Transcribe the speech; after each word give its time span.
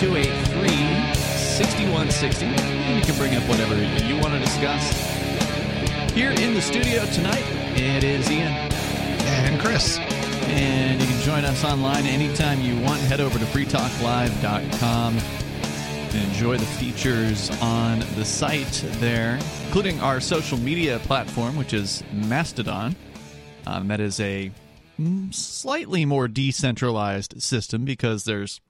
283 0.00 1.14
6160. 1.14 2.44
And 2.44 2.98
you 2.98 3.04
can 3.04 3.16
bring 3.18 3.34
up 3.34 3.42
whatever 3.48 3.74
you 4.04 4.20
want 4.20 4.34
to 4.34 4.40
discuss. 4.40 4.92
Here 6.12 6.32
in 6.32 6.52
the 6.52 6.60
studio 6.60 7.06
tonight, 7.12 7.44
it 7.78 8.04
is 8.04 8.30
Ian. 8.30 8.52
And 8.52 9.58
Chris. 9.58 9.98
And 9.98 11.00
you 11.00 11.06
can 11.06 11.22
join 11.22 11.44
us 11.46 11.64
online 11.64 12.04
anytime 12.04 12.60
you 12.60 12.78
want. 12.82 13.00
Head 13.00 13.22
over 13.22 13.38
to 13.38 13.44
freetalklive.com 13.46 15.16
and 15.16 16.28
enjoy 16.28 16.58
the 16.58 16.66
features 16.66 17.50
on 17.62 18.00
the 18.16 18.24
site 18.24 18.84
there, 18.98 19.38
including 19.64 19.98
our 20.00 20.20
social 20.20 20.58
media 20.58 20.98
platform, 21.00 21.56
which 21.56 21.72
is 21.72 22.04
Mastodon. 22.12 22.94
Um, 23.66 23.88
that 23.88 24.00
is 24.00 24.20
a 24.20 24.52
mm, 25.00 25.34
slightly 25.34 26.04
more 26.04 26.28
decentralized 26.28 27.40
system 27.42 27.86
because 27.86 28.24
there's 28.24 28.60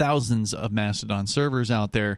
thousands 0.00 0.54
of 0.54 0.72
Mastodon 0.72 1.26
servers 1.26 1.70
out 1.70 1.92
there 1.92 2.16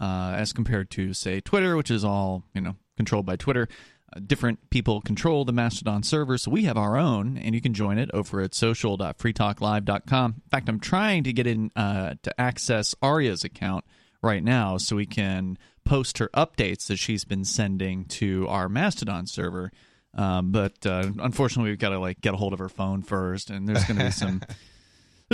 uh, 0.00 0.34
as 0.36 0.52
compared 0.52 0.88
to, 0.92 1.12
say, 1.12 1.40
Twitter, 1.40 1.76
which 1.76 1.90
is 1.90 2.04
all 2.04 2.44
you 2.54 2.60
know 2.60 2.76
controlled 2.96 3.26
by 3.26 3.34
Twitter. 3.36 3.68
Uh, 4.14 4.20
different 4.24 4.70
people 4.70 5.00
control 5.00 5.44
the 5.44 5.52
Mastodon 5.52 6.04
server, 6.04 6.38
so 6.38 6.52
we 6.52 6.62
have 6.64 6.76
our 6.76 6.96
own, 6.96 7.36
and 7.36 7.54
you 7.54 7.60
can 7.60 7.74
join 7.74 7.98
it 7.98 8.08
over 8.14 8.40
at 8.40 8.54
social.freetalklive.com. 8.54 10.34
In 10.36 10.48
fact, 10.48 10.68
I'm 10.68 10.78
trying 10.78 11.24
to 11.24 11.32
get 11.32 11.48
in 11.48 11.72
uh, 11.74 12.14
to 12.22 12.40
access 12.40 12.94
Aria's 13.02 13.42
account 13.42 13.84
right 14.22 14.42
now 14.42 14.76
so 14.76 14.94
we 14.94 15.06
can 15.06 15.58
post 15.84 16.18
her 16.18 16.30
updates 16.34 16.86
that 16.86 16.98
she's 16.98 17.24
been 17.24 17.44
sending 17.44 18.04
to 18.04 18.46
our 18.48 18.68
Mastodon 18.68 19.26
server. 19.26 19.72
Um, 20.14 20.52
but 20.52 20.86
uh, 20.86 21.10
unfortunately, 21.18 21.72
we've 21.72 21.80
got 21.80 21.88
to 21.88 21.98
like 21.98 22.20
get 22.20 22.34
a 22.34 22.36
hold 22.36 22.52
of 22.52 22.60
her 22.60 22.68
phone 22.68 23.02
first, 23.02 23.50
and 23.50 23.68
there's 23.68 23.84
going 23.84 23.98
to 23.98 24.04
be 24.04 24.10
some 24.12 24.40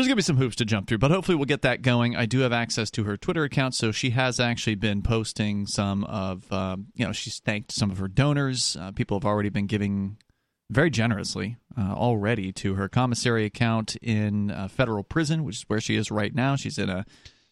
there's 0.01 0.09
going 0.09 0.15
to 0.15 0.17
be 0.17 0.23
some 0.23 0.39
hoops 0.39 0.57
to 0.57 0.65
jump 0.65 0.89
through. 0.89 0.97
But 0.97 1.11
hopefully, 1.11 1.37
we'll 1.37 1.45
get 1.45 1.61
that 1.63 1.83
going. 1.83 2.17
I 2.17 2.25
do 2.25 2.41
have 2.41 2.55
access 2.55 2.91
to 2.93 3.05
her 3.05 3.19
Twitter 3.19 3.45
account, 3.45 3.75
so 3.75 3.93
she 3.93 4.11
has 4.11 4.41
actually 4.41 4.77
been 4.77 5.03
posting 5.03 5.67
some 5.67 6.05
of 6.05 6.51
um, 6.51 6.87
you 6.95 7.05
know 7.05 7.13
she's 7.13 7.39
thanked 7.41 7.71
some 7.71 7.91
of 7.91 7.99
her 7.99 8.09
donors. 8.09 8.79
Uh, 8.81 8.93
people 8.93 9.19
have 9.19 9.27
already 9.27 9.51
been 9.51 9.67
giving 9.67 10.17
very 10.71 10.89
generously 10.89 11.57
uh, 11.77 11.93
already 11.93 12.51
to 12.53 12.77
her 12.77 12.89
commissary 12.89 13.45
account 13.45 13.97
in 13.97 14.51
uh, 14.51 14.69
federal 14.69 15.03
prison, 15.03 15.45
which 15.45 15.57
is 15.57 15.65
where 15.67 15.81
she 15.81 15.97
is 15.97 16.11
right 16.11 16.35
now. 16.35 16.57
She's 16.57 16.79
in 16.79 16.89
a 16.89 17.05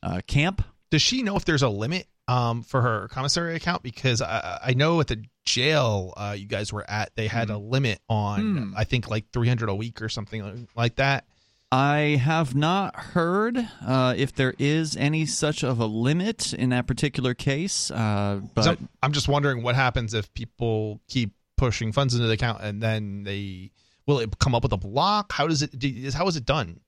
uh, 0.03 0.21
camp. 0.27 0.63
Does 0.91 1.03
she 1.03 1.23
know 1.23 1.37
if 1.37 1.45
there's 1.45 1.63
a 1.63 1.69
limit 1.69 2.07
um, 2.29 2.63
for 2.63 2.81
her 2.81 3.09
commissary 3.09 3.57
account? 3.57 3.83
Because 3.83 4.23
I, 4.23 4.61
I 4.69 4.75
know 4.75 5.01
at 5.01 5.09
the 5.09 5.23
jail 5.45 6.15
uh, 6.17 6.35
you 6.39 6.47
guys 6.47 6.73
were 6.73 6.89
at, 6.89 7.15
they 7.15 7.27
had 7.27 7.51
a 7.51 7.59
limit 7.59 8.01
on, 8.09 8.41
Hmm. 8.41 8.75
I 8.75 8.85
think, 8.85 9.11
like 9.11 9.27
300 9.33 9.69
a 9.69 9.75
week 9.75 10.01
or 10.01 10.09
something 10.09 10.67
like 10.75 10.97
that. 10.97 11.27
I 11.71 12.19
have 12.23 12.55
not 12.55 12.97
heard 12.97 13.59
uh, 13.87 14.15
if 14.17 14.33
there 14.35 14.55
is 14.59 14.97
any 14.97 15.27
such 15.27 15.63
of 15.63 15.81
a 15.81 15.87
limit 15.87 16.55
in 16.55 16.71
that 16.71 16.87
particular 16.87 17.35
case, 17.35 17.91
uh, 17.91 18.41
but 18.55 18.63
So 18.65 18.77
I'm 19.03 19.13
just 19.13 19.29
wondering 19.29 19.63
what 19.63 19.75
happens 19.75 20.15
if 20.15 20.33
people 20.33 21.01
keep 21.09 21.33
pushing 21.59 21.93
funds 21.93 22.15
into 22.15 22.27
the 22.27 22.33
account 22.33 22.63
and 22.63 22.83
then 22.83 23.25
they 23.25 23.71
will 24.07 24.21
it 24.21 24.39
come 24.39 24.55
up 24.55 24.63
with 24.63 24.73
a 24.73 24.79
block? 24.79 25.33
How 25.33 25.47
does 25.47 25.63
it? 25.63 26.15
How 26.15 26.27
is 26.27 26.37
it 26.37 26.47
done? 26.47 26.81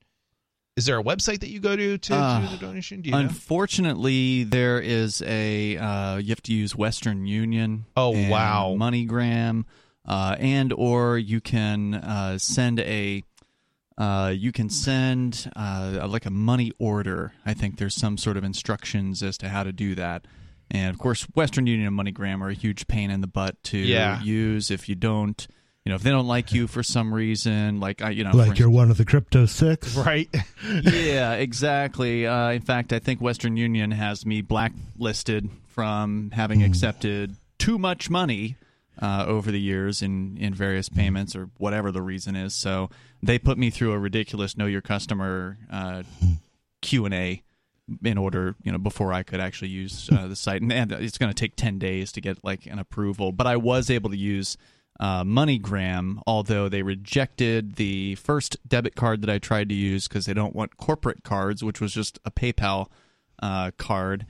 Is 0.77 0.85
there 0.85 0.97
a 0.97 1.03
website 1.03 1.41
that 1.41 1.49
you 1.49 1.59
go 1.59 1.75
to 1.75 1.97
to 1.99 2.15
Uh, 2.15 2.41
do 2.41 2.47
the 2.47 2.57
donation? 2.57 3.01
Do 3.01 3.09
you 3.09 3.15
know? 3.15 3.19
Unfortunately, 3.21 4.45
there 4.45 4.79
is 4.79 5.21
a 5.21 5.77
uh, 5.77 6.17
you 6.17 6.29
have 6.29 6.41
to 6.43 6.53
use 6.53 6.75
Western 6.75 7.27
Union. 7.27 7.85
Oh, 7.95 8.11
wow. 8.29 8.75
MoneyGram, 8.79 9.65
uh, 10.07 10.37
and 10.39 10.73
or 10.73 11.19
you 11.19 11.39
can 11.41 11.93
uh, 11.95 12.39
send 12.39 12.79
a 12.79 13.23
uh, 14.01 14.29
you 14.29 14.51
can 14.51 14.69
send 14.69 15.51
uh, 15.55 16.07
like 16.09 16.25
a 16.25 16.31
money 16.31 16.71
order. 16.79 17.33
I 17.45 17.53
think 17.53 17.77
there's 17.77 17.93
some 17.95 18.17
sort 18.17 18.35
of 18.37 18.43
instructions 18.43 19.21
as 19.21 19.37
to 19.39 19.49
how 19.49 19.63
to 19.63 19.71
do 19.71 19.93
that. 19.95 20.25
And 20.71 20.89
of 20.89 20.97
course, 20.99 21.23
Western 21.35 21.67
Union 21.67 21.87
and 21.87 21.99
MoneyGram 21.99 22.41
are 22.41 22.49
a 22.49 22.53
huge 22.55 22.87
pain 22.87 23.11
in 23.11 23.21
the 23.21 23.27
butt 23.27 23.61
to 23.65 23.77
Yeah. 23.77 24.21
use 24.23 24.71
if 24.71 24.89
you 24.89 24.95
don't. 24.95 25.45
You 25.85 25.89
know, 25.89 25.95
if 25.95 26.03
they 26.03 26.11
don't 26.11 26.27
like 26.27 26.51
you 26.53 26.67
for 26.67 26.83
some 26.83 27.13
reason, 27.13 27.79
like 27.79 28.01
I, 28.03 28.11
you 28.11 28.23
know, 28.23 28.31
like 28.35 28.51
for 28.51 28.55
you're 28.55 28.69
one 28.69 28.91
of 28.91 28.97
the 28.97 29.05
crypto 29.05 29.45
six. 29.47 29.95
right. 30.11 30.29
yeah, 30.83 31.33
exactly. 31.33 32.25
Uh, 32.27 32.49
in 32.51 32.61
fact, 32.61 32.93
I 32.93 32.99
think 32.99 33.19
Western 33.19 33.57
Union 33.57 33.89
has 33.91 34.25
me 34.25 34.41
blacklisted 34.41 35.49
from 35.67 36.31
having 36.33 36.61
accepted 36.63 37.35
too 37.57 37.77
much 37.79 38.09
money 38.11 38.57
uh, 39.01 39.25
over 39.27 39.51
the 39.51 39.59
years 39.59 40.01
in, 40.03 40.37
in 40.37 40.53
various 40.53 40.87
payments 40.89 41.35
or 41.35 41.49
whatever 41.57 41.91
the 41.91 42.01
reason 42.03 42.35
is. 42.35 42.53
So 42.55 42.89
they 43.23 43.39
put 43.39 43.57
me 43.57 43.69
through 43.69 43.91
a 43.93 43.99
ridiculous 43.99 44.57
know 44.57 44.65
your 44.65 44.81
customer 44.81 45.57
uh, 45.71 46.03
Q 46.81 47.05
and 47.05 47.13
A 47.13 47.43
in 48.03 48.17
order, 48.17 48.55
you 48.63 48.71
know, 48.71 48.77
before 48.77 49.11
I 49.11 49.23
could 49.23 49.39
actually 49.39 49.69
use 49.69 50.09
uh, 50.11 50.27
the 50.27 50.35
site, 50.37 50.61
and, 50.61 50.71
and 50.71 50.91
it's 50.91 51.17
going 51.17 51.31
to 51.31 51.39
take 51.39 51.55
ten 51.55 51.79
days 51.79 52.11
to 52.13 52.21
get 52.21 52.43
like 52.43 52.65
an 52.65 52.79
approval. 52.79 53.31
But 53.31 53.47
I 53.47 53.57
was 53.57 53.89
able 53.89 54.09
to 54.09 54.17
use 54.17 54.57
uh, 54.99 55.23
MoneyGram, 55.23 56.21
although 56.27 56.69
they 56.69 56.83
rejected 56.83 57.75
the 57.75 58.15
first 58.15 58.57
debit 58.67 58.95
card 58.95 59.21
that 59.21 59.29
I 59.29 59.39
tried 59.39 59.69
to 59.69 59.75
use 59.75 60.07
because 60.07 60.25
they 60.25 60.33
don't 60.33 60.55
want 60.55 60.77
corporate 60.77 61.23
cards, 61.23 61.63
which 61.63 61.81
was 61.81 61.93
just 61.93 62.19
a 62.23 62.31
PayPal 62.31 62.87
uh, 63.41 63.71
card. 63.77 64.25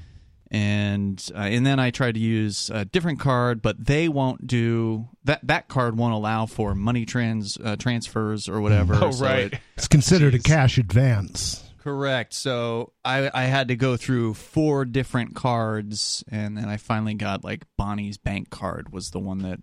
And 0.54 1.26
uh, 1.34 1.38
and 1.40 1.66
then 1.66 1.80
I 1.80 1.92
tried 1.92 2.16
to 2.16 2.20
use 2.20 2.70
a 2.70 2.84
different 2.84 3.22
card, 3.22 3.62
but 3.62 3.84
they 3.86 4.10
won't 4.10 4.46
do 4.46 5.08
that. 5.24 5.40
That 5.48 5.70
card 5.70 5.98
won't 5.98 6.14
allow 6.14 6.46
for 6.46 6.76
money 6.76 7.06
trans 7.06 7.58
uh, 7.64 7.78
transfers 7.78 8.50
or 8.50 8.60
whatever. 8.60 8.94
Oh, 9.02 9.12
so 9.12 9.26
right. 9.26 9.54
it- 9.54 9.60
It's 9.78 9.88
considered 9.88 10.34
Jeez. 10.34 10.40
a 10.42 10.44
cash 10.44 10.78
advance. 10.78 11.64
Correct. 11.80 12.34
So 12.34 12.92
I, 13.04 13.32
I 13.34 13.46
had 13.46 13.70
to 13.70 13.76
go 13.76 13.98
through 13.98 14.36
four 14.36 14.86
different 14.86 15.34
cards, 15.36 16.24
and 16.30 16.56
then 16.58 16.68
I 16.70 16.78
finally 16.78 17.16
got 17.16 17.44
like 17.44 17.64
Bonnie's 17.78 18.18
bank 18.18 18.50
card 18.52 18.92
was 18.94 19.10
the 19.12 19.20
one 19.20 19.40
that 19.40 19.60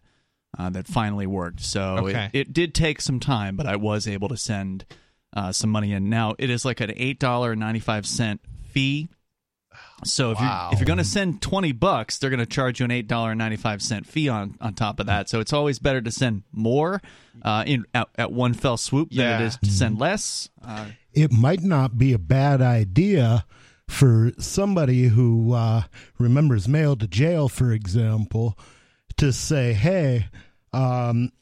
uh, 0.58 0.70
that 0.70 0.86
finally 0.88 1.26
worked. 1.26 1.60
So 1.60 1.98
Okay. 1.98 2.30
it, 2.32 2.48
it 2.48 2.52
did 2.54 2.74
take 2.74 3.00
some 3.02 3.20
time, 3.20 3.56
but 3.56 3.66
I 3.66 3.76
was 3.76 4.08
able 4.08 4.28
to 4.30 4.36
send 4.38 4.86
uh, 5.36 5.52
some 5.52 5.68
money 5.70 5.92
in. 5.92 6.08
Now 6.08 6.34
it 6.38 6.48
is 6.50 6.64
like 6.64 6.80
an 6.80 6.92
eight 6.96 7.20
dollar 7.20 7.54
ninety 7.54 7.78
five 7.80 8.06
cent 8.06 8.40
fee. 8.70 9.10
So 10.04 10.30
if 10.30 10.38
Wow. 10.38 10.68
you're 10.70 10.74
if 10.74 10.78
you're 10.80 10.86
going 10.86 10.98
to 10.98 11.04
send 11.04 11.42
twenty 11.42 11.72
bucks, 11.72 12.18
they're 12.18 12.30
going 12.30 12.38
to 12.38 12.46
charge 12.46 12.78
you 12.80 12.84
an 12.84 12.90
eight 12.90 13.08
dollar 13.08 13.34
ninety 13.34 13.56
five 13.56 13.82
cent 13.82 14.06
fee 14.06 14.28
on 14.28 14.56
on 14.60 14.74
top 14.74 15.00
of 15.00 15.06
that. 15.06 15.28
So 15.28 15.40
it's 15.40 15.52
always 15.52 15.78
better 15.78 16.00
to 16.00 16.10
send 16.10 16.44
more 16.52 17.02
uh, 17.42 17.64
in 17.66 17.84
at, 17.94 18.08
at 18.16 18.32
one 18.32 18.54
fell 18.54 18.76
swoop 18.76 19.10
than 19.10 19.40
it 19.42 19.44
is 19.44 19.56
to 19.58 19.70
send 19.70 19.98
less. 19.98 20.48
Uh, 20.64 20.86
It 21.12 21.32
might 21.32 21.62
not 21.62 21.98
be 21.98 22.12
a 22.12 22.18
bad 22.18 22.62
idea 22.62 23.44
for 23.88 24.30
somebody 24.38 25.08
who 25.08 25.52
uh, 25.54 25.82
remembers 26.18 26.68
mail 26.68 26.94
to 26.96 27.08
jail, 27.08 27.48
for 27.48 27.72
example, 27.72 28.56
to 29.16 29.32
say, 29.32 29.72
"Hey, 29.72 30.26
um, 30.72 31.32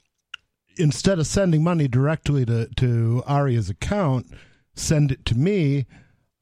instead 0.79 1.19
of 1.19 1.27
sending 1.27 1.63
money 1.63 1.89
directly 1.89 2.47
to 2.47 2.69
to 2.77 3.23
Aria's 3.27 3.69
account, 3.69 4.27
send 4.75 5.13
it 5.13 5.25
to 5.27 5.35
me." 5.37 5.87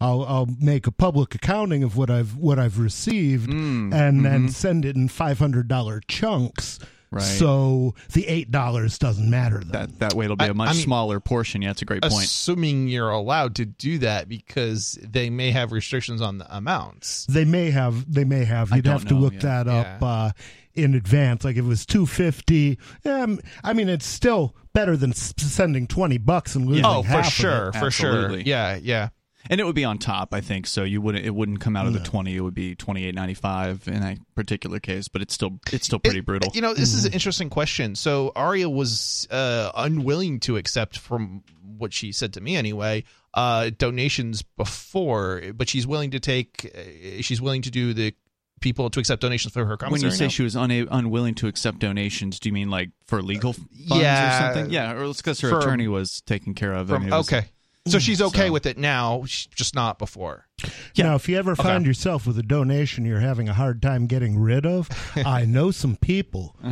I'll, 0.04 0.22
I'll 0.24 0.48
make 0.60 0.86
a 0.86 0.92
public 0.92 1.34
accounting 1.34 1.82
of 1.82 1.96
what 1.96 2.10
I've 2.10 2.36
what 2.36 2.58
I've 2.58 2.78
received, 2.78 3.48
Mm, 3.50 3.92
and 3.94 4.24
then 4.24 4.48
mhm. 4.48 4.50
send 4.50 4.84
it 4.84 4.96
in 4.96 5.08
five 5.08 5.38
hundred 5.38 5.68
dollar 5.68 6.00
chunks. 6.08 6.78
Right. 7.10 7.22
So 7.22 7.94
the 8.12 8.26
eight 8.26 8.50
dollars 8.50 8.98
doesn't 8.98 9.30
matter 9.30 9.60
then. 9.60 9.70
that 9.70 9.98
that 10.00 10.14
way 10.14 10.24
it'll 10.24 10.36
be 10.36 10.46
I- 10.46 10.48
a 10.48 10.54
much 10.54 10.70
I 10.70 10.72
mean- 10.72 10.82
smaller 10.82 11.20
portion. 11.20 11.62
Yeah, 11.62 11.68
that's 11.68 11.82
a 11.82 11.84
great 11.84 12.02
point. 12.02 12.24
Assuming 12.24 12.88
you're 12.88 13.10
allowed 13.10 13.54
to 13.56 13.64
do 13.64 13.98
that 13.98 14.28
because 14.28 14.98
they 15.00 15.30
may 15.30 15.52
have 15.52 15.70
restrictions 15.70 16.20
on 16.20 16.38
the 16.38 16.56
amounts. 16.56 17.26
They 17.26 17.44
may 17.44 17.70
have. 17.70 18.12
They 18.12 18.24
may 18.24 18.44
have. 18.44 18.70
You'd 18.70 18.86
have 18.86 19.02
don't 19.06 19.08
to 19.10 19.14
look 19.14 19.34
yeah. 19.34 19.40
that 19.62 19.68
up 19.68 20.00
Yeah. 20.00 20.06
uh, 20.08 20.30
in 20.74 20.94
advance. 20.94 21.44
Like 21.44 21.54
if 21.56 21.64
it 21.64 21.68
was 21.68 21.86
two 21.86 22.04
fifty. 22.04 22.78
Um, 23.04 23.38
I 23.62 23.74
mean, 23.74 23.88
it's 23.88 24.06
still 24.06 24.56
better 24.72 24.96
than 24.96 25.12
sending 25.12 25.86
twenty 25.86 26.18
bucks 26.18 26.56
and 26.56 26.66
losing. 26.66 26.84
Oh, 26.84 27.02
for 27.04 27.08
half 27.10 27.26
of 27.28 27.32
sure, 27.32 27.68
it. 27.68 27.76
for 27.76 27.90
sure. 27.92 28.36
Yeah, 28.40 28.74
yeah. 28.82 29.10
And 29.50 29.60
it 29.60 29.64
would 29.64 29.74
be 29.74 29.84
on 29.84 29.98
top, 29.98 30.32
I 30.32 30.40
think. 30.40 30.66
So 30.66 30.84
you 30.84 31.00
wouldn't 31.00 31.24
it 31.24 31.34
wouldn't 31.34 31.60
come 31.60 31.76
out 31.76 31.86
of 31.86 31.92
the 31.92 32.00
twenty. 32.00 32.36
It 32.36 32.40
would 32.40 32.54
be 32.54 32.74
twenty 32.74 33.04
eight 33.04 33.14
ninety 33.14 33.34
five 33.34 33.86
in 33.86 34.00
that 34.00 34.18
particular 34.34 34.80
case. 34.80 35.08
But 35.08 35.22
it's 35.22 35.34
still 35.34 35.58
it's 35.72 35.86
still 35.86 35.98
pretty 35.98 36.20
It- 36.20 36.26
brutal. 36.26 36.50
You 36.54 36.60
know, 36.60 36.74
this 36.74 36.94
is 36.94 37.04
an 37.04 37.12
interesting 37.12 37.50
question. 37.50 37.94
So 37.94 38.32
Aria 38.34 38.68
was 38.68 39.26
uh, 39.30 39.70
unwilling 39.74 40.40
to 40.40 40.56
accept, 40.56 40.98
from 40.98 41.42
what 41.76 41.92
she 41.92 42.12
said 42.12 42.34
to 42.34 42.40
me 42.40 42.56
anyway, 42.56 43.04
uh, 43.34 43.70
donations 43.76 44.42
before, 44.42 45.42
but 45.54 45.68
she's 45.68 45.86
willing 45.86 46.12
to 46.12 46.20
take. 46.20 46.70
Uh, 46.76 47.22
she's 47.22 47.40
willing 47.40 47.62
to 47.62 47.70
do 47.70 47.94
the 47.94 48.14
people 48.60 48.88
to 48.88 48.98
accept 48.98 49.20
donations 49.20 49.52
for 49.52 49.66
her 49.66 49.76
when 49.88 50.00
you 50.00 50.10
say 50.10 50.24
now. 50.24 50.28
she 50.30 50.42
was 50.42 50.56
una- 50.56 50.86
unwilling 50.90 51.34
to 51.34 51.48
accept 51.48 51.80
donations, 51.80 52.40
do 52.40 52.48
you 52.48 52.52
mean 52.54 52.70
like 52.70 52.90
for 53.06 53.20
legal 53.22 53.52
funds 53.52 53.68
yeah, 53.78 54.50
or 54.50 54.54
something? 54.54 54.72
Yeah, 54.72 54.92
or 54.92 55.04
it's 55.04 55.20
because 55.20 55.40
her 55.42 55.50
for- 55.50 55.58
attorney 55.58 55.86
was 55.86 56.22
taken 56.22 56.54
care 56.54 56.72
of. 56.72 56.90
I 56.90 56.94
from 56.94 57.04
mean, 57.04 57.12
it 57.12 57.16
was- 57.16 57.30
okay, 57.32 57.46
So 57.86 57.98
she's 57.98 58.22
okay 58.22 58.46
So- 58.46 58.52
with 58.52 58.64
it 58.64 58.78
now, 58.78 59.24
sh- 59.26 59.46
just 59.54 59.74
not 59.74 59.98
before. 59.98 60.46
Yeah. 60.94 61.06
Now, 61.08 61.14
if 61.16 61.28
you 61.28 61.36
ever 61.36 61.54
find 61.54 61.84
yourself 61.84 62.26
with 62.26 62.38
a 62.38 62.42
donation 62.42 63.04
you're 63.04 63.20
having 63.20 63.48
a 63.50 63.52
hard 63.52 63.82
time 63.82 64.06
getting 64.06 64.38
rid 64.38 64.64
of, 64.64 64.88
I 65.26 65.44
know 65.44 65.70
some 65.70 65.96
people. 65.96 66.56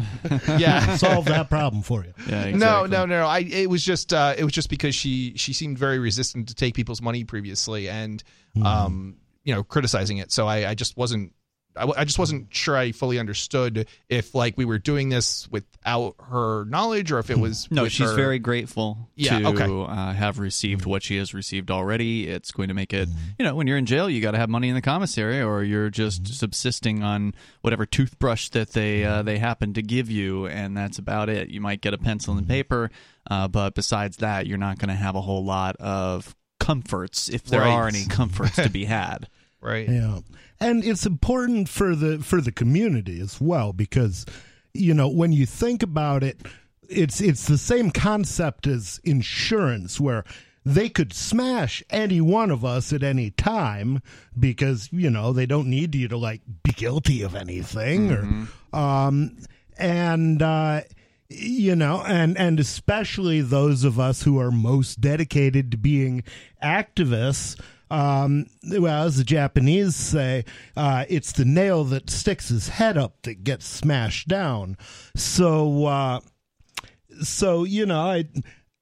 Yeah. 0.57 0.97
Solve 0.97 1.27
that 1.27 1.51
problem 1.51 1.83
for 1.83 2.05
you. 2.05 2.15
Yeah, 2.29 2.45
exactly. 2.45 2.59
No, 2.59 2.87
no, 2.87 3.05
no. 3.07 3.27
I 3.27 3.41
it 3.41 3.69
was 3.69 3.85
just 3.85 4.13
uh, 4.15 4.35
it 4.39 4.45
was 4.45 4.53
just 4.53 4.71
because 4.71 4.95
she 4.95 5.35
she 5.37 5.53
seemed 5.53 5.77
very 5.79 5.99
resistant 5.99 6.49
to 6.49 6.55
take 6.55 6.75
people's 6.75 7.03
money 7.03 7.25
previously 7.25 7.89
and 7.89 8.23
um 8.65 9.17
you 9.45 9.55
know 9.55 9.63
criticizing 9.65 10.19
it. 10.19 10.33
So 10.33 10.47
I 10.47 10.71
I 10.71 10.75
just 10.75 10.97
wasn't 10.97 11.33
I, 11.77 11.81
w- 11.81 11.95
I 11.99 12.05
just 12.05 12.19
wasn't 12.19 12.55
sure 12.55 12.77
I 12.77 12.93
fully 12.93 13.19
understood 13.19 13.87
if 14.09 14.35
like 14.35 14.59
we 14.59 14.65
were 14.65 14.79
doing 14.79 15.09
this 15.09 15.49
without 15.51 16.17
her 16.29 16.65
knowledge 16.67 17.11
or 17.11 17.19
if 17.19 17.31
it 17.31 17.39
was 17.39 17.67
No, 17.71 17.89
she's 17.89 18.09
her- 18.11 18.15
very 18.15 18.39
grateful 18.39 19.09
Yeah, 19.17 19.39
to 19.39 19.47
okay. 19.49 19.65
uh, 19.93 20.13
have 20.13 20.39
received 20.39 20.85
what 20.85 21.03
she 21.03 21.17
has 21.17 21.33
received 21.33 21.71
already. 21.71 22.29
It's 22.29 22.51
going 22.53 22.69
to 22.69 22.75
make 22.75 22.93
it, 22.93 23.09
Mm-hmm. 23.09 23.19
you 23.39 23.45
know, 23.47 23.55
when 23.55 23.67
you're 23.67 23.79
in 23.79 23.87
jail, 23.87 24.11
you 24.11 24.21
got 24.21 24.33
to 24.33 24.39
have 24.39 24.51
money 24.51 24.69
in 24.69 24.75
the 24.75 24.83
commissary, 24.83 25.41
or 25.41 25.63
you're 25.63 25.89
just 25.91 26.25
Mm-hmm. 26.25 26.33
subsisting 26.35 27.03
on 27.03 27.35
whatever 27.63 27.87
toothbrush 27.87 28.51
that 28.51 28.73
they 28.73 29.05
uh, 29.05 29.23
they 29.23 29.39
happen 29.39 29.73
to 29.75 29.83
give 29.83 30.11
you, 30.11 30.47
and 30.47 30.77
that's 30.77 30.99
about 30.99 31.29
it. 31.31 31.49
You 31.49 31.61
might 31.61 31.81
get 31.81 31.95
a 31.95 31.99
pencil 31.99 32.35
Mm-hmm. 32.35 32.39
and 32.41 32.49
paper, 32.49 32.91
uh, 33.31 33.49
but 33.49 33.75
besides 33.75 34.19
that, 34.19 34.47
you're 34.47 34.59
not 34.59 34.79
going 34.79 34.89
to 34.91 34.95
have 34.95 35.15
a 35.17 35.21
whole 35.23 35.45
lot 35.45 35.77
of 35.77 36.35
comforts, 36.61 37.29
if 37.29 37.45
there 37.45 37.61
Right. 37.63 37.71
are 37.73 37.89
any 37.89 38.05
comforts 38.05 38.57
to 38.57 38.69
be 38.71 38.85
had. 38.85 39.29
right. 39.63 39.89
Yeah. 39.89 40.19
And 40.61 40.85
it's 40.85 41.07
important 41.07 41.69
for 41.69 41.97
the 41.97 42.19
for 42.19 42.41
the 42.41 42.53
community 42.53 43.21
as 43.21 43.41
well 43.41 43.73
because 43.73 44.27
you 44.75 44.95
know, 44.95 45.09
when 45.09 45.33
you 45.33 45.47
think 45.47 45.83
about 45.83 46.23
it, 46.23 46.41
it's 46.89 47.21
it's 47.21 47.47
the 47.47 47.59
same 47.59 47.91
concept 47.91 48.67
as 48.67 49.01
insurance 49.05 50.01
where 50.01 50.25
they 50.65 50.89
could 50.89 51.13
smash 51.13 51.83
any 51.91 52.21
one 52.21 52.51
of 52.51 52.65
us 52.65 52.93
at 52.93 53.03
any 53.03 53.31
time 53.31 54.01
because, 54.39 54.89
you 54.93 55.11
know, 55.11 55.33
they 55.33 55.47
don't 55.47 55.69
need 55.69 55.95
you 55.95 56.09
to 56.09 56.17
like 56.17 56.41
be 56.63 56.73
guilty 56.73 57.23
of 57.23 57.35
anything 57.35 58.13
or 58.13 58.77
um 58.77 59.37
and 59.79 60.41
uh 60.41 60.81
you 61.29 61.75
know 61.75 62.03
and 62.07 62.37
and 62.39 62.61
especially 62.61 63.41
those 63.41 63.85
of 63.85 63.99
us 63.99 64.23
who 64.23 64.39
are 64.39 64.51
most 64.51 65.01
dedicated 65.01 65.71
to 65.71 65.77
being 65.77 66.23
activists 66.63 67.59
um 67.93 68.47
well 68.79 69.05
as 69.05 69.17
the 69.17 69.25
japanese 69.25 69.95
say 69.95 70.45
uh 70.77 71.05
it's 71.09 71.33
the 71.33 71.45
nail 71.45 71.85
that 71.85 72.09
sticks 72.09 72.49
his 72.49 72.69
head 72.71 72.97
up 72.97 73.21
that 73.23 73.45
gets 73.45 73.67
smashed 73.67 74.29
down 74.29 74.77
so 75.15 75.85
uh 75.87 76.21
so 77.23 77.65
you 77.65 77.85
know 77.85 78.01
I, 78.01 78.25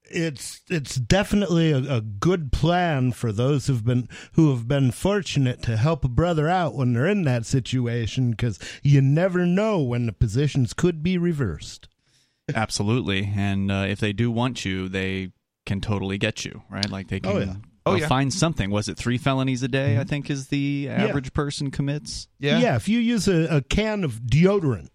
it's 0.04 0.60
it's 0.68 0.94
definitely 0.96 1.72
a, 1.72 1.96
a 1.96 2.00
good 2.00 2.52
plan 2.52 3.12
for 3.12 3.32
those 3.32 3.66
who've 3.66 3.84
been 3.84 4.08
who 4.32 4.50
have 4.50 4.66
been 4.68 4.90
fortunate 4.90 5.62
to 5.62 5.76
help 5.76 6.04
a 6.04 6.08
brother 6.08 6.48
out 6.48 6.74
when 6.74 6.92
they're 6.92 7.06
in 7.06 7.22
that 7.24 7.46
situation 7.46 8.30
because 8.30 8.58
you 8.82 9.00
never 9.00 9.46
know 9.46 9.80
when 9.80 10.06
the 10.06 10.12
positions 10.12 10.72
could 10.72 11.02
be 11.02 11.18
reversed 11.18 11.88
Absolutely, 12.54 13.32
and 13.36 13.70
uh, 13.70 13.86
if 13.88 14.00
they 14.00 14.12
do 14.12 14.30
want 14.30 14.64
you, 14.64 14.88
they 14.88 15.32
can 15.66 15.80
totally 15.80 16.18
get 16.18 16.44
you, 16.44 16.62
right? 16.70 16.88
Like 16.90 17.08
they 17.08 17.20
can 17.20 17.32
Oh, 17.32 17.38
yeah. 17.38 17.54
Oh, 17.90 17.96
yeah. 17.96 18.08
find 18.08 18.32
something. 18.32 18.70
Was 18.70 18.88
it 18.88 18.96
three 18.96 19.18
felonies 19.18 19.62
a 19.62 19.68
day? 19.68 19.92
Mm-hmm. 19.92 20.00
I 20.00 20.04
think 20.04 20.30
is 20.30 20.48
the 20.48 20.88
average 20.88 21.32
person 21.32 21.70
commits. 21.70 22.28
Yeah. 22.38 22.76
if 22.76 22.88
you 22.88 22.98
use 22.98 23.28
a, 23.28 23.56
a 23.56 23.62
can 23.62 24.04
of 24.04 24.20
deodorant 24.22 24.88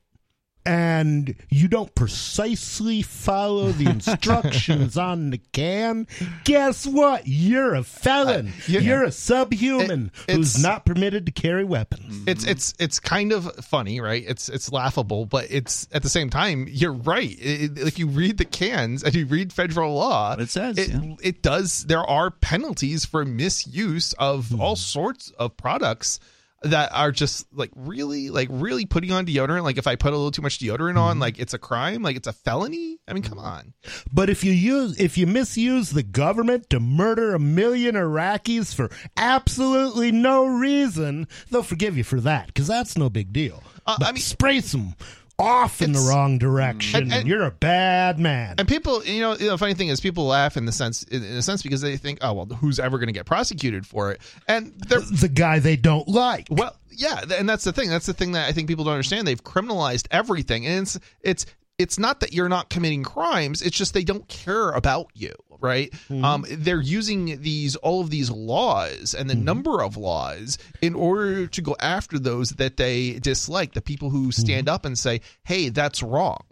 and 0.65 1.35
you 1.49 1.67
don't 1.67 1.93
precisely 1.93 3.01
follow 3.01 3.71
the 3.71 3.85
instructions 3.89 4.97
on 4.97 5.29
the 5.29 5.37
can, 5.51 6.07
guess 6.43 6.87
what? 6.87 7.23
You're 7.25 7.75
a 7.75 7.83
felon. 7.83 8.47
Uh, 8.47 8.51
yeah. 8.67 8.79
You're 8.79 9.03
a 9.03 9.11
subhuman 9.11 10.11
It- 10.27 10.35
who's 10.35 10.61
not 10.61 10.85
permitted 10.85 11.25
to 11.27 11.31
carry 11.31 11.63
weapons. 11.63 12.15
Mm-hmm. 12.15 12.29
It's 12.29 12.45
it's 12.45 12.73
it's 12.79 12.99
kind 12.99 13.31
of 13.31 13.53
funny, 13.63 14.01
right? 14.01 14.23
It's 14.25 14.49
it's 14.49 14.71
laughable, 14.71 15.25
but 15.25 15.47
it's 15.49 15.87
at 15.91 16.03
the 16.03 16.09
same 16.09 16.29
time 16.29 16.67
you're 16.69 16.93
right. 16.93 17.31
It, 17.31 17.77
it- 17.77 17.87
if 17.87 17.99
you 17.99 18.07
read 18.07 18.37
the 18.37 18.45
cans 18.45 19.03
and 19.03 19.13
you 19.13 19.25
read 19.25 19.53
federal 19.53 19.93
law, 19.93 20.31
What 20.31 20.41
it 20.41 20.49
says, 20.49 20.77
it, 20.77 20.89
yeah. 20.89 21.15
it 21.21 21.41
does. 21.41 21.83
There 21.85 22.03
are 22.03 22.31
penalties 22.31 23.05
for 23.05 23.23
misuse 23.25 24.13
of 24.13 24.47
mm-hmm. 24.47 24.61
all 24.61 24.75
sorts 24.75 25.31
of 25.37 25.55
products 25.57 26.19
that 26.65 26.91
are 26.93 27.11
just 27.11 27.45
like 27.53 27.71
really 27.75 28.29
like 28.29 28.49
really 28.51 28.85
putting 28.85 29.11
on 29.11 29.25
deodorant. 29.25 29.63
Like 29.63 29.77
if 29.77 29.87
I 29.87 29.95
put 29.95 30.13
a 30.13 30.15
little 30.15 30.31
too 30.31 30.41
much 30.41 30.59
deodorant 30.59 30.97
on, 30.99 31.19
like 31.19 31.39
it's 31.39 31.53
a 31.53 31.59
crime. 31.59 32.01
Like 32.01 32.15
it's 32.15 32.27
a 32.27 32.33
felony. 32.33 32.99
I 33.07 33.13
mean, 33.13 33.23
come 33.23 33.39
on. 33.39 33.73
But 34.11 34.29
if 34.29 34.43
you 34.43 34.51
use 34.51 34.99
if 34.99 35.17
you 35.17 35.27
misuse 35.27 35.91
the 35.91 36.03
government 36.03 36.69
to 36.71 36.79
murder 36.79 37.35
a 37.35 37.39
million 37.39 37.95
Iraqis 37.95 38.73
for 38.73 38.89
absolutely 39.15 40.11
no 40.11 40.45
reason, 40.45 41.27
they'll 41.51 41.63
forgive 41.63 41.97
you 41.97 42.03
for 42.03 42.19
that 42.21 42.47
because 42.47 42.67
that's 42.67 42.97
no 42.97 43.09
big 43.09 43.31
deal. 43.31 43.63
Uh, 43.85 43.97
but 43.99 44.07
I 44.07 44.11
mean- 44.11 44.21
spray 44.21 44.61
some 44.61 44.95
off 45.37 45.81
in 45.81 45.91
the 45.91 45.99
wrong 45.99 46.37
direction, 46.37 47.03
And- 47.03 47.13
and- 47.13 47.27
you're 47.27 47.43
a 47.43 47.51
bad 47.51 48.19
man. 48.19 48.55
And 48.57 48.67
people, 48.67 49.03
you 49.03 49.21
know, 49.21 49.35
the 49.35 49.57
funny 49.57 49.73
thing 49.73 49.89
is, 49.89 49.99
people 49.99 50.25
laugh 50.25 50.55
in 50.57 50.65
the 50.65 50.71
sense, 50.71 51.03
in 51.03 51.23
a 51.23 51.41
sense, 51.41 51.61
because 51.61 51.81
they 51.81 51.97
think, 51.97 52.19
oh 52.21 52.33
well, 52.33 52.45
who's 52.45 52.79
ever 52.79 52.97
going 52.97 53.07
to 53.07 53.13
get 53.13 53.25
prosecuted 53.25 53.85
for 53.85 54.11
it? 54.11 54.21
And 54.47 54.73
they're 54.87 55.01
the 55.01 55.27
guy 55.29 55.59
they 55.59 55.75
don't 55.75 56.07
like. 56.07 56.47
Well, 56.49 56.75
yeah, 56.91 57.21
and 57.37 57.47
that's 57.49 57.65
the 57.65 57.73
thing. 57.73 57.89
That's 57.89 58.05
the 58.05 58.13
thing 58.13 58.31
that 58.33 58.47
I 58.47 58.53
think 58.53 58.67
people 58.69 58.85
don't 58.85 58.93
understand. 58.93 59.27
They've 59.27 59.43
criminalized 59.43 60.07
everything, 60.11 60.65
and 60.65 60.83
it's 60.83 60.99
it's 61.21 61.45
it's 61.77 61.99
not 61.99 62.21
that 62.21 62.31
you're 62.31 62.47
not 62.47 62.69
committing 62.69 63.03
crimes. 63.03 63.61
It's 63.61 63.77
just 63.77 63.93
they 63.93 64.05
don't 64.05 64.25
care 64.29 64.69
about 64.71 65.07
you, 65.13 65.33
right? 65.65 65.91
Um, 66.23 66.45
they're 66.49 66.81
using 66.81 67.41
these 67.41 67.75
all 67.77 68.01
of 68.01 68.09
these 68.09 68.29
laws 68.29 69.13
and 69.13 69.29
the 69.29 69.35
number 69.35 69.81
of 69.83 69.97
laws 69.97 70.57
in 70.81 70.93
order 70.95 71.47
to 71.47 71.61
go 71.61 71.75
after 71.79 72.19
those 72.19 72.51
that 72.51 72.77
they 72.77 73.13
dislike. 73.19 73.73
The 73.73 73.81
people 73.81 74.09
who 74.11 74.31
stand 74.31 74.69
up 74.69 74.85
and 74.85 74.97
say, 74.97 75.21
"Hey, 75.43 75.69
that's 75.69 76.01
wrong." 76.03 76.43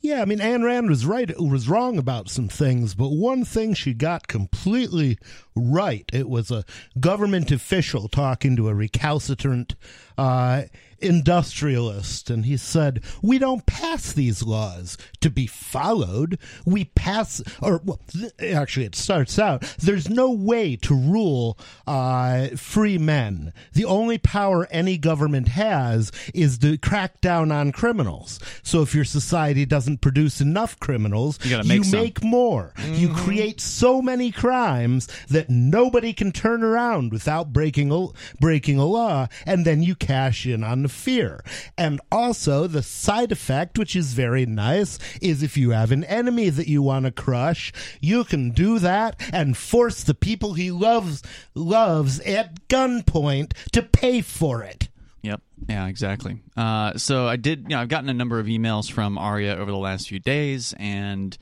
Yeah, 0.00 0.22
I 0.22 0.24
mean, 0.24 0.38
Ayn 0.38 0.62
Rand 0.64 0.88
was 0.88 1.04
right, 1.04 1.28
was 1.40 1.68
wrong 1.68 1.98
about 1.98 2.30
some 2.30 2.48
things, 2.48 2.94
but 2.94 3.08
one 3.10 3.44
thing 3.44 3.74
she 3.74 3.92
got 3.92 4.28
completely 4.28 5.18
right. 5.54 6.08
It 6.12 6.28
was 6.28 6.50
a 6.50 6.64
government 7.00 7.50
official 7.50 8.08
talking 8.08 8.56
to 8.56 8.68
a 8.68 8.74
recalcitrant 8.74 9.74
uh, 10.16 10.62
industrialist, 11.00 12.30
and 12.30 12.44
he 12.46 12.56
said, 12.56 13.02
"We 13.22 13.38
don't 13.38 13.66
pass 13.66 14.12
these 14.12 14.42
laws 14.42 14.96
to 15.20 15.30
be 15.30 15.46
followed. 15.46 16.38
We 16.64 16.84
pass, 16.84 17.42
or 17.60 17.80
well, 17.84 18.00
th- 18.08 18.32
actually, 18.54 18.86
it 18.86 18.94
starts 18.94 19.38
out. 19.38 19.62
There's 19.78 20.08
no 20.08 20.30
way 20.30 20.76
to 20.76 20.94
rule 20.94 21.58
uh, 21.86 22.48
free 22.56 22.98
men. 22.98 23.52
The 23.72 23.84
only 23.84 24.18
power 24.18 24.66
any 24.70 24.98
government 24.98 25.48
has 25.48 26.12
is 26.34 26.58
to 26.58 26.78
crack 26.78 27.20
down 27.20 27.52
on 27.52 27.72
criminals. 27.72 28.38
So 28.62 28.82
if 28.82 28.94
your 28.94 29.04
society 29.04 29.64
doesn't 29.66 30.00
produce 30.00 30.40
enough 30.40 30.78
criminals, 30.80 31.38
You 31.44 31.62
make 31.64 31.84
some. 31.84 32.00
make 32.00 32.22
more. 32.24 32.72
You 32.92 33.12
create 33.12 33.60
so 33.60 34.00
many 34.02 34.30
crimes 34.30 35.08
that 35.28 35.50
nobody 35.50 36.12
can 36.12 36.32
turn 36.32 36.62
around 36.62 37.12
without 37.12 37.52
breaking 37.52 37.90
a, 37.92 38.06
breaking 38.40 38.78
a 38.78 38.86
law, 38.86 39.28
and 39.44 39.64
then 39.64 39.82
you 39.82 39.94
cash 39.94 40.46
in 40.46 40.62
on 40.64 40.82
fear. 40.88 41.44
And 41.76 42.00
also, 42.10 42.66
the 42.66 42.82
side 42.82 43.32
effect, 43.32 43.78
which 43.78 43.96
is 43.96 44.12
very 44.12 44.46
nice, 44.46 44.98
is 45.20 45.42
if 45.42 45.56
you 45.56 45.70
have 45.70 45.92
an 45.92 46.04
enemy 46.04 46.50
that 46.50 46.68
you 46.68 46.82
want 46.82 47.06
to 47.06 47.12
crush, 47.12 47.72
you 48.00 48.24
can 48.24 48.50
do 48.50 48.78
that 48.78 49.20
and 49.32 49.56
force 49.56 50.02
the 50.02 50.14
people 50.14 50.54
he 50.54 50.70
loves 50.70 51.22
loves 51.54 52.20
at 52.20 52.68
gunpoint 52.68 53.52
to 53.72 53.82
pay 53.82 54.20
for 54.20 54.62
it. 54.62 54.88
Yep. 55.22 55.40
Yeah, 55.68 55.86
exactly. 55.86 56.38
Uh, 56.56 56.96
so 56.96 57.26
I 57.26 57.36
did. 57.36 57.62
You 57.62 57.68
know, 57.70 57.80
I've 57.80 57.88
gotten 57.88 58.08
a 58.08 58.14
number 58.14 58.38
of 58.38 58.46
emails 58.46 58.90
from 58.90 59.18
Aria 59.18 59.56
over 59.56 59.70
the 59.70 59.76
last 59.76 60.08
few 60.08 60.20
days, 60.20 60.74
and 60.78 61.36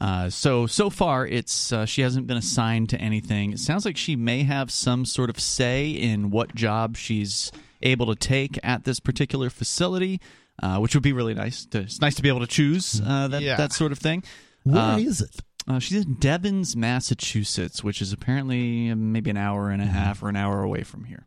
uh, 0.00 0.28
so 0.30 0.66
so 0.66 0.90
far, 0.90 1.26
it's 1.26 1.72
uh, 1.72 1.86
she 1.86 2.02
hasn't 2.02 2.26
been 2.26 2.36
assigned 2.36 2.90
to 2.90 3.00
anything. 3.00 3.52
It 3.52 3.58
sounds 3.58 3.84
like 3.84 3.96
she 3.96 4.14
may 4.14 4.42
have 4.42 4.70
some 4.70 5.04
sort 5.04 5.30
of 5.30 5.40
say 5.40 5.88
in 5.90 6.30
what 6.30 6.54
job 6.54 6.96
she's 6.96 7.50
able 7.82 8.06
to 8.06 8.14
take 8.14 8.58
at 8.62 8.84
this 8.84 9.00
particular 9.00 9.50
facility, 9.50 10.20
uh, 10.62 10.78
which 10.78 10.94
would 10.94 11.02
be 11.02 11.12
really 11.12 11.34
nice. 11.34 11.66
To, 11.66 11.80
it's 11.80 12.00
nice 12.00 12.14
to 12.16 12.22
be 12.22 12.28
able 12.28 12.40
to 12.40 12.46
choose 12.46 13.00
uh, 13.04 13.28
that 13.28 13.42
Yeah. 13.42 13.56
that 13.56 13.72
sort 13.72 13.92
of 13.92 13.98
thing. 13.98 14.22
Where 14.64 14.98
is 14.98 15.22
Uh, 15.22 15.24
it? 15.26 15.40
Uh, 15.68 15.78
she's 15.80 16.04
in 16.04 16.14
Devens, 16.14 16.76
Massachusetts, 16.76 17.82
which 17.82 18.00
is 18.00 18.12
apparently 18.12 18.90
uh, 18.90 18.96
maybe 18.96 19.30
an 19.30 19.36
hour 19.36 19.70
and 19.70 19.82
a 19.82 19.86
half 19.86 20.22
or 20.22 20.28
an 20.28 20.36
hour 20.36 20.62
away 20.62 20.82
from 20.84 21.04
here. 21.04 21.26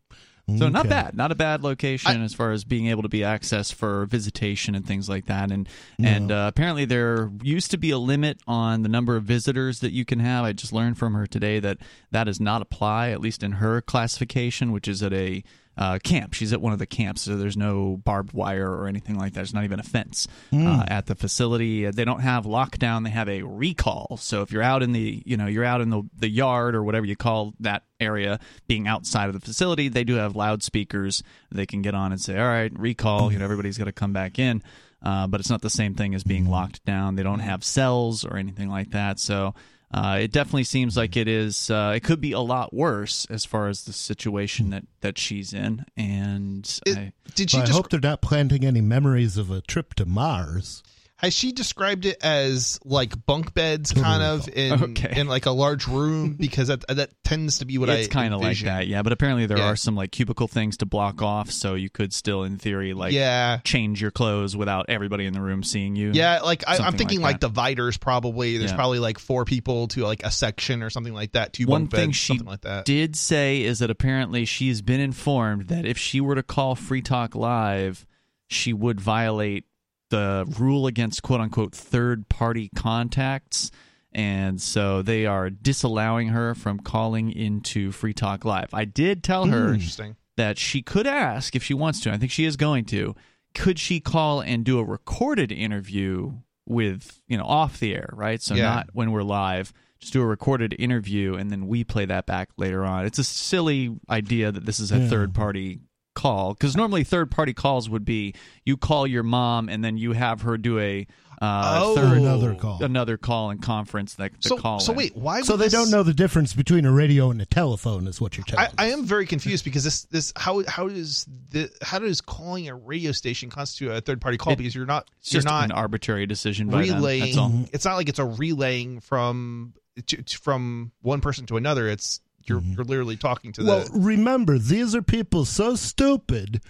So 0.57 0.67
not 0.67 0.89
bad, 0.89 1.15
not 1.15 1.31
a 1.31 1.35
bad 1.35 1.61
location 1.61 2.23
as 2.23 2.33
far 2.33 2.51
as 2.51 2.63
being 2.63 2.87
able 2.87 3.03
to 3.03 3.07
be 3.09 3.19
accessed 3.19 3.75
for 3.75 4.07
visitation 4.07 4.73
and 4.73 4.83
things 4.83 5.07
like 5.07 5.27
that. 5.27 5.51
And 5.51 5.69
and 6.03 6.31
uh, 6.31 6.45
apparently 6.51 6.85
there 6.85 7.29
used 7.43 7.69
to 7.69 7.77
be 7.77 7.91
a 7.91 7.99
limit 7.99 8.39
on 8.47 8.81
the 8.81 8.89
number 8.89 9.15
of 9.15 9.25
visitors 9.25 9.79
that 9.81 9.91
you 9.91 10.05
can 10.05 10.19
have. 10.19 10.45
I 10.45 10.53
just 10.53 10.73
learned 10.73 10.97
from 10.97 11.13
her 11.13 11.27
today 11.27 11.59
that 11.59 11.77
that 12.09 12.23
does 12.23 12.39
not 12.39 12.63
apply, 12.63 13.09
at 13.11 13.21
least 13.21 13.43
in 13.43 13.51
her 13.53 13.79
classification, 13.81 14.71
which 14.71 14.87
is 14.87 15.03
at 15.03 15.13
a 15.13 15.43
uh, 15.79 15.97
camp. 16.03 16.33
She's 16.33 16.51
at 16.51 16.61
one 16.61 16.73
of 16.73 16.79
the 16.79 16.85
camps, 16.85 17.21
so 17.21 17.37
there's 17.37 17.55
no 17.55 17.95
barbed 18.03 18.33
wire 18.33 18.69
or 18.69 18.87
anything 18.87 19.17
like 19.17 19.31
that. 19.31 19.39
There's 19.39 19.53
not 19.53 19.63
even 19.63 19.79
a 19.79 19.83
fence 19.83 20.27
uh, 20.67 20.83
at 20.89 21.05
the 21.05 21.15
facility. 21.15 21.89
They 21.89 22.03
don't 22.03 22.19
have 22.19 22.43
lockdown. 22.43 23.05
They 23.05 23.11
have 23.11 23.29
a 23.29 23.43
recall. 23.43 24.17
So 24.17 24.41
if 24.41 24.51
you're 24.51 24.61
out 24.61 24.83
in 24.83 24.91
the 24.91 25.23
you 25.25 25.37
know 25.37 25.47
you're 25.47 25.63
out 25.63 25.79
in 25.79 25.89
the 25.89 26.03
the 26.17 26.29
yard 26.29 26.75
or 26.75 26.83
whatever 26.83 27.05
you 27.05 27.15
call 27.15 27.53
that 27.61 27.83
area, 28.01 28.41
being 28.67 28.87
outside 28.87 29.27
of 29.27 29.33
the 29.33 29.39
facility, 29.39 29.87
they 29.87 30.03
do 30.03 30.15
have 30.15 30.35
loudspeakers. 30.35 31.23
They 31.49 31.65
can 31.65 31.81
get 31.81 31.95
on 31.95 32.11
and 32.11 32.19
say, 32.19 32.37
"All 32.37 32.45
right, 32.45 32.77
recall." 32.77 33.31
You 33.31 33.39
know, 33.39 33.45
everybody's 33.45 33.77
got 33.77 33.85
to 33.85 33.93
come 33.93 34.11
back 34.11 34.37
in. 34.37 34.61
Uh, 35.01 35.27
but 35.27 35.39
it's 35.39 35.49
not 35.49 35.61
the 35.61 35.69
same 35.69 35.95
thing 35.95 36.13
as 36.13 36.25
being 36.25 36.49
locked 36.49 36.83
down. 36.83 37.15
They 37.15 37.23
don't 37.23 37.39
have 37.39 37.63
cells 37.63 38.25
or 38.25 38.35
anything 38.35 38.67
like 38.67 38.91
that. 38.91 39.17
So 39.17 39.53
uh, 39.91 40.19
it 40.21 40.31
definitely 40.31 40.63
seems 40.65 40.95
like 40.95 41.17
it 41.17 41.27
is. 41.27 41.69
Uh, 41.69 41.93
it 41.95 42.03
could 42.03 42.21
be 42.21 42.31
a 42.31 42.39
lot 42.39 42.73
worse 42.73 43.25
as 43.29 43.45
far 43.45 43.67
as 43.67 43.85
the 43.85 43.93
situation 43.93 44.69
that, 44.69 44.85
that 45.01 45.17
she's 45.17 45.53
in. 45.53 45.85
And 45.97 46.79
It- 46.85 46.97
I, 46.97 47.13
did 47.35 47.51
she 47.51 47.57
Well, 47.57 47.67
I 47.67 47.71
hope 47.71 47.89
they're 47.89 47.99
not 47.99 48.21
planting 48.21 48.65
any 48.65 48.81
memories 48.81 49.37
of 49.37 49.49
a 49.51 49.61
trip 49.61 49.93
to 49.95 50.05
Mars. 50.05 50.83
Has 51.19 51.33
she 51.33 51.51
described 51.51 52.05
it 52.05 52.17
as 52.23 52.79
like 52.85 53.13
bunk 53.25 53.53
beds 53.53 53.91
kind 53.91 54.23
of 54.23 54.47
in 54.47 54.71
Okay. 54.83 55.19
in 55.19 55.27
like 55.27 55.45
a 55.45 55.51
large 55.51 55.85
room 55.87 56.33
because 56.39 56.69
that 56.69 56.85
that 56.87 57.09
tends 57.23 57.59
to 57.59 57.65
be 57.65 57.77
what 57.77 57.89
I 57.89 57.95
it's 57.95 58.07
kind 58.07 58.33
of 58.33 58.39
like 58.41 58.59
that, 58.59 58.87
yeah. 58.87 59.01
But 59.01 59.11
apparently 59.11 59.45
there 59.45 59.57
Yeah. 59.57 59.65
are 59.71 59.75
some 59.75 59.95
like 59.95 60.11
cubicle 60.11 60.47
things 60.47 60.77
to 60.77 60.85
block 60.85 61.21
off, 61.21 61.51
so 61.51 61.75
you 61.75 61.89
could 61.89 62.13
still, 62.13 62.43
in 62.43 62.57
theory, 62.57 62.93
like 62.93 63.11
yeah. 63.13 63.59
change 63.65 64.01
your 64.01 64.11
clothes 64.11 64.55
without 64.55 64.85
everybody 64.89 65.25
in 65.25 65.33
the 65.33 65.41
room 65.41 65.61
seeing 65.61 65.95
you. 65.95 66.11
Yeah, 66.13 66.39
like 66.39 66.63
I, 66.67 66.77
I'm 66.77 66.95
thinking 66.97 67.19
like 67.21 67.33
like, 67.33 67.39
dividers. 67.41 67.97
Probably 67.97 68.57
there's 68.57 68.71
Yeah. 68.71 68.77
probably 68.77 68.99
like 68.99 69.19
four 69.19 69.43
people 69.45 69.87
to 69.89 70.03
like 70.05 70.23
a 70.23 70.31
section 70.31 70.81
or 70.83 70.89
something 70.89 71.13
like 71.13 71.33
that. 71.33 71.53
Two 71.53 71.65
One 71.67 71.81
bunk 71.83 71.91
thing 71.91 72.07
beds, 72.09 72.17
she 72.17 72.27
something 72.33 72.47
like 72.47 72.61
that. 72.61 72.85
did 72.85 73.15
say 73.15 73.61
is 73.61 73.79
that 73.79 73.89
apparently 73.91 74.45
she's 74.45 74.81
been 74.81 74.99
informed 75.01 75.67
that 75.67 75.85
if 75.85 75.97
she 75.97 76.21
were 76.21 76.35
to 76.35 76.43
call 76.43 76.75
Free 76.75 77.01
Talk 77.01 77.35
Live, 77.35 78.05
she 78.47 78.73
would 78.73 78.99
violate 78.99 79.65
the 80.09 80.45
rule 80.59 80.87
against 80.87 81.23
quote 81.23 81.41
unquote 81.41 81.73
third 81.73 82.29
party 82.29 82.69
contacts. 82.75 83.71
And 84.11 84.59
so 84.59 85.01
they 85.03 85.25
are 85.27 85.49
disallowing 85.51 86.29
her 86.29 86.55
from 86.55 86.79
calling 86.79 87.31
into 87.31 87.91
Free 87.91 88.13
Talk 88.13 88.43
Live. 88.43 88.73
I 88.73 88.85
did 88.85 89.23
tell 89.23 89.45
her 89.45 89.67
hmm. 89.67 89.73
Interesting. 89.75 90.15
that 90.35 90.57
she 90.57 90.81
could 90.81 91.05
ask 91.05 91.55
if 91.55 91.63
she 91.63 91.75
wants 91.75 91.99
to. 92.01 92.11
I 92.11 92.17
think 92.17 92.31
she 92.31 92.45
is 92.45 92.57
going 92.57 92.85
to. 92.85 93.15
Could 93.53 93.77
she 93.77 93.99
call 93.99 94.41
and 94.41 94.63
do 94.63 94.79
a 94.79 94.83
recorded 94.83 95.51
interview 95.51 96.33
with, 96.65 97.21
you 97.27 97.37
know, 97.37 97.45
off 97.45 97.79
the 97.79 97.93
air, 97.95 98.09
right? 98.13 98.41
So 98.41 98.55
Yeah. 98.55 98.63
not 98.63 98.89
when 98.93 99.11
we're 99.11 99.23
live. 99.23 99.73
Just 99.99 100.13
do 100.13 100.21
a 100.21 100.25
recorded 100.25 100.75
interview 100.79 101.35
and 101.35 101.51
then 101.51 101.67
we 101.67 101.83
play 101.83 102.05
that 102.05 102.25
back 102.25 102.49
later 102.57 102.85
on. 102.85 103.05
It's 103.05 103.19
a 103.19 103.23
silly 103.23 103.95
idea 104.09 104.51
that 104.51 104.65
this 104.65 104.79
is 104.79 104.91
a 104.91 104.99
Yeah. 104.99 105.07
third 105.09 105.33
party 105.33 105.81
call 106.19 106.53
because 106.53 106.75
normally 106.75 107.03
third 107.03 107.31
party 107.31 107.53
calls 107.53 107.89
would 107.89 108.05
be 108.05 108.33
you 108.65 108.75
call 108.77 109.07
your 109.07 109.23
mom 109.23 109.69
and 109.69 109.83
then 109.83 109.97
you 109.97 110.11
have 110.13 110.41
her 110.41 110.57
do 110.57 110.79
a 110.79 111.07
uh, 111.41 111.79
Oh. 111.81 111.95
third 111.95 112.17
Another 112.17 112.53
call. 112.53 112.83
another 112.83 113.15
call 113.15 113.49
and 113.49 113.61
conference 113.61 114.15
that 114.15 114.33
the 114.41 114.49
So 114.49 114.57
call 114.57 114.81
so 114.81 114.91
in. 114.91 114.97
wait, 114.97 115.15
why? 115.15 115.39
So 115.41 115.55
they 115.55 115.65
this- 115.67 115.73
don't 115.73 115.89
know 115.89 116.03
the 116.03 116.13
difference 116.13 116.53
between 116.53 116.83
a 116.85 116.91
radio 116.91 117.31
and 117.31 117.41
a 117.41 117.45
telephone, 117.45 118.07
is 118.07 118.19
what 118.19 118.35
you're 118.35 118.43
telling 118.43 118.67
I. 118.77 118.87
I 118.87 118.87
am 118.91 119.05
very 119.05 119.25
confused 119.25 119.63
because 119.63 119.85
this 119.85 120.03
this 120.11 120.33
how 120.35 120.63
how 120.67 120.89
does 120.89 121.25
the 121.51 121.71
how 121.81 121.99
does 121.99 122.19
calling 122.19 122.67
a 122.67 122.75
radio 122.75 123.13
station 123.13 123.49
constitute 123.49 123.91
a 123.93 124.01
third 124.01 124.19
party 124.19 124.37
call? 124.37 124.51
It- 124.51 124.57
because 124.57 124.75
you're 124.75 124.85
not 124.85 125.09
it's 125.21 125.31
you're 125.31 125.37
just 125.41 125.47
not 125.47 125.63
an 125.63 125.71
arbitrary 125.71 126.25
decision 126.25 126.67
by 126.67 126.85
them. 126.85 126.95
relaying. 126.97 127.21
That's 127.23 127.37
all. 127.37 127.65
It's 127.71 127.85
not 127.85 127.95
like 127.95 128.09
it's 128.09 128.19
a 128.19 128.25
relaying 128.25 128.99
from 128.99 129.73
to, 130.07 130.21
to- 130.21 130.37
from 130.39 130.91
one 131.01 131.21
person 131.21 131.45
to 131.45 131.55
another. 131.55 131.87
It's 131.87 132.19
you're 132.49 132.61
you're 132.61 132.83
literally 132.83 133.15
talking 133.15 133.51
to 133.53 133.61
them. 133.63 133.67
Well, 133.67 133.85
the 133.85 133.99
remember, 133.99 134.57
these 134.57 134.95
are 134.95 135.01
people 135.01 135.45
so 135.45 135.75
stupid 135.75 136.61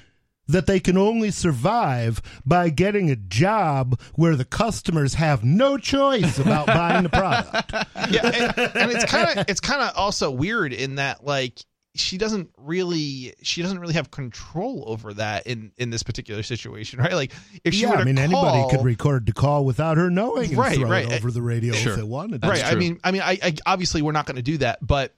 that 0.48 0.66
they 0.66 0.80
can 0.80 0.98
only 0.98 1.30
survive 1.30 2.22
by 2.44 2.70
getting 2.70 3.10
a 3.12 3.16
job 3.16 4.00
where 4.16 4.36
the 4.36 4.46
customers 4.46 5.14
have 5.14 5.44
no 5.44 5.78
choice 5.78 6.40
about 6.40 6.66
buying 6.78 7.04
the 7.04 7.10
product. 7.10 7.72
yeah, 8.12 8.26
and, 8.26 8.76
and 8.76 8.92
it's 8.92 9.06
kind 9.06 9.38
of 9.40 9.46
it's 9.48 9.60
kind 9.60 9.82
of 9.82 9.96
also 9.96 10.32
weird 10.32 10.74
in 10.74 10.96
that 10.96 11.24
like 11.24 11.60
she 11.96 12.18
doesn't 12.18 12.50
really 12.58 13.34
she 13.44 13.62
doesn't 13.62 13.78
really 13.80 13.94
have 13.94 14.10
control 14.10 14.84
over 14.88 15.14
that 15.14 15.46
in 15.46 15.72
in 15.78 15.90
this 15.92 16.02
particular 16.02 16.42
situation, 16.42 17.00
right? 17.00 17.14
Like 17.14 17.32
if 17.64 17.74
she 17.76 17.82
yeah, 17.82 17.90
were 17.92 17.96
to 17.98 18.02
I 18.02 18.06
mean, 18.06 18.16
call, 18.16 18.46
anybody 18.48 18.76
could 18.76 18.86
record 18.86 19.26
the 19.28 19.34
call 19.34 19.66
without 19.66 19.98
her 19.98 20.10
knowing 20.10 20.50
and 20.50 20.58
Right, 20.58 20.78
throw 20.80 20.90
right. 20.90 21.06
it 21.06 21.14
over 21.14 21.30
the 21.30 21.42
radio 21.44 21.74
Sure. 21.74 21.92
if 21.94 21.98
they 21.98 22.04
wanted. 22.04 22.42
That's 22.42 22.64
right. 22.64 22.72
I 22.72 22.76
mean, 22.76 23.00
I 23.04 23.12
mean, 23.12 23.22
I, 23.22 23.38
I 23.44 23.54
obviously 23.68 24.02
we're 24.02 24.14
not 24.14 24.26
going 24.26 24.38
to 24.38 24.42
do 24.42 24.58
that, 24.60 24.86
but 24.86 25.14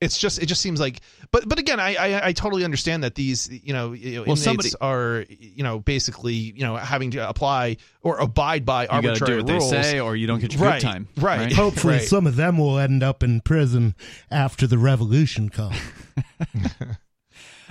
it's 0.00 0.18
just 0.18 0.40
it 0.42 0.46
just 0.46 0.60
seems 0.60 0.78
like 0.80 1.00
but 1.32 1.48
but 1.48 1.58
again 1.58 1.80
I, 1.80 1.94
I 1.96 2.26
I 2.28 2.32
totally 2.32 2.64
understand 2.64 3.02
that 3.04 3.14
these 3.14 3.48
you 3.50 3.72
know, 3.72 3.92
you 3.92 4.12
know 4.16 4.20
Well, 4.20 4.36
inmates 4.36 4.42
somebody- 4.44 4.70
are 4.80 5.24
you 5.28 5.62
know 5.62 5.80
basically 5.80 6.34
you 6.34 6.60
know 6.62 6.76
having 6.76 7.10
to 7.12 7.28
apply 7.28 7.78
or 8.02 8.18
abide 8.18 8.64
by 8.64 8.84
You 8.84 8.88
arbitrary 8.90 9.42
do 9.42 9.44
what 9.46 9.52
rules 9.52 9.70
they 9.70 9.82
say, 9.82 10.00
or 10.00 10.14
you 10.16 10.26
don't 10.26 10.38
get 10.40 10.54
your 10.54 10.62
Right, 10.62 10.80
good 10.80 10.86
time. 10.86 11.08
right. 11.18 11.52
Hopefully, 11.64 11.94
Right. 11.94 12.02
some 12.02 12.26
of 12.26 12.36
them 12.36 12.58
will 12.58 12.78
end 12.78 13.02
up 13.02 13.22
in 13.22 13.40
prison 13.40 13.94
after 14.30 14.66
the 14.66 14.78
revolution 14.78 15.48
comes. 15.48 15.76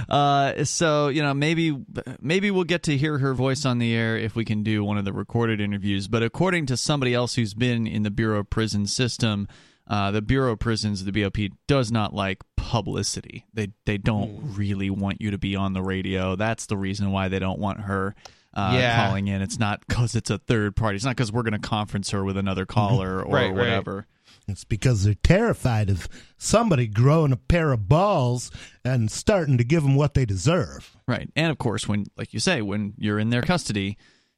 Uh, 0.09 0.63
so 0.63 1.07
you 1.07 1.23
know, 1.23 1.33
maybe 1.33 1.75
maybe 2.21 2.51
we'll 2.51 2.63
get 2.63 2.83
to 2.83 2.95
hear 2.95 3.17
her 3.17 3.33
voice 3.33 3.65
on 3.65 3.79
the 3.79 3.95
air 3.95 4.15
if 4.15 4.35
we 4.35 4.45
can 4.45 4.61
do 4.61 4.83
one 4.83 4.95
of 4.95 5.05
the 5.05 5.11
recorded 5.11 5.59
interviews. 5.59 6.07
But 6.07 6.21
according 6.21 6.67
to 6.67 6.77
somebody 6.77 7.15
else 7.15 7.33
who's 7.33 7.55
been 7.55 7.87
in 7.87 8.03
the 8.03 8.11
Bureau 8.11 8.39
of 8.41 8.49
Prison 8.51 8.85
system, 8.85 9.47
uh, 9.89 10.11
the 10.11 10.21
Bureau 10.21 10.51
of 10.53 10.59
Prisons, 10.59 11.05
the 11.05 11.11
BOP, 11.11 11.37
does 11.67 11.91
not 11.91 12.13
like 12.13 12.39
publicity. 12.55 13.45
They 13.53 13.69
they 13.85 13.97
don't 13.97 14.39
really 14.55 14.89
want 14.89 15.21
you 15.21 15.31
to 15.31 15.37
be 15.37 15.55
on 15.55 15.73
the 15.73 15.81
radio. 15.81 16.35
That's 16.35 16.65
the 16.65 16.77
reason 16.77 17.11
why 17.11 17.27
they 17.29 17.39
don't 17.39 17.59
want 17.59 17.81
her. 17.81 18.15
Uh, 18.53 18.71
Yeah. 18.75 19.05
calling 19.05 19.27
in. 19.27 19.41
It's 19.41 19.59
not 19.59 19.81
because 19.87 20.15
it's 20.15 20.29
a 20.29 20.37
third 20.39 20.75
party. 20.75 20.95
It's 20.95 21.05
not 21.05 21.15
because 21.15 21.31
we're 21.31 21.43
going 21.43 21.53
to 21.61 21.67
conference 21.67 22.09
her 22.09 22.23
with 22.23 22.37
another 22.37 22.65
caller 22.65 23.21
or 23.21 23.31
Right, 23.33 23.45
right. 23.47 23.53
whatever. 23.55 24.07
It's 24.47 24.63
because 24.63 25.03
they're 25.03 25.13
terrified 25.23 25.89
of 25.89 26.07
somebody 26.37 26.87
growing 26.87 27.31
a 27.31 27.37
pair 27.37 27.71
of 27.71 27.87
balls 27.87 28.49
and 28.83 29.11
starting 29.11 29.57
to 29.57 29.63
give 29.63 29.83
them 29.83 29.95
what 29.95 30.13
they 30.15 30.25
deserve. 30.25 30.95
Right. 31.07 31.29
And 31.35 31.51
of 31.51 31.57
course, 31.57 31.87
when, 31.87 32.05
like 32.17 32.33
you 32.33 32.39
say, 32.39 32.61
when 32.61 32.93
you're 32.97 33.19
in 33.19 33.29
their 33.29 33.41
custody, 33.41 33.97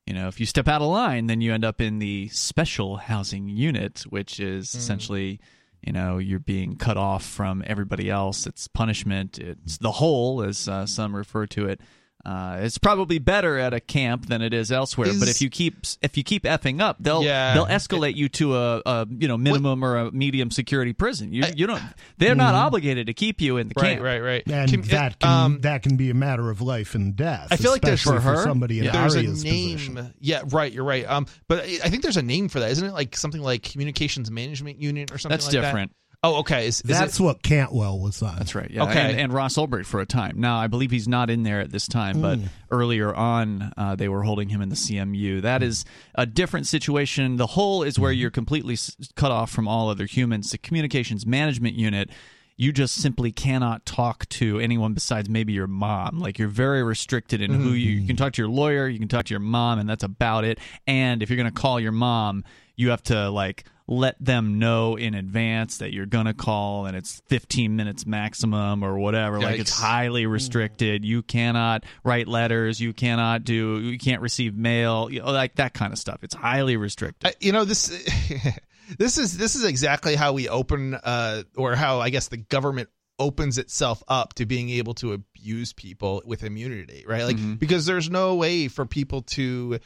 you 0.09 0.15
know, 0.15 0.27
if 0.27 0.39
you 0.39 0.47
step 0.47 0.67
out 0.67 0.81
of 0.81 0.87
line, 0.87 1.27
then 1.27 1.39
you 1.39 1.53
end 1.53 1.63
up 1.63 1.79
in 1.79 1.99
the 1.99 2.29
special 2.29 2.97
housing 2.97 3.47
unit, 3.47 4.01
which 4.09 4.39
is 4.39 4.73
essentially, 4.73 5.39
you 5.81 5.93
know, 5.93 6.17
you're 6.17 6.39
being 6.39 6.77
cut 6.77 6.97
off 6.97 7.23
from 7.23 7.63
everybody 7.67 8.09
else. 8.09 8.47
It's 8.47 8.67
punishment. 8.67 9.37
It's 9.37 9.77
the 9.77 9.91
hole, 9.91 10.41
as 10.41 10.67
uh, 10.67 10.87
some 10.87 11.15
refer 11.15 11.45
to 11.45 11.67
it. 11.67 11.79
Uh, 12.25 12.57
it's 12.59 12.77
probably 12.77 13.17
better 13.17 13.57
at 13.57 13.73
a 13.73 13.79
camp 13.79 14.25
than 14.27 14.41
it 14.41 14.53
is 14.53 14.71
elsewhere. 14.73 15.09
but 15.17 15.29
if 15.29 15.41
you 15.41 15.49
keep 15.49 15.77
if 16.01 16.17
you 16.17 16.23
keep 16.23 16.43
effing 16.43 16.81
up, 16.81 16.97
they'll 16.99 17.23
Yeah. 17.23 17.53
they'll 17.53 17.65
escalate 17.65 18.15
you 18.15 18.27
to 18.29 18.55
a, 18.57 18.81
a 18.85 19.07
you 19.09 19.27
know 19.27 19.37
minimum 19.37 19.83
or 19.85 19.95
a 19.97 20.11
medium 20.11 20.51
security 20.51 20.91
prison. 20.91 21.31
You 21.31 21.45
you 21.55 21.65
don't 21.65 21.81
they're 22.17 22.35
not 22.35 22.55
obligated 22.55 23.07
to 23.07 23.13
keep 23.13 23.39
you 23.39 23.55
in 23.57 23.69
the 23.69 23.73
right 23.77 23.91
camp. 23.93 24.01
right 24.03 24.19
right 24.21 24.43
right. 24.47 24.51
And 24.51 24.69
Can- 24.69 24.81
that 24.89 25.17
can, 25.19 25.29
um, 25.29 25.59
that 25.61 25.81
can 25.81 25.95
be 25.95 26.09
a 26.09 26.13
matter 26.13 26.49
of 26.49 26.61
life 26.61 26.93
and 26.93 27.15
death. 27.15 27.47
I 27.51 27.55
feel 27.55 27.71
like 27.71 27.81
there's- 27.83 28.01
especially 28.01 28.19
For 28.21 28.35
her? 28.37 28.43
somebody 28.43 28.79
in 28.79 28.85
Yeah. 28.85 28.91
there's 28.91 29.15
a 29.15 29.19
Aria's 29.19 29.43
name 29.45 29.77
position. 29.77 30.13
yeah 30.19 30.41
right 30.49 30.71
you're 30.73 30.83
right 30.83 31.07
um 31.09 31.25
but 31.47 31.63
i 31.63 31.79
I 31.85 31.89
think 31.89 32.03
there's 32.03 32.17
a 32.17 32.21
name 32.21 32.49
for 32.49 32.59
that 32.59 32.71
isn't 32.71 32.85
it 32.85 32.93
like 32.93 33.15
something 33.15 33.41
like 33.41 33.63
communications 33.63 34.29
management 34.29 34.81
unit 34.81 35.11
or 35.11 35.17
something 35.17 35.33
That's 35.37 35.45
like 35.53 35.61
that? 35.61 35.89
Different. 36.21 36.35
oh 36.35 36.39
okay 36.41 36.67
is, 36.67 36.81
is 36.81 36.83
That's 36.83 37.19
it, 37.19 37.23
what 37.23 37.43
Cantwell 37.43 37.99
was 37.99 38.21
on. 38.21 38.35
That's 38.37 38.55
right. 38.55 38.69
Yeah. 38.69 38.83
Okay. 38.83 39.11
And, 39.11 39.19
and 39.19 39.33
Ross 39.33 39.55
Ulbricht 39.55 39.85
for 39.85 39.99
a 39.99 40.05
time. 40.05 40.39
Now, 40.39 40.57
I 40.57 40.67
believe 40.67 40.91
he's 40.91 41.07
not 41.07 41.29
in 41.29 41.43
there 41.43 41.59
at 41.59 41.71
this 41.71 41.87
time, 41.87 42.21
but 42.21 42.39
hmm. 42.39 42.45
earlier 42.71 43.13
on, 43.13 43.73
uh, 43.77 43.95
they 43.95 44.09
were 44.09 44.23
holding 44.23 44.49
him 44.49 44.61
in 44.61 44.69
the 44.69 44.75
CMU. 44.75 45.41
That 45.41 45.63
is 45.63 45.85
a 46.15 46.25
different 46.25 46.67
situation. 46.67 47.37
The 47.37 47.47
hole 47.47 47.83
is 47.83 47.97
where 47.97 48.11
hmm. 48.11 48.19
you're 48.19 48.31
completely 48.31 48.73
s- 48.73 48.95
cut 49.15 49.31
off 49.31 49.51
from 49.51 49.67
all 49.67 49.89
other 49.89 50.05
humans. 50.05 50.51
The 50.51 50.57
communications 50.57 51.25
management 51.25 51.75
unit. 51.75 52.09
You 52.57 52.73
just 52.73 52.95
simply 52.95 53.31
cannot 53.31 53.85
talk 53.85 54.27
to 54.29 54.59
anyone 54.59 54.93
besides 54.93 55.29
maybe 55.29 55.53
your 55.53 55.67
mom. 55.67 56.19
Like 56.19 56.37
you're 56.37 56.49
very 56.49 56.83
restricted 56.83 57.41
in 57.41 57.53
who 57.53 57.69
you, 57.69 57.91
you 57.91 58.05
can 58.05 58.17
hmm. 58.17 58.21
talk 58.21 58.33
to 58.33 58.41
your 58.41 58.49
lawyer, 58.49 58.85
you 58.89 58.99
can 58.99 59.07
talk 59.07 59.23
to 59.27 59.33
your 59.33 59.39
mom, 59.39 59.79
and 59.79 59.89
that's 59.89 60.03
about 60.03 60.43
it. 60.43 60.59
And 60.85 61.23
if 61.23 61.29
you're 61.29 61.37
going 61.37 61.49
to 61.49 61.57
call 61.57 61.79
your 61.79 61.93
mom, 61.93 62.43
you 62.75 62.89
have 62.89 63.03
to 63.03 63.29
like 63.29 63.63
let 63.89 64.15
them 64.23 64.59
know 64.59 64.95
in 64.95 65.15
advance 65.15 65.79
that 65.79 65.91
you're 65.91 66.05
gonna 66.05 66.33
call 66.33 66.85
and 66.85 66.95
it's 66.95 67.21
15 67.27 67.75
minutes 67.75 68.05
maximum 68.05 68.83
or 68.83 68.99
whatever. 68.99 69.39
Like 69.39 69.59
it's 69.59 69.75
highly 69.75 70.23
hmm. 70.23 70.31
restricted. 70.31 71.03
You 71.03 71.23
cannot 71.23 71.83
write 72.03 72.27
letters. 72.27 72.79
You 72.79 72.93
cannot 72.93 73.43
do 73.43 73.79
you 73.79 73.97
can't 73.97 74.21
receive 74.21 74.55
mail. 74.55 75.09
You 75.11 75.21
know, 75.21 75.31
like 75.31 75.55
that 75.55 75.73
kind 75.73 75.91
of 75.91 75.97
stuff. 75.97 76.23
It's 76.23 76.35
highly 76.35 76.77
restricted. 76.77 77.31
I- 77.31 77.35
you 77.39 77.51
know 77.51 77.65
this 77.65 77.87
this 78.97 79.17
is 79.17 79.37
this 79.37 79.55
is 79.55 79.63
exactly 79.63 80.15
how 80.15 80.33
we 80.33 80.49
open 80.49 80.93
uh 80.95 81.43
or 81.55 81.75
how 81.75 81.99
i 81.99 82.09
guess 82.09 82.27
the 82.27 82.37
government 82.37 82.89
opens 83.19 83.57
itself 83.57 84.01
up 84.07 84.33
to 84.33 84.45
being 84.45 84.69
able 84.69 84.93
to 84.95 85.13
abuse 85.13 85.73
people 85.73 86.23
with 86.25 86.43
immunity 86.43 87.03
right? 87.07 87.23
Like 87.23 87.35
mm-hmm. 87.35 87.55
because 87.55 87.85
there's 87.85 88.09
no 88.09 88.35
way 88.35 88.67
for 88.67 88.85
people 88.85 89.21
to 89.23 89.79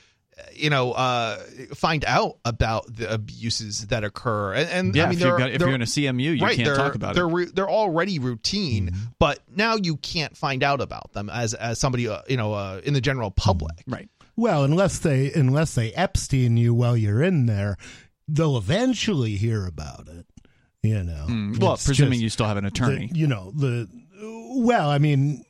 you 0.53 0.69
know, 0.69 0.91
uh, 0.93 1.37
find 1.75 2.03
out 2.05 2.37
about 2.45 2.93
the 2.95 3.11
abuses 3.13 3.87
that 3.87 4.03
occur. 4.03 4.53
And, 4.53 4.69
and 4.69 4.95
Yeah, 4.95 5.05
I 5.05 5.09
mean, 5.09 5.17
if, 5.17 5.23
you're, 5.23 5.37
gonna- 5.37 5.51
if 5.51 5.59
you're 5.61 5.73
in 5.75 5.81
a 5.81 5.85
CMU, 5.85 6.37
you 6.37 6.43
right, 6.45 6.55
can't 6.57 6.75
talk 6.75 6.95
about 6.95 7.15
they're 7.15 7.39
it. 7.39 7.55
They're 7.55 7.69
already 7.69 8.19
routine, 8.19 8.87
Mm-hmm. 8.91 9.03
but 9.19 9.39
now 9.55 9.75
you 9.75 9.97
can't 9.97 10.35
find 10.37 10.63
out 10.63 10.81
about 10.81 11.13
them 11.13 11.29
as 11.29 11.53
as 11.53 11.79
somebody, 11.79 12.07
uh, 12.07 12.21
you 12.27 12.37
know, 12.37 12.53
uh, 12.53 12.81
in 12.83 12.93
the 12.93 13.01
general 13.01 13.31
public. 13.31 13.83
Right. 13.87 14.09
Well, 14.35 14.63
unless 14.63 14.99
they 14.99 15.31
unless 15.33 15.75
they 15.75 15.91
Epstein 15.93 16.57
you 16.57 16.73
while 16.73 16.97
you're 16.97 17.21
in 17.21 17.45
there, 17.45 17.77
they'll 18.27 18.57
eventually 18.57 19.35
hear 19.35 19.65
about 19.67 20.07
it. 20.07 20.25
You 20.81 21.03
know. 21.03 21.25
Mm, 21.29 21.59
well, 21.59 21.73
It's 21.75 21.85
presuming 21.85 22.13
just 22.13 22.23
you 22.23 22.29
still 22.29 22.47
have 22.47 22.57
an 22.57 22.63
the- 22.63 22.69
attorney. 22.69 23.09
you 23.13 23.27
know 23.27 23.51
the. 23.55 23.87
Well, 24.55 24.89
I 24.89 24.97
mean, 24.99 25.43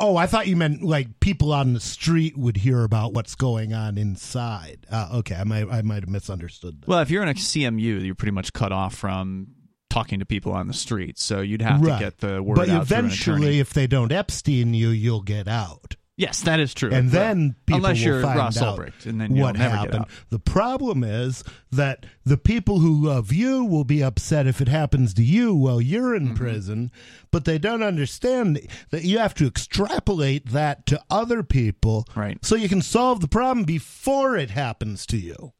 oh, 0.00 0.16
I 0.16 0.26
thought 0.26 0.46
you 0.48 0.56
meant 0.56 0.82
like 0.82 1.20
people 1.20 1.52
on 1.52 1.74
the 1.74 1.80
street 1.80 2.36
would 2.36 2.56
hear 2.56 2.82
about 2.82 3.12
what's 3.12 3.34
going 3.34 3.72
on 3.72 3.98
inside. 3.98 4.86
Uh, 4.90 5.08
okay, 5.16 5.36
I 5.36 5.44
might 5.44 5.68
I 5.70 5.82
might 5.82 6.02
have 6.02 6.08
misunderstood. 6.08 6.80
That. 6.80 6.88
Well, 6.88 7.00
if 7.00 7.10
you're 7.10 7.22
in 7.22 7.28
a 7.28 7.34
CMU, 7.34 8.04
you're 8.04 8.14
pretty 8.14 8.32
much 8.32 8.52
cut 8.52 8.72
off 8.72 8.94
from 8.94 9.48
talking 9.90 10.20
to 10.20 10.24
people 10.24 10.52
on 10.52 10.68
the 10.68 10.72
street. 10.74 11.18
So 11.18 11.40
you'd 11.40 11.62
have 11.62 11.80
Right. 11.80 11.98
to 11.98 12.04
get 12.04 12.18
the 12.18 12.42
word 12.42 12.54
but 12.56 12.68
out 12.68 12.86
through 12.86 12.98
an 12.98 13.04
eventually, 13.04 13.58
if 13.58 13.72
they 13.72 13.86
don't 13.86 14.12
Epstein 14.12 14.72
you, 14.72 14.88
you'll 14.90 15.22
get 15.22 15.48
out. 15.48 15.96
Yes, 16.20 16.42
that 16.42 16.60
is 16.60 16.74
true. 16.74 16.90
and 16.92 17.10
then 17.10 17.56
people 17.64 17.78
unless 17.86 17.98
will 17.98 18.04
you're 18.06 18.22
find 18.22 18.38
Ross 18.38 18.60
out 18.60 18.78
Ulbricht, 18.78 19.06
and 19.06 19.18
then 19.20 19.34
what 19.36 19.56
never 19.56 19.74
happened. 19.74 20.04
The 20.28 20.38
problem 20.38 21.02
is 21.02 21.42
that 21.72 22.04
the 22.26 22.36
people 22.36 22.80
who 22.80 23.06
love 23.06 23.32
you 23.32 23.64
will 23.64 23.84
be 23.84 24.02
upset 24.02 24.46
if 24.46 24.60
it 24.60 24.68
happens 24.68 25.14
to 25.14 25.22
you 25.24 25.54
while 25.54 25.80
you're 25.80 26.10
Mm-hmm. 26.14 26.26
in 26.32 26.34
prison, 26.34 26.92
but 27.30 27.44
they 27.46 27.56
don't 27.58 27.82
understand 27.82 28.60
that 28.90 29.04
you 29.04 29.18
have 29.18 29.32
to 29.34 29.46
extrapolate 29.46 30.50
that 30.50 30.84
to 30.86 31.00
other 31.08 31.42
people, 31.42 32.04
Right. 32.14 32.44
So 32.44 32.54
you 32.54 32.68
can 32.68 32.82
solve 32.82 33.20
the 33.20 33.28
problem 33.28 33.64
before 33.64 34.36
it 34.36 34.50
happens 34.50 35.06
to 35.06 35.16
you. 35.16 35.52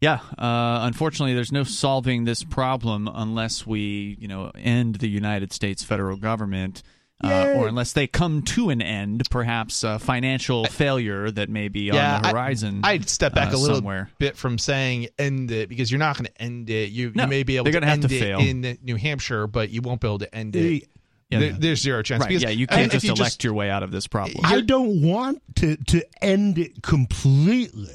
Yeah, 0.00 0.18
uh, 0.36 0.80
unfortunately, 0.82 1.32
there's 1.34 1.52
no 1.52 1.62
solving 1.62 2.24
this 2.24 2.42
problem 2.42 3.08
unless 3.12 3.64
we, 3.66 4.16
you 4.18 4.26
know, 4.26 4.50
end 4.56 4.96
the 4.96 5.08
United 5.08 5.52
States 5.52 5.84
federal 5.84 6.16
government, 6.16 6.82
uh, 7.22 7.54
or 7.56 7.68
unless 7.68 7.92
they 7.92 8.06
come 8.06 8.42
to 8.42 8.70
an 8.70 8.82
end, 8.82 9.22
perhaps 9.30 9.84
a 9.84 9.98
financial 9.98 10.64
failure 10.66 11.30
that 11.30 11.48
may 11.48 11.68
be 11.68 11.82
Yeah, 11.82 12.16
on 12.16 12.22
the 12.22 12.28
horizon. 12.30 12.80
I'd 12.84 13.08
step 13.08 13.34
back 13.34 13.52
uh, 13.52 13.56
a 13.56 13.58
little 13.58 13.76
somewhere. 13.76 14.10
bit 14.18 14.36
from 14.36 14.58
saying 14.58 15.08
end 15.18 15.50
it 15.50 15.68
because 15.68 15.90
you're 15.90 15.98
not 15.98 16.16
going 16.16 16.26
to 16.26 16.42
end 16.42 16.68
it. 16.70 16.90
You 16.90 17.12
No, 17.14 17.24
you 17.24 17.28
may 17.28 17.42
be 17.42 17.56
able 17.56 17.66
to 17.66 17.70
gonna 17.70 17.86
have 17.86 17.94
end 18.00 18.08
to 18.08 18.14
it 18.16 18.20
fail. 18.20 18.40
in 18.40 18.78
New 18.82 18.96
Hampshire, 18.96 19.46
but 19.46 19.70
you 19.70 19.82
won't 19.82 20.00
be 20.00 20.08
able 20.08 20.18
to 20.20 20.34
end 20.34 20.56
it. 20.56 20.88
Yeah. 21.30 21.38
There- 21.38 21.52
there's 21.52 21.80
zero 21.80 22.02
chance. 22.02 22.20
Right? 22.20 22.28
Because- 22.28 22.42
Yeah, 22.42 22.50
you 22.50 22.66
can't 22.66 22.86
if 22.86 22.92
just 22.92 23.04
you 23.06 23.12
elect 23.14 23.42
your 23.44 23.54
way 23.54 23.70
out 23.70 23.82
of 23.82 23.90
this 23.90 24.06
problem. 24.06 24.44
I 24.44 24.60
don't 24.60 25.00
want 25.02 25.40
to 25.56 25.76
to 25.76 26.04
end 26.20 26.58
it 26.58 26.82
completely 26.82 27.94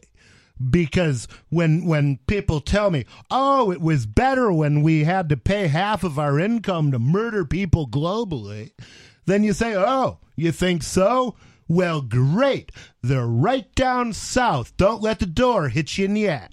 because 0.72 1.28
when 1.50 1.86
when 1.86 2.18
people 2.26 2.60
tell 2.62 2.90
me, 2.90 3.06
"Oh, 3.30 3.72
it 3.72 3.80
was 3.80 4.08
better 4.08 4.52
when 4.52 4.82
we 4.82 5.04
had 5.04 5.30
to 5.30 5.38
pay 5.38 5.68
half 5.68 6.04
of 6.04 6.18
our 6.18 6.40
income 6.40 6.92
to 6.92 6.98
murder 7.00 7.46
people 7.46 7.88
globally," 7.88 8.72
then 9.28 9.44
you 9.44 9.54
say, 9.54 9.76
"Oh, 9.76 10.20
you 10.36 10.52
think 10.52 10.82
so?" 10.82 11.36
Well, 11.68 12.02
great. 12.02 12.72
They're 13.04 13.28
right 13.28 13.74
down 13.76 14.14
south. 14.14 14.76
Don't 14.78 15.02
let 15.02 15.20
the 15.20 15.26
door 15.26 15.70
hit 15.70 15.98
you 15.98 16.06
in 16.06 16.14
the 16.14 16.30
ass. 16.30 16.50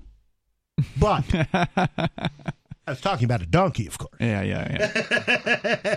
But 0.98 1.24
I 2.86 2.90
was 2.90 3.00
talking 3.00 3.24
about 3.24 3.40
a 3.40 3.46
donkey, 3.46 3.86
of 3.86 3.96
course. 3.96 4.12
Yeah, 4.20 4.42
yeah, 4.42 4.92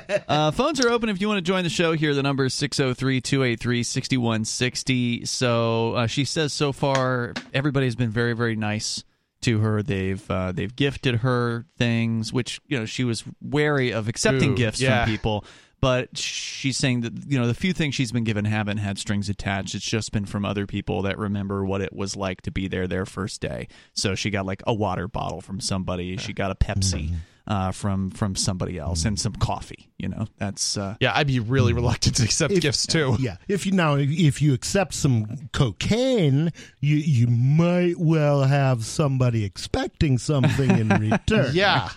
yeah. 0.08 0.20
uh, 0.28 0.52
phones 0.52 0.80
are 0.80 0.90
open 0.90 1.10
if 1.10 1.20
you 1.20 1.28
want 1.28 1.40
to 1.40 1.42
join 1.42 1.64
the 1.64 1.70
show 1.70 1.94
here. 1.94 2.14
The 2.14 2.24
number 2.24 2.46
is 2.46 2.54
603 2.54 3.20
283 3.20 3.84
6160. 3.84 5.26
So 5.26 5.94
uh, 5.94 6.08
she 6.08 6.24
says 6.24 6.54
so 6.54 6.72
far, 6.72 7.34
everybody's 7.54 7.96
been 7.96 8.12
very, 8.12 8.34
very 8.34 8.56
nice 8.56 9.04
to 9.42 9.60
her. 9.60 9.84
They've 9.84 10.32
uh, 10.32 10.54
they've 10.54 10.74
gifted 10.74 11.16
her 11.18 11.66
things, 11.78 12.32
which, 12.32 12.62
you 12.68 12.80
know, 12.80 12.86
she 12.86 13.04
was 13.04 13.24
wary 13.42 13.92
of 13.92 14.08
accepting 14.08 14.52
Ooh, 14.52 14.58
gifts 14.58 14.80
yeah. 14.80 15.04
from 15.04 15.12
people. 15.12 15.46
But 15.80 16.18
she's 16.18 16.76
saying 16.76 17.02
that, 17.02 17.14
you 17.32 17.38
know, 17.40 17.46
the 17.46 17.54
few 17.54 17.72
things 17.72 17.94
she's 17.94 18.12
been 18.12 18.24
given 18.24 18.46
haven't 18.46 18.78
had 18.80 18.98
strings 18.98 19.30
attached. 19.30 19.76
It's 19.76 19.86
just 19.86 20.12
been 20.12 20.26
from 20.26 20.44
other 20.44 20.66
people 20.66 21.04
that 21.04 21.18
remember 21.20 21.64
what 21.64 21.82
it 21.82 21.94
was 21.94 22.16
like 22.16 22.42
to 22.44 22.52
be 22.52 22.68
there 22.68 22.88
their 22.88 23.06
first 23.06 23.42
day. 23.42 23.68
So 23.94 24.16
she 24.16 24.32
got 24.32 24.46
like 24.48 24.64
a 24.66 24.74
water 24.74 25.08
bottle 25.08 25.40
from 25.40 25.60
somebody. 25.60 26.18
She 26.18 26.34
got 26.34 26.50
a 26.50 26.56
Pepsi 26.56 27.14
uh, 27.46 27.72
from 27.72 28.10
from 28.10 28.36
somebody 28.36 28.80
else 28.80 29.06
and 29.06 29.20
some 29.20 29.34
coffee. 29.34 29.90
You 30.00 30.10
know, 30.10 30.26
that's 30.40 30.78
uh, 30.78 30.96
yeah, 31.00 31.12
I'd 31.16 31.28
be 31.28 31.40
really 31.40 31.74
reluctant 31.74 32.16
to 32.18 32.24
accept 32.24 32.54
If- 32.54 32.62
gifts 32.62 32.88
too. 32.88 33.16
Yeah, 33.20 33.38
if 33.48 33.68
you 33.68 33.72
now 33.72 33.98
if 33.98 34.42
you 34.42 34.56
accept 34.56 34.96
some 34.96 35.48
cocaine, 35.54 36.52
you 36.82 36.96
you 36.98 37.28
might 37.28 38.00
well 38.00 38.42
have 38.44 38.84
somebody 38.84 39.46
expecting 39.46 40.18
something 40.18 40.70
in 40.72 40.90
return. 41.12 41.52
Yeah. 41.54 41.90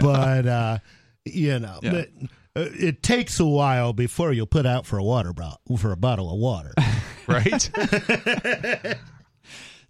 but 0.00 0.46
uh, 0.46 0.78
you 1.24 1.58
know, 1.58 1.80
Yeah. 1.82 1.90
but, 1.90 2.08
it 2.54 3.02
takes 3.02 3.40
a 3.40 3.44
while 3.44 3.92
before 3.92 4.32
you'll 4.32 4.46
put 4.46 4.66
out 4.66 4.86
for 4.86 4.98
a 4.98 5.04
water 5.04 5.32
bottle 5.32 5.76
for 5.76 5.92
a 5.92 5.96
bottle 5.96 6.32
of 6.32 6.38
water. 6.38 6.72
right? 7.26 7.70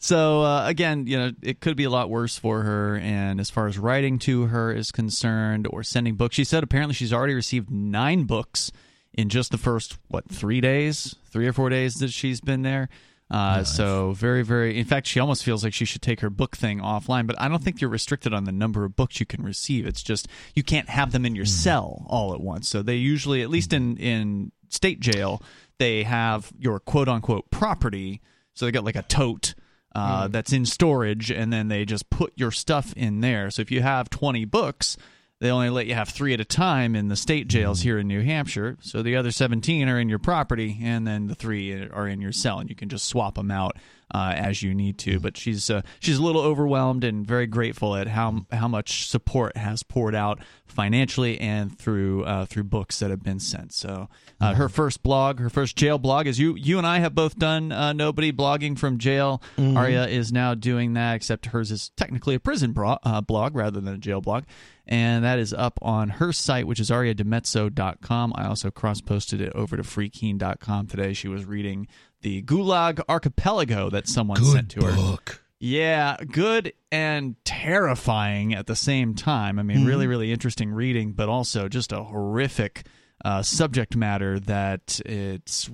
So 0.04 0.42
uh, 0.42 0.66
again, 0.66 1.06
you 1.06 1.16
know, 1.16 1.32
it 1.40 1.60
could 1.60 1.78
be 1.78 1.84
a 1.84 1.90
lot 1.90 2.10
worse 2.10 2.36
for 2.36 2.60
her. 2.60 2.98
And 2.98 3.40
as 3.40 3.48
far 3.48 3.66
as 3.68 3.78
writing 3.78 4.18
to 4.18 4.48
her 4.48 4.70
is 4.70 4.92
concerned, 4.92 5.66
or 5.70 5.82
sending 5.82 6.14
books, 6.14 6.34
she 6.34 6.44
said 6.44 6.62
apparently 6.62 6.94
she's 6.94 7.10
already 7.10 7.32
received 7.32 7.70
nine 7.70 8.24
books 8.24 8.70
in 9.14 9.30
just 9.30 9.50
the 9.50 9.56
first 9.56 9.96
what 10.08 10.28
three 10.28 10.60
days, 10.60 11.16
three 11.30 11.46
or 11.46 11.54
four 11.54 11.70
days 11.70 11.94
that 11.94 12.10
she's 12.10 12.42
been 12.42 12.60
there. 12.60 12.90
Uh, 13.30 13.64
So 13.64 14.12
very, 14.12 14.42
very. 14.42 14.78
In 14.78 14.84
fact, 14.84 15.06
she 15.06 15.18
almost 15.18 15.44
feels 15.44 15.64
like 15.64 15.72
she 15.74 15.84
should 15.84 16.02
take 16.02 16.20
her 16.20 16.30
book 16.30 16.56
thing 16.56 16.78
offline. 16.80 17.26
But 17.26 17.40
I 17.40 17.48
don't 17.48 17.62
think 17.62 17.80
you're 17.80 17.90
restricted 17.90 18.32
on 18.34 18.44
the 18.44 18.52
number 18.52 18.84
of 18.84 18.96
books 18.96 19.18
you 19.20 19.26
can 19.26 19.42
receive. 19.42 19.86
It's 19.86 20.02
just 20.02 20.28
you 20.54 20.62
can't 20.62 20.88
have 20.88 21.12
them 21.12 21.24
in 21.24 21.34
your 21.34 21.46
cell 21.46 22.04
all 22.08 22.34
at 22.34 22.40
once. 22.40 22.68
So 22.68 22.82
they 22.82 22.96
usually, 22.96 23.42
at 23.42 23.50
least 23.50 23.72
in 23.72 23.96
in 23.96 24.52
state 24.68 25.00
jail, 25.00 25.42
they 25.78 26.02
have 26.02 26.52
your 26.58 26.78
quote 26.80 27.08
unquote 27.08 27.50
property. 27.50 28.20
So 28.54 28.66
they 28.66 28.72
got 28.72 28.84
like 28.84 28.94
a 28.96 29.02
tote 29.02 29.54
uh, 29.96 30.28
that's 30.28 30.52
in 30.52 30.66
storage, 30.66 31.30
and 31.30 31.52
then 31.52 31.68
they 31.68 31.84
just 31.84 32.10
put 32.10 32.32
your 32.36 32.50
stuff 32.50 32.92
in 32.96 33.20
there. 33.20 33.50
So 33.50 33.62
if 33.62 33.70
you 33.70 33.80
have 33.80 34.10
20 34.10 34.44
books, 34.44 34.96
they 35.40 35.50
only 35.50 35.68
let 35.70 35.86
you 35.86 35.94
have 35.94 36.08
three 36.08 36.32
at 36.32 36.40
a 36.40 36.44
time 36.44 36.94
in 36.94 37.08
the 37.08 37.16
state 37.16 37.48
jails 37.48 37.82
here 37.82 37.98
in 37.98 38.06
New 38.08 38.22
Hampshire. 38.22 38.76
So 38.80 39.02
the 39.02 39.16
other 39.16 39.30
17 39.30 39.88
are 39.88 39.98
in 39.98 40.08
your 40.08 40.18
property, 40.20 40.78
and 40.82 41.06
then 41.06 41.26
the 41.26 41.34
three 41.34 41.72
are 41.88 42.08
in 42.08 42.20
your 42.20 42.32
cell, 42.32 42.60
and 42.60 42.70
you 42.70 42.76
can 42.76 42.88
just 42.88 43.06
swap 43.06 43.34
them 43.34 43.50
out 43.50 43.76
uh, 44.14 44.32
as 44.36 44.62
you 44.62 44.74
need 44.74 44.96
to. 44.98 45.18
But 45.18 45.36
she's 45.36 45.68
uh, 45.70 45.82
she's 45.98 46.18
a 46.18 46.22
little 46.22 46.40
overwhelmed 46.42 47.04
and 47.04 47.26
very 47.26 47.46
grateful 47.46 47.96
at 47.96 48.06
how 48.06 48.46
how 48.52 48.68
much 48.68 49.08
support 49.08 49.56
has 49.56 49.82
poured 49.82 50.14
out 50.14 50.38
financially 50.66 51.38
and 51.40 51.76
through 51.76 52.24
uh, 52.24 52.46
through 52.46 52.64
books 52.64 53.00
that 53.00 53.10
have 53.10 53.22
been 53.22 53.40
sent. 53.40 53.72
So 53.72 54.08
uh, 54.40 54.54
her 54.54 54.68
first 54.68 55.02
blog, 55.02 55.40
her 55.40 55.50
first 55.50 55.76
jail 55.76 55.98
blog, 55.98 56.26
is 56.26 56.38
you 56.38 56.54
you 56.56 56.78
and 56.78 56.86
I 56.86 57.00
have 57.00 57.14
both 57.14 57.36
done 57.38 57.72
uh, 57.72 57.92
nobody 57.92 58.32
blogging 58.32 58.78
from 58.78 58.98
jail. 58.98 59.42
Aria 59.58 60.06
is 60.06 60.32
now 60.32 60.54
doing 60.54 60.94
that, 60.94 61.14
except 61.16 61.46
hers 61.46 61.70
is 61.70 61.90
technically 61.96 62.34
a 62.36 62.40
prison 62.40 62.72
bro- 62.72 62.98
uh, 63.02 63.20
blog 63.20 63.54
rather 63.56 63.80
than 63.80 63.94
a 63.94 63.98
jail 63.98 64.20
blog. 64.20 64.44
And 64.86 65.24
that 65.24 65.38
is 65.38 65.54
up 65.54 65.78
on 65.80 66.10
her 66.10 66.32
site, 66.32 66.66
which 66.66 66.78
is 66.78 66.90
ariadimezzo.com. 66.90 68.32
I 68.36 68.46
also 68.46 68.70
cross 68.70 69.00
posted 69.00 69.40
it 69.40 69.52
over 69.54 69.76
to 69.76 69.82
freekeen.com 69.82 70.86
today. 70.88 71.14
She 71.14 71.28
was 71.28 71.44
reading 71.44 71.86
the 72.20 72.42
Gulag 72.42 73.00
Archipelago 73.08 73.90
that 73.90 74.08
someone 74.08 74.44
sent 74.44 74.70
to 74.70 74.84
her. 74.84 74.94
book. 74.94 75.42
Yeah, 75.60 76.16
good 76.30 76.74
and 76.92 77.36
terrifying 77.44 78.54
at 78.54 78.66
the 78.66 78.76
same 78.76 79.14
time. 79.14 79.58
I 79.58 79.62
mean, 79.62 79.86
really, 79.86 80.06
really 80.06 80.30
interesting 80.30 80.70
reading, 80.70 81.12
but 81.12 81.30
also 81.30 81.68
just 81.68 81.90
a 81.92 82.02
horrific 82.02 82.86
uh, 83.24 83.42
subject 83.42 83.96
matter 83.96 84.38
that 84.40 85.00
it's 85.06 85.70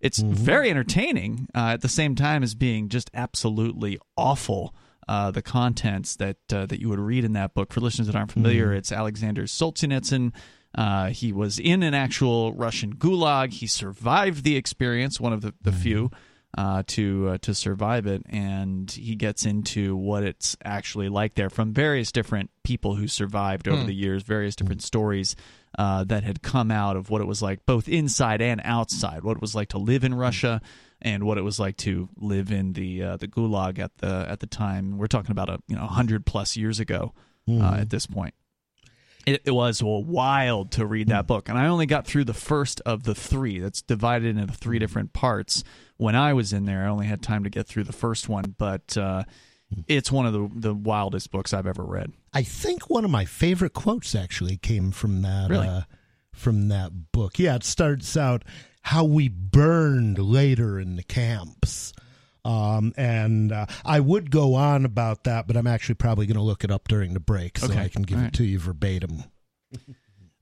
it's 0.00 0.18
very 0.18 0.68
entertaining 0.68 1.48
uh, 1.54 1.68
at 1.68 1.80
the 1.80 1.88
same 1.88 2.14
time 2.14 2.42
as 2.42 2.54
being 2.54 2.90
just 2.90 3.10
absolutely 3.14 3.98
awful. 4.16 4.74
Uh, 5.10 5.32
the 5.32 5.42
contents 5.42 6.14
that 6.14 6.36
uh, 6.52 6.66
that 6.66 6.78
you 6.78 6.88
would 6.88 7.00
read 7.00 7.24
in 7.24 7.32
that 7.32 7.52
book. 7.52 7.72
For 7.72 7.80
listeners 7.80 8.06
that 8.06 8.14
aren't 8.14 8.30
familiar, 8.30 8.72
it's 8.72 8.92
Alexander 8.92 9.42
Solzhenitsyn. 9.42 10.32
Uh, 10.72 11.08
he 11.08 11.32
was 11.32 11.58
in 11.58 11.82
an 11.82 11.94
actual 11.94 12.52
Russian 12.52 12.94
gulag. 12.94 13.52
He 13.52 13.66
survived 13.66 14.44
the 14.44 14.54
experience, 14.54 15.18
one 15.18 15.32
of 15.32 15.40
the, 15.40 15.52
the 15.62 15.72
few 15.72 16.12
uh, 16.56 16.82
to 16.88 17.30
uh, 17.30 17.38
to 17.38 17.54
survive 17.54 18.06
it, 18.06 18.22
and 18.28 18.90
he 18.90 19.14
gets 19.16 19.46
into 19.46 19.96
what 19.96 20.22
it's 20.22 20.56
actually 20.64 21.08
like 21.08 21.34
there 21.34 21.50
from 21.50 21.72
various 21.72 22.12
different 22.12 22.50
people 22.62 22.94
who 22.94 23.08
survived 23.08 23.66
over 23.66 23.84
the 23.84 23.94
years, 23.94 24.22
various 24.22 24.56
different 24.56 24.82
stories 24.82 25.36
uh, 25.78 26.04
that 26.04 26.24
had 26.24 26.42
come 26.42 26.70
out 26.70 26.96
of 26.96 27.10
what 27.10 27.20
it 27.20 27.26
was 27.26 27.40
like, 27.42 27.64
both 27.66 27.88
inside 27.88 28.42
and 28.42 28.60
outside, 28.64 29.22
what 29.22 29.36
it 29.36 29.40
was 29.40 29.54
like 29.54 29.68
to 29.70 29.78
live 29.78 30.04
in 30.04 30.14
Russia, 30.14 30.60
and 31.02 31.24
what 31.24 31.38
it 31.38 31.42
was 31.42 31.58
like 31.58 31.76
to 31.78 32.08
live 32.16 32.50
in 32.52 32.72
the 32.74 33.02
uh, 33.02 33.16
the 33.16 33.28
gulag 33.28 33.78
at 33.78 33.96
the 33.98 34.26
at 34.28 34.40
the 34.40 34.46
time. 34.46 34.98
We're 34.98 35.06
talking 35.06 35.30
about 35.32 35.48
a 35.48 35.58
you 35.66 35.76
know 35.76 35.86
hundred 35.86 36.26
plus 36.26 36.56
years 36.56 36.80
ago 36.80 37.12
uh, 37.48 37.74
at 37.80 37.90
this 37.90 38.06
point. 38.06 38.34
It, 39.26 39.42
it 39.44 39.50
was 39.50 39.82
wild 39.82 40.72
to 40.72 40.86
read 40.86 41.08
that 41.08 41.26
book, 41.26 41.48
and 41.50 41.58
I 41.58 41.66
only 41.66 41.84
got 41.86 42.06
through 42.06 42.24
the 42.24 42.34
first 42.34 42.80
of 42.86 43.02
the 43.02 43.14
three. 43.14 43.58
That's 43.58 43.82
divided 43.82 44.36
into 44.38 44.52
three 44.54 44.78
different 44.78 45.12
parts. 45.12 45.62
When 45.98 46.16
I 46.16 46.32
was 46.32 46.54
in 46.54 46.64
there, 46.64 46.84
I 46.84 46.88
only 46.88 47.06
had 47.06 47.20
time 47.22 47.44
to 47.44 47.50
get 47.50 47.66
through 47.66 47.84
the 47.84 47.92
first 47.92 48.30
one, 48.30 48.54
but 48.56 48.96
uh, 48.96 49.24
it's 49.86 50.10
one 50.10 50.24
of 50.26 50.32
the 50.32 50.48
the 50.54 50.74
wildest 50.74 51.30
books 51.30 51.52
I've 51.52 51.66
ever 51.66 51.84
read. 51.84 52.12
I 52.32 52.42
think 52.42 52.88
one 52.88 53.04
of 53.04 53.10
my 53.10 53.26
favorite 53.26 53.74
quotes 53.74 54.14
actually 54.14 54.56
came 54.56 54.90
from 54.90 55.20
that 55.22 55.50
Really? 55.50 55.68
uh, 55.68 55.82
from 56.32 56.68
that 56.68 57.12
book. 57.12 57.38
Yeah, 57.38 57.56
it 57.56 57.64
starts 57.64 58.16
out 58.16 58.42
how 58.82 59.04
we 59.04 59.28
burned 59.28 60.18
later 60.18 60.80
in 60.80 60.96
the 60.96 61.02
camps. 61.02 61.92
Um, 62.44 62.94
and 62.96 63.52
uh, 63.52 63.66
I 63.84 64.00
would 64.00 64.30
go 64.30 64.54
on 64.54 64.86
about 64.86 65.24
that, 65.24 65.46
but 65.46 65.54
I'm 65.56 65.66
actually 65.66 65.96
probably 65.96 66.24
going 66.26 66.38
to 66.38 66.42
look 66.42 66.64
it 66.64 66.70
up 66.70 66.88
during 66.88 67.12
the 67.12 67.20
break 67.20 67.58
so 67.58 67.66
Okay. 67.66 67.78
I 67.82 67.88
can 67.88 68.02
give 68.02 68.16
All 68.16 68.22
it 68.22 68.26
right. 68.28 68.32
to 68.34 68.44
you 68.44 68.58
verbatim. 68.58 69.24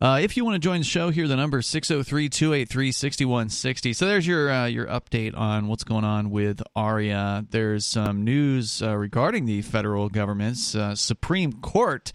Uh, 0.00 0.20
if 0.22 0.36
you 0.36 0.44
want 0.44 0.54
to 0.54 0.60
join 0.60 0.78
the 0.78 0.84
show, 0.84 1.10
here 1.10 1.26
the 1.26 1.34
number 1.34 1.60
603-283-6160. 1.60 3.96
So 3.96 4.06
there's 4.06 4.26
your 4.26 4.50
uh, 4.50 4.66
your 4.66 4.86
update 4.86 5.36
on 5.36 5.66
what's 5.66 5.84
going 5.84 6.04
on 6.04 6.30
with 6.30 6.62
ARIA. 6.76 7.44
There's 7.50 7.86
some 7.86 8.24
news 8.24 8.82
uh, 8.82 8.96
regarding 8.96 9.46
the 9.46 9.62
federal 9.62 10.08
government's 10.08 10.74
uh, 10.74 10.94
Supreme 10.94 11.52
Court. 11.54 12.12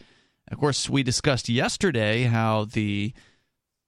Of 0.52 0.58
course, 0.60 0.90
we 0.90 1.04
discussed 1.04 1.50
yesterday 1.50 2.24
how 2.24 2.66
the 2.66 3.14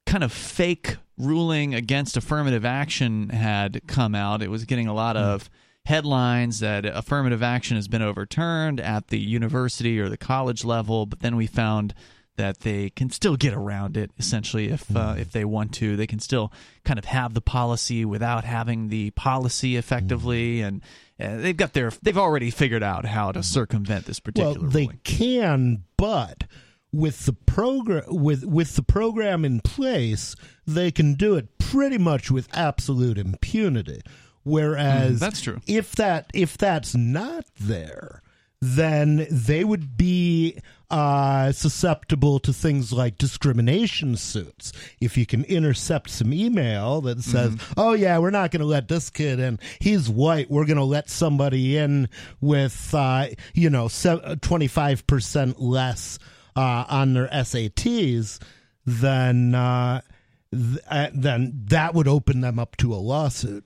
kind 0.06 0.24
of 0.24 0.32
fake 0.34 0.98
ruling 1.18 1.74
against 1.74 2.18
affirmative 2.18 2.66
action 2.66 3.30
had 3.30 3.82
come 3.88 4.16
out. 4.16 4.42
It 4.42 4.50
was 4.50 4.66
getting 4.66 4.88
a 4.88 4.94
lot 4.94 5.18
of 5.18 5.50
headlines 5.86 6.60
that 6.60 6.86
affirmative 6.86 7.44
action 7.44 7.76
has 7.76 7.88
been 7.88 8.02
overturned 8.02 8.80
at 8.80 9.08
the 9.10 9.20
university 9.20 10.00
or 10.00 10.10
the 10.10 10.18
college 10.18 10.66
level, 10.66 11.06
but 11.06 11.20
then 11.20 11.36
we 11.36 11.48
found 11.48 11.94
that 12.38 12.60
they 12.62 12.90
can 12.90 13.10
still 13.10 13.38
get 13.38 13.54
around 13.54 13.96
it 13.96 14.12
essentially 14.18 14.68
if 14.68 14.94
uh, 14.96 15.16
if 15.18 15.32
they 15.32 15.46
want 15.46 15.74
to. 15.76 15.96
They 15.96 16.08
can 16.08 16.20
still 16.20 16.52
kind 16.84 17.00
of 17.00 17.06
have 17.06 17.34
the 17.34 17.42
policy 17.42 18.04
without 18.04 18.44
having 18.44 18.90
the 18.90 19.12
policy 19.12 19.78
effectively 19.78 20.62
and 20.62 20.82
uh, 21.20 21.38
they've 21.38 21.56
got 21.56 21.74
their 21.74 21.92
they've 22.02 22.18
already 22.18 22.50
figured 22.52 22.84
out 22.84 23.06
how 23.06 23.32
to 23.32 23.42
circumvent 23.42 24.06
this 24.06 24.20
particular 24.20 24.60
well, 24.60 24.70
they 24.70 24.82
ruling. 24.82 25.00
can, 25.04 25.84
but 25.98 26.44
with 26.96 27.26
the 27.26 27.34
program 27.34 28.04
with 28.08 28.46
with 28.46 28.76
the 28.76 28.84
program 28.84 29.44
in 29.44 29.60
place, 29.60 30.36
they 30.66 30.92
can 30.92 31.16
do 31.16 31.36
it 31.36 31.58
pretty 31.58 31.98
much 31.98 32.32
with 32.32 32.48
absolute 32.54 33.18
impunity. 33.18 34.02
Whereas 34.44 35.18
Mm, 35.18 35.20
that's 35.20 35.42
true. 35.42 35.60
If 35.68 35.96
that 35.96 36.30
if 36.34 36.58
that's 36.58 36.96
not 36.96 37.46
there, 37.60 38.22
then 38.62 39.28
they 39.30 39.64
would 39.64 39.98
be 39.98 40.60
uh, 40.92 41.52
susceptible 41.52 42.40
to 42.40 42.54
things 42.54 42.94
like 42.94 43.18
discrimination 43.18 44.16
suits. 44.16 44.72
If 45.02 45.18
you 45.18 45.26
can 45.26 45.44
intercept 45.46 46.12
some 46.12 46.32
email 46.32 47.02
that 47.02 47.22
says, 47.24 47.56
Mm-hmm. 47.56 47.74
"Oh 47.80 47.94
yeah, 47.94 48.20
we're 48.20 48.30
not 48.30 48.52
going 48.52 48.60
to 48.62 48.66
let 48.68 48.88
this 48.88 49.10
kid 49.10 49.40
in. 49.40 49.60
He's 49.80 50.08
white. 50.10 50.50
We're 50.50 50.66
going 50.66 50.78
to 50.78 50.84
let 50.84 51.10
somebody 51.10 51.76
in 51.76 52.08
with 52.40 52.94
uh, 52.94 53.28
you 53.54 53.70
know 53.72 53.90
twenty 54.42 54.68
five 54.68 55.06
percent 55.08 55.60
less 55.60 56.20
uh, 56.56 56.86
on 56.90 57.14
their 57.14 57.28
SATs," 57.28 58.40
then 58.86 59.54
uh, 59.56 60.02
th- 60.52 60.80
uh, 60.90 61.08
then 61.14 61.54
that 61.70 61.94
would 61.94 62.08
open 62.08 62.42
them 62.42 62.60
up 62.60 62.78
to 62.78 62.94
a 62.94 62.98
lawsuit. 62.98 63.66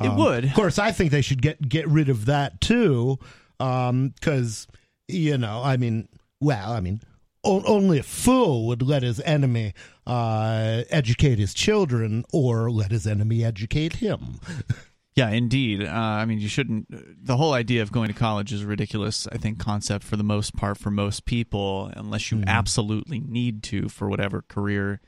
It 0.00 0.12
would. 0.14 0.44
Of 0.44 0.54
course, 0.54 0.78
I 0.78 0.92
think 0.92 1.10
they 1.10 1.22
should 1.22 1.42
get 1.42 1.68
get 1.68 1.88
rid 1.88 2.08
of 2.08 2.26
that 2.26 2.60
too, 2.60 3.18
because 3.58 4.66
you 5.08 5.36
know, 5.38 5.62
I 5.64 5.76
mean, 5.76 6.08
well, 6.40 6.70
I 6.72 6.80
mean, 6.80 7.00
o- 7.42 7.64
only 7.64 7.98
a 7.98 8.02
fool 8.04 8.66
would 8.68 8.80
let 8.82 9.02
his 9.02 9.18
enemy 9.20 9.74
uh, 10.06 10.82
educate 10.90 11.38
his 11.40 11.52
children, 11.52 12.24
or 12.32 12.70
let 12.70 12.92
his 12.92 13.06
enemy 13.08 13.44
educate 13.44 13.94
him. 13.94 14.38
Yeah, 15.18 15.30
indeed. 15.30 15.82
Uh, 15.82 15.90
I 15.90 16.24
mean, 16.26 16.38
you 16.38 16.46
shouldn't. 16.46 16.86
The 17.26 17.36
whole 17.36 17.52
idea 17.52 17.82
of 17.82 17.90
going 17.90 18.06
to 18.06 18.14
college 18.14 18.52
is 18.52 18.62
a 18.62 18.66
ridiculous, 18.68 19.26
I 19.32 19.36
think, 19.36 19.58
concept 19.58 20.04
for 20.04 20.16
the 20.16 20.22
most 20.22 20.54
part 20.54 20.78
for 20.78 20.92
most 20.92 21.24
people, 21.24 21.90
unless 21.96 22.30
you 22.30 22.44
absolutely 22.46 23.18
need 23.18 23.64
to 23.64 23.88
for 23.88 24.08
whatever 24.08 24.42
career. 24.42 25.00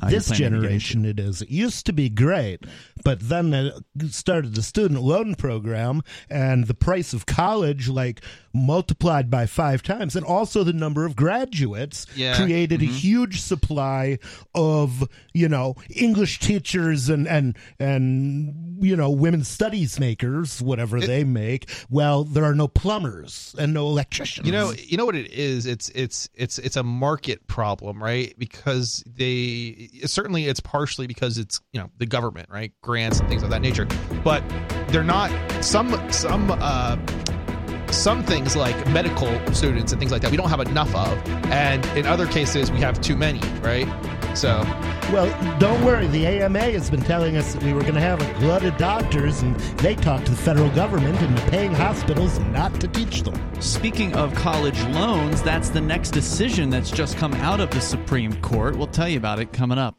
Uh, 0.00 0.10
this 0.10 0.28
planning 0.28 0.52
to 0.52 0.60
get 0.60 0.70
into. 0.72 0.86
generation 0.86 1.04
it 1.04 1.20
is. 1.20 1.42
It 1.42 1.50
used 1.50 1.86
to 1.86 1.92
be 1.92 2.08
great, 2.08 2.64
but 3.04 3.20
then 3.20 3.50
they 3.50 3.72
started 4.08 4.54
the 4.54 4.62
student 4.62 5.02
loan 5.02 5.34
program, 5.34 6.02
and 6.30 6.66
the 6.66 6.74
price 6.74 7.12
of 7.12 7.26
college 7.26 7.88
like 7.88 8.20
multiplied 8.54 9.30
by 9.30 9.46
five 9.46 9.82
times, 9.82 10.16
and 10.16 10.24
also 10.24 10.64
the 10.64 10.72
number 10.72 11.04
of 11.04 11.14
graduates 11.16 12.06
Yeah. 12.16 12.34
created 12.36 12.80
Mm-hmm. 12.80 12.90
a 12.90 12.94
huge 12.94 13.40
supply 13.40 14.18
of 14.54 15.08
you 15.32 15.48
know 15.48 15.74
English 15.94 16.38
teachers 16.40 17.08
and 17.08 17.26
and 17.28 17.56
and 17.78 18.82
you 18.84 18.96
know 18.96 19.10
women's 19.10 19.48
studies 19.48 19.98
makers, 19.98 20.60
whatever 20.62 21.00
they 21.00 21.24
make. 21.24 21.68
Well, 21.90 22.24
there 22.24 22.44
are 22.44 22.54
no 22.54 22.68
plumbers 22.68 23.54
and 23.58 23.72
no 23.74 23.86
electricians. 23.86 24.46
You 24.46 24.52
know, 24.52 24.72
you 24.72 24.96
know 24.96 25.04
what 25.06 25.16
it 25.16 25.30
is. 25.32 25.66
It's 25.66 25.88
it's 25.90 26.28
it's 26.34 26.58
it's 26.58 26.76
a 26.76 26.82
market 26.82 27.46
problem, 27.46 28.02
right? 28.02 28.34
Because 28.38 29.02
they 29.06 29.87
certainly 30.04 30.46
it's 30.46 30.60
partially 30.60 31.06
because 31.06 31.38
it's 31.38 31.60
you 31.72 31.80
know 31.80 31.90
the 31.98 32.06
government, 32.06 32.48
right? 32.50 32.72
Grants 32.82 33.20
and 33.20 33.28
things 33.28 33.42
of 33.42 33.50
that 33.50 33.62
nature. 33.62 33.86
But 34.24 34.42
they're 34.88 35.04
not 35.04 35.30
some 35.64 35.90
some 36.12 36.50
uh 36.50 36.96
some 37.90 38.22
things 38.22 38.54
like 38.54 38.76
medical 38.90 39.28
students 39.54 39.92
and 39.92 39.98
things 40.00 40.12
like 40.12 40.20
that 40.20 40.30
we 40.30 40.36
don't 40.36 40.50
have 40.50 40.60
enough 40.60 40.94
of 40.94 41.26
and 41.46 41.84
in 41.96 42.06
other 42.06 42.26
cases 42.26 42.70
we 42.70 42.78
have 42.78 43.00
too 43.00 43.16
many 43.16 43.40
right 43.60 43.86
so 44.34 44.62
Well, 45.12 45.58
don't 45.58 45.84
worry. 45.84 46.06
The 46.08 46.26
AMA 46.26 46.60
has 46.60 46.90
been 46.90 47.02
telling 47.02 47.36
us 47.36 47.54
that 47.54 47.62
we 47.62 47.72
were 47.72 47.82
going 47.82 47.94
to 47.94 48.00
have 48.00 48.20
a 48.20 48.38
glut 48.40 48.64
of 48.64 48.76
doctors, 48.76 49.42
and 49.42 49.54
they 49.78 49.94
talked 49.94 50.26
to 50.26 50.32
the 50.32 50.36
federal 50.36 50.70
government 50.70 51.20
and 51.20 51.36
the 51.36 51.50
paying 51.50 51.72
hospitals 51.72 52.38
not 52.38 52.80
to 52.80 52.88
teach 52.88 53.22
them. 53.22 53.34
Speaking 53.60 54.14
of 54.14 54.34
college 54.34 54.82
loans, 54.86 55.42
that's 55.42 55.70
the 55.70 55.80
next 55.80 56.10
decision 56.10 56.70
that's 56.70 56.90
just 56.90 57.16
come 57.16 57.34
out 57.34 57.60
of 57.60 57.70
the 57.70 57.80
Supreme 57.80 58.40
Court. 58.42 58.76
We'll 58.76 58.86
tell 58.86 59.08
you 59.08 59.18
about 59.18 59.40
it 59.40 59.52
coming 59.52 59.78
up. 59.78 59.96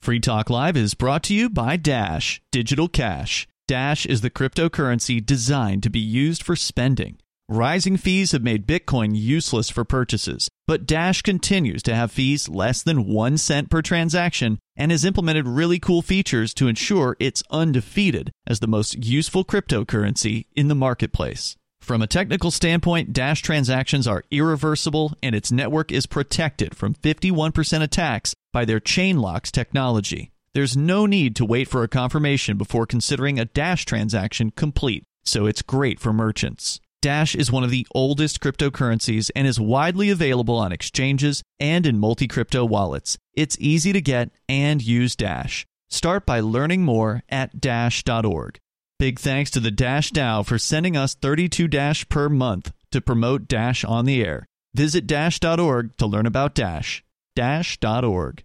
Free 0.00 0.18
Talk 0.18 0.50
Live 0.50 0.76
is 0.76 0.94
brought 0.94 1.22
to 1.24 1.34
you 1.34 1.48
by 1.48 1.76
Dash 1.76 2.42
Digital 2.50 2.88
Cash. 2.88 3.46
Dash 3.68 4.04
is 4.04 4.20
the 4.20 4.30
cryptocurrency 4.30 5.24
designed 5.24 5.84
to 5.84 5.90
be 5.90 6.00
used 6.00 6.42
for 6.42 6.56
spending. 6.56 7.18
Rising 7.54 7.98
fees 7.98 8.32
have 8.32 8.42
made 8.42 8.66
Bitcoin 8.66 9.10
useless 9.14 9.68
for 9.68 9.84
purchases, 9.84 10.48
but 10.66 10.86
Dash 10.86 11.20
continues 11.20 11.82
to 11.82 11.94
have 11.94 12.10
fees 12.10 12.48
less 12.48 12.82
than 12.82 13.04
1 13.04 13.36
cent 13.36 13.68
per 13.68 13.82
transaction 13.82 14.58
and 14.74 14.90
has 14.90 15.04
implemented 15.04 15.46
really 15.46 15.78
cool 15.78 16.00
features 16.00 16.54
to 16.54 16.66
ensure 16.66 17.14
it's 17.20 17.42
undefeated 17.50 18.32
as 18.46 18.60
the 18.60 18.66
most 18.66 19.04
useful 19.04 19.44
cryptocurrency 19.44 20.46
in 20.56 20.68
the 20.68 20.74
marketplace. 20.74 21.54
From 21.82 22.00
a 22.00 22.06
technical 22.06 22.50
standpoint, 22.50 23.12
Dash 23.12 23.42
transactions 23.42 24.06
are 24.06 24.24
irreversible 24.30 25.12
and 25.22 25.34
its 25.34 25.52
network 25.52 25.92
is 25.92 26.06
protected 26.06 26.74
from 26.74 26.94
51% 26.94 27.82
attacks 27.82 28.32
by 28.54 28.64
their 28.64 28.80
chain 28.80 29.18
locks 29.18 29.52
technology. 29.52 30.30
There's 30.54 30.74
no 30.74 31.04
need 31.04 31.36
to 31.36 31.44
wait 31.44 31.68
for 31.68 31.82
a 31.82 31.88
confirmation 31.88 32.56
before 32.56 32.86
considering 32.86 33.38
a 33.38 33.44
Dash 33.44 33.84
transaction 33.84 34.52
complete, 34.52 35.04
so 35.22 35.44
it's 35.44 35.60
great 35.60 36.00
for 36.00 36.14
merchants. 36.14 36.80
Dash 37.02 37.34
is 37.34 37.50
one 37.50 37.64
of 37.64 37.70
the 37.70 37.86
oldest 37.90 38.40
cryptocurrencies 38.40 39.28
and 39.34 39.44
is 39.44 39.58
widely 39.58 40.08
available 40.08 40.56
on 40.56 40.70
exchanges 40.70 41.42
and 41.58 41.84
in 41.84 41.98
multi 41.98 42.28
crypto 42.28 42.64
wallets. 42.64 43.18
It's 43.34 43.56
easy 43.58 43.92
to 43.92 44.00
get 44.00 44.30
and 44.48 44.80
use 44.80 45.16
Dash. 45.16 45.66
Start 45.90 46.24
by 46.24 46.38
learning 46.38 46.84
more 46.84 47.24
at 47.28 47.60
Dash.org. 47.60 48.58
Big 49.00 49.18
thanks 49.18 49.50
to 49.50 49.58
the 49.58 49.72
Dash 49.72 50.12
DAO 50.12 50.46
for 50.46 50.58
sending 50.58 50.96
us 50.96 51.14
32 51.14 51.66
Dash 51.66 52.08
per 52.08 52.28
month 52.28 52.72
to 52.92 53.00
promote 53.00 53.48
Dash 53.48 53.84
on 53.84 54.04
the 54.04 54.24
air. 54.24 54.46
Visit 54.72 55.08
Dash.org 55.08 55.96
to 55.96 56.06
learn 56.06 56.26
about 56.26 56.54
Dash. 56.54 57.04
Dash.org. 57.34 58.44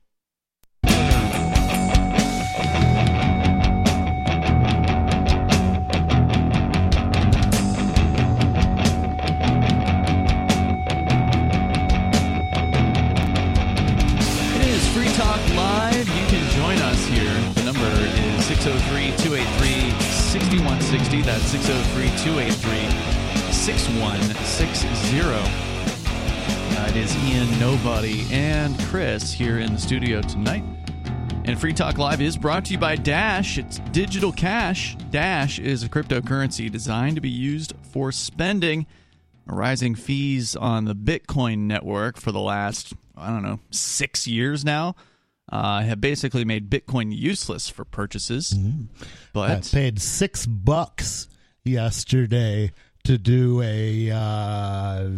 283 19.18 20.00
6160. 20.02 21.22
That's 21.24 21.44
603 21.44 22.10
283 22.24 23.52
6160. 23.52 24.88
Uh, 26.78 26.88
It 26.90 26.96
is 26.98 27.16
Ian, 27.26 27.60
Nobody, 27.60 28.26
and 28.32 28.78
Chris 28.86 29.32
here 29.34 29.60
in 29.60 29.74
the 29.74 29.80
studio 29.80 30.22
tonight. 30.22 30.64
And 31.46 31.60
Free 31.60 31.74
Talk 31.74 31.98
Live 31.98 32.22
is 32.22 32.38
brought 32.38 32.66
to 32.66 32.74
you 32.74 32.78
by 32.78 32.96
Dash. 32.96 33.58
It's 33.58 33.80
digital 33.92 34.32
cash. 34.32 34.96
Dash 35.10 35.60
is 35.60 35.82
a 35.84 35.90
cryptocurrency 35.90 36.70
designed 36.72 37.16
to 37.16 37.22
be 37.22 37.30
used 37.30 37.74
for 37.92 38.12
spending. 38.12 38.86
rising 39.46 39.96
fees 39.96 40.56
on 40.58 40.86
the 40.86 40.94
Bitcoin 40.96 41.60
network 41.60 42.18
for 42.18 42.32
the 42.34 42.40
last, 42.42 42.94
I 43.16 43.30
don't 43.30 43.44
know, 43.44 43.60
six 43.72 44.28
years 44.28 44.66
now 44.66 44.96
uh, 45.52 45.82
have 45.82 46.02
basically 46.02 46.44
made 46.46 46.70
Bitcoin 46.70 47.16
useless 47.16 47.70
for 47.70 47.86
purchases. 47.86 48.52
Mm-hmm. 48.54 48.84
I 49.02 49.06
But 49.34 49.70
paid 49.72 50.02
six 50.02 50.46
bucks 50.46 51.28
yesterday 51.64 52.72
to 53.04 53.18
do 53.18 53.62
a 53.62 54.12
uh, 54.12 55.10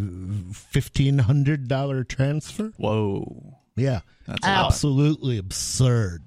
fifteen 0.52 1.18
hundred 1.18 1.68
dollar 1.68 2.04
transfer. 2.04 2.72
whoa, 2.76 3.56
Yeah, 3.76 4.00
That's 4.26 4.46
a 4.46 4.50
lot. 4.50 4.66
absolutely 4.66 5.38
absurd. 5.38 6.22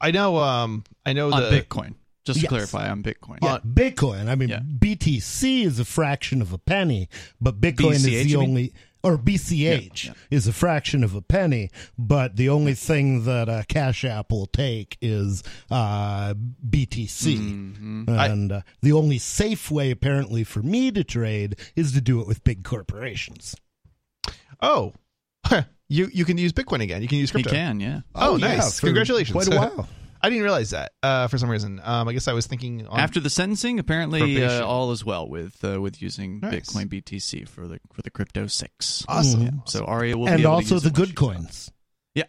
I 0.00 0.10
know. 0.10 0.38
Um, 0.38 0.84
I 1.04 1.12
know 1.12 1.30
on 1.32 1.42
the 1.42 1.48
Bitcoin. 1.60 1.94
Just 2.24 2.40
to 2.40 2.42
Yes. 2.44 2.48
clarify, 2.50 2.90
on 2.90 3.02
Bitcoin. 3.02 3.38
Yeah, 3.42 3.58
Bitcoin. 3.66 4.28
I 4.28 4.34
mean, 4.34 4.50
Yeah. 4.50 4.60
BTC 4.60 5.64
is 5.64 5.78
a 5.80 5.84
fraction 5.86 6.42
of 6.42 6.52
a 6.52 6.58
penny, 6.58 7.08
but 7.40 7.60
Bitcoin 7.60 7.92
is 7.92 8.02
the 8.04 8.36
only. 8.36 8.62
mean? 8.62 8.72
Only, 9.02 9.14
or 9.14 9.18
BCH 9.18 10.06
Yeah, 10.06 10.12
is 10.30 10.46
a 10.46 10.52
fraction 10.52 11.02
of 11.04 11.14
a 11.14 11.22
penny. 11.22 11.70
But 11.98 12.36
the 12.36 12.48
only 12.48 12.74
thing 12.74 13.24
that 13.24 13.48
uh, 13.48 13.62
Cash 13.68 14.04
App 14.04 14.30
will 14.30 14.46
take 14.46 14.96
is 15.00 15.42
uh, 15.70 16.34
BTC, 16.68 17.36
Mm-hmm. 17.38 18.08
and 18.08 18.52
uh, 18.52 18.60
the 18.82 18.92
only 18.92 19.18
safe 19.18 19.70
way, 19.70 19.90
apparently, 19.90 20.44
for 20.44 20.62
me 20.62 20.90
to 20.92 21.04
trade 21.04 21.56
is 21.76 21.92
to 21.92 22.00
do 22.00 22.20
it 22.20 22.26
with 22.26 22.44
big 22.44 22.64
corporations. 22.64 23.54
oh, 24.60 24.92
you 25.88 26.08
you 26.12 26.24
can 26.24 26.36
use 26.38 26.52
Bitcoin 26.52 26.82
again. 26.82 27.02
You 27.02 27.08
can 27.08 27.18
use 27.18 27.30
He 27.30 27.42
crypto. 27.42 27.50
can, 27.50 27.80
yeah. 27.80 28.00
Oh, 28.14 28.36
yeah, 28.36 28.56
nice! 28.56 28.78
for 28.80 28.86
Congratulations. 28.86 29.32
Quite 29.32 29.48
a 29.54 29.56
while. 29.58 29.88
I 30.22 30.28
didn't 30.28 30.44
realize 30.44 30.70
that 30.70 30.92
uh, 31.02 31.28
for 31.28 31.38
some 31.38 31.48
reason. 31.48 31.80
Um, 31.82 32.08
I 32.08 32.12
guess 32.12 32.28
I 32.28 32.32
was 32.32 32.46
thinking 32.46 32.86
on, 32.86 33.00
After 33.00 33.20
the 33.20 33.30
sentencing, 33.30 33.78
apparently 33.78 34.44
uh, 34.44 34.64
all 34.64 34.92
is 34.92 35.04
well 35.04 35.28
with 35.28 35.64
uh, 35.64 35.80
with 35.80 36.02
using 36.02 36.40
Nice. 36.40 36.70
Bitcoin 36.70 36.86
BTC 36.86 37.48
for 37.48 37.66
the 37.66 37.80
for 37.92 38.02
the 38.02 38.10
crypto 38.10 38.46
six. 38.46 39.04
awesome. 39.08 39.62
So 39.66 39.84
Aria 39.84 40.16
will 40.16 40.26
be 40.26 40.32
and 40.32 40.40
able 40.40 40.50
to 40.50 40.54
also 40.54 40.74
use 40.76 40.82
the 40.82 40.90
good 40.90 41.08
she's 41.08 41.16
coins. 41.16 41.72
Yeah. 42.14 42.24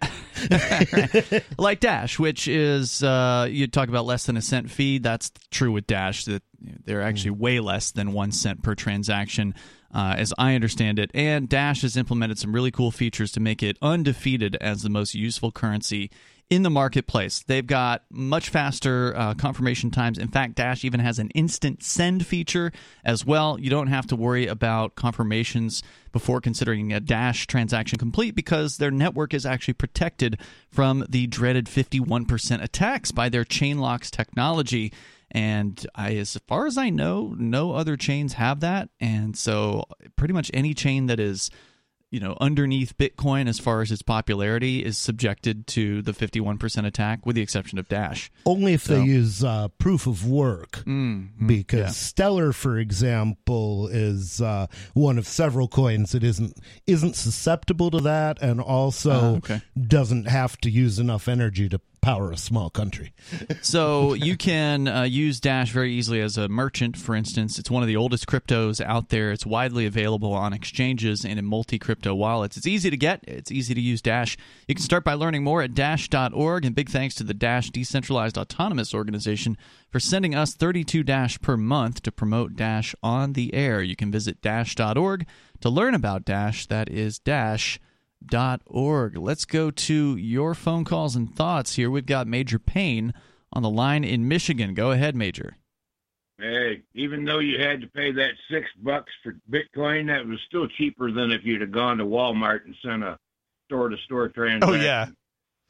like 1.58 1.80
Dash, 1.80 2.20
which 2.20 2.48
is 2.48 3.02
uh, 3.04 3.48
you 3.50 3.68
talk 3.68 3.90
about 3.90 4.06
less 4.06 4.26
than 4.26 4.38
a 4.38 4.42
cent 4.42 4.70
fee. 4.70 5.00
That's 5.00 5.32
true 5.50 5.72
with 5.72 5.88
Dash. 5.88 6.26
That 6.26 6.44
they're 6.60 7.02
actually 7.02 7.32
way 7.32 7.60
less 7.60 7.92
than 7.92 8.14
one 8.14 8.32
cent 8.32 8.62
per 8.62 8.76
transaction, 8.76 9.56
uh, 9.94 10.16
as 10.18 10.34
I 10.38 10.54
understand 10.54 11.00
it. 11.00 11.10
And 11.16 11.50
Dash 11.50 11.82
has 11.82 11.98
implemented 11.98 12.38
some 12.38 12.54
really 12.54 12.72
cool 12.72 12.92
features 12.92 13.32
to 13.34 13.40
make 13.40 13.64
it 13.64 13.78
undefeated 13.82 14.56
as 14.62 14.84
the 14.84 14.90
most 14.90 15.16
useful 15.16 15.52
currency 15.52 16.12
in 16.52 16.64
the 16.64 16.70
marketplace. 16.70 17.44
They've 17.48 17.66
got 17.66 18.04
much 18.12 18.50
faster 18.50 19.16
uh, 19.16 19.34
confirmation 19.36 19.90
times. 19.90 20.18
In 20.18 20.28
fact, 20.28 20.56
Dash 20.56 20.84
even 20.84 21.00
has 21.00 21.18
an 21.18 21.30
instant 21.30 21.82
send 21.82 22.28
feature 22.28 22.74
as 23.06 23.26
well. 23.26 23.58
You 23.58 23.70
don't 23.70 23.88
have 23.88 24.06
to 24.08 24.18
worry 24.18 24.48
about 24.48 24.96
confirmations 24.96 25.82
before 26.12 26.42
considering 26.42 26.92
a 26.92 27.00
Dash 27.00 27.48
transaction 27.48 27.98
complete 27.98 28.36
because 28.36 28.78
their 28.78 28.92
network 28.92 29.34
is 29.34 29.46
actually 29.46 29.76
protected 29.76 30.42
from 30.70 31.06
the 31.08 31.26
dreaded 31.26 31.68
51% 31.68 32.62
attacks 32.62 33.14
by 33.14 33.30
their 33.30 33.46
chain 33.46 33.80
locks 33.80 34.12
technology. 34.12 34.92
And 35.32 35.88
I, 35.96 36.16
as 36.16 36.38
far 36.50 36.66
as 36.66 36.78
I 36.78 36.90
know, 36.90 37.34
no 37.38 37.72
other 37.72 37.96
chains 37.96 38.34
have 38.34 38.60
that. 38.60 38.90
And 39.00 39.38
so, 39.38 39.86
pretty 40.18 40.34
much 40.34 40.52
any 40.54 40.74
chain 40.74 41.06
that 41.06 41.22
is 41.22 41.50
you 42.12 42.20
know 42.20 42.38
underneath 42.42 42.98
bitcoin 42.98 43.48
as 43.48 43.58
far 43.58 43.82
as 43.82 43.90
its 43.92 44.02
popularity 44.02 44.84
is 44.84 44.98
subjected 44.98 45.66
to 45.66 46.02
the 46.02 46.12
51% 46.12 46.86
attack 46.86 47.26
with 47.26 47.36
the 47.38 47.42
exception 47.42 47.80
of 47.80 47.88
dash 47.88 48.30
Only 48.46 48.74
if 48.74 48.84
So- 48.84 49.00
they 49.00 49.06
use 49.06 49.44
uh, 49.44 49.70
proof 49.80 50.06
of 50.08 50.26
work. 50.28 50.84
mm, 50.86 51.30
because 51.48 51.80
yeah. 51.80 51.88
Stellar, 51.90 52.52
for 52.54 52.78
example, 52.78 53.88
is 53.88 54.42
uh, 54.42 54.68
one 54.94 55.18
of 55.18 55.26
several 55.28 55.68
coins 55.68 56.12
that 56.12 56.24
isn't 56.24 56.58
isn't 56.88 57.16
susceptible 57.16 57.92
to 57.92 58.00
that, 58.02 58.42
and 58.42 58.60
also 58.62 59.12
Ah, 59.12 59.38
okay. 59.38 59.62
doesn't 59.80 60.28
have 60.28 60.58
to 60.62 60.70
use 60.70 61.00
enough 61.00 61.28
energy 61.28 61.70
to 61.70 61.80
power 62.02 62.32
a 62.32 62.38
small 62.38 62.70
country. 62.70 63.14
so 63.62 64.14
you 64.14 64.36
can 64.36 64.88
uh, 64.88 65.04
use 65.04 65.40
dash 65.40 65.72
very 65.72 65.94
easily 65.94 66.20
as 66.20 66.38
a 66.38 66.50
merchant 66.50 66.98
for 66.98 67.16
instance. 67.16 67.60
It's 67.60 67.72
one 67.72 67.84
of 67.84 67.88
the 67.88 67.96
oldest 67.96 68.28
cryptos 68.28 68.82
out 68.84 69.10
there. 69.10 69.32
It's 69.32 69.46
widely 69.46 69.86
available 69.86 70.34
on 70.34 70.54
exchanges 70.54 71.24
and 71.24 71.38
in 71.38 71.46
multi-crypto 71.46 72.14
wallets. 72.16 72.58
It's 72.58 72.68
easy 72.68 72.90
to 72.90 72.98
get. 72.98 73.24
It's 73.28 73.52
easy 73.52 73.74
to 73.74 73.82
use 73.82 74.02
dash. 74.02 74.38
You 74.68 74.76
can 74.76 74.84
start 74.84 75.04
by 75.04 75.14
learning 75.14 75.44
more 75.44 75.62
at 75.62 75.74
dash.org 75.74 76.66
and 76.66 76.76
big 76.76 76.90
thanks 76.90 77.16
to 77.16 77.24
the 77.24 77.34
dash 77.34 77.70
decentralized 77.70 78.38
autonomous 78.38 78.94
organization 78.94 79.58
for 79.90 80.00
sending 80.00 80.34
us 80.34 80.54
32 80.54 81.04
dash 81.04 81.40
per 81.42 81.56
month 81.58 82.02
to 82.04 82.12
promote 82.12 82.56
dash 82.56 82.96
on 83.04 83.34
the 83.34 83.54
air. 83.54 83.82
You 83.82 83.96
can 83.96 84.12
visit 84.12 84.42
dash.org 84.42 85.28
to 85.60 85.70
learn 85.70 85.94
about 85.94 86.26
dash. 86.26 86.66
That 86.66 86.90
is 86.90 87.20
dash 87.20 87.80
dot 87.80 87.91
org. 88.66 89.18
Let's 89.18 89.46
go 89.46 89.72
to 89.72 90.16
your 90.16 90.54
phone 90.54 90.86
calls 90.86 91.16
and 91.16 91.36
thoughts 91.36 91.76
here. 91.76 91.90
We've 91.90 92.06
got 92.06 92.28
Major 92.28 92.60
Payne 92.60 93.14
on 93.54 93.64
the 93.64 93.70
line 93.70 94.04
in 94.04 94.28
Michigan. 94.28 94.74
Go 94.74 94.92
ahead, 94.92 95.16
Major. 95.16 95.58
Hey, 96.38 96.82
even 96.96 97.24
though 97.24 97.40
you 97.40 97.62
had 97.62 97.82
to 97.82 97.88
pay 97.88 98.12
that 98.14 98.32
six 98.50 98.68
bucks 98.82 99.12
for 99.22 99.36
Bitcoin, 99.50 100.08
that 100.08 100.26
was 100.26 100.40
still 100.48 100.68
cheaper 100.68 101.12
than 101.12 101.32
if 101.32 101.42
you'd 101.44 101.62
have 101.62 101.72
gone 101.72 101.98
to 101.98 102.06
Walmart 102.06 102.66
and 102.66 102.76
sent 102.84 103.04
a 103.04 103.18
store 103.68 103.90
to 103.90 103.98
store 104.06 104.30
transaction. 104.30 104.70
Oh 104.70 104.82
yeah, 104.82 105.08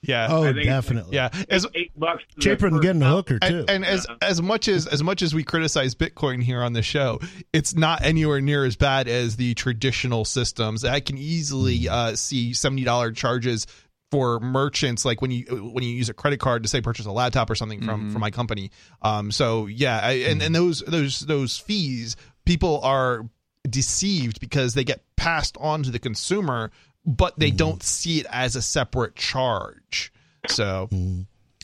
yeah, 0.03 0.27
Oh, 0.29 0.41
I 0.43 0.47
think 0.47 0.57
it's- 0.57 0.65
definitely. 0.67 1.15
yeah. 1.15 1.29
As 1.49 1.65
Eight 1.75 1.91
bucks. 1.97 2.23
for 2.35 2.41
Cheaper 2.41 2.69
than 2.69 2.81
getting 2.81 3.01
a 3.03 3.09
hooker 3.09 3.39
too. 3.39 3.45
and, 3.59 3.69
and 3.69 3.85
as 3.85 4.07
as 4.21 4.41
much 4.41 4.67
as 4.67 4.87
as 4.87 5.03
much 5.03 5.21
as 5.21 5.33
we 5.35 5.43
criticize 5.43 5.93
Bitcoin 5.95 6.41
here 6.41 6.61
on 6.63 6.73
the 6.73 6.81
show, 6.81 7.19
it's 7.53 7.75
not 7.75 8.03
anywhere 8.03 8.41
near 8.41 8.65
as 8.65 8.75
bad 8.75 9.07
as 9.07 9.35
the 9.35 9.53
traditional 9.53 10.25
systems. 10.25 10.83
I 10.83 10.99
can 11.01 11.17
easily 11.17 11.87
uh, 11.87 12.15
see 12.15 12.53
seventy 12.53 12.83
dollar 12.83 13.11
charges 13.11 13.67
for 14.11 14.39
merchants, 14.41 15.05
like 15.05 15.21
when 15.21 15.31
you 15.31 15.43
when 15.73 15.83
you 15.83 15.91
use 15.91 16.09
a 16.09 16.13
credit 16.13 16.39
card 16.39 16.63
to 16.63 16.69
say 16.69 16.81
purchase 16.81 17.05
a 17.05 17.11
laptop 17.11 17.49
or 17.49 17.55
something 17.55 17.81
from 17.81 18.11
from 18.11 18.19
my 18.21 18.31
company. 18.31 18.71
Um, 19.01 19.31
so 19.31 19.67
yeah, 19.67 19.99
I, 20.03 20.11
and 20.29 20.41
and 20.41 20.53
those 20.53 20.79
those 20.81 21.21
those 21.21 21.57
fees, 21.57 22.15
people 22.45 22.81
are 22.81 23.29
deceived 23.69 24.39
because 24.39 24.73
they 24.73 24.83
get 24.83 25.03
passed 25.15 25.55
on 25.59 25.83
to 25.83 25.91
the 25.91 25.99
consumer, 25.99 26.71
but 27.05 27.37
they 27.39 27.51
don't 27.51 27.81
see 27.83 28.19
it 28.19 28.25
as 28.29 28.55
a 28.55 28.61
separate 28.61 29.15
charge. 29.15 30.11
So 30.47 30.89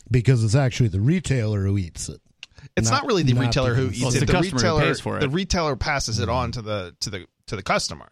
because 0.10 0.44
it's 0.44 0.56
actually 0.56 0.90
the 0.90 1.02
retailer 1.02 1.64
who 1.64 1.78
eats 1.78 2.10
it. 2.10 2.22
it's 2.76 2.90
not, 2.90 3.04
Not- 3.04 3.08
really 3.08 3.24
the 3.24 3.34
not 3.34 3.46
retailer 3.46 3.74
who 3.74 3.88
eats 3.90 4.02
Well, 4.02 4.16
it. 4.16 4.20
the 4.20 4.26
The, 4.26 4.40
retailer 4.40 4.82
pays 4.82 5.00
for 5.00 5.18
it. 5.18 5.22
The 5.22 5.30
retailer 5.30 5.76
passes 5.76 6.20
it 6.20 6.30
on 6.30 6.52
to 6.54 6.62
the 6.62 6.96
to 7.02 7.10
the 7.10 7.26
to 7.48 7.56
the 7.56 7.64
customer. 7.64 8.10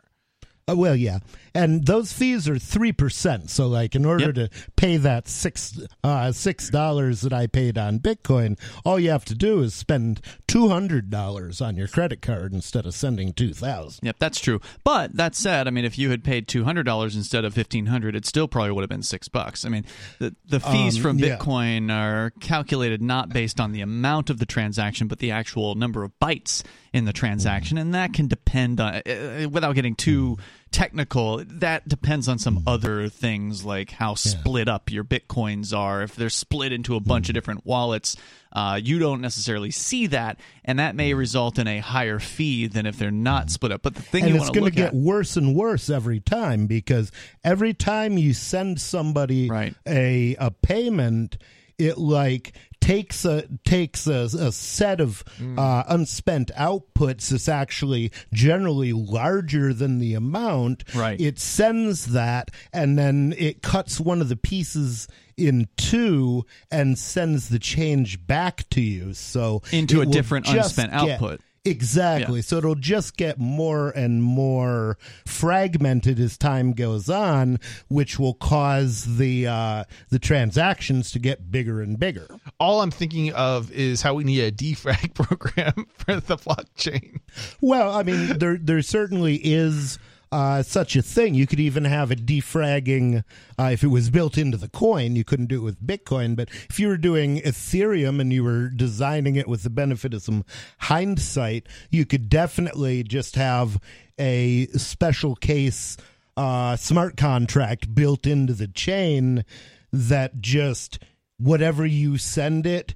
Uh, 0.67 0.75
well, 0.75 0.95
yeah, 0.95 1.19
and 1.55 1.85
those 1.85 2.11
fees 2.13 2.47
are 2.49 2.59
three 2.59 2.91
percent. 2.91 3.49
So, 3.49 3.67
like, 3.67 3.95
in 3.95 4.05
order 4.05 4.25
Yep. 4.25 4.35
to 4.35 4.49
pay 4.75 4.97
that 4.97 5.27
six 5.27 5.79
uh, 6.03 6.31
six 6.31 6.69
dollars 6.69 7.21
that 7.21 7.33
I 7.33 7.47
paid 7.47 7.77
on 7.77 7.99
Bitcoin, 7.99 8.59
all 8.83 8.99
you 8.99 9.09
have 9.09 9.25
to 9.25 9.35
do 9.35 9.61
is 9.61 9.73
spend 9.73 10.21
two 10.47 10.67
hundred 10.69 11.09
dollars 11.09 11.61
on 11.61 11.75
your 11.77 11.87
credit 11.87 12.21
card 12.21 12.53
instead 12.53 12.85
of 12.85 12.93
sending 12.93 13.33
two 13.33 13.53
thousand. 13.53 14.05
Yep, 14.05 14.17
that's 14.19 14.39
true. 14.39 14.59
But 14.83 15.15
that 15.15 15.33
said, 15.35 15.67
I 15.67 15.71
mean, 15.71 15.85
if 15.85 15.97
you 15.97 16.11
had 16.11 16.23
paid 16.23 16.47
two 16.47 16.63
hundred 16.65 16.83
dollars 16.83 17.15
instead 17.15 17.45
of 17.45 17.53
fifteen 17.53 17.87
hundred, 17.87 18.15
it 18.15 18.25
still 18.25 18.47
probably 18.47 18.71
would 18.71 18.81
have 18.81 18.89
been 18.89 19.01
six 19.03 19.27
bucks. 19.27 19.65
I 19.65 19.69
mean, 19.69 19.85
the 20.19 20.35
the 20.45 20.59
fees 20.59 20.97
Um, 20.97 21.01
from 21.01 21.19
yeah. 21.19 21.37
Bitcoin 21.37 21.91
are 21.91 22.31
calculated 22.41 23.01
not 23.01 23.29
based 23.29 23.59
on 23.59 23.71
the 23.71 23.81
amount 23.81 24.29
of 24.29 24.39
the 24.39 24.45
transaction, 24.45 25.07
but 25.07 25.19
the 25.19 25.31
actual 25.31 25.75
number 25.75 26.03
of 26.03 26.11
bytes 26.19 26.63
in 26.93 27.05
the 27.05 27.13
transaction, 27.13 27.77
and 27.77 27.93
that 27.93 28.13
can 28.13 28.27
depend 28.27 28.79
on. 28.79 28.95
Uh, 29.05 29.47
without 29.51 29.75
getting 29.75 29.95
too 29.95 30.37
technical, 30.71 31.43
that 31.45 31.87
depends 31.87 32.27
on 32.27 32.37
some 32.37 32.57
mm-hmm. 32.57 32.67
other 32.67 33.09
things 33.09 33.63
like 33.63 33.91
how 33.91 34.15
split 34.15 34.67
up 34.67 34.91
your 34.91 35.03
bitcoins 35.03 35.75
are. 35.75 36.03
If 36.03 36.15
they're 36.15 36.29
split 36.29 36.73
into 36.73 36.95
a 36.95 36.99
bunch 36.99 37.25
of 37.25 37.29
mm-hmm. 37.29 37.37
different 37.37 37.65
wallets, 37.65 38.17
uh, 38.51 38.79
you 38.81 38.99
don't 38.99 39.21
necessarily 39.21 39.71
see 39.71 40.07
that, 40.07 40.39
and 40.63 40.79
that 40.79 40.95
may 40.95 41.11
mm-hmm. 41.11 41.19
result 41.19 41.59
in 41.59 41.67
a 41.67 41.79
higher 41.79 42.19
fee 42.19 42.67
than 42.67 42.85
if 42.85 42.97
they're 42.97 43.11
not 43.11 43.49
split 43.49 43.71
up. 43.71 43.81
But 43.83 43.95
the 43.95 44.01
thing 44.01 44.23
and 44.23 44.31
you 44.31 44.35
it's 44.35 44.45
want 44.45 44.53
to 44.53 44.59
going 44.59 44.71
to 44.71 44.75
get 44.75 44.87
at, 44.87 44.95
worse 44.95 45.37
and 45.37 45.55
worse 45.55 45.89
every 45.89 46.19
time 46.19 46.67
because 46.67 47.11
every 47.43 47.73
time 47.73 48.17
you 48.17 48.33
send 48.33 48.79
somebody 48.81 49.49
Right. 49.49 49.75
a 49.87 50.35
a 50.39 50.51
payment 50.51 51.37
it 51.77 51.97
like 51.97 52.53
takes 52.85 53.25
a 53.25 53.47
takes 53.65 54.05
a, 54.07 54.29
a 54.39 54.51
set 54.51 55.01
of 55.01 55.23
Mm. 55.39 55.57
uh, 55.59 55.83
unspent 55.89 56.51
outputs 56.57 57.29
that's 57.29 57.49
actually 57.49 58.11
generally 58.31 58.93
larger 58.93 59.73
than 59.73 59.97
the 59.99 60.13
amount 60.13 60.83
Right. 60.93 61.19
it 61.19 61.39
sends 61.39 62.07
that 62.07 62.51
and 62.71 62.97
then 62.97 63.33
it 63.37 63.61
cuts 63.61 63.99
one 63.99 64.21
of 64.21 64.29
the 64.29 64.35
pieces 64.37 65.07
in 65.35 65.67
two 65.77 66.45
and 66.71 66.97
sends 66.97 67.49
the 67.49 67.59
change 67.59 68.25
back 68.27 68.69
to 68.69 68.81
you 68.81 69.13
so 69.13 69.61
Into 69.71 70.01
a 70.01 70.05
different 70.05 70.47
unspent 70.47 70.91
get- 70.91 70.99
output. 71.01 71.41
Exactly. 71.65 72.37
Yeah. 72.37 72.43
So 72.43 72.57
it'll 72.57 72.75
just 72.75 73.17
get 73.17 73.39
more 73.39 73.89
and 73.89 74.21
more 74.21 74.97
fragmented 75.25 76.19
as 76.19 76.37
time 76.37 76.73
goes 76.73 77.09
on, 77.09 77.59
which 77.87 78.19
will 78.19 78.35
cause 78.35 79.17
the 79.17 79.47
uh, 79.47 79.83
the 80.09 80.19
transactions 80.19 81.11
to 81.11 81.19
get 81.19 81.49
bigger 81.51 81.81
and 81.81 81.97
bigger. 81.99 82.27
All 82.59 82.81
I'm 82.81 82.91
thinking 82.91 83.33
of 83.33 83.71
is 83.71 84.03
how 84.03 84.13
we 84.13 84.23
need 84.23 84.41
a 84.41 84.51
defrag 84.51 85.13
program 85.15 85.87
for 85.93 86.19
the 86.19 86.37
blockchain. 86.37 87.19
Well, 87.61 87.91
I 87.91 88.03
mean, 88.03 88.37
there 88.37 88.57
there 88.57 88.81
certainly 88.81 89.35
is 89.43 89.97
uh, 90.35 90.61
such 90.61 90.97
a 90.97 91.01
thing. 91.01 91.33
You 91.33 91.47
could 91.47 91.61
even 91.61 91.85
have 91.85 92.11
a 92.11 92.15
defragging 92.15 93.23
uh, 93.57 93.69
if 93.71 93.85
it 93.85 93.87
was 93.87 94.09
built 94.09 94.37
into 94.37 94.57
the 94.57 94.67
coin. 94.67 95.15
You 95.15 95.23
couldn't 95.23 95.45
do 95.45 95.61
it 95.61 95.63
with 95.63 95.81
Bitcoin, 95.81 96.35
but 96.35 96.49
if 96.69 96.77
you 96.77 96.89
were 96.89 96.97
doing 96.97 97.37
Ethereum 97.37 98.19
and 98.19 98.33
you 98.33 98.43
were 98.43 98.67
designing 98.67 99.37
it 99.37 99.47
with 99.47 99.63
the 99.63 99.69
benefit 99.69 100.13
of 100.13 100.23
some 100.23 100.43
hindsight, 100.79 101.67
you 101.89 102.05
could 102.05 102.27
definitely 102.27 103.01
just 103.01 103.37
have 103.37 103.79
a 104.19 104.67
special 104.75 105.37
case 105.37 105.95
uh, 106.35 106.75
smart 106.75 107.15
contract 107.15 107.95
built 107.95 108.27
into 108.27 108.51
the 108.51 108.67
chain 108.67 109.45
that 109.93 110.41
just 110.41 110.99
whatever 111.37 111.85
you 111.85 112.17
send 112.17 112.67
it, 112.67 112.93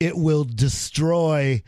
it 0.00 0.18
will 0.18 0.44
destroy 0.44 1.62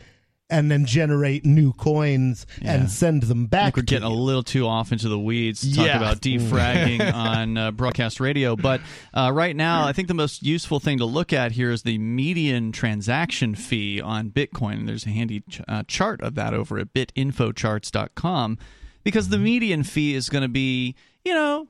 and 0.49 0.71
then 0.71 0.85
generate 0.85 1.45
new 1.45 1.73
coins 1.73 2.45
Yeah. 2.61 2.73
and 2.75 2.89
send 2.89 3.23
them 3.23 3.47
back. 3.47 3.75
we're 3.75 3.81
to 3.81 3.85
getting 3.85 4.07
a 4.07 4.09
little 4.13 4.43
too 4.43 4.65
off 4.65 4.91
into 4.93 5.09
the 5.09 5.19
weeds 5.19 5.61
to 5.61 5.75
talk 5.75 5.87
about 5.95 6.21
defragging 6.21 7.13
on 7.13 7.57
uh, 7.57 7.71
broadcast 7.71 8.19
radio. 8.21 8.55
But 8.55 8.79
uh, 9.13 9.31
right 9.33 9.55
now, 9.55 9.85
I 9.85 9.91
think 9.93 10.07
the 10.07 10.13
most 10.13 10.43
useful 10.43 10.79
thing 10.79 10.99
to 10.99 11.05
look 11.05 11.33
at 11.33 11.51
here 11.51 11.71
is 11.71 11.83
the 11.83 11.97
median 11.97 12.71
transaction 12.71 13.55
fee 13.55 13.99
on 13.99 14.29
Bitcoin. 14.29 14.85
There's 14.87 15.05
a 15.05 15.09
handy 15.09 15.41
ch- 15.41 15.61
uh, 15.67 15.83
chart 15.87 16.21
of 16.21 16.35
that 16.35 16.53
over 16.53 16.79
at 16.79 16.93
bitinfocharts.com 16.93 18.57
because 19.03 19.29
the 19.29 19.37
median 19.37 19.83
fee 19.83 20.15
is 20.15 20.29
going 20.29 20.43
to 20.43 20.47
be, 20.49 20.95
you 21.25 21.33
know, 21.33 21.67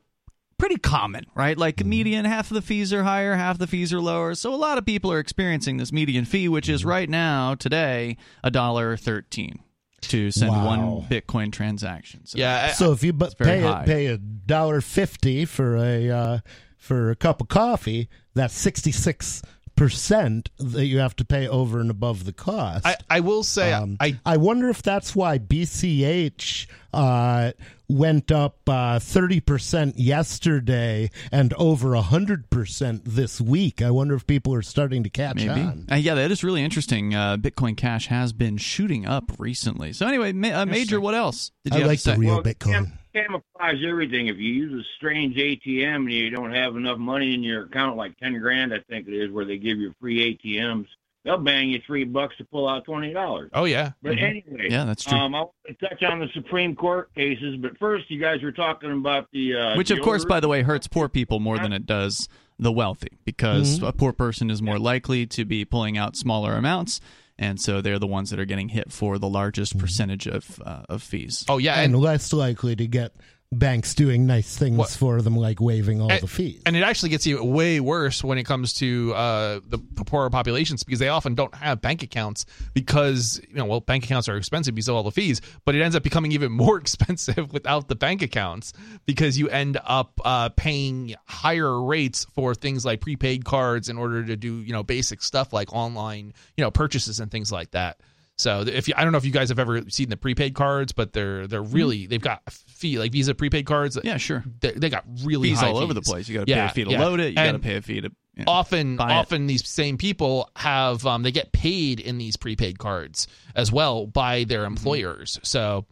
pretty 0.58 0.78
common, 0.78 1.26
right? 1.36 1.58
Like 1.58 1.86
median, 1.86 2.26
half 2.26 2.50
of 2.52 2.56
the 2.56 2.62
fees 2.62 2.92
are 2.94 3.04
higher, 3.04 3.36
half 3.36 3.58
the 3.58 3.68
fees 3.68 3.94
are 3.94 4.02
lower. 4.02 4.36
So 4.36 4.54
a 4.54 4.56
lot 4.58 4.78
of 4.78 4.86
people 4.86 5.12
are 5.12 5.20
experiencing 5.20 5.78
this 5.78 5.92
median 5.92 6.26
fee, 6.26 6.48
which 6.50 6.68
is 6.70 6.84
right 6.86 7.10
now 7.10 7.56
today 7.56 8.18
a 8.44 8.52
dollar 8.52 8.98
thirteen 8.98 9.60
to 10.02 10.32
send 10.32 10.52
Wow. 10.52 10.66
one 10.66 11.02
Bitcoin 11.10 11.52
transaction. 11.52 12.26
So 12.26 12.38
Yeah, 12.38 12.68
I- 12.70 12.74
So 12.74 12.92
if 12.92 13.04
you 13.04 13.14
bu- 13.14 13.30
very 13.38 13.58
pay 13.58 13.62
high. 13.62 13.86
pay 13.86 14.06
a 14.08 14.18
dollar 14.18 14.82
fifty 14.82 15.46
for 15.46 15.76
a 15.78 16.10
uh, 16.10 16.40
for 16.78 17.10
a 17.12 17.16
cup 17.16 17.42
of 17.42 17.48
coffee, 17.48 18.08
that's 18.34 18.54
sixty 18.54 18.92
six 18.92 19.42
percent 19.78 20.50
that 20.58 20.86
you 20.88 20.98
have 21.00 21.16
to 21.16 21.24
pay 21.24 21.48
over 21.48 21.80
and 21.80 21.90
above 21.90 22.26
the 22.26 22.34
cost. 22.34 22.86
I, 22.86 22.98
I 23.10 23.20
will 23.22 23.44
say 23.44 23.72
Um, 23.72 23.96
I 24.02 24.20
I 24.26 24.36
wonder 24.36 24.68
if 24.70 24.82
that's 24.82 25.16
why 25.16 25.38
BCH 25.40 26.68
uh, 26.94 27.52
went 27.88 28.32
up 28.32 28.58
uh, 28.68 29.00
thirty 29.00 29.40
percent 29.40 29.98
yesterday 29.98 31.10
and 31.32 31.54
over 31.54 31.96
hundred 31.96 32.50
percent 32.50 33.04
this 33.06 33.40
week. 33.40 33.82
I 33.82 33.92
wonder 33.92 34.16
if 34.16 34.28
people 34.28 34.54
are 34.54 34.62
starting 34.62 35.04
to 35.04 35.10
catch 35.10 35.36
Maybe. 35.38 35.50
on. 35.62 35.86
Uh, 35.92 35.96
yeah, 35.96 36.16
that 36.16 36.32
is 36.32 36.44
really 36.44 36.64
interesting. 36.64 37.14
Uh, 37.16 37.38
Bitcoin 37.38 37.78
Cash 37.78 38.08
has 38.08 38.34
been 38.34 38.58
shooting 38.58 39.06
up 39.06 39.32
recently. 39.38 39.94
So 39.94 40.08
anyway, 40.08 40.34
ma- 40.34 40.62
uh, 40.62 40.66
Major, 40.66 41.00
what 41.00 41.14
else 41.16 41.52
did 41.64 41.74
you 41.74 41.78
I 41.78 41.80
have 41.82 41.88
like 41.88 42.00
to 42.00 42.04
say? 42.04 42.14
the 42.14 42.20
real 42.20 42.34
Well, 42.36 42.44
Bitcoin. 42.44 42.72
cam- 42.74 43.00
camouflage 43.22 43.84
everything. 43.84 44.28
If 44.28 44.38
you 44.38 44.54
use 44.54 44.86
a 44.86 44.88
strange 44.98 45.36
ATM 45.36 45.96
and 45.96 46.12
you 46.14 46.30
don't 46.30 46.54
have 46.54 46.76
enough 46.76 46.98
money 46.98 47.34
in 47.34 47.44
your 47.44 47.64
account, 47.66 47.98
like 47.98 48.18
ten 48.18 48.38
grand, 48.40 48.74
I 48.74 48.80
think 48.90 49.08
it 49.08 49.14
is, 49.14 49.32
where 49.32 49.46
they 49.46 49.58
give 49.58 49.78
you 49.78 49.94
free 50.00 50.38
ATMs, 50.44 50.88
they'll 51.24 51.38
bang 51.38 51.70
you 51.70 51.82
three 51.86 52.04
bucks 52.04 52.36
to 52.38 52.46
pull 52.46 52.68
out 52.68 52.86
twenty 52.86 53.14
dollars. 53.14 53.50
oh 53.54 53.66
yeah. 53.66 53.92
But 54.02 54.14
Mhm. 54.18 54.22
anyway, 54.48 54.68
Yeah, 54.70 54.86
that's 54.86 55.04
true. 55.04 55.18
Um, 55.18 55.36
I 55.36 55.40
want 55.42 55.52
to 55.68 55.74
touch 55.76 56.04
on 56.04 56.20
the 56.20 56.28
Supreme 56.34 56.76
Court 56.76 57.14
cases, 57.16 57.58
but 57.58 57.78
first, 57.78 58.10
you 58.10 58.20
guys 58.20 58.42
were 58.44 58.52
talking 58.52 58.92
about 58.92 59.28
the 59.32 59.56
uh, 59.56 59.76
Which, 59.78 59.92
of 59.92 60.00
course, 60.02 60.26
by 60.26 60.40
the 60.40 60.48
way, 60.48 60.62
hurts 60.64 60.88
poor 60.88 61.10
people 61.10 61.40
more 61.40 61.58
than 61.60 61.74
it 61.74 61.86
does 61.86 62.28
the 62.60 62.72
wealthy 62.72 63.10
because 63.26 63.78
Mm-hmm. 63.78 63.86
a 63.88 63.94
poor 63.94 64.14
person 64.14 64.50
is 64.50 64.62
more 64.62 64.80
likely 64.80 65.26
to 65.28 65.46
be 65.46 65.64
pulling 65.66 65.98
out 65.98 66.16
smaller 66.16 66.54
amounts. 66.54 67.00
And 67.40 67.62
so 67.62 67.82
they're 67.82 68.00
the 68.00 68.08
ones 68.08 68.32
that 68.32 68.40
are 68.40 68.46
getting 68.46 68.70
hit 68.70 68.92
for 68.92 69.20
the 69.20 69.30
largest 69.30 69.74
Mm-hmm. 69.74 69.82
percentage 69.82 70.28
of 70.28 70.62
uh, 70.66 70.84
of 70.90 71.04
fees. 71.04 71.46
Oh 71.48 71.58
yeah, 71.60 71.76
and 71.76 71.94
and, 71.94 72.02
less 72.02 72.34
likely 72.34 72.76
to 72.76 72.88
get 72.88 73.14
banks 73.54 73.96
doing 73.96 74.28
nice 74.28 74.58
things 74.58 74.78
What- 74.78 74.90
for 74.90 75.22
them, 75.22 75.36
like 75.38 75.62
waiving 75.62 76.02
all 76.02 76.12
and- 76.12 76.22
the 76.22 76.28
fees. 76.28 76.62
and 76.66 76.76
it 76.76 76.84
actually 76.84 77.10
gets 77.10 77.26
you 77.26 77.42
way 77.42 77.80
worse 77.80 78.22
when 78.22 78.38
it 78.38 78.44
comes 78.44 78.74
to 78.74 79.14
uh, 79.16 79.60
the 79.66 79.78
poorer 80.06 80.30
populations 80.30 80.84
because 80.84 81.00
they 81.00 81.08
often 81.08 81.34
don't 81.34 81.56
have 81.56 81.82
bank 81.82 82.04
accounts 82.04 82.46
because 82.74 83.40
you 83.50 83.56
know 83.56 83.64
well 83.66 83.80
bank 83.80 84.04
accounts 84.04 84.28
are 84.28 84.36
expensive 84.36 84.76
because 84.76 84.90
of 84.90 84.96
all 84.96 85.04
the 85.04 85.12
fees, 85.12 85.40
but 85.64 85.76
it 85.76 85.82
ends 85.82 85.96
up 85.96 86.04
becoming 86.04 86.34
even 86.34 86.52
more 86.64 86.78
expensive 86.78 87.54
without 87.54 87.88
the 87.88 87.96
bank 87.96 88.22
accounts 88.22 88.74
because 89.06 89.40
you 89.40 89.48
end 89.48 89.80
up 89.86 90.20
uh, 90.26 90.50
paying 90.50 91.16
higher 91.26 91.82
rates 91.82 92.26
for 92.36 92.54
things 92.54 92.84
like 92.86 93.00
prepaid 93.00 93.46
cards 93.46 93.88
in 93.88 93.98
order 93.98 94.26
to 94.26 94.36
do 94.36 94.58
you 94.60 94.74
know 94.74 94.84
basic 94.84 95.22
stuff 95.24 95.54
like 95.54 95.72
online 95.74 96.34
you 96.58 96.64
know 96.64 96.70
purchases 96.72 97.22
and 97.22 97.32
things 97.32 97.50
like 97.52 97.72
that. 97.72 97.98
So 98.40 98.62
if 98.62 98.88
you, 98.88 98.94
I 98.96 99.04
don't 99.04 99.12
know 99.12 99.18
if 99.18 99.26
you 99.26 99.32
guys 99.32 99.50
have 99.50 99.58
ever 99.58 99.82
seen 99.90 100.10
the 100.10 100.18
prepaid 100.18 100.54
cards, 100.54 100.92
but 100.92 101.12
they're 101.14 101.48
they're 101.48 101.62
really 101.64 102.06
they've 102.06 102.22
got 102.22 102.42
a 102.46 102.52
fee 102.52 103.00
like 103.00 103.12
Visa 103.12 103.34
prepaid 103.34 103.66
cards. 103.66 103.98
Yeah, 104.04 104.18
sure. 104.18 104.44
they, 104.60 104.72
they 104.74 104.90
got 104.90 105.06
really 105.24 105.50
Fees 105.50 105.60
high 105.60 105.70
all 105.70 105.80
over 105.80 105.94
the 105.94 106.02
place. 106.04 106.30
You 106.30 106.38
got 106.38 106.46
to 106.48 106.52
Yeah, 106.54 106.68
pay 106.68 106.72
a 106.72 106.74
fee 106.76 106.84
to 106.86 106.92
yeah. 106.92 107.04
load 107.04 107.20
it. 107.20 107.30
You 107.30 107.36
got 107.36 107.52
to 107.54 107.60
pay 107.60 107.78
a 107.78 107.82
fee 107.82 108.02
to. 108.02 108.12
yeah. 108.36 108.44
often 108.46 108.96
Buy 108.98 109.10
it. 109.10 109.16
often 109.16 109.48
these 109.48 109.68
same 109.68 109.98
people 109.98 110.52
have 110.56 111.04
um, 111.08 111.24
they 111.24 111.32
get 111.32 111.52
paid 111.52 112.00
in 112.00 112.20
these 112.20 112.38
prepaid 112.38 112.78
cards 112.78 113.28
as 113.56 113.72
well 113.72 114.06
by 114.06 114.44
their 114.44 114.60
Mm-hmm. 114.66 114.68
employers 114.78 115.40
so 115.42 115.86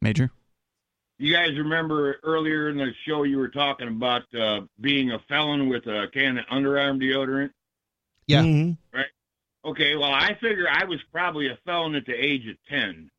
Major. 0.00 0.30
You 1.18 1.32
guys 1.34 1.56
remember 1.58 2.16
earlier 2.22 2.68
in 2.68 2.76
the 2.78 2.92
show 3.06 3.24
you 3.24 3.38
were 3.38 3.48
talking 3.48 3.88
about 3.88 4.22
uh, 4.38 4.60
being 4.80 5.10
a 5.10 5.18
felon 5.28 5.68
with 5.68 5.86
a 5.86 6.06
can 6.12 6.38
of 6.38 6.46
underarm 6.46 7.02
deodorant? 7.02 7.50
Yeah. 8.28 8.42
Mhm. 8.42 8.76
Okay, 9.64 9.96
well, 9.96 10.12
I 10.12 10.34
figure 10.40 10.66
I 10.70 10.84
was 10.84 11.00
probably 11.12 11.48
a 11.48 11.58
felon 11.64 11.94
at 11.94 12.06
the 12.06 12.14
age 12.14 12.46
of 12.48 12.56
10. 12.68 13.10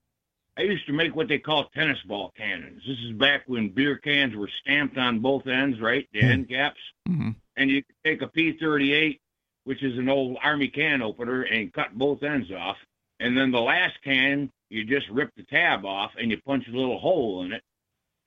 I 0.57 0.61
used 0.63 0.85
to 0.87 0.93
make 0.93 1.15
what 1.15 1.27
they 1.27 1.37
call 1.37 1.65
tennis 1.75 1.99
ball 2.05 2.33
cannons. 2.35 2.81
This 2.87 2.97
is 2.99 3.11
back 3.13 3.43
when 3.47 3.69
beer 3.69 3.97
cans 3.97 4.35
were 4.35 4.49
stamped 4.61 4.97
on 4.97 5.19
both 5.19 5.47
ends, 5.47 5.79
right? 5.79 6.07
The 6.11 6.21
Hmm. 6.21 6.29
end 6.31 6.49
caps. 6.49 6.79
hmm 7.07 7.29
And 7.55 7.69
you 7.69 7.83
could 7.83 7.95
take 8.03 8.21
a 8.21 8.27
P38, 8.27 9.19
which 9.65 9.83
is 9.83 9.97
an 9.97 10.09
old 10.09 10.37
Army 10.41 10.69
can 10.69 11.01
opener, 11.01 11.43
and 11.43 11.73
cut 11.73 11.97
both 11.97 12.23
ends 12.23 12.51
off. 12.51 12.77
And 13.19 13.37
then 13.37 13.51
the 13.51 13.61
last 13.61 14.01
can, 14.03 14.49
you 14.69 14.85
just 14.85 15.09
rip 15.09 15.29
the 15.35 15.43
tab 15.43 15.83
off 15.85 16.11
and 16.17 16.31
you 16.31 16.41
punch 16.45 16.67
a 16.67 16.71
little 16.71 16.99
hole 16.99 17.43
in 17.43 17.51
it. 17.53 17.63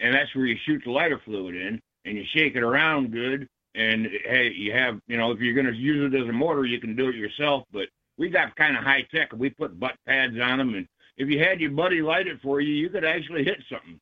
And 0.00 0.14
that's 0.14 0.34
where 0.34 0.44
you 0.46 0.56
shoot 0.64 0.82
the 0.84 0.90
lighter 0.90 1.18
fluid 1.24 1.54
in 1.54 1.80
and 2.04 2.16
you 2.18 2.24
shake 2.34 2.56
it 2.56 2.62
around 2.62 3.12
good. 3.12 3.48
And 3.74 4.06
hey, 4.24 4.52
you 4.52 4.72
have, 4.72 5.00
you 5.06 5.16
know, 5.16 5.30
if 5.32 5.40
you're 5.40 5.54
going 5.54 5.66
to 5.66 5.74
use 5.74 6.12
it 6.12 6.20
as 6.20 6.28
a 6.28 6.32
mortar, 6.32 6.66
you 6.66 6.78
can 6.78 6.94
do 6.94 7.08
it 7.08 7.14
yourself. 7.14 7.64
But 7.72 7.88
we 8.18 8.28
got 8.28 8.54
kind 8.56 8.76
of 8.76 8.82
high 8.84 9.06
tech. 9.14 9.32
We 9.32 9.50
put 9.50 9.78
butt 9.78 9.94
pads 10.06 10.34
on 10.40 10.58
them. 10.58 10.74
And 10.74 10.88
if 11.16 11.28
you 11.28 11.38
had 11.38 11.60
your 11.60 11.70
buddy 11.70 12.02
light 12.02 12.26
it 12.26 12.40
for 12.42 12.60
you, 12.60 12.74
you 12.74 12.88
could 12.88 13.04
actually 13.04 13.44
hit 13.44 13.58
something. 13.70 14.00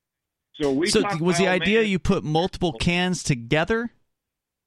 So 0.55 0.73
we 0.73 0.89
So 0.89 1.03
was 1.21 1.39
the 1.39 1.49
idea 1.49 1.83
you 1.83 1.99
put 1.99 2.25
multiple 2.25 2.73
cans 2.73 3.23
together? 3.23 3.91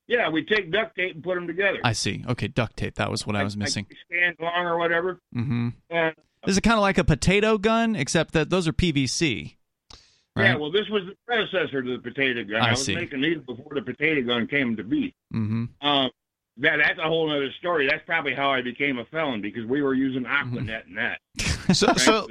Yeah, 0.08 0.30
we 0.30 0.44
take 0.44 0.72
duct 0.72 0.96
tape 0.96 1.16
and 1.16 1.24
put 1.24 1.36
them 1.36 1.48
together. 1.48 1.80
I 1.84 1.94
see. 1.94 2.24
Okay, 2.28 2.48
duct 2.48 2.76
tape. 2.78 2.96
That 2.96 3.10
was 3.10 3.26
what 3.26 3.36
I 3.36 3.44
was 3.44 3.56
missing. 3.56 3.86
Like 3.90 3.98
stand 4.06 4.36
long 4.40 4.66
or 4.66 4.78
whatever. 4.78 5.20
hmm 5.32 5.70
And 5.90 6.14
Is 6.46 6.58
it 6.58 6.62
kind 6.62 6.76
of 6.76 6.82
like 6.82 6.98
a 6.98 7.04
potato 7.04 7.58
gun, 7.58 7.96
except 7.96 8.34
that 8.34 8.50
those 8.50 8.68
are 8.68 8.74
PVC? 8.74 9.56
Right. 10.36 10.46
Yeah, 10.46 10.56
well, 10.56 10.72
this 10.72 10.90
was 10.90 11.04
the 11.06 11.16
predecessor 11.28 11.84
to 11.84 11.98
the 11.98 12.02
potato 12.02 12.44
gun. 12.44 12.62
I 12.62 12.70
I, 12.70 12.72
was 12.72 12.84
see. 12.84 12.96
making 12.96 13.22
these 13.22 13.38
before 13.46 13.74
the 13.76 13.82
potato 13.84 14.22
gun 14.24 14.48
came 14.48 14.76
to 14.76 14.84
be. 14.84 15.14
hmm 15.32 15.66
Um, 15.82 16.10
that 16.58 16.78
that's 16.78 17.00
a 17.00 17.04
whole 17.08 17.32
other 17.32 17.50
story. 17.60 17.88
That's 17.90 18.06
probably 18.06 18.34
how 18.36 18.52
I 18.52 18.62
became 18.62 19.00
a 19.00 19.06
felon 19.06 19.42
because 19.42 19.66
we 19.66 19.82
were 19.82 19.94
using 19.94 20.24
Aquanet 20.24 20.86
and 20.88 20.98
that. 20.98 21.20
so 21.76 21.88
Right? 21.88 22.00
so 22.00 22.28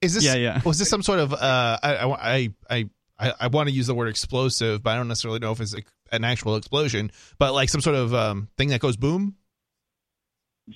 is 0.00 0.14
this 0.14 0.24
Yeah, 0.24 0.34
yeah. 0.34 0.60
was 0.64 0.78
this 0.78 0.88
some 0.88 1.02
sort 1.02 1.18
of 1.20 1.32
uh 1.32 1.78
I 1.82 1.94
I 2.06 2.48
I 2.70 2.90
I, 3.18 3.32
I 3.40 3.46
want 3.48 3.68
to 3.68 3.74
use 3.74 3.86
the 3.86 3.94
word 3.94 4.08
explosive 4.08 4.82
but 4.82 4.90
I 4.90 4.96
don't 4.96 5.08
necessarily 5.08 5.38
know 5.40 5.52
if 5.52 5.60
it's 5.60 5.74
a, 5.74 5.82
an 6.12 6.22
actual 6.24 6.56
explosion 6.56 7.10
but 7.38 7.52
like 7.54 7.68
some 7.68 7.80
sort 7.80 7.96
of 7.96 8.14
um 8.14 8.48
thing 8.58 8.68
that 8.68 8.80
goes 8.80 8.96
boom 8.96 9.36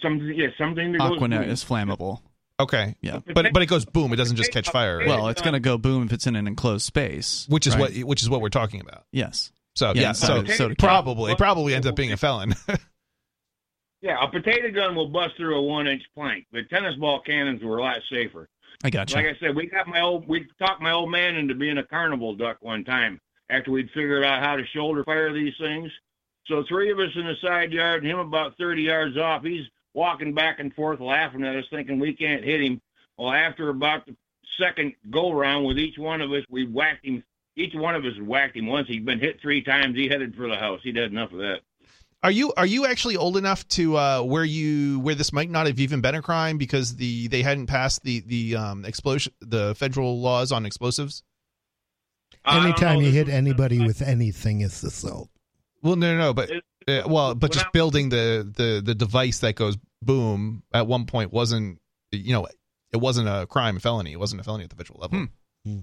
something, 0.00 0.32
yeah, 0.34 0.48
something 0.58 0.92
that 0.92 0.98
goes. 0.98 1.18
Aquanet 1.18 1.40
boom. 1.42 1.50
is 1.50 1.64
flammable. 1.64 2.20
okay 2.60 2.94
Yeah. 3.00 3.20
but 3.34 3.52
but 3.52 3.62
it 3.62 3.66
goes 3.66 3.84
boom 3.84 4.12
it 4.12 4.16
doesn't 4.16 4.36
just 4.36 4.52
catch 4.52 4.70
fire? 4.70 5.04
Well, 5.06 5.28
it's 5.28 5.42
going 5.42 5.54
to 5.54 5.60
go 5.60 5.78
boom 5.78 6.04
if 6.04 6.12
it's 6.12 6.26
in 6.26 6.36
an 6.36 6.46
enclosed 6.46 6.84
space. 6.86 7.46
which 7.48 7.66
is 7.66 7.74
right? 7.74 7.94
what 7.94 8.04
which 8.08 8.22
is 8.22 8.30
what 8.30 8.40
we're 8.40 8.48
talking 8.48 8.80
about 8.80 9.04
Yes. 9.12 9.52
So 9.76 9.92
Yeah, 9.94 10.02
yeah, 10.02 10.12
so- 10.12 10.44
so, 10.44 10.52
so 10.54 10.74
probably 10.78 11.32
it 11.32 11.38
probably 11.38 11.74
ends 11.74 11.86
up 11.86 11.94
being 11.94 12.12
a 12.12 12.16
felon 12.16 12.54
Yeah, 14.02 14.22
a 14.22 14.28
potato 14.28 14.70
gun 14.70 14.94
will 14.94 15.08
bust 15.08 15.36
through 15.36 15.56
a 15.56 15.62
one-inch 15.62 16.02
plank, 16.14 16.46
but 16.52 16.68
tennis 16.68 16.94
ball 16.96 17.20
cannons 17.20 17.62
were 17.62 17.78
a 17.78 17.82
lot 17.82 17.98
safer. 18.12 18.48
I 18.84 18.90
got 18.90 19.10
you. 19.10 19.16
Like 19.16 19.26
I 19.26 19.38
said, 19.40 19.56
we 19.56 19.66
got 19.66 19.88
my 19.88 20.00
old, 20.02 20.28
we 20.28 20.46
talked 20.58 20.82
my 20.82 20.92
old 20.92 21.10
man 21.10 21.34
into 21.34 21.54
being 21.54 21.78
a 21.78 21.82
carnival 21.82 22.34
duck 22.36 22.58
one 22.60 22.84
time 22.84 23.20
after 23.48 23.70
we'd 23.70 23.90
figured 23.92 24.22
out 24.22 24.42
how 24.42 24.54
to 24.56 24.66
shoulder 24.66 25.02
fire 25.04 25.32
these 25.32 25.54
things. 25.58 25.90
So 26.46 26.62
three 26.68 26.90
of 26.92 26.98
us 26.98 27.10
in 27.16 27.26
the 27.26 27.34
side 27.42 27.72
yard, 27.72 28.02
and 28.02 28.12
him 28.12 28.18
about 28.18 28.56
30 28.58 28.82
yards 28.82 29.16
off. 29.16 29.42
He's 29.42 29.64
walking 29.94 30.34
back 30.34 30.60
and 30.60 30.72
forth, 30.74 31.00
laughing 31.00 31.42
at 31.44 31.56
us, 31.56 31.64
thinking 31.70 31.98
we 31.98 32.12
can't 32.12 32.44
hit 32.44 32.60
him. 32.60 32.80
Well, 33.16 33.32
after 33.32 33.70
about 33.70 34.04
the 34.06 34.14
second 34.60 34.92
go 35.10 35.32
round 35.32 35.64
with 35.64 35.78
each 35.78 35.98
one 35.98 36.20
of 36.20 36.30
us, 36.32 36.44
we 36.50 36.66
whacked 36.66 37.04
him. 37.06 37.24
Each 37.56 37.74
one 37.74 37.94
of 37.94 38.04
us 38.04 38.12
whacked 38.20 38.56
him 38.56 38.66
once. 38.66 38.86
He'd 38.88 39.06
been 39.06 39.18
hit 39.18 39.40
three 39.40 39.62
times. 39.62 39.96
He 39.96 40.08
headed 40.08 40.34
for 40.36 40.48
the 40.48 40.56
house. 40.56 40.80
He'd 40.82 40.96
had 40.96 41.10
enough 41.10 41.32
of 41.32 41.38
that. 41.38 41.60
Are 42.22 42.30
you 42.30 42.52
are 42.56 42.66
you 42.66 42.86
actually 42.86 43.16
old 43.16 43.36
enough 43.36 43.66
to 43.68 43.96
uh, 43.96 44.22
where 44.22 44.44
you 44.44 45.00
where 45.00 45.14
this 45.14 45.32
might 45.32 45.50
not 45.50 45.66
have 45.66 45.78
even 45.78 46.00
been 46.00 46.14
a 46.14 46.22
crime 46.22 46.58
because 46.58 46.96
the 46.96 47.28
they 47.28 47.42
hadn't 47.42 47.66
passed 47.66 48.02
the 48.02 48.20
the 48.20 48.56
um, 48.56 48.84
explosion 48.84 49.32
the 49.40 49.74
federal 49.76 50.20
laws 50.20 50.50
on 50.50 50.66
explosives? 50.66 51.22
I 52.44 52.56
don't 52.56 52.64
Anytime 52.66 53.00
you 53.00 53.10
hit 53.10 53.28
anybody 53.28 53.84
with 53.84 54.02
anything, 54.02 54.60
it's 54.60 54.82
assault. 54.82 55.30
Well, 55.82 55.96
no, 55.96 56.16
no, 56.16 56.18
no 56.18 56.34
but 56.34 56.50
uh, 56.88 57.02
well, 57.06 57.34
but 57.34 57.52
just 57.52 57.72
building 57.72 58.08
the 58.08 58.50
the 58.56 58.82
the 58.84 58.94
device 58.94 59.40
that 59.40 59.54
goes 59.54 59.76
boom 60.02 60.62
at 60.72 60.86
one 60.86 61.06
point 61.06 61.32
wasn't 61.32 61.80
you 62.10 62.32
know 62.32 62.46
it 62.92 62.96
wasn't 62.96 63.28
a 63.28 63.46
crime, 63.46 63.76
a 63.76 63.80
felony. 63.80 64.12
It 64.12 64.18
wasn't 64.18 64.40
a 64.40 64.44
felony 64.44 64.64
at 64.64 64.70
the 64.70 64.76
federal 64.76 65.00
level. 65.00 65.26
Hmm. 65.64 65.78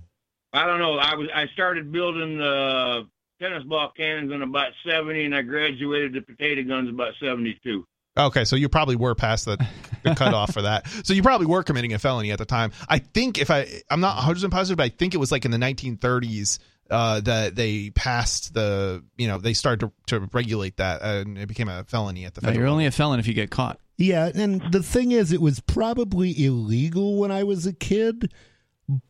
I 0.53 0.65
don't 0.65 0.79
know. 0.79 0.97
I 0.97 1.15
was 1.15 1.27
I 1.33 1.47
started 1.53 1.91
building 1.91 2.37
the 2.37 3.07
tennis 3.41 3.63
ball 3.63 3.91
cannons 3.97 4.31
in 4.31 4.41
about 4.41 4.71
seventy, 4.87 5.25
and 5.25 5.35
I 5.35 5.41
graduated 5.41 6.13
to 6.13 6.21
potato 6.21 6.63
guns 6.63 6.89
about 6.89 7.13
seventy-two. 7.21 7.85
Okay, 8.15 8.45
so 8.45 8.55
you 8.55 8.69
probably 8.69 8.95
were 8.95 9.15
past 9.15 9.45
the, 9.45 9.57
the 10.03 10.13
cutoff 10.13 10.53
for 10.53 10.61
that. 10.61 10.85
So 11.03 11.13
you 11.15 11.23
probably 11.23 11.47
were 11.47 11.63
committing 11.63 11.93
a 11.93 11.99
felony 11.99 12.31
at 12.31 12.37
the 12.37 12.45
time. 12.45 12.71
I 12.87 12.99
think 12.99 13.39
if 13.39 13.49
I, 13.49 13.65
I'm 13.89 14.01
not 14.01 14.17
100 14.17 14.35
percent 14.35 14.53
positive, 14.53 14.77
but 14.77 14.83
I 14.83 14.89
think 14.89 15.15
it 15.15 15.17
was 15.17 15.31
like 15.31 15.45
in 15.45 15.51
the 15.51 15.57
1930s 15.57 16.59
uh, 16.91 17.21
that 17.21 17.55
they 17.55 17.89
passed 17.89 18.53
the, 18.53 19.03
you 19.17 19.27
know, 19.27 19.39
they 19.39 19.53
started 19.53 19.91
to, 20.05 20.19
to 20.19 20.29
regulate 20.31 20.77
that, 20.77 21.01
and 21.01 21.39
it 21.39 21.47
became 21.47 21.67
a 21.69 21.85
felony 21.85 22.25
at 22.25 22.35
the 22.35 22.41
No, 22.41 22.49
federal. 22.49 22.61
you're 22.61 22.71
only 22.71 22.85
a 22.85 22.91
felon 22.91 23.19
if 23.19 23.25
you 23.27 23.33
get 23.33 23.49
caught. 23.49 23.79
Yeah, 23.97 24.29
and 24.35 24.61
the 24.71 24.83
thing 24.83 25.11
is, 25.11 25.31
it 25.31 25.41
was 25.41 25.59
probably 25.61 26.45
illegal 26.45 27.17
when 27.17 27.31
I 27.31 27.43
was 27.43 27.65
a 27.65 27.73
kid, 27.73 28.31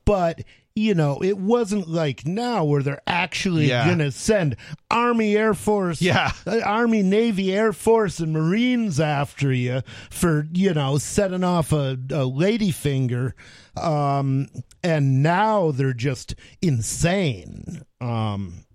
but 0.06 0.42
you 0.76 0.96
know, 0.96 1.20
it 1.22 1.38
wasn't 1.38 1.88
like 1.88 2.26
now 2.26 2.64
where 2.64 2.82
they're 2.82 3.02
actually 3.06 3.68
Yeah. 3.70 3.86
going 3.86 4.00
to 4.00 4.12
send 4.12 4.56
Army, 4.90 5.38
Air 5.38 5.54
Force, 5.54 6.02
Yeah. 6.02 6.32
uh, 6.48 6.62
Army, 6.66 7.04
Navy, 7.04 7.54
Air 7.54 7.74
Force, 7.74 8.20
and 8.20 8.34
Marines 8.34 9.00
after 9.00 9.54
you 9.54 9.84
for 10.10 10.48
you 10.52 10.74
know 10.74 10.98
setting 10.98 11.44
off 11.44 11.72
a, 11.74 11.96
a 12.12 12.26
lady 12.26 12.72
finger, 12.72 13.36
um, 13.78 14.48
and 14.84 15.22
now 15.22 15.70
they're 15.70 15.94
just 15.94 16.34
insane. 16.60 17.84
Um, 18.02 18.66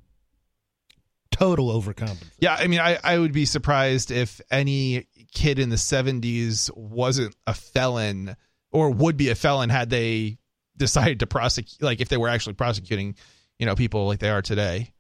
total 1.30 1.68
overcompensation. 1.80 2.30
Yeah, 2.38 2.54
I 2.54 2.66
mean, 2.66 2.80
I, 2.80 2.98
I 3.02 3.18
would 3.18 3.32
be 3.32 3.44
surprised 3.44 4.10
if 4.10 4.40
any 4.50 5.06
kid 5.32 5.58
in 5.58 5.68
the 5.68 5.76
70s 5.76 6.70
wasn't 6.76 7.36
a 7.46 7.54
felon 7.54 8.36
or 8.70 8.90
would 8.90 9.16
be 9.16 9.28
a 9.30 9.34
felon 9.34 9.68
had 9.68 9.90
they 9.90 10.38
decided 10.78 11.20
to 11.20 11.26
prosecute, 11.26 11.82
like 11.82 12.00
if 12.00 12.08
they 12.08 12.16
were 12.16 12.28
actually 12.28 12.54
prosecuting, 12.54 13.14
you 13.58 13.66
know, 13.66 13.74
people 13.74 14.06
like 14.06 14.20
they 14.20 14.30
are 14.30 14.42
today. 14.42 14.92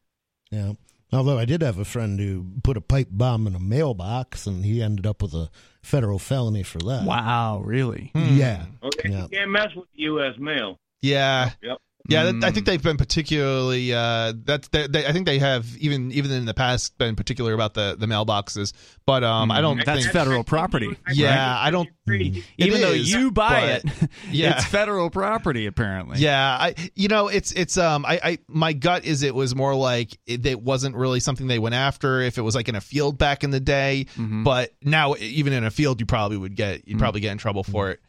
Yeah. 0.50 0.72
Although 1.12 1.38
I 1.38 1.46
did 1.46 1.62
have 1.62 1.78
a 1.78 1.86
friend 1.86 2.20
who 2.20 2.44
put 2.62 2.76
a 2.76 2.82
pipe 2.82 3.08
bomb 3.10 3.46
in 3.46 3.54
a 3.54 3.58
mailbox 3.60 4.46
and 4.46 4.62
he 4.64 4.82
ended 4.82 5.06
up 5.06 5.22
with 5.22 5.32
a 5.32 5.48
federal 5.82 6.18
felony 6.18 6.62
for 6.62 6.78
that. 6.80 7.04
Wow, 7.06 7.62
really? 7.64 8.10
Hmm. 8.14 8.36
Yeah. 8.36 8.66
Okay, 8.82 9.08
Yeah. 9.10 9.22
you 9.22 9.28
can't 9.28 9.50
mess 9.50 9.68
with 9.74 9.86
the 9.96 10.02
U.S. 10.02 10.34
mail. 10.38 10.78
Yeah. 11.00 11.52
Yep. 11.62 11.78
Yeah, 12.08 12.24
that, 12.24 12.34
I 12.42 12.50
Mm. 12.50 12.54
think 12.54 12.66
they've 12.66 12.82
been 12.82 12.96
particularly. 12.96 13.92
Uh, 13.92 14.32
that's 14.44 14.68
they, 14.68 14.86
they, 14.86 15.06
I 15.06 15.12
think 15.12 15.26
they 15.26 15.38
have 15.38 15.66
even 15.78 16.10
even 16.12 16.30
in 16.30 16.46
the 16.46 16.54
past 16.54 16.96
been 16.96 17.14
particular 17.16 17.52
about 17.52 17.74
the 17.74 17.96
the 17.98 18.06
mailboxes, 18.06 18.72
but 19.06 19.22
um, 19.24 19.50
I 19.50 19.60
don't 19.60 19.78
Mm, 19.78 19.84
That's 19.84 20.02
think. 20.04 20.12
federal 20.14 20.42
property. 20.42 20.88
Yeah, 21.12 21.54
I 21.58 21.70
don't- 21.70 21.90
It 22.06 22.42
Even 22.56 22.80
though 22.80 22.92
you 22.92 23.30
buy 23.30 23.80
but- 23.84 23.92
it, 24.02 24.10
Yeah. 24.30 24.56
it's 24.56 24.64
federal 24.64 25.10
property 25.10 25.66
apparently. 25.66 26.18
Yeah, 26.18 26.40
I 26.58 26.74
you 26.94 27.08
know 27.08 27.28
it's 27.28 27.52
it's 27.52 27.76
um 27.76 28.06
I, 28.06 28.18
I 28.24 28.38
my 28.48 28.72
gut 28.72 29.04
is 29.04 29.22
it 29.22 29.34
was 29.34 29.54
more 29.54 29.74
like 29.74 30.18
it, 30.26 30.46
it 30.46 30.62
wasn't 30.62 30.96
really 30.96 31.20
something 31.20 31.46
they 31.46 31.58
went 31.58 31.74
after 31.74 32.22
if 32.22 32.38
it 32.38 32.42
was 32.42 32.54
like 32.54 32.68
in 32.70 32.74
a 32.74 32.80
field 32.80 33.18
back 33.18 33.44
in 33.44 33.50
the 33.50 33.60
day, 33.60 34.06
Mhm. 34.16 34.44
but 34.44 34.72
now 34.82 35.14
even 35.16 35.52
in 35.52 35.64
a 35.64 35.70
field 35.70 36.00
you 36.00 36.06
probably 36.06 36.38
would 36.38 36.56
get 36.56 36.88
you'd 36.88 36.96
Mm. 36.96 37.00
probably 37.00 37.20
get 37.20 37.32
in 37.32 37.38
trouble 37.38 37.62
for 37.64 37.90
it. 37.90 38.00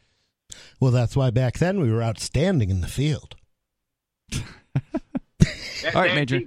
Well, 0.80 0.90
that's 0.90 1.14
why 1.14 1.28
back 1.30 1.58
then 1.58 1.80
we 1.80 1.92
were 1.92 2.02
outstanding 2.02 2.70
in 2.70 2.80
the 2.80 2.88
field. 2.88 3.36
That, 5.82 5.94
All 5.94 6.02
right, 6.02 6.14
Major. 6.14 6.40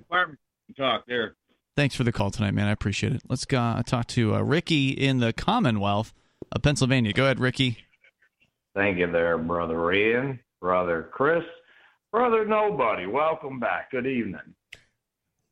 Talk 0.77 1.05
there. 1.07 1.35
Thanks 1.75 1.95
for 1.95 2.03
the 2.03 2.11
call 2.11 2.29
tonight, 2.31 2.53
man. 2.53 2.67
I 2.67 2.71
appreciate 2.71 3.13
it. 3.13 3.23
Let's 3.27 3.45
go 3.45 3.59
uh, 3.59 3.83
talk 3.83 4.07
to 4.07 4.35
uh, 4.35 4.41
Ricky 4.41 4.89
in 4.89 5.19
the 5.19 5.33
Commonwealth 5.33 6.13
of 6.51 6.61
Pennsylvania. 6.61 7.13
Go 7.13 7.23
ahead, 7.25 7.39
Ricky. 7.39 7.77
Thank 8.75 8.97
you 8.99 9.11
there, 9.11 9.37
Brother 9.37 9.91
Ian, 9.91 10.39
Brother 10.61 11.09
Chris, 11.11 11.43
Brother 12.11 12.45
Nobody. 12.45 13.05
Welcome 13.05 13.59
back. 13.59 13.91
Good 13.91 14.05
evening. 14.07 14.55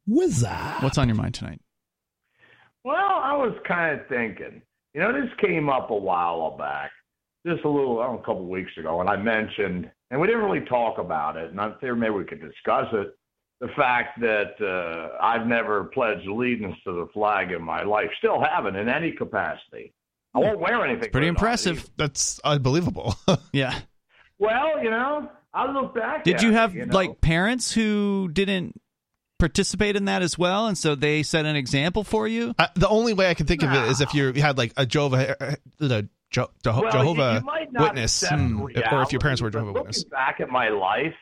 Wizard. 0.08 0.50
What's 0.82 0.98
on 0.98 1.08
your 1.08 1.16
mind 1.16 1.34
tonight? 1.36 1.62
Well, 2.84 2.96
I 2.96 3.36
was 3.36 3.56
kind 3.68 4.00
of 4.00 4.08
thinking, 4.08 4.62
you 4.94 5.02
know, 5.02 5.14
this 5.14 5.30
came 5.40 5.70
up 5.70 5.92
a 5.92 5.96
while 5.96 6.58
back, 6.58 6.92
just 7.46 7.64
a 7.64 7.70
little, 7.70 8.00
I 8.00 8.06
don't 8.06 8.16
know, 8.16 8.22
a 8.22 8.26
couple 8.26 8.42
of 8.42 8.48
weeks 8.50 8.72
ago, 8.78 9.02
and 9.02 9.10
I 9.10 9.18
mentioned, 9.18 9.90
and 10.12 10.20
we 10.20 10.28
didn't 10.28 10.44
really 10.44 10.66
talk 10.66 11.00
about 11.00 11.38
it, 11.38 11.50
and 11.50 11.60
I 11.60 11.72
figured 11.76 11.98
maybe 11.98 12.12
we 12.12 12.26
could 12.26 12.42
discuss 12.42 12.88
it. 12.94 13.18
The 13.62 13.70
fact 13.78 14.20
that 14.20 14.60
uh, 14.62 15.24
I've 15.24 15.48
never 15.48 15.86
pledged 15.86 16.28
allegiance 16.28 16.76
to 16.84 16.92
the 16.92 17.08
flag 17.14 17.52
in 17.52 17.64
my 17.64 17.84
life, 17.84 18.10
still 18.18 18.44
haven't 18.44 18.76
in 18.76 18.90
any 18.90 19.12
capacity. 19.12 19.94
I 20.34 20.40
won't 20.40 20.60
wear 20.60 20.86
anything. 20.86 21.12
Pretty 21.12 21.28
impressive. 21.28 21.78
either. 21.78 21.90
That's 21.98 22.40
unbelievable. 22.44 23.16
Yeah. 23.54 23.78
Well, 24.40 24.84
you 24.84 24.90
know, 24.90 25.30
I 25.54 25.72
look 25.72 25.94
back. 25.94 26.24
Did 26.24 26.38
at 26.38 26.42
you 26.42 26.50
it, 26.50 26.54
have 26.54 26.74
know. 26.74 26.86
like 26.92 27.22
parents 27.22 27.72
who 27.72 28.30
didn't 28.34 28.82
participate 29.38 29.96
in 29.96 30.06
that 30.06 30.24
as 30.24 30.38
well, 30.38 30.68
and 30.68 30.78
so 30.78 30.96
they 30.96 31.22
set 31.22 31.46
an 31.46 31.56
example 31.56 32.04
for 32.04 32.28
you? 32.28 32.56
I, 32.58 32.70
the 32.76 32.88
only 32.88 33.14
way 33.14 33.30
I 33.30 33.36
can 33.36 33.46
think 33.46 33.62
of 33.62 33.72
it 33.72 33.84
is 33.90 34.02
if 34.02 34.16
you 34.16 34.34
had 34.34 34.58
like 34.58 34.74
a 34.78 34.86
Jehovah 34.86 35.36
uh, 35.80 36.02
Jo- 36.32 36.50
Jeho- 36.64 36.82
Well, 36.82 36.92
Jehovah 36.92 37.40
you 37.40 37.46
might 37.46 37.72
not 37.72 37.94
Witness, 37.94 38.24
hmm, 38.28 38.62
or 38.62 38.72
if 38.72 39.12
your 39.12 39.20
parents 39.20 39.42
were 39.42 39.50
Jehovah 39.50 39.74
Witness. 39.74 40.00
Looking 40.00 40.10
back 40.10 40.40
at 40.40 40.50
my 40.50 40.70
life, 40.70 41.14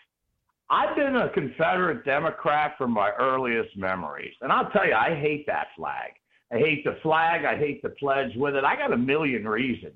I've 0.70 0.96
been 0.96 1.16
a 1.16 1.30
Confederate 1.30 2.06
Democrat 2.06 2.76
from 2.78 2.92
my 2.92 3.12
earliest 3.20 3.76
memories, 3.76 4.36
and 4.42 4.52
I'll 4.52 4.70
tell 4.70 4.86
you, 4.86 4.94
I 4.94 5.16
hate 5.16 5.48
that 5.48 5.68
flag. 5.76 6.12
I 6.52 6.58
hate 6.58 6.84
the 6.84 6.98
flag. 7.02 7.44
I 7.46 7.58
hate 7.58 7.82
the 7.82 7.90
pledge 7.90 8.36
with 8.36 8.56
it. 8.56 8.64
I 8.64 8.76
got 8.76 8.94
a 8.94 8.98
million 8.98 9.48
reasons. 9.48 9.96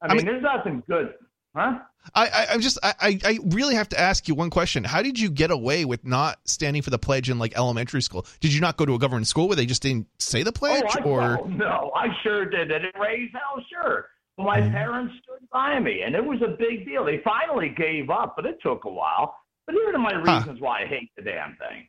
I 0.00 0.06
I 0.06 0.08
mean, 0.08 0.16
mean- 0.18 0.26
there's 0.26 0.42
nothing 0.42 0.82
good, 0.88 1.14
huh? 1.54 1.78
I, 2.14 2.26
I 2.26 2.46
I'm 2.50 2.60
just 2.60 2.78
I, 2.82 3.18
I 3.24 3.38
really 3.46 3.76
have 3.76 3.88
to 3.90 3.98
ask 3.98 4.28
you 4.28 4.34
one 4.34 4.50
question. 4.50 4.84
How 4.84 5.00
did 5.00 5.18
you 5.18 5.30
get 5.30 5.50
away 5.50 5.86
with 5.86 6.04
not 6.04 6.38
standing 6.44 6.82
for 6.82 6.90
the 6.90 6.98
pledge 6.98 7.30
in 7.30 7.38
like 7.38 7.56
elementary 7.56 8.02
school? 8.02 8.26
Did 8.40 8.52
you 8.52 8.60
not 8.60 8.76
go 8.76 8.84
to 8.84 8.94
a 8.94 8.98
government 8.98 9.26
school 9.26 9.48
where 9.48 9.56
they 9.56 9.64
just 9.64 9.80
didn't 9.80 10.06
say 10.18 10.42
the 10.42 10.52
pledge? 10.52 10.84
oh, 10.86 11.00
I, 11.00 11.02
or 11.02 11.40
oh, 11.40 11.46
no, 11.46 11.92
I 11.96 12.08
sure 12.22 12.44
did. 12.44 12.68
Did 12.68 12.84
it 12.84 12.94
raise 13.00 13.30
hell? 13.32 13.64
Sure. 13.70 14.08
My 14.36 14.60
Mm-hmm. 14.60 14.72
parents 14.72 15.14
stood 15.22 15.48
by 15.52 15.78
me, 15.78 16.02
and 16.02 16.14
it 16.14 16.24
was 16.24 16.40
a 16.42 16.48
big 16.58 16.84
deal. 16.84 17.04
They 17.04 17.18
finally 17.24 17.68
gave 17.68 18.10
up, 18.10 18.34
but 18.36 18.46
it 18.46 18.58
took 18.62 18.84
a 18.84 18.90
while. 18.90 19.36
But 19.66 19.74
here 19.76 19.94
are 19.94 19.98
my 19.98 20.12
Huh. 20.14 20.38
reasons 20.38 20.60
why 20.60 20.82
I 20.82 20.86
hate 20.86 21.10
the 21.16 21.22
damn 21.22 21.56
thing. 21.56 21.88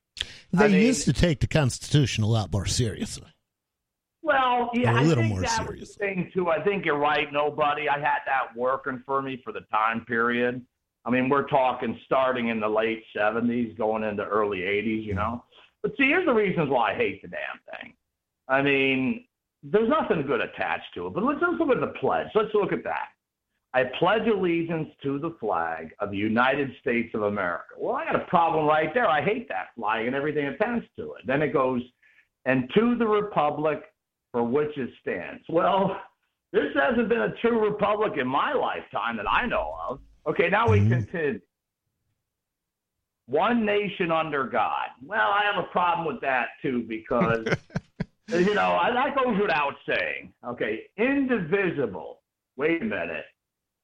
They 0.53 0.65
I 0.65 0.67
mean- 0.69 0.81
used 0.85 1.05
to 1.05 1.13
take 1.13 1.39
the 1.39 1.47
Constitution 1.47 2.23
a 2.23 2.27
lot 2.27 2.51
more 2.51 2.65
seriously. 2.65 3.27
Well, 4.21 4.71
yeah, 4.73 4.91
A 4.91 4.95
I 4.97 5.03
little 5.03 5.23
think 5.23 5.33
more 5.33 5.41
that 5.41 5.49
serious. 5.65 5.79
was 5.81 5.95
the 5.95 5.99
thing 6.05 6.31
too. 6.33 6.49
I 6.49 6.61
think 6.63 6.85
you're 6.85 6.97
right. 6.97 7.31
Nobody. 7.31 7.87
I 7.89 7.99
had 7.99 8.19
that 8.25 8.55
working 8.55 9.03
for 9.05 9.21
me 9.21 9.37
for 9.43 9.51
the 9.51 9.61
time 9.71 10.03
period. 10.05 10.65
I 11.03 11.11
mean, 11.11 11.29
we're 11.29 11.47
talking 11.47 11.99
starting 12.05 12.47
in 12.47 12.59
the 12.59 12.67
late 12.69 13.03
'70s, 13.15 13.75
going 13.77 14.03
into 14.03 14.23
early 14.25 14.59
'80s. 14.61 15.03
You 15.03 15.13
know. 15.15 15.43
But 15.83 15.95
see, 15.97 16.05
here's 16.05 16.25
the 16.25 16.33
reasons 16.33 16.69
why 16.69 16.93
I 16.93 16.95
hate 16.95 17.21
the 17.21 17.27
damn 17.27 17.59
thing. 17.79 17.93
I 18.47 18.61
mean, 18.63 19.24
there's 19.71 19.89
nothing 19.89 20.25
good 20.25 20.41
attached 20.41 20.93
to 20.95 21.07
it. 21.07 21.13
But 21.13 21.23
let's, 21.23 21.39
let's 21.41 21.59
look 21.59 21.69
at 21.69 21.79
the 21.79 21.93
pledge. 21.99 22.27
Let's 22.35 22.53
look 22.53 22.71
at 22.71 22.83
that. 22.83 23.07
I 23.73 23.83
pledge 23.99 24.27
allegiance 24.27 24.89
to 25.03 25.19
the 25.19 25.35
flag 25.39 25.89
of 25.99 26.11
the 26.11 26.17
United 26.17 26.71
States 26.79 27.13
of 27.13 27.23
America. 27.23 27.75
Well, 27.77 27.95
I 27.95 28.05
got 28.05 28.15
a 28.15 28.25
problem 28.25 28.65
right 28.65 28.93
there. 28.93 29.07
I 29.07 29.21
hate 29.21 29.49
that 29.49 29.67
flag 29.75 30.05
and 30.05 30.15
everything 30.15 30.45
attached 30.47 30.87
to 30.97 31.13
it. 31.15 31.27
Then 31.27 31.41
it 31.41 31.51
goes, 31.51 31.81
and 32.45 32.69
to 32.75 32.95
the 32.95 33.07
republic 33.07 33.81
for 34.31 34.43
which 34.43 34.77
it 34.77 34.89
stands. 35.01 35.43
Well, 35.49 35.99
this 36.53 36.67
hasn't 36.73 37.09
been 37.09 37.21
a 37.21 37.33
true 37.41 37.69
republic 37.69 38.13
in 38.17 38.27
my 38.27 38.53
lifetime 38.53 39.17
that 39.17 39.29
I 39.29 39.45
know 39.45 39.75
of. 39.89 39.99
Okay, 40.27 40.49
now 40.49 40.69
we 40.69 40.79
Mhm. 40.79 40.89
continue. 40.89 41.41
One 43.27 43.65
nation 43.65 44.11
under 44.11 44.45
God. 44.45 44.87
Well, 45.03 45.31
I 45.31 45.43
have 45.43 45.57
a 45.61 45.67
problem 45.67 46.05
with 46.07 46.21
that 46.21 46.49
too 46.61 46.83
because, 46.87 47.47
you 48.29 48.53
know, 48.53 48.79
that 48.93 49.15
goes 49.15 49.39
without 49.39 49.73
saying. 49.87 50.33
Okay, 50.45 50.81
indivisible. 50.97 52.21
Wait 52.57 52.81
a 52.81 52.85
minute. 52.85 53.25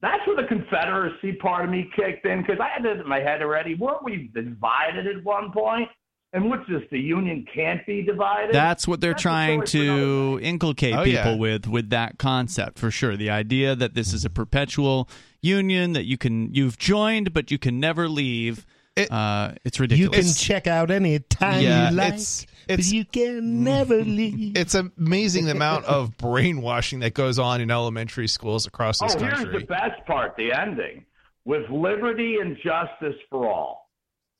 That's 0.00 0.26
where 0.26 0.36
the 0.36 0.48
Confederacy 0.48 1.34
part 1.34 1.64
of 1.64 1.70
me 1.70 1.88
kicked 1.94 2.26
in 2.26 2.42
because 2.42 2.58
I 2.60 2.68
had 2.68 2.84
it 2.84 3.00
in 3.00 3.08
my 3.08 3.20
head 3.20 3.40
already. 3.40 3.74
Weren't 3.76 4.02
we 4.02 4.30
divided 4.34 5.06
at 5.06 5.22
one 5.22 5.52
point? 5.52 5.88
And 6.34 6.48
what's 6.48 6.66
this? 6.68 6.80
The 6.90 6.98
union 6.98 7.44
can't 7.54 7.86
be 7.86 8.02
divided. 8.02 8.54
That's 8.54 8.88
what 8.88 9.00
they're 9.02 9.12
That's 9.12 9.22
trying 9.22 9.66
story 9.66 9.86
for 9.86 9.92
another 9.92 10.38
to 10.38 10.40
inculcate 10.42 10.94
Oh, 10.94 11.04
people 11.04 11.32
yeah. 11.32 11.36
with 11.36 11.66
with 11.68 11.90
that 11.90 12.18
concept 12.18 12.78
for 12.78 12.90
sure. 12.90 13.16
The 13.18 13.28
idea 13.30 13.76
that 13.76 13.94
this 13.94 14.14
is 14.14 14.24
a 14.24 14.30
perpetual 14.30 15.08
union 15.42 15.92
that 15.92 16.04
you 16.04 16.16
can 16.16 16.52
you've 16.54 16.78
joined 16.78 17.34
but 17.34 17.50
you 17.50 17.58
can 17.58 17.78
never 17.78 18.08
leave. 18.08 18.64
It- 18.96 19.10
uh, 19.10 19.52
it's 19.64 19.80
ridiculous. 19.80 20.16
You 20.16 20.22
can 20.22 20.32
check 20.34 20.66
out 20.66 20.90
any 20.90 21.18
time 21.18 21.62
Yeah, 21.62 21.90
you 21.90 21.96
like, 21.96 22.08
it's- 22.08 22.46
but 22.68 22.84
you 22.84 23.04
can 23.04 23.64
never 23.64 23.96
leave. 24.04 24.56
It's 24.56 24.74
amazing 24.74 25.46
the 25.46 25.50
amount 25.52 25.84
of 25.86 26.16
brainwashing 26.18 27.00
that 27.00 27.14
goes 27.14 27.38
on 27.38 27.60
in 27.60 27.70
elementary 27.70 28.28
schools 28.28 28.66
across 28.66 29.00
this 29.00 29.14
country. 29.14 29.30
oh, 29.34 29.50
here's 29.50 29.60
the 29.62 29.66
best 29.66 30.04
part: 30.06 30.36
the 30.36 30.52
ending 30.52 31.04
with 31.44 31.68
liberty 31.70 32.36
and 32.40 32.56
justice 32.56 33.18
for 33.30 33.48
all. 33.50 33.90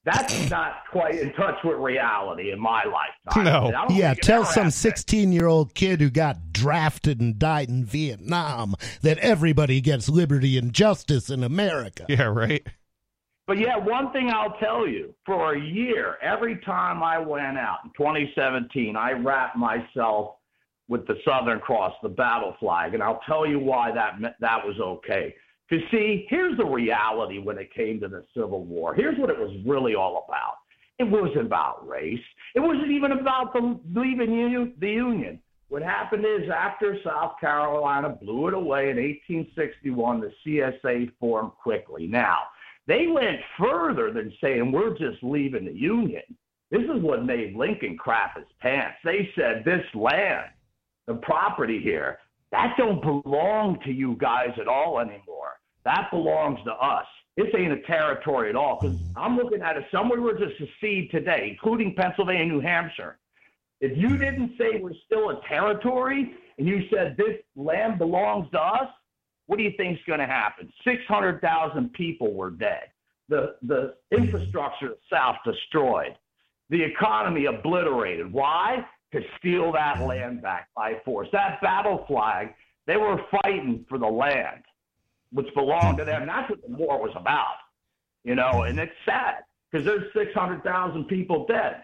That's 0.04 0.50
not 0.50 0.72
quite 0.90 1.14
in 1.16 1.32
touch 1.32 1.56
with 1.64 1.76
reality 1.78 2.50
in 2.52 2.60
my 2.60 2.82
lifetime. 2.84 3.44
No. 3.44 3.86
Yeah, 3.90 4.14
tell 4.14 4.44
some 4.44 4.70
16 4.70 5.32
year 5.32 5.46
old 5.46 5.74
kid 5.74 6.00
who 6.00 6.10
got 6.10 6.52
drafted 6.52 7.20
and 7.20 7.38
died 7.38 7.68
in 7.68 7.84
Vietnam 7.84 8.74
that 9.02 9.18
everybody 9.18 9.80
gets 9.80 10.08
liberty 10.08 10.58
and 10.58 10.72
justice 10.72 11.30
in 11.30 11.42
America. 11.44 12.04
yeah, 12.08 12.24
right. 12.24 12.66
But 13.46 13.58
yeah, 13.58 13.76
one 13.76 14.12
thing 14.12 14.30
I'll 14.30 14.56
tell 14.58 14.86
you: 14.86 15.14
for 15.26 15.54
a 15.54 15.60
year, 15.60 16.16
every 16.22 16.58
time 16.58 17.02
I 17.02 17.18
went 17.18 17.58
out 17.58 17.78
in 17.84 17.90
2017, 17.96 18.96
I 18.96 19.12
wrapped 19.12 19.56
myself 19.56 20.36
with 20.88 21.06
the 21.06 21.16
Southern 21.24 21.60
Cross, 21.60 21.94
the 22.02 22.08
battle 22.08 22.54
flag, 22.60 22.94
and 22.94 23.02
I'll 23.02 23.20
tell 23.26 23.46
you 23.46 23.58
why 23.58 23.92
that 23.92 24.36
that 24.40 24.66
was 24.66 24.78
okay. 24.78 25.34
Because 25.68 25.84
see, 25.90 26.26
here's 26.28 26.56
the 26.58 26.66
reality 26.66 27.38
when 27.38 27.56
it 27.56 27.72
came 27.74 27.98
to 28.00 28.08
the 28.08 28.24
Civil 28.34 28.64
War. 28.64 28.94
Here's 28.94 29.18
what 29.18 29.30
it 29.30 29.38
was 29.38 29.56
really 29.66 29.94
all 29.94 30.24
about. 30.28 30.56
It 30.98 31.04
wasn't 31.04 31.46
about 31.46 31.88
race. 31.88 32.20
It 32.54 32.60
wasn't 32.60 32.90
even 32.90 33.12
about 33.12 33.54
the 33.54 33.80
leaving 33.94 34.32
uni- 34.32 34.74
the 34.78 34.90
Union. 34.90 35.40
What 35.68 35.82
happened 35.82 36.26
is 36.26 36.50
after 36.50 36.98
South 37.02 37.40
Carolina 37.40 38.10
blew 38.10 38.48
it 38.48 38.54
away 38.54 38.90
in 38.90 38.98
1861, 38.98 40.20
the 40.20 40.32
CSA 40.44 41.10
formed 41.18 41.52
quickly. 41.52 42.06
Now, 42.06 42.40
they 42.86 43.06
went 43.06 43.38
further 43.58 44.12
than 44.12 44.32
saying 44.42 44.72
we're 44.72 44.96
just 44.96 45.22
leaving 45.22 45.64
the 45.64 45.72
Union. 45.72 46.22
This 46.70 46.82
is 46.82 47.02
what 47.02 47.24
made 47.24 47.54
Lincoln 47.54 47.96
crap 47.96 48.36
his 48.36 48.46
pants. 48.60 48.96
They 49.04 49.30
said 49.36 49.62
this 49.64 49.84
land, 49.94 50.46
the 51.06 51.14
property 51.14 51.80
here, 51.80 52.18
that 52.50 52.74
don't 52.76 53.00
belong 53.00 53.78
to 53.84 53.92
you 53.92 54.16
guys 54.18 54.50
at 54.60 54.68
all 54.68 54.98
anymore. 54.98 55.58
That 55.84 56.08
belongs 56.10 56.58
to 56.64 56.72
us. 56.72 57.06
This 57.36 57.48
ain't 57.56 57.72
a 57.72 57.80
territory 57.82 58.50
at 58.50 58.56
all. 58.56 58.78
Because 58.80 58.98
I'm 59.16 59.36
looking 59.36 59.62
at 59.62 59.76
it, 59.76 59.84
somewhere 59.90 60.20
were 60.20 60.34
to 60.34 60.50
secede 60.58 61.10
today, 61.10 61.48
including 61.50 61.94
Pennsylvania, 61.94 62.46
New 62.46 62.60
Hampshire. 62.60 63.18
If 63.80 63.96
you 63.96 64.16
didn't 64.16 64.52
say 64.58 64.80
we're 64.80 64.92
still 65.06 65.30
a 65.30 65.40
territory 65.48 66.34
and 66.58 66.66
you 66.66 66.86
said 66.92 67.16
this 67.16 67.38
land 67.56 67.98
belongs 67.98 68.50
to 68.52 68.60
us, 68.60 68.88
what 69.46 69.56
do 69.56 69.64
you 69.64 69.72
think 69.76 69.98
is 69.98 70.04
going 70.06 70.20
to 70.20 70.26
happen? 70.26 70.72
600,000 70.84 71.92
people 71.92 72.32
were 72.34 72.50
dead. 72.50 72.90
The, 73.28 73.56
the 73.62 73.94
infrastructure 74.10 74.86
of 74.86 74.92
the 74.92 75.16
South 75.16 75.36
destroyed. 75.44 76.16
The 76.70 76.82
economy 76.82 77.46
obliterated. 77.46 78.32
Why? 78.32 78.84
To 79.12 79.20
steal 79.38 79.72
that 79.72 80.00
land 80.00 80.42
back 80.42 80.68
by 80.74 80.94
force. 81.04 81.28
That 81.32 81.60
battle 81.60 82.04
flag, 82.08 82.54
they 82.86 82.96
were 82.96 83.20
fighting 83.42 83.84
for 83.88 83.98
the 83.98 84.06
land, 84.06 84.62
which 85.32 85.52
belonged 85.54 85.98
to 85.98 86.04
them. 86.04 86.26
That's 86.26 86.48
what 86.48 86.60
the 86.62 86.74
war 86.74 87.00
was 87.00 87.12
about, 87.14 87.56
you 88.24 88.34
know, 88.34 88.62
and 88.62 88.78
it's 88.78 88.92
sad 89.04 89.44
because 89.70 89.84
there's 89.84 90.12
600,000 90.14 91.04
people 91.04 91.46
dead. 91.46 91.82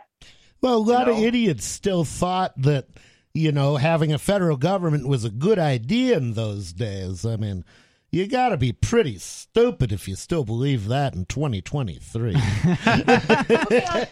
Well, 0.61 0.77
a 0.77 0.79
lot 0.79 1.07
You 1.07 1.13
of 1.15 1.19
idiots 1.21 1.65
still 1.65 2.05
thought 2.05 2.53
that, 2.63 2.87
you 3.35 3.53
know, 3.53 3.77
having 3.77 4.13
a 4.13 4.19
federal 4.19 4.57
government 4.57 5.07
was 5.09 5.25
a 5.25 5.31
good 5.31 5.59
idea 5.59 6.17
in 6.17 6.35
those 6.35 6.73
days. 6.73 7.25
I 7.27 7.37
mean, 7.37 7.65
you 8.11 8.27
got 8.27 8.49
to 8.51 8.57
be 8.57 8.73
pretty 8.73 9.19
stupid 9.19 9.93
if 9.93 10.09
you 10.09 10.17
still 10.17 10.43
believe 10.45 10.89
that 10.89 11.15
in 11.15 11.27
2023. 11.27 12.33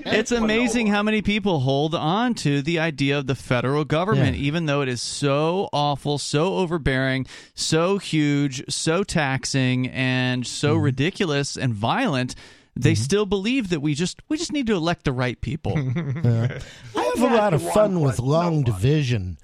it's 0.07 0.33
amazing 0.33 0.89
how 0.89 1.03
many 1.03 1.23
people 1.23 1.61
hold 1.61 1.95
on 1.95 2.35
to 2.35 2.63
the 2.63 2.79
idea 2.79 3.19
of 3.19 3.27
the 3.27 3.35
federal 3.35 3.85
government, 3.85 4.37
Yeah. 4.37 4.43
even 4.45 4.67
though 4.67 4.83
it 4.83 4.89
is 4.89 5.01
so 5.03 5.69
awful, 5.73 6.19
so 6.19 6.57
overbearing, 6.57 7.27
so 7.55 7.99
huge, 7.99 8.63
so 8.69 9.03
taxing, 9.05 9.89
and 9.89 10.47
so 10.47 10.75
Mm-hmm. 10.75 10.83
ridiculous 10.85 11.57
and 11.57 11.73
violent. 11.75 12.35
They 12.77 12.95
still 12.95 13.27
believe 13.27 13.71
that 13.71 13.81
we 13.81 13.95
just 13.95 14.21
we 14.29 14.37
just 14.37 14.53
need 14.53 14.67
to 14.67 14.75
elect 14.75 15.05
the 15.05 15.13
right 15.13 15.41
people. 15.41 15.73
I 15.77 16.61
have 16.95 17.23
a 17.23 17.35
lot 17.35 17.55
of 17.55 17.63
fun 17.73 18.01
with 18.01 18.19
long 18.19 18.63
division. 18.63 19.39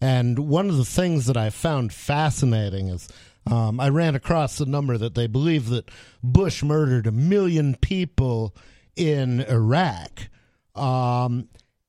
And 0.00 0.38
one 0.38 0.68
of 0.68 0.76
the 0.76 0.84
things 0.84 1.26
that 1.26 1.36
I 1.36 1.48
found 1.48 1.92
fascinating 1.94 2.88
is 2.88 3.08
um, 3.50 3.80
I 3.80 3.88
ran 3.88 4.14
across 4.14 4.58
the 4.58 4.66
number 4.66 4.98
that 4.98 5.14
they 5.14 5.26
believe 5.26 5.68
that 5.70 5.90
Bush 6.22 6.62
murdered 6.62 7.06
a 7.06 7.12
million 7.12 7.74
people 7.76 8.54
in 8.96 9.40
Iraq. 9.40 10.28
Um, 10.74 11.48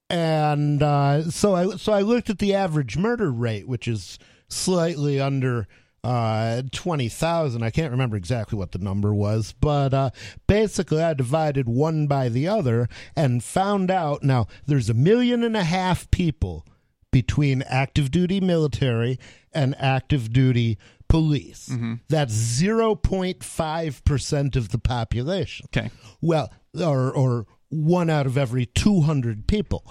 and 0.10 0.82
uh, 0.82 1.30
so 1.30 1.56
I 1.56 1.76
so 1.76 1.92
I 1.92 2.02
looked 2.02 2.30
at 2.30 2.40
the 2.40 2.54
average 2.54 2.96
murder 2.96 3.32
rate, 3.32 3.68
which 3.68 3.88
is 3.88 4.20
slightly 4.48 5.20
under 5.20 5.68
uh, 6.06 6.62
twenty 6.72 7.10
thousand. 7.10 7.64
I 7.64 7.72
can't 7.72 7.92
remember 7.92 8.16
exactly 8.16 8.58
what 8.58 8.72
the 8.72 8.78
number 8.80 9.14
was, 9.14 9.54
but 9.60 9.94
uh, 9.94 10.10
basically 10.48 11.02
I 11.02 11.14
divided 11.16 11.68
one 11.68 12.06
by 12.08 12.30
the 12.30 12.48
other 12.48 12.88
and 13.16 13.44
found 13.44 13.90
out 13.90 14.24
now 14.24 14.48
there's 14.68 14.90
a 14.90 14.94
million 14.94 15.44
and 15.44 15.58
a 15.58 15.64
half 15.64 16.10
people 16.12 16.66
between 17.12 17.64
active 17.64 18.12
duty 18.12 18.40
military 18.40 19.18
and 19.54 19.74
active 19.80 20.32
duty 20.32 20.78
police. 21.08 21.70
That's 22.10 22.34
zero 22.34 22.94
point 22.96 23.44
five 23.44 24.04
percent 24.06 24.56
of 24.56 24.70
the 24.70 24.80
population. 24.80 25.66
Okay. 25.76 25.90
Well, 26.22 26.52
or 26.80 27.12
or 27.12 27.48
one 27.70 28.10
out 28.10 28.26
of 28.28 28.38
every 28.38 28.66
200 28.68 29.48
people. 29.48 29.84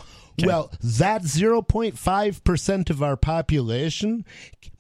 Well, 0.43 0.71
that 0.83 1.23
0.5% 1.23 2.91
of 2.91 3.03
our 3.03 3.17
population 3.17 4.25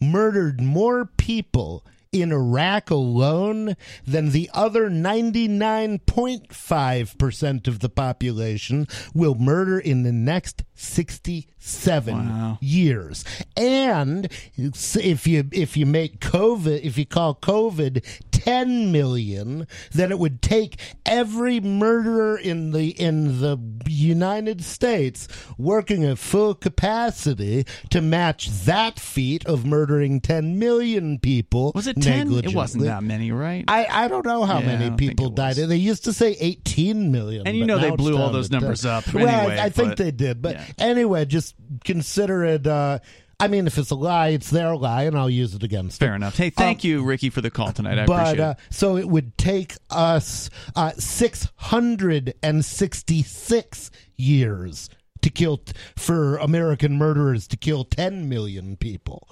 murdered 0.00 0.60
more 0.60 1.04
people 1.06 1.84
in 2.12 2.30
Iraq 2.32 2.90
alone 2.90 3.76
than 4.06 4.30
the 4.30 4.48
other 4.54 4.88
99.5% 4.88 7.68
of 7.68 7.80
the 7.80 7.88
population 7.88 8.86
will 9.14 9.34
murder 9.34 9.78
in 9.78 10.02
the 10.04 10.12
next 10.12 10.62
67 10.74 12.28
Wow. 12.28 12.58
years. 12.60 13.24
And 13.56 14.28
if 14.56 15.26
you 15.26 15.48
if 15.52 15.76
you 15.76 15.86
make 15.86 16.20
COVID, 16.20 16.80
if 16.82 16.96
you 16.98 17.06
call 17.06 17.34
COVID 17.34 18.04
10 18.44 18.92
million, 18.92 19.66
then 19.92 20.10
it 20.10 20.18
would 20.18 20.42
take 20.42 20.76
every 21.06 21.60
murderer 21.60 22.36
in 22.36 22.72
the 22.72 22.90
in 22.90 23.40
the 23.40 23.58
United 23.88 24.62
States 24.62 25.26
working 25.56 26.04
at 26.04 26.18
full 26.18 26.54
capacity 26.54 27.64
to 27.88 28.02
match 28.02 28.50
that 28.66 29.00
feat 29.00 29.46
of 29.46 29.64
murdering 29.64 30.20
10 30.20 30.58
million 30.58 31.18
people. 31.18 31.72
Was 31.74 31.86
it 31.86 32.00
ten? 32.02 32.30
It 32.34 32.54
wasn't 32.54 32.84
that 32.84 33.02
many, 33.02 33.32
right? 33.32 33.64
I, 33.66 33.86
I 34.04 34.08
don't 34.08 34.26
know 34.26 34.44
how 34.44 34.58
Yeah, 34.58 34.66
many 34.76 34.96
people 34.96 35.30
died. 35.30 35.56
They 35.56 35.76
used 35.76 36.04
to 36.04 36.12
say 36.12 36.36
18 36.38 37.10
million. 37.10 37.46
And 37.46 37.56
you 37.56 37.64
know 37.64 37.78
they 37.78 37.92
blew 37.92 38.18
all 38.18 38.30
those 38.30 38.48
to 38.48 38.56
10. 38.56 38.60
numbers 38.60 38.84
up 38.84 39.10
Well, 39.14 39.26
I- 39.26 39.64
I, 39.64 39.70
think 39.70 39.90
but- 39.90 39.96
they 39.98 40.10
did. 40.10 40.42
But 40.42 40.56
yeah. 40.56 40.64
anyway, 40.78 41.24
just 41.24 41.54
consider 41.84 42.44
it. 42.44 42.66
Uh, 42.66 42.98
I 43.44 43.48
mean, 43.48 43.66
if 43.66 43.76
it's 43.76 43.90
a 43.90 43.94
lie, 43.94 44.28
it's 44.28 44.48
their 44.48 44.74
lie, 44.74 45.02
and 45.02 45.18
I'll 45.18 45.28
use 45.28 45.54
it 45.54 45.62
against 45.62 46.00
them. 46.00 46.08
Fair 46.08 46.16
enough. 46.16 46.38
Hey, 46.38 46.48
thank 46.48 46.82
you, 46.82 47.04
Ricky, 47.04 47.28
for 47.28 47.42
the 47.42 47.50
call 47.50 47.72
tonight. 47.72 47.98
I 47.98 48.06
But 48.06 48.14
appreciate 48.14 48.40
uh, 48.40 48.54
it. 48.56 48.74
so 48.74 48.96
it 48.96 49.06
would 49.06 49.36
take 49.36 49.74
us 49.90 50.48
uh, 50.74 50.92
666 50.92 53.90
years 54.16 54.88
to 55.20 55.28
kill 55.28 55.60
for 55.94 56.38
American 56.38 56.96
murderers 56.96 57.46
to 57.48 57.58
kill 57.58 57.84
10 57.84 58.30
million 58.30 58.78
people. 58.78 59.28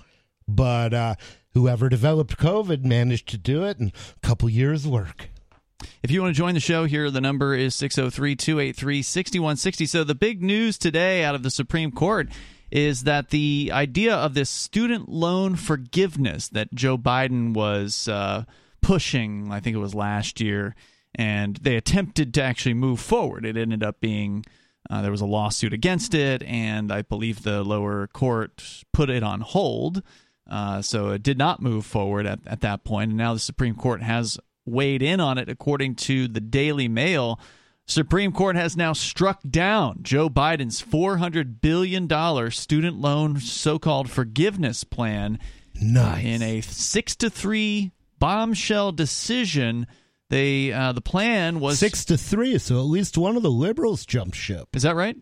But 0.47 0.93
uh, 0.93 1.15
whoever 1.55 1.89
developed 1.89 2.37
COVID 2.37 2.85
managed 2.85 3.31
to 3.31 3.39
do 3.39 3.65
it 3.65 3.79
in 3.79 3.93
a 4.23 4.27
couple 4.27 4.51
years' 4.51 4.87
work. 4.87 5.31
If 6.03 6.11
you 6.11 6.21
want 6.21 6.35
to 6.35 6.39
join 6.39 6.53
the 6.53 6.61
show 6.61 6.85
here, 6.85 7.11
the 7.11 7.23
number 7.23 7.55
is 7.55 7.75
603 7.75 8.37
283 8.37 9.01
6160. 9.01 9.87
So, 9.87 10.05
the 10.05 10.15
big 10.15 10.43
news 10.43 10.77
today 10.77 11.25
out 11.25 11.35
of 11.35 11.43
the 11.43 11.51
Supreme 11.51 11.93
Court 11.93 12.29
is 12.73 13.05
that 13.05 13.29
the 13.29 13.71
idea 13.71 14.15
of 14.15 14.33
this 14.33 14.49
student 14.49 15.07
loan 15.07 15.57
forgiveness 15.57 16.49
that 16.49 16.73
Joe 16.75 16.97
Biden 16.97 17.53
was 17.53 18.09
uh, 18.09 18.45
pushing, 18.81 19.53
I 19.53 19.61
think 19.61 19.77
it 19.77 19.81
was 19.81 19.95
last 19.95 20.41
year, 20.41 20.75
and 21.15 21.57
they 21.57 21.77
attempted 21.77 22.33
to 22.33 22.43
actually 22.43 22.73
move 22.73 22.99
forward. 22.99 23.45
It 23.45 23.59
ended 23.59 23.85
up 23.85 24.01
being. 24.01 24.45
Uh, 24.91 25.01
there 25.01 25.11
was 25.11 25.21
a 25.21 25.27
lawsuit 25.27 25.73
against 25.73 26.13
it, 26.15 26.43
and 26.43 26.91
I 26.91 27.03
believe 27.03 27.43
the 27.43 27.63
lower 27.63 28.09
court 28.09 28.83
put 28.93 29.11
it 29.11 29.23
on 29.23 29.43
hold. 29.43 30.03
Uh, 30.51 30.83
so 30.83 31.11
it 31.11 31.23
did 31.23 31.39
not 31.39 31.63
move 31.63 31.87
forward 31.87 32.27
at, 32.27 32.41
at 32.47 32.63
that 32.63 32.85
point. 32.85 33.11
And 33.11 33.19
now 33.19 33.35
the 33.35 33.39
Supreme 33.39 33.77
Court 33.77 34.03
has 34.03 34.39
weighed 34.67 35.03
in 35.03 35.21
on 35.21 35.39
it, 35.39 35.49
according 35.49 35.95
to 35.97 36.27
the 36.27 36.41
Daily 36.41 36.89
Mail. 36.89 37.39
Supreme 37.87 38.33
Court 38.33 38.57
has 38.57 38.77
now 38.77 38.93
struck 38.93 39.41
down 39.49 39.99
Joe 40.03 40.29
Biden's 40.31 40.81
$400 40.83 41.61
billion 41.61 42.09
student 42.51 43.01
loan 43.01 43.39
so 43.41 43.79
called 43.79 44.09
forgiveness 44.11 44.85
plan 44.85 45.39
Nice. 45.81 46.25
in 46.25 46.43
a 46.43 46.61
six 46.61 47.17
to 47.17 47.29
three 47.31 47.93
bombshell 48.19 48.93
decision. 48.93 49.87
They 50.31 50.73
uh, 50.73 50.93
the 50.93 51.01
plan 51.03 51.61
was 51.61 51.79
Six 51.79 52.05
to 52.07 52.17
three, 52.17 52.57
so 52.59 52.77
at 52.79 52.87
least 52.87 53.19
one 53.19 53.37
of 53.37 53.43
the 53.43 53.51
liberals 53.51 54.07
jumped 54.07 54.37
ship. 54.37 54.69
Is 54.75 54.83
that 54.83 54.95
right? 54.97 55.17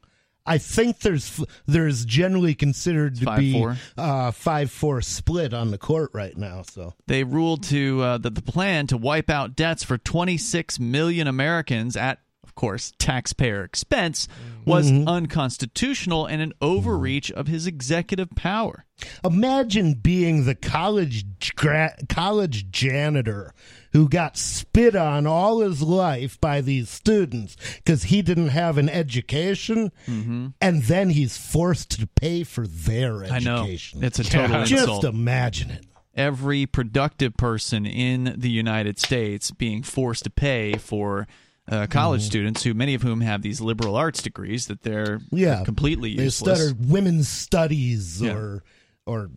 I 0.46 0.58
think 0.58 1.00
there's 1.00 1.42
there's 1.66 2.04
generally 2.04 2.54
considered 2.54 3.16
to 3.16 3.24
Five, 3.24 3.38
be 3.38 3.52
four. 3.52 3.76
uh 3.96 4.30
five 4.30 4.70
four 4.70 5.00
split 5.02 5.52
on 5.52 5.70
the 5.70 5.78
court 5.78 6.10
right 6.14 6.36
now. 6.36 6.62
So 6.62 6.94
They 7.08 7.24
ruled 7.24 7.64
to 7.64 8.02
uh, 8.02 8.18
that 8.18 8.34
the 8.34 8.42
plan 8.42 8.86
to 8.88 8.96
wipe 8.96 9.30
out 9.30 9.56
debts 9.56 9.82
for 9.82 9.98
26 9.98 10.78
million 10.78 11.26
Americans 11.26 11.96
at, 11.96 12.18
course, 12.60 12.92
taxpayer 12.98 13.64
expense 13.64 14.28
was 14.66 14.92
mm-hmm. 14.92 15.08
unconstitutional 15.08 16.26
and 16.26 16.42
an 16.42 16.52
overreach 16.60 17.32
of 17.32 17.46
his 17.46 17.66
executive 17.66 18.28
power. 18.36 18.84
imagine 19.24 19.94
being 19.94 20.44
the 20.44 20.54
college 20.54 21.24
gra- 21.56 21.96
college 22.10 22.70
janitor 22.70 23.54
who 23.94 24.10
got 24.10 24.36
spit 24.36 24.94
on 24.94 25.26
all 25.26 25.60
his 25.60 25.80
life 25.80 26.38
by 26.38 26.60
these 26.60 26.90
students 26.90 27.56
because 27.76 28.02
he 28.04 28.20
didn't 28.20 28.48
have 28.48 28.76
an 28.76 28.90
education, 28.90 29.90
mm-hmm. 30.06 30.48
and 30.60 30.82
then 30.82 31.08
he's 31.08 31.38
forced 31.38 31.98
to 31.98 32.06
pay 32.08 32.44
for 32.44 32.66
their 32.66 33.24
I 33.24 33.38
know 33.38 33.62
education. 33.62 34.04
it's 34.04 34.18
a 34.18 34.24
total 34.24 34.64
Just 34.64 34.82
insult. 34.82 35.04
imagine 35.04 35.70
it. 35.70 35.86
Every 36.14 36.66
productive 36.66 37.38
person 37.38 37.86
in 37.86 38.34
the 38.36 38.50
United 38.50 38.98
States 38.98 39.50
being 39.50 39.82
forced 39.82 40.24
to 40.24 40.30
pay 40.30 40.74
for. 40.74 41.26
Uh, 41.68 41.86
college 41.86 42.22
students, 42.22 42.64
who 42.64 42.74
many 42.74 42.94
of 42.94 43.02
whom 43.02 43.20
have 43.20 43.42
these 43.42 43.60
liberal 43.60 43.94
arts 43.94 44.20
degrees, 44.22 44.66
that 44.66 44.82
they're 44.82 45.20
Yeah, 45.30 45.62
completely 45.64 46.16
They 46.16 46.24
useless. 46.24 46.58
stutter 46.58 46.76
women's 46.88 47.28
studies 47.28 48.20
Yeah. 48.20 48.32
or 48.32 48.64
or 49.06 49.30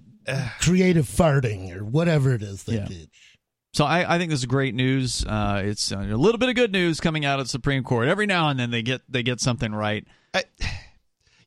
creative 0.59 1.07
farting 1.07 1.76
or 1.76 1.84
whatever 1.84 2.34
it 2.34 2.41
is 2.41 2.63
they 2.63 2.76
Yeah. 2.76 2.86
teach. 2.86 3.38
So 3.74 3.86
I, 3.86 4.15
I 4.15 4.17
think 4.19 4.30
this 4.30 4.39
is 4.41 4.45
great 4.45 4.76
news. 4.76 5.26
Uh, 5.26 5.63
it's 5.65 5.91
uh, 5.91 5.97
a 5.97 6.15
little 6.17 6.38
bit 6.38 6.49
of 6.49 6.55
good 6.55 6.71
news 6.71 6.99
coming 6.99 7.26
out 7.26 7.39
of 7.39 7.45
the 7.45 7.49
Supreme 7.49 7.84
Court. 7.84 8.07
Every 8.07 8.28
now 8.28 8.49
and 8.49 8.59
then 8.59 8.69
they 8.71 8.82
get 8.84 9.01
they 9.09 9.24
get 9.24 9.39
something 9.39 9.74
right. 9.74 10.05
I, 10.34 10.43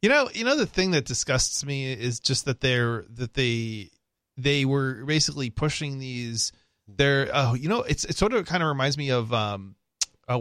you 0.03 0.09
know, 0.09 0.29
you 0.35 0.45
know 0.45 0.57
the 0.57 0.67
thing 0.67 0.91
that 0.93 1.05
disgusts 1.05 1.65
me 1.65 1.93
is 1.93 2.19
just 2.21 2.45
that 2.47 2.61
they're 2.61 3.05
that 3.11 3.35
they 3.35 3.91
they 4.37 4.65
were 4.65 5.05
basically 5.05 5.51
pushing 5.51 5.99
these. 5.99 6.53
They're 6.89 7.29
oh, 7.33 7.55
you 7.55 7.69
know, 7.69 7.83
it's 7.83 8.05
it 8.05 8.17
sort 8.17 8.35
of 8.35 8.45
kind 8.47 8.63
of 8.63 8.69
reminds 8.69 8.99
me 8.99 9.11
of 9.11 9.33
um, 9.33 9.76
uh, 10.29 10.41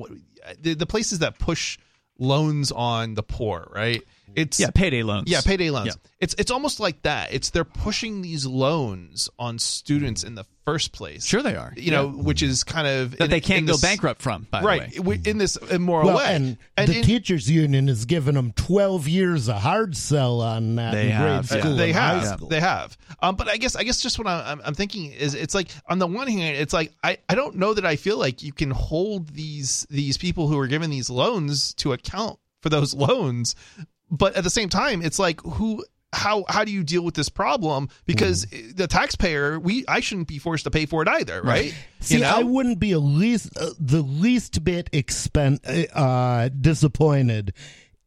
the, 0.60 0.74
the 0.74 0.86
places 0.86 1.20
that 1.20 1.40
push 1.40 1.78
loans 2.18 2.72
on 2.72 3.14
the 3.16 3.24
poor, 3.24 3.68
right? 3.74 4.02
It's 4.36 4.60
Yeah, 4.60 4.70
payday 4.74 5.04
loans. 5.04 5.30
yeah, 5.32 5.42
payday 5.42 5.70
loans. 5.70 5.88
Yeah. 5.88 6.10
It's 6.20 6.36
it's 6.38 6.52
almost 6.52 6.80
like 6.80 7.02
that. 7.04 7.34
It's 7.34 7.50
they're 7.52 7.64
pushing 7.64 8.22
these 8.22 8.46
loans 8.46 9.30
on 9.40 9.60
students 9.60 10.24
in 10.24 10.36
the 10.36 10.46
first 10.66 10.92
place. 10.94 11.26
Sure, 11.26 11.44
they 11.44 11.56
are. 11.56 11.74
You 11.78 11.92
know, 11.92 12.08
which 12.10 12.42
is 12.42 12.64
kind 12.64 12.88
of 12.88 13.12
that 13.18 13.26
in- 13.26 13.30
they 13.30 13.40
can't 13.40 13.66
go 13.68 13.74
this- 13.74 13.82
bankrupt 13.82 14.22
from. 14.22 14.48
By 14.50 14.62
right 14.62 14.94
the 14.94 15.02
way, 15.02 15.22
in 15.24 15.38
this 15.38 15.56
immoral 15.58 16.08
Well, 16.08 16.18
way. 16.18 16.26
and, 16.36 16.58
And 16.76 16.88
the 16.90 16.98
in- 17.00 17.04
teachers 17.04 17.50
union 17.50 17.88
has 17.88 18.06
given 18.06 18.36
them 18.36 18.52
twelve 18.54 19.08
years 19.08 19.48
of 19.48 19.58
hard 19.58 19.96
sell 19.96 20.42
on 20.42 20.76
that 20.76 20.92
They 20.94 21.06
in 21.08 21.12
have, 21.12 21.48
grade 21.50 21.64
yeah. 21.64 21.72
they 21.74 21.90
and 21.90 21.98
have 22.00 22.20
high 22.20 22.36
school. 22.36 22.48
they 22.50 22.60
have 22.60 22.98
um 23.22 23.36
but 23.36 23.48
i 23.48 23.58
guess 23.58 23.76
i 23.76 23.84
guess 23.84 24.02
just 24.02 24.18
what 24.18 24.28
I'm, 24.28 24.62
I'm 24.66 24.74
thinking 24.74 25.12
is 25.12 25.34
it's 25.36 25.54
like 25.56 25.70
on 25.88 26.00
the 26.00 26.08
one 26.08 26.28
hand 26.28 26.58
it's 26.58 26.74
like 26.74 26.92
i 27.04 27.18
i 27.30 27.36
don't 27.36 27.56
know 27.56 27.74
that 27.74 27.86
i 27.86 27.96
feel 27.96 28.18
like 28.18 28.42
you 28.44 28.52
can 28.52 28.72
hold 28.72 29.30
these 29.30 29.86
these 29.90 30.18
people 30.18 30.48
who 30.48 30.58
are 30.60 30.68
given 30.68 30.90
these 30.90 31.10
loans 31.10 31.74
to 31.76 31.94
account 31.94 32.40
for 32.62 32.70
those 32.70 32.94
loans 33.08 33.56
but 34.12 34.36
at 34.36 34.44
the 34.44 34.50
same 34.50 34.70
time 34.70 35.02
it's 35.02 35.20
like 35.20 35.42
who 35.42 35.84
how 36.14 36.46
how 36.48 36.64
do 36.64 36.72
you 36.72 36.84
deal 36.84 37.02
with 37.04 37.14
this 37.16 37.28
problem? 37.28 37.90
Because 38.06 38.46
Mm. 38.46 38.78
the 38.78 38.88
taxpayer 38.88 39.60
we 39.60 39.84
i 39.88 40.00
shouldn't 40.00 40.28
be 40.30 40.38
forced 40.40 40.64
to 40.64 40.72
pay 40.72 40.86
for 40.86 41.02
it 41.02 41.08
either 41.10 41.42
right, 41.42 41.74
See, 42.00 42.16
you 42.16 42.22
know 42.22 42.30
I 42.34 42.44
wouldn't 42.44 42.80
be 42.80 42.94
a 42.94 43.00
least 43.00 43.50
uh, 43.58 43.72
the 43.80 44.02
least 44.02 44.64
bit 44.64 44.90
expen- 44.92 45.60
uh, 45.94 46.50
disappointed 46.50 47.54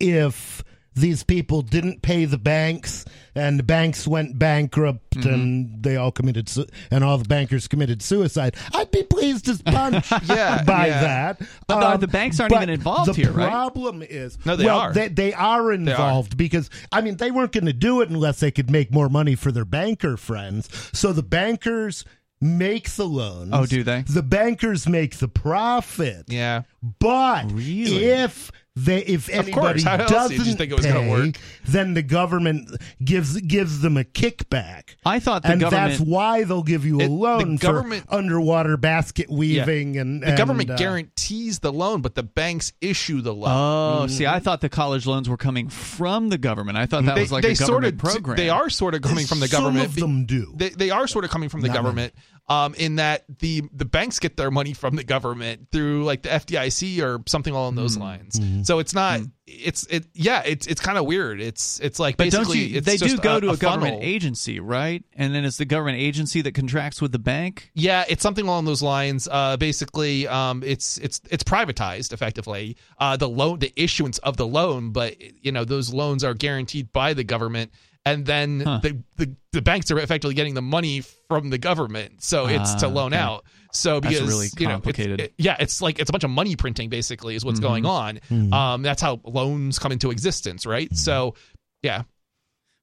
if 0.01 0.63
these 1.01 1.23
people 1.23 1.63
didn't 1.63 2.03
pay 2.03 2.25
the 2.25 2.39
banks 2.39 3.05
and 3.35 3.59
the 3.59 3.63
banks 3.63 4.07
went 4.07 4.39
bankrupt 4.39 5.05
Mm-hmm. 5.19 5.35
and 5.35 5.83
they 5.83 5.97
all 5.97 6.13
committed 6.13 6.49
su- 6.49 6.67
and 6.93 7.03
all 7.03 7.19
the 7.19 7.25
bankers 7.25 7.67
committed 7.67 8.03
suicide. 8.03 8.55
I'd 8.73 8.91
be 8.93 9.03
pleased 9.03 9.49
as 9.49 9.61
punch 9.63 10.11
Yeah, 10.29 10.63
by 10.63 10.87
yeah. 10.87 11.01
that. 11.01 11.41
Um, 11.43 11.47
But 11.67 11.91
the- 11.97 12.07
the 12.07 12.13
banks 12.13 12.39
aren't 12.39 12.53
even 12.55 12.71
involved 12.71 13.09
the 13.11 13.15
here, 13.15 13.33
right? 13.33 13.47
The 13.47 13.51
problem 13.51 14.03
is 14.03 14.39
No, 14.45 14.55
they 14.55 14.65
well, 14.67 14.79
are. 14.79 14.93
They, 14.93 15.09
they 15.09 15.33
are 15.33 15.73
involved 15.73 16.37
because 16.37 16.71
I 16.93 17.01
mean 17.01 17.17
they 17.17 17.31
weren't 17.33 17.51
going 17.53 17.67
to 17.67 17.73
do 17.73 18.01
it 18.01 18.11
unless 18.11 18.39
they 18.41 18.51
could 18.53 18.71
make 18.71 18.93
more 18.93 19.09
money 19.09 19.35
for 19.35 19.51
their 19.51 19.65
banker 19.65 20.17
friends. 20.17 20.69
So 20.93 21.13
the 21.13 21.23
bankers 21.25 22.05
make 22.41 22.89
the 22.91 23.07
loans. 23.07 23.51
Oh, 23.53 23.67
do 23.67 23.83
they? 23.83 24.03
The 24.03 24.23
bankers 24.23 24.89
make 24.89 25.17
the 25.19 25.27
profit. 25.29 26.27
yeah 26.29 26.63
But 27.01 27.51
Really? 27.51 28.05
if 28.05 28.53
they 28.85 28.99
if 29.01 29.29
anybody 29.29 29.83
course. 29.83 29.85
Doesn't 29.85 30.57
think 30.57 30.71
it 30.73 30.77
was 30.77 30.87
pay, 30.87 31.09
work? 31.11 31.37
then 31.67 31.95
the 31.95 32.03
government 32.03 32.71
gives 33.05 33.41
gives 33.41 33.81
them 33.81 33.97
a 33.97 34.05
kickback. 34.05 34.95
I 35.05 35.19
thought 35.21 35.43
the 35.43 35.51
and 35.53 35.61
government. 35.61 35.99
that's 35.99 36.01
why 36.01 36.45
they'll 36.45 36.63
give 36.63 36.85
you 36.85 37.01
a 37.01 37.05
It- 37.05 37.09
the 37.09 37.13
loan 37.15 37.57
government- 37.57 38.07
for 38.09 38.15
underwater 38.15 38.77
basket 38.77 39.31
weaving 39.31 39.97
and 39.97 40.23
the 40.23 40.37
government 40.37 40.71
uh, 40.71 40.77
guarantees 40.77 41.59
the 41.61 41.73
loan 41.73 42.01
but 42.03 42.15
the 42.15 42.23
banks 42.23 42.73
issue 42.81 43.21
the 43.21 43.35
loan 43.35 43.49
Oh, 43.51 44.07
see, 44.07 44.27
I 44.27 44.39
thought 44.41 44.61
the 44.61 44.69
college 44.69 45.07
loans 45.07 45.29
were 45.29 45.37
coming 45.37 45.69
from 45.69 46.29
the 46.29 46.39
government. 46.39 46.77
I 46.79 46.87
thought 46.87 47.05
that 47.07 47.15
they, 47.15 47.23
was 47.23 47.33
like 47.33 47.43
they 47.43 47.53
a 47.53 47.57
sort 47.57 47.69
government 47.83 47.95
of 47.95 47.99
program. 48.01 48.37
they 48.37 48.49
are 48.51 48.71
sort 48.71 48.95
of 48.95 49.03
coming 49.03 49.27
from 49.27 49.41
the 49.41 49.49
Some 49.49 49.63
government 49.63 49.87
of 49.87 49.95
them 49.97 50.27
do. 50.27 50.53
they, 50.57 50.69
they 50.71 50.91
are 50.91 51.07
sort 51.07 51.25
of 51.25 51.31
coming 51.31 51.49
from 51.49 51.63
the 51.63 51.69
Not 51.69 51.77
government 51.77 52.13
um, 52.49 52.75
in 52.75 52.97
that 52.97 53.25
the 53.41 53.63
the 53.73 53.85
banks 53.85 54.19
get 54.19 54.37
their 54.37 54.51
money 54.51 54.73
from 54.73 54.97
the 54.97 55.05
government 55.05 55.69
through 55.71 56.05
like 56.05 56.23
the 56.23 56.31
FDIC 56.31 57.01
or 57.03 57.23
something 57.27 57.53
along 57.55 57.75
those 57.75 57.95
Hmm. 57.97 58.03
lines. 58.03 58.41
So 58.67 58.79
it's 58.79 58.95
not 58.95 59.21
it's 59.47 59.87
it 59.87 60.07
yeah 60.15 60.43
it's 60.45 60.67
it's 60.67 60.81
kind 60.81 60.99
of 60.99 61.07
weird. 61.07 61.41
It's 61.41 61.79
it's 61.81 61.99
like 61.99 62.17
But 62.17 62.31
don't 62.31 62.43
basically 62.43 62.65
you? 62.67 62.79
it's 62.79 62.87
They 62.87 62.97
do 62.97 63.07
just 63.09 63.23
go 63.23 63.37
a, 63.37 63.41
to 63.41 63.51
a, 63.51 63.57
government 63.57 63.95
funnel. 63.97 64.09
agency, 64.09 64.61
right? 64.61 65.03
And 65.15 65.35
then 65.35 65.45
it's 65.45 65.57
the 65.59 65.65
government 65.65 65.99
agency 65.99 66.41
that 66.43 66.53
contracts 66.55 67.01
with 67.03 67.13
the 67.13 67.19
bank. 67.19 67.71
Yeah, 67.75 68.05
it's 68.09 68.23
something 68.23 68.45
along 68.47 68.65
those 68.67 68.83
lines. 68.83 69.27
Uh, 69.31 69.57
basically, 69.57 70.27
um, 70.29 70.63
it's 70.65 70.99
it's 70.99 71.21
it's 71.31 71.45
privatized 71.45 72.13
effectively. 72.13 72.77
Uh, 72.99 73.17
the 73.17 73.29
loan, 73.29 73.59
the 73.59 73.73
issuance 73.77 74.19
of 74.19 74.37
the 74.37 74.47
loan, 74.47 74.91
but 74.91 75.17
you 75.45 75.53
know 75.53 75.65
those 75.65 75.93
loans 75.93 76.25
are 76.25 76.35
guaranteed 76.35 76.93
by 76.93 77.15
the 77.15 77.25
government, 77.25 77.73
and 78.13 78.27
then 78.27 78.61
Huh. 78.61 78.81
the, 78.83 79.03
the 79.17 79.37
the 79.53 79.63
banks 79.63 79.91
are 79.91 79.99
effectively 79.99 80.35
getting 80.35 80.55
the 80.55 80.63
money 80.63 81.03
from 81.29 81.51
the 81.51 81.59
government. 81.59 82.23
So 82.23 82.47
it's 82.47 82.75
to 82.77 82.87
Ah, 82.87 82.91
loan 82.91 83.13
okay. 83.15 83.23
out. 83.23 83.45
So 83.73 84.01
That's 84.01 84.15
because 84.15 84.29
really 84.29 84.49
you 84.59 84.67
know, 84.69 84.81
it's- 84.85 85.07
it- 85.21 85.35
yeah, 85.39 85.57
it's 85.59 85.81
like 85.83 85.99
it's 85.99 86.11
a 86.11 86.13
bunch 86.13 86.25
of 86.25 86.31
money 86.31 86.57
printing 86.57 86.89
basically 86.91 87.35
is 87.35 87.45
what's 87.45 87.61
going 87.61 87.87
on. 87.87 88.21
Um, 88.31 88.83
that's 88.83 89.01
how 89.03 89.21
loans 89.25 89.79
come 89.79 89.93
into 89.93 90.11
existence, 90.11 90.67
right? 90.67 90.95
So 90.97 91.35
yeah, 91.83 92.03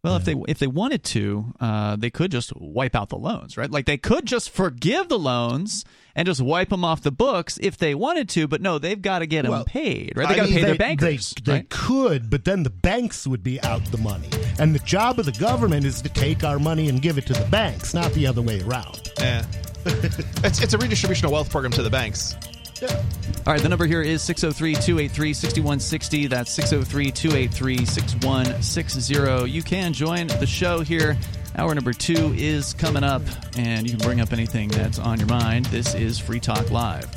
Well, 0.06 0.16
if 0.18 0.26
they 0.26 0.36
if 0.48 0.60
they 0.60 0.68
wanted 0.68 1.04
to, 1.06 1.54
uh, 1.60 1.96
they 1.96 2.10
could 2.10 2.32
just 2.32 2.56
wipe 2.56 2.96
out 2.96 3.10
the 3.10 3.18
loans, 3.18 3.58
right? 3.58 3.70
Like 3.70 3.86
they 3.86 3.98
could 3.98 4.26
just 4.26 4.50
forgive 4.50 5.10
the 5.10 5.20
loans 5.20 5.84
and 6.16 6.26
just 6.26 6.42
wipe 6.42 6.70
them 6.70 6.86
off 6.86 7.02
the 7.02 7.12
books 7.12 7.58
if 7.62 7.78
they 7.78 7.96
wanted 7.96 8.30
to. 8.30 8.48
But 8.48 8.62
no, 8.62 8.80
they've 8.80 9.02
got 9.02 9.20
to 9.20 9.28
get 9.28 9.46
them 9.46 9.64
paid, 9.66 10.14
right? 10.16 10.30
They 10.30 10.36
got 10.36 10.44
to 10.44 10.50
mean, 10.50 10.54
pay 10.54 10.62
their 10.62 10.72
they, 10.74 10.78
bankers. 10.78 11.34
They, 11.44 11.52
they 11.52 11.64
could, 11.64 12.30
but 12.30 12.46
then 12.46 12.64
the 12.64 12.70
banks 12.70 13.28
would 13.28 13.44
be 13.44 13.60
out 13.62 13.84
the 13.86 13.98
money. 13.98 14.30
And 14.60 14.74
the 14.74 14.80
job 14.80 15.20
of 15.20 15.26
the 15.26 15.34
government 15.34 15.86
is 15.86 16.02
to 16.02 16.10
take 16.10 16.44
our 16.44 16.60
money 16.60 16.88
and 16.90 17.02
give 17.02 17.18
it 17.18 17.26
to 17.28 17.34
the 17.34 17.46
banks, 17.46 17.94
not 17.94 18.14
the 18.14 18.28
other 18.28 18.42
way 18.42 18.62
around. 18.62 19.12
yeah. 19.20 19.46
it's 19.88 20.64
it's 20.64 20.74
a 20.74 20.80
redistribution 20.80 21.26
of 21.26 21.32
wealth 21.32 21.52
program 21.52 21.72
to 21.72 21.84
the 21.84 21.90
banks. 21.92 22.36
All 22.84 23.54
right, 23.54 23.62
the 23.62 23.70
number 23.70 23.86
here 23.86 24.02
is 24.02 24.22
603 24.24 24.74
283 24.74 25.34
6160. 25.34 26.28
That's 26.28 26.52
603 26.52 27.12
283 27.12 27.86
6160. 27.86 29.50
You 29.50 29.64
can 29.64 29.94
join 29.94 30.28
the 30.28 30.46
show 30.46 30.82
here. 30.82 31.18
Hour 31.58 31.74
number 31.74 31.94
two 31.94 32.34
is 32.36 32.74
coming 32.74 33.04
up, 33.04 33.22
and 33.58 33.88
you 33.88 33.96
can 33.96 34.06
bring 34.06 34.20
up 34.20 34.34
anything 34.34 34.68
that's 34.70 35.00
on 35.00 35.20
your 35.20 35.28
mind. 35.30 35.68
This 35.68 35.96
is 35.96 36.20
Free 36.20 36.42
Talk 36.42 36.70
Live. 36.70 37.10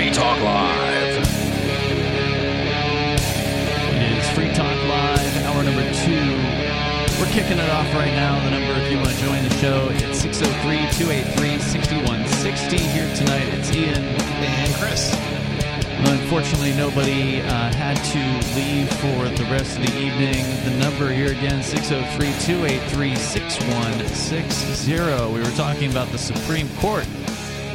Free 0.05 0.13
Talk 0.13 0.37
Live. 0.43 1.17
It 3.89 4.13
is 4.19 4.29
Free 4.37 4.53
Talk 4.53 4.77
Live, 4.87 5.47
hour 5.47 5.63
number 5.63 5.91
two. 6.05 6.37
We're 7.19 7.33
kicking 7.33 7.59
it 7.59 7.71
off 7.71 7.91
right 7.95 8.13
now. 8.13 8.39
The 8.45 8.51
number, 8.51 8.75
if 8.85 8.93
you 8.93 8.99
want 8.99 9.09
to 9.09 9.17
join 9.25 9.43
the 9.43 9.49
show, 9.57 9.89
it's 9.93 10.21
603 10.21 10.93
283 10.93 11.59
6160. 11.59 12.77
Here 12.77 13.09
tonight, 13.17 13.49
it's 13.55 13.75
Ian 13.75 14.05
and 14.05 14.75
Chris. 14.75 15.11
Unfortunately, 16.13 16.75
nobody 16.77 17.41
uh, 17.41 17.73
had 17.73 17.97
to 18.13 18.21
leave 18.61 18.93
for 19.01 19.31
the 19.41 19.49
rest 19.51 19.79
of 19.79 19.87
the 19.87 19.97
evening. 19.99 20.45
The 20.69 20.77
number 20.85 21.15
here 21.15 21.33
again, 21.33 21.63
603 21.63 22.31
283 22.45 23.17
6160. 23.17 25.33
We 25.33 25.41
were 25.41 25.57
talking 25.57 25.91
about 25.91 26.09
the 26.09 26.19
Supreme 26.19 26.69
Court 26.77 27.07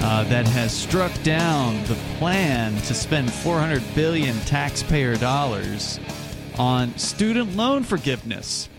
uh, 0.01 0.23
that 0.25 0.47
has 0.47 0.71
struck 0.75 1.11
down 1.23 1.83
the 1.85 1.95
plan 2.17 2.73
to 2.83 2.93
spend 2.93 3.31
400 3.31 3.83
billion 3.95 4.37
taxpayer 4.41 5.15
dollars 5.17 5.99
on 6.57 6.97
student 6.97 7.55
loan 7.55 7.83
forgiveness. 7.83 8.69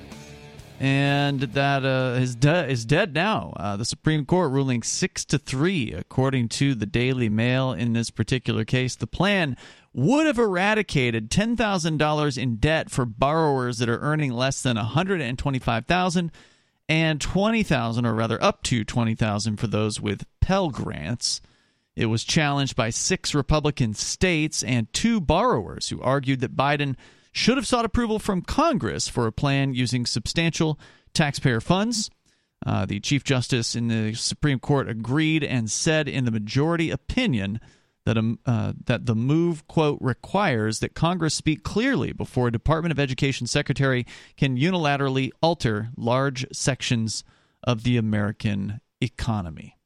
And 0.79 1.41
that 1.41 1.85
uh, 1.85 2.19
is, 2.19 2.35
de- 2.37 2.69
is 2.69 2.87
dead 2.87 3.13
now. 3.13 3.53
Uh, 3.57 3.77
the 3.77 3.85
Supreme 3.85 4.25
Court 4.25 4.51
ruling 4.51 4.83
six 4.83 5.27
to 5.27 5.39
three, 5.39 5.93
according 5.93 6.49
to 6.51 6.75
the 6.75 6.87
Daily 6.87 7.29
Mail. 7.29 7.73
In 7.73 7.93
this 7.93 8.11
particular 8.11 8.65
case, 8.65 8.97
the 8.97 9.07
plan 9.07 9.59
would 9.93 10.25
have 10.27 10.39
eradicated 10.39 11.31
ten 11.31 11.55
thousand 11.55 11.99
dollars 11.99 12.39
in 12.39 12.57
debt 12.57 12.91
for 12.91 13.05
borrowers 13.05 13.77
that 13.79 13.91
are 13.91 14.01
earning 14.01 14.33
less 14.33 14.63
than 14.63 14.77
one 14.77 14.87
hundred 14.87 15.21
and 15.21 15.39
twenty-five 15.39 15.85
thousand 15.85 16.33
and 16.91 17.21
20,000 17.21 18.05
or 18.05 18.13
rather 18.13 18.43
up 18.43 18.65
to 18.65 18.85
20,000 18.85 19.59
for 19.59 19.69
those 19.69 20.01
with 20.01 20.27
Pell 20.41 20.71
grants. 20.71 21.41
It 21.95 22.07
was 22.07 22.25
challenged 22.25 22.75
by 22.75 22.91
six 22.91 23.33
Republican 23.33 23.95
states 23.95 24.65
and 24.65 24.93
two 24.93 25.21
borrowers 25.21 25.89
who 25.89 26.03
argued 26.03 26.41
that 26.41 26.57
Biden 26.57 26.97
should 27.31 27.57
have 27.57 27.67
sought 27.67 27.85
approval 27.85 28.19
from 28.19 28.43
Congress 28.43 29.09
for 29.09 29.29
a 29.29 29.33
plan 29.33 29.73
using 29.73 30.05
substantial 30.05 30.81
taxpayer 31.15 31.61
funds. 31.61 32.11
Uh, 32.67 32.87
the 32.87 32.99
Chief 32.99 33.23
Justice 33.23 33.77
in 33.77 33.87
the 33.87 34.15
Supreme 34.15 34.59
Court 34.59 34.89
agreed 34.89 35.45
and 35.45 35.71
said 35.71 36.09
in 36.09 36.25
the 36.25 36.33
majority 36.33 36.91
opinion 36.91 37.61
that 38.07 38.17
um, 38.17 38.39
uh, 38.47 38.73
that 38.85 39.07
the 39.07 39.15
move 39.15 39.67
quote 39.67 39.99
requires 40.01 40.81
that 40.81 40.95
Congress 40.95 41.35
speak 41.35 41.63
clearly 41.63 42.13
before 42.13 42.49
a 42.49 42.53
Department 42.53 42.93
of 42.93 42.99
Education 42.99 43.47
secretary 43.47 44.07
can 44.37 44.57
unilaterally 44.57 45.31
alter 45.43 45.91
large 45.97 46.47
sections 46.53 47.25
of 47.63 47.83
the 47.83 47.97
American 47.97 48.81
economy. 49.01 49.77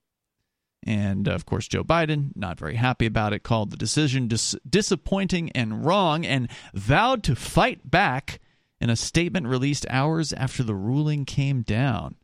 And 0.87 1.29
of 1.29 1.47
course, 1.47 1.67
Joe 1.67 1.83
Biden, 1.83 2.31
not 2.37 2.59
very 2.59 2.77
happy 2.77 3.07
about 3.07 3.33
it, 3.33 3.43
called 3.43 3.71
the 3.71 3.77
decision 3.77 4.29
dis- 4.29 4.57
disappointing 4.69 5.51
and 5.53 5.85
wrong 5.85 6.27
and 6.27 6.49
vowed 6.75 7.23
to 7.25 7.35
fight 7.35 7.91
back 7.91 8.39
in 8.81 8.91
a 8.91 8.97
statement 8.97 9.47
released 9.47 9.87
hours 9.89 10.33
after 10.35 10.63
the 10.63 10.75
ruling 10.75 11.25
came 11.25 11.63
down. 11.63 12.17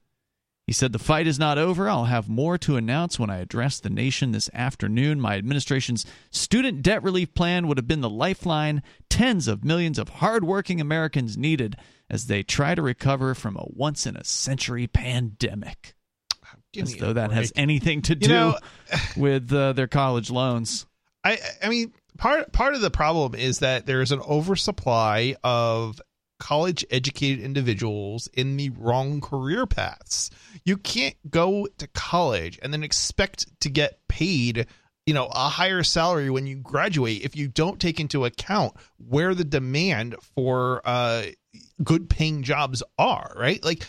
He 0.71 0.75
said, 0.75 0.93
The 0.93 1.01
fight 1.01 1.27
is 1.27 1.37
not 1.37 1.59
over. 1.59 1.89
I'll 1.89 2.05
have 2.05 2.29
more 2.29 2.57
to 2.59 2.77
announce 2.77 3.19
when 3.19 3.29
I 3.29 3.39
address 3.39 3.81
the 3.81 3.91
nation 3.91 4.31
this 4.31 4.49
afternoon. 4.55 5.21
My 5.21 5.35
administration's 5.35 6.07
student 6.31 6.81
debt 6.83 7.03
relief 7.03 7.35
plan 7.35 7.67
would 7.67 7.77
have 7.77 7.89
been 7.89 8.03
the 8.03 8.09
lifeline 8.09 8.85
tens 9.09 9.49
of 9.49 9.65
millions 9.65 9.99
of 9.99 10.09
hardworking 10.09 10.81
Americans 10.81 11.37
needed 11.37 11.75
as 12.09 12.29
they 12.29 12.45
try 12.45 12.77
to 12.77 12.83
recover 12.83 13.35
from 13.35 13.57
a 13.57 13.65
once 13.67 14.07
in 14.07 14.15
a 14.15 14.23
century 14.23 14.87
pandemic. 14.87 15.97
Give 16.73 16.85
as 16.85 16.95
though 16.95 17.15
that 17.15 17.31
break. 17.31 17.39
has 17.39 17.53
anything 17.57 18.03
to 18.03 18.15
do 18.15 18.29
You 18.29 18.33
know- 18.33 18.59
with 19.17 19.53
uh, 19.53 19.73
their 19.73 19.89
college 19.89 20.31
loans. 20.31 20.87
I 21.25 21.39
I 21.65 21.69
mean 21.69 21.93
part 22.17 22.53
part 22.53 22.75
of 22.77 22.81
the 22.81 22.93
problem 22.93 23.35
is 23.35 23.59
that 23.59 23.87
there's 23.87 24.13
an 24.13 24.21
oversupply 24.21 25.35
of 25.43 26.01
college 26.41 26.85
educated 26.91 27.45
individuals 27.45 28.29
in 28.33 28.57
the 28.57 28.71
wrong 28.71 29.21
career 29.21 29.67
paths. 29.67 30.31
You 30.65 30.77
can't 30.77 31.15
go 31.31 31.69
to 31.79 31.87
college 31.89 32.59
and 32.63 32.73
then 32.73 32.83
expect 32.83 33.47
to 33.61 33.69
get 33.69 34.01
paid, 34.09 34.67
you 35.07 35.15
know, 35.15 35.27
a 35.27 35.49
higher 35.49 35.85
salary 35.85 36.31
when 36.31 36.49
you 36.49 36.57
graduate 36.57 37.23
if 37.23 37.37
you 37.37 37.47
don't 37.47 37.81
take 37.81 38.01
into 38.01 38.25
account 38.25 38.75
where 38.97 39.35
the 39.35 39.45
demand 39.45 40.17
for 40.35 40.81
uh 40.85 41.27
good 41.83 42.11
paying 42.11 42.43
jobs 42.43 42.83
are, 42.99 43.33
right? 43.37 43.63
Like 43.65 43.87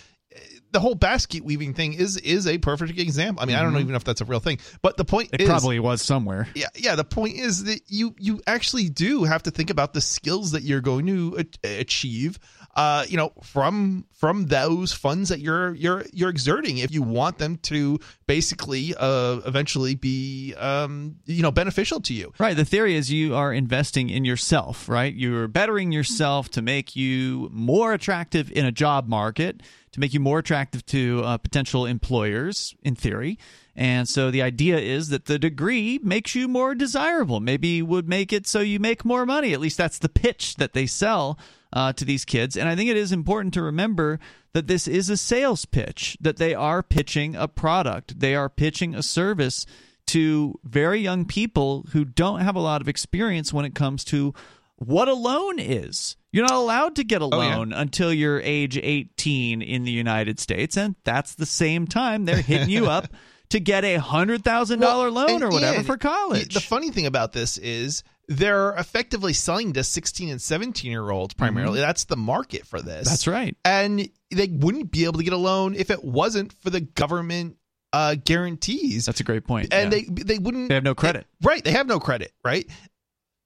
the 0.71 0.79
whole 0.79 0.95
basket 0.95 1.43
weaving 1.43 1.73
thing 1.73 1.93
is 1.93 2.17
is 2.17 2.47
a 2.47 2.57
perfect 2.57 2.97
example. 2.97 3.43
I 3.43 3.45
mean, 3.45 3.55
I 3.55 3.61
don't 3.61 3.73
Mhm. 3.73 3.79
even 3.81 3.89
know 3.91 3.97
if 3.97 4.03
that's 4.03 4.21
a 4.21 4.25
real 4.25 4.39
thing, 4.39 4.59
but 4.81 4.97
the 4.97 5.05
point 5.05 5.29
It 5.33 5.41
is 5.41 5.47
probably 5.49 5.79
was 5.79 6.01
somewhere. 6.01 6.47
yeah 6.55 6.67
yeah 6.75 6.95
the 6.95 7.03
point 7.03 7.35
is 7.37 7.65
that 7.65 7.81
you 7.87 8.15
you 8.17 8.41
actually 8.47 8.89
do 8.89 9.23
have 9.25 9.43
to 9.43 9.51
think 9.51 9.69
about 9.69 9.93
the 9.93 10.01
skills 10.01 10.51
that 10.51 10.63
you're 10.63 10.81
going 10.81 11.05
to 11.07 11.43
achieve 11.63 12.39
uh 12.75 13.05
you 13.07 13.17
know 13.17 13.31
from 13.43 14.05
from 14.13 14.47
those 14.47 14.93
funds 14.93 15.29
that 15.29 15.39
you're 15.39 15.73
you're 15.73 16.05
you're 16.13 16.29
exerting 16.29 16.77
if 16.77 16.91
you 16.91 17.01
want 17.01 17.37
them 17.37 17.57
to 17.57 17.99
basically 18.27 18.93
uh 18.97 19.39
eventually 19.45 19.95
be 19.95 20.53
um 20.55 21.15
you 21.25 21.41
know 21.41 21.51
beneficial 21.51 21.99
to 21.99 22.13
you 22.13 22.31
Right. 22.39 22.55
The 22.55 22.65
theory 22.65 22.95
is 22.95 23.11
you 23.11 23.35
are 23.35 23.53
investing 23.53 24.09
in 24.09 24.25
yourself, 24.25 24.89
right? 24.89 25.13
You're 25.13 25.47
bettering 25.47 25.91
yourself 25.91 26.49
to 26.51 26.61
make 26.61 26.95
you 26.95 27.49
more 27.51 27.93
attractive 27.93 28.51
in 28.51 28.65
a 28.65 28.71
job 28.71 29.07
market, 29.07 29.61
to 29.91 29.99
make 29.99 30.13
you 30.13 30.19
more 30.19 30.39
attractive 30.39 30.85
to 30.87 31.21
uh, 31.23 31.37
potential 31.37 31.85
employers, 31.85 32.73
in 32.83 32.95
theory. 32.95 33.37
And 33.75 34.07
so 34.07 34.31
the 34.31 34.41
idea 34.41 34.77
is 34.77 35.09
that 35.09 35.25
the 35.25 35.39
degree 35.39 35.99
makes 36.03 36.35
you 36.35 36.47
more 36.47 36.75
desirable. 36.75 37.39
Maybe 37.39 37.81
would 37.81 38.07
make 38.09 38.33
it 38.33 38.45
so 38.45 38.59
you 38.59 38.79
make 38.79 39.05
more 39.05 39.25
money. 39.25 39.53
At 39.53 39.59
least 39.61 39.77
that's 39.77 39.99
the 39.99 40.09
pitch 40.09 40.55
that 40.55 40.73
they 40.73 40.85
sell 40.85 41.39
uh, 41.71 41.93
to 41.93 42.03
these 42.03 42.25
kids. 42.25 42.57
And 42.57 42.67
I 42.67 42.75
think 42.75 42.89
it 42.89 42.97
is 42.97 43.11
important 43.13 43.53
to 43.53 43.61
remember 43.61 44.19
that 44.53 44.67
this 44.67 44.87
is 44.87 45.09
a 45.09 45.15
sales 45.15 45.63
pitch, 45.63 46.17
that 46.19 46.35
they 46.37 46.53
are 46.53 46.83
pitching 46.83 47.35
a 47.35 47.47
product, 47.47 48.19
they 48.19 48.35
are 48.35 48.49
pitching 48.49 48.93
a 48.93 49.01
service 49.01 49.65
to 50.07 50.59
very 50.65 50.99
young 50.99 51.23
people 51.23 51.85
who 51.93 52.03
don't 52.03 52.41
have 52.41 52.55
a 52.57 52.59
lot 52.59 52.81
of 52.81 52.89
experience 52.89 53.53
when 53.53 53.63
it 53.63 53.73
comes 53.75 54.03
to 54.05 54.33
what 54.75 55.07
a 55.07 55.13
loan 55.13 55.59
is. 55.59 56.17
You're 56.33 56.43
not 56.45 56.55
allowed 56.57 56.95
to 56.97 57.03
get 57.05 57.21
a 57.21 57.25
Oh, 57.31 57.41
yeah. 57.41 57.55
loan 57.55 57.71
until 57.71 58.11
you're 58.11 58.41
age 58.41 58.77
18 58.77 59.61
in 59.61 59.83
the 59.83 59.91
United 59.91 60.39
States, 60.39 60.75
and 60.75 60.95
that's 61.05 61.35
the 61.35 61.45
same 61.45 61.87
time 61.87 62.25
they're 62.25 62.41
hitting 62.41 62.69
you 62.69 62.87
up 62.87 63.07
to 63.51 63.59
get 63.59 63.83
a 63.85 63.95
hundred 63.97 64.43
thousand 64.43 64.79
dollar 64.79 65.11
Well, 65.11 65.27
loan 65.27 65.43
or 65.43 65.49
whatever 65.49 65.83
for 65.83 65.97
college. 65.97 66.53
The 66.53 66.59
funny 66.59 66.91
thing 66.91 67.05
about 67.05 67.31
this 67.33 67.57
is 67.57 68.03
they're 68.27 68.71
effectively 68.73 69.33
selling 69.33 69.73
to 69.73 69.83
16 69.83 70.29
and 70.29 70.41
17 70.41 70.89
year 70.89 71.09
olds 71.09 71.33
primarily. 71.33 71.79
That's 71.79 72.05
the 72.05 72.15
market 72.17 72.65
for 72.65 72.81
this. 72.81 73.07
Mm-hmm. 73.07 73.09
That's 73.09 73.27
right. 73.27 73.55
And 73.65 74.09
they 74.31 74.47
wouldn't 74.47 74.91
be 74.91 75.03
able 75.03 75.19
to 75.19 75.23
get 75.23 75.33
a 75.33 75.37
loan 75.37 75.75
if 75.75 75.89
it 75.89 76.03
wasn't 76.03 76.53
for 76.61 76.69
the 76.69 76.81
government 76.81 77.57
uh, 77.93 78.15
guarantees. 78.23 79.05
That's 79.05 79.19
a 79.19 79.23
great 79.25 79.45
point. 79.45 79.73
and 79.73 79.91
yeah. 79.91 80.01
they 80.15 80.23
they 80.23 80.37
wouldn't 80.39 80.69
They 80.69 80.75
have 80.75 80.83
no 80.83 80.95
credit. 80.95 81.27
right 81.41 81.63
they 81.63 81.71
have 81.71 81.87
no 81.87 81.99
credit 81.99 82.31
right 82.43 82.65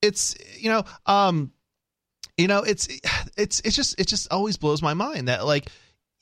it's 0.04 0.36
you 0.60 0.70
know 0.70 0.84
um 1.08 1.52
you 2.38 2.48
know 2.48 2.60
it's 2.62 2.88
it's 3.38 3.62
it's 3.62 3.76
just 3.76 4.00
it 4.00 4.08
just 4.08 4.32
always 4.32 4.58
blows 4.58 4.84
my 4.84 4.94
mind 4.94 5.30
that 5.30 5.46
like 5.48 5.70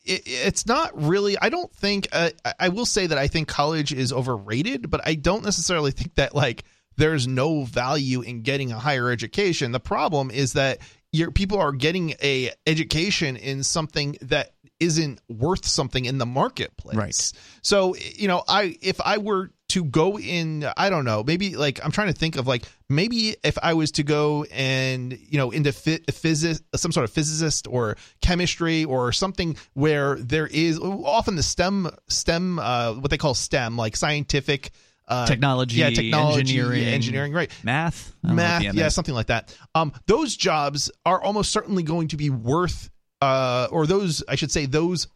it, 0.06 0.22
it's 0.26 0.66
not 0.66 0.92
really 1.02 1.38
i 1.40 1.50
don't 1.50 1.74
think 1.76 2.08
uh, 2.12 2.30
I- 2.46 2.54
i 2.62 2.70
will 2.70 2.86
say 2.86 3.08
that 3.08 3.18
i 3.18 3.28
think 3.28 3.48
college 3.48 3.94
is 3.94 4.12
overrated 4.14 4.90
but 4.90 5.02
i 5.06 5.16
don't 5.16 5.44
necessarily 5.44 5.92
think 5.92 6.16
that 6.16 6.36
like 6.36 6.64
there's 6.98 7.28
no 7.28 7.64
value 7.64 8.22
in 8.22 8.42
getting 8.42 8.72
a 8.72 8.80
higher 8.80 9.10
education 9.10 9.72
the 9.72 9.80
problem 9.80 10.30
is 10.32 10.54
that 10.54 10.80
your 11.12 11.32
people 11.32 11.60
are 11.60 11.72
getting 11.72 12.16
a 12.24 12.52
education 12.68 13.36
in 13.36 13.64
something 13.64 14.18
that 14.22 14.52
isn't 14.80 15.22
worth 15.30 15.66
something 15.66 16.06
in 16.06 16.18
the 16.18 16.26
marketplace 16.26 16.96
Right. 16.98 17.32
so 17.62 17.96
you 17.96 18.28
know 18.28 18.44
i 18.48 18.76
if 18.82 19.00
i 19.02 19.18
were 19.20 19.52
to 19.74 19.84
go 19.84 20.20
in, 20.20 20.68
I 20.78 20.92
don't 20.92 21.04
know, 21.04 21.24
maybe 21.26 21.56
like 21.56 21.84
I'm 21.84 21.92
trying 21.92 22.08
to 22.08 22.14
think 22.14 22.36
of 22.36 22.46
like 22.46 22.64
maybe 22.90 23.36
if 23.44 23.58
I 23.62 23.74
was 23.74 23.92
to 23.94 24.04
go 24.04 24.44
and 24.52 25.12
you 25.14 25.40
know 25.40 25.50
into 25.50 25.72
physics, 25.72 26.62
some 26.76 26.92
sort 26.92 27.06
of 27.06 27.12
physicist 27.12 27.66
or 27.68 27.98
chemistry 28.22 28.86
or 28.86 29.12
something 29.12 29.58
where 29.74 30.16
there 30.16 30.46
is 30.46 30.78
often 30.80 31.36
the 31.36 31.42
STEM 31.42 31.90
STEM 32.08 32.60
uh, 32.60 32.94
what 32.94 33.10
they 33.10 33.18
call 33.18 33.34
STEM 33.34 33.76
like 33.76 33.96
scientific. 33.96 34.72
Uh, 35.06 35.26
technology, 35.26 35.78
yeah, 35.78 35.90
technology, 35.90 36.40
engineering, 36.40 36.84
engineering, 36.86 37.34
right? 37.34 37.52
Math, 37.62 38.16
math, 38.24 38.62
yeah, 38.62 38.88
something 38.88 39.14
like 39.14 39.28
that. 39.28 39.58
Um, 39.76 39.92
those 40.06 40.38
jobs 40.38 40.90
are 41.06 41.22
almost 41.22 41.52
certainly 41.52 41.84
going 41.84 42.08
to 42.10 42.18
be 42.18 42.30
worth, 42.30 42.90
uh, 43.22 43.68
or 43.70 43.86
those, 43.86 44.24
I 44.30 44.36
should 44.36 44.52
say, 44.52 44.66
those 44.66 45.08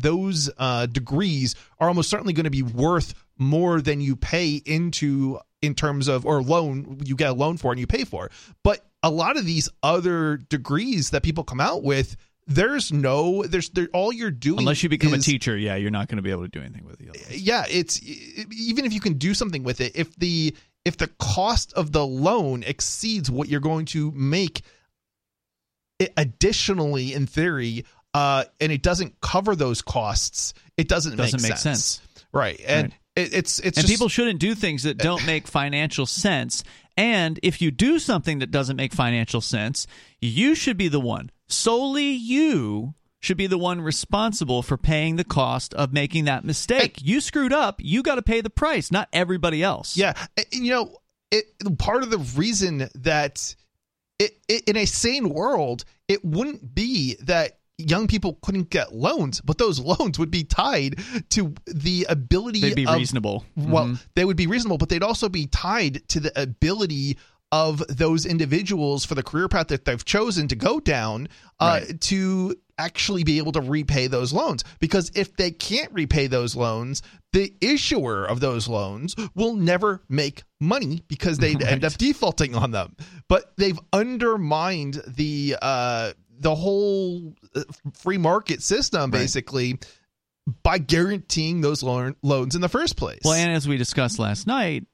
those 0.00 0.50
uh, 0.58 0.86
degrees 0.86 1.54
are 1.78 1.88
almost 1.88 2.10
certainly 2.10 2.32
going 2.32 2.44
to 2.44 2.50
be 2.50 2.62
worth 2.62 3.14
more 3.40 3.80
than 3.80 4.00
you 4.00 4.16
pay 4.16 4.56
into 4.64 5.40
in 5.62 5.74
terms 5.74 6.08
of 6.08 6.24
or 6.24 6.42
loan 6.42 7.00
you 7.04 7.16
get 7.16 7.30
a 7.30 7.32
loan 7.32 7.56
for 7.56 7.72
and 7.72 7.80
you 7.80 7.86
pay 7.86 8.04
for. 8.04 8.30
But 8.62 8.84
a 9.02 9.10
lot 9.10 9.36
of 9.36 9.44
these 9.44 9.68
other 9.82 10.36
degrees 10.36 11.10
that 11.10 11.22
people 11.22 11.44
come 11.44 11.60
out 11.60 11.82
with 11.82 12.16
there's 12.46 12.92
no 12.92 13.42
there's 13.44 13.70
there 13.70 13.88
all 13.92 14.12
you're 14.12 14.30
doing 14.30 14.60
unless 14.60 14.82
you 14.82 14.88
become 14.88 15.14
is, 15.14 15.26
a 15.26 15.30
teacher 15.30 15.56
yeah 15.56 15.76
you're 15.76 15.90
not 15.90 16.08
going 16.08 16.16
to 16.16 16.22
be 16.22 16.30
able 16.30 16.42
to 16.42 16.48
do 16.48 16.58
anything 16.58 16.84
with 16.84 17.00
it 17.00 17.38
yeah 17.38 17.64
it's 17.70 18.02
even 18.02 18.84
if 18.84 18.92
you 18.92 18.98
can 18.98 19.12
do 19.12 19.34
something 19.34 19.62
with 19.62 19.80
it 19.80 19.94
if 19.94 20.16
the 20.16 20.52
if 20.84 20.96
the 20.96 21.06
cost 21.18 21.72
of 21.74 21.92
the 21.92 22.04
loan 22.04 22.64
exceeds 22.64 23.30
what 23.30 23.48
you're 23.48 23.60
going 23.60 23.84
to 23.84 24.10
make 24.12 24.62
it 26.00 26.12
additionally 26.16 27.12
in 27.14 27.26
theory 27.26 27.84
uh, 28.14 28.44
and 28.60 28.72
it 28.72 28.82
doesn't 28.82 29.20
cover 29.20 29.54
those 29.54 29.82
costs, 29.82 30.54
it 30.76 30.88
doesn't, 30.88 31.16
doesn't 31.16 31.42
make, 31.42 31.50
make 31.50 31.58
sense. 31.58 31.84
sense. 31.84 32.26
Right. 32.32 32.60
And 32.66 32.88
right. 32.90 32.99
It, 33.22 33.34
it's 33.34 33.58
it's 33.60 33.78
and 33.78 33.86
just, 33.86 33.88
people 33.88 34.08
shouldn't 34.08 34.40
do 34.40 34.54
things 34.54 34.82
that 34.84 34.98
don't 34.98 35.24
make 35.26 35.46
financial 35.46 36.06
sense. 36.06 36.64
And 36.96 37.40
if 37.42 37.62
you 37.62 37.70
do 37.70 37.98
something 37.98 38.40
that 38.40 38.50
doesn't 38.50 38.76
make 38.76 38.92
financial 38.92 39.40
sense, 39.40 39.86
you 40.20 40.54
should 40.54 40.76
be 40.76 40.88
the 40.88 41.00
one 41.00 41.30
solely 41.52 42.10
you 42.10 42.94
should 43.20 43.36
be 43.36 43.46
the 43.46 43.58
one 43.58 43.80
responsible 43.80 44.62
for 44.62 44.78
paying 44.78 45.16
the 45.16 45.24
cost 45.24 45.74
of 45.74 45.92
making 45.92 46.24
that 46.24 46.44
mistake. 46.44 46.98
And, 46.98 47.06
you 47.06 47.20
screwed 47.20 47.52
up, 47.52 47.76
you 47.78 48.02
got 48.02 48.14
to 48.14 48.22
pay 48.22 48.40
the 48.40 48.50
price, 48.50 48.90
not 48.90 49.08
everybody 49.12 49.62
else. 49.62 49.96
Yeah, 49.96 50.14
you 50.50 50.70
know, 50.70 50.96
it, 51.30 51.44
part 51.78 52.02
of 52.02 52.10
the 52.10 52.18
reason 52.18 52.88
that 52.94 53.54
it, 54.18 54.32
it, 54.48 54.64
in 54.68 54.76
a 54.76 54.86
sane 54.86 55.28
world, 55.28 55.84
it 56.08 56.24
wouldn't 56.24 56.74
be 56.74 57.16
that 57.22 57.58
young 57.80 58.06
people 58.06 58.38
couldn't 58.42 58.70
get 58.70 58.94
loans, 58.94 59.40
but 59.40 59.58
those 59.58 59.80
loans 60.00 60.18
would 60.18 60.30
be 60.30 60.44
tied 60.44 61.00
to 61.30 61.54
the 61.66 62.06
ability. 62.08 62.60
They'd 62.60 62.74
be 62.74 62.86
of, 62.86 62.96
reasonable. 62.96 63.44
Well, 63.56 63.86
mm-hmm. 63.86 63.94
they 64.14 64.24
would 64.24 64.36
be 64.36 64.46
reasonable, 64.46 64.78
but 64.78 64.88
they'd 64.88 65.02
also 65.02 65.28
be 65.28 65.46
tied 65.46 66.08
to 66.08 66.20
the 66.20 66.40
ability 66.40 67.18
of 67.52 67.82
those 67.88 68.26
individuals 68.26 69.04
for 69.04 69.14
the 69.14 69.22
career 69.22 69.48
path 69.48 69.68
that 69.68 69.84
they've 69.84 70.04
chosen 70.04 70.46
to 70.48 70.54
go 70.54 70.78
down 70.78 71.28
uh, 71.58 71.80
right. 71.82 72.00
to 72.00 72.54
actually 72.78 73.24
be 73.24 73.38
able 73.38 73.52
to 73.52 73.60
repay 73.60 74.06
those 74.06 74.32
loans. 74.32 74.64
Because 74.78 75.10
if 75.14 75.36
they 75.36 75.50
can't 75.50 75.92
repay 75.92 76.28
those 76.28 76.54
loans, 76.56 77.02
the 77.32 77.52
issuer 77.60 78.24
of 78.24 78.40
those 78.40 78.68
loans 78.68 79.14
will 79.34 79.54
never 79.54 80.02
make 80.08 80.44
money 80.60 81.02
because 81.08 81.38
they'd 81.38 81.62
right. 81.62 81.72
end 81.72 81.84
up 81.84 81.92
defaulting 81.94 82.54
on 82.54 82.70
them. 82.70 82.96
But 83.28 83.52
they've 83.56 83.78
undermined 83.92 85.02
the 85.06 85.56
uh, 85.60 86.12
the 86.40 86.54
whole 86.54 87.34
uh, 87.54 87.62
free 87.94 88.18
market 88.18 88.62
system 88.62 89.10
basically 89.10 89.78
by 90.62 90.78
guaranteeing 90.78 91.60
those 91.60 91.82
loan, 91.82 92.16
loans 92.22 92.54
in 92.54 92.60
the 92.60 92.68
first 92.68 92.96
place. 92.96 93.20
Well, 93.24 93.34
and 93.34 93.52
as 93.52 93.68
we 93.68 93.76
discussed 93.76 94.18
last 94.18 94.46
night, 94.46 94.86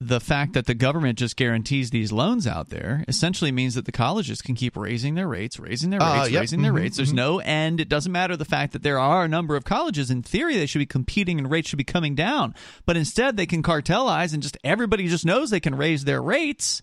the 0.00 0.20
fact 0.20 0.52
that 0.52 0.66
the 0.66 0.74
government 0.74 1.18
just 1.18 1.36
guarantees 1.36 1.90
these 1.90 2.12
loans 2.12 2.46
out 2.46 2.68
there 2.68 3.04
essentially 3.08 3.50
means 3.50 3.74
that 3.74 3.84
the 3.84 3.92
colleges 3.92 4.40
can 4.40 4.54
keep 4.54 4.76
raising 4.76 5.16
their 5.16 5.26
rates, 5.26 5.58
raising 5.58 5.90
their 5.90 6.00
uh, 6.00 6.14
rates, 6.14 6.28
uh, 6.28 6.30
yep. 6.30 6.40
raising 6.40 6.62
their 6.62 6.72
mm-hmm, 6.72 6.82
rates. 6.82 6.96
There's 6.96 7.08
mm-hmm. 7.08 7.16
no 7.16 7.38
end. 7.40 7.80
It 7.80 7.88
doesn't 7.88 8.12
matter 8.12 8.36
the 8.36 8.44
fact 8.44 8.74
that 8.74 8.84
there 8.84 9.00
are 9.00 9.24
a 9.24 9.28
number 9.28 9.56
of 9.56 9.64
colleges. 9.64 10.10
In 10.10 10.22
theory, 10.22 10.56
they 10.56 10.66
should 10.66 10.78
be 10.78 10.86
competing 10.86 11.38
and 11.38 11.50
rates 11.50 11.68
should 11.68 11.78
be 11.78 11.84
coming 11.84 12.14
down. 12.14 12.54
But 12.86 12.96
instead, 12.96 13.36
they 13.36 13.46
can 13.46 13.62
cartelize 13.62 14.32
and 14.32 14.42
just 14.42 14.56
everybody 14.62 15.08
just 15.08 15.24
knows 15.24 15.50
they 15.50 15.58
can 15.58 15.74
raise 15.74 16.04
their 16.04 16.22
rates 16.22 16.80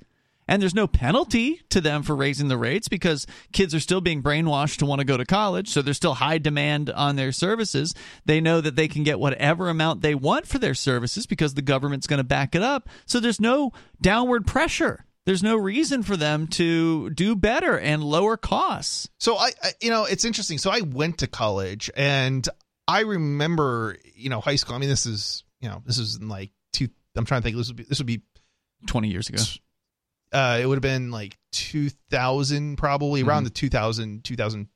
and 0.48 0.62
there's 0.62 0.76
no 0.76 0.88
penalty 0.88 1.62
to 1.70 1.82
them 1.82 2.04
for 2.04 2.16
raising 2.16 2.48
the 2.48 2.58
rates 2.58 2.88
because 2.88 3.26
kids 3.52 3.74
are 3.74 3.80
still 3.80 4.02
being 4.02 4.22
brainwashed 4.22 4.78
to 4.78 4.86
want 4.86 5.00
to 5.00 5.06
go 5.06 5.18
to 5.18 5.26
college. 5.26 5.70
So 5.70 5.82
there's 5.82 5.98
still 5.98 6.16
high 6.16 6.38
demand 6.38 6.90
on 6.90 7.16
their 7.16 7.32
services. 7.32 7.94
They 8.26 8.42
know 8.42 8.62
that 8.62 8.76
they 8.76 8.88
can 8.88 9.04
get 9.04 9.20
whatever 9.20 9.70
amount 9.70 10.02
they 10.02 10.16
want 10.16 10.48
for 10.48 10.60
their 10.60 10.76
services 10.76 11.26
because 11.26 11.54
the 11.54 11.62
government's 11.62 12.08
going 12.08 12.20
to 12.20 12.24
back 12.24 12.56
it 12.56 12.62
up. 12.62 12.90
So 13.06 13.20
there's 13.20 13.42
no 13.42 13.72
downward 14.02 14.46
pressure. 14.46 15.06
There's 15.26 15.42
no 15.42 15.56
reason 15.56 16.04
for 16.04 16.16
them 16.16 16.46
to 16.50 17.10
do 17.10 17.36
better 17.36 17.80
and 17.80 18.04
lower 18.04 18.38
costs. 18.38 19.10
So 19.20 19.38
I, 19.38 19.52
I 19.64 19.72
you 19.82 19.90
know, 19.90 20.06
it's 20.06 20.24
interesting. 20.24 20.60
So 20.60 20.70
I 20.70 20.82
went 20.82 21.20
to 21.20 21.28
college 21.28 21.90
and 21.98 22.48
I 22.88 23.02
remember, 23.02 23.98
you 24.14 24.30
know, 24.30 24.40
high 24.40 24.58
school. 24.58 24.76
I 24.76 24.78
mean, 24.78 24.90
this 24.90 25.08
is, 25.08 25.44
you 25.62 25.70
know, 25.70 25.82
this 25.84 25.98
is 25.98 26.18
in 26.18 26.30
like 26.30 26.52
two. 26.74 26.90
I'm 27.16 27.26
trying 27.26 27.42
to 27.42 27.44
think. 27.44 27.58
This 27.58 27.70
would 27.70 27.78
be 27.78 27.84
this 27.84 27.98
would 27.98 28.06
be 28.06 28.22
20 28.86 29.08
years 29.08 29.30
ago 29.30 29.42
uh, 30.32 30.60
it 30.62 30.66
would 30.66 30.76
have 30.76 30.82
been 30.82 31.12
like 31.12 31.38
2000 31.52 32.78
probably 32.78 33.22
mm-hmm. 33.22 33.30
around 33.30 33.44
the 33.46 33.50
2000 33.50 34.24
2000 34.24 34.68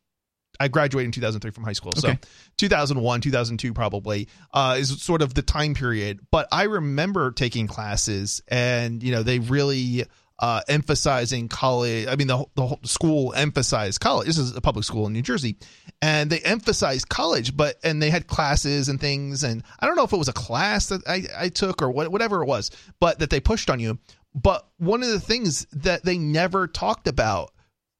I 0.60 0.68
graduated 0.68 1.08
in 1.08 1.12
2003 1.14 1.52
from 1.52 1.64
high 1.64 1.74
school. 1.74 1.94
So 1.96 2.10
okay. 2.10 2.20
2001, 2.58 3.22
2002 3.22 3.74
probably 3.74 4.28
uh, 4.54 4.76
is 4.78 5.02
sort 5.02 5.22
of 5.22 5.34
the 5.34 5.42
time 5.42 5.74
period. 5.74 6.20
But 6.32 6.48
I 6.52 6.64
remember 6.64 7.32
taking 7.32 7.68
classes 7.68 8.42
and, 8.48 9.02
you 9.02 9.14
know, 9.14 9.24
they 9.24 9.40
really 9.40 10.04
uh, 10.40 10.62
emphasizing 10.68 11.48
college. 11.48 12.08
I 12.08 12.16
mean, 12.18 12.28
the, 12.28 12.46
the 12.56 12.68
whole 12.68 12.80
school 12.84 13.34
emphasized 13.34 14.02
college. 14.02 14.28
This 14.28 14.38
is 14.38 14.56
a 14.56 14.62
public 14.62 14.84
school 14.84 15.08
in 15.08 15.14
New 15.14 15.22
Jersey. 15.22 15.58
And 16.02 16.30
they 16.30 16.40
emphasized 16.40 17.10
college, 17.10 17.56
but, 17.56 17.76
and 17.84 18.02
they 18.02 18.10
had 18.10 18.28
classes 18.28 18.90
and 18.90 19.00
things. 19.00 19.44
And 19.44 19.64
I 19.80 19.86
don't 19.86 19.96
know 19.96 20.04
if 20.04 20.14
it 20.14 20.18
was 20.18 20.30
a 20.30 20.34
class 20.34 20.88
that 20.88 21.08
I, 21.08 21.24
I 21.38 21.50
took 21.50 21.82
or 21.82 21.90
what, 21.90 22.10
whatever 22.10 22.42
it 22.42 22.48
was, 22.48 22.72
but 23.00 23.20
that 23.20 23.30
they 23.30 23.40
pushed 23.40 23.70
on 23.70 23.80
you. 23.80 23.98
But 24.34 24.68
one 24.78 25.04
of 25.04 25.10
the 25.10 25.20
things 25.20 25.66
that 25.72 26.04
they 26.04 26.18
never 26.18 26.68
talked 26.68 27.08
about 27.08 27.52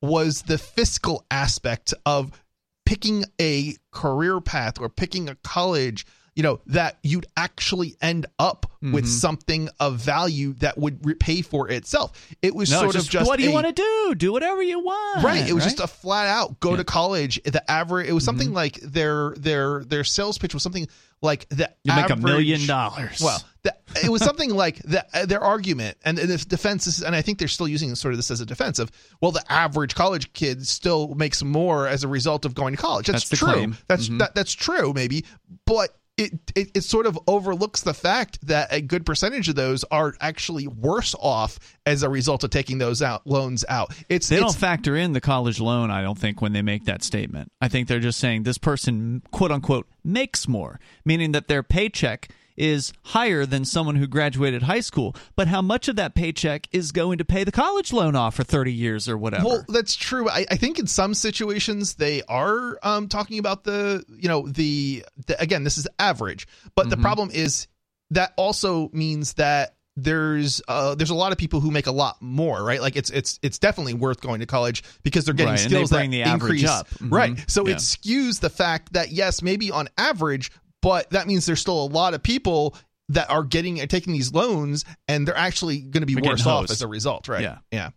was 0.02 0.44
the 0.44 0.58
fiscal 0.58 1.26
aspect 1.30 1.94
of 2.06 2.44
picking 2.86 3.26
a 3.40 3.76
career 3.92 4.40
path 4.40 4.80
or 4.80 4.90
picking 4.90 5.30
a 5.30 5.36
college 5.36 6.06
you 6.40 6.44
know 6.44 6.62
that 6.68 6.98
you'd 7.04 7.26
actually 7.36 7.98
end 8.02 8.26
up 8.40 8.66
mm-hmm. 8.82 8.94
with 8.94 9.06
something 9.06 9.68
of 9.82 9.98
value 9.98 10.54
that 10.54 10.78
would 10.78 11.06
repay 11.06 11.42
for 11.42 11.70
itself 11.70 12.34
it 12.42 12.56
was 12.56 12.72
no, 12.72 12.80
sort 12.80 12.94
just, 12.94 13.08
of 13.08 13.12
just 13.12 13.28
what 13.28 13.38
do 13.38 13.44
you 13.44 13.52
want 13.52 13.68
to 13.68 13.74
do 13.74 14.16
do 14.16 14.32
whatever 14.32 14.64
you 14.64 14.80
want 14.80 15.22
right 15.22 15.50
it 15.50 15.52
was 15.52 15.66
right? 15.66 15.72
just 15.72 15.84
a 15.84 15.88
flat 15.88 16.28
out 16.28 16.58
go 16.62 16.72
yeah. 16.72 16.78
to 16.78 16.84
college 16.86 17.44
the 17.44 17.70
average 17.70 18.08
it 18.08 18.14
was 18.14 18.24
something 18.24 18.48
mm-hmm. 18.48 18.56
like 18.56 18.76
their 18.76 19.34
their 19.36 19.84
their 19.84 20.06
sales 20.06 20.38
pitch 20.38 20.54
was 20.54 20.64
something 20.64 20.88
like 21.22 21.46
the 21.50 21.70
you 21.84 21.92
average, 21.92 22.10
make 22.10 22.18
a 22.18 22.22
million 22.22 22.66
dollars 22.66 23.20
well 23.20 23.44
the, 23.64 23.76
it 24.02 24.10
was 24.10 24.24
something 24.24 24.52
like 24.52 24.78
the, 24.84 25.06
their 25.28 25.42
argument 25.42 25.98
and, 26.06 26.18
and 26.18 26.30
the 26.30 26.38
defense 26.38 26.88
is, 26.88 27.04
and 27.04 27.14
i 27.14 27.22
think 27.22 27.38
they're 27.38 27.50
still 27.50 27.68
using 27.68 27.94
sort 27.96 28.14
of 28.14 28.18
this 28.18 28.32
as 28.32 28.40
a 28.40 28.46
defense 28.46 28.80
of 28.80 28.90
well 29.20 29.32
the 29.32 29.44
average 29.52 29.94
college 29.94 30.32
kid 30.32 30.66
still 30.66 31.14
makes 31.16 31.44
more 31.44 31.86
as 31.86 32.06
a 32.06 32.08
result 32.08 32.46
of 32.46 32.56
going 32.56 32.74
to 32.74 32.82
college 32.82 33.08
that's, 33.08 33.28
that's 33.28 33.40
true 33.42 33.74
that's 33.90 34.08
mm-hmm. 34.08 34.20
that, 34.20 34.34
that's 34.34 34.54
true 34.54 34.94
maybe 34.94 35.26
but 35.66 35.99
it, 36.20 36.34
it, 36.56 36.72
it 36.76 36.84
sort 36.84 37.06
of 37.06 37.18
overlooks 37.28 37.82
the 37.82 37.94
fact 37.94 38.46
that 38.48 38.72
a 38.72 38.82
good 38.82 39.06
percentage 39.06 39.48
of 39.48 39.56
those 39.56 39.86
are 39.86 40.14
actually 40.20 40.68
worse 40.68 41.16
off 41.20 41.60
as 41.86 42.04
a 42.04 42.10
result 42.10 42.44
of 42.44 42.50
taking 42.50 42.78
those 42.78 43.02
out 43.02 43.26
loans 43.26 43.64
out. 43.70 43.94
It's 44.10 44.28
they 44.28 44.36
it's, 44.36 44.44
don't 44.44 44.56
factor 44.56 44.96
in 44.96 45.14
the 45.14 45.22
college 45.22 45.60
loan. 45.60 45.90
I 45.90 46.02
don't 46.02 46.18
think 46.18 46.42
when 46.42 46.54
they 46.54 46.62
make 46.62 46.86
that 46.86 47.04
statement. 47.04 47.52
I 47.62 47.70
think 47.70 47.88
they're 47.88 48.00
just 48.00 48.20
saying 48.20 48.44
this 48.44 48.58
person 48.58 49.24
quote 49.32 49.52
unquote 49.52 49.88
makes 50.04 50.48
more, 50.48 50.80
meaning 51.06 51.32
that 51.32 51.48
their 51.48 51.64
paycheck 51.64 52.30
is 52.60 52.94
higher 53.06 53.46
than 53.46 53.66
someone 53.66 53.96
who 53.96 54.06
graduated 54.06 54.64
high 54.64 54.82
school. 54.82 55.16
But 55.36 55.48
how 55.48 55.62
much 55.62 55.88
of 55.88 55.96
that 55.96 56.14
paycheck 56.14 56.68
is 56.72 56.92
going 56.92 57.18
to 57.20 57.26
pay 57.26 57.44
the 57.44 57.52
college 57.52 57.94
loan 57.94 58.16
off 58.16 58.36
for 58.36 58.44
30 58.44 58.74
years 58.74 59.08
or 59.08 59.18
whatever? 59.18 59.46
Well, 59.46 59.66
that's 59.68 59.96
true. 59.96 60.30
I, 60.30 60.46
I 60.52 60.58
think 60.58 60.78
in 60.78 60.86
some 60.86 61.14
situations 61.14 61.96
they 61.96 62.22
are 62.24 62.78
um, 62.84 63.08
talking 63.08 63.40
about 63.40 63.64
the, 63.64 64.04
you 64.10 64.28
know, 64.28 64.48
the, 64.48 65.06
the 65.28 65.42
again, 65.42 65.64
this 65.64 65.78
is 65.78 65.88
average. 65.98 66.48
But 66.76 66.84
mm-hmm. 66.84 66.90
the 66.92 66.98
problem 66.98 67.32
is 67.32 67.68
that 68.12 68.34
also 68.36 68.90
means 68.92 69.34
that 69.34 69.76
there's 70.04 70.62
uh, 70.68 70.96
there's 70.96 71.10
a 71.10 71.16
lot 71.16 71.32
of 71.32 71.38
people 71.38 71.60
who 71.60 71.72
make 71.72 71.88
a 71.88 71.92
lot 71.92 72.22
more, 72.22 72.64
right? 72.64 72.82
Like 72.82 72.96
it's 72.96 73.10
it's 73.10 73.40
it's 73.42 73.60
definitely 73.60 73.94
worth 73.94 74.22
going 74.22 74.40
to 74.40 74.46
college 74.46 74.84
because 75.04 75.26
they're 75.26 75.34
getting 75.34 75.52
right, 75.52 75.60
skills 75.60 75.90
that 75.90 76.10
the 76.10 76.22
increase, 76.22 76.68
up, 76.68 76.88
mm-hmm. 76.90 77.14
right? 77.14 77.46
So 77.48 77.68
yeah. 77.68 77.74
it 77.74 77.78
skews 77.78 78.40
the 78.40 78.50
fact 78.50 78.94
that 78.94 79.12
yes, 79.12 79.42
maybe 79.42 79.72
on 79.72 79.90
average 79.98 80.52
but 80.82 81.10
that 81.12 81.28
means 81.28 81.46
there's 81.46 81.62
still 81.62 81.84
a 81.84 81.90
lot 81.90 82.14
of 82.14 82.24
people 82.24 82.76
that 83.10 83.30
are 83.30 83.44
getting 83.44 83.78
taking 83.88 84.14
these 84.14 84.34
loans 84.34 84.86
and 85.08 85.28
they're 85.28 85.38
actually 85.38 85.80
going 85.80 86.06
to 86.06 86.08
be 86.08 86.16
worse 86.16 86.46
off 86.46 86.70
as 86.70 86.82
a 86.82 86.88
result, 86.88 87.28
right? 87.28 87.42
Yeah. 87.42 87.58
Yeah. 87.72 87.90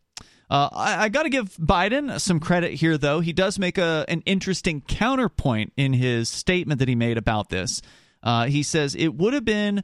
Uh, 0.50 0.68
I, 0.72 1.04
I 1.04 1.08
got 1.08 1.22
to 1.22 1.30
give 1.30 1.56
Biden 1.56 2.20
some 2.20 2.38
credit 2.38 2.74
here, 2.74 2.98
though. 2.98 3.20
He 3.20 3.32
does 3.32 3.58
make 3.58 3.78
a 3.78 4.04
an 4.08 4.22
interesting 4.26 4.82
counterpoint 4.82 5.72
in 5.78 5.94
his 5.94 6.28
statement 6.28 6.78
that 6.80 6.88
he 6.88 6.94
made 6.94 7.16
about 7.16 7.48
this. 7.48 7.80
Uh, 8.22 8.46
he 8.46 8.62
says 8.62 8.94
it 8.94 9.14
would 9.14 9.32
have 9.32 9.46
been 9.46 9.82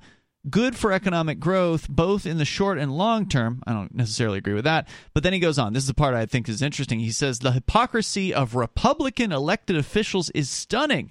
good 0.50 0.76
for 0.76 0.92
economic 0.92 1.40
growth, 1.40 1.88
both 1.88 2.26
in 2.26 2.38
the 2.38 2.44
short 2.44 2.78
and 2.78 2.96
long 2.96 3.28
term. 3.28 3.62
I 3.66 3.72
don't 3.72 3.94
necessarily 3.94 4.38
agree 4.38 4.54
with 4.54 4.64
that. 4.64 4.88
But 5.14 5.22
then 5.22 5.32
he 5.32 5.38
goes 5.38 5.58
on. 5.58 5.72
This 5.72 5.84
is 5.84 5.88
the 5.88 5.94
part 5.94 6.14
I 6.14 6.26
think 6.26 6.48
is 6.48 6.62
interesting. 6.62 7.00
He 7.00 7.12
says 7.12 7.38
the 7.38 7.52
hypocrisy 7.52 8.32
of 8.32 8.54
Republican 8.54 9.32
elected 9.32 9.76
officials 9.76 10.30
is 10.30 10.50
stunning. 10.50 11.10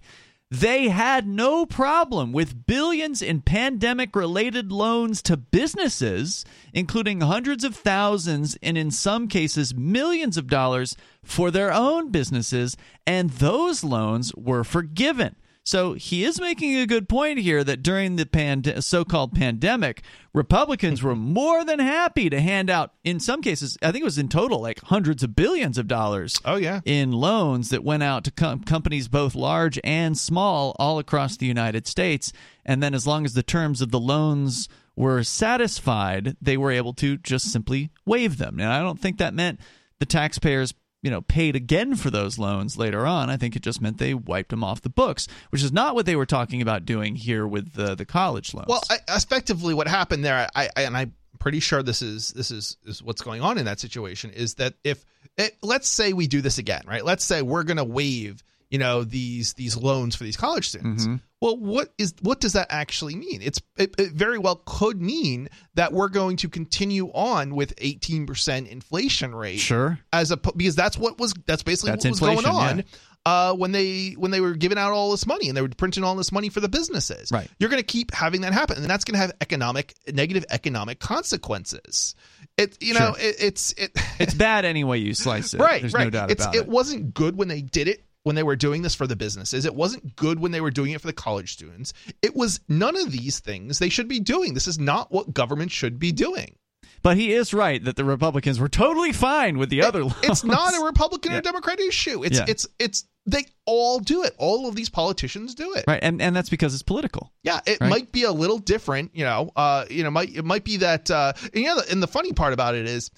They 0.49 0.87
had 0.87 1.27
no 1.27 1.65
problem 1.65 2.31
with 2.31 2.65
billions 2.65 3.21
in 3.21 3.41
pandemic 3.41 4.15
related 4.15 4.71
loans 4.71 5.21
to 5.23 5.35
businesses, 5.35 6.45
including 6.73 7.19
hundreds 7.19 7.65
of 7.65 7.75
thousands 7.75 8.57
and 8.63 8.77
in 8.77 8.89
some 8.89 9.27
cases 9.27 9.75
millions 9.75 10.37
of 10.37 10.47
dollars 10.47 10.95
for 11.21 11.51
their 11.51 11.73
own 11.73 12.11
businesses, 12.11 12.77
and 13.05 13.29
those 13.31 13.83
loans 13.83 14.33
were 14.35 14.63
forgiven. 14.63 15.35
So 15.67 15.95
he 15.95 16.23
is 16.23 16.39
making 16.39 16.77
a 16.77 16.87
good 16.87 17.09
point 17.09 17.39
here 17.39 17.61
that 17.61 17.83
during 17.83 18.15
the 18.15 18.25
pand- 18.25 18.73
so-called 18.79 19.33
pandemic, 19.33 20.01
Republicans 20.33 21.03
were 21.03 21.13
more 21.13 21.65
than 21.65 21.79
happy 21.79 22.29
to 22.29 22.39
hand 22.39 22.69
out, 22.69 22.93
in 23.03 23.19
some 23.19 23.41
cases, 23.41 23.77
I 23.81 23.91
think 23.91 24.03
it 24.03 24.05
was 24.05 24.17
in 24.17 24.29
total 24.29 24.61
like 24.61 24.79
hundreds 24.83 25.23
of 25.23 25.35
billions 25.35 25.77
of 25.77 25.89
dollars. 25.89 26.39
Oh 26.45 26.55
yeah, 26.55 26.79
in 26.85 27.11
loans 27.11 27.67
that 27.71 27.83
went 27.83 28.01
out 28.01 28.23
to 28.23 28.31
com- 28.31 28.63
companies 28.63 29.09
both 29.09 29.35
large 29.35 29.77
and 29.83 30.17
small 30.17 30.73
all 30.79 30.99
across 30.99 31.35
the 31.35 31.47
United 31.47 31.85
States. 31.85 32.31
And 32.65 32.81
then, 32.81 32.93
as 32.93 33.05
long 33.05 33.25
as 33.25 33.33
the 33.33 33.43
terms 33.43 33.81
of 33.81 33.91
the 33.91 33.99
loans 33.99 34.69
were 34.95 35.21
satisfied, 35.21 36.37
they 36.41 36.55
were 36.55 36.71
able 36.71 36.93
to 36.93 37.17
just 37.17 37.51
simply 37.51 37.89
waive 38.05 38.37
them. 38.37 38.61
And 38.61 38.69
I 38.69 38.79
don't 38.79 39.01
think 39.01 39.17
that 39.17 39.33
meant 39.33 39.59
the 39.99 40.05
taxpayers 40.05 40.73
you 41.01 41.11
know 41.11 41.21
paid 41.21 41.55
again 41.55 41.95
for 41.95 42.09
those 42.09 42.39
loans 42.39 42.77
later 42.77 43.05
on. 43.05 43.29
I 43.29 43.37
think 43.37 43.55
it 43.55 43.61
just 43.61 43.81
meant 43.81 43.97
they 43.97 44.13
wiped 44.13 44.49
them 44.49 44.63
off 44.63 44.81
the 44.81 44.89
books, 44.89 45.27
which 45.49 45.63
is 45.63 45.71
not 45.71 45.95
what 45.95 46.05
they 46.05 46.15
were 46.15 46.25
talking 46.25 46.61
about 46.61 46.85
doing 46.85 47.15
here 47.15 47.47
with 47.47 47.73
the 47.73 47.95
the 47.95 48.05
college 48.05 48.53
loans. 48.53 48.67
Well, 48.67 48.83
I, 48.89 48.97
effectively, 49.09 49.73
what 49.73 49.87
happened 49.87 50.25
there, 50.25 50.47
I, 50.55 50.69
I 50.75 50.81
and 50.83 50.97
I'm 50.97 51.13
pretty 51.39 51.59
sure 51.59 51.83
this 51.83 52.01
is 52.01 52.33
this 52.33 52.51
is 52.51 52.77
is 52.85 53.01
what's 53.01 53.21
going 53.21 53.41
on 53.41 53.57
in 53.57 53.65
that 53.65 53.79
situation 53.79 54.31
is 54.31 54.55
that 54.55 54.73
if 54.83 55.05
it, 55.37 55.55
let's 55.61 55.87
say 55.87 56.13
we 56.13 56.27
do 56.27 56.41
this 56.41 56.57
again, 56.57 56.83
right? 56.87 57.05
Let's 57.05 57.23
say 57.23 57.41
we're 57.41 57.63
going 57.63 57.77
to 57.77 57.83
waive 57.83 58.43
you 58.69 58.79
know 58.79 59.03
these 59.03 59.53
these 59.53 59.77
loans 59.77 60.15
for 60.15 60.23
these 60.23 60.37
college 60.37 60.69
students 60.69 61.05
mm-hmm. 61.05 61.15
well 61.41 61.57
what 61.57 61.93
is 61.97 62.13
what 62.21 62.39
does 62.39 62.53
that 62.53 62.67
actually 62.69 63.15
mean 63.15 63.41
it's 63.41 63.61
it, 63.77 63.95
it, 63.97 64.11
very 64.11 64.37
well 64.37 64.61
could 64.65 65.01
mean 65.01 65.49
that 65.75 65.93
we're 65.93 66.09
going 66.09 66.37
to 66.37 66.49
continue 66.49 67.07
on 67.13 67.55
with 67.55 67.75
18% 67.77 68.67
inflation 68.67 69.33
rate 69.33 69.59
sure 69.59 69.99
as 70.11 70.31
a 70.31 70.37
because 70.37 70.75
that's 70.75 70.97
what 70.97 71.19
was 71.19 71.33
that's 71.45 71.63
basically 71.63 71.91
that's 71.91 72.05
what 72.05 72.35
was 72.35 72.43
going 72.43 72.45
on 72.45 72.77
yeah. 72.77 72.83
Uh, 73.25 73.53
when 73.53 73.73
they 73.73 74.11
when 74.11 74.31
they 74.31 74.39
were 74.39 74.53
giving 74.53 74.77
out 74.77 74.93
all 74.93 75.11
this 75.11 75.27
money 75.27 75.49
and 75.49 75.57
they 75.57 75.61
were 75.61 75.67
printing 75.67 76.01
all 76.01 76.15
this 76.15 76.31
money 76.31 76.47
for 76.47 76.61
the 76.61 76.69
businesses, 76.69 77.29
right? 77.29 77.51
You're 77.59 77.69
going 77.69 77.81
to 77.81 77.85
keep 77.85 78.13
having 78.13 78.39
that 78.41 78.53
happen, 78.53 78.77
and 78.77 78.85
that's 78.85 79.03
going 79.03 79.15
to 79.15 79.19
have 79.19 79.33
economic 79.41 79.95
negative 80.07 80.45
economic 80.49 81.01
consequences. 81.01 82.15
It 82.55 82.81
you 82.81 82.93
know 82.93 83.15
sure. 83.17 83.19
it, 83.19 83.35
it's 83.39 83.73
it, 83.73 83.91
it's 84.17 84.33
bad 84.33 84.63
any 84.63 84.85
way 84.85 84.99
you 84.99 85.13
slice 85.13 85.53
it, 85.53 85.59
right? 85.59 85.81
There's 85.81 85.93
right. 85.93 86.05
no 86.05 86.09
doubt 86.09 86.31
it's, 86.31 86.45
about 86.45 86.55
it. 86.55 86.59
it. 86.59 86.61
It 86.61 86.67
wasn't 86.69 87.13
good 87.13 87.35
when 87.35 87.49
they 87.49 87.61
did 87.61 87.89
it 87.89 88.06
when 88.27 88.35
they 88.35 88.43
were 88.43 88.57
doing 88.57 88.81
this 88.81 88.93
for 88.93 89.07
the 89.07 89.15
businesses. 89.15 89.65
It 89.65 89.73
wasn't 89.73 90.15
good 90.17 90.39
when 90.39 90.51
they 90.51 90.59
were 90.59 90.69
doing 90.69 90.91
it 90.91 90.99
for 90.99 91.07
the 91.07 91.13
college 91.13 91.53
students. 91.53 91.93
It 92.21 92.35
was 92.35 92.59
none 92.67 92.97
of 92.97 93.11
these 93.11 93.39
things 93.39 93.79
they 93.79 93.87
should 93.89 94.09
be 94.09 94.19
doing. 94.19 94.53
This 94.53 94.67
is 94.67 94.77
not 94.77 95.11
what 95.11 95.33
government 95.33 95.71
should 95.71 95.97
be 95.97 96.11
doing. 96.11 96.57
But 97.01 97.15
he 97.15 97.31
is 97.31 97.53
right 97.53 97.81
that 97.85 97.95
the 97.95 98.03
Republicans 98.03 98.59
were 98.59 98.67
totally 98.67 99.13
fine 99.13 99.57
with 99.57 99.69
the 99.69 99.79
it, 99.79 99.85
other. 99.85 100.03
It's 100.23 100.43
not 100.43 100.75
a 100.75 100.83
Republican 100.83 101.31
yeah. 101.31 101.37
or 101.37 101.41
Democrat 101.41 101.79
issue. 101.79 102.25
It's 102.25 102.39
yeah. 102.39 102.45
it's 102.49 102.67
it's 102.79 103.05
they 103.25 103.45
all 103.65 103.99
do 103.99 104.23
it. 104.23 104.33
All 104.37 104.67
of 104.67 104.75
these 104.75 104.89
politicians 104.89 105.55
do 105.55 105.73
it. 105.75 105.85
Right. 105.87 105.99
And 106.01 106.21
and 106.21 106.35
that's 106.35 106.49
because 106.49 106.73
it's 106.73 106.83
political. 106.83 107.31
Yeah, 107.43 107.61
it 107.65 107.79
right? 107.79 107.89
might 107.89 108.11
be 108.11 108.23
a 108.23 108.31
little 108.31 108.57
different, 108.57 109.11
you 109.13 109.23
know. 109.23 109.51
Uh, 109.55 109.85
you 109.89 110.03
know, 110.03 110.11
might 110.11 110.35
it 110.35 110.43
might 110.43 110.65
be 110.65 110.77
that 110.77 111.09
uh 111.09 111.31
and 111.53 111.63
you 111.63 111.73
know, 111.73 111.81
and 111.89 112.03
the 112.03 112.07
funny 112.07 112.33
part 112.33 112.51
about 112.51 112.75
it 112.75 112.87
is 112.87 113.09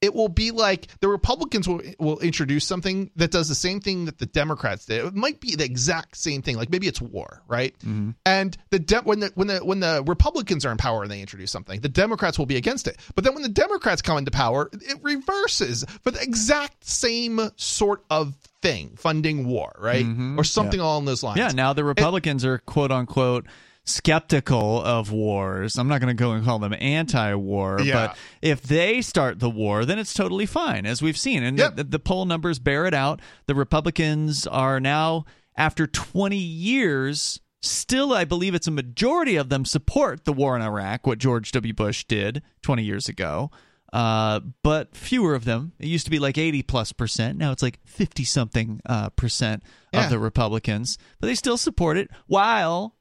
it 0.00 0.14
will 0.14 0.28
be 0.28 0.50
like 0.50 0.88
the 1.00 1.08
Republicans 1.08 1.68
will 1.68 1.82
will 1.98 2.18
introduce 2.20 2.64
something 2.64 3.10
that 3.16 3.30
does 3.30 3.48
the 3.48 3.54
same 3.54 3.80
thing 3.80 4.04
that 4.04 4.18
the 4.18 4.26
Democrats 4.26 4.86
did. 4.86 5.04
It 5.04 5.14
might 5.14 5.40
be 5.40 5.56
the 5.56 5.64
exact 5.64 6.16
same 6.16 6.42
thing. 6.42 6.56
Like 6.56 6.70
maybe 6.70 6.86
it's 6.86 7.00
war, 7.00 7.42
right? 7.48 7.76
Mm-hmm. 7.80 8.10
And 8.24 8.56
the 8.70 8.78
de- 8.78 9.00
when 9.02 9.20
the 9.20 9.32
when 9.34 9.48
the 9.48 9.58
when 9.58 9.80
the 9.80 10.02
Republicans 10.06 10.64
are 10.64 10.70
in 10.70 10.78
power 10.78 11.02
and 11.02 11.10
they 11.10 11.20
introduce 11.20 11.50
something, 11.50 11.80
the 11.80 11.88
Democrats 11.88 12.38
will 12.38 12.46
be 12.46 12.56
against 12.56 12.86
it. 12.86 12.98
But 13.14 13.24
then 13.24 13.34
when 13.34 13.42
the 13.42 13.48
Democrats 13.48 14.02
come 14.02 14.18
into 14.18 14.30
power, 14.30 14.70
it 14.72 14.98
reverses 15.02 15.84
for 16.02 16.10
the 16.10 16.22
exact 16.22 16.84
same 16.84 17.50
sort 17.56 18.04
of 18.10 18.36
thing, 18.62 18.94
funding 18.96 19.46
war, 19.46 19.74
right, 19.78 20.04
mm-hmm. 20.04 20.38
or 20.38 20.44
something 20.44 20.78
yeah. 20.78 20.86
along 20.86 21.06
those 21.06 21.22
lines. 21.22 21.38
Yeah. 21.38 21.48
Now 21.48 21.72
the 21.72 21.84
Republicans 21.84 22.44
it, 22.44 22.48
are 22.48 22.58
quote 22.58 22.92
unquote 22.92 23.46
skeptical 23.88 24.82
of 24.82 25.10
wars. 25.10 25.78
I'm 25.78 25.88
not 25.88 26.00
going 26.00 26.14
to 26.14 26.20
go 26.20 26.32
and 26.32 26.44
call 26.44 26.58
them 26.58 26.74
anti-war, 26.78 27.80
yeah. 27.80 28.08
but 28.08 28.18
if 28.42 28.62
they 28.62 29.02
start 29.02 29.38
the 29.38 29.50
war, 29.50 29.84
then 29.84 29.98
it's 29.98 30.14
totally 30.14 30.46
fine, 30.46 30.86
as 30.86 31.02
we've 31.02 31.18
seen, 31.18 31.42
and 31.42 31.58
yep. 31.58 31.76
the, 31.76 31.84
the 31.84 31.98
poll 31.98 32.24
numbers 32.24 32.58
bear 32.58 32.86
it 32.86 32.94
out. 32.94 33.20
The 33.46 33.54
Republicans 33.54 34.46
are 34.46 34.80
now, 34.80 35.24
after 35.56 35.86
20 35.86 36.36
years, 36.36 37.40
still, 37.62 38.12
I 38.12 38.24
believe 38.24 38.54
it's 38.54 38.66
a 38.66 38.72
majority 38.72 39.36
of 39.36 39.48
them 39.48 39.64
support 39.64 40.24
the 40.24 40.32
war 40.32 40.54
in 40.54 40.62
Iraq, 40.62 41.06
what 41.06 41.18
George 41.18 41.52
W. 41.52 41.74
Bush 41.74 42.04
did 42.04 42.42
20 42.62 42.82
years 42.82 43.08
ago. 43.08 43.50
Uh, 43.92 44.40
but 44.62 44.94
fewer 44.94 45.34
of 45.34 45.44
them. 45.44 45.72
It 45.78 45.86
used 45.86 46.04
to 46.04 46.10
be 46.10 46.18
like 46.18 46.36
80 46.36 46.62
plus 46.64 46.92
percent. 46.92 47.38
Now 47.38 47.52
it's 47.52 47.62
like 47.62 47.80
50 47.86 48.24
something 48.24 48.80
uh, 48.84 49.08
percent 49.10 49.62
yeah. 49.92 50.04
of 50.04 50.10
the 50.10 50.18
Republicans, 50.18 50.98
but 51.20 51.26
they 51.26 51.34
still 51.34 51.56
support 51.56 51.96
it 51.96 52.10
while 52.26 52.97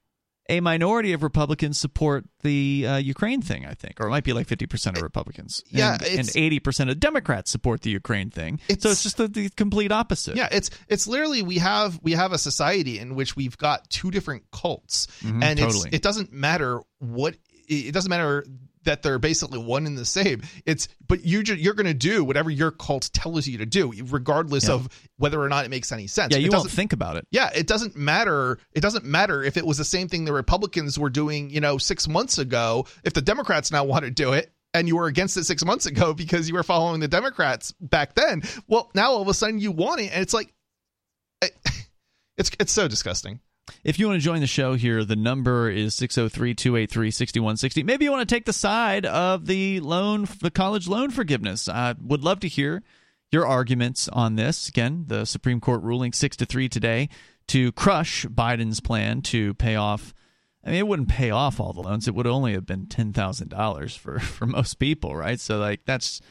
a 0.49 0.59
minority 0.61 1.13
of 1.13 1.23
Republicans 1.23 1.79
support 1.79 2.25
the 2.41 2.85
uh, 2.87 2.95
Ukraine 2.97 3.41
thing, 3.41 3.65
I 3.65 3.73
think, 3.73 3.99
or 3.99 4.07
it 4.07 4.09
might 4.09 4.23
be 4.23 4.33
like 4.33 4.47
50% 4.47 4.95
of 4.95 5.01
Republicans. 5.01 5.63
Yeah, 5.69 5.93
and, 5.93 6.19
and 6.19 6.27
80% 6.27 6.89
of 6.89 6.99
Democrats 6.99 7.51
support 7.51 7.81
the 7.81 7.89
Ukraine 7.89 8.29
thing. 8.29 8.59
It's, 8.69 8.83
so 8.83 8.89
it's 8.89 9.03
just 9.03 9.17
the, 9.17 9.27
the, 9.27 9.49
complete 9.49 9.91
opposite. 9.91 10.37
Yeah, 10.37 10.47
it's 10.51 10.69
it's 10.87 11.07
literally 11.07 11.41
we 11.41 11.57
have 11.57 11.99
we 12.01 12.13
have 12.13 12.31
a 12.31 12.37
society 12.37 12.99
in 12.99 13.15
which 13.15 13.35
we've 13.35 13.57
got 13.57 13.89
two 13.89 14.11
different 14.11 14.43
cults, 14.51 15.07
mm-hmm, 15.21 15.43
and 15.43 15.59
totally. 15.59 15.89
it 15.91 16.01
doesn't 16.01 16.31
matter 16.31 16.81
what 16.99 17.35
it 17.67 17.93
doesn't 17.93 18.09
matter 18.09 18.45
that 18.87 19.03
they're 19.03 19.19
basically 19.19 19.59
one 19.59 19.85
and 19.85 19.97
the 19.97 20.05
same. 20.05 20.41
It's 20.65 20.87
but 21.07 21.23
you 21.23 21.43
ju- 21.43 21.55
you're 21.55 21.73
going 21.73 21.87
to 21.87 21.93
do 21.93 22.23
whatever 22.23 22.49
your 22.49 22.71
cult 22.71 23.09
tells 23.13 23.45
you 23.45 23.59
to 23.59 23.65
do, 23.65 23.93
regardless 24.07 24.67
yeah. 24.67 24.75
of 24.75 24.89
whether 25.17 25.41
or 25.41 25.49
not 25.49 25.65
it 25.65 25.69
makes 25.69 25.91
any 25.91 26.07
sense. 26.07 26.33
Yeah, 26.33 26.39
you 26.39 26.47
it 26.47 26.53
won't 26.53 26.71
think 26.71 26.93
about 26.93 27.17
it. 27.17 27.27
Yeah, 27.29 27.49
it 27.53 27.67
doesn't 27.67 27.95
matter. 27.95 28.57
It 28.73 28.81
doesn't 28.81 29.05
matter 29.05 29.43
if 29.43 29.57
it 29.57 29.65
was 29.65 29.77
the 29.77 29.85
same 29.85 30.07
thing 30.07 30.25
the 30.25 30.33
Republicans 30.33 30.97
were 30.97 31.09
doing, 31.09 31.49
you 31.49 31.59
know, 31.59 31.77
six 31.77 32.07
months 32.07 32.37
ago. 32.37 32.87
If 33.03 33.13
the 33.13 33.21
Democrats 33.21 33.71
now 33.71 33.83
want 33.83 34.05
to 34.05 34.11
do 34.11 34.33
it, 34.33 34.51
and 34.73 34.87
you 34.87 34.95
were 34.95 35.07
against 35.07 35.35
it 35.37 35.45
six 35.45 35.65
months 35.65 35.85
ago 35.85 36.13
because 36.15 36.47
you 36.47 36.55
were 36.55 36.63
following 36.63 36.99
the 36.99 37.07
Democrats 37.07 37.73
back 37.79 38.15
then. 38.15 38.43
Well, 38.67 38.89
now 38.95 39.11
all 39.11 39.21
of 39.21 39.27
a 39.27 39.33
sudden 39.33 39.59
you 39.59 39.71
want 39.71 40.01
it, 40.01 40.11
and 40.13 40.21
it's 40.21 40.33
like, 40.33 40.53
eh, 41.41 41.49
it's 42.37 42.51
it's 42.59 42.71
so 42.71 42.87
disgusting. 42.87 43.41
If 43.83 43.99
you 43.99 44.07
want 44.07 44.19
to 44.19 44.25
join 44.25 44.41
the 44.41 44.47
show 44.47 44.75
here, 44.75 45.03
the 45.03 45.15
number 45.15 45.69
is 45.69 45.95
603 45.95 46.53
283 46.53 47.11
6160. 47.11 47.83
Maybe 47.83 48.05
you 48.05 48.11
want 48.11 48.27
to 48.27 48.35
take 48.35 48.45
the 48.45 48.53
side 48.53 49.05
of 49.05 49.45
the 49.45 49.79
loan, 49.79 50.27
the 50.41 50.51
college 50.51 50.87
loan 50.87 51.11
forgiveness. 51.11 51.67
I 51.69 51.95
would 52.01 52.23
love 52.23 52.39
to 52.41 52.47
hear 52.47 52.83
your 53.31 53.45
arguments 53.45 54.07
on 54.09 54.35
this. 54.35 54.69
Again, 54.69 55.05
the 55.07 55.25
Supreme 55.25 55.59
Court 55.59 55.83
ruling 55.83 56.13
6 56.13 56.37
to 56.37 56.45
3 56.45 56.69
today 56.69 57.09
to 57.47 57.71
crush 57.73 58.25
Biden's 58.25 58.79
plan 58.79 59.21
to 59.23 59.53
pay 59.55 59.75
off. 59.75 60.13
I 60.63 60.71
mean, 60.71 60.79
it 60.79 60.87
wouldn't 60.87 61.09
pay 61.09 61.29
off 61.29 61.59
all 61.59 61.73
the 61.73 61.81
loans. 61.81 62.07
It 62.07 62.15
would 62.15 62.27
only 62.27 62.53
have 62.53 62.65
been 62.65 62.87
$10,000 62.87 63.97
for, 63.97 64.19
for 64.19 64.45
most 64.45 64.75
people, 64.79 65.15
right? 65.15 65.39
So, 65.39 65.57
like, 65.57 65.81
that's 65.85 66.21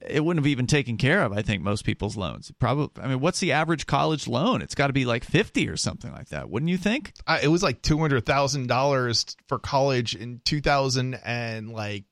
it 0.00 0.24
wouldn't 0.24 0.44
have 0.44 0.50
even 0.50 0.66
taken 0.66 0.96
care 0.96 1.22
of, 1.22 1.32
I 1.32 1.42
think, 1.42 1.62
most 1.62 1.84
people's 1.84 2.16
loans. 2.16 2.52
Probably, 2.58 3.02
I 3.02 3.08
mean, 3.08 3.20
what's 3.20 3.40
the 3.40 3.52
average 3.52 3.86
college 3.86 4.26
loan? 4.28 4.62
It's 4.62 4.74
got 4.74 4.88
to 4.88 4.92
be 4.92 5.04
like 5.04 5.24
fifty 5.24 5.68
or 5.68 5.76
something 5.76 6.12
like 6.12 6.28
that, 6.30 6.50
wouldn't 6.50 6.70
you 6.70 6.76
think? 6.78 7.12
Uh, 7.26 7.38
it 7.42 7.48
was 7.48 7.62
like 7.62 7.82
two 7.82 7.98
hundred 7.98 8.26
thousand 8.26 8.66
dollars 8.66 9.36
for 9.48 9.58
college 9.58 10.14
in 10.14 10.40
two 10.44 10.60
thousand 10.60 11.14
and 11.24 11.72
like 11.72 12.04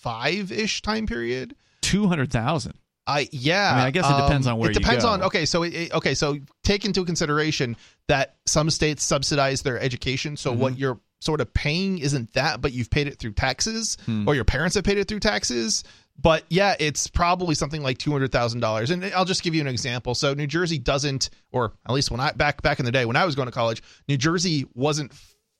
five 0.00 0.52
ish 0.52 0.82
time 0.82 1.06
period. 1.06 1.54
Two 1.80 2.06
hundred 2.06 2.30
thousand. 2.32 2.74
I 3.06 3.28
yeah. 3.32 3.72
I 3.72 3.76
mean, 3.76 3.86
I 3.86 3.90
guess 3.90 4.08
it 4.08 4.22
depends 4.22 4.46
um, 4.46 4.54
on 4.54 4.58
where 4.60 4.70
it 4.70 4.74
depends 4.74 5.04
on. 5.04 5.22
Okay, 5.22 5.44
so 5.46 5.62
it, 5.62 5.74
it, 5.74 5.92
okay, 5.94 6.14
so 6.14 6.38
take 6.62 6.84
into 6.84 7.04
consideration 7.04 7.76
that 8.08 8.36
some 8.46 8.70
states 8.70 9.02
subsidize 9.02 9.62
their 9.62 9.80
education, 9.80 10.36
so 10.36 10.52
Mm-hmm. 10.52 10.60
what 10.60 10.78
you're 10.78 11.00
sort 11.22 11.40
of 11.40 11.52
paying 11.52 11.98
isn't 11.98 12.32
that, 12.32 12.60
but 12.62 12.72
you've 12.72 12.88
paid 12.90 13.06
it 13.06 13.18
through 13.18 13.32
taxes, 13.32 13.98
Hmm. 14.06 14.26
or 14.28 14.34
your 14.34 14.44
parents 14.44 14.74
have 14.76 14.84
paid 14.84 14.96
it 14.98 15.06
through 15.08 15.20
taxes. 15.20 15.84
But 16.20 16.44
yeah, 16.50 16.74
it's 16.78 17.06
probably 17.06 17.54
something 17.54 17.82
like 17.82 17.98
two 17.98 18.12
hundred 18.12 18.32
thousand 18.32 18.60
dollars. 18.60 18.90
And 18.90 19.04
I'll 19.04 19.24
just 19.24 19.42
give 19.42 19.54
you 19.54 19.60
an 19.60 19.66
example. 19.66 20.14
So 20.14 20.34
New 20.34 20.46
Jersey 20.46 20.78
doesn't, 20.78 21.30
or 21.50 21.72
at 21.86 21.92
least 21.92 22.10
when 22.10 22.20
I 22.20 22.32
back 22.32 22.62
back 22.62 22.78
in 22.78 22.84
the 22.84 22.92
day 22.92 23.04
when 23.04 23.16
I 23.16 23.24
was 23.24 23.34
going 23.34 23.46
to 23.46 23.52
college, 23.52 23.82
New 24.08 24.16
Jersey 24.16 24.66
wasn't 24.74 25.12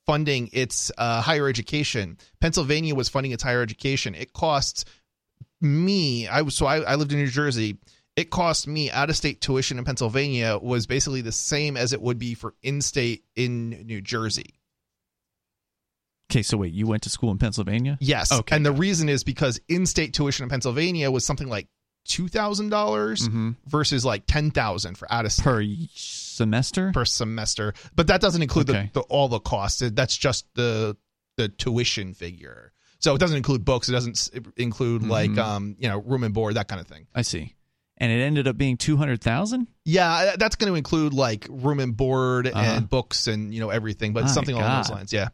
funding 0.06 0.50
its 0.52 0.90
uh, 0.98 1.20
higher 1.22 1.48
education. 1.48 2.18
Pennsylvania 2.40 2.94
was 2.94 3.08
funding 3.08 3.32
its 3.32 3.42
higher 3.42 3.62
education. 3.62 4.14
It 4.14 4.32
costs 4.32 4.84
me. 5.61 6.26
I 6.26 6.42
was 6.42 6.56
so 6.56 6.66
I, 6.66 6.80
I 6.80 6.94
lived 6.96 7.12
in 7.12 7.18
New 7.18 7.28
Jersey. 7.28 7.78
It 8.16 8.28
cost 8.28 8.66
me 8.66 8.90
out 8.90 9.08
of 9.08 9.16
state 9.16 9.40
tuition 9.40 9.78
in 9.78 9.84
Pennsylvania 9.84 10.58
was 10.61 10.86
basically 10.86 11.22
the 11.22 11.32
same 11.32 11.76
as 11.76 11.92
it 11.92 12.02
would 12.02 12.18
be 12.18 12.34
for 12.34 12.54
in 12.62 12.82
state 12.82 13.24
in 13.34 13.70
New 13.86 14.00
Jersey. 14.02 14.59
Okay, 16.31 16.43
so 16.43 16.57
wait, 16.57 16.72
you 16.72 16.87
went 16.87 17.03
to 17.03 17.11
school 17.11 17.31
in 17.33 17.39
Pennsylvania? 17.39 17.99
Yes. 18.01 18.31
Okay. 18.31 18.55
And 18.55 18.64
the 18.64 18.72
reason 18.72 19.09
is 19.09 19.24
because 19.24 19.61
in-state 19.68 20.14
tuition 20.14 20.45
in 20.45 20.49
Pennsylvania 20.49 21.11
was 21.11 21.26
something 21.26 21.49
like 21.49 21.66
two 22.07 22.28
dollars 22.28 23.28
Mhm. 23.28 23.57
versus 23.66 24.05
like 24.05 24.24
ten 24.26 24.51
thousand 24.51 24.97
for 24.97 25.12
out 25.12 25.26
of 25.26 25.33
state 25.33 25.45
Per 25.45 25.62
semester? 25.95 26.93
per 26.93 27.05
semester. 27.05 27.74
But 27.95 28.07
that 28.09 28.20
doesn't 28.20 28.43
include 28.43 28.70
Okay. 28.70 28.91
the, 28.93 29.01
the 29.01 29.07
all 29.07 29.28
the 29.28 29.41
costs. 29.41 29.83
That's 29.85 30.16
just 30.16 30.47
the 30.55 30.97
the 31.37 31.49
tuition 31.49 32.14
figure. 32.14 32.72
So 33.01 33.14
it 33.14 33.18
doesn't 33.18 33.37
include 33.37 33.64
books. 33.64 33.89
It 33.89 33.93
doesn't 33.93 34.31
include 34.57 35.03
like 35.03 35.31
Mhm. 35.31 35.39
um 35.39 35.76
you 35.78 35.89
know 35.89 35.99
room 35.99 36.24
and 36.24 36.33
board 36.35 36.55
that 36.55 36.68
kind 36.68 36.81
of 36.81 36.87
thing. 36.87 37.07
I 37.14 37.22
see. 37.22 37.55
And 37.99 38.11
it 38.11 38.22
ended 38.22 38.49
up 38.49 38.57
being 38.57 38.78
200,000? 38.78 39.66
Yeah, 39.85 40.35
that's 40.39 40.57
going 40.57 40.72
to 40.72 40.74
include 40.76 41.12
like 41.12 41.47
room 41.51 41.81
and 41.81 41.95
board 41.95 42.47
Uh-huh. 42.47 42.59
and 42.59 42.89
books 42.89 43.26
and 43.26 43.53
you 43.53 43.61
know 43.61 43.68
everything, 43.68 44.14
but 44.14 44.24
My 44.24 44.31
something 44.31 44.55
along 44.57 44.78
those 44.85 44.91
lines. 44.91 45.12
Yeah. 45.12 45.28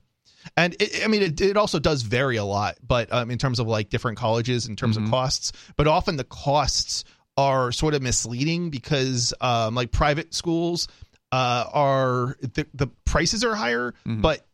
And 0.56 0.74
it, 0.80 1.04
I 1.04 1.08
mean, 1.08 1.22
it, 1.22 1.40
it 1.40 1.56
also 1.56 1.78
does 1.78 2.02
vary 2.02 2.36
a 2.36 2.44
lot, 2.44 2.76
but 2.86 3.12
um, 3.12 3.30
in 3.30 3.38
terms 3.38 3.58
of 3.58 3.66
like 3.66 3.88
different 3.90 4.18
colleges, 4.18 4.66
in 4.66 4.76
terms 4.76 4.96
Mhm. 4.98 5.04
of 5.04 5.10
costs, 5.10 5.52
but 5.76 5.86
often 5.86 6.16
the 6.16 6.24
costs 6.24 7.04
are 7.36 7.72
sort 7.72 7.94
of 7.94 8.02
misleading 8.02 8.70
because 8.70 9.34
um, 9.40 9.74
like 9.74 9.90
private 9.92 10.32
schools 10.34 10.88
uh, 11.32 11.64
are 11.72 12.36
the, 12.40 12.66
the 12.74 12.86
prices 13.04 13.44
are 13.44 13.54
higher, 13.54 13.92
Mhm. 14.06 14.22
but 14.22 14.46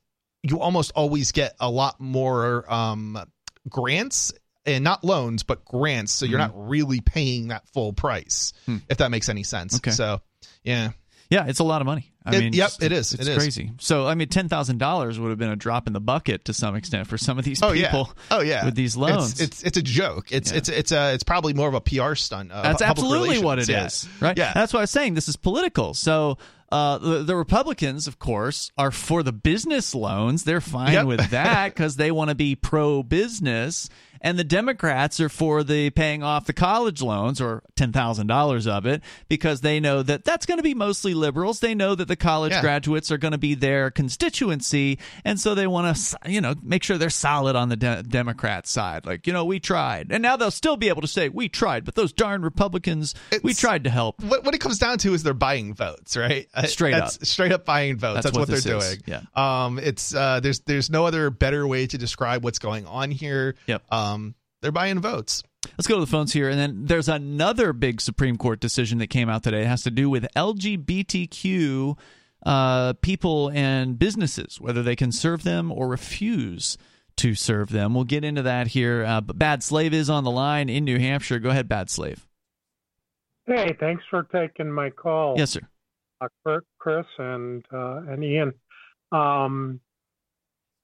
you 0.43 0.59
almost 0.61 0.91
always 0.97 1.31
get 1.33 1.55
a 1.61 1.71
lot 1.71 2.01
more 2.01 2.65
um, 2.73 3.17
grants 3.69 4.33
and 4.65 4.83
not 4.85 5.05
loans, 5.05 5.43
but 5.43 5.65
grants. 5.65 6.13
So 6.13 6.25
you're 6.27 6.39
Mhm. 6.39 6.49
not 6.55 6.69
really 6.69 7.01
paying 7.01 7.49
that 7.49 7.69
full 7.69 7.93
price, 7.93 8.53
Hmm. 8.67 8.79
if 8.89 8.99
that 8.99 9.11
makes 9.11 9.29
any 9.29 9.43
sense. 9.43 9.77
Okay. 9.77 9.91
So, 9.93 10.21
yeah. 10.65 10.91
Yeah, 11.33 11.47
it's 11.49 11.59
a 11.61 11.65
lot 11.65 11.81
of 11.81 11.87
money. 11.87 12.13
I 12.25 12.37
It- 12.37 12.41
mean, 12.41 12.53
yep, 12.53 12.71
it 12.81 12.93
is. 12.93 13.13
It's 13.15 13.27
It 13.27 13.31
is. 13.33 13.37
crazy. 13.39 13.73
So, 13.81 14.07
I 14.07 14.15
mean, 14.15 14.29
ten 14.29 14.49
thousand 14.49 14.79
dollars 14.79 15.19
would 15.19 15.31
have 15.31 15.39
been 15.39 15.49
a 15.51 15.57
drop 15.57 15.87
in 15.87 15.93
the 15.93 16.01
bucket 16.01 16.45
to 16.45 16.53
some 16.55 16.77
extent 16.77 17.09
for 17.09 17.19
some 17.19 17.39
of 17.39 17.45
these 17.45 17.61
Oh 17.63 17.73
people. 17.73 18.13
yeah. 18.31 18.37
Oh 18.37 18.41
yeah. 18.41 18.65
with 18.65 18.75
these 18.75 18.97
loans. 18.97 19.33
It's 19.33 19.41
it's, 19.41 19.63
it's 19.65 19.77
a 19.79 19.83
joke. 19.83 20.31
It's 20.31 20.51
Yeah. 20.53 20.59
it's 20.59 20.69
it's 20.69 20.93
a 20.93 21.15
it's 21.15 21.25
probably 21.25 21.53
more 21.55 21.69
of 21.69 21.75
a 21.75 21.81
PR 21.81 22.15
stunt. 22.15 22.53
Uh, 22.53 22.63
That's 22.63 22.83
absolutely 22.83 23.39
what 23.41 23.59
it 23.59 23.67
relations. 23.69 24.05
is, 24.05 24.21
right? 24.21 24.37
Yeah. 24.39 24.53
That's 24.55 24.73
why 24.73 24.81
I 24.81 24.83
was 24.83 24.91
saying 24.91 25.15
this 25.15 25.27
is 25.29 25.37
political. 25.37 25.95
So 25.95 26.39
uh, 26.71 26.97
the, 26.99 27.23
the 27.23 27.37
Republicans, 27.37 28.07
of 28.07 28.19
course, 28.19 28.71
are 28.79 28.91
for 28.91 29.23
the 29.23 29.33
business 29.33 29.95
loans. 29.95 30.45
They're 30.45 30.61
fine 30.63 30.93
Yep. 30.95 31.07
with 31.07 31.31
that 31.31 31.75
because 31.75 31.97
they 31.97 32.11
want 32.11 32.29
to 32.31 32.35
be 32.35 32.55
pro 32.57 33.03
business. 33.03 33.89
And 34.23 34.39
the 34.39 34.45
Democrats 34.45 35.21
are 35.21 35.29
for 35.29 35.63
the 35.65 35.91
paying 35.91 36.23
off 36.23 36.47
the 36.47 36.53
college 36.53 37.03
loans 37.03 37.41
or 37.41 37.63
$10,000 37.77 38.67
of 38.69 38.87
it 38.87 39.03
because 39.29 39.61
they 39.61 39.81
know 39.81 40.03
that 40.03 40.25
that's 40.25 40.47
going 40.47 40.59
to 40.59 40.63
be 40.63 40.75
mostly 40.75 41.13
liberals. 41.13 41.61
They 41.61 41.75
know 41.75 41.95
that 41.95 42.07
the 42.09 42.17
college 42.17 42.53
Yeah. 42.53 42.61
graduates 42.61 43.11
are 43.11 43.19
going 43.19 43.33
to 43.33 43.39
be 43.39 43.55
their 43.55 43.91
constituency. 43.91 44.99
And 45.25 45.39
so 45.41 45.55
they 45.55 45.67
want 45.67 45.97
to, 45.97 46.19
you 46.31 46.41
know, 46.41 46.55
make 46.63 46.83
sure 46.85 46.99
they're 46.99 47.11
solid 47.11 47.57
on 47.57 47.69
the 47.69 47.77
de- 47.77 48.03
Democrat 48.05 48.67
side. 48.67 49.07
Like, 49.07 49.27
you 49.27 49.33
know, 49.33 49.45
we 49.45 49.59
tried. 49.61 50.13
And 50.13 50.23
now 50.23 50.37
they'll 50.37 50.51
still 50.51 50.77
be 50.77 50.89
able 50.89 51.03
to 51.03 51.09
say, 51.09 51.29
we 51.29 51.49
tried, 51.49 51.85
but 51.85 51.95
those 51.97 52.13
darn 52.13 52.43
Republicans, 52.43 53.15
we 53.43 53.55
tried 53.55 53.85
to 53.85 53.91
help. 53.91 54.23
What, 54.23 54.45
what 54.45 54.55
it 54.55 54.59
comes 54.59 54.79
down 54.79 54.99
to 54.99 55.15
is 55.15 55.23
they're 55.25 55.35
buying 55.35 55.75
votes, 55.75 56.17
right? 56.17 56.49
Uh, 56.55 56.63
Straight 56.67 56.93
That's 56.93 57.17
up. 57.17 57.25
straight 57.27 57.53
up 57.53 57.65
buying 57.65 57.97
votes. 57.99 58.23
That's 58.23 58.25
That's, 58.27 58.35
what 58.37 58.49
what, 58.49 58.63
they're 58.63 58.77
is. 58.77 58.99
doing. 58.99 59.03
Yeah. 59.35 59.65
Um, 59.65 59.79
it's 59.79 60.15
uh, 60.15 60.41
there's 60.41 60.61
there's 60.61 60.91
no 60.91 61.07
other 61.07 61.31
better 61.31 61.67
way 61.67 61.87
to 61.87 61.99
describe 61.99 62.45
what's 62.45 62.59
going 62.59 62.87
on 62.87 63.11
here. 63.11 63.57
Yep. 63.67 63.83
Um, 63.93 64.12
they're 64.61 64.73
buying 64.73 65.01
votes. 65.01 65.43
Let's 65.79 65.87
go 65.87 65.95
to 65.95 66.01
the 66.01 66.11
phones 66.11 66.33
here. 66.33 66.49
And 66.49 66.59
then 66.59 66.87
there's 66.87 67.09
another 67.09 67.73
big 67.73 68.01
Supreme 68.01 68.37
Court 68.37 68.61
decision 68.61 68.99
that 68.99 69.09
came 69.09 69.29
out 69.29 69.43
today. 69.43 69.63
It 69.63 69.67
has 69.67 69.83
to 69.83 69.91
do 69.91 70.11
with 70.11 70.27
LGBTQ 70.37 71.97
uh, 72.45 72.93
people 72.95 73.49
and 73.51 73.99
businesses, 73.99 74.61
whether 74.61 74.83
they 74.83 74.97
can 74.97 75.13
serve 75.13 75.45
them 75.45 75.71
or 75.71 75.89
refuse 75.89 76.77
to 77.17 77.35
serve 77.35 77.71
them. 77.71 77.95
We'll 77.95 78.05
get 78.05 78.25
into 78.25 78.43
that 78.43 78.69
here. 78.69 79.05
Uh, 79.05 79.21
but 79.21 79.39
Bad 79.39 79.63
Slave 79.63 79.93
is 79.95 80.11
on 80.11 80.25
the 80.25 80.31
line 80.31 80.69
in 80.69 80.85
New 80.85 80.99
Hampshire. 80.99 81.39
Go 81.39 81.51
ahead, 81.51 81.69
Bad 81.69 81.91
Slave. 81.91 82.27
Hey, 83.47 83.77
thanks 83.79 84.03
for 84.09 84.25
taking 84.25 84.71
my 84.71 84.91
call. 84.91 85.35
Yes, 85.37 85.51
sir. 85.51 85.61
uh, 86.21 86.59
Chris 86.79 87.07
and 87.19 87.65
uh, 87.73 88.03
and 88.09 88.25
Ian. 88.25 88.53
Um, 89.11 89.81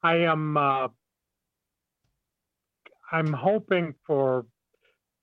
I 0.03 0.16
am 0.16 0.57
uh, 0.57 0.89
I'm 3.11 3.33
hoping 3.33 3.95
for 4.07 4.47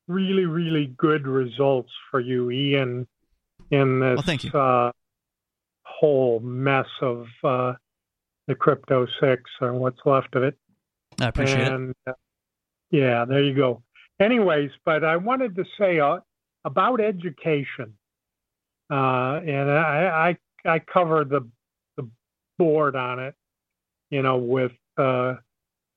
really 0.07 0.45
really 0.45 0.87
good 0.97 1.27
results 1.27 1.91
for 2.11 2.19
you, 2.19 2.51
Ian, 2.51 3.07
in 3.71 3.99
this 3.99 4.17
Well. 4.53 4.55
Uh, 4.55 4.91
whole 5.99 6.39
mess 6.41 6.87
of 7.01 7.25
uh, 7.43 7.73
the 8.47 8.55
crypto 8.55 9.07
six 9.19 9.43
and 9.61 9.79
what's 9.79 9.99
left 10.05 10.35
of 10.35 10.43
it. 10.43 10.57
I 11.19 11.27
appreciate 11.27 11.67
it. 11.67 11.95
uh, 12.07 12.13
yeah, 12.91 13.25
there 13.25 13.43
you 13.43 13.53
go. 13.53 13.81
Anyways, 14.19 14.71
but 14.83 15.03
I 15.03 15.17
wanted 15.17 15.55
to 15.55 15.65
say 15.77 15.99
uh, 15.99 16.19
about 16.63 17.01
education, 17.01 17.93
uh, 18.89 19.39
and 19.45 19.69
I, 19.69 20.37
I 20.65 20.75
I 20.75 20.79
cover 20.79 21.23
the 21.23 21.47
the 21.97 22.07
board 22.57 22.95
on 22.95 23.19
it, 23.19 23.35
you 24.09 24.21
know, 24.21 24.37
with 24.37 24.73
uh, 24.97 25.35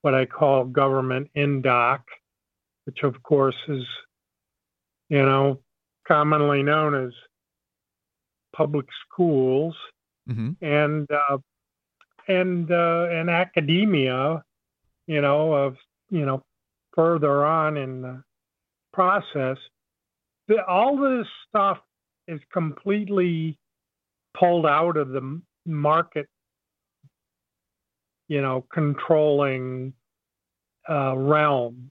what 0.03 0.15
I 0.15 0.27
call 0.27 0.65
government 0.65 1.29
indoc, 1.37 2.01
which 2.85 3.03
of 3.03 3.23
course 3.23 3.57
is, 3.69 3.85
you 5.09 5.23
know, 5.23 5.61
commonly 6.07 6.63
known 6.63 6.95
as 6.95 7.13
public 8.55 8.87
schools 9.07 9.75
hmm 10.27 10.51
and 10.61 11.09
uh, 11.11 11.39
and 12.29 12.71
uh, 12.71 13.07
and 13.11 13.31
academia, 13.31 14.43
you 15.07 15.21
know, 15.21 15.53
of 15.53 15.77
you 16.11 16.27
know 16.27 16.45
further 16.95 17.45
on 17.45 17.77
in 17.77 18.03
the 18.03 18.23
process, 18.93 19.57
the, 20.49 20.65
all 20.67 20.97
this 20.97 21.27
stuff 21.49 21.79
is 22.27 22.41
completely 22.53 23.57
pulled 24.39 24.67
out 24.67 24.97
of 24.97 25.11
the 25.11 25.41
market, 25.65 26.29
you 28.29 28.43
know, 28.43 28.65
controlling 28.73 29.95
uh, 30.89 31.17
realm, 31.17 31.91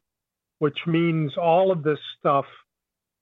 which 0.60 0.78
means 0.86 1.34
all 1.38 1.72
of 1.72 1.84
this 1.84 2.00
stuff 2.20 2.46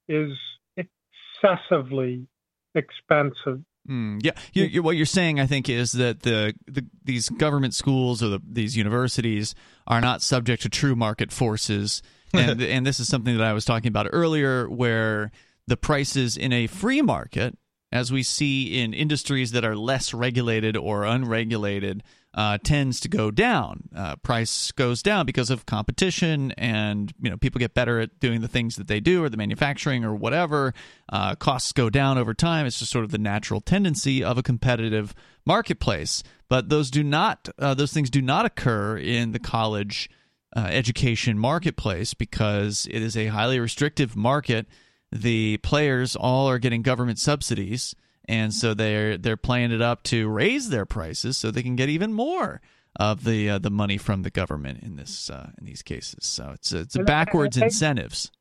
is 0.07 0.31
excessively 0.77 2.27
expensive. 2.75 3.63
Mm, 3.89 4.19
yeah, 4.23 4.31
you, 4.53 4.63
you, 4.65 4.83
what 4.83 4.95
you're 4.95 5.05
saying, 5.05 5.39
I 5.39 5.45
think, 5.45 5.69
is 5.69 5.91
that 5.93 6.23
the, 6.23 6.55
the 6.67 6.85
these 7.03 7.29
government 7.29 7.75
schools 7.75 8.23
or 8.23 8.29
the, 8.29 8.41
these 8.47 8.75
universities 8.75 9.53
are 9.85 10.01
not 10.01 10.23
subject 10.23 10.63
to 10.63 10.69
true 10.69 10.95
market 10.95 11.31
forces, 11.31 12.01
and 12.33 12.61
and 12.61 12.85
this 12.85 12.99
is 12.99 13.07
something 13.07 13.37
that 13.37 13.45
I 13.45 13.53
was 13.53 13.63
talking 13.63 13.89
about 13.89 14.07
earlier, 14.11 14.67
where 14.67 15.31
the 15.67 15.77
prices 15.77 16.35
in 16.35 16.51
a 16.51 16.65
free 16.65 17.03
market, 17.03 17.57
as 17.91 18.11
we 18.11 18.23
see 18.23 18.79
in 18.81 18.93
industries 18.93 19.51
that 19.51 19.63
are 19.63 19.75
less 19.75 20.15
regulated 20.15 20.75
or 20.75 21.03
unregulated, 21.03 22.01
uh, 22.35 22.57
tends 22.63 22.99
to 22.99 23.07
go 23.07 23.31
down. 23.31 23.87
Uh, 23.95 24.17
price 24.17 24.71
goes 24.73 25.01
down 25.01 25.25
because 25.25 25.49
of 25.49 25.65
competition, 25.65 26.51
and 26.57 27.13
you 27.21 27.29
know 27.29 27.37
people 27.37 27.59
get 27.59 27.73
better 27.73 28.01
at 28.01 28.19
doing 28.19 28.41
the 28.41 28.47
things 28.49 28.75
that 28.75 28.87
they 28.87 28.99
do, 28.99 29.23
or 29.23 29.29
the 29.29 29.37
manufacturing, 29.37 30.03
or 30.03 30.13
whatever. 30.13 30.73
Uh, 31.07 31.33
costs 31.35 31.71
go 31.71 31.89
down 31.89 32.17
over 32.17 32.33
time. 32.33 32.65
It's 32.65 32.79
just 32.79 32.91
sort 32.91 33.05
of 33.05 33.11
the 33.11 33.17
natural 33.17 33.61
tendency 33.61 34.21
of 34.21 34.37
a 34.37 34.43
competitive 34.43 35.15
marketplace. 35.45 36.23
But 36.49 36.67
those 36.67 36.91
do 36.91 37.03
not; 37.03 37.47
uh, 37.57 37.73
those 37.73 37.93
things 37.93 38.09
do 38.09 38.21
not 38.21 38.45
occur 38.45 38.97
in 38.97 39.31
the 39.31 39.39
college 39.39 40.09
uh, 40.55 40.67
education 40.69 41.39
marketplace 41.39 42.13
because 42.13 42.85
it 42.91 43.01
is 43.01 43.15
a 43.15 43.27
highly 43.27 43.61
restrictive 43.61 44.17
market. 44.17 44.67
The 45.09 45.57
players 45.57 46.17
all 46.17 46.49
are 46.49 46.59
getting 46.59 46.81
government 46.81 47.19
subsidies 47.19 47.95
and 48.27 48.53
so 48.53 48.73
they're 48.73 49.17
they're 49.17 49.37
playing 49.37 49.71
it 49.71 49.81
up 49.81 50.03
to 50.03 50.27
raise 50.27 50.69
their 50.69 50.85
prices 50.85 51.37
so 51.37 51.51
they 51.51 51.63
can 51.63 51.75
get 51.75 51.89
even 51.89 52.13
more 52.13 52.61
of 52.97 53.23
the 53.23 53.49
uh, 53.49 53.59
the 53.59 53.69
money 53.69 53.97
from 53.97 54.23
the 54.23 54.29
government 54.29 54.83
in 54.83 54.95
this 54.95 55.29
uh, 55.29 55.51
in 55.57 55.65
these 55.65 55.81
cases. 55.81 56.25
So 56.25 56.51
it's 56.53 56.71
a, 56.71 56.79
it's 56.79 56.95
a 56.95 57.03
backwards 57.03 57.57
incentives. 57.57 58.31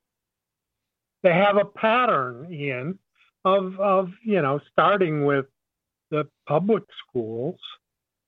they 1.23 1.33
have 1.33 1.57
a 1.57 1.65
pattern 1.65 2.53
Ian, 2.53 2.99
of 3.45 3.79
of 3.79 4.11
you 4.23 4.41
know 4.41 4.61
starting 4.73 5.25
with 5.25 5.47
the 6.11 6.29
public 6.47 6.85
schools 7.09 7.59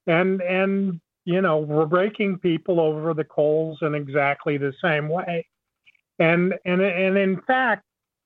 and 0.07 0.41
and 0.41 1.01
you 1.25 1.41
know 1.41 1.59
we're 1.59 1.87
breaking 1.87 2.39
people 2.39 2.81
over 2.81 3.15
the 3.15 3.25
coals 3.25 3.79
in 3.83 3.95
exactly 3.95 4.59
the 4.59 4.73
same 4.83 5.09
way 5.09 5.47
and 6.19 6.55
and 6.65 6.81
and 6.81 7.17
in 7.17 7.41
fact 7.43 7.85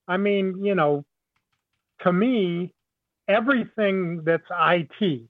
i 0.09 0.17
mean 0.17 0.65
you 0.65 0.75
know 0.75 1.05
to 2.03 2.13
me 2.13 2.73
everything 3.31 4.23
that's 4.25 4.51
it 5.01 5.29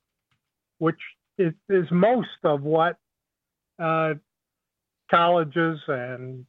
which 0.79 1.01
is, 1.39 1.53
is 1.69 1.87
most 1.91 2.29
of 2.43 2.63
what 2.63 2.97
uh, 3.79 4.15
colleges 5.11 5.79
and 5.87 6.47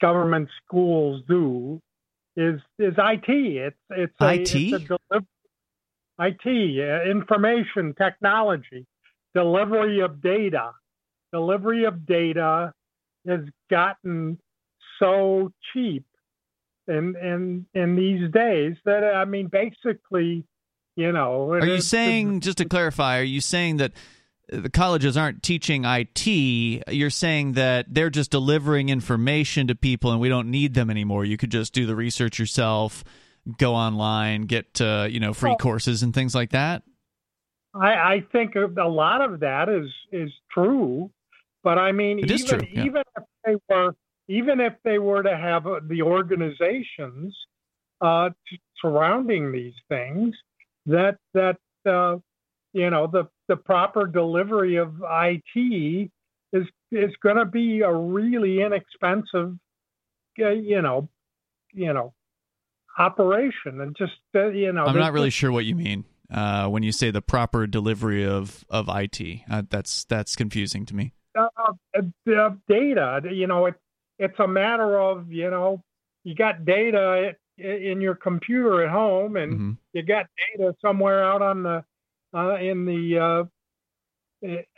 government 0.00 0.48
schools 0.64 1.22
do 1.28 1.80
is 2.36 2.60
is 2.78 2.94
IT. 2.96 3.28
It's 3.28 3.76
it's 3.90 4.14
a, 4.20 4.34
IT? 4.34 4.54
It's 4.54 4.72
a 4.72 4.78
deli- 4.78 5.26
IT, 6.20 6.46
uh, 6.46 7.10
information 7.10 7.94
technology, 7.94 8.86
delivery 9.34 10.00
of 10.00 10.20
data, 10.22 10.72
delivery 11.32 11.84
of 11.84 12.06
data 12.06 12.72
has 13.26 13.40
gotten 13.70 14.38
so 14.98 15.52
cheap 15.72 16.04
in 16.88 17.14
in 17.16 17.66
in 17.74 17.96
these 17.96 18.30
days 18.32 18.76
that 18.84 19.04
I 19.04 19.24
mean, 19.24 19.48
basically, 19.48 20.44
you 20.96 21.12
know. 21.12 21.52
Are 21.52 21.66
you 21.66 21.80
saying, 21.80 22.40
just 22.40 22.58
to 22.58 22.64
clarify, 22.64 23.20
are 23.20 23.22
you 23.24 23.40
saying 23.40 23.76
that 23.78 23.92
the 24.50 24.70
colleges 24.70 25.16
aren't 25.16 25.42
teaching 25.42 25.84
IT? 25.84 26.26
You're 26.26 27.10
saying 27.10 27.52
that 27.52 27.86
they're 27.92 28.10
just 28.10 28.30
delivering 28.30 28.88
information 28.88 29.66
to 29.68 29.74
people, 29.74 30.10
and 30.10 30.20
we 30.20 30.28
don't 30.28 30.50
need 30.50 30.74
them 30.74 30.90
anymore. 30.90 31.24
You 31.24 31.36
could 31.36 31.50
just 31.50 31.72
do 31.72 31.86
the 31.86 31.94
research 31.94 32.38
yourself, 32.38 33.04
go 33.58 33.74
online, 33.74 34.42
get 34.42 34.80
uh, 34.80 35.06
you 35.10 35.20
know 35.20 35.32
free 35.34 35.50
Well- 35.50 35.58
courses 35.58 36.02
and 36.02 36.12
things 36.14 36.34
like 36.34 36.50
that. 36.50 36.82
I, 37.74 37.92
I 37.92 38.24
think 38.32 38.54
a 38.56 38.88
lot 38.88 39.20
of 39.20 39.40
that 39.40 39.68
is 39.68 39.88
is 40.10 40.30
true, 40.50 41.10
but 41.62 41.76
I 41.78 41.92
mean, 41.92 42.18
It 42.18 42.30
even 42.30 42.46
true, 42.46 42.66
yeah. 42.72 42.84
even 42.84 43.02
if 43.16 43.24
they 43.44 43.56
were 43.68 43.94
even 44.28 44.60
if 44.60 44.74
they 44.84 44.98
were 44.98 45.22
to 45.22 45.36
have 45.36 45.66
uh, 45.66 45.80
the 45.88 46.02
organizations 46.02 47.36
uh, 48.00 48.30
t- 48.48 48.60
surrounding 48.80 49.52
these 49.52 49.74
things, 49.88 50.34
that 50.86 51.16
that 51.34 51.58
uh, 51.86 52.16
you 52.72 52.90
know 52.90 53.06
the 53.06 53.24
the 53.48 53.56
proper 53.56 54.06
delivery 54.06 54.76
of 54.76 54.94
IT 55.02 56.10
is 56.52 56.66
is 56.92 57.10
going 57.22 57.36
to 57.36 57.44
be 57.44 57.80
a 57.80 57.92
really 57.92 58.62
inexpensive, 58.62 59.58
uh, 60.40 60.48
you 60.50 60.80
know, 60.82 61.08
you 61.72 61.92
know, 61.92 62.14
operation, 62.98 63.80
and 63.80 63.96
just 63.96 64.12
uh, 64.34 64.48
you 64.48 64.72
know, 64.72 64.84
I'm 64.84 64.98
not 64.98 65.12
really 65.12 65.30
sure 65.30 65.50
what 65.50 65.64
you 65.64 65.74
mean 65.74 66.04
uh, 66.30 66.68
when 66.68 66.82
you 66.82 66.92
say 66.92 67.10
the 67.10 67.22
proper 67.22 67.66
delivery 67.66 68.26
of 68.26 68.64
of 68.68 68.88
IT. 68.88 69.40
Uh, 69.50 69.62
that's 69.68 70.04
that's 70.04 70.36
confusing 70.36 70.86
to 70.86 70.94
me. 70.94 71.12
uh, 71.36 71.48
uh, 71.56 72.32
uh, 72.32 72.50
data. 72.68 73.20
You 73.30 73.46
know, 73.46 73.66
it, 73.66 73.74
it's 74.18 74.38
a 74.38 74.48
matter 74.48 74.98
of 74.98 75.32
you 75.32 75.50
know, 75.50 75.82
you 76.24 76.34
got 76.34 76.64
data 76.64 77.36
in 77.56 78.00
your 78.00 78.14
computer 78.14 78.82
at 78.84 78.90
home, 78.90 79.36
and 79.36 79.52
hmm 79.52 79.72
you 79.94 80.02
got 80.02 80.26
data 80.36 80.74
somewhere 80.82 81.24
out 81.24 81.40
on 81.42 81.62
the 81.62 81.84
uh, 82.34 82.56
in 82.56 82.84
the 82.84 83.18
uh, 83.18 83.44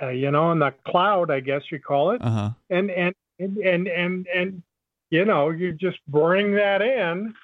uh, 0.00 0.08
you 0.08 0.30
know 0.30 0.52
in 0.52 0.58
the 0.60 0.72
cloud, 0.86 1.30
I 1.30 1.40
guess 1.40 1.62
you 1.70 1.80
call 1.80 2.12
it, 2.12 2.22
Uh 2.22 2.30
huh. 2.30 2.50
and 2.70 2.90
and 2.90 3.14
and 3.38 3.58
and 3.58 3.88
and, 3.88 4.26
and 4.34 4.62
you 5.10 5.24
know, 5.24 5.50
you 5.50 5.72
just 5.72 5.98
bring 6.06 6.54
that 6.54 6.80
in. 6.82 7.34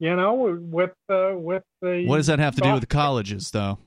You 0.00 0.16
know, 0.16 0.58
with 0.60 0.90
uh, 1.08 1.32
with 1.34 1.62
the 1.80 2.04
What 2.06 2.16
does 2.18 2.26
that 2.26 2.38
have 2.40 2.56
to 2.56 2.60
do 2.60 2.72
with 2.72 2.82
the 2.82 2.86
colleges, 2.86 3.50
though? 3.52 3.78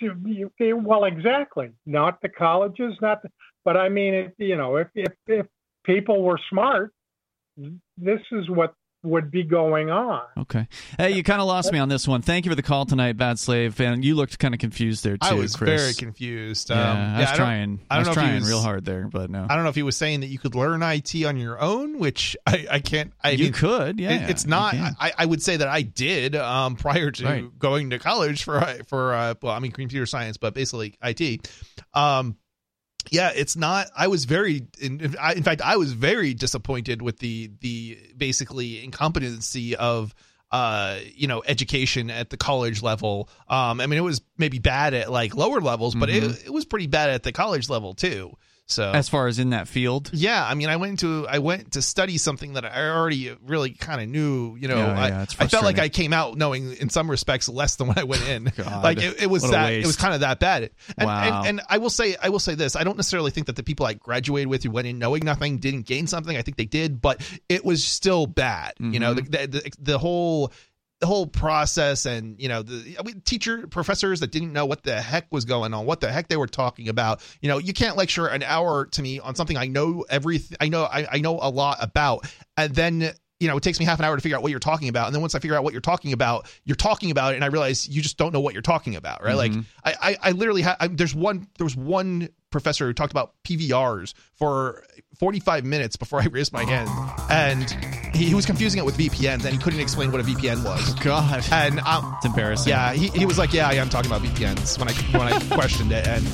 Well, 0.00 1.04
exactly. 1.04 1.70
Not 1.86 2.20
the 2.22 2.28
colleges, 2.28 2.94
not. 3.00 3.22
The, 3.22 3.30
but 3.64 3.76
I 3.76 3.88
mean, 3.88 4.14
if, 4.14 4.32
you 4.38 4.56
know, 4.56 4.76
if 4.76 4.88
if 4.94 5.12
if 5.26 5.46
people 5.88 6.22
were 6.22 6.38
smart, 6.50 6.92
this 7.96 8.20
is 8.30 8.48
what 8.48 8.74
would 9.04 9.30
be 9.30 9.44
going 9.44 9.90
on. 9.90 10.22
Okay. 10.36 10.66
Hey, 10.98 11.12
you 11.14 11.22
kind 11.22 11.40
of 11.40 11.46
lost 11.46 11.72
me 11.72 11.78
on 11.78 11.88
this 11.88 12.06
one. 12.08 12.20
Thank 12.20 12.44
you 12.44 12.50
for 12.50 12.56
the 12.56 12.62
call 12.64 12.84
tonight, 12.84 13.16
Bad 13.16 13.38
Slave. 13.38 13.80
And 13.80 14.04
you 14.04 14.16
looked 14.16 14.40
kind 14.40 14.54
of 14.54 14.58
confused 14.60 15.04
there 15.04 15.16
too, 15.16 15.28
I 15.28 15.34
was 15.34 15.54
Chris. 15.54 15.80
very 15.80 15.94
confused. 15.94 16.70
Yeah, 16.70 16.90
Um, 16.90 16.96
I 16.98 17.18
was 17.20 17.28
don't- 17.28 17.36
trying. 17.36 17.80
I 17.88 17.94
I, 17.94 17.98
don't 17.98 18.00
was 18.00 18.06
know 18.08 18.10
if 18.10 18.26
he 18.26 18.30
trying 18.30 18.40
was- 18.40 18.48
real 18.50 18.60
hard 18.60 18.84
there, 18.84 19.06
but 19.06 19.30
no. 19.30 19.46
I 19.48 19.54
don't 19.54 19.62
know 19.62 19.70
if 19.70 19.76
he 19.76 19.84
was 19.84 19.96
saying 19.96 20.20
that 20.20 20.26
you 20.26 20.38
could 20.40 20.56
learn 20.56 20.82
IT 20.82 21.24
on 21.24 21.36
your 21.36 21.60
own, 21.60 22.00
which 22.00 22.36
I, 22.44 22.66
I 22.72 22.78
can't. 22.80 23.12
I 23.22 23.30
you 23.30 23.44
mean, 23.44 23.52
could, 23.52 24.00
yeah. 24.00 24.24
it- 24.24 24.30
it's 24.30 24.46
not. 24.46 24.74
I, 24.74 25.12
I 25.16 25.26
would 25.26 25.42
say 25.42 25.56
that 25.58 25.68
I 25.68 25.82
did 25.82 26.34
um, 26.34 26.74
prior 26.76 27.12
to 27.12 27.24
Right. 27.24 27.58
going 27.58 27.90
to 27.90 28.00
college 28.00 28.42
for 28.42 28.60
for 28.88 29.14
uh, 29.14 29.34
well, 29.42 29.52
I 29.54 29.60
mean 29.60 29.70
computer 29.70 30.06
science, 30.06 30.36
but 30.38 30.54
basically 30.54 30.96
IT. 31.02 31.48
Um, 31.94 32.36
yeah, 33.10 33.32
it's 33.34 33.56
not. 33.56 33.88
I 33.96 34.08
was 34.08 34.24
very, 34.24 34.66
in, 34.80 35.00
in 35.00 35.42
fact, 35.42 35.62
I 35.62 35.76
was 35.76 35.92
very 35.92 36.34
disappointed 36.34 37.02
with 37.02 37.18
the 37.18 37.50
the 37.60 37.98
basically 38.16 38.84
incompetency 38.84 39.76
of 39.76 40.14
uh 40.50 40.98
you 41.14 41.26
know 41.26 41.42
education 41.46 42.10
at 42.10 42.30
the 42.30 42.38
college 42.38 42.82
level 42.82 43.28
um 43.48 43.82
i 43.82 43.86
mean 43.86 43.98
it 43.98 44.02
was 44.02 44.22
maybe 44.38 44.58
bad 44.58 44.94
at 44.94 45.12
like 45.12 45.36
lower 45.36 45.60
levels 45.60 45.94
but 45.94 46.08
it, 46.08 46.46
it 46.46 46.50
was 46.50 46.64
pretty 46.64 46.86
bad 46.86 47.10
at 47.10 47.22
the 47.22 47.32
college 47.32 47.68
level 47.68 47.92
too 47.92 48.34
so 48.68 48.84
Mm-hmm. 48.88 48.96
As 48.96 49.08
far 49.08 49.26
as 49.28 49.38
in 49.38 49.50
that 49.50 49.66
field, 49.66 50.10
yeah, 50.12 50.44
I 50.46 50.54
mean, 50.54 50.68
I 50.68 50.76
went 50.76 51.00
to 51.00 51.26
I 51.28 51.38
went 51.38 51.72
to 51.72 51.82
study 51.82 52.16
something 52.18 52.52
that 52.52 52.64
I 52.64 52.88
already 52.90 53.34
really 53.46 53.70
kind 53.72 54.00
of 54.00 54.08
knew. 54.08 54.56
You 54.56 54.68
know, 54.68 54.76
Yeah, 54.76 55.00
I, 55.00 55.08
yeah, 55.08 55.26
I 55.40 55.46
felt 55.48 55.64
like. 55.64 55.78
I 55.78 55.88
came 55.88 56.12
out 56.12 56.36
knowing 56.36 56.74
in 56.76 56.90
some 56.90 57.10
respects 57.10 57.48
less 57.48 57.76
than 57.76 57.86
when 57.88 57.98
I 57.98 58.04
went 58.04 58.26
in. 58.28 58.52
Like 58.82 58.98
it, 58.98 59.22
it 59.22 59.26
was 59.30 59.42
what 59.42 59.52
that 59.52 59.72
it 59.72 59.86
was 59.86 59.96
kind 59.96 60.12
of 60.14 60.20
that 60.20 60.38
bad. 60.38 60.70
And, 60.96 61.06
Wow. 61.06 61.40
and 61.42 61.48
and 61.48 61.60
I 61.68 61.78
will 61.78 61.90
say 61.90 62.16
I 62.22 62.28
will 62.28 62.38
say 62.40 62.54
this: 62.54 62.76
I 62.76 62.84
don't 62.84 62.96
necessarily 62.96 63.30
think 63.30 63.46
that 63.46 63.56
the 63.56 63.62
people 63.62 63.86
I 63.86 63.94
graduated 63.94 64.48
with 64.48 64.62
who 64.64 64.70
went 64.70 64.86
in 64.86 64.98
knowing 64.98 65.24
nothing 65.24 65.58
didn't 65.58 65.82
gain 65.86 66.06
something. 66.06 66.36
I 66.36 66.42
think 66.42 66.56
they 66.56 66.64
did, 66.66 67.00
but 67.00 67.20
it 67.48 67.64
was 67.64 67.84
still 67.84 68.26
bad. 68.26 68.74
You 68.78 69.00
know, 69.00 69.14
the, 69.14 69.22
Mm-hmm. 69.22 69.50
the, 69.50 69.60
the 69.60 69.70
the 69.92 69.98
whole 69.98 70.52
the 71.00 71.06
whole 71.06 71.26
process 71.26 72.06
and 72.06 72.40
you 72.40 72.48
know 72.48 72.62
the 72.62 72.96
I 72.98 73.02
mean, 73.02 73.20
teacher 73.24 73.66
professors 73.68 74.20
that 74.20 74.32
didn't 74.32 74.52
know 74.52 74.66
what 74.66 74.82
the 74.82 75.00
heck 75.00 75.26
was 75.30 75.44
going 75.44 75.72
on 75.72 75.86
what 75.86 76.00
the 76.00 76.10
heck 76.10 76.28
they 76.28 76.36
were 76.36 76.46
talking 76.46 76.88
about. 76.88 77.22
You 77.40 77.48
know 77.48 77.58
you 77.58 77.72
can't 77.72 77.96
lecture 77.96 78.26
an 78.26 78.42
hour 78.42 78.86
to 78.86 79.02
me 79.02 79.20
on 79.20 79.34
something 79.34 79.56
i 79.56 79.66
know 79.66 80.04
everything 80.08 80.56
i 80.60 80.68
know 80.68 80.84
I, 80.84 81.06
I 81.12 81.18
know 81.18 81.38
a 81.40 81.50
lot 81.50 81.78
about. 81.80 82.26
And 82.56 82.74
then 82.74 83.12
you 83.40 83.48
know 83.48 83.56
it 83.56 83.62
takes 83.62 83.78
me 83.78 83.84
half 83.84 83.98
an 83.98 84.04
hour 84.04 84.16
to 84.16 84.22
figure 84.22 84.36
out 84.36 84.42
what 84.42 84.50
you're 84.50 84.58
talking 84.60 84.88
about. 84.88 85.06
And 85.06 85.14
then 85.14 85.20
once 85.20 85.34
i 85.34 85.38
figure 85.38 85.56
out 85.56 85.64
what 85.64 85.72
you're 85.72 85.80
talking 85.80 86.12
about 86.12 86.48
you're 86.64 86.76
talking 86.76 87.10
about 87.10 87.32
it 87.32 87.36
and 87.36 87.44
i 87.44 87.48
realize 87.48 87.88
you 87.88 88.02
just 88.02 88.16
don't 88.18 88.32
know 88.32 88.40
what 88.40 88.52
you're 88.54 88.62
talking 88.62 88.96
about 88.96 89.22
right? 89.22 89.34
Like 89.36 89.52
i 89.84 89.94
i, 90.00 90.16
I 90.22 90.30
literally 90.32 90.62
ha- 90.62 90.76
I, 90.80 90.88
there's 90.88 91.14
one 91.14 91.46
there 91.58 91.64
was 91.64 91.76
one 91.76 92.28
professor 92.50 92.86
who 92.86 92.92
talked 92.94 93.12
about 93.12 93.34
pvrs 93.44 94.14
for 94.34 94.82
45 95.18 95.64
minutes 95.64 95.96
before 95.96 96.20
i 96.20 96.24
raised 96.26 96.52
my 96.52 96.64
hand. 96.64 96.88
And 97.30 97.70
he, 98.14 98.24
he 98.24 98.34
was 98.34 98.46
confusing 98.46 98.78
it 98.78 98.84
with 98.84 98.96
vpns 98.96 99.44
and 99.44 99.52
he 99.52 99.58
couldn't 99.58 99.80
explain 99.80 100.10
what 100.10 100.20
a 100.20 100.24
vpn 100.24 100.64
was. 100.64 100.94
God, 101.04 101.44
and 101.52 101.80
um, 101.80 102.14
it's 102.16 102.26
embarrassing. 102.26 102.70
yeah, 102.70 102.92
he, 102.92 103.08
he 103.08 103.26
was 103.26 103.38
like, 103.38 103.52
yeah, 103.52 103.70
yeah, 103.70 103.82
I'm 103.82 103.88
talking 103.90 104.10
about 104.10 104.22
VPNs 104.22 104.78
when 104.78 104.88
I 104.88 104.92
when 105.16 105.32
I 105.32 105.54
questioned 105.54 105.92
it, 105.92 106.06
and 106.08 106.24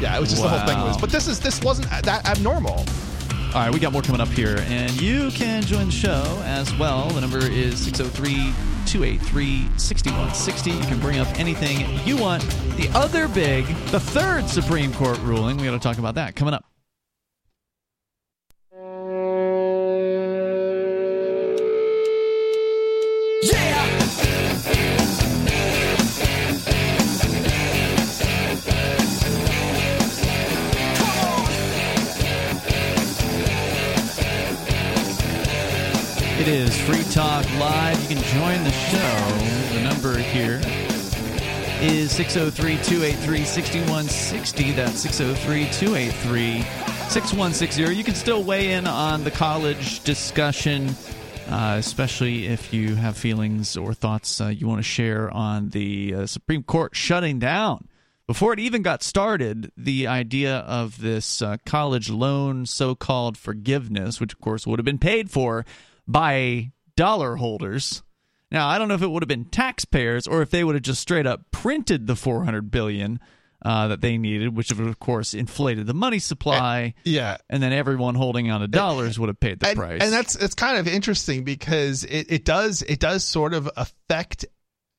yeah, 0.00 0.16
it 0.16 0.20
was 0.20 0.30
just 0.30 0.42
the 0.42 0.48
whole 0.48 0.66
thing 0.66 0.78
was. 0.80 0.96
But 0.96 1.10
this 1.10 1.26
is 1.26 1.40
this 1.40 1.60
wasn't 1.62 1.88
that 1.90 2.24
abnormal. 2.26 2.84
All 3.54 3.60
right, 3.60 3.72
we 3.72 3.78
got 3.78 3.92
more 3.92 4.02
coming 4.02 4.20
up 4.20 4.26
here, 4.30 4.56
and 4.66 5.00
you 5.00 5.30
can 5.30 5.62
join 5.62 5.86
the 5.86 5.92
show 5.92 6.42
as 6.44 6.74
well. 6.76 7.08
The 7.10 7.20
number 7.20 7.38
is 7.38 7.78
603 7.78 8.52
283 8.84 9.68
6160. 9.78 10.70
You 10.72 10.80
can 10.80 10.98
bring 10.98 11.20
up 11.20 11.28
anything 11.38 11.86
you 12.04 12.16
want. 12.16 12.42
The 12.76 12.90
other 12.96 13.28
big, 13.28 13.64
the 13.92 14.00
third 14.00 14.48
Supreme 14.48 14.92
Court 14.92 15.20
ruling, 15.20 15.56
we 15.56 15.66
got 15.66 15.70
to 15.70 15.78
talk 15.78 15.98
about 15.98 16.16
that 16.16 16.34
coming 16.34 16.52
up. 16.52 16.64
It 36.44 36.50
is 36.50 36.78
Free 36.82 37.02
Talk 37.04 37.42
Live. 37.58 37.98
You 38.02 38.16
can 38.16 38.24
join 38.34 38.62
the 38.64 38.70
show. 38.70 39.74
The 39.74 39.82
number 39.82 40.18
here 40.18 40.60
is 41.80 42.12
603 42.12 42.76
283 42.84 43.44
6160. 43.46 44.72
That's 44.72 45.00
603 45.00 45.70
283 45.70 46.60
6160. 47.08 47.96
You 47.96 48.04
can 48.04 48.14
still 48.14 48.44
weigh 48.44 48.74
in 48.74 48.86
on 48.86 49.24
the 49.24 49.30
college 49.30 50.04
discussion, 50.04 50.90
uh, 51.48 51.76
especially 51.78 52.44
if 52.48 52.74
you 52.74 52.94
have 52.94 53.16
feelings 53.16 53.78
or 53.78 53.94
thoughts 53.94 54.38
uh, 54.38 54.48
you 54.48 54.66
want 54.66 54.80
to 54.80 54.82
share 54.82 55.30
on 55.30 55.70
the 55.70 56.14
uh, 56.14 56.26
Supreme 56.26 56.62
Court 56.62 56.94
shutting 56.94 57.38
down. 57.38 57.88
Before 58.26 58.52
it 58.52 58.60
even 58.60 58.82
got 58.82 59.02
started, 59.02 59.72
the 59.78 60.08
idea 60.08 60.58
of 60.58 61.00
this 61.00 61.40
uh, 61.40 61.56
college 61.64 62.10
loan 62.10 62.66
so 62.66 62.94
called 62.94 63.38
forgiveness, 63.38 64.20
which 64.20 64.34
of 64.34 64.42
course 64.42 64.66
would 64.66 64.78
have 64.78 64.84
been 64.84 64.98
paid 64.98 65.30
for 65.30 65.64
by 66.06 66.72
dollar 66.96 67.36
holders. 67.36 68.02
Now, 68.50 68.68
I 68.68 68.78
don't 68.78 68.88
know 68.88 68.94
if 68.94 69.02
it 69.02 69.10
would 69.10 69.22
have 69.22 69.28
been 69.28 69.46
taxpayers 69.46 70.26
or 70.26 70.40
if 70.42 70.50
they 70.50 70.62
would 70.64 70.74
have 70.76 70.82
just 70.82 71.00
straight 71.00 71.26
up 71.26 71.50
printed 71.50 72.06
the 72.06 72.14
400 72.14 72.70
billion 72.70 73.18
uh, 73.64 73.88
that 73.88 74.00
they 74.02 74.18
needed, 74.18 74.54
which 74.54 74.70
would, 74.72 74.86
of 74.86 74.98
course 75.00 75.32
inflated 75.34 75.86
the 75.86 75.94
money 75.94 76.18
supply, 76.18 76.94
Yeah. 77.04 77.38
and 77.48 77.62
then 77.62 77.72
everyone 77.72 78.14
holding 78.14 78.50
on 78.50 78.60
to 78.60 78.68
dollars 78.68 79.18
would 79.18 79.28
have 79.28 79.40
paid 79.40 79.58
the 79.60 79.68
And, 79.70 79.78
price. 79.78 80.02
and 80.02 80.12
that's 80.12 80.36
it's 80.36 80.54
kind 80.54 80.78
of 80.78 80.86
interesting 80.86 81.44
because 81.44 82.04
it, 82.04 82.26
it 82.30 82.44
does 82.44 82.82
it 82.82 83.00
does 83.00 83.24
sort 83.24 83.54
of 83.54 83.68
affect 83.76 84.44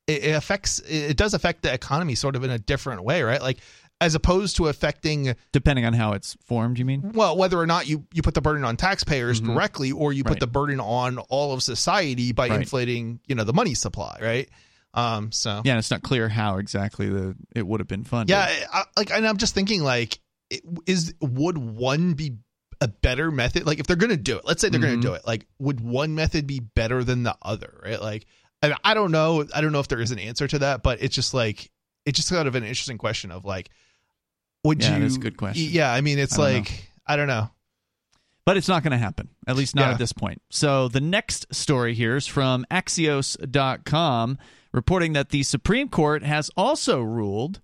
it 0.08 0.34
affects 0.34 0.80
it 0.80 1.16
does 1.16 1.32
affect 1.34 1.62
the 1.62 1.72
economy 1.72 2.14
sort 2.16 2.34
of 2.36 2.42
in 2.44 2.50
a 2.50 2.58
different 2.58 3.04
way, 3.04 3.22
right? 3.22 3.40
Like 3.40 3.58
as 4.00 4.14
opposed 4.14 4.56
to 4.56 4.66
affecting 4.68 5.34
depending 5.52 5.84
on 5.86 5.92
how 5.94 6.12
it's 6.12 6.36
formed. 6.44 6.78
You 6.78 6.84
mean? 6.84 7.12
well 7.14 7.36
whether 7.36 7.58
or 7.58 7.66
not 7.66 7.86
you 7.88 8.06
you 8.12 8.22
put 8.22 8.34
the 8.34 8.42
burden 8.42 8.64
on 8.64 8.76
taxpayers 8.76 9.40
directly 9.40 9.92
or 9.92 10.12
you 10.12 10.22
put 10.22 10.26
Mm-hmm. 10.26 10.32
Right. 10.34 10.40
the 10.40 10.46
burden 10.48 10.80
on 10.80 11.18
all 11.18 11.52
of 11.52 11.62
society 11.62 12.32
by 12.32 12.48
Right. 12.48 12.60
inflating 12.60 13.20
you 13.26 13.34
know 13.34 13.44
the 13.44 13.52
money 13.54 13.74
supply, 13.74 14.18
right? 14.20 14.48
Um. 14.94 15.30
So 15.32 15.60
Yeah, 15.64 15.72
and 15.72 15.78
it's 15.78 15.90
not 15.90 16.02
clear 16.02 16.28
how 16.28 16.58
exactly 16.58 17.08
the 17.08 17.34
it 17.54 17.66
would 17.66 17.80
have 17.80 17.88
been 17.88 18.04
funded. 18.04 18.30
Yeah, 18.30 18.50
I, 18.72 18.84
like, 18.96 19.10
and 19.10 19.26
I'm 19.26 19.36
just 19.36 19.54
thinking, 19.54 19.82
like, 19.82 20.18
it- 20.50 20.62
is 20.86 21.14
would 21.20 21.58
one 21.58 22.14
be 22.14 22.36
a 22.80 22.88
better 22.88 23.30
method? 23.30 23.66
Like 23.66 23.78
if 23.78 23.86
they're 23.86 23.96
going 23.96 24.10
to 24.10 24.16
do 24.16 24.36
it, 24.36 24.44
let's 24.44 24.60
say 24.60 24.68
they're 24.68 24.80
going 24.80 24.98
Mhm. 24.98 25.02
to 25.02 25.08
do 25.08 25.14
it. 25.14 25.26
Like 25.26 25.46
would 25.58 25.80
one 25.80 26.14
method 26.14 26.46
be 26.46 26.60
better 26.60 27.02
than 27.04 27.22
the 27.24 27.36
other? 27.42 27.80
Right? 27.84 28.00
Like 28.00 28.26
and 28.62 28.74
I 28.84 28.94
don't 28.94 29.10
know. 29.12 29.44
I 29.54 29.60
don't 29.62 29.72
know 29.72 29.80
if 29.80 29.88
there 29.88 30.00
is 30.00 30.10
an 30.12 30.18
answer 30.18 30.46
to 30.48 30.58
that, 30.60 30.82
but 30.82 31.02
it's 31.02 31.14
just 31.14 31.32
like 31.34 31.70
it's 32.06 32.16
just 32.18 32.30
kind 32.30 32.46
of 32.48 32.54
an 32.54 32.62
interesting 32.64 32.98
question 32.98 33.30
of 33.30 33.44
like 33.44 33.70
would 34.66 34.82
Yeah, 34.82 34.96
you? 34.96 35.02
that's 35.02 35.16
a 35.16 35.20
good 35.20 35.36
question. 35.36 35.68
Yeah, 35.70 35.92
I 35.92 36.00
mean, 36.02 36.18
it's 36.18 36.38
I 36.38 36.42
don't 36.42 36.52
know. 36.52 36.58
like 36.58 36.90
I 37.06 37.16
don't 37.16 37.28
know. 37.28 37.50
But 38.44 38.56
it's 38.56 38.68
not 38.68 38.84
going 38.84 38.92
to 38.92 38.98
happen, 38.98 39.28
at 39.48 39.56
least 39.56 39.74
not 39.74 39.86
Yeah. 39.86 39.92
at 39.92 39.98
this 39.98 40.12
point. 40.12 40.40
So 40.50 40.86
the 40.86 41.00
next 41.00 41.52
story 41.52 41.94
here 41.94 42.14
is 42.14 42.28
from 42.28 42.64
Axios.com 42.70 44.38
reporting 44.72 45.14
that 45.14 45.30
the 45.30 45.42
Supreme 45.42 45.88
Court 45.88 46.22
has 46.22 46.50
also 46.56 47.00
ruled 47.00 47.60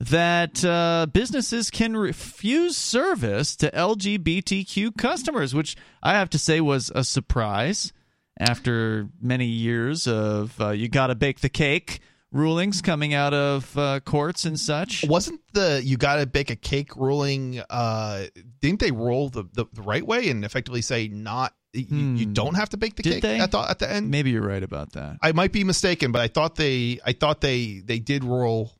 that 0.00 0.64
uh, 0.64 1.06
businesses 1.12 1.70
can 1.70 1.96
refuse 1.96 2.76
service 2.76 3.56
to 3.56 3.70
LGBTQ 3.70 4.96
customers, 4.96 5.54
which 5.54 5.76
I 6.02 6.12
have 6.12 6.30
to 6.30 6.38
say 6.38 6.60
was 6.60 6.92
a 6.94 7.04
surprise 7.04 7.92
after 8.38 9.08
many 9.20 9.46
years 9.46 10.06
of 10.06 10.60
uh, 10.60 10.70
you 10.70 10.88
got 10.88 11.08
to 11.08 11.14
bake 11.14 11.40
the 11.40 11.48
cake 11.48 12.00
rulings 12.32 12.82
coming 12.82 13.14
out 13.14 13.32
of 13.34 13.76
uh, 13.78 14.00
courts 14.00 14.44
and 14.44 14.58
such. 14.58 15.04
Wasn't 15.08 15.40
the 15.52 15.80
you 15.84 15.96
got 15.96 16.16
to 16.16 16.26
bake 16.26 16.50
a 16.50 16.56
cake 16.56 16.94
ruling? 16.96 17.62
uh 17.70 18.26
Didn't 18.60 18.80
they 18.80 18.90
roll 18.90 19.28
the, 19.28 19.44
the, 19.52 19.66
the 19.72 19.82
right 19.82 20.06
way 20.06 20.28
and 20.30 20.44
effectively 20.44 20.82
say 20.82 21.08
not 21.08 21.54
you, 21.74 21.84
you 21.84 22.24
Hmm. 22.26 22.32
don't 22.32 22.54
have 22.54 22.70
to 22.70 22.76
bake 22.78 22.96
the 22.96 23.02
Did 23.02 23.12
cake? 23.14 23.22
they? 23.22 23.40
I 23.40 23.46
thought 23.46 23.70
at 23.70 23.78
the 23.78 23.90
end. 23.92 24.10
Maybe 24.10 24.30
you're 24.30 24.46
right 24.46 24.62
about 24.62 24.92
that. 24.94 25.18
I 25.22 25.32
might 25.32 25.52
be 25.52 25.64
mistaken, 25.64 26.12
but 26.12 26.22
I 26.22 26.28
thought 26.28 26.56
they 26.56 26.98
I 27.04 27.12
thought 27.12 27.40
they 27.42 27.80
they 27.84 27.98
did 27.98 28.24
roll 28.24 28.72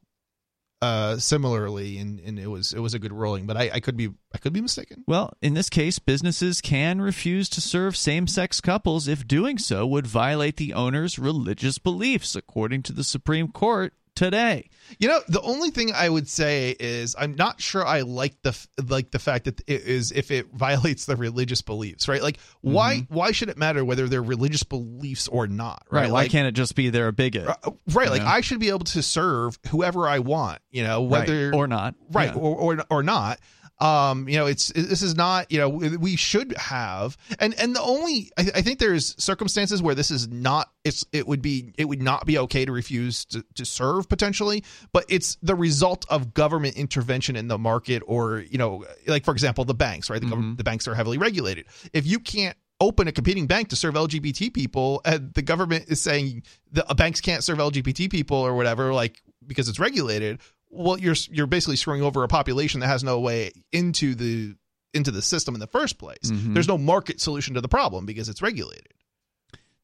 uh 0.81 1.17
similarly 1.17 1.99
and, 1.99 2.21
and 2.21 2.39
it 2.39 2.47
was 2.47 2.73
it 2.73 2.79
was 2.79 2.95
a 2.95 2.99
good 2.99 3.13
ruling 3.13 3.47
but 3.47 3.57
I, 3.57 3.71
I 3.75 3.81
could 3.81 3.97
be 3.97 4.11
I 4.35 4.39
could 4.39 4.53
be 4.53 4.61
mistaken. 4.61 5.05
Well, 5.07 5.33
in 5.41 5.55
this 5.55 5.71
case, 5.71 5.99
businesses 5.99 6.61
can 6.61 7.01
refuse 7.01 7.49
to 7.51 7.61
serve 7.61 7.97
same 7.97 8.27
sex 8.27 8.61
couples 8.61 9.09
if 9.09 9.27
doing 9.27 9.59
so 9.59 9.87
would 9.87 10.07
violate 10.07 10.57
the 10.57 10.75
owner's 10.75 11.19
religious 11.19 11.79
beliefs, 11.79 12.37
according 12.37 12.83
to 12.85 12.93
the 12.93 13.05
Supreme 13.05 13.49
Court 13.49 13.95
today. 14.19 14.69
You 14.99 15.09
know, 15.09 15.21
the 15.29 15.41
only 15.43 15.71
thing 15.71 15.93
I 15.95 16.09
would 16.09 16.29
say 16.29 16.75
is 16.81 17.15
I'm 17.19 17.35
not 17.37 17.61
sure 17.61 17.87
I 17.87 18.01
like 18.01 18.41
the 18.43 18.57
like 18.89 19.11
the 19.11 19.19
fact 19.19 19.45
that 19.45 19.61
it 19.67 19.83
is 19.83 20.13
if 20.13 20.31
it 20.31 20.47
violates 20.53 21.05
the 21.07 21.15
religious 21.17 21.63
beliefs, 21.63 22.09
right? 22.09 22.23
Like 22.23 22.39
why 22.63 23.07
why 23.09 23.33
should 23.33 23.49
it 23.49 23.57
matter 23.59 23.85
whether 23.85 24.09
they're 24.09 24.23
religious 24.23 24.63
beliefs 24.63 25.29
or 25.29 25.47
not, 25.47 25.85
right? 25.91 26.03
Right. 26.03 26.11
Why 26.11 26.23
Like, 26.23 26.31
can't 26.31 26.49
it 26.49 26.53
just 26.53 26.75
be 26.75 26.91
they're 26.91 27.09
a 27.09 27.13
bigot? 27.13 27.47
uh, 27.49 27.71
right, 27.93 28.11
like 28.11 28.23
know? 28.23 28.29
I 28.29 28.41
should 28.41 28.61
be 28.61 28.69
able 28.71 28.81
to 28.81 29.03
serve 29.03 29.59
whoever 29.71 30.09
I 30.09 30.19
want, 30.21 30.61
you 30.71 30.83
know, 30.83 31.03
whether 31.03 31.51
right. 31.51 31.55
Or 31.57 31.67
not. 31.67 31.95
right 32.11 32.35
Yeah. 32.35 32.41
or, 32.41 32.57
or 32.77 32.85
or 32.91 33.03
not 33.03 33.39
um 33.81 34.29
you 34.29 34.37
know 34.37 34.47
it's 34.47 34.69
this 34.69 35.03
is 35.03 35.15
not 35.15 35.51
you 35.53 35.59
know 35.59 35.69
we 35.69 36.17
should 36.17 36.57
have 36.57 37.17
and 37.39 37.55
and 37.55 37.77
the 37.77 37.81
only 37.81 38.31
I, 38.37 38.43
I 38.57 38.63
think 38.63 38.79
there's 38.79 39.15
circumstances 39.23 39.81
where 39.81 39.95
this 39.95 40.11
is 40.11 40.29
not 40.29 40.71
it's 40.85 41.05
it 41.13 41.29
would 41.29 41.43
be 41.43 41.73
it 41.79 41.85
would 41.85 42.03
not 42.03 42.27
be 42.27 42.39
okay 42.39 42.65
to 42.65 42.73
refuse 42.73 43.25
to, 43.27 43.45
to 43.55 43.65
serve 43.65 44.09
potentially 44.09 44.65
but 44.93 45.05
it's 45.09 45.37
the 45.43 45.55
result 45.55 46.07
of 46.09 46.35
government 46.35 46.77
intervention 46.77 47.37
in 47.37 47.49
the 47.49 47.59
market 47.59 48.03
or 48.07 48.41
you 48.51 48.59
know 48.59 48.85
like 49.07 49.25
for 49.25 49.33
example 49.33 49.65
the 49.65 49.75
banks 49.75 50.11
right? 50.11 50.21
The, 50.21 50.27
government, 50.29 50.59
the 50.59 50.65
banks 50.65 50.89
are 50.89 50.95
heavily 50.95 51.19
regulated. 51.19 51.67
If 51.93 52.07
you 52.07 52.19
can't 52.19 52.57
open 52.81 53.09
a 53.09 53.13
competing 53.13 53.47
bank 53.47 53.69
to 53.69 53.77
serve 53.77 53.95
LGBT 53.95 54.53
people 54.55 55.01
and 55.05 55.35
the 55.35 55.43
government 55.43 55.87
is 55.89 56.01
saying 56.01 56.45
the 56.71 56.89
uh, 56.89 56.95
banks 56.95 57.21
can't 57.21 57.43
serve 57.43 57.59
LGBT 57.59 58.11
people 58.11 58.39
or 58.39 58.55
whatever 58.55 58.95
like 58.95 59.21
because 59.47 59.69
it's 59.69 59.81
regulated 59.81 60.41
well 60.71 60.99
you're 60.99 61.15
you're 61.31 61.47
basically 61.47 61.77
screwing 61.77 62.03
over 62.03 62.23
a 62.25 62.29
population 62.29 62.81
that 62.81 62.87
has 62.89 63.03
no 63.05 63.19
way 63.21 63.53
into 63.73 64.15
the 64.15 64.55
into 64.95 65.11
the 65.11 65.23
system 65.23 65.55
in 65.55 65.61
the 65.61 65.67
first 65.67 65.99
place 65.99 66.19
Mhm. 66.25 66.55
there's 66.55 66.69
no 66.69 66.79
market 66.79 67.21
solution 67.21 67.55
to 67.55 67.61
the 67.61 67.69
problem 67.69 68.07
because 68.07 68.29
it's 68.29 68.43
regulated 68.43 68.93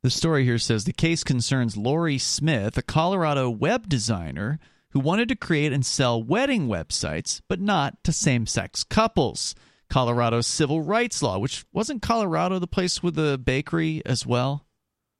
The 0.02 0.11
story 0.11 0.44
here 0.44 0.59
says 0.59 0.85
the 0.85 0.93
case 0.93 1.24
concerns 1.24 1.78
Lorie 1.78 2.19
Smith, 2.19 2.77
a 2.77 2.82
Colorado 2.82 3.48
web 3.48 3.89
designer 3.89 4.59
who 4.90 5.01
wanted 5.01 5.28
to 5.31 5.35
create 5.36 5.73
and 5.73 5.85
sell 5.85 6.23
wedding 6.23 6.69
websites, 6.69 7.40
but 7.48 7.59
not 7.59 8.05
to 8.05 8.12
same 8.12 8.47
sex 8.47 8.85
couples. 8.85 9.55
Colorado's 9.89 10.47
civil 10.47 10.82
rights 10.82 11.23
law, 11.23 11.39
which 11.39 11.65
wasn't 11.73 12.02
Colorado 12.02 12.59
the 12.59 12.66
place 12.66 13.02
with 13.02 13.15
the 13.15 13.39
bakery 13.39 14.02
as 14.05 14.27
well? 14.27 14.66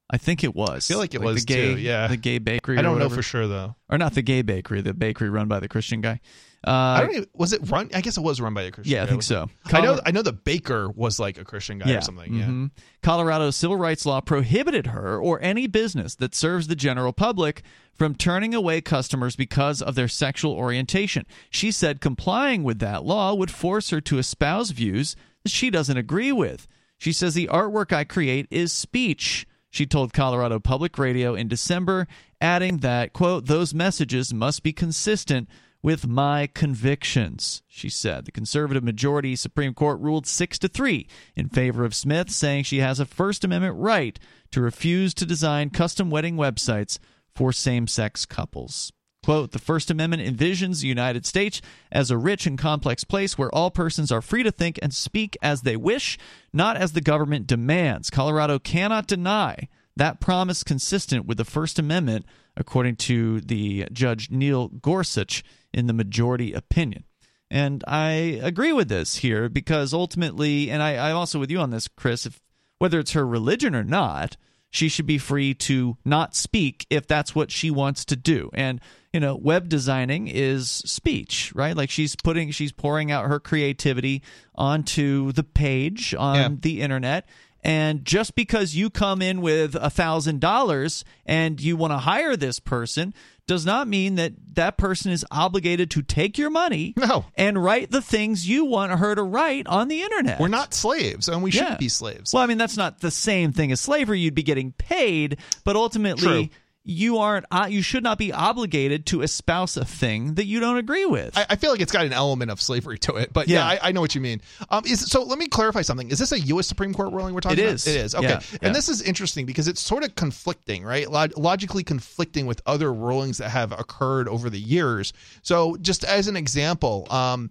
I 0.09 0.17
think 0.17 0.43
it 0.43 0.53
was. 0.53 0.89
I 0.89 0.93
feel 0.93 0.99
like 0.99 1.15
it 1.15 1.21
was 1.21 1.45
the 1.45 1.53
gay, 1.53 1.75
too, 1.75 1.81
yeah. 1.81 2.07
the 2.07 2.17
gay 2.17 2.37
bakery. 2.37 2.77
i 2.77 2.81
don't 2.81 2.99
know 2.99 3.09
for 3.09 3.23
sure 3.23 3.47
though 3.47 3.75
or 3.89 3.97
not 3.97 4.13
the 4.13 4.21
gay 4.21 4.41
bakery, 4.41 4.81
the 4.81 4.93
bakery 4.93 5.29
run 5.29 5.47
by 5.47 5.59
the 5.59 5.67
Christian 5.67 6.01
guy. 6.01 6.19
Uh, 6.67 6.71
i 6.71 7.01
don't 7.01 7.11
even, 7.11 7.27
was 7.35 7.53
it 7.53 7.61
run 7.69 7.91
i 7.93 8.01
guess 8.01 8.17
it 8.17 8.21
was 8.21 8.41
run 8.41 8.55
by 8.55 8.63
a 8.63 8.71
christian 8.71 8.95
yeah, 8.95 9.03
I 9.03 9.05
think 9.05 9.21
so. 9.21 9.51
it? 9.67 9.73
i 9.75 9.81
know 9.81 9.99
i 10.03 10.09
know 10.09 10.23
the 10.23 10.33
baker 10.33 10.89
was 10.89 11.19
like 11.19 11.37
a 11.37 11.43
christian 11.45 11.77
guy 11.77 11.93
or 11.93 12.01
something 12.01 12.33
yeah 12.33 12.45
mhm. 12.45 12.71
Colorado's 13.03 13.55
civil 13.55 13.77
rights 13.77 14.03
law 14.03 14.19
prohibited 14.19 14.87
her 14.87 15.19
or 15.19 15.39
any 15.43 15.67
business 15.67 16.15
that 16.15 16.33
serves 16.33 16.65
the 16.65 16.75
general 16.75 17.13
public 17.13 17.61
from 17.95 18.15
turning 18.15 18.53
away 18.53 18.81
customers 18.81 19.35
because 19.35 19.81
of 19.81 19.95
their 19.95 20.07
sexual 20.07 20.53
orientation. 20.53 21.25
She 21.49 21.71
said 21.71 22.01
complying 22.01 22.63
with 22.63 22.79
that 22.79 23.05
law 23.05 23.33
would 23.33 23.51
force 23.51 23.89
her 23.91 24.01
to 24.01 24.17
espouse 24.17 24.71
views 24.71 25.15
that 25.43 25.51
she 25.51 25.69
doesn't 25.69 25.97
agree 25.97 26.31
with. 26.31 26.67
She 26.97 27.13
says 27.13 27.33
the 27.33 27.47
artwork 27.47 27.93
I 27.93 28.03
create 28.03 28.47
is 28.49 28.73
speech. 28.73 29.47
She 29.75 29.85
told 29.85 30.13
Colorado 30.13 30.57
Public 30.61 30.97
Radio 30.97 31.35
in 31.35 31.49
December, 31.49 32.07
adding 32.39 32.77
that, 32.77 33.11
quote, 33.11 33.47
those 33.47 33.73
messages 33.73 34.33
must 34.33 34.63
be 34.63 34.71
consistent 34.71 35.49
with 35.83 36.07
my 36.07 36.47
convictions, 36.47 37.61
she 37.67 37.89
said. 37.89 38.23
The 38.23 38.31
conservative 38.31 38.85
majority 38.85 39.35
Supreme 39.35 39.73
Court 39.73 39.99
ruled 39.99 40.27
6 40.27 40.59
to 40.59 40.69
3 40.69 41.09
in 41.35 41.49
favor 41.49 41.83
of 41.83 41.93
Smith, 41.93 42.31
saying 42.31 42.63
she 42.63 42.79
has 42.79 43.01
a 43.01 43.05
First 43.05 43.43
Amendment 43.43 43.75
right 43.75 44.17
to 44.51 44.61
refuse 44.61 45.13
to 45.15 45.25
design 45.25 45.69
custom 45.71 46.09
wedding 46.09 46.37
websites 46.37 46.97
for 47.35 47.51
same 47.51 47.85
sex 47.85 48.25
couples. 48.25 48.93
Quote, 49.25 49.53
the 49.53 49.59
First 49.59 49.89
Amendment 49.89 50.21
envisions 50.21 50.81
the 50.81 50.87
United 50.87 51.25
States 51.25 51.59
as 51.91 52.11
a 52.11 52.17
rich 52.17 52.45
and 52.45 52.59
complex 52.59 53.03
place 53.03 53.39
where 53.39 53.49
all 53.55 53.71
persons 53.71 54.11
are 54.11 54.21
free 54.21 54.43
to 54.43 54.51
think 54.51 54.77
and 54.83 54.93
speak 54.93 55.35
as 55.41 55.63
they 55.63 55.75
wish, 55.75 56.19
not 56.53 56.77
as 56.77 56.91
the 56.91 57.01
government 57.01 57.47
demands. 57.47 58.11
Colorado 58.11 58.59
cannot 58.59 59.07
deny 59.07 59.67
that 59.95 60.19
promise 60.19 60.63
consistent 60.63 61.25
with 61.25 61.39
the 61.39 61.43
First 61.43 61.79
Amendment, 61.79 62.27
according 62.55 62.97
to 62.97 63.41
the 63.41 63.87
Judge 63.91 64.29
Neil 64.29 64.67
Gorsuch 64.67 65.43
in 65.73 65.87
the 65.87 65.93
majority 65.93 66.53
opinion. 66.53 67.03
And 67.49 67.83
I 67.87 68.39
agree 68.43 68.73
with 68.73 68.89
this 68.89 69.15
here 69.15 69.49
because 69.49 69.91
ultimately, 69.91 70.69
and 70.69 70.83
I, 70.83 71.09
I'm 71.09 71.15
also 71.15 71.39
with 71.39 71.49
you 71.49 71.57
on 71.57 71.71
this, 71.71 71.87
Chris, 71.87 72.27
if, 72.27 72.39
whether 72.77 72.99
it's 72.99 73.13
her 73.13 73.25
religion 73.25 73.73
or 73.73 73.83
not, 73.83 74.37
she 74.75 74.89
should 74.89 75.05
be 75.05 75.17
free 75.17 75.53
to 75.53 75.97
not 76.03 76.35
speak 76.35 76.85
if 76.89 77.07
that's 77.07 77.33
what 77.33 77.49
she 77.51 77.71
wants 77.71 78.03
to 78.05 78.15
do. 78.15 78.49
And, 78.53 78.81
you 79.13 79.19
know, 79.19 79.35
web 79.35 79.69
designing 79.69 80.27
is 80.27 80.69
speech, 80.69 81.51
right? 81.55 81.75
Like 81.75 81.89
she's 81.89 82.15
putting, 82.15 82.51
she's 82.51 82.71
pouring 82.71 83.11
out 83.11 83.25
her 83.25 83.39
creativity 83.39 84.21
onto 84.53 85.31
the 85.31 85.43
page 85.43 86.13
on 86.13 86.35
Yeah. 86.35 86.49
the 86.61 86.81
internet. 86.81 87.27
And 87.65 88.05
just 88.05 88.35
because 88.35 88.75
you 88.75 88.91
come 88.91 89.23
in 89.23 89.41
with 89.41 89.73
a 89.73 89.89
thousand 89.89 90.39
dollars 90.39 91.03
and 91.25 91.59
you 91.59 91.75
want 91.75 91.93
to 91.93 91.97
hire 91.97 92.35
this 92.37 92.59
person 92.59 93.11
does 93.47 93.65
not 93.65 93.87
mean 93.87 94.15
that 94.15 94.33
that 94.53 94.77
person 94.77 95.11
is 95.11 95.25
obligated 95.31 95.89
to 95.91 96.03
take 96.03 96.37
your 96.37 96.51
money 96.51 96.93
No. 96.95 97.25
and 97.35 97.61
write 97.63 97.89
the 97.89 98.01
things 98.03 98.47
you 98.47 98.65
want 98.65 98.91
her 98.91 99.15
to 99.15 99.23
write 99.23 99.65
on 99.65 99.87
the 99.87 100.01
internet. 100.03 100.39
we're 100.39 100.47
not 100.47 100.75
slaves 100.75 101.27
and 101.27 101.41
we 101.41 101.49
Yeah. 101.51 101.61
shouldn't 101.63 101.79
be 101.79 101.89
slaves 101.89 102.33
Well, 102.33 102.43
I 102.43 102.45
mean, 102.45 102.59
that's 102.59 102.77
not 102.77 102.99
the 103.01 103.11
same 103.11 103.51
thing 103.51 103.71
as 103.71 103.81
slavery. 103.81 104.19
You'd 104.19 104.35
be 104.35 104.43
getting 104.43 104.71
paid, 104.73 105.37
but 105.63 105.75
ultimately, 105.75 106.47
True. 106.47 106.49
You 106.87 107.17
aren't. 107.17 107.45
Uh, 107.49 107.67
you 107.69 107.81
should 107.81 108.03
not 108.03 108.17
be 108.19 108.31
obligated 108.31 109.07
to 109.07 109.21
espouse 109.23 109.75
a 109.75 109.83
thing 109.83 110.35
that 110.35 110.45
you 110.45 110.59
don't 110.59 110.77
agree 110.77 111.05
with. 111.05 111.35
I, 111.35 111.45
I 111.49 111.55
feel 111.55 111.71
like 111.71 111.81
it's 111.81 111.91
got 111.91 112.05
an 112.05 112.13
element 112.13 112.51
of 112.51 112.61
slavery 112.61 112.99
to 112.99 113.15
it, 113.15 113.33
but 113.33 113.47
yeah, 113.47 113.57
Yeah. 113.73 113.79
I, 113.83 113.89
I 113.89 113.91
know 113.91 114.01
what 114.01 114.13
you 114.13 114.21
mean. 114.21 114.39
Um, 114.69 114.83
is 114.85 115.01
so 115.01 115.23
let 115.23 115.39
me 115.39 115.47
clarify 115.47 115.81
something. 115.81 116.11
Is 116.11 116.19
this 116.19 116.31
a 116.31 116.39
U.S. 116.39 116.67
Supreme 116.67 116.93
Court 116.93 117.11
ruling 117.11 117.33
we're 117.33 117.39
talking 117.41 117.57
It 117.57 117.63
about? 117.63 117.73
is. 117.73 117.87
It 117.87 117.95
is. 117.95 118.13
Okay, 118.15 118.27
Yeah, 118.27 118.39
and 118.53 118.59
yeah. 118.61 118.69
this 118.73 118.87
is 118.87 119.01
interesting 119.01 119.45
because 119.47 119.67
it's 119.67 119.81
sort 119.81 120.03
of 120.03 120.13
conflicting, 120.15 120.83
right? 120.83 121.09
Log- 121.09 121.35
logically 121.37 121.83
conflicting 121.83 122.45
with 122.45 122.61
other 122.67 122.93
rulings 122.93 123.39
that 123.39 123.49
have 123.49 123.71
occurred 123.71 124.27
over 124.27 124.49
the 124.51 124.59
years. 124.59 125.11
So, 125.41 125.77
just 125.81 126.03
as 126.03 126.27
an 126.27 126.37
example, 126.37 127.07
um, 127.09 127.49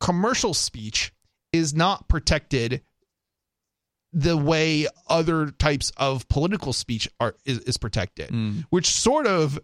commercial 0.00 0.54
speech 0.54 1.12
is 1.52 1.74
not 1.74 2.08
protected 2.08 2.82
the 4.14 4.36
way 4.36 4.86
other 5.08 5.50
types 5.50 5.90
of 5.96 6.26
political 6.28 6.72
speech 6.72 7.08
are 7.18 7.34
is, 7.44 7.58
is 7.60 7.76
protected, 7.76 8.30
Mm. 8.30 8.64
which 8.70 8.86
sort 8.86 9.26
of 9.26 9.58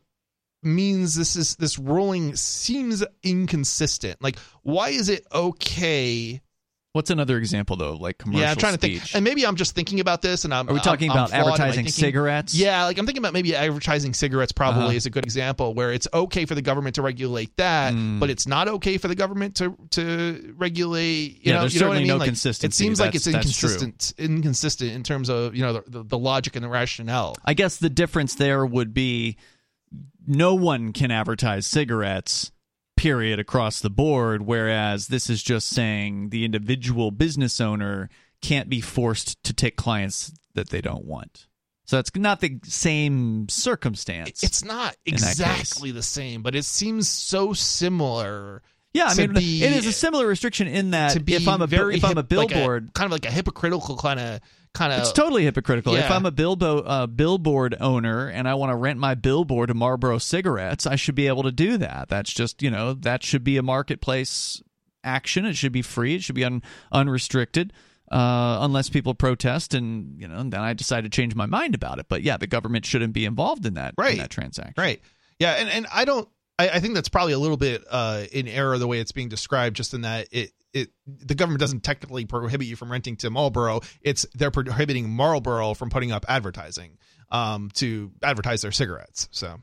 means 0.63 1.15
this 1.15 1.37
is 1.37 1.57
this 1.57 1.79
ruling 1.79 2.37
seems 2.37 3.03
inconsistent. 3.23 4.21
Like, 4.21 4.39
why 4.63 4.91
is 4.91 5.09
it 5.09 5.25
okay 5.33 6.41
What's 6.93 7.11
another 7.11 7.39
example 7.39 7.77
though, 7.77 7.93
like 7.95 8.19
commercial 8.19 8.41
yeah, 8.41 8.51
I'm 8.51 8.57
trying 8.57 8.75
speech? 8.75 8.95
to 8.95 9.01
think, 9.07 9.15
and 9.15 9.23
maybe 9.25 9.47
I'm 9.47 9.55
just 9.55 9.77
thinking 9.77 10.01
about 10.01 10.23
this, 10.23 10.45
and 10.45 10.53
I'm. 10.53 10.69
Are 10.69 10.73
we 10.75 10.81
talking 10.81 11.09
I'm- 11.09 11.19
I'm 11.21 11.25
about 11.27 11.31
my 11.31 11.39
advertising 11.53 11.85
thinking. 11.85 11.93
cigarettes? 11.93 12.53
Yeah, 12.53 12.83
like 12.85 12.99
I'm 12.99 13.07
thinking 13.07 13.23
about 13.23 13.33
maybe 13.33 13.55
advertising 13.55 14.13
cigarettes. 14.13 14.51
Probably 14.51 14.83
Uh-huh. 14.83 14.93
is 14.95 15.07
a 15.07 15.11
good 15.11 15.23
example 15.23 15.73
where 15.73 15.93
it's 15.93 16.09
okay 16.13 16.47
for 16.47 16.57
the 16.57 16.63
government 16.63 16.97
to 16.97 17.03
regulate 17.03 17.57
that, 17.59 17.95
Mm. 17.95 18.19
but 18.19 18.29
it's 18.29 18.45
not 18.49 18.67
okay 18.67 18.99
for 18.99 19.07
the 19.07 19.15
government 19.15 19.55
to 19.57 19.77
to 19.91 20.53
regulate. 20.59 21.35
You 21.35 21.41
Yeah, 21.45 21.53
know, 21.55 21.61
there's 21.61 21.75
you 21.75 21.81
know 21.81 21.87
what 21.91 21.93
I 21.93 21.97
certainly 21.99 22.01
mean? 22.01 22.09
no 22.09 22.17
like, 22.17 22.27
It 22.27 22.31
consistency. 22.31 22.85
seems 22.85 22.99
like 22.99 23.15
it's 23.15 23.25
That's- 23.25 23.45
that's 23.45 23.57
true. 23.57 23.69
inconsistent, 23.71 24.15
inconsistent 24.19 24.91
in 24.91 25.05
terms 25.05 25.29
of 25.29 25.55
you 25.55 25.63
know 25.63 25.75
the, 25.75 25.85
the, 25.87 26.03
the 26.03 26.19
logic 26.19 26.57
and 26.57 26.65
the 26.65 26.69
rationale. 26.69 27.37
I 27.45 27.55
guess 27.55 27.77
the 27.77 27.89
difference 27.91 28.35
there 28.35 28.67
would 28.67 28.93
be 28.93 29.37
no 30.27 30.57
one 30.57 30.93
can 30.93 31.13
advertise 31.13 31.69
cigarettes 31.69 32.51
period 33.01 33.39
across 33.39 33.81
the 33.81 33.89
board 33.89 34.43
whereas 34.43 35.07
this 35.07 35.31
is 35.31 35.43
just 35.43 35.69
saying 35.69 36.29
the 36.29 36.45
individual 36.45 37.11
business 37.11 37.59
owner 37.59 38.11
can't 38.43 38.69
be 38.69 38.79
forced 38.83 39.43
to 39.43 39.55
take 39.55 39.75
clients 39.75 40.35
that 40.55 40.69
they 40.69 40.83
don't 40.83 41.07
want. 41.07 41.47
So 41.87 41.99
it's 41.99 42.15
not 42.15 42.41
the 42.41 42.59
same 42.65 43.49
circumstance. 43.49 44.43
It's 44.43 44.63
not 44.63 44.97
in 45.07 45.15
that 45.15 45.21
case. 45.21 45.41
exactly 45.41 45.93
the 45.93 46.03
same, 46.03 46.43
but 46.43 46.55
it 46.55 46.67
seems 46.67 47.09
so 47.09 47.55
similar. 47.55 48.63
yeah, 48.93 49.07
I 49.07 49.15
mean 49.15 49.33
be- 49.33 49.65
it 49.65 49.73
is 49.73 49.87
a 49.87 49.93
similar 49.93 50.27
restriction 50.27 50.69
in 50.69 50.91
that 50.91 51.13
to 51.13 51.21
be 51.21 51.35
if 51.35 51.49
I'm 51.49 51.63
a 51.63 51.65
if 51.65 52.05
I'm 52.05 52.19
a 52.19 52.21
hip- 52.21 52.33
like 52.33 52.49
billboard 52.51 52.93
kind 52.93 53.07
of 53.07 53.13
like 53.13 53.25
a 53.25 53.31
hypocritical 53.31 53.97
kind 53.97 54.21
of 54.21 54.41
kind 54.75 54.93
of 54.93 55.01
It's 55.01 55.13
totally 55.13 55.45
hypocritical. 55.45 55.95
If 55.95 56.11
I'm 56.11 56.27
a 56.27 56.31
bilbo, 56.31 56.79
uh, 56.81 57.07
billboard 57.07 57.77
owner 57.81 58.29
and 58.29 58.49
I 58.49 58.55
want 58.55 58.71
to 58.71 58.77
rent 58.77 58.99
my 58.99 59.15
billboard 59.15 59.69
to 59.69 59.75
Marlboro 59.75 60.19
cigarettes, 60.19 60.87
I 60.87 60.97
should 60.97 61.15
be 61.15 61.27
able 61.27 61.43
to 61.45 61.53
do 61.53 61.77
that. 61.79 62.09
That's 62.09 62.33
just, 62.33 62.63
you 62.63 62.71
know, 62.71 62.95
that 62.95 63.23
should 63.23 63.45
be 63.45 63.57
a 63.57 63.63
marketplace 63.63 64.63
action. 65.03 65.45
It 65.45 65.55
should 65.57 65.73
be 65.73 65.83
free. 65.83 66.17
It 66.17 66.23
should 66.23 66.35
be 66.35 66.45
un- 66.45 66.63
unrestricted. 66.93 67.73
Uh, 68.11 68.59
unless 68.63 68.89
people 68.89 69.15
protest 69.15 69.73
and 69.73 70.21
you 70.21 70.27
know, 70.27 70.43
then 70.43 70.61
I 70.61 70.73
decide 70.73 71.05
to 71.05 71.09
change 71.11 71.37
my 71.37 71.47
mind 71.47 71.77
about 71.77 72.01
it. 72.01 72.07
But 72.09 72.23
yeah, 72.25 72.37
the 72.37 72.49
government 72.49 72.85
shouldn't 72.85 73.13
be 73.13 73.25
involved 73.25 73.65
in 73.67 73.75
that 73.75 73.95
in 73.97 74.03
Right. 74.03 74.19
that 74.19 74.31
transaction. 74.31 74.75
Right. 74.77 75.01
Yeah, 75.39 75.53
and, 75.53 75.69
and 75.71 75.87
I 75.95 76.05
don't 76.05 76.29
I, 76.59 76.69
I 76.71 76.81
think 76.81 76.95
that's 76.95 77.09
probably 77.09 77.35
a 77.35 77.39
little 77.39 77.57
bit 77.57 77.85
uh 77.89 78.25
in 78.33 78.49
error 78.49 78.79
the 78.79 78.89
way 78.89 78.99
it's 78.99 79.13
being 79.13 79.29
described, 79.29 79.77
just 79.77 79.95
in 79.95 80.01
that 80.01 80.27
it 80.33 80.51
it 80.73 80.91
the 81.07 81.35
government 81.35 81.61
doesn't 81.61 81.81
technically 81.83 82.25
prohibit 82.27 82.67
you 82.67 82.77
from 82.77 82.91
renting 82.93 83.17
to 83.19 83.31
Marlboro. 83.31 83.81
It's 84.03 84.27
they're 84.35 84.51
prohibiting 84.51 85.11
Marlboro 85.11 85.75
from 85.75 85.91
putting 85.91 86.13
up 86.13 86.25
advertising 86.29 86.99
um 87.31 87.71
to 87.75 88.13
advertise 88.23 88.63
their 88.63 88.73
cigarettes. 88.73 89.29
So 89.31 89.59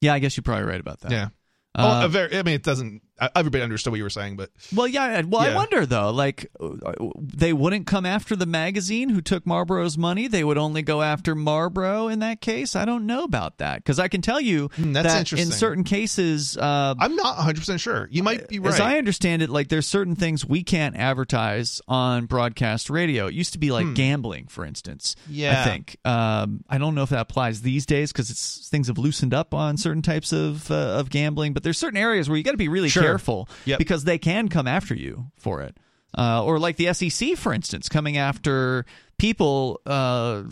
Yeah, 0.00 0.14
I 0.14 0.18
guess 0.18 0.36
you're 0.36 0.42
probably 0.44 0.64
right 0.64 0.80
about 0.80 1.00
that. 1.00 1.10
yeah. 1.10 1.28
Uh, 1.74 2.00
well, 2.00 2.08
very, 2.08 2.36
I 2.36 2.42
mean, 2.42 2.54
it 2.54 2.62
doesn't. 2.62 3.02
Everybody 3.34 3.62
understood 3.62 3.92
what 3.92 3.96
you 3.98 4.02
were 4.04 4.10
saying, 4.10 4.36
but 4.36 4.50
Well, 4.74 4.86
yeah. 4.86 5.22
Well, 5.26 5.40
I 5.42 5.54
wonder 5.54 5.84
though. 5.86 6.10
Like, 6.10 6.50
uh, 6.60 6.92
they 7.18 7.52
wouldn't 7.52 7.86
come 7.86 8.06
after 8.06 8.36
the 8.36 8.46
magazine 8.46 9.08
who 9.08 9.20
took 9.20 9.46
Marlboro's 9.46 9.98
money. 9.98 10.28
They 10.28 10.44
would 10.44 10.58
only 10.58 10.82
go 10.82 11.02
after 11.02 11.34
Marlboro 11.34 12.08
in 12.08 12.20
that 12.20 12.40
case. 12.40 12.76
I 12.76 12.84
don't 12.84 13.06
know 13.06 13.24
about 13.24 13.58
that 13.58 13.76
because 13.78 13.98
I 13.98 14.08
can 14.08 14.22
tell 14.22 14.40
you 14.40 14.70
that's 14.78 15.30
that 15.30 15.38
in 15.38 15.50
certain 15.50 15.84
cases, 15.84 16.56
uh, 16.56 16.94
I'm 16.98 17.16
not 17.16 17.36
100 17.38 17.56
percent 17.58 17.80
sure. 17.80 18.08
You 18.10 18.22
might 18.22 18.48
be 18.48 18.58
right. 18.58 18.74
as 18.74 18.80
I 18.80 18.98
understand 18.98 19.42
it, 19.42 19.50
like 19.50 19.68
there's 19.68 19.86
certain 19.86 20.14
things 20.14 20.44
we 20.46 20.62
can't 20.62 20.96
advertise 20.96 21.80
on 21.88 22.26
broadcast 22.26 22.90
radio. 22.90 23.26
It 23.26 23.34
used 23.34 23.52
to 23.54 23.58
be 23.58 23.70
like 23.72 23.86
Hmm. 23.86 23.94
gambling, 23.94 24.46
for 24.48 24.64
instance. 24.64 25.16
Yeah. 25.28 25.60
I 25.60 25.64
think. 25.68 25.96
Um, 26.04 26.62
I 26.68 26.78
don't 26.78 26.94
know 26.94 27.02
if 27.02 27.10
that 27.10 27.20
applies 27.20 27.62
these 27.62 27.84
days 27.86 28.12
because 28.12 28.30
it's 28.30 28.68
things 28.68 28.86
have 28.88 28.98
loosened 28.98 29.34
up 29.34 29.54
on 29.54 29.76
certain 29.76 30.02
types 30.02 30.32
of 30.32 30.70
uh, 30.70 30.74
of 30.98 31.10
gambling. 31.10 31.52
But 31.52 31.62
there's 31.64 31.78
certain 31.78 31.96
areas 31.96 32.28
where 32.28 32.36
you 32.36 32.44
got 32.44 32.52
to 32.52 32.56
be 32.56 32.68
really 32.68 32.88
Sure. 32.88 33.02
careful 33.02 33.07
Yep. 33.64 33.78
because 33.78 34.04
they 34.04 34.18
can 34.18 34.48
come 34.48 34.66
after 34.66 34.94
you 34.94 35.30
for 35.36 35.62
it. 35.62 35.76
Uh, 36.16 36.42
or 36.42 36.58
like 36.58 36.76
the 36.76 36.92
SEC, 36.94 37.36
for 37.36 37.52
instance, 37.52 37.86
coming 37.88 38.16
after 38.16 38.86
people, 39.18 39.78
uh, 39.84 40.42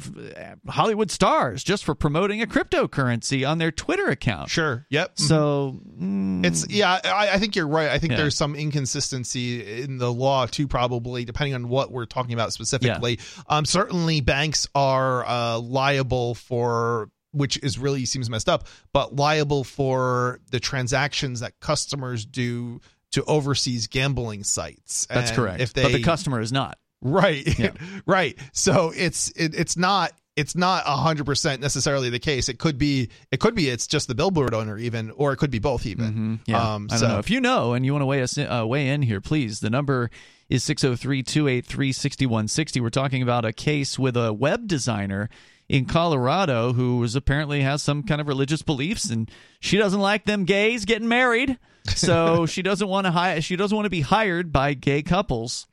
Hollywood 0.69 1.11
stars, 1.11 1.65
just 1.65 1.83
for 1.83 1.95
promoting 1.95 2.43
a 2.43 2.47
cryptocurrency 2.47 3.49
on 3.49 3.57
their 3.57 3.71
Twitter 3.73 4.07
account. 4.07 4.51
Sure. 4.51 4.85
Yep. 4.91 5.19
So 5.19 5.81
mm, 5.99 6.45
It's 6.45 6.69
yeah, 6.69 7.01
I, 7.03 7.31
I 7.33 7.39
think 7.39 7.57
you're 7.57 7.67
right. 7.67 7.89
I 7.89 7.99
think 7.99 8.11
Yeah. 8.13 8.19
there's 8.19 8.37
some 8.37 8.55
inconsistency 8.55 9.83
in 9.83 9.99
the 9.99 10.13
law 10.13 10.45
too, 10.47 10.69
probably 10.69 11.25
depending 11.25 11.55
on 11.55 11.69
what 11.69 11.91
we're 11.91 12.07
talking 12.07 12.35
about 12.35 12.53
specifically. 12.53 13.19
Um, 13.49 13.65
certainly 13.65 14.21
banks 14.21 14.69
are 14.75 15.25
uh, 15.27 15.59
liable 15.59 16.35
for 16.35 17.09
which 17.37 17.59
is 17.63 17.79
really 17.79 18.05
seems 18.05 18.31
messed 18.31 18.49
up, 18.49 18.67
but 18.93 19.15
liable 19.15 19.65
for 19.65 20.41
the 20.51 20.61
transactions 20.61 21.41
that 21.41 21.59
customers 21.61 22.25
do 22.25 22.81
to 23.13 23.25
overseas 23.25 23.87
gambling 23.87 24.45
sites. 24.45 25.07
that's 25.07 25.31
And 25.31 25.37
correct. 25.37 25.61
If 25.61 25.73
they 25.73 25.85
but 25.85 25.93
the 25.93 26.03
customer 26.03 26.41
is 26.41 26.53
not. 26.53 26.79
Right. 27.03 27.59
Yeah. 27.59 27.73
right. 28.07 28.37
So 28.53 28.93
it's 28.95 29.31
it, 29.31 29.55
it's 29.55 29.77
not 29.77 30.13
it's 30.35 30.55
not 30.55 30.85
hundred 30.85 31.25
percent 31.25 31.63
necessarily 31.63 32.11
the 32.11 32.19
case. 32.19 32.49
It 32.49 32.59
could 32.59 32.79
be 32.79 33.11
it 33.31 33.41
could 33.41 33.55
be 33.55 33.71
it's 33.71 33.87
just 33.87 34.09
the 34.09 34.15
billboard 34.15 34.55
owner 34.55 34.77
even, 34.79 35.11
or 35.13 35.33
it 35.33 35.37
could 35.37 35.51
be 35.51 35.59
both 35.59 35.87
even. 35.87 36.13
Mhm. 36.13 36.41
Yeah. 36.47 36.75
Um, 36.75 36.89
I 36.91 36.97
so 36.97 37.07
don't 37.07 37.15
know. 37.15 37.19
If 37.21 37.31
you 37.31 37.41
know 37.41 37.75
and 37.75 37.87
you 37.87 37.93
want 37.93 38.03
to 38.03 38.07
weigh 38.07 38.23
us 38.23 38.37
in, 38.37 38.49
uh, 38.49 38.67
weigh 38.67 38.89
in 38.89 39.03
here, 39.03 39.21
please. 39.21 39.61
The 39.61 39.71
number 39.71 40.11
is 40.49 40.65
603-283-6160. 40.65 42.81
We're 42.81 42.91
talking 42.91 43.23
about 43.23 43.45
a 43.45 43.53
case 43.53 43.99
with 43.99 44.17
a 44.17 44.33
web 44.33 44.67
designer 44.67 45.29
in 45.69 45.85
Colorado 45.85 46.73
who 46.73 47.03
is 47.03 47.17
apparently 47.17 47.63
has 47.63 47.83
some 47.83 48.03
kind 48.03 48.21
of 48.21 48.29
religious 48.29 48.63
beliefs 48.63 49.11
and 49.11 49.31
she 49.61 49.77
doesn't 49.77 50.01
like 50.01 50.25
them 50.25 50.45
gays 50.45 50.85
getting 50.85 51.09
married. 51.09 51.59
So 51.89 52.47
she 52.47 52.63
doesn't 52.63 52.89
want 52.89 53.07
to 53.07 53.11
hire 53.11 53.41
she 53.41 53.57
doesn't 53.57 53.75
want 53.75 53.87
to 53.87 53.91
be 53.91 54.03
hired 54.03 54.53
by 54.53 54.75
gay 54.75 55.03
couples 55.03 55.67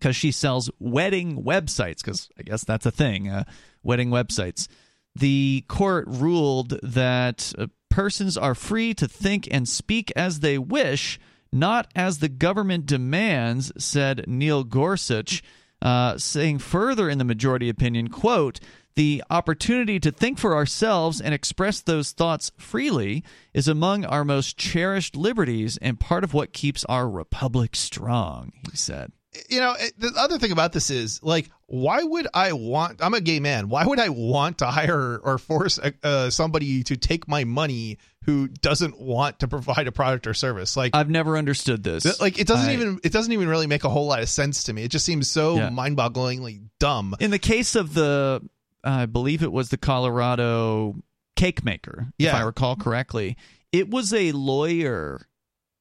because 0.00 0.16
she 0.16 0.32
sells 0.32 0.70
wedding 0.78 1.42
websites 1.44 1.98
because 1.98 2.28
i 2.38 2.42
guess 2.42 2.64
that's 2.64 2.86
a 2.86 2.90
thing 2.90 3.28
uh, 3.28 3.44
wedding 3.82 4.10
websites 4.10 4.66
the 5.14 5.64
court 5.68 6.06
ruled 6.08 6.78
that 6.82 7.52
uh, 7.58 7.66
persons 7.90 8.36
are 8.36 8.54
free 8.54 8.94
to 8.94 9.06
think 9.06 9.46
and 9.50 9.68
speak 9.68 10.12
as 10.16 10.40
they 10.40 10.58
wish 10.58 11.20
not 11.52 11.90
as 11.94 12.18
the 12.18 12.28
government 12.28 12.86
demands 12.86 13.72
said 13.78 14.24
neil 14.26 14.64
gorsuch 14.64 15.42
uh, 15.82 16.18
saying 16.18 16.58
further 16.58 17.08
in 17.08 17.18
the 17.18 17.24
majority 17.24 17.68
opinion 17.68 18.08
quote 18.08 18.60
the 18.96 19.22
opportunity 19.30 20.00
to 20.00 20.10
think 20.10 20.38
for 20.38 20.54
ourselves 20.54 21.20
and 21.20 21.32
express 21.32 21.80
those 21.80 22.10
thoughts 22.10 22.50
freely 22.58 23.22
is 23.54 23.68
among 23.68 24.04
our 24.04 24.24
most 24.24 24.58
cherished 24.58 25.16
liberties 25.16 25.78
and 25.80 26.00
part 26.00 26.24
of 26.24 26.34
what 26.34 26.52
keeps 26.52 26.84
our 26.86 27.08
republic 27.08 27.76
strong 27.76 28.52
he 28.70 28.76
said 28.76 29.12
you 29.48 29.60
know 29.60 29.74
the 29.96 30.12
other 30.18 30.38
thing 30.38 30.52
about 30.52 30.72
this 30.72 30.90
is 30.90 31.22
like 31.22 31.50
why 31.70 32.02
would 32.02 32.26
I 32.34 32.52
want? 32.52 33.00
I'm 33.00 33.14
a 33.14 33.20
gay 33.20 33.38
man. 33.38 33.68
Why 33.68 33.86
would 33.86 34.00
I 34.00 34.08
want 34.08 34.58
to 34.58 34.66
hire 34.66 35.18
or 35.18 35.38
force 35.38 35.78
uh, 36.02 36.28
somebody 36.28 36.82
to 36.82 36.96
take 36.96 37.28
my 37.28 37.44
money 37.44 37.98
who 38.26 38.48
doesn't 38.48 39.00
want 39.00 39.38
to 39.40 39.48
provide 39.48 39.86
a 39.86 39.92
product 39.92 40.26
or 40.26 40.34
service? 40.34 40.76
Like 40.76 40.94
I've 40.94 41.10
never 41.10 41.36
understood 41.38 41.82
this. 41.82 42.20
like 42.20 42.38
it 42.38 42.46
doesn't 42.46 42.70
I- 42.70 42.74
even 42.74 43.00
it 43.02 43.12
doesn't 43.12 43.32
even 43.32 43.48
really 43.48 43.66
make 43.66 43.84
a 43.84 43.88
whole 43.88 44.06
lot 44.06 44.20
of 44.20 44.28
sense 44.28 44.64
to 44.64 44.72
me. 44.72 44.82
It 44.84 44.90
just 44.90 45.04
seems 45.06 45.30
so 45.30 45.56
Yeah. 45.56 45.70
mind-bogglingly 45.70 46.62
dumb. 46.78 47.14
In 47.20 47.30
the 47.30 47.38
case 47.38 47.74
of 47.76 47.94
the, 47.94 48.42
I 48.84 49.06
believe 49.06 49.42
it 49.42 49.52
was 49.52 49.70
the 49.70 49.76
Colorado 49.76 50.96
cake 51.36 51.64
maker, 51.64 52.12
yeah. 52.18 52.30
if 52.30 52.34
I 52.36 52.40
recall 52.42 52.76
correctly, 52.76 53.36
it 53.72 53.88
was 53.88 54.12
a 54.12 54.32
lawyer 54.32 55.26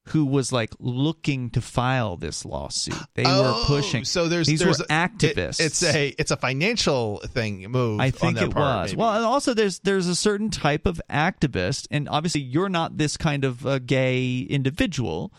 who 0.07 0.25
was 0.25 0.51
like 0.51 0.71
looking 0.79 1.51
to 1.51 1.61
file 1.61 2.17
this 2.17 2.43
lawsuit. 2.43 2.95
They 3.13 3.23
were 3.23 3.29
Oh, 3.31 3.63
pushing. 3.67 4.05
So 4.05 4.27
there's 4.27 4.47
these 4.47 4.59
there's 4.59 4.79
were 4.79 4.85
it- 4.85 4.89
activists. 4.89 5.59
it's 5.59 5.83
a 5.83 6.07
it's 6.17 6.31
a 6.31 6.37
financial 6.37 7.19
thing 7.27 7.61
move. 7.69 7.99
I 7.99 8.05
on 8.07 8.11
think 8.11 8.35
their 8.37 8.47
it 8.47 8.51
part, 8.53 8.83
was. 8.83 8.91
maybe. 8.91 8.99
Well, 8.99 9.13
and 9.15 9.25
also 9.25 9.53
there's 9.53 9.79
there's 9.79 10.07
a 10.07 10.15
certain 10.15 10.49
type 10.49 10.85
of 10.87 10.99
activist, 11.11 11.87
and 11.91 12.09
obviously 12.09 12.41
you're 12.41 12.69
not 12.69 12.97
this 12.97 13.17
kind 13.17 13.43
of 13.45 13.65
uh, 13.67 13.79
gay 13.79 14.39
individual. 14.39 15.31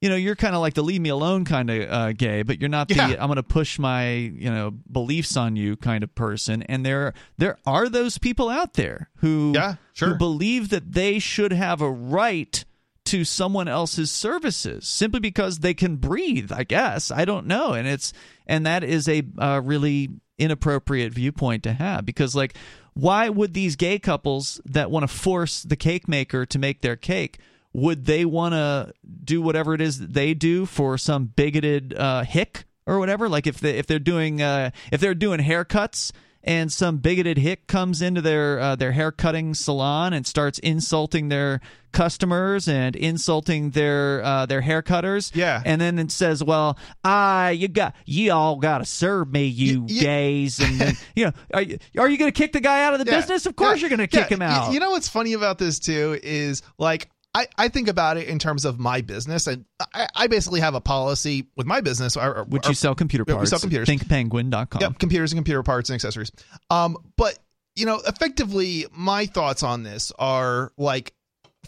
You 0.00 0.08
know, 0.08 0.16
you're 0.16 0.34
kind 0.36 0.54
of 0.56 0.60
like 0.60 0.74
the 0.74 0.82
leave 0.82 1.00
me 1.00 1.10
alone 1.10 1.44
kind 1.44 1.70
of 1.70 1.88
uh, 1.90 2.12
gay, 2.12 2.42
but 2.42 2.60
you're 2.60 2.68
not 2.68 2.88
the 2.88 2.94
Yeah. 2.96 3.10
I'm 3.20 3.26
going 3.28 3.36
to 3.36 3.42
push 3.44 3.78
my 3.78 4.10
you 4.10 4.50
know 4.50 4.70
beliefs 4.90 5.36
on 5.36 5.56
you 5.56 5.76
kind 5.76 6.02
of 6.04 6.14
person. 6.14 6.62
And 6.64 6.84
there 6.86 7.12
there 7.38 7.56
are 7.66 7.88
those 7.88 8.18
people 8.18 8.48
out 8.50 8.74
there 8.74 9.10
who 9.16 9.52
Yeah, 9.54 9.76
sure. 9.94 10.10
who 10.10 10.14
believe 10.16 10.68
that 10.70 10.92
they 10.92 11.18
should 11.20 11.52
have 11.52 11.80
a 11.80 11.90
right 11.90 12.64
to 13.12 13.24
someone 13.24 13.68
else's 13.68 14.10
services 14.10 14.88
simply 14.88 15.20
because 15.20 15.58
they 15.58 15.74
can 15.74 15.96
breathe 15.96 16.50
i 16.50 16.64
guess. 16.64 17.10
I 17.10 17.26
don't 17.26 17.46
know. 17.46 17.72
And 17.74 17.86
it's 17.86 18.14
and 18.46 18.64
that 18.64 18.82
is 18.82 19.06
a 19.06 19.22
uh, 19.38 19.60
really 19.62 20.08
inappropriate 20.38 21.12
viewpoint 21.12 21.62
to 21.64 21.74
have 21.74 22.06
because 22.06 22.34
like 22.34 22.54
why 22.94 23.28
would 23.28 23.52
these 23.52 23.76
gay 23.76 23.98
couples 23.98 24.60
that 24.64 24.90
want 24.90 25.04
to 25.04 25.08
force 25.14 25.62
the 25.62 25.76
cake 25.76 26.08
maker 26.08 26.46
to 26.46 26.58
make 26.58 26.80
their 26.80 26.96
cake 26.96 27.38
would 27.74 28.06
they 28.06 28.24
want 28.24 28.54
to 28.54 28.92
do 29.24 29.42
whatever 29.42 29.74
it 29.74 29.80
is 29.82 29.98
that 29.98 30.14
they 30.14 30.32
do 30.32 30.64
for 30.64 30.96
some 30.96 31.26
bigoted 31.26 31.94
uh, 31.94 32.22
hick 32.24 32.64
or 32.86 32.98
whatever? 32.98 33.28
Like 33.28 33.46
if 33.46 33.60
they 33.60 33.78
if 33.78 33.86
they're 33.86 33.98
doing 33.98 34.40
uh, 34.40 34.70
if 34.90 35.00
they're 35.00 35.14
doing 35.14 35.40
haircuts 35.40 36.12
and 36.44 36.72
some 36.72 36.98
bigoted 36.98 37.38
hick 37.38 37.66
comes 37.66 38.02
into 38.02 38.20
their 38.20 38.58
uh, 38.60 38.76
their 38.76 38.92
hair 38.92 39.12
cutting 39.12 39.54
salon 39.54 40.12
and 40.12 40.26
starts 40.26 40.58
insulting 40.58 41.28
their 41.28 41.60
customers 41.92 42.68
and 42.68 42.96
insulting 42.96 43.70
their 43.70 44.22
uh, 44.24 44.46
their 44.46 44.60
hair 44.60 44.82
cutters. 44.82 45.30
Yeah. 45.34 45.62
and 45.64 45.80
then 45.80 45.98
it 45.98 46.10
says, 46.10 46.42
"Well, 46.42 46.78
I 47.04 47.50
you 47.50 47.68
got 47.68 47.94
you 48.06 48.32
all 48.32 48.56
got 48.56 48.78
to 48.78 48.84
serve 48.84 49.30
me, 49.32 49.44
you 49.46 49.82
gays." 49.86 50.58
And 50.60 50.78
then, 50.80 50.96
you 51.16 51.26
know, 51.26 51.32
are 51.54 51.62
you, 51.62 51.78
are 51.98 52.08
you 52.08 52.18
going 52.18 52.32
to 52.32 52.36
kick 52.36 52.52
the 52.52 52.60
guy 52.60 52.84
out 52.84 52.94
of 52.94 53.04
the 53.04 53.10
Yeah. 53.10 53.18
business? 53.20 53.46
Of 53.46 53.56
course, 53.56 53.78
Yeah. 53.78 53.88
you're 53.88 53.96
going 53.96 54.08
to 54.08 54.16
Yeah. 54.16 54.22
kick 54.22 54.32
him 54.32 54.40
Y- 54.40 54.46
out. 54.46 54.72
You 54.72 54.80
know 54.80 54.90
what's 54.90 55.08
funny 55.08 55.34
about 55.34 55.58
this 55.58 55.78
too 55.78 56.18
is 56.22 56.62
like 56.78 57.08
I, 57.34 57.46
I 57.56 57.68
think 57.68 57.88
about 57.88 58.18
it 58.18 58.28
in 58.28 58.38
terms 58.38 58.64
of 58.66 58.78
my 58.78 59.00
business, 59.00 59.46
and 59.46 59.64
I, 59.94 60.06
I 60.14 60.26
basically 60.26 60.60
have 60.60 60.74
a 60.74 60.80
policy 60.82 61.46
with 61.56 61.66
my 61.66 61.80
business. 61.80 62.16
Or, 62.16 62.38
or- 62.38 62.44
Which 62.44 62.68
you 62.68 62.74
sell 62.74 62.94
computer 62.94 63.24
Yeah, 63.26 63.34
we 63.34 63.38
parts. 63.38 63.50
sell 63.50 63.58
computers. 63.58 63.88
ThinkPenguin.com. 63.88 64.80
Yep, 64.82 64.98
computers 64.98 65.32
and 65.32 65.38
computer 65.38 65.62
parts 65.62 65.88
and 65.88 65.94
accessories. 65.94 66.30
Um, 66.70 66.96
but 67.16 67.38
you 67.74 67.86
know, 67.86 68.00
effectively, 68.06 68.84
my 68.92 69.24
thoughts 69.26 69.62
on 69.62 69.82
this 69.82 70.12
are 70.18 70.72
like 70.76 71.14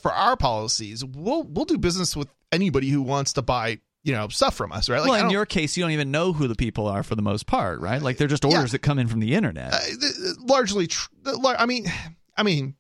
for 0.03 0.13
our 0.13 0.37
policies, 0.37 1.03
we'll 1.05 1.45
we'll 1.45 1.65
do 1.65 1.79
business 1.79 2.15
with 2.15 2.29
anybody 2.53 2.91
who 2.91 3.01
wants 3.01 3.33
to 3.35 3.43
buy 3.43 3.79
you 4.03 4.13
know 4.13 4.29
stuff 4.29 4.55
from 4.55 4.71
us, 4.71 4.91
right? 4.91 5.01
Like, 5.01 5.09
well, 5.11 5.25
in 5.25 5.31
your 5.31 5.47
case, 5.47 5.79
you 5.79 5.83
don't 5.83 5.93
even 5.93 6.11
know 6.11 6.35
who 6.35 6.47
the 6.47 6.55
people 6.57 6.87
are 6.89 7.03
for 7.03 7.15
the 7.15 7.23
most 7.23 7.47
part, 7.47 7.81
right? 7.81 8.03
Like 8.03 8.19
they're 8.19 8.29
just 8.29 8.45
orders 8.45 8.73
that 8.73 8.81
come 8.81 8.99
in 8.99 9.09
from 9.09 9.21
the 9.21 9.35
internet. 9.35 9.73
uh, 9.73 9.79
largely, 10.41 10.89
tr- 10.89 11.09
I 11.27 11.65
mean, 11.65 11.87
I 12.37 12.43
mean. 12.43 12.75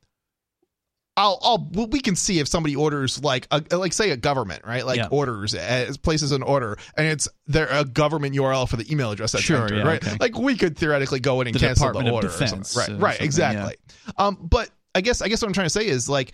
I'll, 1.16 1.38
I'll, 1.42 1.68
we 1.86 2.00
can 2.00 2.16
see 2.16 2.40
if 2.40 2.48
somebody 2.48 2.74
orders 2.74 3.22
like, 3.22 3.46
a, 3.52 3.62
like 3.76 3.92
say 3.92 4.10
a 4.10 4.16
government, 4.16 4.62
right? 4.66 4.84
Like 4.84 4.96
Yeah. 4.96 5.06
orders, 5.12 5.54
as 5.54 5.96
places 5.96 6.32
an 6.32 6.42
order, 6.42 6.76
and 6.96 7.06
it's 7.06 7.28
there 7.46 7.68
a 7.70 7.84
government 7.84 8.34
URL 8.34 8.68
for 8.68 8.76
the 8.76 8.90
email 8.92 9.12
address 9.12 9.30
that's 9.32 9.44
Sure, 9.44 9.62
entered, 9.62 9.76
yeah, 9.78 9.82
right? 9.84 10.04
okay. 10.04 10.16
Like 10.18 10.36
we 10.36 10.56
could 10.56 10.76
theoretically 10.76 11.20
go 11.20 11.40
in 11.40 11.46
and 11.46 11.54
The 11.54 11.60
cancel 11.60 11.86
Department 11.86 12.06
the 12.08 12.12
order, 12.14 12.26
or 12.28 12.30
something. 12.30 12.58
or 12.60 12.80
right? 12.80 13.00
Right, 13.00 13.12
something, 13.12 13.24
exactly. 13.26 13.76
Um, 14.18 14.38
but 14.42 14.70
I 14.96 15.02
guess, 15.02 15.22
I 15.22 15.28
guess 15.28 15.40
what 15.40 15.46
I'm 15.48 15.54
trying 15.54 15.66
to 15.66 15.70
say 15.70 15.86
is 15.86 16.08
like, 16.08 16.32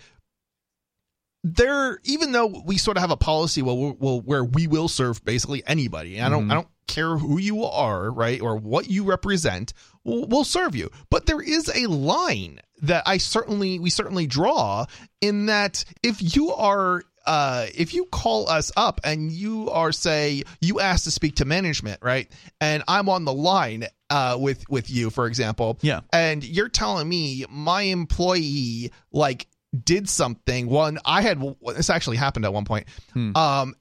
there, 1.43 1.99
even 2.03 2.31
though 2.31 2.61
we 2.65 2.77
sort 2.77 2.97
of 2.97 3.01
have 3.01 3.11
a 3.11 3.17
policy 3.17 3.61
where 3.61 3.75
we'll, 3.75 3.95
we'll, 3.99 4.21
where 4.21 4.43
we 4.43 4.67
will 4.67 4.87
serve 4.87 5.23
basically 5.25 5.63
anybody, 5.65 6.21
I 6.21 6.29
don't, 6.29 6.47
Mhm. 6.47 6.51
I 6.51 6.53
don't 6.55 6.67
care 6.87 7.17
who 7.17 7.39
you 7.39 7.63
are, 7.65 8.11
right, 8.11 8.41
or 8.41 8.57
what 8.57 8.89
you 8.89 9.03
represent, 9.03 9.73
we'll, 10.03 10.27
we'll 10.27 10.43
serve 10.43 10.75
you. 10.75 10.91
But 11.09 11.25
there 11.25 11.41
is 11.41 11.71
a 11.73 11.87
line 11.87 12.59
that 12.81 13.03
I 13.05 13.17
certainly, 13.17 13.79
we 13.79 13.89
certainly 13.89 14.27
draw 14.27 14.85
in 15.21 15.47
that 15.47 15.83
if 16.03 16.35
you 16.35 16.51
are 16.53 17.03
uh, 17.23 17.67
if 17.75 17.93
you 17.93 18.05
call 18.05 18.49
us 18.49 18.71
up 18.75 18.99
and 19.03 19.31
you 19.31 19.69
are 19.69 19.91
say 19.91 20.41
you 20.59 20.79
asked 20.79 21.03
to 21.03 21.11
speak 21.11 21.35
to 21.35 21.45
management, 21.45 21.99
right? 22.01 22.27
And 22.59 22.81
I'm 22.87 23.09
on 23.09 23.25
the 23.25 23.33
line 23.33 23.85
uh, 24.09 24.37
with 24.39 24.67
with 24.69 24.89
you, 24.89 25.11
for 25.11 25.27
example, 25.27 25.77
Yeah. 25.83 25.99
and 26.11 26.43
you're 26.43 26.67
telling 26.69 27.07
me 27.07 27.45
my 27.47 27.83
employee 27.83 28.91
like 29.11 29.47
did 29.85 30.09
something. 30.09 30.67
One, 30.67 30.97
I 31.05 31.21
had 31.21 31.39
this 31.75 31.91
actually 31.91 32.17
happened 32.17 32.45
at 32.45 32.53
one 32.53 32.65
point. 32.65 32.87
Hmm. 33.13 33.37
Um, 33.37 33.75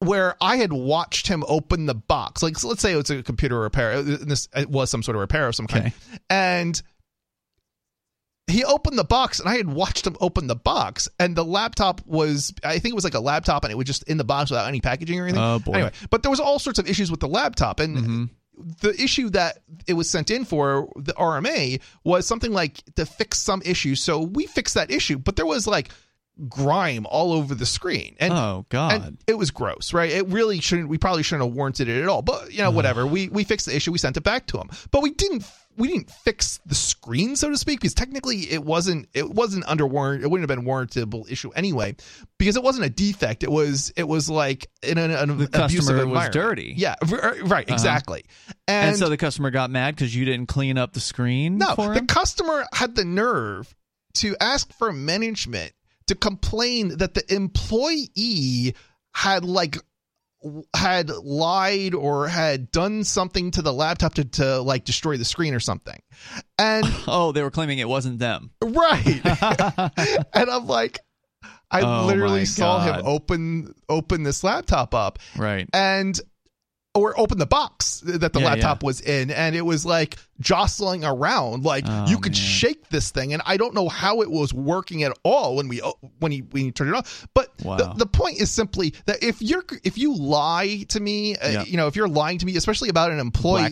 where 0.00 0.34
I 0.40 0.56
had 0.56 0.72
watched 0.72 1.28
him 1.28 1.44
open 1.46 1.86
the 1.86 1.94
box, 1.94 2.42
like 2.42 2.58
so 2.58 2.68
let's 2.68 2.82
say 2.82 2.92
it's 2.92 3.08
a 3.10 3.22
computer 3.22 3.58
repair. 3.58 4.02
This 4.02 4.48
it 4.54 4.68
was 4.68 4.90
some 4.90 5.02
sort 5.02 5.14
of 5.16 5.20
repair 5.20 5.46
of 5.48 5.54
some 5.54 5.66
kind, 5.68 5.86
Okay. 5.86 5.94
and 6.28 6.82
he 8.48 8.64
opened 8.64 8.98
the 8.98 9.04
box 9.04 9.40
and 9.40 9.48
I 9.48 9.56
had 9.56 9.68
watched 9.68 10.06
him 10.06 10.16
open 10.20 10.46
the 10.46 10.56
box 10.56 11.08
and 11.18 11.36
the 11.36 11.44
laptop 11.44 12.00
was 12.06 12.52
I 12.64 12.78
think 12.78 12.92
it 12.92 12.94
was 12.94 13.04
like 13.04 13.14
a 13.14 13.20
laptop 13.20 13.64
and 13.64 13.70
it 13.72 13.76
was 13.76 13.86
just 13.86 14.02
in 14.04 14.18
the 14.18 14.24
box 14.24 14.50
without 14.50 14.66
any 14.68 14.80
packaging 14.80 15.18
or 15.20 15.24
anything. 15.24 15.42
Oh, 15.42 15.58
boy. 15.58 15.72
Anyway, 15.72 15.92
but 16.10 16.22
there 16.22 16.30
was 16.30 16.40
all 16.40 16.58
sorts 16.58 16.78
of 16.78 16.88
issues 16.88 17.10
with 17.10 17.20
the 17.20 17.28
laptop 17.28 17.80
and 17.80 17.96
Mhm. 17.96 18.30
the 18.80 19.00
issue 19.02 19.30
that 19.30 19.58
it 19.86 19.94
was 19.94 20.10
sent 20.10 20.30
in 20.30 20.44
for 20.44 20.88
the 20.96 21.14
RMA 21.14 21.80
was 22.04 22.26
something 22.26 22.52
like 22.52 22.82
to 22.96 23.06
fix 23.06 23.38
some 23.40 23.62
issue. 23.64 23.94
So 23.94 24.20
we 24.20 24.46
fixed 24.46 24.74
that 24.74 24.90
issue, 24.90 25.18
but 25.18 25.36
there 25.36 25.46
was 25.46 25.66
like 25.66 25.90
grime 26.48 27.06
all 27.08 27.32
over 27.32 27.54
the 27.54 27.66
screen. 27.66 28.16
And 28.18 28.32
oh 28.32 28.66
God. 28.70 28.92
and 29.04 29.18
it 29.26 29.38
was 29.38 29.50
gross, 29.50 29.92
right? 29.92 30.10
It 30.10 30.26
really 30.28 30.60
shouldn't. 30.60 30.88
We 30.88 30.98
probably 30.98 31.22
shouldn't 31.22 31.46
have 31.48 31.54
warranted 31.54 31.88
it 31.88 32.02
at 32.02 32.08
all. 32.08 32.22
But 32.22 32.52
you 32.52 32.58
know, 32.62 32.70
whatever. 32.70 33.06
We 33.06 33.28
we 33.28 33.44
fixed 33.44 33.66
the 33.66 33.76
issue. 33.76 33.92
We 33.92 33.98
sent 33.98 34.16
it 34.16 34.22
back 34.22 34.46
to 34.48 34.58
him. 34.58 34.68
But 34.90 35.02
we 35.02 35.10
didn't. 35.10 35.44
We 35.76 35.88
didn't 35.88 36.10
fix 36.10 36.60
the 36.66 36.74
screen, 36.74 37.36
so 37.36 37.50
to 37.50 37.56
speak, 37.56 37.80
because 37.80 37.94
technically 37.94 38.50
it 38.50 38.62
wasn't. 38.62 39.08
It 39.14 39.28
wasn't 39.28 39.64
under 39.66 39.86
warrant. 39.86 40.22
It 40.22 40.30
wouldn't 40.30 40.48
have 40.48 40.56
been 40.56 40.66
warrantable 40.66 41.30
issue 41.30 41.50
anyway, 41.54 41.96
because 42.38 42.56
it 42.56 42.62
wasn't 42.62 42.86
a 42.86 42.90
defect. 42.90 43.42
It 43.42 43.50
was. 43.50 43.92
It 43.96 44.04
was 44.04 44.28
like 44.28 44.66
in 44.82 44.98
an, 44.98 45.10
an 45.10 45.38
The 45.38 45.48
customer 45.48 46.06
was 46.06 46.28
dirty. 46.30 46.74
Yeah. 46.76 46.94
Er, 47.10 47.36
right. 47.44 47.66
Uh-huh. 47.66 47.74
Exactly. 47.74 48.24
and, 48.68 48.90
And, 48.90 48.96
so 48.96 49.08
the 49.08 49.16
customer 49.16 49.50
got 49.50 49.70
mad 49.70 49.94
because 49.94 50.14
you 50.14 50.24
didn't 50.24 50.46
clean 50.46 50.78
up 50.78 50.92
the 50.92 51.00
screen 51.00 51.58
no, 51.58 51.74
the 51.74 52.04
customer 52.06 52.64
had 52.72 52.94
the 52.94 53.04
nerve 53.04 53.74
to 54.14 54.36
ask 54.40 54.72
for 54.74 54.92
management 54.92 55.72
to 56.08 56.14
complain 56.14 56.98
that 56.98 57.14
the 57.14 57.34
employee 57.34 58.74
had 59.14 59.44
like 59.44 59.76
had 60.74 61.08
lied 61.10 61.94
or 61.94 62.28
had 62.28 62.70
done 62.72 63.04
something 63.04 63.50
to 63.52 63.62
the 63.62 63.72
laptop 63.72 64.14
to, 64.14 64.24
to 64.24 64.60
like 64.60 64.84
destroy 64.84 65.16
the 65.16 65.24
screen 65.24 65.54
or 65.54 65.60
something. 65.60 66.00
And 66.58 66.84
oh, 67.06 67.32
they 67.32 67.42
were 67.42 67.50
claiming 67.50 67.78
it 67.78 67.88
wasn't 67.88 68.18
them. 68.18 68.50
right. 68.62 69.20
and 70.34 70.50
I'm 70.50 70.66
like 70.66 70.98
I 71.70 71.80
Oh 71.80 72.06
literally 72.06 72.44
saw 72.44 72.80
him 72.80 73.02
open 73.06 73.74
open 73.88 74.22
this 74.24 74.44
laptop 74.44 74.94
up 74.94 75.18
Right. 75.36 75.68
and 75.72 76.20
or 76.94 77.18
open 77.18 77.38
the 77.38 77.46
box 77.46 78.00
that 78.04 78.32
the 78.34 78.40
Yeah, 78.40 78.46
laptop 78.46 78.82
was 78.82 79.00
in 79.00 79.30
and 79.30 79.56
it 79.56 79.62
was 79.62 79.86
like 79.86 80.16
jostling 80.40 81.04
around 81.04 81.64
like 81.64 81.84
Oh, 81.86 82.06
you 82.08 82.18
could 82.18 82.32
man. 82.32 82.40
shake 82.40 82.88
this 82.90 83.10
thing 83.10 83.32
and 83.32 83.40
i 83.46 83.56
don't 83.56 83.74
know 83.74 83.88
how 83.88 84.20
it 84.22 84.30
was 84.30 84.52
working 84.52 85.02
at 85.02 85.16
all 85.22 85.56
when 85.56 85.68
we 85.68 85.80
when 86.18 86.32
he 86.32 86.40
when 86.40 86.64
he 86.64 86.72
turned 86.72 86.90
it 86.90 86.96
on 86.96 87.04
but 87.32 87.48
Wow. 87.64 87.76
the, 87.76 87.92
the 87.94 88.06
point 88.06 88.40
is 88.40 88.50
simply 88.50 88.92
that 89.06 89.22
if 89.22 89.40
you're 89.40 89.64
if 89.84 89.96
you 89.96 90.14
lie 90.14 90.84
to 90.88 91.00
me 91.00 91.36
uh, 91.36 91.64
you 91.64 91.76
know 91.78 91.86
if 91.86 91.96
you're 91.96 92.08
lying 92.08 92.38
to 92.38 92.46
me 92.46 92.56
especially 92.56 92.88
about 92.90 93.10
an 93.10 93.20
employee. 93.20 93.62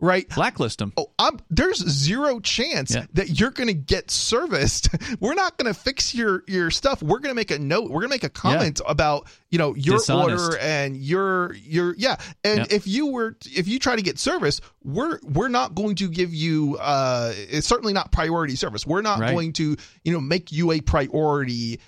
Right 0.00 0.28
Blacklist 0.28 0.78
them. 0.78 0.92
Oh, 0.96 1.10
I'm, 1.18 1.38
there's 1.50 1.78
zero 1.78 2.38
chance 2.40 2.94
Yeah. 2.94 3.06
that 3.14 3.40
you're 3.40 3.50
going 3.50 3.68
to 3.68 3.74
get 3.74 4.10
serviced. 4.10 4.88
We're 5.20 5.34
not 5.34 5.56
going 5.56 5.72
to 5.72 5.78
fix 5.78 6.14
your 6.14 6.42
your 6.46 6.70
stuff. 6.70 7.02
We're 7.02 7.18
going 7.18 7.30
to 7.30 7.34
make 7.34 7.50
a 7.50 7.58
note. 7.58 7.84
We're 7.90 8.00
going 8.00 8.10
to 8.10 8.14
make 8.14 8.24
a 8.24 8.28
comment 8.28 8.80
about 8.86 9.26
you 9.50 9.58
know 9.58 9.74
your 9.74 9.98
Dishonest. 9.98 10.44
order 10.44 10.58
and 10.58 10.96
your 10.96 11.54
your 11.54 11.94
yeah. 11.96 12.16
And 12.44 12.58
Yep. 12.58 12.66
if 12.72 12.86
you 12.86 13.06
were 13.08 13.36
if 13.46 13.68
you 13.68 13.78
try 13.78 13.96
to 13.96 14.02
get 14.02 14.18
service, 14.18 14.60
we're 14.84 15.18
we're 15.22 15.48
not 15.48 15.74
going 15.74 15.94
to 15.96 16.08
give 16.08 16.34
you. 16.34 16.76
uh 16.80 17.32
It's 17.36 17.66
certainly 17.66 17.92
not 17.92 18.12
priority 18.12 18.56
service. 18.56 18.86
We're 18.86 19.02
not 19.02 19.18
Right. 19.20 19.32
going 19.32 19.52
to 19.54 19.76
you 20.04 20.12
know 20.12 20.20
make 20.20 20.52
you 20.52 20.72
a 20.72 20.80
priority. 20.80 21.80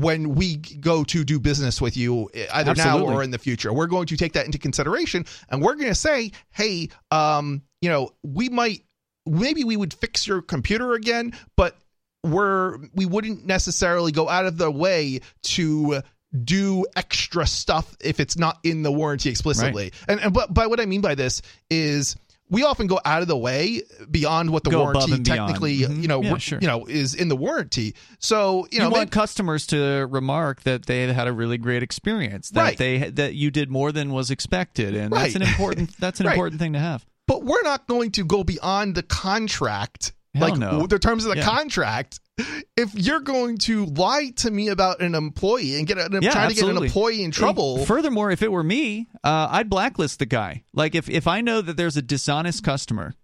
When 0.00 0.34
we 0.34 0.56
go 0.56 1.04
to 1.04 1.24
do 1.24 1.38
business 1.38 1.80
with 1.80 1.96
you, 1.96 2.30
either 2.52 2.74
now 2.74 3.00
or 3.00 3.22
in 3.22 3.30
the 3.30 3.38
future, 3.38 3.72
we're 3.72 3.86
going 3.86 4.06
to 4.06 4.16
take 4.16 4.32
that 4.34 4.46
into 4.46 4.58
consideration, 4.58 5.26
and 5.48 5.62
we're 5.62 5.74
going 5.74 5.88
to 5.88 5.94
say, 5.94 6.32
"Hey, 6.50 6.88
um, 7.10 7.62
you 7.80 7.88
know, 7.88 8.10
we 8.22 8.48
might 8.48 8.84
maybe 9.26 9.64
we 9.64 9.76
would 9.76 9.94
fix 9.94 10.26
your 10.26 10.42
computer 10.42 10.94
again, 10.94 11.32
but 11.56 11.76
we're 12.24 12.78
we 12.94 13.06
wouldn't 13.06 13.46
necessarily 13.46 14.12
go 14.12 14.28
out 14.28 14.46
of 14.46 14.58
the 14.58 14.70
way 14.70 15.20
to 15.42 16.02
do 16.44 16.86
extra 16.96 17.46
stuff 17.46 17.96
if 18.00 18.20
it's 18.20 18.36
not 18.38 18.58
in 18.62 18.82
the 18.82 18.92
warranty 18.92 19.30
explicitly. 19.30 19.92
And, 20.08 20.20
and 20.20 20.32
but 20.32 20.52
by 20.52 20.66
what 20.66 20.80
I 20.80 20.86
mean 20.86 21.00
by 21.00 21.14
this 21.14 21.42
is 21.70 22.16
we 22.50 22.64
often 22.64 22.86
go 22.88 23.00
out 23.04 23.22
of 23.22 23.28
the 23.28 23.36
way 23.36 23.82
beyond 24.10 24.50
what 24.50 24.64
the 24.64 24.70
Go 24.70 24.80
warranty 24.82 25.22
technically 25.22 25.72
you 25.72 25.88
mm-hmm. 25.88 26.02
know 26.02 26.22
Yeah, 26.22 26.36
sure. 26.38 26.58
you 26.60 26.66
know 26.66 26.84
is 26.86 27.14
in 27.14 27.28
the 27.28 27.36
warranty. 27.36 27.94
So 28.18 28.64
you 28.64 28.68
You, 28.72 28.78
know 28.80 28.84
want 28.90 29.00
maybe- 29.02 29.10
customers 29.10 29.66
to 29.68 30.06
remark 30.10 30.62
that 30.64 30.86
they 30.86 31.10
had 31.12 31.28
a 31.28 31.32
really 31.32 31.56
great 31.58 31.82
experience, 31.82 32.50
that 32.50 32.62
Right. 32.62 32.76
they 32.78 32.98
that 33.10 33.34
you 33.34 33.50
did 33.50 33.70
more 33.70 33.92
than 33.92 34.12
was 34.12 34.30
expected, 34.30 34.94
and 34.94 35.12
that's 35.12 35.34
an 35.36 35.42
important 35.42 35.96
that's 35.98 36.20
an 36.20 36.26
Right. 36.30 36.32
important 36.34 36.60
thing 36.60 36.72
to 36.74 36.78
have. 36.80 37.06
but 37.26 37.44
we're 37.44 37.62
not 37.62 37.86
going 37.86 38.10
to 38.12 38.24
go 38.24 38.42
beyond 38.44 38.94
the 38.96 39.02
contract 39.04 40.12
Hell 40.34 40.48
like 40.50 40.58
no. 40.58 40.86
the 40.86 40.98
terms 40.98 41.24
of 41.24 41.32
the 41.32 41.38
Yeah. 41.38 41.44
contract 41.44 42.20
if 42.76 42.94
you're 42.94 43.20
going 43.20 43.58
to 43.58 43.84
lie 43.86 44.30
to 44.36 44.50
me 44.50 44.68
about 44.68 45.00
an 45.02 45.14
employee 45.14 45.76
and 45.76 45.86
get 45.86 45.98
an, 45.98 46.22
Yeah, 46.22 46.30
try 46.30 46.48
to 46.48 46.54
get 46.54 46.64
an 46.68 46.76
employee 46.76 47.22
in 47.22 47.30
trouble 47.32 47.84
Furthermore, 47.84 48.30
if 48.30 48.40
it 48.42 48.50
were 48.50 48.62
me, 48.62 49.08
uh, 49.24 49.48
I'd 49.50 49.68
blacklist 49.68 50.20
the 50.20 50.26
guy. 50.26 50.62
Like 50.72 50.94
if 50.94 51.10
if 51.10 51.26
I 51.26 51.40
know 51.40 51.60
that 51.60 51.76
there's 51.76 51.96
a 51.96 52.02
dishonest 52.02 52.62
customer 52.64 53.14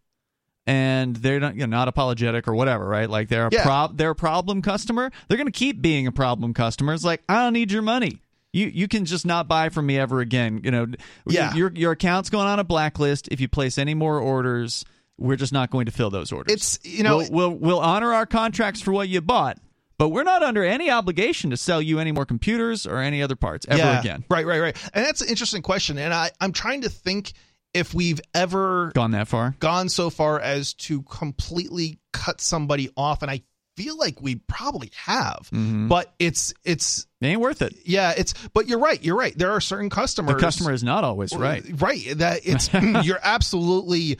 and 0.67 1.15
they're 1.17 1.39
not 1.41 1.55
you 1.55 1.61
know, 1.61 1.77
not 1.77 1.89
apologetic 1.89 2.49
or 2.49 2.55
whatever, 2.55 2.87
right? 2.87 3.09
Like 3.09 3.29
they're 3.29 3.47
a 3.47 3.51
Yeah. 3.53 3.63
prob 3.63 3.97
they're 3.97 4.11
a 4.11 4.15
problem 4.17 4.63
customer. 4.63 5.11
They're 5.29 5.39
going 5.39 5.47
to 5.47 5.53
keep 5.53 5.81
being 5.81 6.07
a 6.07 6.13
problem 6.13 6.53
customer. 6.55 6.93
It's 6.93 7.05
like 7.05 7.23
I 7.29 7.43
don't 7.43 7.53
need 7.53 7.71
your 7.71 7.83
money. 7.83 8.21
You 8.53 8.67
you 8.67 8.89
can 8.89 9.05
just 9.05 9.25
not 9.27 9.49
buy 9.49 9.69
from 9.69 9.87
me 9.87 9.99
ever 9.99 10.21
again. 10.21 10.61
You 10.65 10.71
know, 10.73 10.87
Yeah. 11.27 11.55
your 11.55 11.71
your 11.75 11.93
account's 11.93 12.31
going 12.31 12.49
on 12.49 12.59
a 12.59 12.65
blacklist. 12.65 13.29
If 13.31 13.41
you 13.41 13.49
place 13.49 13.79
any 13.79 13.95
more 13.95 14.19
orders, 14.19 14.85
we're 15.19 15.37
just 15.37 15.53
not 15.53 15.71
going 15.71 15.87
to 15.87 15.93
fill 15.93 16.11
those 16.11 16.33
orders. 16.33 16.53
It's 16.53 16.79
you 16.83 17.03
know 17.03 17.19
we'll, 17.19 17.31
we'll 17.31 17.51
we'll 17.51 17.81
honor 17.81 18.13
our 18.13 18.27
contracts 18.27 18.81
for 18.83 18.93
what 18.93 19.09
you 19.09 19.21
bought, 19.21 19.59
but 19.99 20.11
we're 20.11 20.25
not 20.25 20.43
under 20.43 20.65
any 20.65 20.91
obligation 20.91 21.51
to 21.51 21.57
sell 21.57 21.81
you 21.81 21.99
any 21.99 22.13
more 22.13 22.27
computers 22.27 22.87
or 22.87 22.99
any 22.99 23.23
other 23.23 23.37
parts 23.37 23.67
ever 23.69 23.79
yeah, 23.79 24.01
again. 24.01 24.25
Right, 24.31 24.47
right, 24.47 24.61
right. 24.61 24.91
And 24.95 25.05
that's 25.05 25.23
an 25.23 25.29
interesting 25.29 25.63
question. 25.63 25.99
And 25.99 26.13
I, 26.13 26.31
I'm 26.41 26.53
trying 26.53 26.83
to 26.83 26.89
think 26.91 27.33
if 27.75 27.93
we've 27.95 28.21
ever 28.35 28.91
Gone 28.95 29.11
that 29.13 29.29
far? 29.29 29.55
gone 29.59 29.89
so 29.89 30.09
far 30.11 30.41
as 30.41 30.73
to 30.75 31.03
completely 31.03 31.99
cut 32.13 32.41
somebody 32.41 32.91
off, 32.97 33.23
and 33.23 33.31
I 33.31 33.43
feel 33.77 33.99
like 33.99 34.23
we 34.23 34.37
probably 34.37 34.91
have. 35.05 35.51
Mhm. 35.53 35.87
But 35.89 36.15
it's 36.19 36.55
it's 36.65 37.07
It 37.21 37.27
ain't 37.27 37.41
worth 37.43 37.61
it. 37.61 37.75
yeah, 37.85 38.15
it's 38.17 38.33
but 38.55 38.67
you're 38.69 38.79
right. 38.79 39.03
You're 39.05 39.17
right. 39.19 39.37
There 39.37 39.51
are 39.53 39.61
certain 39.61 39.91
customers. 39.91 40.37
The 40.37 40.41
customer 40.41 40.73
is 40.73 40.83
not 40.83 41.05
always 41.05 41.35
right. 41.37 41.63
Right. 41.79 42.07
That 42.17 42.41
it's 42.45 42.73
you're 43.07 43.21
absolutely 43.23 44.19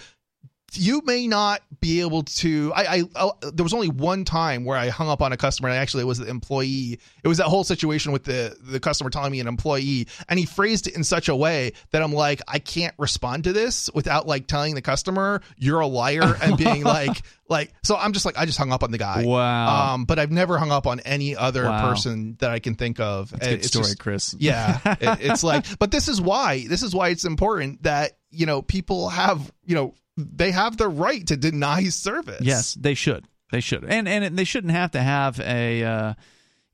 you 0.75 1.01
may 1.05 1.27
not 1.27 1.63
be 1.81 2.01
able 2.01 2.23
to 2.25 2.73
I, 2.75 2.97
I 2.97 3.03
I 3.15 3.31
there 3.53 3.63
was 3.63 3.73
only 3.73 3.89
one 3.89 4.25
time 4.25 4.65
where 4.65 4.77
I 4.77 4.89
hung 4.89 5.09
up 5.09 5.23
on 5.23 5.33
a 5.33 5.37
customer 5.37 5.69
and 5.69 5.79
actually 5.79 6.03
it 6.03 6.07
was 6.07 6.19
the 6.19 6.27
employee 6.29 6.99
it 7.23 7.29
was 7.29 7.39
that 7.39 7.45
whole 7.47 7.65
situation 7.65 8.13
with 8.13 8.25
the 8.25 8.57
the 8.61 8.81
customer 8.81 9.09
telling 9.09 9.31
me 9.33 9.41
an 9.41 9.47
employee 9.47 10.09
and 10.29 10.39
he 10.39 10.45
phrased 10.45 10.87
it 10.89 10.97
in 10.97 11.05
such 11.05 11.29
a 11.29 11.37
way 11.37 11.73
that 11.93 12.03
I'm 12.03 12.13
like 12.13 12.43
I 12.49 12.59
can't 12.59 12.95
respond 12.99 13.45
to 13.45 13.53
this 13.53 13.89
without 13.95 14.27
like 14.27 14.49
telling 14.49 14.75
the 14.75 14.83
customer 14.83 15.41
you're 15.57 15.81
a 15.81 15.87
liar 15.87 16.37
and 16.43 16.57
being 16.59 16.83
like 16.83 17.23
like 17.49 17.73
so 17.85 17.97
I'm 17.97 18.13
just 18.13 18.27
like 18.27 18.37
I 18.37 18.45
just 18.45 18.59
hung 18.59 18.73
up 18.73 18.83
on 18.83 18.91
the 18.91 18.99
guy 18.99 19.25
Wow. 19.25 19.95
um 19.95 20.05
but 20.05 20.19
I've 20.19 20.33
never 20.33 20.59
hung 20.59 20.73
up 20.73 20.87
on 20.87 21.01
any 21.01 21.37
other 21.37 21.65
Wow. 21.65 21.89
person 21.89 22.37
that 22.41 22.51
I 22.51 22.59
can 22.59 22.75
think 22.75 22.99
of 23.01 23.31
That's 23.31 23.47
a 23.47 23.51
good 23.51 23.59
It's 23.61 23.69
story, 23.69 23.85
just- 23.85 23.99
Chris. 24.01 24.35
yeah 24.39 24.81
it- 25.01 25.19
it's 25.21 25.45
like 25.45 25.65
but 25.79 25.91
this 25.93 26.09
is 26.09 26.21
why 26.21 26.67
this 26.69 26.83
is 26.83 26.95
why 26.95 27.09
it's 27.11 27.25
important 27.25 27.85
that 27.85 28.13
you 28.31 28.47
know 28.47 28.63
people 28.63 29.09
have 29.11 29.51
you 29.65 29.75
know 29.77 29.95
they 30.17 30.51
have 30.51 30.77
the 30.77 30.89
right 30.89 31.27
to 31.27 31.37
deny 31.37 31.85
service 31.85 32.41
Yes, 32.41 32.75
they 32.75 32.95
should. 32.95 33.27
They 33.53 33.61
should, 33.61 33.85
and 33.85 34.09
and 34.09 34.37
they 34.37 34.45
shouldn't 34.45 34.73
have 34.73 34.91
to 34.93 35.01
have 35.01 35.39
a, 35.39 35.85
uh, 35.85 36.15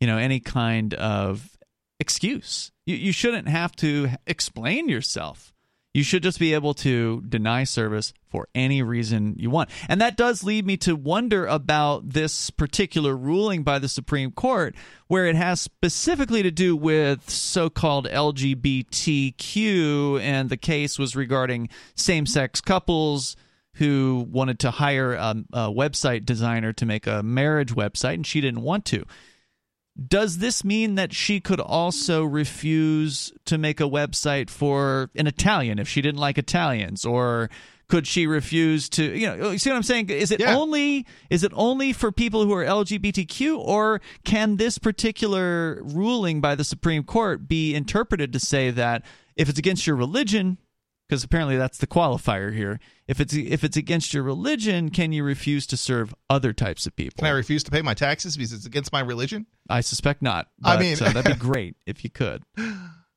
you 0.01 0.07
know, 0.07 0.17
any 0.17 0.41
kind 0.41 0.95
of 0.95 1.57
excuse. 2.01 2.73
You 2.87 2.97
you 2.97 3.13
shouldn't 3.13 3.49
have 3.49 3.77
to 3.77 4.09
explain 4.27 4.89
yourself. 4.89 5.52
You 5.95 6.03
should 6.03 6.23
just 6.23 6.39
be 6.39 6.55
able 6.55 6.73
to 6.75 7.21
deny 7.29 7.65
service 7.65 8.15
for 8.31 8.49
any 8.55 8.83
reason 8.83 9.35
you 9.39 9.51
want. 9.51 9.69
And 9.89 10.01
that 10.01 10.17
does 10.17 10.43
lead 10.43 10.65
me 10.67 10.79
to 10.79 10.97
wonder 10.97 11.45
about 11.45 12.09
this 12.11 12.49
particular 12.49 13.15
ruling 13.15 13.63
by 13.63 13.79
the 13.79 13.91
Supreme 13.91 14.31
Court, 14.31 14.75
where 15.09 15.27
it 15.27 15.37
has 15.37 15.61
specifically 15.61 16.43
to 16.43 16.51
do 16.51 16.75
with 16.75 17.29
so 17.29 17.69
called 17.69 18.07
LGBTQ, 18.09 19.39
and 20.21 20.49
the 20.49 20.57
case 20.57 20.99
was 20.99 21.15
regarding 21.15 21.69
same 21.95 22.25
sex 22.25 22.63
couples 22.63 23.37
who 23.75 24.27
wanted 24.31 24.59
to 24.61 24.71
hire 24.71 25.13
a, 25.13 25.35
a 25.53 25.71
website 25.71 26.25
designer 26.25 26.73
to 26.73 26.87
make 26.87 27.07
a 27.07 27.23
marriage 27.23 27.75
website, 27.75 28.15
and 28.15 28.27
she 28.27 28.41
didn't 28.41 28.63
want 28.63 28.87
to. 28.87 29.05
Does 30.09 30.39
this 30.39 30.65
mean 30.65 30.95
that 30.95 31.13
she 31.13 31.39
could 31.41 31.61
also 31.61 32.25
refuse 32.25 33.33
to 33.45 33.59
make 33.59 33.81
a 33.81 33.85
website 33.85 34.49
for 34.49 35.11
an 35.15 35.27
Italian 35.27 35.79
if 35.79 35.89
she 35.89 36.01
didn't 36.01 36.21
like 36.21 36.39
Italians 36.39 37.05
or 37.05 37.51
could 37.89 38.07
she 38.07 38.27
refuse 38.27 38.89
to 38.89 39.03
you 39.19 39.27
know 39.27 39.51
you 39.51 39.59
see 39.59 39.69
what 39.69 39.77
I'm 39.77 39.83
saying 39.83 40.09
is 40.09 40.31
it 40.31 40.41
Yeah. 40.41 40.57
only 40.57 41.05
is 41.29 41.45
it 41.45 41.53
only 41.55 41.93
for 41.93 42.11
people 42.11 42.43
who 42.47 42.55
are 42.55 42.65
LGBTQ 42.65 43.59
or 43.59 44.01
can 44.25 44.57
this 44.57 44.79
particular 44.79 45.83
ruling 45.83 46.41
by 46.41 46.55
the 46.55 46.65
Supreme 46.65 47.03
Court 47.05 47.47
be 47.47 47.75
interpreted 47.75 48.33
to 48.33 48.41
say 48.41 48.71
that 48.71 49.05
if 49.37 49.51
it's 49.51 49.59
against 49.59 49.87
your 49.87 49.97
religion 49.97 50.57
because 51.13 51.25
apparently 51.25 51.59
that's 51.59 51.77
the 51.77 51.87
qualifier 51.87 52.55
here. 52.55 52.81
If 53.07 53.21
it's 53.21 53.35
if 53.35 53.65
it's 53.65 53.77
against 53.77 54.15
your 54.15 54.23
religion, 54.23 54.89
can 54.89 55.13
you 55.13 55.25
refuse 55.25 55.67
to 55.67 55.77
serve 55.77 56.15
other 56.31 56.55
types 56.55 56.87
of 56.87 56.97
people? 56.97 57.19
can 57.19 57.27
I 57.27 57.37
refuse 57.37 57.63
to 57.65 57.71
pay 57.71 57.83
my 57.83 57.93
taxes 57.93 58.35
because 58.35 58.55
it's 58.55 58.65
against 58.65 58.95
my 58.95 59.01
religion 59.01 59.45
I 59.69 59.83
suspect 59.83 60.23
not. 60.23 60.49
I 60.65 60.79
mean- 60.79 60.97
uh, 60.99 61.13
that'd 61.13 61.39
be 61.39 61.39
great 61.39 61.77
if 61.87 62.03
you 62.03 62.11
could. 62.11 62.45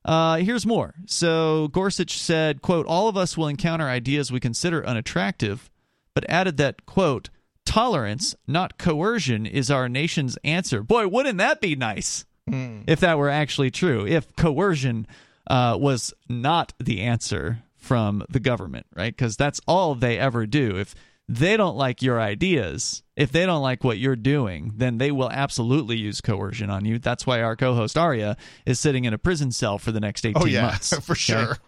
Uh, 0.04 0.36
here's 0.36 0.64
more. 0.64 0.94
So 1.06 1.66
Gorsuch 1.66 2.16
said, 2.16 2.62
"quote 2.62 2.86
All 2.86 3.08
of 3.08 3.16
us 3.16 3.36
will 3.36 3.48
encounter 3.48 3.88
ideas 3.88 4.30
we 4.30 4.38
consider 4.38 4.86
unattractive, 4.86 5.68
but 6.14 6.24
added 6.28 6.58
that 6.58 6.86
quote 6.86 7.28
tolerance, 7.64 8.36
not 8.46 8.78
coercion, 8.78 9.46
is 9.46 9.68
our 9.68 9.88
nation's 9.88 10.38
answer." 10.44 10.84
Boy, 10.84 11.08
wouldn't 11.08 11.38
that 11.38 11.60
be 11.60 11.74
nice 11.74 12.24
if 12.46 13.00
that 13.00 13.18
were 13.18 13.30
actually 13.30 13.72
true? 13.72 14.06
If 14.06 14.36
coercion 14.36 15.08
uh, 15.48 15.76
was 15.80 16.14
not 16.28 16.72
the 16.78 17.00
answer 17.00 17.64
from 17.86 18.24
the 18.28 18.40
government, 18.40 18.86
right? 18.96 19.14
Because 19.16 19.36
that's 19.36 19.60
all 19.66 19.94
they 19.94 20.18
ever 20.18 20.46
do. 20.46 20.76
If 20.76 20.94
they 21.28 21.56
don't 21.56 21.76
like 21.76 22.02
your 22.02 22.20
ideas, 22.20 23.02
if 23.16 23.32
they 23.32 23.46
don't 23.46 23.62
like 23.62 23.82
what 23.82 23.98
you're 23.98 24.14
doing, 24.16 24.72
then 24.76 24.98
they 24.98 25.10
will 25.10 25.30
absolutely 25.30 25.96
use 25.96 26.20
coercion 26.20 26.70
on 26.70 26.84
you. 26.84 26.98
That's 26.98 27.26
why 27.26 27.42
our 27.42 27.56
co-host 27.56 27.96
Aria 27.98 28.36
is 28.64 28.78
sitting 28.78 29.04
in 29.04 29.14
a 29.14 29.18
prison 29.18 29.50
cell 29.52 29.78
for 29.78 29.90
the 29.92 30.00
next 30.00 30.24
18 30.24 30.42
oh 30.42 30.46
yeah 30.46 30.62
months. 30.66 30.96
for 31.00 31.14
sure 31.14 31.58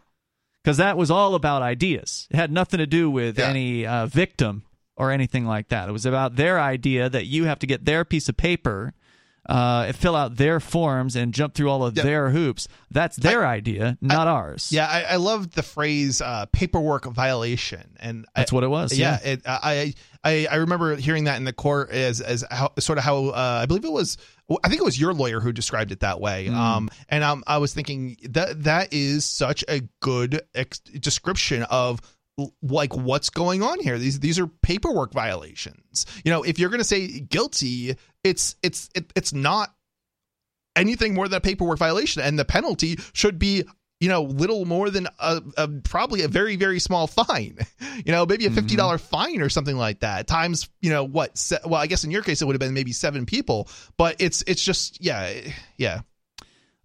Because 0.63 0.77
that 0.77 0.97
was 0.97 1.11
all 1.11 1.35
about 1.35 1.63
ideas. 1.63 2.27
It 2.31 2.37
had 2.37 2.53
nothing 2.53 2.79
to 2.79 2.87
do 2.87 3.11
with 3.11 3.39
Yeah. 3.39 3.49
any 3.49 3.87
uh, 3.87 4.07
victim 4.07 4.63
or 4.97 5.11
anything 5.11 5.45
like 5.47 5.69
that. 5.69 5.89
It 5.89 5.93
was 5.93 6.07
about 6.07 6.37
their 6.37 6.61
idea 6.61 7.09
that 7.09 7.27
you 7.27 7.45
have 7.45 7.59
to 7.61 7.67
get 7.67 7.85
their 7.85 8.05
piece 8.05 8.29
of 8.29 8.37
paper, 8.37 8.93
uh, 9.49 9.93
fill 9.93 10.15
out 10.15 10.37
their 10.37 10.61
forms, 10.61 11.17
and 11.17 11.33
jump 11.33 11.55
through 11.55 11.71
all 11.71 11.85
of 11.85 11.97
Yeah. 11.97 12.03
their 12.03 12.31
hoops. 12.31 12.69
That's 12.91 13.17
their 13.17 13.47
idea, 13.47 13.97
not 14.01 14.29
ours. 14.29 14.71
yeah 14.73 14.87
I, 14.87 15.15
I 15.15 15.17
love 15.17 15.53
the 15.53 15.63
phrase 15.63 16.21
uh, 16.21 16.47
paperwork 16.53 17.05
violation 17.07 17.97
and 18.01 18.27
I- 18.35 18.41
That's 18.41 18.53
what 18.53 18.65
it 18.65 18.69
was. 18.69 18.97
yeah, 18.99 19.19
it, 19.25 19.43
I, 19.47 19.95
I 20.25 20.47
I 20.51 20.57
remember 20.57 20.97
hearing 20.97 21.25
that 21.25 21.37
in 21.37 21.45
the 21.45 21.53
court 21.53 21.91
as 21.91 22.21
as 22.21 22.45
how, 22.51 22.73
sort 22.79 22.99
of 22.99 23.05
how 23.05 23.27
uh, 23.29 23.61
I 23.63 23.67
believe 23.67 23.85
it 23.85 23.93
was 23.93 24.17
I 24.65 24.69
think 24.69 24.81
it 24.81 24.85
was 24.85 24.99
your 25.01 25.13
lawyer 25.15 25.41
who 25.41 25.53
described 25.53 25.93
it 25.93 26.01
that 26.01 26.21
way. 26.21 26.49
Um, 26.49 26.89
and 27.09 27.23
um, 27.23 27.45
I 27.47 27.59
was 27.59 27.73
thinking 27.75 28.17
that 28.31 28.65
that 28.65 28.93
is 28.93 29.25
such 29.25 29.63
a 29.69 29.83
good 30.01 30.41
ex- 30.55 30.79
description 30.81 31.65
of 31.65 32.01
like 32.63 32.95
what's 32.97 33.31
going 33.31 33.63
on 33.63 33.81
here. 33.81 33.99
These 33.99 34.21
these 34.21 34.39
are 34.39 34.47
paperwork 34.47 35.13
violations. 35.13 36.07
You 36.25 36.31
know, 36.33 36.43
if 36.45 36.59
you're 36.59 36.71
going 36.71 36.81
to 36.81 36.85
say 36.85 37.21
guilty, 37.21 37.97
it's 38.29 38.57
it's 38.63 38.91
it, 38.95 39.13
it's 39.15 39.33
not 39.33 39.75
anything 40.77 41.15
more 41.15 41.29
than 41.29 41.39
a 41.39 41.41
paperwork 41.41 41.79
violation, 41.79 42.23
and 42.23 42.39
the 42.39 42.45
penalty 42.45 42.99
should 43.13 43.39
be 43.39 43.65
you 44.01 44.09
know 44.09 44.23
little 44.23 44.65
more 44.65 44.91
than 44.91 45.09
a, 45.19 45.43
a 45.57 45.69
probably 45.69 46.23
a 46.23 46.29
very 46.29 46.57
very 46.57 46.79
small 46.79 47.07
fine. 47.07 47.59
You 48.05 48.13
know 48.13 48.25
maybe 48.27 48.47
a 48.47 48.51
fifty 48.51 48.77
dollars 48.77 49.03
mm-hmm. 49.03 49.11
fine 49.11 49.41
or 49.41 49.49
something 49.49 49.77
like 49.77 50.01
that 50.01 50.29
times 50.29 50.69
you 50.81 50.91
know 50.91 51.03
what 51.03 51.37
se- 51.37 51.59
well 51.65 51.81
i 51.81 51.89
guess 51.89 52.05
in 52.05 52.13
your 52.13 52.23
case 52.23 52.41
it 52.41 52.45
would 52.45 52.55
have 52.55 52.61
been 52.61 52.73
maybe 52.73 52.93
seven 52.93 53.27
people 53.27 53.69
but 53.97 54.17
it's 54.21 54.45
it's 54.47 54.63
just 54.63 55.03
yeah 55.05 55.33
yeah 55.77 56.03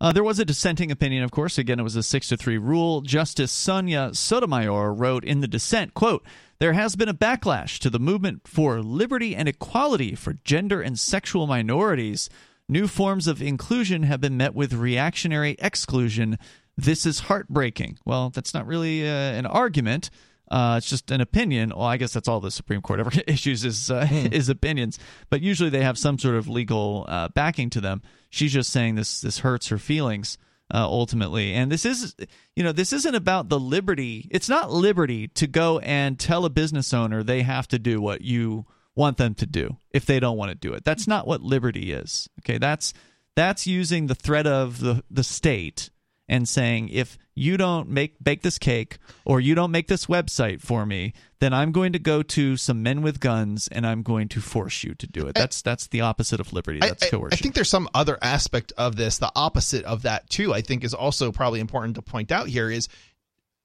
Uh, 0.01 0.11
there 0.11 0.23
was 0.23 0.39
a 0.39 0.45
dissenting 0.45 0.91
opinion, 0.91 1.23
of 1.23 1.31
course. 1.31 1.57
Again, 1.57 1.79
it 1.79 1.83
was 1.83 1.95
a 1.95 2.03
six 2.03 2.27
to 2.27 2.37
three 2.37 2.57
rule. 2.57 3.01
Justice 3.01 3.51
Sonia 3.51 4.13
Sotomayor 4.13 4.93
wrote 4.93 5.23
in 5.23 5.39
the 5.39 5.47
dissent, 5.47 5.93
"quote 5.93 6.25
There 6.59 6.73
has 6.73 6.95
been 6.95 7.09
a 7.09 7.13
backlash 7.13 7.79
to 7.79 7.89
the 7.89 7.99
movement 7.99 8.47
for 8.47 8.81
liberty 8.81 9.35
and 9.35 9.47
equality 9.47 10.15
for 10.15 10.37
gender 10.43 10.81
and 10.81 10.99
sexual 10.99 11.47
minorities. 11.47 12.29
New 12.67 12.87
forms 12.87 13.27
of 13.27 13.41
inclusion 13.41 14.03
have 14.03 14.21
been 14.21 14.37
met 14.37 14.55
with 14.55 14.73
reactionary 14.73 15.55
exclusion. 15.59 16.37
This 16.75 17.05
is 17.05 17.19
heartbreaking." 17.21 17.97
Well, 18.05 18.29
that's 18.29 18.53
not 18.53 18.67
really 18.67 19.07
uh, 19.07 19.11
an 19.11 19.45
argument. 19.45 20.09
Uh, 20.53 20.77
it's 20.77 20.87
just 20.87 21.09
an 21.09 21.19
opinion. 21.19 21.73
Well, 21.75 21.87
I 21.87 21.97
guess 21.97 22.13
that's 22.13 22.27
all 22.27 22.39
the 22.39 22.51
Supreme 22.51 22.83
Court 22.83 22.99
ever 22.99 23.09
issues 23.27 23.65
is 23.65 23.89
uh, 23.89 24.07
is 24.11 24.49
opinions. 24.49 24.99
But 25.31 25.41
usually 25.41 25.71
they 25.71 25.81
have 25.81 25.97
some 25.97 26.19
sort 26.19 26.35
of 26.35 26.47
legal 26.47 27.05
uh, 27.09 27.29
backing 27.29 27.71
to 27.71 27.81
them. 27.81 28.03
She's 28.29 28.53
just 28.53 28.69
saying 28.69 28.93
this 28.93 29.19
this 29.19 29.39
hurts 29.39 29.69
her 29.69 29.79
feelings 29.79 30.37
uh, 30.71 30.85
ultimately, 30.85 31.53
and 31.55 31.71
this 31.71 31.85
is 31.85 32.15
you 32.55 32.63
know 32.63 32.71
this 32.71 32.93
isn't 32.93 33.15
about 33.15 33.49
the 33.49 33.59
liberty. 33.59 34.27
It's 34.29 34.47
not 34.47 34.71
liberty 34.71 35.27
to 35.29 35.47
go 35.47 35.79
and 35.79 36.19
tell 36.19 36.45
a 36.45 36.51
business 36.51 36.93
owner 36.93 37.23
they 37.23 37.41
have 37.41 37.67
to 37.69 37.79
do 37.79 37.99
what 37.99 38.21
you 38.21 38.67
want 38.95 39.17
them 39.17 39.33
to 39.33 39.47
do 39.47 39.77
if 39.91 40.05
they 40.05 40.19
don't 40.19 40.37
want 40.37 40.49
to 40.49 40.55
do 40.55 40.75
it. 40.75 40.83
That's 40.83 41.07
not 41.07 41.25
what 41.25 41.41
liberty 41.41 41.91
is. 41.91 42.29
Okay, 42.41 42.59
that's 42.59 42.93
that's 43.35 43.65
using 43.65 44.05
the 44.05 44.13
threat 44.13 44.45
of 44.45 44.81
the 44.81 45.03
the 45.09 45.23
state 45.23 45.89
and 46.27 46.47
saying 46.47 46.89
if 46.89 47.17
you 47.35 47.57
don't 47.57 47.89
make 47.89 48.23
bake 48.23 48.41
this 48.41 48.57
cake 48.57 48.97
or 49.25 49.39
you 49.39 49.55
don't 49.55 49.71
make 49.71 49.87
this 49.87 50.05
website 50.05 50.61
for 50.61 50.85
me 50.85 51.13
then 51.39 51.53
i'm 51.53 51.71
going 51.71 51.91
to 51.91 51.99
go 51.99 52.23
to 52.23 52.55
some 52.55 52.81
men 52.81 53.01
with 53.01 53.19
guns 53.19 53.67
and 53.71 53.85
i'm 53.85 54.01
going 54.01 54.27
to 54.27 54.39
force 54.39 54.83
you 54.83 54.95
to 54.95 55.07
do 55.07 55.27
it. 55.27 55.35
That's 55.35 55.61
that's 55.61 55.87
the 55.87 56.01
opposite 56.01 56.39
of 56.39 56.53
liberty. 56.53 56.79
That's 56.79 57.03
I- 57.03 57.09
coercion. 57.09 57.33
I 57.33 57.35
think 57.35 57.55
there's 57.55 57.69
some 57.69 57.89
other 57.93 58.17
aspect 58.21 58.71
of 58.77 58.95
this. 58.95 59.17
The 59.17 59.31
opposite 59.35 59.83
of 59.85 60.03
that 60.03 60.29
too 60.29 60.53
i 60.53 60.61
think 60.61 60.83
is 60.83 60.93
also 60.93 61.31
probably 61.31 61.59
important 61.59 61.95
to 61.95 62.01
point 62.01 62.31
out 62.31 62.47
here 62.47 62.69
is 62.69 62.87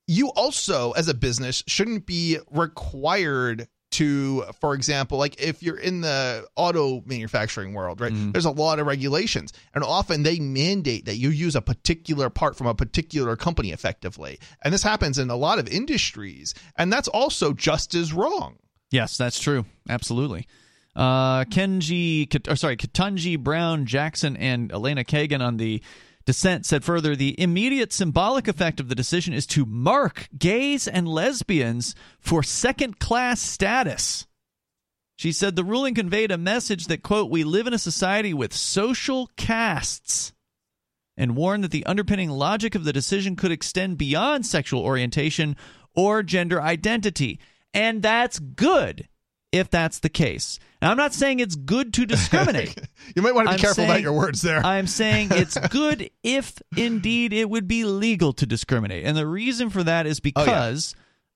you 0.06 0.30
also 0.30 0.92
as 0.92 1.08
a 1.08 1.14
business 1.14 1.62
shouldn't 1.66 2.06
be 2.06 2.38
required 2.50 3.68
to 3.98 4.44
for 4.60 4.74
example 4.74 5.18
like 5.18 5.40
if 5.40 5.62
you're 5.62 5.78
in 5.78 6.00
the 6.00 6.44
auto 6.56 7.02
manufacturing 7.06 7.74
world 7.74 8.00
right 8.00 8.12
there's 8.32 8.44
a 8.44 8.50
lot 8.50 8.78
of 8.78 8.86
regulations 8.86 9.52
and 9.74 9.84
often 9.84 10.22
they 10.22 10.38
mandate 10.40 11.04
that 11.04 11.16
you 11.16 11.30
use 11.30 11.54
a 11.54 11.62
particular 11.62 12.30
part 12.30 12.56
from 12.56 12.66
a 12.66 12.74
particular 12.74 13.36
company 13.36 13.70
effectively 13.72 14.38
and 14.62 14.72
this 14.74 14.82
happens 14.82 15.18
in 15.18 15.30
a 15.30 15.36
lot 15.36 15.58
of 15.58 15.68
industries 15.68 16.54
and 16.76 16.92
that's 16.92 17.08
also 17.08 17.52
just 17.52 17.94
as 17.94 18.12
wrong 18.12 18.56
Yes, 18.90 19.16
that's 19.18 19.38
true. 19.38 19.66
Absolutely. 19.88 20.46
Uh, 20.96 21.44
Kenji, 21.44 22.26
sorry, 22.58 22.76
Ketanji 22.76 23.38
Brown 23.38 23.86
Jackson 23.86 24.36
and 24.36 24.72
Elena 24.72 25.04
Kagan 25.04 25.40
on 25.40 25.58
the 25.58 25.82
Dissent 26.28 26.66
said 26.66 26.84
further 26.84 27.16
the 27.16 27.40
immediate 27.40 27.90
symbolic 27.90 28.48
effect 28.48 28.80
of 28.80 28.90
the 28.90 28.94
decision 28.94 29.32
is 29.32 29.46
to 29.46 29.64
mark 29.64 30.28
gays 30.38 30.86
and 30.86 31.08
lesbians 31.08 31.94
for 32.20 32.42
second 32.42 32.98
class 32.98 33.40
status. 33.40 34.26
She 35.16 35.32
said 35.32 35.56
the 35.56 35.64
ruling 35.64 35.94
conveyed 35.94 36.30
a 36.30 36.36
message 36.36 36.88
that, 36.88 37.02
quote, 37.02 37.30
we 37.30 37.44
live 37.44 37.66
in 37.66 37.72
a 37.72 37.78
society 37.78 38.34
with 38.34 38.52
social 38.52 39.30
castes 39.38 40.34
and 41.16 41.34
warned 41.34 41.64
that 41.64 41.70
the 41.70 41.86
underpinning 41.86 42.28
logic 42.28 42.74
of 42.74 42.84
the 42.84 42.92
decision 42.92 43.34
could 43.34 43.50
extend 43.50 43.96
beyond 43.96 44.44
sexual 44.44 44.82
orientation 44.82 45.56
or 45.94 46.22
gender 46.22 46.60
identity. 46.60 47.40
And 47.72 48.02
that's 48.02 48.38
good 48.38 49.08
if 49.52 49.70
that's 49.70 50.00
the 50.00 50.08
case. 50.08 50.58
Now, 50.82 50.90
I'm 50.90 50.96
not 50.96 51.14
saying 51.14 51.40
it's 51.40 51.56
good 51.56 51.92
to 51.94 52.06
discriminate. 52.06 52.76
you 53.16 53.22
might 53.22 53.34
want 53.34 53.48
to 53.48 53.52
be 53.52 53.54
I'm 53.54 53.60
careful 53.60 53.84
about 53.84 54.02
your 54.02 54.12
words 54.12 54.42
there. 54.42 54.64
I'm 54.64 54.86
saying 54.86 55.28
it's 55.32 55.58
good 55.70 56.10
if 56.22 56.54
indeed 56.76 57.32
it 57.32 57.48
would 57.48 57.66
be 57.66 57.84
legal 57.84 58.32
to 58.34 58.46
discriminate. 58.46 59.04
And 59.04 59.16
the 59.16 59.26
reason 59.26 59.70
for 59.70 59.82
that 59.82 60.06
is 60.06 60.20
Oh, 60.20 60.28
yeah. 60.36 60.44
because 60.44 60.94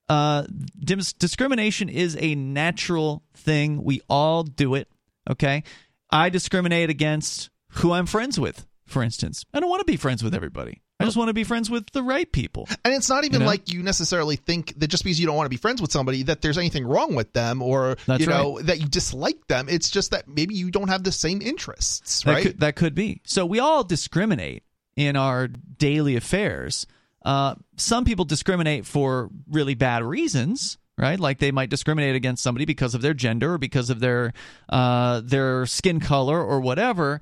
uh, 0.08 0.44
dis- 0.78 1.12
discrimination 1.14 1.88
is 1.88 2.16
a 2.20 2.34
natural 2.34 3.22
thing. 3.34 3.82
We 3.82 4.00
all 4.08 4.42
do 4.42 4.74
it. 4.74 4.88
Okay. 5.30 5.62
I 6.10 6.28
discriminate 6.28 6.90
against 6.90 7.48
who 7.76 7.92
I'm 7.92 8.04
friends 8.06 8.38
with, 8.38 8.66
for 8.86 9.02
instance. 9.02 9.44
I 9.54 9.60
don't 9.60 9.70
want 9.70 9.80
to 9.80 9.90
be 9.90 9.96
friends 9.96 10.22
with 10.22 10.34
everybody. 10.34 10.81
I 11.02 11.04
just 11.06 11.16
want 11.16 11.28
to 11.28 11.34
be 11.34 11.44
friends 11.44 11.68
with 11.68 11.90
the 11.90 12.02
right 12.02 12.30
people. 12.30 12.68
And 12.84 12.94
it's 12.94 13.08
not 13.08 13.24
even 13.24 13.34
You 13.34 13.38
know? 13.40 13.46
like 13.46 13.72
you 13.72 13.82
necessarily 13.82 14.36
think 14.36 14.78
that 14.78 14.88
just 14.88 15.04
because 15.04 15.18
you 15.20 15.26
don't 15.26 15.36
want 15.36 15.46
to 15.46 15.50
be 15.50 15.56
friends 15.56 15.80
with 15.82 15.92
somebody 15.92 16.22
that 16.24 16.42
there's 16.42 16.58
anything 16.58 16.86
wrong 16.86 17.14
with 17.14 17.32
them 17.32 17.62
or 17.62 17.96
That's 18.06 18.20
you 18.20 18.26
know 18.26 18.60
that 18.62 18.80
you 18.80 18.86
dislike 18.86 19.46
them. 19.48 19.66
It's 19.68 19.90
just 19.90 20.10
that 20.12 20.28
maybe 20.28 20.54
you 20.54 20.70
don't 20.70 20.88
have 20.88 21.04
the 21.04 21.12
same 21.12 21.42
interests, 21.42 22.22
That 22.22 22.32
right? 22.32 22.42
could, 22.42 22.60
that 22.60 22.76
could 22.76 22.94
be. 22.94 23.20
So 23.24 23.44
we 23.46 23.58
all 23.58 23.84
discriminate 23.84 24.62
in 24.96 25.16
our 25.16 25.48
daily 25.48 26.16
affairs. 26.16 26.86
Uh, 27.24 27.54
some 27.76 28.04
people 28.04 28.24
discriminate 28.24 28.84
for 28.84 29.30
really 29.50 29.74
bad 29.74 30.02
reasons, 30.02 30.76
right? 30.98 31.18
Like 31.20 31.38
they 31.38 31.52
might 31.52 31.70
discriminate 31.70 32.16
against 32.16 32.42
somebody 32.42 32.64
because 32.64 32.94
of 32.94 33.02
their 33.02 33.14
gender 33.14 33.54
or 33.54 33.58
because 33.58 33.90
of 33.90 34.00
their 34.00 34.32
uh, 34.68 35.20
their 35.24 35.64
skin 35.66 36.00
color 36.00 36.42
or 36.42 36.60
whatever. 36.60 37.20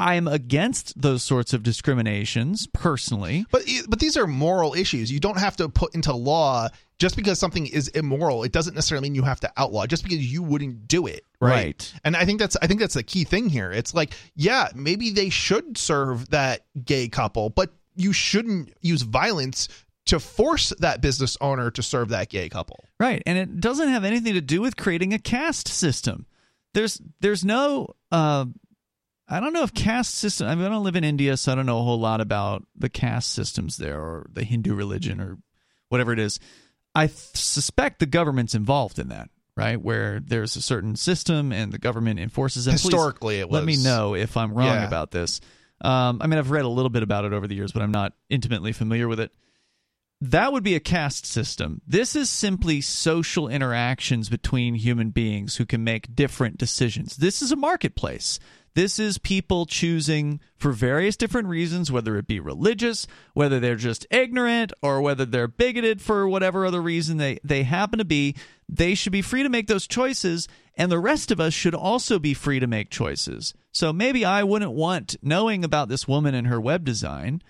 I'm 0.00 0.26
against 0.26 1.00
those 1.00 1.22
sorts 1.22 1.52
of 1.52 1.62
discriminations 1.62 2.66
personally. 2.72 3.46
But 3.50 3.62
but 3.88 4.00
these 4.00 4.16
are 4.16 4.26
moral 4.26 4.74
issues. 4.74 5.12
You 5.12 5.20
don't 5.20 5.38
have 5.38 5.56
to 5.56 5.68
put 5.68 5.94
into 5.94 6.14
law 6.14 6.68
just 6.98 7.16
because 7.16 7.38
something 7.38 7.66
is 7.66 7.88
immoral. 7.88 8.42
It 8.42 8.52
doesn't 8.52 8.74
necessarily 8.74 9.08
mean 9.08 9.14
you 9.14 9.22
have 9.22 9.40
to 9.40 9.52
outlaw 9.56 9.82
it 9.82 9.88
just 9.88 10.02
because 10.02 10.18
you 10.18 10.42
wouldn't 10.42 10.86
do 10.88 11.06
it. 11.06 11.24
Right. 11.40 11.50
Right. 11.50 11.94
And 12.04 12.16
I 12.16 12.24
think 12.24 12.38
that's 12.40 12.56
I 12.62 12.66
think 12.66 12.80
that's 12.80 12.94
the 12.94 13.02
key 13.02 13.24
thing 13.24 13.48
here. 13.48 13.72
It's 13.72 13.94
like, 13.94 14.14
yeah, 14.34 14.68
maybe 14.74 15.10
they 15.10 15.30
should 15.30 15.78
serve 15.78 16.30
that 16.30 16.66
gay 16.84 17.08
couple, 17.08 17.50
but 17.50 17.72
you 17.96 18.12
shouldn't 18.12 18.72
use 18.80 19.02
violence 19.02 19.68
to 20.06 20.18
force 20.18 20.72
that 20.78 21.00
business 21.00 21.36
owner 21.40 21.70
to 21.70 21.82
serve 21.82 22.08
that 22.08 22.28
gay 22.28 22.48
couple. 22.48 22.84
Right, 22.98 23.22
and 23.26 23.38
it 23.38 23.60
doesn't 23.60 23.88
have 23.88 24.04
anything 24.04 24.34
to 24.34 24.40
do 24.40 24.60
with 24.60 24.76
creating 24.76 25.12
a 25.12 25.18
caste 25.18 25.68
system. 25.68 26.26
There's 26.74 27.00
there's 27.20 27.44
no 27.44 27.94
uh, 28.10 28.46
I 29.30 29.40
don't 29.40 29.52
know 29.52 29.62
if 29.62 29.72
caste 29.72 30.14
system. 30.16 30.48
I 30.48 30.54
mean, 30.54 30.66
I 30.66 30.68
don't 30.68 30.82
live 30.84 30.96
in 30.96 31.04
India, 31.04 31.36
so 31.36 31.52
I 31.52 31.54
don't 31.54 31.66
know 31.66 31.78
a 31.78 31.82
whole 31.82 32.00
lot 32.00 32.20
about 32.20 32.64
the 32.76 32.88
caste 32.88 33.30
systems 33.30 33.76
there 33.76 34.00
or 34.00 34.26
the 34.32 34.42
Hindu 34.44 34.74
religion 34.74 35.20
or 35.20 35.38
whatever 35.88 36.12
it 36.12 36.18
is. 36.18 36.40
I 36.94 37.06
th- 37.06 37.16
suspect 37.34 38.00
the 38.00 38.06
government's 38.06 38.54
involved 38.56 38.98
in 38.98 39.08
that, 39.08 39.30
right? 39.56 39.80
Where 39.80 40.18
there's 40.18 40.56
a 40.56 40.60
certain 40.62 40.96
system 40.96 41.52
and 41.52 41.70
the 41.72 41.78
government 41.78 42.18
enforces 42.18 42.66
it. 42.66 42.70
Please 42.72 42.82
Historically, 42.82 43.38
it 43.38 43.48
was 43.48 43.54
Let 43.54 43.64
me 43.64 43.76
know 43.76 44.14
if 44.16 44.36
I'm 44.36 44.52
wrong 44.52 44.66
Yeah. 44.66 44.86
about 44.86 45.12
this. 45.12 45.40
Um, 45.80 46.20
I 46.20 46.26
mean, 46.26 46.38
I've 46.38 46.50
read 46.50 46.64
a 46.64 46.68
little 46.68 46.90
bit 46.90 47.02
about 47.04 47.24
it 47.24 47.32
over 47.32 47.46
the 47.46 47.54
years, 47.54 47.70
but 47.72 47.82
I'm 47.82 47.92
not 47.92 48.12
intimately 48.28 48.72
familiar 48.72 49.06
with 49.06 49.20
it 49.20 49.32
that 50.20 50.52
would 50.52 50.62
be 50.62 50.74
a 50.74 50.80
caste 50.80 51.24
system. 51.24 51.80
This 51.86 52.14
is 52.14 52.28
simply 52.28 52.80
social 52.80 53.48
interactions 53.48 54.28
between 54.28 54.74
human 54.74 55.10
beings 55.10 55.56
who 55.56 55.64
can 55.64 55.82
make 55.82 56.14
different 56.14 56.58
decisions. 56.58 57.16
This 57.16 57.40
is 57.40 57.52
a 57.52 57.56
marketplace. 57.56 58.38
This 58.74 58.98
is 58.98 59.18
people 59.18 59.66
choosing 59.66 60.38
for 60.56 60.72
various 60.72 61.16
different 61.16 61.48
reasons, 61.48 61.90
whether 61.90 62.16
it 62.16 62.28
be 62.28 62.38
religious, 62.38 63.06
whether 63.32 63.58
they're 63.58 63.76
just 63.76 64.06
ignorant, 64.10 64.72
or 64.80 65.00
whether 65.00 65.24
they're 65.24 65.48
bigoted 65.48 66.00
for 66.00 66.28
whatever 66.28 66.64
other 66.64 66.80
reason 66.80 67.16
they, 67.16 67.40
they 67.42 67.64
happen 67.64 67.98
to 67.98 68.04
be. 68.04 68.36
They 68.68 68.94
should 68.94 69.12
be 69.12 69.22
free 69.22 69.42
to 69.42 69.48
make 69.48 69.66
those 69.66 69.88
choices, 69.88 70.46
and 70.76 70.92
the 70.92 71.00
rest 71.00 71.32
of 71.32 71.40
us 71.40 71.52
should 71.52 71.74
also 71.74 72.18
be 72.18 72.34
free 72.34 72.60
to 72.60 72.68
make 72.68 72.90
choices. 72.90 73.54
So 73.72 73.92
maybe 73.92 74.24
I 74.24 74.44
wouldn't 74.44 74.72
want 74.72 75.16
knowing 75.20 75.64
about 75.64 75.88
this 75.88 76.06
woman 76.06 76.34
and 76.34 76.46
her 76.46 76.60
web 76.60 76.84
design 76.84 77.42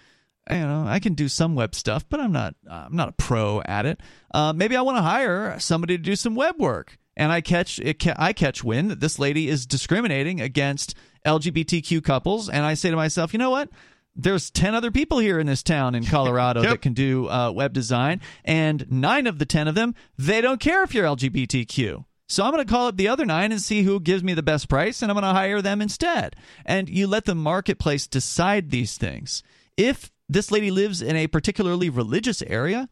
you 0.52 0.60
know 0.60 0.85
i 0.86 0.98
can 0.98 1.14
do 1.14 1.28
some 1.28 1.55
web 1.55 1.74
stuff 1.74 2.05
but 2.09 2.20
i'm 2.20 2.32
not 2.32 2.55
i'm 2.70 2.94
not 2.94 3.09
a 3.09 3.12
pro 3.12 3.60
at 3.64 3.86
it 3.86 4.01
uh, 4.35 4.52
maybe 4.52 4.77
i 4.77 4.82
want 4.82 4.97
to 4.97 5.02
hire 5.02 5.59
somebody 5.59 5.97
to 5.97 6.02
do 6.02 6.16
some 6.16 6.35
web 6.35 6.59
work 6.59 6.98
and 7.16 7.31
i 7.32 7.40
catch 7.40 7.78
it 7.81 7.98
ca- 8.02 8.14
i 8.18 8.32
catch 8.32 8.62
wind 8.64 8.90
that 8.90 9.01
this 9.01 9.18
lady 9.18 9.48
is 9.48 9.66
discriminating 9.66 10.40
against 10.40 10.94
lgbtq 11.27 12.02
couples 12.05 12.48
and 12.48 12.64
i 12.64 12.74
say 12.74 12.90
to 12.90 12.97
myself 12.97 13.32
you 13.32 13.39
know 13.39 13.51
what 13.51 13.68
there's 14.16 14.51
10 14.51 14.74
other 14.74 14.90
people 14.90 15.18
here 15.18 15.39
in 15.39 15.47
this 15.47 15.62
town 15.62 15.94
in 15.94 16.05
colorado 16.05 16.62
Yep. 16.62 16.70
that 16.70 16.82
can 16.82 16.93
do 16.94 17.28
uh, 17.28 17.51
web 17.51 17.72
design 17.72 18.20
and 18.44 18.86
nine 18.90 19.27
of 19.27 19.39
the 19.39 19.47
10 19.47 19.68
of 19.68 19.74
them 19.74 19.94
they 20.18 20.40
don't 20.40 20.60
care 20.60 20.82
if 20.82 20.94
you're 20.94 21.06
lgbtq 21.06 22.05
so 22.28 22.44
I'm 22.44 22.52
going 22.52 22.64
to 22.64 22.72
call 22.72 22.86
up 22.86 22.97
the 22.97 23.09
other 23.09 23.27
nine 23.27 23.51
and 23.51 23.60
see 23.60 23.82
who 23.82 23.98
gives 23.98 24.22
me 24.22 24.35
the 24.35 24.43
best 24.44 24.68
price, 24.68 25.02
and 25.02 25.10
I'm 25.10 25.16
going 25.16 25.24
to 25.24 25.36
hire 25.36 25.60
them 25.60 25.82
instead. 25.82 26.36
And 26.64 26.89
you 26.89 27.09
let 27.09 27.24
the 27.24 27.35
marketplace 27.35 28.06
decide 28.06 28.70
these 28.70 28.97
things. 28.97 29.43
If 29.77 30.12
this 30.31 30.52
lady 30.52 30.70
lives 30.70 31.02
in 31.02 31.16
a 31.16 31.27
particularly 31.27 31.90
religious 31.90 32.40
area, 32.43 32.89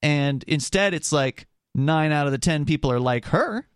and 0.00 0.42
instead 0.44 0.94
it's 0.94 1.12
like 1.12 1.46
nine 1.74 2.10
out 2.10 2.26
of 2.26 2.32
the 2.32 2.38
ten 2.38 2.64
people 2.64 2.90
are 2.90 3.00
like 3.00 3.26
her, 3.26 3.68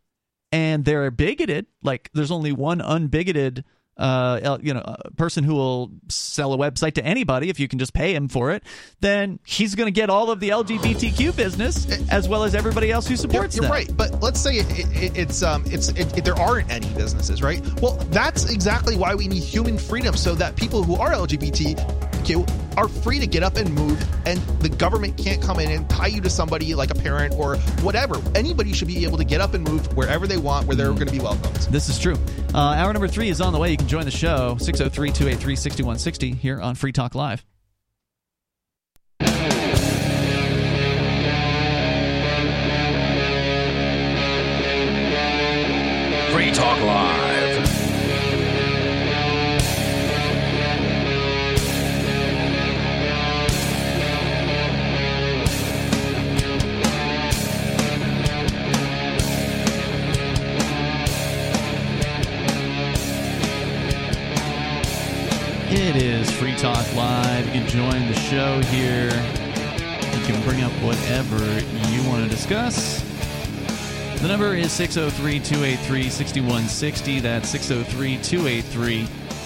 and 0.51 0.85
they're 0.85 1.11
bigoted, 1.11 1.67
like 1.83 2.11
there's 2.15 2.31
only 2.31 2.53
one 2.53 2.81
unbigoted. 2.81 3.65
Uh, 3.97 4.59
you 4.61 4.75
know, 4.75 4.81
uh, 4.81 4.97
person 5.17 5.45
who 5.45 5.55
will 5.55 5.89
sell 6.09 6.53
a 6.53 6.59
website 6.59 6.95
to 6.95 7.05
anybody 7.05 7.49
if 7.49 7.61
you 7.61 7.69
can 7.69 7.79
just 7.79 7.95
pay 7.95 8.13
him 8.13 8.27
for 8.27 8.51
it, 8.51 8.65
then 9.01 9.39
he's 9.45 9.77
going 9.77 9.87
to 9.87 9.93
get 9.93 10.11
all 10.11 10.33
of 10.33 10.41
the 10.41 10.49
LGBTQ 10.49 11.37
business 11.37 11.87
as 12.11 12.29
well 12.29 12.43
as 12.43 12.57
everybody 12.57 12.91
else 12.91 13.07
who 13.07 13.11
You're, 13.13 13.19
supports 13.19 13.55
you're 13.55 13.63
them. 13.63 13.71
right, 13.71 13.97
but 13.97 14.21
let's 14.21 14.41
say 14.41 14.57
it, 14.57 14.79
it, 14.79 15.03
it- 15.03 15.17
it's 15.17 15.43
um 15.45 15.63
it's 15.67 15.91
it, 15.91 16.19
it- 16.19 16.25
there 16.25 16.35
aren't 16.37 16.71
any 16.73 16.89
businesses, 16.95 17.41
right? 17.41 17.63
Well, 17.81 17.97
that's 18.11 18.51
exactly 18.51 18.97
why 18.97 19.15
we 19.15 19.29
need 19.29 19.43
human 19.45 19.79
freedom, 19.79 20.17
so 20.17 20.35
that 20.35 20.57
people 20.57 20.83
who 20.83 20.97
are 20.97 21.13
LGBTQ 21.13 22.77
are 22.77 22.89
free 22.89 23.21
to 23.21 23.27
get 23.29 23.43
up 23.45 23.57
and 23.57 23.73
move, 23.75 24.03
and 24.27 24.39
the 24.61 24.69
government 24.69 25.17
can't 25.17 25.41
come 25.41 25.61
in 25.61 25.71
and 25.71 25.89
tie 25.89 26.09
you 26.09 26.21
to 26.21 26.31
somebody 26.31 26.75
like 26.75 26.91
a 26.91 26.95
parent 26.95 27.33
or 27.39 27.57
whatever. 27.83 28.21
Anybody 28.35 28.73
should 28.73 28.89
be 28.89 29.05
able 29.05 29.19
to 29.19 29.25
get 29.25 29.41
up 29.41 29.55
and 29.55 29.63
move 29.69 29.95
wherever 29.97 30.27
they 30.27 30.37
want, 30.39 30.67
where 30.67 30.75
they're 30.75 30.87
going 30.93 31.07
to 31.07 31.13
be 31.13 31.21
welcomed. 31.21 31.55
This 31.71 31.89
is 31.89 31.99
true. 31.99 32.17
Uh, 32.53 32.59
hour 32.59 32.93
number 32.93 33.07
three 33.09 33.29
is 33.29 33.41
on 33.41 33.53
the 33.53 33.59
way. 33.59 33.77
Can 33.85 33.91
join 33.91 34.05
the 34.07 34.11
show 34.11 34.57
603 34.59 35.11
283 35.11 35.57
6160 35.57 36.33
here 36.37 36.59
on 36.59 36.75
Free 36.75 36.91
Talk 36.91 37.15
Live. 37.15 37.45
Free 46.33 46.51
Talk 46.51 46.81
Live. 46.81 47.14
It 65.85 65.97
is 65.97 66.31
Free 66.31 66.57
Talk 66.57 66.95
Live. 66.95 67.45
You 67.45 67.53
can 67.53 67.69
join 67.69 68.09
the 68.09 68.15
show 68.15 68.63
here. 68.63 69.11
You 70.19 70.25
can 70.25 70.43
bring 70.43 70.63
up 70.63 70.73
whatever 70.83 71.37
you 71.91 72.03
want 72.09 72.25
to 72.25 72.31
discuss. 72.31 73.03
The 74.23 74.27
number 74.27 74.55
is 74.55 74.73
603 74.73 75.41
283 75.41 76.09
6160. 76.09 77.21
That's 77.21 77.51
603 77.51 78.17
283 78.17 79.05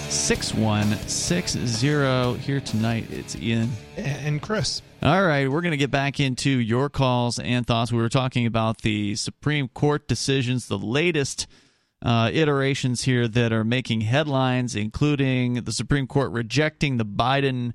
6160. 0.09 2.41
Here 2.41 2.61
tonight, 2.61 3.11
it's 3.11 3.35
Ian. 3.35 3.69
And 3.97 4.41
Chris, 4.41 4.81
All 5.03 5.21
right, 5.21 5.51
we're 5.51 5.59
going 5.59 5.71
to 5.71 5.77
get 5.77 5.91
back 5.91 6.21
into 6.21 6.51
your 6.51 6.89
calls 6.89 7.37
and 7.37 7.67
thoughts. 7.67 7.91
We 7.91 7.97
were 7.97 8.07
talking 8.07 8.45
about 8.45 8.81
the 8.81 9.17
Supreme 9.17 9.67
Court 9.67 10.07
decisions, 10.07 10.69
the 10.69 10.79
latest 10.79 11.47
uh, 12.01 12.29
iterations 12.33 13.03
here 13.03 13.27
that 13.27 13.51
are 13.51 13.63
making 13.63 14.01
headlines, 14.01 14.75
including 14.75 15.55
the 15.55 15.71
Supreme 15.71 16.07
Court 16.07 16.31
rejecting 16.31 16.97
the 16.97 17.05
Biden 17.05 17.73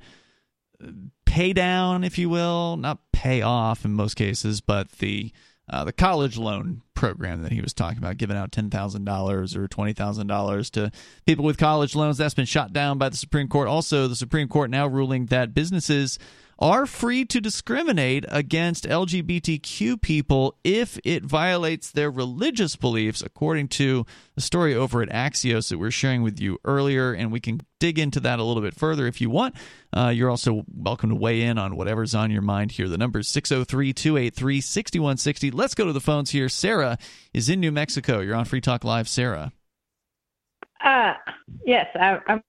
uh, 0.82 0.88
pay 1.26 1.52
down, 1.52 2.04
if 2.04 2.18
you 2.18 2.30
will, 2.30 2.76
not 2.76 3.00
pay 3.12 3.42
off 3.42 3.84
in 3.84 3.92
most 3.92 4.14
cases, 4.14 4.60
but 4.60 4.90
the 4.92 5.32
uh, 5.68 5.82
the 5.82 5.92
college 5.92 6.36
loan 6.36 6.82
program 6.94 7.42
that 7.42 7.50
he 7.52 7.62
was 7.62 7.72
talking 7.72 7.98
about, 7.98 8.18
giving 8.18 8.36
out 8.36 8.52
ten 8.52 8.70
thousand 8.70 9.04
dollars 9.04 9.56
or 9.56 9.66
twenty 9.66 9.92
thousand 9.92 10.26
dollars 10.26 10.70
to 10.70 10.90
people 11.26 11.44
with 11.44 11.56
college 11.56 11.94
loans. 11.94 12.18
That's 12.18 12.34
been 12.34 12.44
shot 12.44 12.72
down 12.72 12.98
by 12.98 13.08
the 13.08 13.16
Supreme 13.16 13.48
Court. 13.48 13.68
Also, 13.68 14.06
the 14.06 14.16
Supreme 14.16 14.48
Court 14.48 14.70
now 14.70 14.86
ruling 14.86 15.26
that 15.26 15.54
businesses 15.54 16.18
are 16.58 16.86
free 16.86 17.24
to 17.26 17.40
discriminate 17.40 18.24
against 18.28 18.84
LGBTQ 18.84 20.00
people 20.00 20.56
if 20.64 20.98
it 21.04 21.24
violates 21.24 21.90
their 21.90 22.10
religious 22.10 22.76
beliefs, 22.76 23.22
according 23.22 23.68
to 23.68 24.06
the 24.34 24.40
story 24.40 24.74
over 24.74 25.02
at 25.02 25.08
Axios 25.10 25.68
that 25.68 25.78
we 25.78 25.86
are 25.86 25.90
sharing 25.90 26.22
with 26.22 26.40
you 26.40 26.58
earlier. 26.64 27.12
And 27.12 27.32
we 27.32 27.40
can 27.40 27.60
dig 27.80 27.98
into 27.98 28.20
that 28.20 28.38
a 28.38 28.44
little 28.44 28.62
bit 28.62 28.74
further 28.74 29.06
if 29.06 29.20
you 29.20 29.30
want. 29.30 29.54
Uh, 29.92 30.08
you're 30.08 30.30
also 30.30 30.64
welcome 30.72 31.10
to 31.10 31.16
weigh 31.16 31.42
in 31.42 31.58
on 31.58 31.76
whatever's 31.76 32.14
on 32.14 32.30
your 32.30 32.42
mind 32.42 32.72
here. 32.72 32.88
The 32.88 32.98
number 32.98 33.18
is 33.18 33.28
603 33.28 33.92
283 33.92 34.60
6160. 34.60 35.50
Let's 35.50 35.74
go 35.74 35.84
to 35.84 35.92
the 35.92 36.00
phones 36.00 36.30
here. 36.30 36.48
Sarah 36.48 36.98
is 37.32 37.48
in 37.48 37.60
New 37.60 37.72
Mexico. 37.72 38.20
You're 38.20 38.36
on 38.36 38.44
Free 38.44 38.60
Talk 38.60 38.84
Live, 38.84 39.08
Sarah. 39.08 39.52
Uh, 40.84 41.14
yes, 41.64 41.86
I, 41.94 42.18
I'm 42.26 42.42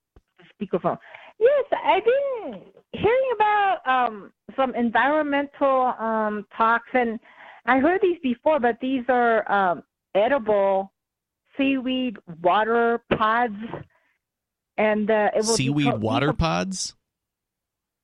speakerphone. 0.61 0.98
Yes, 1.40 1.65
I've 1.84 2.03
been 2.03 2.61
hearing 2.96 3.30
about 3.36 3.78
um, 3.86 4.32
some 4.56 4.74
environmental 4.76 5.94
um, 6.00 6.46
talks, 6.58 6.90
and 6.94 7.20
I 7.66 7.80
heard 7.80 8.02
these 8.02 8.20
before, 8.22 8.60
but 8.60 8.78
these 8.82 9.04
are 9.10 9.50
um, 9.52 9.84
edible 10.14 10.92
seaweed 11.58 12.18
water 12.42 13.02
pods, 13.18 13.56
and 14.78 15.10
uh, 15.10 15.30
it 15.36 15.46
will 15.46 15.56
seaweed 15.56 15.88
deco- 15.88 16.00
water 16.00 16.34
pods. 16.34 16.96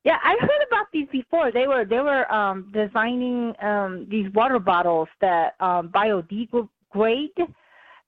Yeah, 0.04 0.18
I 0.24 0.36
heard 0.40 0.68
about 0.68 0.88
these 0.92 1.08
before. 1.12 1.52
They 1.52 1.68
were 1.68 1.86
they 1.86 2.00
were 2.00 2.32
um, 2.32 2.72
designing 2.74 3.54
um, 3.62 4.08
these 4.10 4.32
water 4.34 4.58
bottles 4.58 5.08
that 5.22 5.56
um, 5.60 5.90
biodegrade, 5.90 7.30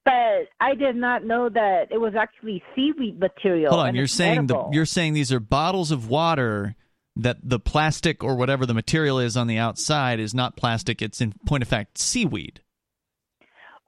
but 0.06 0.50
I 0.60 0.76
did 0.76 0.96
not 0.96 1.24
know 1.24 1.50
that 1.50 1.88
it 1.92 1.98
was 1.98 2.14
actually 2.16 2.62
seaweed 2.76 3.20
material. 3.20 3.72
Hold 3.72 3.88
on, 3.88 3.96
you're 3.96 4.08
saying 4.08 4.48
the, 4.48 4.70
you're 4.72 4.86
saying 4.86 5.14
these 5.14 5.32
are 5.32 5.40
bottles 5.40 5.92
of 5.92 6.10
water 6.10 6.76
that 7.16 7.38
the 7.44 7.60
plastic 7.60 8.24
or 8.24 8.36
whatever 8.36 8.66
the 8.66 8.74
material 8.74 9.20
is 9.20 9.38
on 9.38 9.48
the 9.48 9.58
outside 9.58 10.20
is 10.20 10.34
not 10.34 10.58
plastic. 10.58 11.02
It's 11.02 11.22
in 11.22 11.34
point 11.46 11.62
of 11.62 11.70
fact 11.70 11.98
seaweed. 11.98 12.62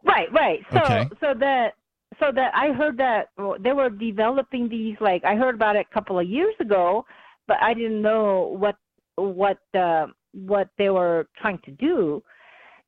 Right, 0.03 0.31
right. 0.31 0.59
So 0.71 0.79
Okay. 0.79 1.09
so 1.19 1.33
that 1.39 1.73
so 2.19 2.31
that 2.31 2.51
I 2.55 2.71
heard 2.71 2.97
that 2.97 3.29
they 3.59 3.73
were 3.73 3.89
developing 3.89 4.69
these 4.69 4.95
like 5.01 5.23
I 5.25 5.35
heard 5.35 5.55
about 5.55 5.75
it 5.75 5.87
a 5.89 5.93
couple 5.93 6.19
of 6.19 6.27
years 6.27 6.55
ago, 6.59 7.05
but 7.47 7.57
I 7.61 7.73
didn't 7.73 8.01
know 8.01 8.55
what 8.57 8.75
what 9.15 9.57
uh, 9.73 10.07
what 10.33 10.69
they 10.77 10.89
were 10.89 11.27
trying 11.41 11.59
to 11.65 11.71
do. 11.71 12.23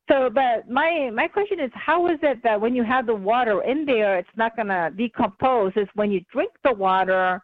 So, 0.08 0.30
but 0.30 0.70
my 0.70 1.10
my 1.12 1.28
question 1.28 1.60
is, 1.60 1.70
how 1.74 2.06
is 2.06 2.18
it 2.22 2.42
that 2.42 2.60
when 2.60 2.74
you 2.74 2.82
have 2.82 3.06
the 3.06 3.14
water 3.14 3.62
in 3.62 3.84
there, 3.84 4.18
it's 4.18 4.28
not 4.36 4.56
gonna 4.56 4.90
decompose? 4.96 5.72
Is 5.76 5.88
when 5.94 6.10
you 6.10 6.22
drink 6.32 6.52
the 6.64 6.72
water, 6.72 7.42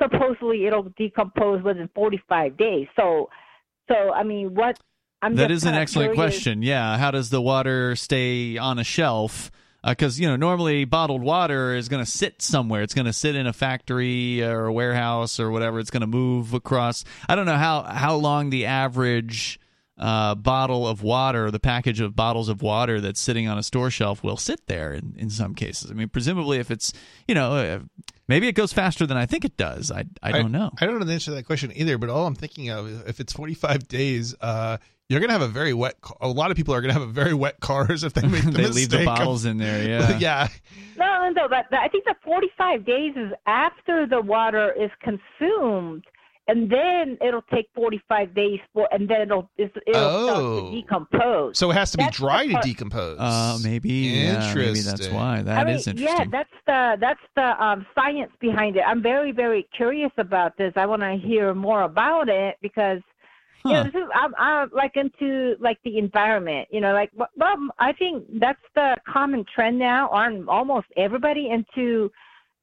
supposedly 0.00 0.66
it'll 0.66 0.92
decompose 0.96 1.62
within 1.62 1.88
45 1.94 2.56
days. 2.56 2.86
So, 2.96 3.30
so 3.88 4.12
I 4.12 4.24
mean, 4.24 4.54
what? 4.54 4.78
I'm 5.22 5.36
That 5.36 5.50
is 5.50 5.64
an 5.64 5.74
excellent 5.74 6.14
curious. 6.14 6.34
question. 6.34 6.62
Yeah, 6.62 6.98
how 6.98 7.12
does 7.12 7.30
the 7.30 7.40
water 7.40 7.94
stay 7.96 8.58
on 8.58 8.78
a 8.78 8.84
shelf? 8.84 9.50
Uh, 9.84 9.90
because 9.90 10.20
you 10.20 10.28
know, 10.28 10.36
normally 10.36 10.84
bottled 10.84 11.22
water 11.22 11.74
is 11.74 11.88
going 11.88 12.04
to 12.04 12.10
sit 12.10 12.40
somewhere. 12.42 12.82
It's 12.82 12.94
going 12.94 13.06
to 13.06 13.12
sit 13.12 13.34
in 13.34 13.46
a 13.46 13.52
factory 13.52 14.42
or 14.42 14.66
a 14.66 14.72
warehouse 14.72 15.40
or 15.40 15.50
whatever. 15.50 15.80
It's 15.80 15.90
going 15.90 16.02
to 16.02 16.06
move 16.06 16.54
across. 16.54 17.04
I 17.28 17.34
don't 17.34 17.46
know 17.46 17.56
how 17.56 17.82
how 17.82 18.14
long 18.16 18.50
the 18.50 18.66
average 18.66 19.58
uh, 20.02 20.34
bottle 20.34 20.86
of 20.86 21.02
water, 21.02 21.50
the 21.50 21.60
package 21.60 22.00
of 22.00 22.16
bottles 22.16 22.48
of 22.48 22.60
water 22.60 23.00
that's 23.00 23.20
sitting 23.20 23.46
on 23.48 23.56
a 23.56 23.62
store 23.62 23.90
shelf, 23.90 24.22
will 24.24 24.36
sit 24.36 24.66
there. 24.66 24.92
In, 24.92 25.14
in 25.16 25.30
some 25.30 25.54
cases, 25.54 25.90
I 25.90 25.94
mean, 25.94 26.08
presumably, 26.08 26.58
if 26.58 26.70
it's 26.70 26.92
you 27.28 27.34
know, 27.34 27.52
uh, 27.52 27.78
maybe 28.28 28.48
it 28.48 28.52
goes 28.54 28.72
faster 28.72 29.06
than 29.06 29.16
I 29.16 29.26
think 29.26 29.44
it 29.44 29.56
does. 29.56 29.90
I 29.90 30.04
I 30.22 30.32
don't 30.32 30.52
know. 30.52 30.70
I 30.80 30.86
don't 30.86 30.98
know 30.98 31.04
the 31.04 31.12
answer 31.12 31.30
to 31.30 31.36
that 31.36 31.44
question 31.46 31.72
either. 31.74 31.98
But 31.98 32.10
all 32.10 32.26
I'm 32.26 32.34
thinking 32.34 32.68
of 32.70 32.88
is 32.88 33.00
if 33.02 33.20
it's 33.20 33.32
45 33.32 33.86
days, 33.88 34.34
uh, 34.40 34.78
you're 35.08 35.20
gonna 35.20 35.32
have 35.34 35.42
a 35.42 35.48
very 35.48 35.72
wet. 35.74 35.94
A 36.20 36.28
lot 36.28 36.50
of 36.50 36.56
people 36.56 36.74
are 36.74 36.80
gonna 36.80 36.94
have 36.94 37.02
a 37.02 37.06
very 37.06 37.34
wet 37.34 37.60
cars 37.60 38.02
if 38.02 38.12
they 38.14 38.26
make 38.26 38.44
the 38.46 38.50
they 38.50 38.62
leave 38.68 38.90
the 38.90 38.98
mistake 38.98 39.00
of- 39.00 39.06
bottles 39.06 39.44
in 39.44 39.58
there. 39.58 39.82
Yeah. 39.88 40.18
yeah. 40.18 40.48
No, 40.96 41.30
no, 41.30 41.48
but 41.48 41.66
but 41.70 41.78
I 41.80 41.88
think 41.88 42.04
the 42.04 42.14
45 42.24 42.84
days 42.84 43.12
is 43.16 43.32
after 43.46 44.06
the 44.06 44.20
water 44.20 44.72
is 44.72 44.90
consumed, 45.00 46.04
and 46.48 46.68
then 46.70 47.16
it'll 47.24 47.42
take 47.52 47.68
45 47.74 48.34
days 48.34 48.58
for, 48.72 48.88
and 48.92 49.08
then 49.08 49.22
it'll 49.22 49.48
it's- 49.56 49.82
it'll 49.86 50.24
start 50.26 50.38
Oh. 50.42 50.70
to 50.70 50.76
decompose. 50.80 51.58
So 51.58 51.70
it 51.70 51.74
has 51.74 51.92
to 51.92 51.98
be 51.98 52.04
That's 52.04 52.16
dry 52.16 52.46
to 52.48 52.58
decompose. 52.62 53.16
Uh, 53.20 53.58
maybe. 53.62 53.90
Yeah, 53.90 54.52
maybe 54.54 54.80
that's 54.80 55.08
why. 55.08 55.42
That 55.42 55.68
is 55.68 55.86
I 55.86 55.92
mean, 55.92 55.98
interesting. 55.98 55.98
Yeah, 56.04 56.24
that's 56.30 56.50
the 56.66 56.96
that's 57.00 57.20
the 57.36 57.64
um, 57.64 57.86
science 57.94 58.32
behind 58.40 58.76
it. 58.76 58.82
I'm 58.86 59.02
very 59.02 59.32
very 59.32 59.66
curious 59.76 60.12
about 60.18 60.56
this. 60.56 60.72
I 60.76 60.86
want 60.86 61.02
to 61.02 61.14
hear 61.16 61.54
more 61.54 61.82
about 61.82 62.28
it 62.28 62.56
because 62.60 63.00
you 63.64 63.72
know 63.74 63.84
this 63.84 63.94
is 63.94 64.08
I'm, 64.12 64.34
I'm 64.38 64.70
like 64.74 64.96
into 64.96 65.54
like 65.60 65.78
the 65.84 65.96
environment. 65.98 66.66
You 66.72 66.80
know, 66.80 66.92
like 66.92 67.10
well, 67.14 67.28
well, 67.36 67.56
I 67.78 67.92
think 67.92 68.24
that's 68.40 68.58
the 68.74 68.96
common 69.06 69.44
trend 69.54 69.78
now. 69.78 70.08
On 70.08 70.48
almost 70.48 70.86
everybody 70.96 71.48
into 71.50 72.10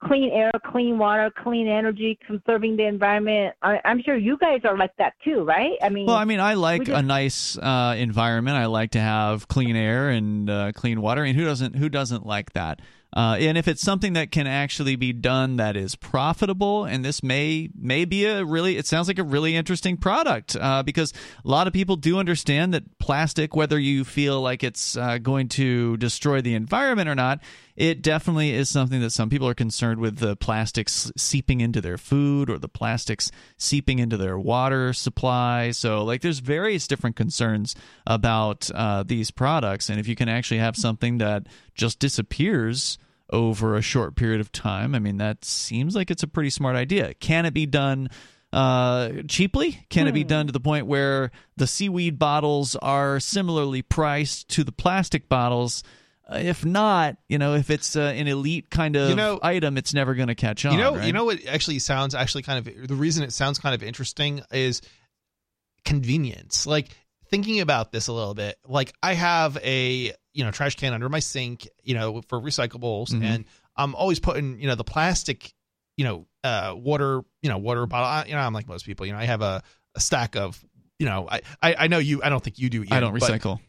clean 0.04 0.32
air, 0.32 0.52
clean 0.66 0.98
water, 0.98 1.32
clean 1.44 1.68
energy, 1.68 2.18
conserving 2.26 2.78
the 2.78 2.86
environment. 2.86 3.56
I, 3.62 3.80
I'm 3.86 4.02
sure 4.02 4.16
you 4.16 4.38
guys 4.38 4.62
are 4.64 4.78
like 4.78 4.96
that 4.98 5.14
too, 5.24 5.44
right? 5.44 5.78
I 5.82 5.90
mean, 5.90 6.06
Well, 6.06 6.16
I 6.16 6.26
mean, 6.26 6.40
I 6.40 6.54
like 6.54 6.84
just- 6.84 6.98
a 7.00 7.02
nice 7.02 7.58
uh, 7.58 7.96
environment. 7.98 8.58
I 8.58 8.66
like 8.68 8.92
to 8.92 9.00
have 9.02 9.48
clean 9.48 9.76
air 9.76 10.10
and 10.10 10.50
uh, 10.50 10.72
clean 10.74 11.02
water. 11.02 11.22
I 11.24 11.26
mean, 11.26 11.36
who 11.36 11.46
doesn't? 11.46 11.76
Who 11.76 11.90
doesn't 11.90 12.26
like 12.26 12.54
that? 12.54 12.80
Uh, 13.12 13.38
and 13.40 13.58
if 13.58 13.68
it's 13.68 13.82
something 13.82 14.14
that 14.14 14.32
can 14.32 14.46
actually 14.46 14.96
be 14.96 15.12
done 15.12 15.56
that 15.56 15.76
is 15.76 15.96
profitable, 15.96 16.86
and 16.86 17.04
this 17.04 17.24
may 17.24 17.68
may 17.76 18.06
be 18.06 18.26
a 18.26 18.46
really, 18.46 18.78
it 18.78 18.86
sounds 18.86 19.08
like 19.08 19.18
a 19.18 19.24
really 19.24 19.56
interesting 19.56 19.98
product 19.98 20.56
uh, 20.56 20.84
because 20.84 21.12
a 21.44 21.48
lot 21.48 21.66
of 21.66 21.74
people 21.74 21.96
do 21.96 22.20
understand 22.20 22.72
that 22.72 23.00
plastic, 23.00 23.56
whether 23.56 23.80
you 23.80 24.04
feel 24.06 24.40
like 24.42 24.64
it's 24.64 24.96
uh, 24.96 25.18
going 25.18 25.48
to 25.48 25.98
destroy 25.98 26.40
the 26.42 26.54
environment 26.54 27.10
or 27.10 27.16
not, 27.16 27.40
it 27.80 28.02
definitely 28.02 28.54
is 28.54 28.70
something 28.70 29.00
that 29.00 29.12
some 29.12 29.30
people 29.30 29.48
are 29.48 29.54
concerned 29.54 30.02
with 30.02 30.18
the 30.18 30.36
plastics 30.36 31.14
seeping 31.16 31.62
into 31.62 31.80
their 31.80 31.98
food 31.98 32.50
or 32.50 32.58
the 32.58 32.68
plastics 32.68 33.32
seeping 33.58 34.00
into 34.00 34.18
their 34.18 34.38
water 34.38 34.92
supply. 34.92 35.72
So, 35.72 36.04
like, 36.04 36.20
there's 36.20 36.40
various 36.40 36.88
different 36.88 37.16
concerns 37.16 37.78
about 38.06 38.70
uh, 38.76 39.04
these 39.04 39.32
products. 39.32 39.88
And 39.90 39.98
if 39.98 40.10
you 40.10 40.18
can 40.18 40.28
actually 40.28 40.58
have 40.58 40.76
something 40.76 41.20
that 41.20 41.48
just 41.74 42.00
disappears 42.00 42.98
over 43.30 43.78
a 43.78 43.82
short 43.82 44.18
period 44.18 44.42
of 44.42 44.52
time, 44.52 44.94
I 44.94 45.00
mean, 45.00 45.16
that 45.18 45.46
seems 45.46 45.96
like 45.96 46.12
it's 46.12 46.24
a 46.24 46.28
pretty 46.28 46.50
smart 46.50 46.76
idea. 46.76 47.14
Can 47.14 47.46
it 47.46 47.54
be 47.54 47.66
done? 47.66 48.10
Uh, 48.52 49.22
cheaply? 49.30 49.86
Can 49.90 50.08
it 50.08 50.14
be 50.14 50.26
done 50.26 50.48
to 50.48 50.52
the 50.52 50.60
point 50.60 50.88
where 50.88 51.32
the 51.56 51.68
seaweed 51.68 52.20
bottles 52.20 52.76
are 52.76 53.22
similarly 53.22 53.84
priced 53.84 54.50
to 54.50 54.66
the 54.66 54.72
plastic 54.74 55.30
bottles? 55.30 55.82
Uh, 56.32 56.38
if 56.38 56.64
not, 56.64 57.18
you 57.28 57.38
know, 57.40 57.56
if 57.56 57.70
it's 57.72 57.96
uh, 57.96 58.02
an 58.16 58.28
elite 58.28 58.70
kind 58.70 58.96
of 58.96 59.10
You 59.10 59.16
know- 59.16 59.40
item, 59.42 59.78
it's 59.78 59.94
never 59.94 60.14
going 60.14 60.28
to 60.28 60.36
catch 60.36 60.64
on. 60.66 60.74
You 60.74 60.78
know, 60.80 60.96
right? 60.96 61.08
you 61.08 61.14
know 61.14 61.26
what 61.26 61.46
actually 61.48 61.80
sounds 61.80 62.14
actually 62.14 62.44
kind 62.44 62.68
of 62.68 62.88
the 62.88 62.96
reason 62.96 63.24
it 63.24 63.34
sounds 63.34 63.58
kind 63.58 63.74
of 63.74 63.82
interesting 63.82 64.42
is 64.52 64.82
convenience. 65.86 66.66
Like 66.68 66.90
thinking 67.30 67.62
about 67.62 67.92
this 67.92 68.08
a 68.08 68.14
little 68.14 68.34
bit. 68.34 68.58
Like 68.68 68.94
I 69.02 69.14
have 69.14 69.58
a 69.64 70.14
you 70.34 70.44
know 70.44 70.52
trash 70.52 70.76
can 70.76 70.94
under 70.94 71.10
my 71.10 71.20
sink, 71.20 71.68
you 71.84 71.96
know, 71.96 72.22
for 72.28 72.40
recyclables, 72.40 73.10
Mhm. 73.12 73.24
and 73.24 73.46
I'm 73.76 73.96
always 73.96 74.20
putting 74.20 74.60
you 74.60 74.68
know 74.68 74.76
the 74.76 74.84
plastic, 74.84 75.54
you 75.98 76.06
know, 76.06 76.28
uh, 76.44 76.74
water, 76.78 77.22
you 77.42 77.50
know, 77.50 77.58
water 77.58 77.86
bottle. 77.86 78.08
I, 78.08 78.26
you 78.26 78.34
know, 78.34 78.40
I'm 78.40 78.54
like 78.54 78.68
most 78.68 78.86
people. 78.86 79.06
You 79.06 79.14
know, 79.14 79.20
I 79.20 79.26
have 79.26 79.42
a, 79.42 79.64
a 79.96 80.00
stack 80.00 80.36
of. 80.36 80.64
You 81.00 81.06
know, 81.06 81.30
I, 81.32 81.40
I 81.62 81.76
I 81.80 81.88
know 81.88 82.00
you. 82.00 82.22
I 82.22 82.28
don't 82.28 82.44
think 82.44 82.60
you 82.60 82.70
do. 82.70 82.84
I 82.92 83.00
don't 83.00 83.14
recycle. 83.18 83.60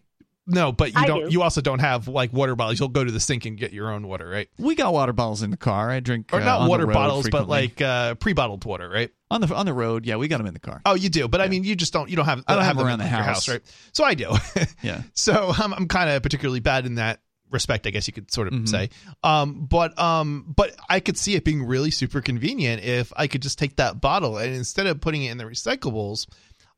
No, 0.51 0.73
but 0.73 0.93
you 0.93 1.01
I 1.01 1.07
don't. 1.07 1.25
do. 1.27 1.31
You 1.33 1.43
also 1.43 1.61
don't 1.61 1.79
have 1.79 2.09
like 2.09 2.33
water 2.33 2.55
bottles. 2.57 2.79
You'll 2.79 2.89
go 2.89 3.03
to 3.05 3.11
the 3.13 3.21
sink 3.21 3.47
and 3.47 3.57
get 3.57 3.73
your 3.73 3.91
own 3.93 4.07
water, 4.07 4.29
right? 4.29 4.49
We 4.59 4.75
got 4.75 4.93
water 4.93 5.13
bottles 5.13 5.43
in 5.43 5.51
the 5.51 5.57
car. 5.57 5.91
I 5.91 6.01
drink 6.01 6.31
Or 6.33 6.41
uh, 6.41 6.45
not 6.45 6.59
on 6.61 6.65
the 6.67 6.71
water 6.71 6.87
road 6.87 6.95
bottles, 6.95 7.29
but 7.31 7.49
like 7.49 7.81
uh, 7.81 8.15
pre-bottled 8.17 8.65
water, 8.65 8.89
right? 8.89 9.11
on 9.31 9.41
the 9.41 9.55
on 9.55 9.65
the 9.65 9.73
road. 9.73 10.05
Yeah, 10.07 10.17
we 10.17 10.27
got 10.29 10.39
them 10.39 10.47
in 10.49 10.55
the 10.55 10.61
car. 10.61 10.81
Oh, 10.85 10.95
you 10.95 11.09
do, 11.09 11.29
but 11.29 11.41
I 11.41 11.49
mean, 11.49 11.63
you 11.65 11.77
just 11.77 11.93
don't. 11.93 12.11
You 12.11 12.17
don't 12.17 12.25
have. 12.27 12.43
I 12.49 12.55
don't 12.57 12.65
have 12.65 12.77
them 12.77 12.87
around 12.87 12.99
the 12.99 13.07
in 13.07 13.13
your 13.13 13.23
house. 13.23 13.49
right? 13.49 13.61
So 13.93 14.05
I 14.05 14.15
do. 14.15 14.33
Yeah. 14.83 15.03
so 15.15 15.53
I'm, 15.57 15.73
I'm 15.73 15.89
kind 15.89 16.11
of 16.11 16.23
particularly 16.23 16.61
bad 16.61 16.85
in 16.87 16.97
that 16.97 17.21
respect, 17.51 17.85
I 17.87 17.91
guess 17.91 18.07
you 18.07 18.13
could 18.13 18.31
sort 18.33 18.47
of 18.49 18.55
Mhm. 18.55 18.69
say. 18.69 18.91
Um, 19.25 19.67
but 19.69 19.99
um, 19.99 20.53
but 20.57 20.75
I 20.89 21.01
could 21.01 21.19
see 21.19 21.35
it 21.35 21.45
being 21.45 21.65
really 21.65 21.91
super 21.91 22.21
convenient 22.21 22.83
if 22.85 23.13
I 23.17 23.27
could 23.27 23.43
just 23.43 23.59
take 23.59 23.77
that 23.77 24.01
bottle 24.01 24.39
and 24.39 24.55
instead 24.55 24.87
of 24.87 25.01
putting 25.01 25.25
it 25.25 25.33
in 25.33 25.39
the 25.39 25.45
recyclables, 25.45 26.27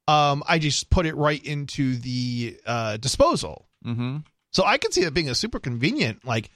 um, 0.09 0.43
I 0.47 0.59
just 0.59 0.91
put 0.91 1.07
it 1.07 1.17
right 1.17 1.43
into 1.45 1.97
the 1.97 2.59
uh, 2.67 2.97
disposal. 2.97 3.69
Mm-hmm. 3.85 4.19
So 4.51 4.65
I 4.65 4.79
could 4.79 4.93
see 4.93 5.03
it 5.03 5.15
being 5.15 5.31
a 5.31 5.35
super 5.35 5.59
convenient 5.59 6.25
like 6.25 6.51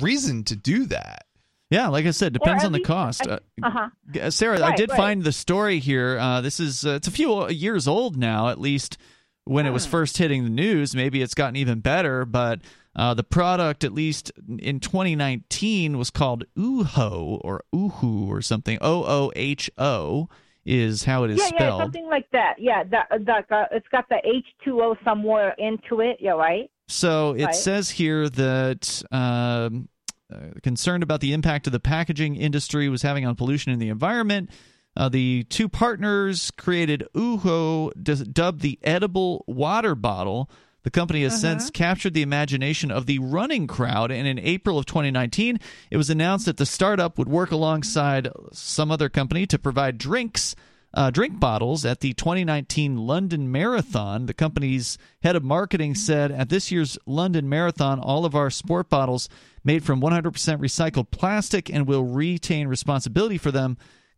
reason 0.00 0.44
to 0.44 0.56
do 0.56 0.86
that. 0.86 1.24
Yeah, 1.70 1.88
like 1.88 2.06
I 2.06 2.12
said, 2.12 2.32
depends 2.32 2.64
on 2.64 2.70
the 2.70 2.78
least- 2.78 2.86
cost. 2.86 3.26
Uh, 3.26 3.40
uh 3.62 3.70
huh. 3.70 3.88
Uh, 4.20 4.30
Sarah, 4.30 4.64
I 4.64 4.76
did 4.76 4.90
right. 4.90 4.96
find 4.96 5.24
the 5.24 5.32
story 5.32 5.80
here. 5.80 6.16
Uh, 6.18 6.40
this 6.40 6.60
is 6.60 6.86
uh, 6.86 6.90
it's 6.90 7.08
a 7.08 7.12
few 7.12 7.48
years 7.48 7.88
old 7.88 8.16
now, 8.16 8.48
at 8.50 8.60
least, 8.60 8.98
when 9.44 9.66
it 9.66 9.70
was 9.70 9.84
first 9.84 10.18
hitting 10.18 10.44
the 10.44 10.50
news. 10.50 10.94
Maybe 10.94 11.22
it's 11.22 11.34
gotten 11.34 11.56
even 11.56 11.80
better, 11.80 12.24
but 12.24 12.60
uh, 12.94 13.14
the 13.14 13.24
product, 13.24 13.82
at 13.82 13.92
least 13.92 14.30
in 14.58 14.78
2019, 14.78 15.98
was 15.98 16.10
called 16.10 16.44
Ooho 16.56 17.40
or 17.42 17.64
Uhu 17.74 18.28
or 18.28 18.42
something. 18.42 18.78
O 18.80 19.04
O 19.04 19.32
H 19.34 19.68
O 19.76 20.28
is 20.66 21.04
how 21.04 21.24
it 21.24 21.30
is 21.30 21.38
yeah, 21.38 21.46
spelled. 21.46 21.78
yeah, 21.78 21.84
something 21.84 22.06
like 22.08 22.28
that. 22.32 22.54
Yeah, 22.58 22.82
that 22.90 23.08
that 23.24 23.50
uh, 23.50 23.64
it's 23.70 23.86
got 23.88 24.08
the 24.08 24.16
H 24.24 24.44
two 24.64 24.82
O 24.82 24.96
somewhere 25.04 25.54
into 25.58 26.00
it. 26.00 26.16
Yeah, 26.20 26.32
right. 26.32 26.70
So 26.88 27.32
it 27.32 27.44
Right. 27.44 27.54
says 27.54 27.90
here 27.90 28.28
that 28.28 29.02
um, 29.10 29.88
uh, 30.32 30.38
concerned 30.62 31.02
about 31.02 31.20
the 31.20 31.32
impact 31.32 31.66
of 31.66 31.72
the 31.72 31.80
packaging 31.80 32.36
industry 32.36 32.88
was 32.88 33.02
having 33.02 33.24
on 33.24 33.36
pollution 33.36 33.72
in 33.72 33.78
the 33.78 33.88
environment. 33.88 34.50
Uh, 34.96 35.08
the 35.08 35.44
two 35.50 35.68
partners 35.68 36.50
created 36.52 37.06
Ooho, 37.14 37.92
dubbed 38.32 38.62
the 38.62 38.78
edible 38.82 39.44
water 39.46 39.94
bottle. 39.94 40.50
The 40.86 40.90
company 40.90 41.24
has 41.24 41.40
since 41.40 41.68
captured 41.68 42.14
the 42.14 42.22
imagination 42.22 42.92
of 42.92 43.06
the 43.06 43.18
running 43.18 43.66
crowd, 43.66 44.12
and 44.12 44.24
in 44.24 44.38
April 44.38 44.78
of 44.78 44.86
2019, 44.86 45.58
it 45.90 45.96
was 45.96 46.10
announced 46.10 46.46
that 46.46 46.58
the 46.58 46.64
startup 46.64 47.18
would 47.18 47.26
work 47.26 47.50
alongside 47.50 48.28
some 48.52 48.92
other 48.92 49.08
company 49.08 49.48
to 49.48 49.58
provide 49.58 49.98
drinks 49.98 50.54
uh, 50.94 51.10
drink 51.10 51.40
bottles 51.40 51.84
at 51.84 51.98
the 52.02 52.12
2019 52.12 52.98
London 52.98 53.50
Marathon. 53.50 54.26
The 54.26 54.32
company's 54.32 54.96
head 55.24 55.34
of 55.34 55.42
marketing 55.42 55.96
said 55.96 56.30
at 56.30 56.50
this 56.50 56.70
year's 56.70 56.96
London 57.04 57.48
Marathon, 57.48 57.98
all 57.98 58.24
of 58.24 58.36
our 58.36 58.48
sport 58.48 58.88
bottles 58.88 59.28
made 59.64 59.82
from 59.82 60.00
100% 60.00 60.22
recycled 60.60 61.10
plastic 61.10 61.68
and 61.68 61.88
will 61.88 62.04
retain 62.04 62.68
responsibility 62.68 63.38
for 63.38 63.50
them, 63.50 63.76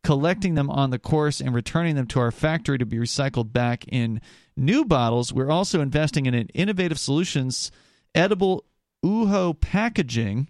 collecting 0.09 0.55
them 0.55 0.70
on 0.70 0.89
the 0.89 0.98
course 0.98 1.39
and 1.39 1.55
returning 1.55 1.94
them 1.94 2.06
to 2.06 2.18
our 2.18 2.30
factory 2.30 2.78
to 2.78 2.86
be 2.86 2.97
recycled 2.97 3.52
back 3.52 3.85
in 3.89 4.22
new 4.56 4.82
bottles. 4.82 5.35
We're 5.35 5.51
also 5.51 5.82
investing 5.82 6.24
in 6.24 6.32
an 6.32 6.48
innovative 6.55 6.98
solutions, 6.98 7.70
edible 8.14 8.64
Ooho 9.05 9.52
packaging. 9.60 10.48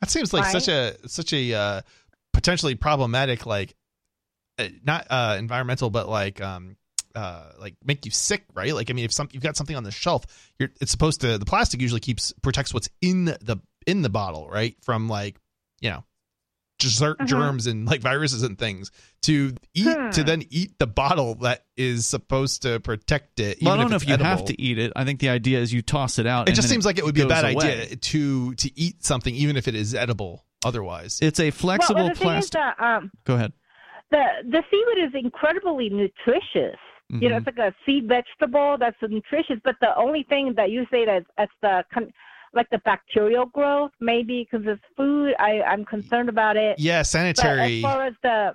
That 0.00 0.08
seems 0.08 0.32
like 0.32 0.44
Right. 0.44 0.52
such 0.52 0.68
a 0.68 0.96
such 1.08 1.32
a 1.32 1.52
uh, 1.52 1.80
potentially 2.32 2.76
problematic, 2.76 3.44
like 3.44 3.74
uh, 4.56 4.68
not 4.84 5.08
uh, 5.10 5.34
environmental, 5.36 5.90
but 5.90 6.08
like 6.08 6.40
um 6.40 6.76
uh 7.16 7.50
like 7.58 7.74
make 7.84 8.04
you 8.04 8.12
sick, 8.12 8.44
right? 8.54 8.72
Like 8.72 8.88
I 8.88 8.92
mean, 8.92 9.04
if 9.04 9.12
some 9.12 9.28
you've 9.32 9.42
got 9.42 9.56
something 9.56 9.74
on 9.74 9.82
the 9.82 9.90
shelf, 9.90 10.26
you're 10.60 10.70
it's 10.80 10.92
supposed 10.92 11.22
to 11.22 11.38
the 11.38 11.44
plastic 11.44 11.80
usually 11.80 11.98
keeps 11.98 12.32
protects 12.40 12.72
what's 12.72 12.88
in 13.00 13.24
the 13.24 13.58
in 13.84 14.02
the 14.02 14.10
bottle, 14.10 14.48
right? 14.48 14.76
From 14.84 15.08
like 15.08 15.38
you 15.80 15.90
know 15.90 16.04
ger- 16.90 17.14
Mhm. 17.16 17.26
germs 17.26 17.66
and 17.66 17.86
like 17.86 18.00
viruses 18.00 18.42
and 18.42 18.58
things 18.58 18.90
to 19.22 19.54
eat 19.74 19.86
Hmm. 19.96 20.10
to 20.10 20.24
then 20.24 20.42
eat 20.50 20.78
the 20.78 20.86
bottle 20.86 21.36
that 21.36 21.64
is 21.76 22.06
supposed 22.06 22.62
to 22.62 22.80
protect 22.80 23.40
it. 23.40 23.58
Well, 23.62 23.72
I 23.72 23.76
even 23.76 23.84
don't 23.84 23.90
know 23.90 23.96
if 23.96 24.08
you 24.08 24.16
have 24.16 24.44
to 24.46 24.60
eat 24.60 24.78
it. 24.78 24.92
I 24.96 25.04
think 25.04 25.20
the 25.20 25.28
idea 25.30 25.58
is 25.60 25.72
you 25.72 25.82
toss 25.82 26.18
it 26.18 26.26
out. 26.26 26.42
It 26.48 26.50
and 26.50 26.56
just 26.56 26.68
then 26.68 26.74
seems 26.74 26.84
like 26.86 26.98
it 26.98 27.04
would 27.04 27.14
be 27.14 27.22
a 27.22 27.26
bad 27.26 27.44
away. 27.44 27.84
idea 27.84 27.96
to 27.96 28.54
to 28.54 28.70
eat 28.78 29.04
something 29.04 29.34
even 29.34 29.56
if 29.56 29.68
it 29.68 29.74
is 29.74 29.94
edible 29.94 30.44
otherwise. 30.64 31.18
It's 31.22 31.40
a 31.40 31.50
flexible 31.50 32.02
well, 32.04 32.08
the 32.10 32.14
plastic. 32.20 32.52
that 32.52 32.80
um, 32.80 33.10
Go 33.24 33.34
ahead. 33.34 33.52
the 34.10 34.22
the 34.48 34.62
seaweed 34.70 35.08
is 35.08 35.14
incredibly 35.24 35.88
nutritious. 35.90 36.78
You 37.08 37.28
know, 37.28 37.34
Mhm. 37.36 37.46
it's 37.46 37.58
like 37.58 37.58
a 37.58 37.74
seed 37.84 38.08
vegetable 38.08 38.76
that's 38.80 38.96
nutritious. 39.02 39.56
But 39.64 39.74
the 39.82 39.94
only 39.98 40.22
thing 40.30 40.54
that 40.56 40.70
you 40.70 40.86
say 40.90 41.04
that 41.04 41.24
that's 41.36 41.52
the 41.60 41.84
con- 41.92 42.10
like 42.54 42.68
the 42.70 42.78
bacterial 42.84 43.46
growth, 43.46 43.92
maybe 44.00 44.46
because 44.50 44.66
it's 44.66 44.82
food. 44.96 45.34
I 45.38 45.62
I'm 45.62 45.84
concerned 45.84 46.28
about 46.28 46.56
it. 46.56 46.78
yeah, 46.78 47.00
But 47.00 47.06
sanitary. 47.06 47.76
as 47.78 47.82
far 47.82 48.04
as 48.06 48.14
the, 48.22 48.52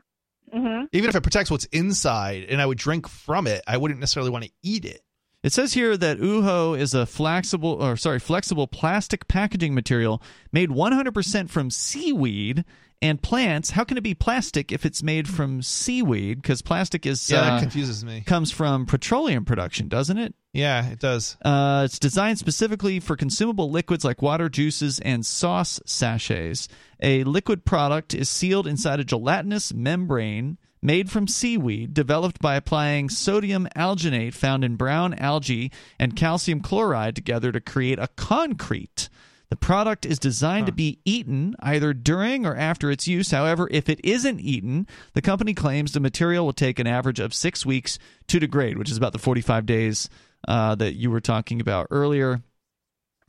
hmm 0.53 0.83
even 0.93 1.09
if 1.09 1.15
it 1.15 1.21
protects 1.21 1.51
what's 1.51 1.65
inside 1.65 2.45
and 2.49 2.61
I 2.61 2.65
would 2.65 2.77
drink 2.77 3.07
from 3.07 3.47
it, 3.47 3.63
I 3.67 3.77
wouldn't 3.77 3.99
necessarily 3.99 4.29
want 4.29 4.45
to 4.45 4.51
eat 4.63 4.85
it. 4.85 5.01
It 5.43 5.53
says 5.53 5.73
here 5.73 5.95
that 5.97 6.17
Ooho 6.19 6.77
is 6.77 6.93
a 6.93 7.05
flexible 7.05 7.71
or 7.81 7.95
sorry, 7.97 8.19
flexible 8.19 8.67
plastic 8.67 9.27
packaging 9.27 9.73
material 9.75 10.21
made 10.51 10.69
100% 10.69 11.49
from 11.49 11.69
seaweed 11.69 12.65
and 13.01 13.21
plants. 13.21 13.71
How 13.71 13.83
can 13.83 13.97
it 13.97 14.03
be 14.03 14.13
plastic 14.15 14.71
if 14.71 14.85
it's 14.85 15.03
made 15.03 15.27
from 15.27 15.61
seaweed? 15.61 16.41
Because 16.41 16.61
plastic 16.61 17.05
is 17.05 17.29
Yeah, 17.29 17.41
uh, 17.41 17.49
that 17.51 17.61
confuses 17.61 18.03
me. 18.03 18.21
comes 18.25 18.51
from 18.51 18.85
petroleum 18.85 19.45
production, 19.45 19.87
doesn't 19.87 20.17
it? 20.17 20.33
Yeah, 20.53 20.87
it 20.87 20.99
does. 20.99 21.37
Uh, 21.43 21.83
it's 21.85 21.99
designed 21.99 22.39
specifically 22.39 22.99
for 22.99 23.15
consumable 23.15 23.69
liquids 23.69 24.03
like 24.03 24.21
water, 24.21 24.49
juices, 24.49 24.99
and 24.99 25.25
sauce 25.25 25.79
sachets. 25.85 26.67
A 27.01 27.23
liquid 27.25 27.63
product 27.65 28.15
is 28.15 28.29
sealed 28.29 28.65
inside 28.65 28.99
a 28.99 29.03
gelatinous 29.03 29.71
membrane 29.73 30.57
made 30.81 31.11
from 31.11 31.27
seaweed, 31.27 31.93
developed 31.93 32.39
by 32.39 32.55
applying 32.55 33.09
sodium 33.09 33.67
alginate 33.75 34.33
found 34.33 34.63
in 34.63 34.75
brown 34.75 35.13
algae 35.15 35.71
and 35.99 36.15
calcium 36.15 36.61
chloride 36.61 37.15
together 37.15 37.51
to 37.51 37.59
create 37.59 37.99
a 37.99 38.07
concrete. 38.09 39.09
The 39.49 39.55
product 39.55 40.05
is 40.05 40.19
designed 40.19 40.65
to 40.65 40.73
be 40.73 40.99
eaten 41.05 41.55
either 41.59 41.93
during 41.93 42.45
or 42.45 42.55
after 42.55 42.91
its 42.91 43.07
use. 43.07 43.31
However, 43.31 43.67
if 43.71 43.87
it 43.87 44.03
isn't 44.03 44.41
eaten, 44.41 44.87
the 45.13 45.21
company 45.21 45.53
claims 45.53 45.93
the 45.93 46.01
material 46.01 46.45
will 46.45 46.53
take 46.53 46.79
an 46.79 46.87
average 46.87 47.19
of 47.19 47.33
six 47.33 47.65
weeks 47.65 47.97
to 48.27 48.39
degrade, 48.39 48.77
which 48.77 48.91
is 48.91 48.97
about 48.97 49.13
the 49.13 49.19
45 49.19 49.65
days 49.65 50.09
uh, 50.47 50.75
that 50.75 50.95
you 50.95 51.09
were 51.09 51.21
talking 51.21 51.61
about 51.61 51.87
earlier. 51.91 52.41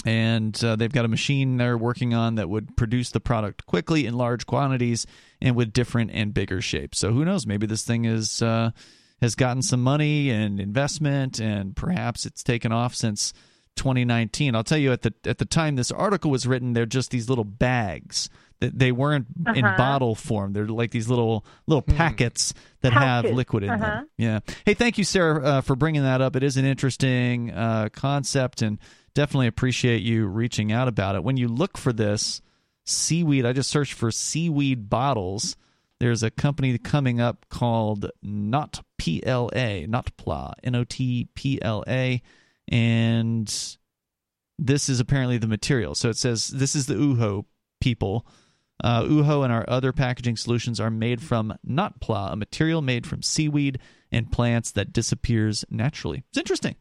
And 0.04 0.62
uh, 0.64 0.76
they've 0.76 0.92
got 0.92 1.04
a 1.04 1.08
machine 1.08 1.56
they're 1.56 1.78
working 1.78 2.14
on 2.14 2.36
that 2.36 2.48
would 2.48 2.76
produce 2.76 3.10
the 3.10 3.20
product 3.20 3.66
quickly 3.66 4.06
in 4.06 4.14
large 4.14 4.46
quantities 4.46 5.06
and 5.40 5.54
with 5.54 5.72
different 5.72 6.10
and 6.12 6.34
bigger 6.34 6.60
shapes. 6.60 6.98
So 6.98 7.12
who 7.12 7.24
knows? 7.24 7.46
Maybe 7.46 7.66
this 7.66 7.84
thing 7.84 8.04
is 8.04 8.40
uh, 8.42 8.70
has 9.20 9.34
gotten 9.34 9.62
some 9.62 9.82
money 9.82 10.30
and 10.30 10.60
investment, 10.60 11.40
and 11.40 11.74
perhaps 11.74 12.26
it's 12.26 12.42
taken 12.44 12.70
off 12.70 12.94
since 12.94 13.32
2019. 13.78 14.54
I'll 14.54 14.62
tell 14.64 14.76
you 14.78 14.92
at 14.92 15.02
the 15.02 15.14
at 15.24 15.38
the 15.38 15.44
time 15.46 15.76
this 15.76 15.90
article 15.90 16.30
was 16.30 16.46
written, 16.46 16.74
they're 16.74 16.84
just 16.86 17.10
these 17.10 17.28
little 17.30 17.44
bags. 17.44 18.28
That 18.60 18.76
they 18.76 18.90
weren't 18.90 19.28
in 19.54 19.64
Uh-huh. 19.64 19.76
bottle 19.78 20.14
form. 20.16 20.52
They're 20.52 20.66
like 20.66 20.90
these 20.90 21.08
little 21.08 21.44
little 21.68 21.80
packets 21.80 22.52
that 22.80 22.92
have 22.92 23.24
liquid 23.24 23.62
in 23.62 23.70
Uh-huh. 23.70 23.84
them. 23.86 24.08
Yeah. 24.18 24.40
Hey, 24.66 24.74
thank 24.74 24.98
you, 24.98 25.04
Sarah, 25.04 25.44
uh, 25.44 25.60
for 25.60 25.76
bringing 25.76 26.02
that 26.02 26.20
up. 26.20 26.34
It 26.34 26.42
is 26.42 26.56
an 26.56 26.64
interesting 26.64 27.52
uh, 27.52 27.88
concept, 27.92 28.60
and 28.60 28.78
definitely 29.14 29.46
appreciate 29.46 30.02
you 30.02 30.26
reaching 30.26 30.72
out 30.72 30.88
about 30.88 31.14
it. 31.14 31.22
When 31.22 31.36
you 31.36 31.46
look 31.46 31.78
for 31.78 31.92
this 31.92 32.42
seaweed, 32.84 33.46
I 33.46 33.52
just 33.52 33.70
searched 33.70 33.92
for 33.92 34.10
seaweed 34.10 34.90
bottles. 34.90 35.56
There's 36.00 36.24
a 36.24 36.30
company 36.30 36.76
coming 36.78 37.20
up 37.20 37.46
called 37.48 38.10
Not 38.22 38.82
PLA, 38.98 39.86
Not 39.86 40.16
Notpla, 40.16 40.54
N 40.64 40.74
O 40.74 40.82
T 40.84 41.28
P 41.34 41.60
L 41.62 41.84
A, 41.86 42.20
and 42.68 43.76
this 44.58 44.88
is 44.88 45.00
apparently 45.00 45.38
the 45.38 45.46
material. 45.46 45.94
So 45.94 46.08
it 46.08 46.16
says 46.16 46.48
this 46.48 46.74
is 46.74 46.86
the 46.86 46.94
Ooho 46.94 47.44
people. 47.80 48.26
Uh, 48.82 49.02
Ooho 49.02 49.42
and 49.42 49.52
our 49.52 49.64
other 49.68 49.92
packaging 49.92 50.36
solutions 50.36 50.78
are 50.78 50.90
made 50.90 51.20
from 51.20 51.56
Notpla, 51.68 52.32
a 52.32 52.36
material 52.36 52.80
made 52.80 53.06
from 53.06 53.22
seaweed 53.22 53.78
and 54.12 54.30
plants 54.30 54.70
that 54.72 54.92
disappears 54.92 55.64
naturally. 55.68 56.24
It's 56.30 56.38
interesting. 56.38 56.76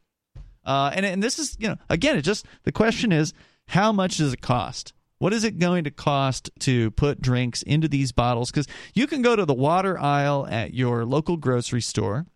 Uh, 0.63 0.91
and, 0.93 1.05
and 1.05 1.23
this 1.23 1.39
is, 1.39 1.55
you 1.59 1.69
know, 1.69 1.77
again, 1.89 2.17
it 2.17 2.21
just, 2.21 2.45
the 2.63 2.71
question 2.71 3.11
is, 3.11 3.33
how 3.69 3.91
much 3.91 4.17
does 4.17 4.33
it 4.33 4.41
cost? 4.41 4.93
What 5.17 5.33
is 5.33 5.43
it 5.43 5.57
going 5.57 5.85
to 5.85 5.91
cost 5.91 6.51
to 6.59 6.91
put 6.91 7.21
drinks 7.21 7.63
into 7.63 7.87
these 7.87 8.11
bottles? 8.11 8.51
Because 8.51 8.67
you 8.93 9.07
can 9.07 9.21
go 9.21 9.35
to 9.35 9.45
the 9.45 9.53
water 9.53 9.97
aisle 9.97 10.45
at 10.49 10.73
your 10.73 11.05
local 11.05 11.37
grocery 11.37 11.81
store 11.81 12.27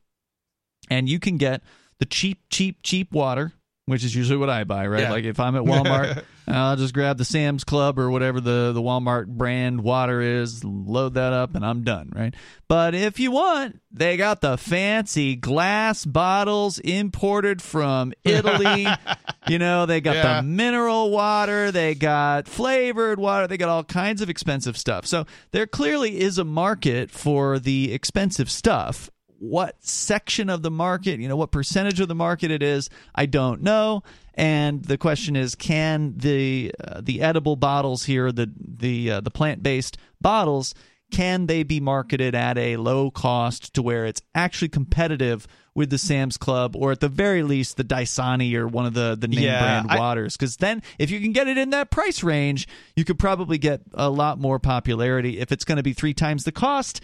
and 0.90 1.08
you 1.08 1.20
can 1.20 1.38
get 1.38 1.62
the 2.02 2.06
cheap, 2.08 2.40
cheap, 2.50 2.80
cheap 2.82 3.12
water, 3.14 3.54
which 3.86 4.04
is 4.04 4.16
usually 4.16 4.38
what 4.38 4.50
I 4.50 4.64
buy, 4.64 4.88
right? 4.88 5.02
Yeah. 5.02 5.12
Like 5.12 5.24
if 5.24 5.40
I'm 5.40 5.56
at 5.56 5.62
Walmart, 5.64 6.18
uh, 6.18 6.22
I'll 6.48 6.76
just 6.76 6.96
grab 6.96 7.20
the 7.20 7.26
Sam's 7.26 7.64
Club 7.64 8.00
or 8.00 8.10
whatever 8.10 8.42
the, 8.42 8.72
the 8.74 8.82
Walmart 8.82 9.28
brand 9.28 9.82
water 9.84 10.20
is, 10.20 10.64
load 10.64 11.14
that 11.14 11.32
up, 11.32 11.54
and 11.54 11.64
I'm 11.64 11.84
done, 11.84 12.12
right? 12.16 12.34
But 12.68 12.96
if 12.96 13.20
you 13.20 13.30
want, 13.32 13.80
they 13.92 14.18
got 14.18 14.42
the 14.42 14.58
fancy 14.58 15.36
glass 15.36 16.06
bottles 16.06 16.80
imported 16.80 17.62
from 17.62 18.14
Italy. 18.24 18.88
you 19.48 19.60
know, 19.60 19.86
they 19.86 20.02
got 20.02 20.16
Yeah. 20.16 20.38
the 20.38 20.44
mineral 20.48 21.12
water, 21.12 21.72
they 21.72 21.94
got 21.94 22.48
flavored 22.48 23.20
water, 23.20 23.46
they 23.46 23.58
got 23.58 23.70
all 23.70 23.84
kinds 23.84 24.22
of 24.24 24.30
expensive 24.30 24.76
stuff. 24.76 25.06
So 25.06 25.26
there 25.52 25.68
clearly 25.68 26.20
is 26.20 26.40
a 26.40 26.44
market 26.46 27.12
for 27.12 27.60
the 27.60 27.94
expensive 27.94 28.50
stuff. 28.50 29.10
What 29.44 29.84
section 29.84 30.52
of 30.52 30.62
the 30.62 30.70
market, 30.70 31.20
you 31.20 31.28
know, 31.28 31.36
what 31.36 31.50
percentage 31.52 32.00
of 32.00 32.08
the 32.08 32.14
market 32.14 32.52
it 32.52 32.62
is, 32.62 32.92
I 33.16 33.26
don't 33.26 33.64
know. 33.64 34.04
And 34.36 34.84
the 34.86 35.00
question 35.00 35.36
is, 35.36 35.56
can 35.56 36.14
the 36.16 36.72
uh, 36.80 37.02
the 37.04 37.22
edible 37.24 37.56
bottles 37.56 38.04
here, 38.06 38.32
the 38.32 38.52
the 38.56 39.12
uh, 39.14 39.22
the 39.22 39.32
plant 39.32 39.64
based 39.64 39.98
bottles, 40.22 40.76
can 41.12 41.48
they 41.48 41.64
be 41.64 41.80
marketed 41.80 42.36
at 42.36 42.56
a 42.60 42.78
low 42.78 43.10
cost 43.10 43.74
to 43.74 43.82
where 43.82 44.06
it's 44.06 44.22
actually 44.36 44.70
competitive 44.70 45.48
with 45.74 45.90
the 45.90 45.98
Sam's 45.98 46.38
Club 46.38 46.76
or 46.76 46.92
at 46.92 47.00
the 47.00 47.10
very 47.10 47.42
least 47.44 47.78
the 47.78 47.84
Dasani 47.84 48.54
or 48.54 48.68
one 48.68 48.86
of 48.86 48.94
the 48.94 49.18
the 49.20 49.28
name 49.28 49.40
Yeah, 49.44 49.60
brand 49.60 49.88
I- 49.92 49.98
waters? 50.00 50.38
Because 50.38 50.58
then, 50.58 50.84
if 51.00 51.10
you 51.10 51.20
can 51.20 51.32
get 51.32 51.48
it 51.48 51.58
in 51.58 51.72
that 51.72 51.90
price 51.90 52.22
range, 52.22 52.68
you 52.96 53.04
could 53.06 53.18
probably 53.18 53.58
get 53.58 53.82
a 53.96 54.10
lot 54.12 54.40
more 54.40 54.60
popularity. 54.60 55.40
If 55.40 55.52
it's 55.52 55.66
going 55.66 55.78
to 55.78 55.84
be 55.84 55.94
three 55.94 56.14
times 56.14 56.44
the 56.44 56.52
cost, 56.52 57.02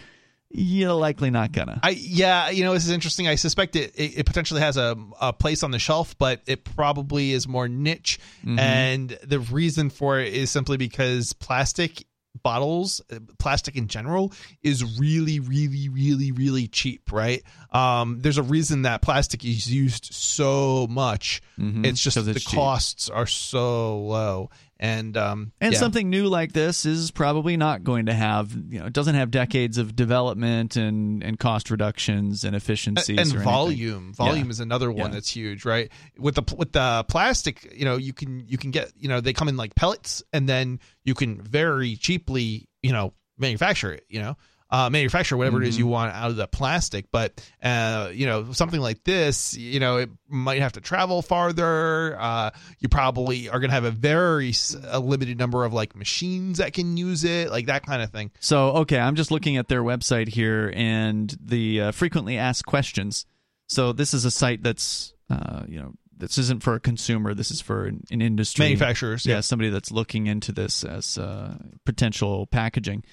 you're 0.50 0.94
likely 0.94 1.30
not 1.30 1.52
gonna. 1.52 1.78
I 1.82 1.90
yeah, 1.90 2.50
you 2.50 2.64
know 2.64 2.72
this 2.72 2.84
is 2.84 2.90
interesting. 2.90 3.28
I 3.28 3.34
suspect 3.34 3.76
it 3.76 3.94
it, 3.96 4.18
it 4.20 4.26
potentially 4.26 4.60
has 4.60 4.76
a, 4.76 4.96
a 5.20 5.32
place 5.32 5.62
on 5.62 5.70
the 5.70 5.78
shelf, 5.78 6.16
but 6.18 6.42
it 6.46 6.64
probably 6.64 7.32
is 7.32 7.46
more 7.46 7.68
niche. 7.68 8.18
Mhm. 8.44 8.58
And 8.58 9.18
the 9.22 9.40
reason 9.40 9.90
for 9.90 10.18
it 10.20 10.32
is 10.32 10.50
simply 10.50 10.76
because 10.76 11.32
plastic 11.34 12.04
bottles, 12.42 13.00
uh, 13.12 13.18
plastic 13.38 13.74
in 13.76 13.88
general, 13.88 14.32
is 14.62 14.98
really, 14.98 15.40
really, 15.40 15.88
really, 15.88 16.30
really 16.32 16.68
cheap. 16.68 17.10
Right? 17.12 17.42
Um, 17.72 18.20
there's 18.20 18.38
a 18.38 18.42
reason 18.42 18.82
that 18.82 19.02
plastic 19.02 19.44
is 19.44 19.70
used 19.72 20.08
so 20.14 20.86
much. 20.88 21.42
Mhm. 21.58 21.84
It's 21.84 22.02
just 22.02 22.22
the 22.24 22.30
it's 22.30 22.44
cheap. 22.44 22.54
costs 22.54 23.10
are 23.10 23.26
so 23.26 23.98
low, 24.00 24.50
and 24.80 25.16
um, 25.16 25.52
And 25.60 25.72
yeah. 25.72 25.78
something 25.78 26.08
new 26.08 26.26
like 26.26 26.52
this 26.52 26.86
is 26.86 27.10
probably 27.10 27.56
not 27.56 27.82
going 27.82 28.06
to 28.06 28.14
have, 28.14 28.52
you 28.70 28.78
know, 28.78 28.86
it 28.86 28.92
doesn't 28.92 29.16
have 29.16 29.30
decades 29.30 29.76
of 29.78 29.96
development 29.96 30.76
and, 30.76 31.22
and 31.22 31.38
cost 31.38 31.70
reductions 31.70 32.44
and 32.44 32.54
efficiencies 32.54 33.08
and 33.08 33.18
anything. 33.18 33.40
volume 33.42 34.12
volume 34.14 34.44
Yeah. 34.46 34.50
is 34.50 34.60
another 34.60 34.90
one 34.92 35.10
Yeah. 35.10 35.14
that's 35.14 35.30
huge 35.30 35.64
right 35.64 35.90
with 36.18 36.36
the 36.36 36.54
with 36.56 36.72
the 36.72 37.04
plastic 37.08 37.72
you 37.76 37.84
know 37.84 37.96
you 37.96 38.12
can 38.12 38.44
you 38.46 38.56
can 38.58 38.70
get 38.70 38.92
you 38.96 39.08
know 39.08 39.20
they 39.20 39.32
come 39.32 39.48
in 39.48 39.56
like 39.56 39.74
pellets 39.74 40.22
and 40.32 40.48
then 40.48 40.78
you 41.04 41.14
can 41.14 41.40
very 41.42 41.96
cheaply 41.96 42.68
you 42.82 42.92
know 42.92 43.12
manufacture 43.38 43.92
it 43.92 44.04
you 44.08 44.20
know 44.20 44.36
uh, 44.70 44.90
manufacture 44.90 45.36
whatever 45.36 45.62
it 45.62 45.68
is 45.68 45.78
you 45.78 45.86
want 45.86 46.14
out 46.14 46.30
of 46.30 46.36
the 46.36 46.46
plastic 46.46 47.06
but 47.10 47.40
uh, 47.62 48.10
you 48.12 48.26
know 48.26 48.52
something 48.52 48.80
like 48.80 49.02
this 49.04 49.54
you 49.56 49.80
know 49.80 49.96
it 49.96 50.10
might 50.28 50.60
have 50.60 50.72
to 50.72 50.80
travel 50.80 51.22
farther 51.22 52.16
uh, 52.20 52.50
you 52.78 52.88
probably 52.88 53.48
are 53.48 53.60
going 53.60 53.70
to 53.70 53.74
have 53.74 53.84
a 53.84 53.90
very 53.90 54.52
a 54.88 55.00
limited 55.00 55.38
number 55.38 55.64
of 55.64 55.72
like 55.72 55.96
machines 55.96 56.58
that 56.58 56.72
can 56.72 56.96
use 56.96 57.24
it 57.24 57.50
like 57.50 57.66
that 57.66 57.84
kind 57.86 58.02
of 58.02 58.10
thing 58.10 58.30
So, 58.40 58.68
okay, 58.82 58.98
I'm 58.98 59.14
just 59.16 59.30
looking 59.30 59.56
at 59.56 59.68
their 59.68 59.82
website 59.82 60.28
here 60.28 60.72
and 60.74 61.34
the 61.42 61.80
uh, 61.80 61.92
frequently 61.92 62.36
asked 62.36 62.66
questions. 62.66 63.24
So, 63.68 63.92
this 63.92 64.14
is 64.14 64.24
a 64.24 64.30
site 64.30 64.62
that's, 64.62 65.12
uh, 65.30 65.62
you 65.66 65.78
know, 65.78 65.92
this 66.16 66.38
isn't 66.38 66.62
for 66.62 66.74
a 66.74 66.80
consumer. 66.80 67.32
This 67.34 67.50
is 67.50 67.60
for 67.60 67.86
an, 67.86 68.04
an 68.10 68.20
industry 68.20 68.64
Manufacturers, 68.66 69.24
Yeah, 69.24 69.36
yeah. 69.36 69.40
somebody 69.40 69.70
that's 69.70 69.90
looking 69.90 70.26
into 70.26 70.52
this 70.52 70.84
as 70.84 71.16
uh, 71.18 71.56
potential 71.84 72.46
packaging. 72.46 73.04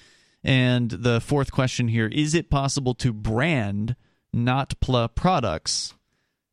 And 0.46 0.92
the 0.92 1.20
fourth 1.20 1.50
question 1.50 1.88
here: 1.88 2.06
Is 2.06 2.32
it 2.32 2.50
possible 2.50 2.94
to 2.94 3.12
brand 3.12 3.96
NotPla 4.34 5.12
products? 5.16 5.94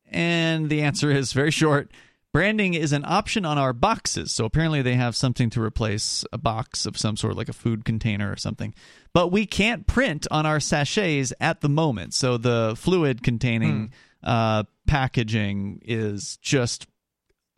And 0.09 0.69
the 0.69 0.81
answer 0.81 1.11
is 1.11 1.31
very 1.31 1.51
short. 1.51 1.91
Branding 2.31 2.73
is 2.73 2.91
an 2.91 3.05
option 3.05 3.45
on 3.45 3.59
our 3.59 3.71
boxes. 3.71 4.31
So 4.31 4.45
apparently 4.45 4.81
they 4.81 4.95
have 4.95 5.15
something 5.15 5.51
to 5.51 5.61
replace 5.61 6.25
a 6.33 6.39
box 6.39 6.87
of 6.87 6.97
some 6.97 7.15
sort, 7.15 7.37
like 7.37 7.49
a 7.49 7.53
food 7.53 7.85
container 7.85 8.31
or 8.31 8.35
something. 8.35 8.73
But 9.13 9.27
we 9.27 9.45
can't 9.45 9.85
print 9.85 10.25
on 10.31 10.47
our 10.47 10.59
sachets 10.59 11.31
at 11.39 11.61
the 11.61 11.69
moment. 11.69 12.15
So 12.15 12.37
the 12.37 12.73
fluid 12.75 13.21
containing 13.21 13.93
uh, 14.23 14.63
packaging 14.87 15.83
is 15.85 16.37
just 16.37 16.87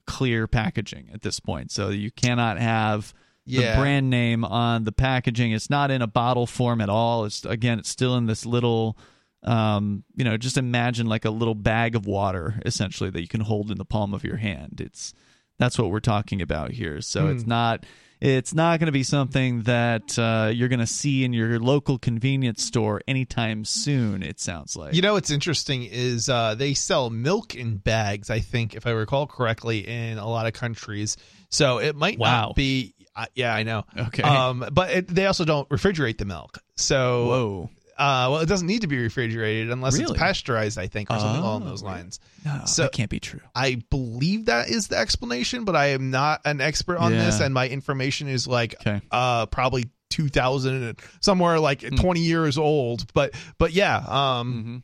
clear 0.05 0.47
packaging 0.47 1.09
at 1.13 1.21
this 1.21 1.39
point. 1.39 1.71
So 1.71 1.87
you 1.89 2.11
cannot 2.11 2.59
have 2.59 3.13
Yeah. 3.45 3.75
the 3.75 3.81
brand 3.81 4.09
name 4.09 4.43
on 4.43 4.83
the 4.85 4.91
packaging. 4.91 5.51
It's 5.51 5.69
not 5.69 5.91
in 5.91 6.01
a 6.01 6.07
bottle 6.07 6.47
form 6.47 6.81
at 6.81 6.89
all. 6.89 7.25
It's 7.25 7.45
again, 7.45 7.79
it's 7.79 7.89
still 7.89 8.15
in 8.17 8.25
this 8.25 8.45
little 8.45 8.97
um, 9.43 10.03
you 10.15 10.23
know, 10.25 10.37
just 10.37 10.57
imagine 10.57 11.05
like 11.05 11.23
a 11.25 11.29
little 11.29 11.53
bag 11.53 11.95
of 11.95 12.07
water 12.07 12.59
essentially 12.65 13.11
that 13.11 13.21
you 13.21 13.27
can 13.27 13.41
hold 13.41 13.69
in 13.69 13.77
the 13.77 13.85
palm 13.85 14.13
of 14.13 14.23
your 14.23 14.37
hand. 14.37 14.81
It's 14.81 15.13
that's 15.59 15.77
what 15.77 15.91
we're 15.91 15.99
talking 15.99 16.41
about 16.41 16.71
here. 16.71 16.99
So 17.01 17.27
it's 17.27 17.43
Hmm. 17.43 17.49
not 17.49 17.85
it's 18.21 18.53
not 18.55 18.79
going 18.79 18.87
to 18.87 18.91
be 18.93 19.03
something 19.03 19.63
that 19.63 20.17
uh, 20.17 20.49
you're 20.51 20.69
going 20.69 20.79
to 20.79 20.87
see 20.87 21.23
in 21.25 21.33
your 21.33 21.59
local 21.59 21.99
convenience 21.99 22.63
store 22.63 23.01
anytime 23.07 23.65
soon. 23.65 24.23
It 24.23 24.39
sounds 24.39 24.75
like 24.75 24.95
You 24.95 25.01
know 25.01 25.13
what's 25.13 25.29
interesting 25.29 25.83
is 25.83 26.27
uh, 26.29 26.55
they 26.55 26.73
sell 26.73 27.09
milk 27.09 27.53
in 27.55 27.75
bags. 27.77 28.29
I 28.29 28.39
think, 28.39 28.73
if 28.73 28.87
I 28.87 28.91
recall 28.91 29.27
correctly, 29.27 29.85
in 29.87 30.17
a 30.17 30.27
lot 30.27 30.47
of 30.47 30.53
countries. 30.53 31.17
So 31.49 31.77
it 31.79 31.95
might 31.95 32.17
Wow. 32.17 32.47
not 32.47 32.55
be. 32.55 32.95
Uh, 33.15 33.25
yeah, 33.35 33.53
I 33.55 33.63
know. 33.63 33.85
Okay. 33.97 34.23
Um, 34.23 34.65
but 34.71 34.89
it, 34.89 35.07
they 35.07 35.25
also 35.25 35.45
don't 35.45 35.67
refrigerate 35.69 36.17
the 36.17 36.25
milk. 36.25 36.59
So 36.75 37.25
Whoa. 37.27 37.69
Uh, 37.97 38.27
well, 38.29 38.39
it 38.41 38.47
doesn't 38.47 38.67
need 38.67 38.81
to 38.81 38.87
be 38.87 38.97
refrigerated 38.97 39.71
unless 39.71 39.97
Really? 39.97 40.11
it's 40.11 40.19
pasteurized. 40.19 40.77
I 40.77 40.87
think, 40.87 41.09
or 41.09 41.17
something 41.17 41.41
along 41.41 41.63
Oh, 41.63 41.67
those 41.69 41.81
lines. 41.81 42.19
No, 42.43 42.61
So- 42.65 42.81
that 42.83 42.91
can't 42.91 43.09
be 43.09 43.21
true. 43.21 43.39
I 43.55 43.81
believe 43.89 44.47
that 44.47 44.67
is 44.69 44.89
the 44.89 44.97
explanation, 44.97 45.63
but 45.63 45.77
I 45.77 45.87
am 45.91 46.11
not 46.11 46.41
an 46.43 46.59
expert 46.59 46.97
on 46.97 47.13
this, 47.13 47.39
and 47.39 47.53
my 47.53 47.69
information 47.69 48.27
is 48.27 48.47
like 48.49 48.75
Okay. 48.81 48.99
uh 49.11 49.45
probably 49.45 49.85
2000 50.09 50.83
and 50.83 50.99
somewhere 51.21 51.57
like 51.59 51.83
Hmm. 51.83 51.95
20 51.95 52.19
years 52.19 52.57
old. 52.57 53.11
But 53.13 53.33
but 53.57 53.71
yeah, 53.71 53.95
um, 54.07 54.83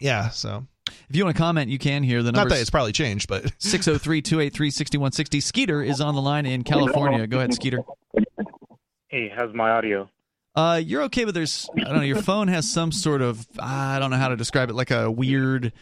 yeah. 0.00 0.30
So 0.30 0.66
If 1.08 1.16
you 1.16 1.24
want 1.24 1.36
to 1.36 1.40
comment, 1.40 1.70
you 1.70 1.78
can 1.78 2.02
here. 2.02 2.22
The 2.22 2.32
number 2.32 2.38
not 2.38 2.42
number 2.42 2.54
that 2.56 2.60
it's 2.60 2.70
probably 2.70 2.92
changed, 2.92 3.28
but 3.28 3.52
603 3.58 4.22
283 4.22 4.70
6160. 4.70 5.40
Skeeter 5.40 5.82
is 5.82 6.00
on 6.00 6.14
the 6.14 6.22
line 6.22 6.46
in 6.46 6.64
California. 6.64 7.26
Go 7.26 7.38
ahead, 7.38 7.54
Skeeter. 7.54 7.80
Hey, 9.08 9.32
how's 9.34 9.54
my 9.54 9.70
audio? 9.70 10.08
Uh, 10.54 10.74
you're 10.74 11.02
okay, 11.02 11.24
but 11.24 11.34
there's 11.34 11.68
I 11.76 11.84
don't 11.84 11.98
know. 11.98 12.02
Your 12.02 12.20
phone 12.20 12.48
has 12.48 12.68
some 12.68 12.90
sort 12.90 13.22
of 13.22 13.46
I 13.60 13.98
don't 13.98 14.10
know 14.10 14.16
how 14.16 14.28
to 14.28 14.36
describe 14.36 14.70
it, 14.70 14.74
like 14.74 14.90
a 14.90 15.10
weird, 15.10 15.72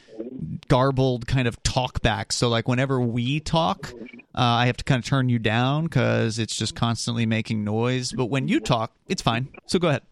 garbled 0.68 1.26
kind 1.26 1.48
of 1.48 1.62
talk 1.62 2.02
back. 2.02 2.30
So 2.30 2.48
like 2.48 2.68
whenever 2.68 3.00
we 3.00 3.40
talk, 3.40 3.92
uh, 4.34 4.40
I 4.42 4.66
have 4.66 4.76
to 4.76 4.84
kind 4.84 4.98
of 4.98 5.06
turn 5.06 5.28
you 5.30 5.38
down 5.38 5.84
because 5.84 6.38
it's 6.38 6.54
just 6.54 6.74
constantly 6.74 7.24
making 7.24 7.64
noise. 7.64 8.12
But 8.12 8.26
when 8.26 8.48
you 8.48 8.60
talk, 8.60 8.92
it's 9.08 9.22
fine. 9.22 9.48
So 9.66 9.78
go 9.78 9.88
ahead. 9.88 10.02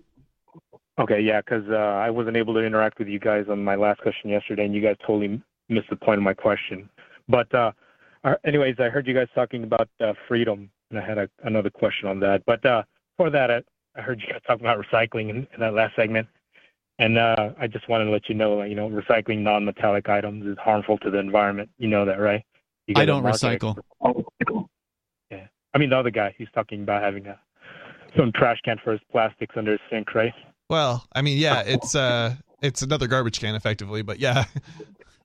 Okay, 0.98 1.20
yeah, 1.20 1.42
'cause 1.42 1.64
uh, 1.68 1.74
I 1.74 2.10
wasn't 2.10 2.36
able 2.36 2.54
to 2.54 2.60
interact 2.60 2.98
with 2.98 3.08
you 3.08 3.18
guys 3.18 3.46
on 3.48 3.64
my 3.64 3.74
last 3.74 4.00
question 4.00 4.30
yesterday, 4.30 4.64
and 4.64 4.74
you 4.74 4.80
guys 4.80 4.96
totally 5.00 5.40
missed 5.68 5.90
the 5.90 5.96
point 5.96 6.18
of 6.18 6.22
my 6.22 6.34
question. 6.34 6.88
But 7.28 7.52
uh, 7.54 7.72
uh, 8.22 8.36
anyways, 8.44 8.76
I 8.78 8.88
heard 8.90 9.06
you 9.06 9.14
guys 9.14 9.26
talking 9.34 9.64
about 9.64 9.88
uh, 10.00 10.12
freedom, 10.28 10.70
and 10.90 10.98
I 11.00 11.04
had 11.04 11.18
a, 11.18 11.28
another 11.42 11.70
question 11.70 12.08
on 12.08 12.20
that. 12.20 12.44
But 12.46 12.64
uh, 12.64 12.84
for 13.16 13.28
that, 13.30 13.50
I, 13.50 13.62
I 13.96 14.02
heard 14.02 14.20
you 14.20 14.28
guys 14.32 14.40
talking 14.46 14.64
about 14.64 14.78
recycling 14.84 15.30
in, 15.30 15.48
in 15.52 15.60
that 15.60 15.74
last 15.74 15.96
segment, 15.96 16.28
and 17.00 17.18
uh, 17.18 17.50
I 17.58 17.66
just 17.66 17.88
wanted 17.88 18.04
to 18.04 18.10
let 18.12 18.28
you 18.28 18.36
know, 18.36 18.54
like, 18.54 18.70
you 18.70 18.76
know, 18.76 18.88
recycling 18.88 19.38
non-metallic 19.38 20.08
items 20.08 20.46
is 20.46 20.56
harmful 20.58 20.98
to 20.98 21.10
the 21.10 21.18
environment. 21.18 21.70
You 21.78 21.88
know 21.88 22.04
that, 22.04 22.20
right? 22.20 22.44
You 22.86 22.94
I 22.96 23.04
don't 23.04 23.24
recycle. 23.24 23.76
Yeah, 25.30 25.46
I 25.72 25.78
mean 25.78 25.90
the 25.90 25.96
other 25.98 26.10
guy, 26.10 26.34
he's 26.38 26.48
talking 26.54 26.82
about 26.82 27.02
having 27.02 27.26
a 27.26 27.40
some 28.16 28.30
trash 28.30 28.60
can 28.64 28.78
for 28.84 28.92
his 28.92 29.00
plastics 29.10 29.56
under 29.56 29.72
his 29.72 29.80
sink, 29.90 30.14
right? 30.14 30.32
Well, 30.68 31.06
I 31.12 31.22
mean, 31.22 31.38
yeah, 31.38 31.62
it's 31.66 31.94
uh, 31.94 32.34
it's 32.62 32.82
another 32.82 33.06
garbage 33.06 33.40
can, 33.40 33.54
effectively. 33.54 34.02
But 34.02 34.18
yeah, 34.18 34.44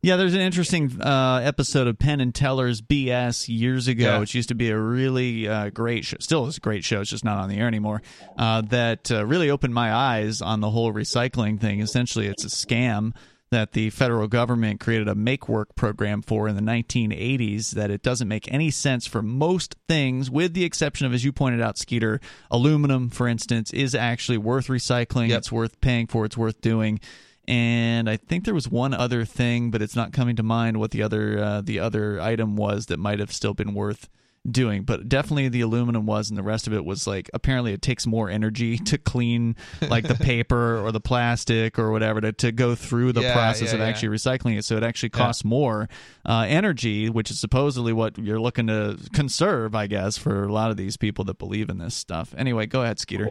Yeah, 0.01 0.15
there's 0.15 0.33
an 0.33 0.39
interesting 0.39 1.01
uh, 1.01 1.41
episode 1.43 1.87
of 1.87 1.99
Penn 1.99 2.21
and 2.21 2.33
Teller's 2.33 2.81
BS 2.81 3.49
years 3.49 3.89
ago, 3.89 4.05
Yeah. 4.05 4.19
which 4.19 4.33
used 4.33 4.47
to 4.47 4.55
be 4.55 4.69
a 4.69 4.77
really 4.77 5.45
uh, 5.45 5.71
great 5.71 6.05
show. 6.05 6.15
Still 6.21 6.45
is 6.47 6.55
a 6.55 6.61
great 6.61 6.85
show. 6.85 7.01
It's 7.01 7.09
just 7.09 7.25
not 7.25 7.37
on 7.37 7.49
the 7.49 7.57
air 7.57 7.67
anymore. 7.67 8.01
Uh, 8.37 8.61
that 8.61 9.11
uh, 9.11 9.25
really 9.25 9.49
opened 9.49 9.73
my 9.73 9.93
eyes 9.93 10.41
on 10.41 10.61
the 10.61 10.69
whole 10.69 10.93
recycling 10.93 11.59
thing. 11.59 11.81
Essentially, 11.81 12.27
it's 12.27 12.45
a 12.45 12.47
scam 12.47 13.13
that 13.51 13.71
the 13.71 13.89
federal 13.89 14.27
government 14.27 14.79
created 14.79 15.07
a 15.07 15.15
make 15.15 15.49
work 15.49 15.75
program 15.75 16.21
for 16.21 16.47
in 16.47 16.55
the 16.55 16.61
1980s 16.61 17.71
that 17.71 17.89
it 17.89 18.01
doesn't 18.03 18.27
make 18.27 18.51
any 18.51 18.69
sense 18.69 19.07
for 19.07 19.21
most 19.21 19.75
things 19.87 20.29
with 20.29 20.53
the 20.53 20.63
exception 20.63 21.07
of 21.07 21.13
as 21.13 21.23
you 21.23 21.31
pointed 21.31 21.61
out 21.61 21.77
skeeter 21.77 22.19
aluminum 22.51 23.09
for 23.09 23.27
instance 23.27 23.71
is 23.73 23.95
actually 23.95 24.37
worth 24.37 24.67
recycling 24.67 25.29
Yep. 25.29 25.37
it's 25.39 25.51
worth 25.51 25.81
paying 25.81 26.07
for 26.07 26.25
it's 26.25 26.37
worth 26.37 26.61
doing 26.61 26.99
and 27.47 28.07
I 28.07 28.17
think 28.17 28.45
there 28.45 28.53
was 28.53 28.69
one 28.69 28.93
other 28.93 29.25
thing, 29.25 29.71
but 29.71 29.81
it's 29.81 29.95
not 29.95 30.13
coming 30.13 30.35
to 30.35 30.43
mind 30.43 30.77
what 30.77 30.91
the 30.91 31.01
other 31.01 31.39
uh, 31.39 31.61
the 31.61 31.79
other 31.79 32.21
item 32.21 32.55
was 32.55 32.85
that 32.87 32.99
might 32.99 33.17
have 33.17 33.33
still 33.33 33.55
been 33.55 33.73
worth 33.73 34.07
doing. 34.49 34.83
But 34.83 35.09
definitely 35.09 35.49
the 35.49 35.61
aluminum 35.61 36.05
was, 36.05 36.29
and 36.29 36.37
the 36.37 36.43
rest 36.43 36.67
of 36.67 36.73
it 36.73 36.85
was 36.85 37.07
like 37.07 37.29
apparently 37.33 37.73
it 37.73 37.81
takes 37.81 38.05
more 38.05 38.29
energy 38.29 38.77
to 38.89 38.97
clean 38.97 39.55
like 39.89 40.07
the 40.07 40.15
paper 40.23 40.77
or 40.77 40.91
the 40.91 40.99
plastic 40.99 41.77
or 41.79 41.91
whatever 41.91 42.21
to, 42.21 42.31
to 42.33 42.51
go 42.51 42.75
through 42.75 43.13
the 43.13 43.21
Yeah, 43.21 43.33
process 43.33 43.69
yeah, 43.69 43.75
of 43.75 43.79
yeah. 43.79 43.87
actually 43.87 44.09
recycling 44.17 44.57
it. 44.57 44.65
So 44.65 44.77
it 44.77 44.83
actually 44.83 45.11
Yeah. 45.13 45.19
costs 45.25 45.43
more 45.45 45.89
uh, 46.25 46.45
energy, 46.47 47.09
which 47.09 47.31
is 47.31 47.39
supposedly 47.39 47.93
what 47.93 48.17
you're 48.17 48.39
looking 48.39 48.67
to 48.67 48.97
conserve, 49.13 49.75
I 49.75 49.87
guess, 49.87 50.17
for 50.17 50.43
a 50.43 50.51
lot 50.51 50.71
of 50.71 50.77
these 50.77 50.97
people 50.97 51.25
that 51.25 51.37
believe 51.37 51.69
in 51.69 51.77
this 51.77 51.95
stuff. 51.95 52.33
Anyway, 52.37 52.65
go 52.65 52.83
ahead, 52.83 52.99
Skeeter. 52.99 53.29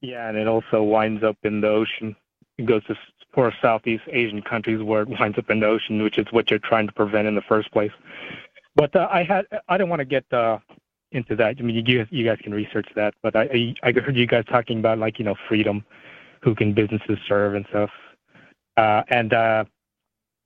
Yeah, 0.00 0.28
and 0.28 0.38
it 0.38 0.46
also 0.46 0.82
winds 0.82 1.22
up 1.24 1.36
in 1.42 1.60
the 1.60 1.68
ocean. 1.68 2.16
It 2.56 2.66
goes 2.66 2.84
to 2.86 2.94
poor 3.32 3.52
Southeast 3.60 4.04
Asian 4.10 4.42
countries 4.42 4.82
where 4.82 5.02
it 5.02 5.08
winds 5.20 5.38
up 5.38 5.50
in 5.50 5.60
the 5.60 5.66
ocean, 5.66 6.02
which 6.02 6.18
is 6.18 6.26
what 6.30 6.50
you're 6.50 6.58
trying 6.60 6.86
to 6.86 6.92
prevent 6.92 7.28
in 7.28 7.34
the 7.34 7.42
first 7.42 7.70
place. 7.72 7.90
But 8.78 8.94
uh, 8.94 9.08
I 9.10 9.24
had 9.24 9.44
I 9.68 9.76
didn't 9.76 9.90
want 9.90 10.00
to 10.00 10.04
get 10.04 10.24
uh, 10.32 10.58
into 11.10 11.34
that. 11.34 11.56
I 11.58 11.62
mean, 11.62 11.84
you 11.84 12.06
you 12.10 12.24
guys 12.24 12.38
can 12.40 12.54
research 12.54 12.86
that. 12.94 13.12
But 13.22 13.34
I 13.34 13.74
I 13.82 13.88
I 13.88 13.92
heard 13.92 14.16
you 14.16 14.26
guys 14.26 14.44
talking 14.48 14.78
about 14.78 14.98
like 14.98 15.18
you 15.18 15.24
know 15.24 15.34
freedom, 15.48 15.84
who 16.42 16.54
can 16.54 16.74
businesses 16.74 17.18
serve 17.26 17.56
and 17.56 17.66
stuff. 17.70 17.90
Uh, 18.76 19.02
and 19.08 19.32
uh, 19.32 19.64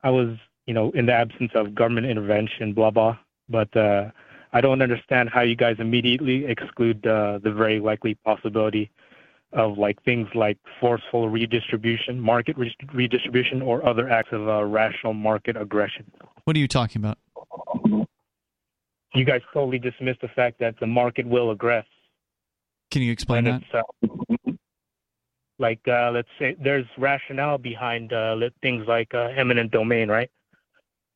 I 0.02 0.08
was 0.08 0.38
you 0.66 0.72
know 0.72 0.90
in 0.92 1.04
the 1.04 1.12
absence 1.12 1.52
of 1.54 1.74
government 1.74 2.06
intervention, 2.06 2.72
blah 2.72 2.90
blah. 2.90 3.18
But 3.50 3.76
uh, 3.76 4.10
I 4.54 4.62
don't 4.62 4.80
understand 4.80 5.28
how 5.28 5.42
you 5.42 5.54
guys 5.54 5.76
immediately 5.78 6.46
exclude 6.46 7.06
uh, 7.06 7.38
the 7.44 7.52
very 7.52 7.80
likely 7.80 8.14
possibility 8.14 8.90
of 9.52 9.76
like 9.76 10.02
things 10.04 10.26
like 10.34 10.56
forceful 10.80 11.28
redistribution, 11.28 12.18
market 12.18 12.56
re- 12.56 12.74
redistribution, 12.94 13.60
or 13.60 13.86
other 13.86 14.08
acts 14.08 14.32
of 14.32 14.48
uh, 14.48 14.64
rational 14.64 15.12
market 15.12 15.54
aggression. 15.58 16.10
What 16.44 16.56
are 16.56 16.60
you 16.60 16.68
talking 16.68 17.04
about? 17.04 17.18
You 19.14 19.24
guys 19.24 19.42
totally 19.52 19.78
dismiss 19.78 20.16
the 20.22 20.28
fact 20.28 20.58
that 20.60 20.74
the 20.80 20.86
market 20.86 21.26
will 21.26 21.54
aggress. 21.54 21.84
Can 22.90 23.02
you 23.02 23.12
explain 23.12 23.44
that? 23.44 23.62
Uh, 23.72 24.52
like, 25.58 25.80
uh, 25.86 26.10
let's 26.12 26.28
say 26.38 26.56
there's 26.62 26.86
rationale 26.98 27.58
behind 27.58 28.12
uh, 28.12 28.36
things 28.62 28.86
like 28.88 29.12
uh, 29.14 29.28
eminent 29.36 29.70
domain, 29.70 30.08
right? 30.08 30.30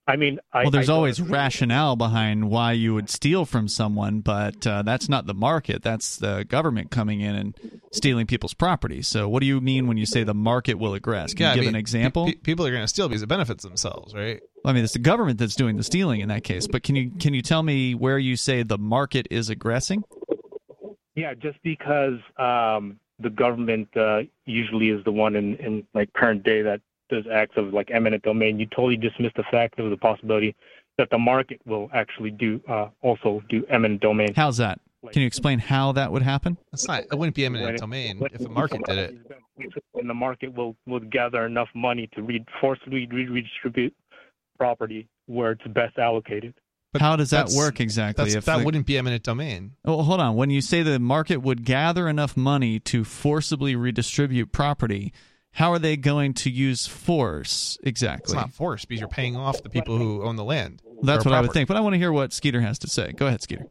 I 0.09 0.15
mean, 0.15 0.39
I, 0.53 0.63
well, 0.63 0.71
there's 0.71 0.89
I 0.89 0.93
always 0.93 1.21
rationale 1.21 1.97
behind 1.97 2.49
why 2.49 2.73
you 2.73 2.95
would 2.95 3.11
steal 3.11 3.45
from 3.45 3.67
someone, 3.67 4.21
but 4.21 4.65
uh, 4.65 4.83
that's 4.83 5.09
not 5.09 5.27
the 5.27 5.35
market. 5.35 5.83
That's 5.83 6.17
the 6.17 6.45
government 6.49 6.93
coming 6.93 7.21
in 7.21 7.35
and 7.35 7.81
stealing 7.93 8.27
people's 8.27 8.55
property. 8.55 9.03
So, 9.03 9.29
what 9.29 9.41
do 9.41 9.47
you 9.47 9.61
mean 9.61 9.89
when 9.89 9.97
you 9.97 10.07
say 10.07 10.23
the 10.23 10.33
market 10.33 10.75
will 10.75 10.97
aggress? 10.99 11.35
Can 11.35 11.43
yeah, 11.43 11.51
you 11.51 11.55
give 11.57 11.63
I 11.63 11.67
mean, 11.67 11.69
an 11.71 11.81
example? 11.81 12.27
pe- 12.27 12.35
people 12.35 12.65
are 12.65 12.71
going 12.71 12.85
to 12.85 12.89
steal 12.89 13.09
because 13.09 13.23
it 13.23 13.27
benefits 13.27 13.65
themselves, 13.65 14.15
right? 14.15 14.41
I 14.65 14.73
mean, 14.73 14.85
it's 14.85 14.93
the 14.93 15.01
government 15.01 15.41
that's 15.41 15.57
doing 15.57 15.77
the 15.77 15.83
stealing 15.83 16.21
in 16.21 16.29
that 16.29 16.45
case. 16.45 16.69
But 16.69 16.85
can 16.85 16.95
you 16.95 17.11
can 17.19 17.35
you 17.35 17.43
tell 17.43 17.65
me 17.65 17.97
where 17.97 18.19
you 18.19 18.37
say 18.37 18.63
the 18.63 18.79
market 18.79 19.27
is 19.31 19.51
aggressing? 19.51 20.05
Yeah, 21.17 21.35
just 21.35 21.61
because 21.65 22.21
um, 22.37 23.01
the 23.19 23.31
government 23.31 23.89
uh, 23.97 24.21
usually 24.45 24.91
is 24.91 25.03
the 25.05 25.11
one 25.11 25.35
in, 25.35 25.57
in 25.57 25.87
like 25.95 26.13
current 26.13 26.45
day 26.45 26.63
that 26.63 26.81
does 27.09 27.25
acts 27.33 27.57
of 27.57 27.73
like 27.73 27.91
eminent 27.91 28.23
domain, 28.23 28.59
you 28.59 28.67
totally 28.67 28.97
dismiss 28.97 29.33
the 29.37 29.45
fact 29.51 29.79
of 29.79 29.91
the 29.91 29.97
possibility 29.97 30.55
that 30.99 31.11
the 31.11 31.19
market 31.19 31.61
will 31.67 31.91
actually 31.93 32.31
do 32.31 32.61
uh, 32.69 32.89
also 33.03 33.43
do 33.49 33.65
eminent 33.69 34.01
domain. 34.01 34.33
How's 34.35 34.57
that? 34.59 34.81
Can 35.13 35.23
you 35.23 35.27
explain 35.27 35.61
how 35.61 35.93
that 35.93 36.11
would 36.11 36.23
happen? 36.23 36.57
That's 36.73 36.89
not. 36.89 37.05
It 37.05 37.15
wouldn't 37.17 37.37
be 37.37 37.45
eminent 37.45 37.79
domain 37.79 38.21
if 38.33 38.41
the 38.41 38.49
market 38.49 38.83
did 38.85 38.99
it. 38.99 39.17
When 39.93 40.09
the 40.09 40.15
market 40.15 40.53
will 40.55 40.77
will 40.87 41.01
gather 41.01 41.47
enough 41.47 41.69
money 41.75 42.09
to 42.15 42.23
re- 42.23 42.45
forcibly 42.61 43.07
re- 43.07 43.29
redistribute 43.29 43.95
property 44.59 45.09
where 45.27 45.53
it's 45.53 45.67
best 45.69 45.99
allocated. 45.99 46.55
But 46.93 47.03
how 47.03 47.17
does 47.17 47.31
that 47.31 47.51
work 47.51 47.81
exactly? 47.81 48.33
If 48.33 48.45
that 48.47 48.59
the- 48.59 48.65
wouldn't 48.65 48.87
be 48.87 48.97
eminent 48.97 49.23
domain. 49.23 49.73
Oh, 49.85 50.03
hold 50.03 50.21
on. 50.21 50.35
When 50.35 50.51
you 50.51 50.61
say 50.61 50.83
the 50.83 50.99
market 50.99 51.39
would 51.39 51.65
gather 51.65 52.09
enough 52.09 52.37
money 52.37 52.81
to 52.81 53.05
forcibly 53.05 53.77
redistribute 53.77 54.51
property, 54.51 55.13
how 55.57 55.73
are 55.73 55.79
they 55.79 55.97
going 55.97 56.35
to 56.35 56.51
use 56.51 56.87
force 56.87 57.77
It's 57.81 57.89
exactly? 57.89 58.35
not 58.37 58.53
force 58.53 58.85
because 58.85 59.01
you're 59.01 59.09
paying 59.09 59.37
off 59.37 59.63
the 59.63 59.71
people 59.71 59.97
who 59.99 60.23
own 60.23 60.37
the 60.37 60.45
land. 60.45 60.83
That's 61.03 61.25
or 61.27 61.31
what 61.31 61.37
I 61.37 61.41
would 61.41 61.53
think. 61.53 61.69
But 61.69 61.77
I 61.77 61.81
want 61.81 61.95
to 61.95 61.99
hear 61.99 62.13
what 62.13 62.33
Skeeter 62.33 62.61
has 62.61 62.79
to 62.81 62.89
say. 62.89 63.13
Go 63.13 63.27
ahead, 63.27 63.43
Skeeter. 63.43 63.67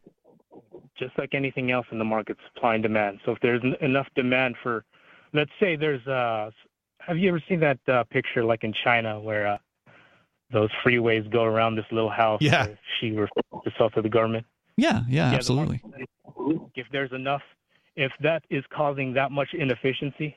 just 0.98 1.16
like 1.18 1.34
anything 1.34 1.70
else 1.70 1.86
in 1.92 1.98
the 1.98 2.04
market, 2.04 2.36
supply 2.52 2.74
and 2.74 2.82
demand. 2.82 3.20
So 3.24 3.32
if 3.32 3.38
there's 3.40 3.62
n- 3.64 3.76
enough 3.80 4.06
demand 4.14 4.56
for, 4.62 4.84
let's 5.32 5.50
say 5.60 5.76
there's 5.76 6.06
uh, 6.06 6.50
have 7.00 7.18
you 7.18 7.28
ever 7.28 7.42
seen 7.48 7.60
that 7.60 7.78
uh, 7.88 8.04
picture 8.04 8.44
like 8.44 8.64
in 8.64 8.72
China 8.72 9.20
where 9.20 9.46
uh, 9.46 9.58
those 10.52 10.70
freeways 10.84 11.30
go 11.30 11.44
around 11.44 11.76
this 11.76 11.84
little 11.92 12.10
house? 12.10 12.40
Yeah. 12.42 12.66
She 13.00 13.10
refers 13.12 13.30
herself 13.64 13.92
to 13.94 14.02
the 14.02 14.08
government. 14.08 14.44
Yeah, 14.76 15.02
yeah, 15.08 15.30
the 15.30 15.36
absolutely. 15.36 15.80
market- 15.84 16.70
If 16.74 16.86
there's 16.92 17.12
enough, 17.12 17.42
if 17.94 18.12
that 18.22 18.42
is 18.50 18.64
causing 18.70 19.12
that 19.14 19.30
much 19.30 19.48
inefficiency, 19.54 20.36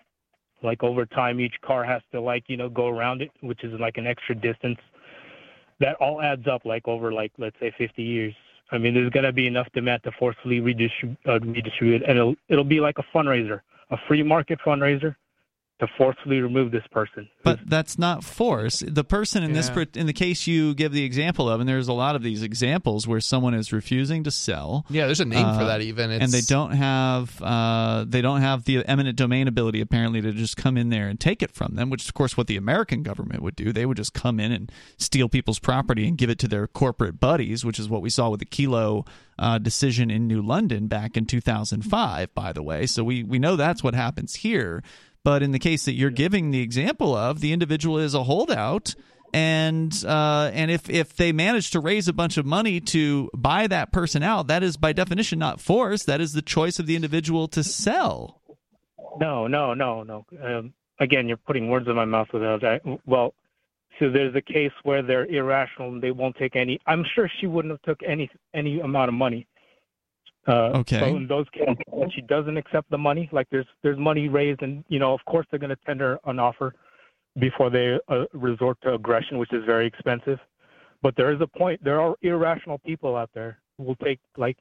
like 0.64 0.84
over 0.84 1.06
time 1.06 1.40
each 1.40 1.56
car 1.62 1.84
has 1.84 2.02
to 2.12 2.22
like 2.22 2.44
you 2.48 2.58
know 2.58 2.70
go 2.70 2.88
around 2.88 3.22
it, 3.22 3.32
which 3.42 3.64
is 3.64 3.80
like 3.80 3.98
an 3.98 4.08
extra 4.08 4.36
distance. 4.36 4.80
That 5.80 5.96
all 5.96 6.22
adds 6.22 6.48
up 6.48 6.66
like 6.66 6.88
over 6.88 7.12
like 7.14 7.32
let's 7.38 7.56
say 7.60 7.74
50 7.78 8.04
years. 8.04 8.34
I 8.72 8.78
mean, 8.78 8.94
there's 8.94 9.10
gonna 9.10 9.32
be 9.32 9.48
enough 9.48 9.68
demand 9.74 10.04
to 10.04 10.12
forcefully 10.20 10.60
redistribute, 10.60 11.18
uh, 11.28 11.40
redistribute, 11.40 12.04
and 12.04 12.18
it'll 12.18 12.36
it'll 12.50 12.64
be 12.64 12.80
like 12.80 12.98
a 13.00 13.04
fundraiser, 13.16 13.62
a 13.92 13.98
free 14.08 14.24
market 14.24 14.60
fundraiser, 14.66 15.16
to 15.80 15.88
forcefully 15.98 16.40
remove 16.42 16.72
this 16.72 16.84
person. 16.92 17.30
But 17.44 17.60
that's 17.66 17.98
not 17.98 18.24
force. 18.26 18.84
The 18.86 19.06
person 19.06 19.44
in 19.44 19.54
this 19.54 19.70
Yeah. 19.70 19.74
per- 19.86 19.86
in 19.96 20.08
the 20.08 20.14
case 20.14 20.46
you 20.46 20.74
give 20.74 20.92
the 20.92 21.04
example 21.06 21.50
of, 21.50 21.62
and 21.62 21.70
there's 21.70 21.88
a 21.88 21.94
lot 21.94 22.18
of 22.18 22.22
these 22.22 22.44
examples 22.44 23.08
where 23.08 23.22
someone 23.22 23.54
is 23.54 23.72
refusing 23.72 24.26
to 24.26 24.32
sell. 24.32 24.86
Yeah, 24.90 25.06
there's 25.06 25.22
a 25.22 25.26
name 25.26 25.46
for 25.56 25.62
uh, 25.62 25.68
that 25.68 25.82
even. 25.82 26.12
It's, 26.12 26.22
and 26.24 26.34
they 26.34 26.42
don't 26.42 26.72
have 26.72 27.42
uh, 27.42 28.04
they 28.08 28.22
don't 28.22 28.42
have 28.42 28.66
the 28.66 28.86
eminent 28.86 29.16
domain 29.18 29.48
ability 29.48 29.80
apparently 29.80 30.20
to 30.22 30.34
just 30.34 30.58
come 30.58 30.76
in 30.76 30.90
there 30.90 31.08
and 31.08 31.18
take 31.18 31.42
it 31.42 31.52
from 31.52 31.76
them, 31.76 31.90
which 31.90 32.04
is 32.04 32.10
of 32.10 32.14
course 32.14 32.36
what 32.36 32.48
the 32.48 32.58
American 32.58 33.02
government 33.02 33.42
would 33.42 33.56
do. 33.56 33.72
They 33.72 33.86
would 33.86 33.98
just 33.98 34.14
come 34.14 34.38
in 34.40 34.52
and 34.52 34.70
steal 34.98 35.30
people's 35.30 35.60
property 35.60 36.08
and 36.10 36.18
give 36.18 36.30
it 36.30 36.40
to 36.40 36.50
their 36.50 36.68
corporate 36.68 37.22
buddies, 37.22 37.64
which 37.64 37.80
is 37.80 37.88
what 37.88 38.02
we 38.02 38.10
saw 38.10 38.30
with 38.30 38.42
the 38.42 38.46
Kelo 38.46 39.08
uh, 39.38 39.58
decision 39.58 40.12
in 40.12 40.28
New 40.28 40.42
London 40.42 40.88
back 40.88 41.16
in 41.16 41.26
2005. 41.26 42.34
By 42.34 42.52
the 42.52 42.62
way, 42.64 42.86
so 42.86 43.02
we 43.06 43.24
we 43.24 43.40
know 43.40 43.56
that's 43.56 43.82
what 43.82 43.94
happens 43.96 44.36
here. 44.36 44.84
But 45.24 45.44
in 45.44 45.52
the 45.52 45.60
case 45.60 45.86
that 45.86 45.94
you're 45.94 46.10
giving 46.10 46.52
the 46.52 46.62
example 46.62 47.16
of, 47.16 47.42
the 47.42 47.52
individual 47.54 47.98
is 47.98 48.14
a 48.14 48.24
holdout 48.24 48.96
and 49.34 50.04
uh, 50.06 50.50
and 50.54 50.72
if 50.72 50.90
if 50.90 51.16
they 51.16 51.32
manage 51.32 51.72
to 51.72 51.80
raise 51.80 52.08
a 52.08 52.14
bunch 52.14 52.38
of 52.38 52.46
money 52.46 52.80
to 52.82 53.30
buy 53.36 53.68
that 53.68 53.92
person 53.92 54.24
out, 54.24 54.48
that 54.48 54.64
is 54.64 54.78
by 54.78 54.94
definition 54.94 55.40
not 55.40 55.60
force. 55.62 56.04
That 56.04 56.22
is 56.22 56.34
the 56.34 56.42
choice 56.42 56.80
of 56.80 56.88
the 56.88 56.96
individual 56.96 57.48
to 57.50 57.64
sell. 57.64 58.42
No, 59.20 59.48
no, 59.48 59.74
no, 59.74 60.04
no. 60.04 60.26
Um, 60.42 60.74
again, 61.00 61.28
you're 61.28 61.38
putting 61.38 61.70
words 61.70 61.88
in 61.88 61.96
my 61.96 62.06
mouth 62.06 62.30
without 62.34 62.62
that. 62.62 62.82
Well, 63.06 63.34
so 64.00 64.10
there's 64.10 64.36
a 64.36 64.42
case 64.42 64.72
where 64.84 65.02
they're 65.02 65.26
irrational 65.26 65.90
and 65.90 66.02
they 66.02 66.12
won't 66.12 66.36
take 66.38 66.56
any. 66.56 66.80
I'm 66.86 67.04
sure 67.16 67.30
she 67.40 67.48
wouldn't 67.48 67.72
have 67.72 67.82
took 67.82 68.02
any 68.08 68.30
any 68.54 68.80
amount 68.80 69.10
of 69.10 69.14
money. 69.14 69.48
Uh, 70.50 70.80
Okay. 70.80 71.00
So 71.00 71.06
in 71.06 71.28
those 71.28 71.46
cases, 71.54 71.76
when 71.88 72.10
she 72.12 72.22
doesn't 72.22 72.58
accept 72.58 72.90
the 72.90 72.98
money, 72.98 73.30
like 73.32 73.48
there's 73.52 73.68
there's 73.84 74.00
money 74.00 74.28
raised, 74.30 74.62
and 74.62 74.84
you 74.90 75.00
know, 75.00 75.14
of 75.14 75.24
course, 75.26 75.46
they're 75.50 75.60
going 75.60 75.70
to 75.70 75.82
tender 75.86 76.20
an 76.26 76.40
offer 76.40 76.74
before 77.38 77.70
they 77.70 78.00
uh, 78.08 78.26
resort 78.34 78.78
to 78.84 78.94
aggression, 78.96 79.38
which 79.38 79.54
is 79.54 79.64
very 79.66 79.86
expensive. 79.86 80.40
But 81.02 81.16
there 81.16 81.32
is 81.34 81.40
a 81.42 81.48
point. 81.48 81.84
There 81.84 82.02
are 82.02 82.16
irrational 82.22 82.80
people 82.80 83.16
out 83.16 83.30
there 83.34 83.60
who 83.78 83.84
will 83.84 83.96
take 83.98 84.20
like 84.38 84.58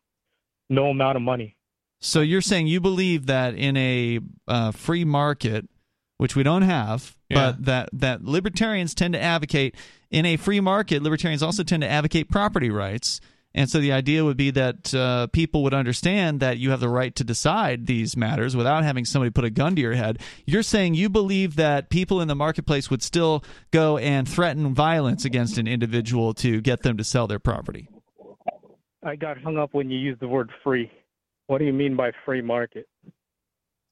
no 0.68 0.90
amount 0.90 1.16
of 1.16 1.22
money. 1.22 1.56
So 2.00 2.20
you're 2.20 2.42
saying 2.42 2.68
you 2.68 2.80
believe 2.80 3.26
that 3.26 3.54
in 3.54 3.76
a 3.76 4.20
uh, 4.46 4.70
free 4.70 5.04
market, 5.04 5.68
which 6.18 6.36
we 6.36 6.42
don't 6.44 6.62
have, 6.62 7.16
Yeah. 7.28 7.52
but 7.52 7.64
that 7.64 7.88
that 7.94 8.24
libertarians 8.24 8.94
tend 8.94 9.14
to 9.14 9.20
advocate 9.20 9.74
in 10.10 10.26
a 10.26 10.36
free 10.36 10.60
market. 10.60 11.02
Libertarians 11.02 11.42
also 11.42 11.62
tend 11.64 11.82
to 11.82 11.88
advocate 11.88 12.28
property 12.30 12.70
rights. 12.70 13.20
And 13.54 13.68
so 13.68 13.80
the 13.80 13.92
idea 13.92 14.24
would 14.24 14.36
be 14.36 14.50
that 14.52 14.94
uh, 14.94 15.26
people 15.28 15.62
would 15.62 15.74
understand 15.74 16.40
that 16.40 16.58
you 16.58 16.70
have 16.70 16.80
the 16.80 16.88
right 16.88 17.14
to 17.16 17.24
decide 17.24 17.86
these 17.86 18.16
matters 18.16 18.54
without 18.54 18.84
having 18.84 19.04
somebody 19.04 19.30
put 19.30 19.44
a 19.44 19.50
gun 19.50 19.74
to 19.76 19.82
your 19.82 19.94
head. 19.94 20.20
You're 20.46 20.62
saying 20.62 20.94
you 20.94 21.08
believe 21.08 21.56
that 21.56 21.88
people 21.88 22.20
in 22.20 22.28
the 22.28 22.34
marketplace 22.34 22.90
would 22.90 23.02
still 23.02 23.42
go 23.70 23.96
and 23.98 24.28
threaten 24.28 24.74
violence 24.74 25.24
against 25.24 25.58
an 25.58 25.66
individual 25.66 26.34
to 26.34 26.60
get 26.60 26.82
them 26.82 26.96
to 26.98 27.04
sell 27.04 27.26
their 27.26 27.38
property. 27.38 27.88
I 29.02 29.16
got 29.16 29.40
hung 29.40 29.56
up 29.56 29.70
when 29.72 29.90
you 29.90 29.98
used 29.98 30.20
the 30.20 30.28
word 30.28 30.50
free. 30.62 30.90
What 31.46 31.58
do 31.58 31.64
you 31.64 31.72
mean 31.72 31.96
by 31.96 32.12
free 32.26 32.42
market? 32.42 32.86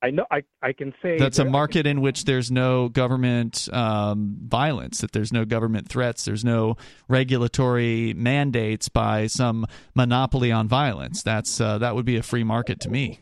I 0.07 0.11
know 0.11 0.25
I, 0.31 0.45
I 0.63 0.73
can 0.73 0.95
say 1.03 1.19
That's 1.19 1.41
a 1.41 1.45
that- 1.45 1.51
market 1.51 1.85
in 1.85 2.01
which 2.01 2.27
there's 2.27 2.49
no 2.49 2.89
government 2.89 3.69
um, 3.73 4.37
violence, 4.47 5.01
that 5.01 5.11
there's 5.11 5.33
no 5.33 5.45
government 5.45 5.89
threats, 5.89 6.25
there's 6.25 6.45
no 6.45 6.77
regulatory 7.09 8.15
mandates 8.15 8.89
by 8.89 9.27
some 9.27 9.67
monopoly 9.97 10.53
on 10.53 10.69
violence. 10.69 11.25
That's 11.25 11.61
uh, 11.61 11.79
that 11.79 11.97
would 11.97 12.05
be 12.05 12.17
a 12.17 12.23
free 12.23 12.45
market 12.45 12.79
to 12.81 12.89
me. 12.89 13.19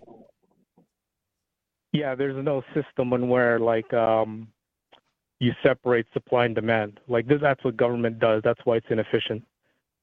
Yeah, 1.93 2.15
there's 2.15 2.44
no 2.44 2.62
system 2.74 3.15
in 3.15 3.28
where 3.31 3.59
like 3.59 3.90
um 3.94 4.48
you 5.40 5.52
separate 5.62 6.06
supply 6.12 6.44
and 6.44 6.55
demand. 6.55 7.01
Like 7.09 7.27
this, 7.27 7.39
that's 7.40 7.65
what 7.65 7.78
government 7.78 8.19
does. 8.19 8.43
That's 8.44 8.61
why 8.65 8.77
it's 8.77 8.86
inefficient, 8.90 9.43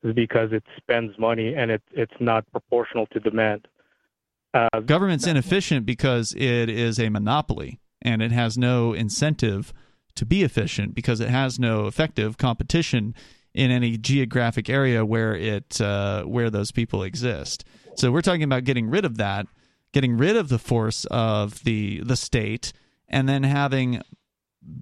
is 0.04 0.16
because 0.16 0.50
it 0.52 0.64
spends 0.78 1.18
money 1.20 1.54
and 1.54 1.70
it 1.70 1.84
it's 1.92 2.20
not 2.20 2.52
proportional 2.52 3.06
to 3.08 3.20
demand. 3.20 3.68
Uh, 4.54 4.82
Government's 4.82 5.28
inefficient 5.28 5.86
because 5.86 6.34
it 6.34 6.70
is 6.70 7.00
a 7.00 7.10
monopoly 7.10 7.80
and 8.02 8.22
it 8.22 8.32
has 8.32 8.58
no 8.58 8.94
incentive 8.94 9.74
to 10.16 10.26
be 10.26 10.44
efficient 10.44 10.94
because 10.94 11.20
it 11.20 11.30
has 11.30 11.60
no 11.60 11.88
effective 11.88 12.38
competition 12.38 13.16
in 13.54 13.72
any 13.72 13.98
geographic 13.98 14.70
area 14.70 15.06
where 15.06 15.36
it 15.36 15.80
uh, 15.80 16.24
where 16.24 16.50
those 16.50 16.72
people 16.72 17.04
exist. 17.04 17.64
So 17.96 18.12
we're 18.12 18.22
talking 18.22 18.44
about 18.44 18.64
getting 18.64 18.90
rid 18.90 19.06
of 19.06 19.18
that, 19.18 19.48
getting 19.94 20.18
rid 20.18 20.36
of 20.36 20.50
the 20.50 20.60
force 20.60 21.06
of 21.06 21.64
the 21.64 22.02
the 22.02 22.16
state, 22.16 22.74
and 23.08 23.28
then 23.28 23.44
having 23.44 24.02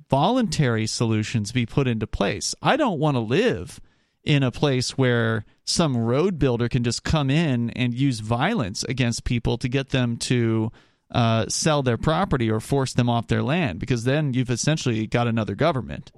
voluntary 0.09 0.87
solutions 0.87 1.51
be 1.51 1.65
put 1.65 1.87
into 1.87 2.07
place. 2.07 2.53
I 2.61 2.75
don't 2.75 2.99
want 2.99 3.15
to 3.15 3.21
live 3.21 3.79
in 4.23 4.43
a 4.43 4.51
place 4.51 4.97
where 4.97 5.45
some 5.63 5.97
road 5.97 6.37
builder 6.39 6.67
can 6.67 6.83
just 6.83 7.03
come 7.03 7.29
in 7.29 7.69
and 7.71 7.93
use 7.93 8.19
violence 8.19 8.83
against 8.83 9.23
people 9.23 9.57
to 9.57 9.69
get 9.69 9.89
them 9.89 10.17
to 10.17 10.71
uh, 11.11 11.45
sell 11.47 11.81
their 11.81 11.97
property 11.97 12.49
or 12.51 12.59
force 12.59 12.93
them 12.93 13.09
off 13.09 13.27
their 13.27 13.43
land 13.43 13.79
because 13.79 14.03
then 14.03 14.33
you've 14.33 14.49
essentially 14.49 15.07
got 15.07 15.27
another 15.27 15.55
government. 15.55 16.11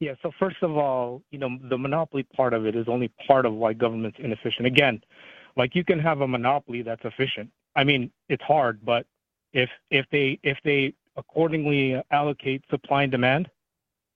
Yeah, 0.00 0.14
so 0.22 0.32
first 0.38 0.62
of 0.62 0.76
all, 0.76 1.22
you 1.30 1.38
know, 1.38 1.50
the 1.70 1.78
monopoly 1.78 2.24
part 2.24 2.54
of 2.54 2.66
it 2.66 2.74
is 2.74 2.88
only 2.88 3.12
part 3.26 3.46
of 3.46 3.54
why 3.54 3.72
government's 3.72 4.18
inefficient. 4.18 4.66
Again, 4.66 5.00
like 5.56 5.74
you 5.74 5.84
can 5.84 5.98
have 6.00 6.20
a 6.20 6.28
monopoly 6.28 6.82
that's 6.82 7.04
efficient. 7.04 7.50
I 7.76 7.84
mean, 7.84 8.10
it's 8.28 8.42
hard, 8.42 8.84
but 8.84 9.06
If 9.52 9.68
if 9.90 10.06
they 10.10 10.38
if 10.42 10.58
they 10.64 10.94
accordingly 11.16 12.02
allocate 12.10 12.64
supply 12.70 13.02
and 13.02 13.12
demand, 13.12 13.50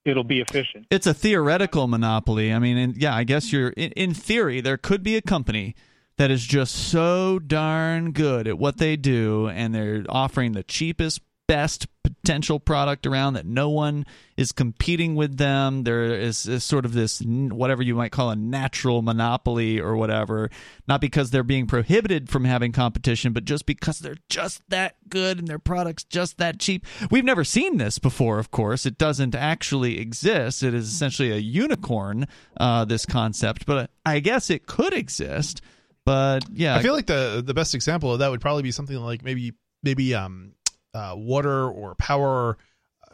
it'll 0.07 0.25
be 0.25 0.41
efficient. 0.41 0.87
It's 0.91 1.07
a 1.07 1.15
theoretical 1.15 1.87
monopoly. 1.87 2.53
I 2.53 2.59
mean, 2.59 2.95
yeah, 2.97 3.15
I 3.15 3.25
guess 3.25 3.53
you're 3.53 3.71
in, 3.71 3.93
in 3.93 4.15
theory 4.15 4.61
there 4.61 4.77
could 4.77 5.03
be 5.03 5.17
a 5.17 5.23
company 5.23 5.75
that 6.17 6.31
is 6.31 6.47
just 6.47 6.75
so 6.75 7.39
darn 7.39 8.13
good 8.13 8.49
at 8.49 8.59
what 8.59 8.79
they 8.79 8.97
do 8.97 9.49
and 9.49 9.75
they're 9.75 10.05
offering 10.09 10.53
the 10.53 10.63
cheapest 10.63 11.21
best 11.47 11.87
potential 12.03 12.59
product 12.59 13.07
around 13.07 13.35
that 13.35 13.47
no 13.47 13.69
one 13.69 14.05
is 14.37 14.53
competing 14.53 15.15
with 15.15 15.37
them. 15.37 15.85
There 15.85 16.05
is, 16.05 16.47
is, 16.47 16.65
sort 16.65 16.85
of 16.85 16.93
this 16.93 17.21
whatever 17.21 17.83
you 17.83 17.95
might 17.95 18.13
call 18.13 18.31
a 18.31 18.37
natural 18.37 19.03
monopoly 19.03 19.81
or 19.81 19.97
whatever. 19.97 20.51
Not 20.89 21.01
because 21.01 21.31
they're 21.31 21.43
being 21.43 21.67
prohibited 21.67 22.29
from 22.29 22.45
having 22.45 22.73
competition 22.73 23.33
but 23.33 23.45
just 23.45 23.67
because 23.67 24.01
they're 24.01 24.17
just 24.29 24.63
that 24.71 24.97
good 25.09 25.39
and 25.39 25.49
their 25.49 25.59
products 25.59 26.05
just 26.05 26.39
that 26.39 26.59
cheap. 26.59 26.85
We've 27.11 27.25
never 27.25 27.45
seen 27.45 27.79
this 27.79 27.99
before 27.99 28.39
of 28.39 28.51
course. 28.51 28.87
It 28.87 28.99
doesn't 28.99 29.35
actually 29.35 29.99
exist. 29.99 30.63
It 30.63 30.75
is 30.75 30.89
essentially 30.89 31.33
a 31.33 31.37
unicorn 31.37 32.27
uh, 32.57 32.85
this 32.85 33.07
concept 33.07 33.67
but 33.67 33.91
i 34.05 34.21
guess 34.21 34.51
it 34.51 34.67
could 34.67 34.95
exist. 34.95 35.61
But 36.05 36.45
yeah. 36.53 36.77
I 36.77 36.83
feel 36.83 36.95
like 36.95 37.07
the 37.07 37.43
the 37.45 37.55
best 37.55 37.75
example 37.75 38.13
of 38.13 38.21
that 38.21 38.31
would 38.31 38.41
probably 38.41 38.63
be 38.63 38.71
something 38.71 38.97
like 38.97 39.25
maybe 39.25 39.53
maybe 39.83 40.15
um 40.15 40.56
uh, 40.97 41.15
water 41.17 41.69
or 41.69 41.95
power 41.95 42.57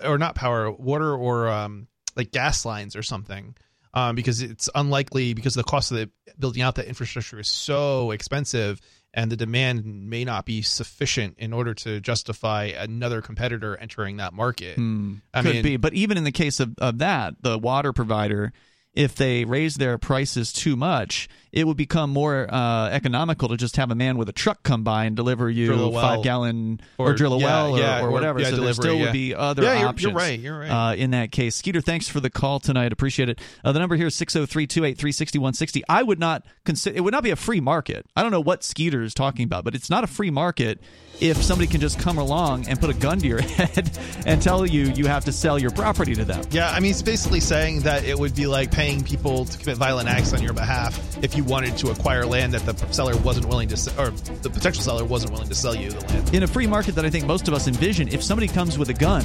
or 0.02 0.18
not 0.18 0.34
power 0.34 0.70
water 0.70 1.14
or 1.14 1.48
um, 1.48 1.88
like 2.16 2.30
gas 2.30 2.64
lines 2.64 2.96
or 2.96 3.02
something 3.02 3.54
um, 3.94 4.14
because 4.14 4.40
it's 4.40 4.68
unlikely 4.74 5.34
because 5.34 5.54
the 5.54 5.64
cost 5.64 5.90
of 5.90 5.98
the 5.98 6.10
building 6.38 6.62
out 6.62 6.76
that 6.76 6.86
infrastructure 6.86 7.40
is 7.40 7.48
so 7.48 8.10
expensive 8.12 8.80
and 9.14 9.30
the 9.30 9.36
demand 9.36 9.84
may 9.84 10.24
not 10.24 10.46
be 10.46 10.62
sufficient 10.62 11.36
in 11.38 11.52
order 11.52 11.74
to 11.74 12.00
justify 12.00 12.72
another 12.78 13.20
competitor 13.20 13.76
entering 13.76 14.16
that 14.16 14.32
market. 14.32 14.76
Hmm. 14.76 15.16
Could 15.34 15.44
mean, 15.44 15.62
be, 15.62 15.76
but 15.76 15.92
even 15.92 16.16
in 16.16 16.24
the 16.24 16.32
case 16.32 16.60
of, 16.60 16.74
of 16.78 16.98
that, 16.98 17.34
the 17.42 17.59
water 17.59 17.92
provider 17.92 18.52
if 18.94 19.14
they 19.14 19.44
raise 19.44 19.76
their 19.76 19.98
prices 19.98 20.52
too 20.52 20.76
much, 20.76 21.28
it 21.53 21.66
would 21.66 21.77
become 21.77 22.11
more 22.11 22.53
uh, 22.53 22.89
economical 22.89 23.49
to 23.49 23.57
just 23.57 23.77
have 23.77 23.91
a 23.91 23.95
man 23.95 24.16
with 24.16 24.29
a 24.29 24.33
truck 24.33 24.62
come 24.62 24.83
by 24.83 25.05
and 25.05 25.15
deliver 25.15 25.51
you 25.51 25.66
drill 25.66 25.93
five 25.93 26.23
gallon 26.23 26.81
or, 26.97 27.11
or, 27.11 27.15
drill 27.15 27.35
a 27.35 27.39
yeah, 27.39 27.45
well 27.45 27.74
or, 27.74 27.79
yeah, 27.79 28.03
or 28.03 28.11
whatever. 28.11 28.41
yeah, 28.41 28.47
so 28.47 28.57
delivery, 28.57 28.66
there 28.66 28.74
still 28.74 28.99
would 29.01 29.12
be 29.12 29.35
other 29.35 29.62
yeah, 29.62 29.81
you're, 29.81 29.89
options. 29.89 30.12
You're 30.12 30.19
right. 30.19 30.41
You're 30.41 30.59
right. 30.59 30.70
Uh, 30.70 30.95
in 30.95 31.11
that 31.11 31.31
case, 31.31 31.55
Skeeter, 31.57 31.83
thanks 31.83 32.09
for 32.09 32.20
the 32.20 32.31
call 32.31 32.59
tonight. 32.59 32.93
Appreciate 32.93 33.29
it. 33.29 33.39
Uh, 33.62 33.73
the 33.73 33.79
number 33.79 33.97
here 33.97 34.07
is 34.07 34.15
603-283-6160. 34.16 35.83
I 35.89 36.03
would 36.03 36.19
not 36.19 36.45
consider 36.65 36.97
it 36.97 37.01
would 37.01 37.12
not 37.12 37.23
be 37.23 37.31
a 37.31 37.37
free 37.37 37.61
market. 37.61 38.07
I 38.16 38.23
don't 38.23 38.33
know 38.33 38.41
what 38.41 38.65
Skeeter 38.65 39.03
is 39.03 39.12
talking 39.12 39.45
about, 39.45 39.65
but 39.65 39.74
it's 39.74 39.91
not 39.91 40.05
a 40.05 40.07
free 40.07 40.31
market 40.31 40.81
if 41.20 41.41
somebody 41.43 41.70
can 41.70 41.81
just 41.81 42.01
come 42.01 42.19
along 42.19 42.66
and 42.69 42.81
put 42.81 42.91
a 42.91 42.95
gun 42.95 43.19
to 43.19 43.27
your 43.27 43.41
head 43.43 43.97
and 44.27 44.43
tell 44.43 44.66
you 44.66 44.85
you 44.95 45.07
have 45.07 45.24
to 45.27 45.33
sell 45.33 45.59
your 45.59 45.70
property 45.70 46.15
to 46.15 46.24
them. 46.24 46.43
Yeah, 46.51 46.70
I 46.70 46.81
mean, 46.81 46.91
it's 46.91 47.03
basically 47.03 47.41
saying 47.41 47.81
that 47.81 48.05
it 48.05 48.19
would 48.19 48.35
be 48.35 48.47
like 48.47 48.73
paying 48.73 49.05
people 49.05 49.45
to 49.45 49.59
commit 49.59 49.77
violent 49.77 50.09
acts 50.09 50.33
on 50.33 50.43
your 50.43 50.53
behalf 50.53 50.99
if 51.23 51.37
you 51.37 51.41
wanted 51.43 51.77
to 51.78 51.90
acquire 51.90 52.24
land 52.24 52.55
that 52.55 52.64
the 52.64 52.93
seller 52.93 53.16
wasn't 53.19 53.47
willing 53.47 53.69
to, 53.69 53.74
or 54.01 54.10
the 54.10 54.51
potential 54.51 54.82
seller 54.82 55.05
wasn't 55.05 55.32
willing 55.32 55.48
to 55.48 55.55
sell 55.55 55.74
you 55.74 55.90
the 55.90 56.01
land. 56.06 56.35
In 56.35 56.43
a 56.43 56.47
free 56.47 56.66
market 56.66 56.94
that 56.94 57.05
I 57.05 57.10
think 57.10 57.27
most 57.27 57.48
of 57.48 57.55
us 57.55 57.69
envision, 57.69 58.09
if 58.09 58.23
somebody 58.23 58.48
comes 58.48 58.78
with 58.78 58.89
a 58.89 58.94
gun 58.94 59.23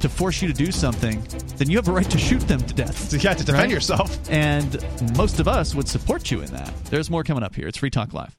to 0.00 0.08
force 0.08 0.40
you 0.42 0.48
to 0.48 0.54
do 0.54 0.70
something, 0.72 1.22
then 1.56 1.70
you 1.70 1.76
have 1.76 1.88
a 1.88 1.92
right 1.92 2.10
to 2.10 2.18
shoot 2.18 2.40
them 2.48 2.60
to 2.60 2.74
death. 2.74 3.12
You 3.16 3.28
have 3.30 3.38
to 3.38 3.44
defend 3.44 3.64
right? 3.64 3.70
yourself. 3.70 4.18
And 4.30 4.84
most 5.16 5.40
of 5.40 5.48
us 5.48 5.74
would 5.74 5.88
support 5.88 6.30
you 6.30 6.42
in 6.42 6.50
that. 6.52 6.72
There's 6.86 7.10
more 7.10 7.24
coming 7.24 7.42
up 7.42 7.54
here. 7.54 7.66
It's 7.66 7.78
Free 7.78 7.90
Talk 7.90 8.12
Live. 8.12 8.36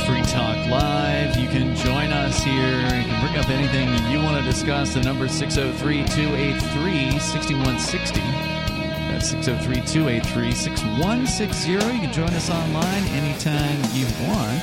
Free 0.00 0.22
Talk 0.22 0.56
Live. 0.68 1.36
You 1.36 1.48
can 1.48 1.74
join 1.76 2.12
us 2.12 2.42
here. 2.42 2.84
You 2.84 3.04
can 3.04 3.20
bring 3.26 3.36
up 3.36 3.48
anything 3.48 3.88
you 4.10 4.18
want 4.18 4.36
to 4.36 4.42
discuss. 4.42 4.94
The 4.94 5.02
number 5.02 5.28
603 5.28 6.04
283 6.04 7.18
6160. 7.18 8.20
That's 8.20 9.28
603 9.28 9.76
283 9.86 10.52
6160. 10.52 11.70
You 11.72 11.78
can 11.78 12.12
join 12.12 12.30
us 12.30 12.50
online 12.50 13.04
anytime 13.04 13.76
you 13.92 14.04
want 14.28 14.62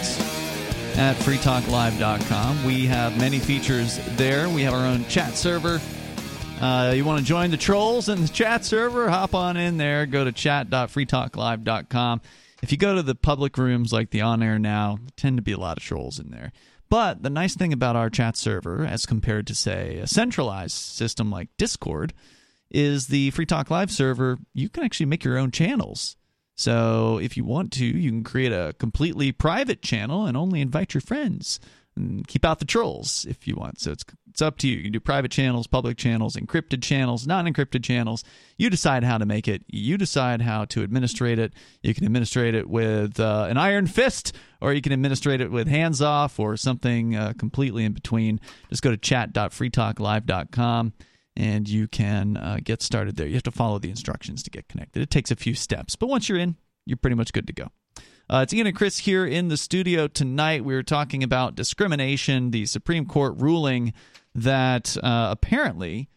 at 0.98 1.16
freetalklive.com. 1.18 2.66
We 2.66 2.86
have 2.88 3.18
many 3.18 3.40
features 3.40 3.99
there. 4.18 4.49
We 4.49 4.64
have 4.64 4.74
our 4.74 4.86
own 4.86 5.06
chat 5.06 5.36
server. 5.36 5.80
Uh, 6.60 6.94
you 6.95 7.06
want 7.06 7.20
to 7.20 7.26
join 7.26 7.52
the 7.52 7.58
trolls 7.58 8.10
in 8.10 8.22
the 8.22 8.28
chat 8.28 8.66
server? 8.66 9.10
Hop 9.10 9.34
on 9.34 9.58
in 9.58 9.78
there. 9.78 10.06
Go 10.06 10.24
to 10.24 10.32
chat.freetalklive.com 10.32 12.22
if 12.62 12.72
you 12.72 12.78
go 12.78 12.96
to 12.96 13.04
the 13.04 13.16
public 13.16 13.58
rooms 13.58 13.92
like 13.92 14.12
the 14.12 14.22
on 14.22 14.44
air 14.44 14.60
now, 14.60 15.00
tend 15.16 15.38
to 15.38 15.44
be 15.44 15.52
a 15.52 15.60
lot 15.60 15.78
of 15.78 15.84
trolls 15.84 16.20
in 16.20 16.32
there. 16.32 16.52
But 16.90 17.24
the 17.24 17.30
nice 17.30 17.56
thing 17.56 17.72
about 17.72 17.96
our 17.96 18.10
chat 18.10 18.36
server, 18.36 18.86
as 18.86 19.06
compared 19.06 19.48
to, 19.48 19.56
say, 19.56 19.98
a 19.98 20.08
centralized 20.08 20.76
system 20.76 21.32
like 21.32 21.50
Discord, 21.58 22.14
is 22.70 23.08
the 23.08 23.32
Free 23.32 23.46
Talk 23.46 23.70
Live 23.70 23.92
server, 23.92 24.38
you 24.54 24.70
can 24.70 24.84
actually 24.84 25.06
make 25.06 25.24
your 25.24 25.38
own 25.38 25.52
channels. 25.52 26.18
So 26.56 27.18
if 27.18 27.38
you 27.38 27.46
want 27.46 27.72
to, 27.74 27.86
you 27.86 28.10
can 28.10 28.24
create 28.24 28.52
a 28.52 28.76
completely 28.78 29.32
private 29.32 29.82
channel 29.82 30.26
and 30.26 30.36
only 30.36 30.62
invite 30.62 30.94
your 30.94 31.02
friends 31.02 31.60
keep 32.28 32.46
out 32.46 32.60
the 32.60 32.66
trolls 32.66 33.26
if 33.30 33.48
you 33.48 33.56
want. 33.56 33.80
So 33.80 33.92
it's 33.92 34.06
it's 34.30 34.42
up 34.42 34.58
to 34.60 34.68
you. 34.68 34.78
You 34.78 34.84
can 34.84 34.94
do 34.94 35.00
private 35.02 35.30
channels, 35.30 35.68
public 35.68 35.98
channels, 35.98 36.38
encrypted 36.38 36.82
channels, 36.82 37.28
non-encrypted 37.28 37.84
channels. 37.84 38.24
You 38.58 38.70
decide 38.70 39.04
how 39.04 39.18
to 39.18 39.26
make 39.26 39.50
it. 39.50 39.66
You 39.68 39.98
decide 39.98 40.42
how 40.42 40.64
to 40.66 40.84
administrate 40.84 41.38
it. 41.38 41.52
You 41.84 41.94
can 41.94 42.06
administrate 42.06 42.56
it 42.56 42.70
with 42.70 43.20
uh, 43.20 43.48
an 43.50 43.58
iron 43.58 43.88
fist, 43.88 44.34
or 44.62 44.72
you 44.74 44.82
can 44.82 44.94
administrate 44.94 45.42
it 45.42 45.52
with 45.52 45.68
hands 45.68 46.02
off, 46.02 46.40
or 46.40 46.56
something 46.56 47.14
uh, 47.14 47.34
completely 47.38 47.84
in 47.84 47.92
between. 47.92 48.40
Just 48.70 48.84
go 48.84 48.92
to 48.92 48.98
chat.freetalklive.com 48.98 50.94
and 51.36 51.70
you 51.70 51.88
can 51.88 52.38
uh, 52.38 52.60
get 52.64 52.82
started 52.82 53.16
there. 53.18 53.28
You 53.28 53.34
have 53.34 53.44
to 53.44 53.52
follow 53.52 53.80
the 53.80 53.90
instructions 53.90 54.44
to 54.44 54.50
get 54.50 54.68
connected. 54.70 55.02
It 55.02 55.10
takes 55.10 55.32
a 55.32 55.36
few 55.36 55.56
steps, 55.56 55.96
but 55.96 56.08
once 56.08 56.30
you're 56.30 56.38
in, 56.38 56.56
you're 56.86 56.98
pretty 56.98 57.16
much 57.16 57.34
good 57.34 57.48
to 57.48 57.54
go. 57.54 57.68
Uh, 58.30 58.41
it's 58.43 58.53
Ian 58.53 58.68
and 58.68 58.76
Chris 58.76 58.99
here 58.99 59.26
in 59.26 59.49
the 59.49 59.57
studio 59.57 60.07
tonight. 60.07 60.64
We 60.64 60.73
were 60.73 60.84
talking 60.84 61.22
about 61.23 61.56
discrimination, 61.56 62.52
the 62.52 62.65
Supreme 62.65 63.06
Court 63.06 63.35
ruling 63.38 63.93
that 64.34 64.95
uh, 65.03 65.27
apparently 65.31 66.10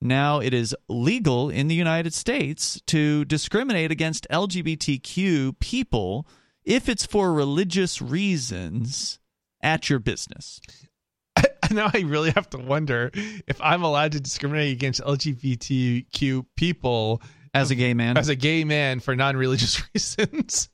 now 0.00 0.38
it 0.38 0.54
is 0.54 0.76
legal 0.88 1.50
in 1.50 1.66
the 1.66 1.74
United 1.74 2.14
States 2.14 2.80
to 2.86 3.24
discriminate 3.24 3.90
against 3.90 4.28
LGBTQ 4.30 5.58
people 5.58 6.26
if 6.64 6.88
it's 6.88 7.04
for 7.06 7.32
religious 7.32 8.00
reasons 8.00 9.18
at 9.60 9.90
your 9.90 9.98
business. 9.98 10.60
now 11.72 11.90
I 11.92 12.00
really 12.00 12.30
have 12.30 12.48
to 12.50 12.58
wonder 12.58 13.10
if 13.14 13.60
I'm 13.60 13.82
allowed 13.82 14.12
to 14.12 14.20
discriminate 14.20 14.72
against 14.72 15.00
LGBTQ 15.00 16.46
people 16.54 17.22
as 17.52 17.72
a 17.72 17.74
gay 17.74 17.94
man. 17.94 18.16
As 18.16 18.28
a 18.28 18.36
gay 18.36 18.62
man 18.62 19.00
for 19.00 19.16
non-religious 19.16 19.82
reasons 19.94 20.68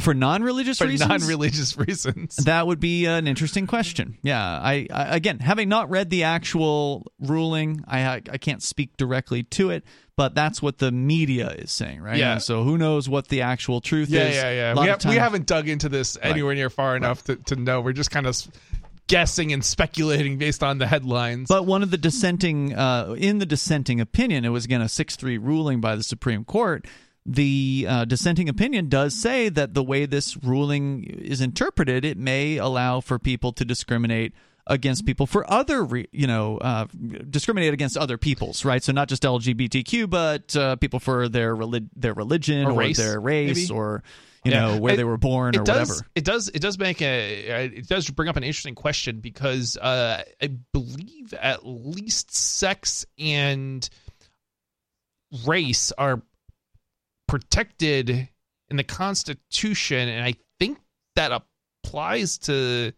for 0.00 0.14
non-religious 0.14 0.78
for 0.78 0.86
reasons? 0.86 1.08
non-religious 1.08 1.76
reasons. 1.88 2.36
That 2.36 2.66
would 2.66 2.80
be 2.80 3.06
an 3.06 3.26
interesting 3.26 3.66
question. 3.66 4.18
Yeah 4.22 4.42
I, 4.42 4.86
I, 4.92 5.16
again 5.16 5.38
having 5.38 5.68
not 5.68 5.90
read 5.90 6.10
the 6.10 6.24
actual 6.24 7.06
ruling 7.20 7.84
I 7.86 8.22
I 8.30 8.38
can't 8.38 8.62
speak 8.62 8.96
directly 8.96 9.44
to 9.44 9.70
it 9.70 9.84
but 10.16 10.34
that's 10.34 10.62
what 10.62 10.78
the 10.78 10.92
media 10.92 11.50
is 11.50 11.72
saying 11.72 12.00
right? 12.00 12.18
Yeah. 12.18 12.32
And 12.32 12.42
so 12.42 12.64
who 12.64 12.78
knows 12.78 13.08
what 13.08 13.28
the 13.28 13.42
actual 13.42 13.80
truth 13.80 14.10
yeah, 14.10 14.28
is? 14.28 14.36
yeah 14.36 14.50
yeah. 14.50 14.80
We, 14.80 14.86
have, 14.88 15.04
we 15.04 15.16
haven't 15.16 15.46
dug 15.46 15.68
into 15.68 15.88
this 15.88 16.18
anywhere 16.20 16.50
right. 16.50 16.56
near 16.56 16.70
far 16.70 16.96
enough 16.96 17.28
right. 17.28 17.44
to, 17.44 17.54
to 17.54 17.60
know. 17.60 17.80
We're 17.80 17.92
just 17.92 18.10
kind 18.10 18.26
of 18.26 18.36
guessing 19.06 19.52
and 19.52 19.64
speculating 19.64 20.38
based 20.38 20.62
on 20.62 20.78
the 20.78 20.86
headlines. 20.86 21.48
But 21.48 21.66
one 21.66 21.82
of 21.82 21.90
the 21.90 21.98
dissenting, 21.98 22.74
uh, 22.74 23.14
in 23.18 23.38
the 23.38 23.46
dissenting 23.46 24.00
opinion, 24.00 24.44
it 24.44 24.48
was 24.48 24.64
again 24.64 24.80
a 24.80 24.88
six-three 24.88 25.38
ruling 25.38 25.80
by 25.80 25.96
the 25.96 26.02
Supreme 26.02 26.44
Court 26.44 26.86
the 27.26 27.86
uh, 27.88 28.04
dissenting 28.04 28.48
opinion 28.48 28.88
does 28.88 29.14
say 29.14 29.48
that 29.48 29.74
the 29.74 29.82
way 29.82 30.06
this 30.06 30.36
ruling 30.36 31.04
is 31.04 31.40
interpreted, 31.40 32.04
it 32.04 32.18
may 32.18 32.58
allow 32.58 33.00
for 33.00 33.18
people 33.18 33.52
to 33.52 33.64
discriminate 33.64 34.34
against 34.66 35.04
people 35.04 35.26
for 35.26 35.50
other, 35.50 35.84
re- 35.84 36.08
you 36.12 36.26
know, 36.26 36.58
uh, 36.58 36.86
discriminate 37.30 37.72
against 37.72 37.96
other 37.96 38.18
peoples, 38.18 38.64
right? 38.64 38.82
So 38.82 38.92
not 38.92 39.08
just 39.08 39.22
LGBTQ, 39.22 40.08
but 40.08 40.56
uh, 40.56 40.76
people 40.76 41.00
for 41.00 41.28
their 41.28 41.54
relig- 41.54 41.88
their 41.96 42.14
religion 42.14 42.66
or, 42.66 42.72
or 42.72 42.78
race, 42.78 42.96
their 42.96 43.20
race 43.20 43.68
maybe? 43.68 43.78
or 43.78 44.02
you 44.44 44.52
yeah. 44.52 44.60
know 44.60 44.80
where 44.80 44.94
it, 44.94 44.96
they 44.98 45.04
were 45.04 45.16
born 45.16 45.56
or 45.56 45.64
does, 45.64 45.88
whatever. 45.88 46.06
It 46.14 46.24
does. 46.24 46.48
It 46.48 46.60
does 46.60 46.78
make 46.78 47.00
a. 47.00 47.64
It 47.64 47.88
does 47.88 48.08
bring 48.10 48.28
up 48.28 48.36
an 48.36 48.44
interesting 48.44 48.74
question 48.74 49.20
because 49.20 49.76
uh, 49.78 50.22
I 50.42 50.46
believe 50.72 51.32
at 51.34 51.64
least 51.64 52.34
sex 52.34 53.06
and 53.18 53.88
race 55.46 55.92
are 55.92 56.22
protected 57.34 58.28
in 58.70 58.76
the 58.76 58.84
Constitution, 58.84 60.08
and 60.08 60.24
I 60.24 60.34
think 60.60 60.78
that 61.16 61.32
applies 61.32 62.38
to 62.38 62.92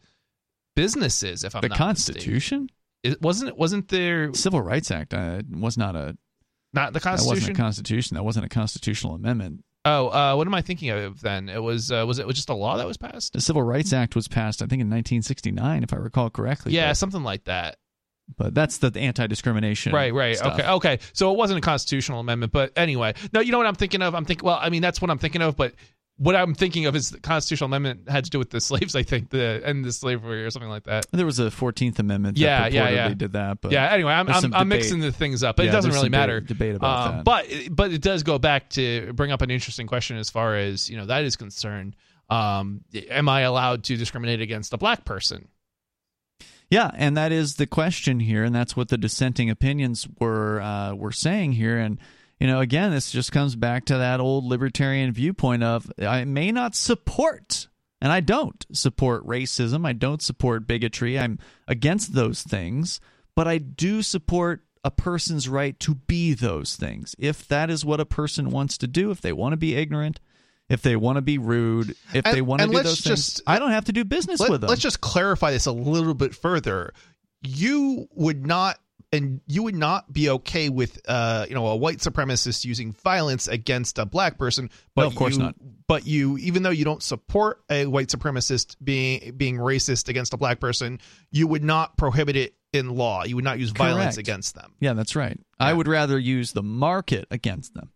businesses. 0.74 1.42
If 1.42 1.54
I'm 1.56 1.62
the 1.62 1.70
Constitution. 1.70 2.68
It 3.02 3.22
wasn't 3.22 3.48
it 3.48 3.56
wasn't 3.56 3.88
there 3.88 4.34
Civil 4.34 4.60
Rights 4.60 4.90
Act 4.90 5.14
uh, 5.14 5.40
was 5.50 5.78
not 5.78 5.96
a 5.96 6.18
not 6.74 6.92
the 6.92 6.98
that 6.98 7.12
wasn't 7.12 7.28
Constitution? 7.28 7.50
a 7.50 7.54
constitution. 7.54 8.14
That 8.16 8.24
wasn't 8.24 8.44
a 8.44 8.48
constitutional 8.50 9.14
amendment. 9.14 9.64
oh, 9.86 10.08
uh, 10.08 10.34
what 10.34 10.46
am 10.46 10.54
I 10.54 10.60
thinking 10.60 10.90
of 10.90 11.22
then? 11.22 11.48
It 11.48 11.62
was 11.62 11.90
uh, 11.90 12.04
was 12.06 12.18
it 12.18 12.26
was 12.26 12.36
just 12.36 12.50
a 12.50 12.54
law 12.54 12.76
that 12.76 12.86
was 12.86 12.98
passed? 12.98 13.32
The 13.32 13.40
Civil 13.40 13.62
Rights 13.62 13.94
Act 13.94 14.14
was 14.14 14.28
passed, 14.28 14.60
I 14.60 14.66
think, 14.66 14.80
in 14.82 14.90
1969, 14.90 15.82
if 15.82 15.94
I 15.94 15.96
recall 15.96 16.28
correctly. 16.28 16.72
Yeah, 16.72 16.90
but, 16.90 16.96
something 16.98 17.22
like 17.22 17.44
that. 17.44 17.76
But 18.36 18.54
that's 18.54 18.78
the 18.78 18.92
anti-discrimination. 18.96 19.92
Right, 19.92 20.12
right. 20.12 20.36
stuff. 20.36 20.58
Okay, 20.58 20.68
okay. 20.68 20.98
So 21.12 21.32
it 21.32 21.38
wasn't 21.38 21.58
a 21.58 21.60
constitutional 21.60 22.20
amendment, 22.20 22.52
but 22.52 22.72
anyway, 22.76 23.14
no. 23.32 23.40
You 23.40 23.52
know 23.52 23.58
what 23.58 23.66
I'm 23.66 23.74
thinking 23.74 24.02
of? 24.02 24.14
I'm 24.14 24.24
thinking. 24.24 24.46
Well, 24.46 24.58
I 24.60 24.70
mean, 24.70 24.82
that's 24.82 25.00
what 25.00 25.10
I'm 25.10 25.18
thinking 25.18 25.42
of, 25.42 25.56
but. 25.56 25.74
What 26.18 26.34
I'm 26.34 26.54
thinking 26.54 26.86
of 26.86 26.96
is 26.96 27.10
the 27.10 27.20
constitutional 27.20 27.66
amendment 27.66 28.08
had 28.08 28.24
to 28.24 28.30
do 28.30 28.38
with 28.38 28.48
the 28.48 28.58
slaves, 28.58 28.96
I 28.96 29.02
think, 29.02 29.28
the 29.28 29.60
end 29.62 29.84
the 29.84 29.92
slavery 29.92 30.46
or 30.46 30.50
something 30.50 30.70
like 30.70 30.84
that. 30.84 31.04
There 31.12 31.26
was 31.26 31.38
a 31.38 31.50
14th 31.50 31.98
Amendment. 31.98 32.38
That 32.38 32.42
Yeah, 32.42 32.66
yeah, 32.68 32.88
yeah. 32.88 33.12
Did 33.12 33.34
that, 33.34 33.60
but 33.60 33.70
yeah. 33.70 33.92
Anyway, 33.92 34.14
I'm 34.14 34.26
I'm, 34.30 34.54
I'm 34.54 34.68
mixing 34.68 35.00
the 35.00 35.12
things 35.12 35.42
up, 35.42 35.56
but 35.56 35.64
Yeah, 35.64 35.72
it 35.72 35.72
doesn't 35.72 35.92
really 35.92 36.08
matter. 36.08 36.40
debate 36.40 36.74
about 36.74 37.08
Um, 37.08 37.16
that. 37.16 37.24
But 37.26 37.46
but 37.70 37.92
it 37.92 38.00
does 38.00 38.22
go 38.22 38.38
back 38.38 38.70
to 38.70 39.12
bring 39.12 39.30
up 39.30 39.42
an 39.42 39.50
interesting 39.50 39.86
question 39.86 40.16
as 40.16 40.30
far 40.30 40.56
as 40.56 40.88
you 40.88 40.96
know 40.96 41.04
that 41.04 41.22
is 41.24 41.36
concerned. 41.36 41.96
Um, 42.30 42.80
am 43.10 43.28
I 43.28 43.42
allowed 43.42 43.84
to 43.84 43.98
discriminate 43.98 44.40
against 44.40 44.72
a 44.72 44.78
black 44.78 45.04
person? 45.04 45.48
Yeah, 46.70 46.90
and 46.94 47.16
that 47.16 47.30
is 47.30 47.56
the 47.56 47.66
question 47.66 48.20
here, 48.20 48.42
and 48.42 48.54
that's 48.54 48.76
what 48.76 48.88
the 48.88 48.98
dissenting 48.98 49.50
opinions 49.50 50.06
were 50.18 50.60
uh, 50.60 50.94
were 50.94 51.12
saying 51.12 51.52
here. 51.52 51.78
And 51.78 51.98
you 52.40 52.46
know, 52.46 52.60
again, 52.60 52.90
this 52.90 53.10
just 53.10 53.32
comes 53.32 53.54
back 53.54 53.84
to 53.86 53.98
that 53.98 54.20
old 54.20 54.44
libertarian 54.44 55.12
viewpoint 55.12 55.62
of 55.62 55.90
I 55.98 56.24
may 56.24 56.50
not 56.50 56.74
support, 56.74 57.68
and 58.00 58.10
I 58.10 58.20
don't 58.20 58.66
support 58.72 59.26
racism, 59.26 59.86
I 59.86 59.92
don't 59.92 60.22
support 60.22 60.66
bigotry, 60.66 61.18
I'm 61.18 61.38
against 61.68 62.14
those 62.14 62.42
things, 62.42 63.00
but 63.36 63.46
I 63.46 63.58
do 63.58 64.02
support 64.02 64.64
a 64.82 64.90
person's 64.90 65.48
right 65.48 65.78
to 65.80 65.94
be 65.94 66.34
those 66.34 66.76
things. 66.76 67.14
If 67.18 67.46
that 67.48 67.70
is 67.70 67.84
what 67.84 68.00
a 68.00 68.06
person 68.06 68.50
wants 68.50 68.76
to 68.78 68.86
do, 68.86 69.10
if 69.10 69.20
they 69.20 69.32
want 69.32 69.52
to 69.52 69.56
be 69.56 69.74
ignorant. 69.74 70.20
If 70.68 70.82
they 70.82 70.96
want 70.96 71.16
to 71.16 71.22
be 71.22 71.38
rude, 71.38 71.90
if 72.12 72.26
And- 72.26 72.36
they 72.36 72.42
want 72.42 72.60
to 72.62 72.68
do 72.68 72.82
those 72.82 73.00
things, 73.00 73.40
I 73.46 73.58
don't 73.58 73.70
have 73.70 73.84
to 73.84 73.92
do 73.92 74.04
business 74.04 74.40
Let, 74.40 74.50
with 74.50 74.60
them. 74.62 74.68
Let's 74.68 74.82
just 74.82 75.00
clarify 75.00 75.52
this 75.52 75.66
a 75.66 75.72
little 75.72 76.14
bit 76.14 76.34
further. 76.34 76.92
You 77.42 78.08
would 78.14 78.44
not, 78.44 78.80
and 79.12 79.40
you 79.46 79.62
would 79.62 79.76
not 79.76 80.12
be 80.12 80.30
okay 80.30 80.68
with, 80.68 81.00
uh, 81.06 81.46
you 81.48 81.54
know, 81.54 81.66
a 81.68 81.76
white 81.76 81.98
supremacist 81.98 82.64
using 82.64 82.92
violence 82.92 83.46
against 83.46 83.98
a 83.98 84.06
black 84.06 84.38
person. 84.38 84.70
But 84.96 85.02
No, 85.02 85.08
of 85.08 85.14
course 85.14 85.34
you- 85.36 85.42
not. 85.42 85.54
But 85.88 86.04
you, 86.04 86.36
even 86.38 86.64
though 86.64 86.70
you 86.70 86.84
don't 86.84 87.00
support 87.02 87.62
a 87.70 87.86
white 87.86 88.08
supremacist 88.08 88.74
being 88.82 89.34
being 89.36 89.58
racist 89.58 90.08
against 90.08 90.34
a 90.34 90.36
black 90.36 90.58
person, 90.58 90.98
you 91.30 91.46
would 91.46 91.62
not 91.62 91.96
prohibit 91.96 92.34
it 92.34 92.56
in 92.72 92.90
law. 92.96 93.24
You 93.24 93.36
would 93.36 93.44
not 93.44 93.60
use 93.60 93.70
violence 93.70 94.16
against 94.16 94.56
them. 94.56 94.74
Yeah, 94.80 94.94
that's 94.94 95.14
right. 95.14 95.38
I 95.60 95.72
would 95.72 95.86
rather 95.86 96.18
use 96.18 96.50
the 96.50 96.62
market 96.64 97.28
against 97.30 97.74
them. 97.74 97.90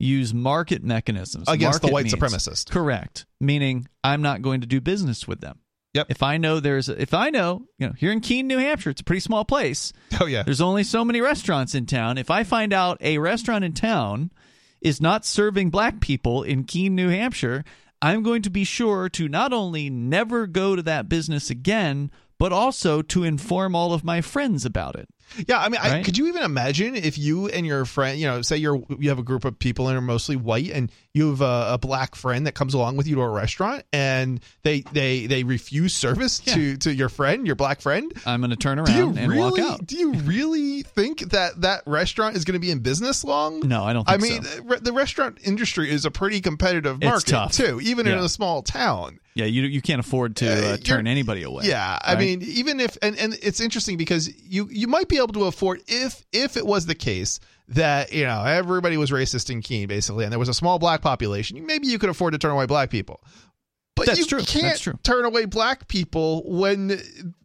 Use 0.00 0.32
market 0.34 0.82
mechanisms 0.82 1.44
Against 1.46 1.82
the 1.82 1.88
market 1.88 1.92
white 1.92 2.04
means. 2.04 2.14
supremacist. 2.14 2.70
Correct. 2.70 3.26
Meaning 3.40 3.86
I'm 4.02 4.22
not 4.22 4.40
going 4.42 4.62
to 4.62 4.66
do 4.66 4.80
business 4.80 5.28
with 5.28 5.40
them. 5.40 5.58
Yep. 5.92 6.06
If 6.08 6.22
I 6.22 6.36
know 6.36 6.58
there's 6.60 6.88
a, 6.88 7.00
if 7.00 7.12
I 7.12 7.30
know, 7.30 7.66
you 7.78 7.86
know, 7.88 7.92
here 7.92 8.10
in 8.12 8.20
Keene, 8.20 8.46
New 8.46 8.58
Hampshire, 8.58 8.90
it's 8.90 9.00
a 9.00 9.04
pretty 9.04 9.20
small 9.20 9.44
place. 9.44 9.92
Oh 10.20 10.26
yeah. 10.26 10.42
There's 10.42 10.60
only 10.60 10.84
so 10.84 11.04
many 11.04 11.20
restaurants 11.20 11.74
in 11.74 11.84
town. 11.86 12.16
If 12.16 12.30
I 12.30 12.44
find 12.44 12.72
out 12.72 12.96
a 13.00 13.18
restaurant 13.18 13.64
in 13.64 13.72
town 13.72 14.30
is 14.80 15.00
not 15.00 15.24
serving 15.26 15.70
black 15.70 16.00
people 16.00 16.42
in 16.42 16.64
Keene, 16.64 16.94
New 16.94 17.08
Hampshire, 17.10 17.64
I'm 18.00 18.22
going 18.22 18.40
to 18.42 18.50
be 18.50 18.64
sure 18.64 19.08
to 19.10 19.28
not 19.28 19.52
only 19.52 19.90
never 19.90 20.46
go 20.46 20.76
to 20.76 20.82
that 20.82 21.08
business 21.08 21.50
again, 21.50 22.10
but 22.38 22.52
also 22.52 23.02
to 23.02 23.24
inform 23.24 23.74
all 23.74 23.92
of 23.92 24.04
my 24.04 24.22
friends 24.22 24.64
about 24.64 24.96
it. 24.96 25.08
Yeah, 25.46 25.58
I 25.58 25.68
mean, 25.68 25.80
I, 25.80 26.02
could 26.02 26.18
you 26.18 26.28
even 26.28 26.42
imagine 26.42 26.94
if 26.94 27.16
you 27.18 27.48
and 27.48 27.64
your 27.66 27.84
friend, 27.84 28.18
you 28.18 28.26
know, 28.26 28.42
say 28.42 28.56
you're 28.56 28.82
you 28.98 29.08
have 29.10 29.18
a 29.18 29.22
group 29.22 29.44
of 29.44 29.58
people 29.58 29.88
and 29.88 29.96
are 29.96 30.02
mostly 30.02 30.36
white, 30.36 30.70
and 30.70 30.90
you 31.12 31.30
have 31.30 31.40
a, 31.40 31.74
a 31.74 31.78
black 31.78 32.14
friend 32.14 32.46
that 32.46 32.52
comes 32.52 32.72
along 32.72 32.96
with 32.96 33.08
you 33.08 33.16
to 33.16 33.22
a 33.22 33.28
restaurant, 33.28 33.84
and 33.92 34.40
they 34.62 34.82
they 34.92 35.26
they 35.26 35.42
refuse 35.42 35.92
service 35.92 36.38
to 36.40 36.76
to 36.78 36.94
your 36.94 37.08
friend, 37.08 37.46
your 37.46 37.56
black 37.56 37.80
friend. 37.80 38.12
I'm 38.24 38.40
going 38.40 38.50
to 38.50 38.56
turn 38.56 38.78
around 38.78 39.18
and 39.18 39.28
really 39.30 39.60
walk 39.62 39.72
out. 39.80 39.86
do 39.86 39.96
you 39.96 40.12
really 40.12 40.82
think 40.82 41.30
that 41.30 41.60
that 41.62 41.82
restaurant 41.86 42.36
is 42.36 42.44
going 42.44 42.54
to 42.54 42.60
be 42.60 42.70
in 42.70 42.78
business 42.78 43.24
long? 43.24 43.60
No, 43.60 43.82
I 43.82 43.92
don't 43.92 44.08
I 44.08 44.18
mean, 44.18 44.42
so. 44.44 44.60
the 44.60 44.76
the 44.80 44.92
restaurant 44.92 45.38
industry 45.42 45.90
is 45.90 46.04
a 46.04 46.10
pretty 46.10 46.40
competitive 46.40 47.02
market 47.02 47.52
too, 47.52 47.80
even 47.82 48.06
in 48.06 48.18
a 48.18 48.28
small 48.28 48.62
town. 48.62 49.18
Yeah, 49.34 49.46
you 49.46 49.62
you 49.62 49.80
can't 49.80 50.00
afford 50.00 50.36
to 50.36 50.52
uh, 50.52 50.60
you're- 50.72 50.78
turn 50.78 51.06
anybody 51.06 51.42
away. 51.42 51.64
Yeah, 51.64 51.98
I 52.02 52.16
mean, 52.16 52.42
even 52.42 52.78
if 52.78 52.96
and, 53.02 53.16
and 53.16 53.36
it's 53.42 53.60
interesting 53.60 53.96
because 53.96 54.30
you 54.42 54.68
you 54.70 54.86
might 54.86 55.08
be 55.08 55.16
able 55.16 55.28
to 55.28 55.44
afford 55.44 55.82
if 55.88 56.24
if 56.32 56.56
it 56.56 56.66
was 56.66 56.86
the 56.86 56.94
case 56.94 57.40
that 57.70 58.12
you 58.12 58.24
know 58.24 58.44
everybody 58.44 58.96
was 58.96 59.10
racist 59.10 59.50
in 59.50 59.62
Keene 59.62 59.88
basically, 59.88 60.24
and 60.24 60.32
there 60.32 60.38
was 60.38 60.48
a 60.48 60.54
small 60.54 60.78
black 60.78 61.02
population, 61.02 61.64
maybe 61.66 61.86
you 61.86 61.98
could 61.98 62.10
afford 62.10 62.32
to 62.32 62.38
turn 62.38 62.50
away 62.52 62.66
black 62.66 62.90
people. 62.90 63.22
But 63.96 64.06
That's 64.06 64.20
you 64.20 64.24
true. 64.24 64.38
can't 64.38 64.62
That's 64.64 64.80
true. 64.80 64.94
turn 65.02 65.26
away 65.26 65.44
black 65.44 65.86
people 65.86 66.42
when 66.50 66.88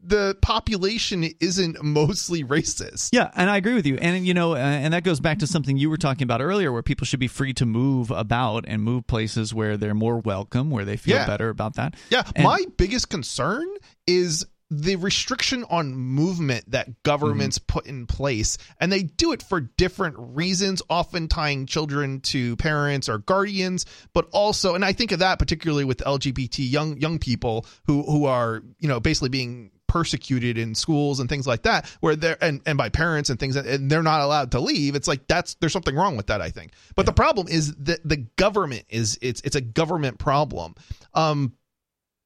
the 0.02 0.38
population 0.42 1.26
isn't 1.42 1.84
mostly 1.84 2.44
racist. 2.46 3.10
Yeah, 3.12 3.30
and 3.36 3.50
I 3.50 3.58
agree 3.58 3.74
with 3.74 3.86
you. 3.86 3.98
And 3.98 4.26
you 4.26 4.34
know, 4.34 4.54
uh, 4.54 4.58
and 4.60 4.94
that 4.94 5.04
goes 5.04 5.20
back 5.20 5.40
to 5.40 5.48
something 5.48 5.76
you 5.76 5.90
were 5.90 5.98
talking 5.98 6.24
about 6.24 6.42
earlier, 6.42 6.72
where 6.72 6.84
people 6.84 7.06
should 7.06 7.20
be 7.20 7.28
free 7.28 7.52
to 7.56 7.66
move 7.66 8.10
about 8.10 8.64
and 8.68 8.82
move 8.84 9.06
places 9.06 9.54
where 9.54 9.76
they're 9.76 9.96
more 9.96 10.20
welcome, 10.20 10.70
where 10.70 10.86
they 10.86 10.96
feel 10.96 11.18
Yeah. 11.18 11.26
better 11.26 11.50
about 11.50 11.76
that. 11.76 11.96
Yeah, 12.10 12.24
And- 12.36 12.46
my 12.46 12.64
biggest 12.78 13.10
concern 13.10 13.68
is 14.08 14.46
the 14.72 14.96
restriction 14.96 15.64
on 15.70 15.96
movement 15.96 16.70
that 16.72 17.04
governments 17.04 17.60
Mm-hmm. 17.60 17.66
put 17.68 17.86
in 17.86 18.08
place 18.08 18.58
and 18.80 18.92
they 18.92 19.04
do 19.04 19.32
it 19.32 19.44
for 19.44 19.62
different 19.62 20.16
reasons 20.18 20.82
often 20.90 21.28
tying 21.28 21.66
children 21.68 22.20
to 22.22 22.56
parents 22.58 23.08
or 23.08 23.20
guardians 23.20 23.86
but 24.14 24.28
also 24.32 24.74
and 24.74 24.84
i 24.84 24.92
think 24.92 25.12
of 25.12 25.20
that 25.20 25.38
particularly 25.38 25.84
with 25.84 26.00
lgbt 26.00 26.58
young 26.60 26.98
young 26.98 27.20
people 27.20 27.66
who 27.86 28.02
who 28.04 28.26
are 28.26 28.64
you 28.80 28.88
know 28.88 29.00
basically 29.00 29.30
being 29.30 29.70
persecuted 29.88 30.58
in 30.58 30.76
schools 30.76 31.20
and 31.20 31.30
things 31.30 31.48
like 31.48 31.62
that 31.64 31.88
where 32.02 32.16
they're 32.16 32.38
and, 32.44 32.62
and 32.66 32.78
by 32.78 32.90
parents 32.90 33.30
and 33.30 33.40
things 33.40 33.56
and 33.56 33.90
they're 33.90 34.04
not 34.04 34.20
allowed 34.20 34.52
to 34.52 34.60
leave. 34.60 34.96
It's 34.96 35.08
like 35.08 35.26
that's 35.28 35.54
there's 35.56 35.72
something 35.72 35.96
wrong 35.96 36.18
with 36.18 36.28
that 36.28 36.42
i 36.42 36.50
think. 36.50 36.74
But 36.96 37.06
the 37.06 37.14
problem 37.14 37.48
is 37.48 37.74
that 37.76 38.02
the 38.04 38.18
government 38.18 38.86
is 38.90 39.18
it's 39.22 39.40
it's 39.42 39.56
a 39.56 39.62
government 39.62 40.18
problem. 40.20 40.76
Um 41.14 41.54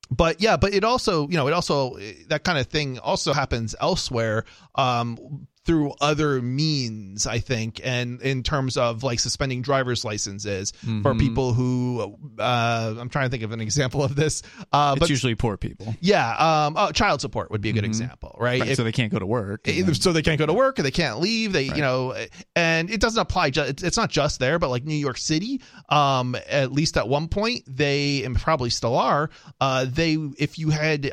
but 0.10 0.42
yeah 0.42 0.58
but 0.58 0.74
it 0.74 0.84
also 0.84 1.28
you 1.28 1.38
know 1.38 1.48
it 1.48 1.54
also 1.54 1.98
that 2.28 2.44
kind 2.44 2.58
of 2.58 2.68
thing 2.68 3.00
also 3.00 3.34
happens 3.34 3.76
elsewhere 3.80 4.46
um 4.76 5.48
through 5.70 5.94
other 6.02 6.42
means 6.42 7.28
i 7.28 7.38
think 7.38 7.80
and 7.84 8.20
in 8.24 8.42
terms 8.42 8.76
of 8.76 9.04
like 9.04 9.20
suspending 9.20 9.62
driver's 9.62 10.04
licenses 10.04 10.72
for 11.04 11.14
Mhm. 11.14 11.20
people 11.20 11.54
who 11.54 12.18
uh 12.40 12.96
i'm 12.98 13.08
trying 13.08 13.26
to 13.28 13.30
think 13.30 13.44
of 13.44 13.52
an 13.52 13.62
example 13.62 14.04
of 14.04 14.16
this 14.16 14.42
uh 14.74 14.94
it's 14.96 15.02
but 15.02 15.10
usually 15.12 15.36
poor 15.36 15.58
people, 15.58 15.94
yeah 16.02 16.32
um 16.66 16.74
oh, 16.76 16.92
child 16.92 17.22
support 17.22 17.52
would 17.52 17.62
be 17.62 17.70
a 17.70 17.74
good 17.74 17.84
Mhm. 17.84 17.88
example 17.94 18.36
right, 18.40 18.60
right, 18.62 18.70
If- 18.72 18.78
so 18.78 18.84
they 18.84 18.92
can't 18.92 19.12
go 19.12 19.20
to 19.20 19.28
work. 19.28 19.66
then- 19.66 19.94
so 19.94 20.12
they 20.12 20.24
can't 20.24 20.40
go 20.40 20.48
to 20.48 20.54
work 20.54 20.80
or 20.80 20.82
they 20.82 20.90
can't 20.90 21.20
leave 21.20 21.54
they 21.54 21.68
Right. 21.68 21.78
you 21.78 21.84
know 21.84 22.16
and 22.56 22.90
it 22.90 23.00
doesn't 23.00 23.22
apply 23.22 23.52
it's, 23.54 23.84
it's 23.84 23.98
not 23.98 24.10
just 24.10 24.40
there 24.40 24.58
but 24.58 24.70
like 24.72 24.86
new 24.86 24.96
york 24.96 25.20
city 25.20 25.62
um 25.90 26.36
at 26.50 26.72
least 26.72 26.98
at 26.98 27.08
one 27.08 27.28
point 27.28 27.62
they 27.68 28.24
and 28.24 28.36
probably 28.36 28.72
still 28.72 28.96
are 28.98 29.30
uh 29.62 29.86
they 29.86 30.14
if 30.40 30.58
you 30.58 30.72
had 30.72 31.12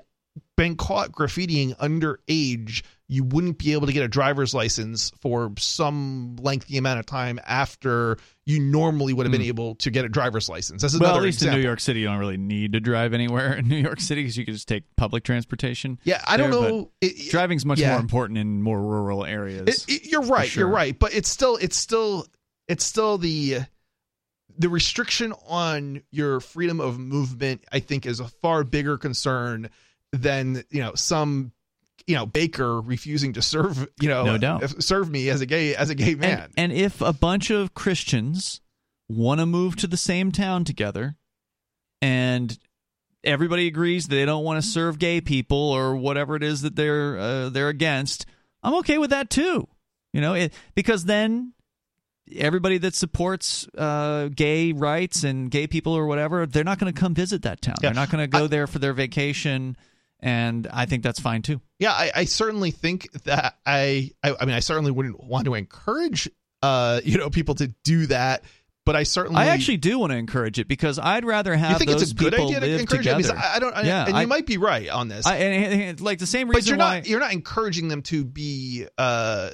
been 0.56 0.76
caught 0.76 1.12
graffitiing 1.12 1.76
underage 1.76 2.82
you 3.08 3.22
wouldn't 3.22 3.58
be 3.58 3.72
able 3.72 3.86
to 3.86 3.92
get 3.92 4.02
a 4.02 4.08
driver's 4.08 4.52
license 4.52 5.12
for 5.20 5.52
some 5.58 6.36
lengthy 6.40 6.76
amount 6.76 6.98
of 6.98 7.06
time 7.06 7.38
after 7.46 8.18
you 8.44 8.58
normally 8.58 9.12
would 9.12 9.26
have 9.26 9.30
been 9.30 9.42
hmm. 9.42 9.48
able 9.48 9.74
to 9.76 9.90
get 9.90 10.04
a 10.04 10.08
driver's 10.08 10.48
license. 10.48 10.82
That's 10.82 10.98
well, 10.98 11.16
at 11.16 11.22
least 11.22 11.38
example. 11.38 11.56
in 11.56 11.62
New 11.62 11.68
York 11.68 11.80
City, 11.80 12.00
you 12.00 12.06
don't 12.06 12.18
really 12.18 12.36
need 12.36 12.72
to 12.72 12.80
drive 12.80 13.14
anywhere 13.14 13.54
in 13.54 13.68
New 13.68 13.76
York 13.76 14.00
City 14.00 14.22
because 14.22 14.36
you 14.36 14.44
can 14.44 14.54
just 14.54 14.66
take 14.66 14.84
public 14.96 15.22
transportation. 15.22 16.00
Yeah, 16.04 16.20
I 16.26 16.36
don't 16.36 16.50
there, 16.50 16.60
but 16.60 16.68
know. 16.68 16.90
It- 17.00 17.30
driving's 17.30 17.64
much 17.64 17.78
yeah. 17.78 17.92
more 17.92 18.00
important 18.00 18.38
in 18.38 18.62
more 18.62 18.80
rural 18.80 19.24
areas. 19.24 19.68
It- 19.68 19.84
it- 19.88 20.06
you're 20.10 20.22
right. 20.22 20.48
sure. 20.48 20.62
You're 20.62 20.70
right. 20.70 20.98
But 20.98 21.14
it's 21.14 21.28
still 21.28 21.56
it's 21.56 21.76
still 21.76 22.26
it's 22.66 22.84
still 22.84 23.18
the 23.18 23.60
the 24.58 24.68
restriction 24.68 25.32
on 25.46 26.02
your 26.10 26.40
freedom 26.40 26.80
of 26.80 26.98
movement. 26.98 27.64
I 27.70 27.78
think 27.78 28.04
is 28.04 28.18
a 28.18 28.28
far 28.28 28.64
bigger 28.64 28.98
concern 28.98 29.70
than 30.12 30.64
you 30.70 30.80
know 30.80 30.94
some 30.94 31.52
you 32.06 32.14
know 32.14 32.26
baker 32.26 32.80
refusing 32.80 33.32
to 33.32 33.42
serve 33.42 33.88
you 34.00 34.08
know 34.08 34.24
No 34.24 34.38
doubt. 34.38 34.82
serve 34.82 35.10
me 35.10 35.28
as 35.28 35.40
a 35.40 35.46
gay 35.46 35.74
as 35.74 35.90
a 35.90 35.94
gay 35.94 36.14
man. 36.14 36.48
And, 36.56 36.70
and 36.70 36.72
if 36.72 37.00
a 37.00 37.12
bunch 37.12 37.50
of 37.50 37.74
Christians 37.74 38.60
want 39.08 39.40
to 39.40 39.46
move 39.46 39.76
to 39.76 39.86
the 39.86 39.96
same 39.96 40.32
town 40.32 40.64
together 40.64 41.16
and 42.02 42.58
everybody 43.24 43.66
agrees 43.66 44.06
they 44.06 44.24
don't 44.24 44.44
want 44.44 44.62
to 44.62 44.68
serve 44.68 44.98
gay 44.98 45.20
people 45.20 45.58
or 45.58 45.96
whatever 45.96 46.36
it 46.36 46.42
is 46.42 46.62
that 46.62 46.76
they're 46.76 47.18
uh, 47.18 47.48
they're 47.48 47.68
against, 47.68 48.26
I'm 48.62 48.74
okay 48.76 48.98
with 48.98 49.10
that 49.10 49.30
too. 49.30 49.66
You 50.12 50.20
know, 50.20 50.34
it, 50.34 50.52
because 50.74 51.04
then 51.04 51.52
everybody 52.32 52.78
that 52.78 52.94
supports 52.94 53.68
uh, 53.76 54.28
gay 54.34 54.72
rights 54.72 55.24
and 55.24 55.50
gay 55.50 55.66
people 55.66 55.92
or 55.92 56.06
whatever, 56.06 56.46
they're 56.46 56.64
not 56.64 56.78
going 56.78 56.92
to 56.92 56.98
come 56.98 57.14
visit 57.14 57.42
that 57.42 57.60
town. 57.60 57.74
Yeah. 57.82 57.88
They're 57.90 57.94
not 57.94 58.10
going 58.10 58.22
to 58.22 58.28
go 58.28 58.46
there 58.46 58.66
for 58.66 58.78
their 58.78 58.92
vacation 58.92 59.76
and 60.20 60.66
I 60.72 60.86
think 60.86 61.02
that's 61.02 61.20
fine 61.20 61.42
too. 61.42 61.60
Yeah, 61.78 61.92
I, 61.92 62.10
I 62.14 62.24
certainly 62.24 62.70
think 62.70 63.10
that 63.24 63.56
I, 63.66 64.10
I, 64.22 64.34
I 64.40 64.44
mean, 64.46 64.54
I 64.54 64.60
certainly 64.60 64.90
wouldn't 64.90 65.22
want 65.22 65.44
to 65.44 65.54
encourage, 65.54 66.28
uh, 66.62 67.00
you 67.04 67.18
know, 67.18 67.30
people 67.30 67.54
to 67.56 67.68
do 67.84 68.06
that. 68.06 68.44
But 68.84 68.94
I 68.94 69.02
certainly, 69.02 69.40
I 69.42 69.46
actually 69.46 69.78
do 69.78 69.98
want 69.98 70.12
to 70.12 70.16
encourage 70.16 70.60
it 70.60 70.68
because 70.68 71.00
I'd 71.00 71.24
rather 71.24 71.56
have 71.56 71.72
you 71.72 71.78
think 71.78 71.90
those 71.90 72.02
it's 72.02 72.12
a 72.12 72.14
good 72.14 72.32
people 72.32 72.46
idea 72.46 72.60
to 72.60 72.66
live 72.66 72.80
encourage 72.82 73.00
together. 73.00 73.18
it? 73.18 73.22
Because 73.26 73.36
I, 73.36 73.56
I 73.56 73.58
don't, 73.58 73.76
I, 73.76 73.82
Yeah, 73.82 74.06
and 74.06 74.16
I- 74.16 74.20
you 74.22 74.26
might 74.28 74.46
be 74.46 74.58
right 74.58 74.88
on 74.88 75.08
this. 75.08 75.26
I, 75.26 75.38
and, 75.38 75.82
and- 75.82 76.00
like 76.00 76.20
the 76.20 76.26
same 76.26 76.48
reason. 76.48 76.60
but 76.60 76.68
you're 76.68 76.78
why 76.78 76.98
not, 76.98 77.08
you're 77.08 77.18
not 77.18 77.32
encouraging 77.32 77.88
them 77.88 78.02
to 78.02 78.24
be 78.24 78.86
uh, 78.96 79.50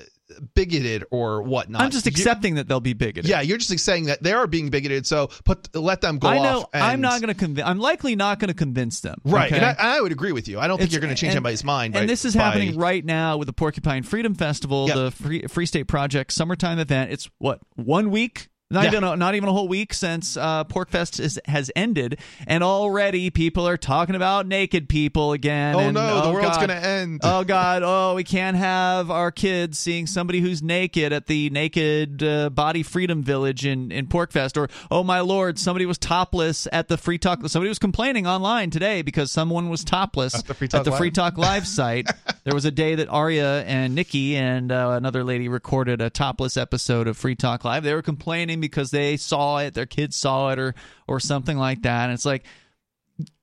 bigoted 0.55 1.05
or 1.11 1.43
whatnot. 1.43 1.83
I'm 1.83 1.91
just 1.91 2.07
You- 2.07 2.11
accepting 2.11 2.57
that 2.57 2.69
they'll 2.69 2.81
be 2.81 2.93
bigoted. 2.93 3.29
yeah, 3.29 3.41
you're 3.41 3.59
just 3.59 3.79
saying 3.85 4.07
that 4.07 4.23
they 4.23 4.33
are 4.33 4.47
being 4.47 4.71
bigoted. 4.71 5.07
So 5.07 5.29
put 5.45 5.75
let 5.75 6.01
them 6.01 6.19
go 6.19 6.29
I 6.29 6.39
know. 6.39 6.61
off. 6.63 6.69
And, 6.73 6.83
I'm 6.83 7.01
not 7.01 7.21
going 7.21 7.29
to 7.33 7.39
convince. 7.39 7.67
I'm 7.67 7.79
likely 7.79 8.17
not 8.17 8.39
going 8.39 8.49
to 8.49 8.55
convince 8.55 9.01
them. 9.01 9.19
Right, 9.25 9.53
okay? 9.53 9.57
and 9.65 9.65
I, 9.79 9.97
I 9.97 10.01
would 10.01 10.13
agree 10.13 10.33
with 10.33 10.49
you. 10.49 10.59
I 10.59 10.67
don't 10.69 10.79
think 10.79 10.89
It's- 10.89 10.93
you're 10.93 11.01
going 11.01 11.15
to 11.15 11.21
change 11.21 11.31
and- 11.33 11.39
anybody's 11.39 11.65
mind. 11.65 11.95
And 11.97 12.03
by- 12.03 12.07
this 12.07 12.25
is 12.25 12.35
by- 12.35 12.43
happening 12.43 12.77
right 12.77 13.05
now 13.05 13.37
with 13.37 13.47
the 13.47 13.53
Porcupine 13.53 14.03
Freedom 14.03 14.35
Festival, 14.35 14.87
Yep. 14.89 14.97
the 14.97 15.11
Free, 15.11 15.43
Free 15.49 15.67
State 15.67 15.85
Project 15.89 16.33
summertime 16.33 16.79
event. 16.79 17.11
It's 17.11 17.29
what 17.39 17.61
one 17.77 18.11
week. 18.11 18.49
Not, 18.73 18.85
Yeah. 18.85 18.91
even 18.91 19.05
a, 19.05 19.17
not 19.17 19.35
even 19.35 19.49
a 19.49 19.53
whole 19.53 19.69
week 19.69 19.93
since 19.95 20.37
uh, 20.37 20.65
Porcfest 20.65 21.21
is, 21.21 21.39
has 21.45 21.71
ended, 21.77 22.19
and 22.47 22.65
already 22.65 23.31
people 23.31 23.69
are 23.69 23.77
talking 23.77 24.15
about 24.15 24.47
naked 24.47 24.89
people 24.89 25.33
again. 25.33 25.75
Oh 25.75 25.79
and, 25.81 25.95
no, 25.95 26.23
the 26.27 26.33
world's 26.33 26.57
God. 26.57 26.69
going 26.69 26.81
to 26.81 26.87
end. 26.87 27.21
Oh 27.23 27.45
God! 27.45 27.83
Oh, 27.85 28.15
we 28.15 28.25
can't 28.25 28.57
have 28.57 29.11
our 29.11 29.31
kids 29.31 29.79
seeing 29.79 30.07
somebody 30.07 30.41
who's 30.41 30.63
naked 30.63 31.13
at 31.13 31.27
the 31.27 31.51
Naked 31.51 32.23
uh, 32.23 32.51
Body 32.51 32.83
Freedom 32.83 33.23
Village 33.23 33.67
in 33.67 33.93
in 33.93 34.07
Porcfest, 34.07 34.57
or 34.57 34.69
oh 34.91 35.05
my 35.05 35.21
lord, 35.21 35.59
somebody 35.59 35.85
was 35.87 35.99
topless 35.99 36.67
at 36.73 36.89
the 36.89 36.97
Free 36.97 37.19
Talk. 37.19 37.47
Somebody 37.49 37.69
was 37.69 37.79
complaining 37.79 38.27
online 38.27 38.71
today 38.71 39.03
because 39.03 39.31
someone 39.31 39.69
was 39.69 39.85
topless 39.85 40.35
At 40.35 40.47
the 40.47 40.55
Free 40.55 40.69
Talk 40.69 40.87
Live. 40.87 40.97
Free 40.99 41.11
Talk 41.11 41.37
Live 41.37 41.67
site. 41.67 42.09
there 42.45 42.55
was 42.55 42.65
a 42.65 42.71
day 42.71 42.95
that 42.95 43.09
Aria 43.09 43.63
and 43.65 43.95
Nikki 43.95 44.37
and 44.37 44.73
uh, 44.73 44.91
another 44.97 45.25
lady 45.25 45.49
recorded 45.49 46.01
a 46.01 46.09
topless 46.09 46.57
episode 46.57 47.07
of 47.07 47.17
Free 47.19 47.35
Talk 47.35 47.65
Live. 47.65 47.83
They 47.83 47.93
were 47.95 48.01
complaining 48.03 48.61
because 48.63 48.91
they 48.91 49.19
saw 49.19 49.59
it, 49.59 49.75
their 49.75 49.85
kids 49.85 50.17
saw 50.17 50.51
it, 50.51 50.59
or 50.59 50.75
or 51.07 51.21
something 51.21 51.59
like 51.59 51.83
that. 51.83 52.05
And 52.05 52.15
it's 52.15 52.25
like 52.25 52.45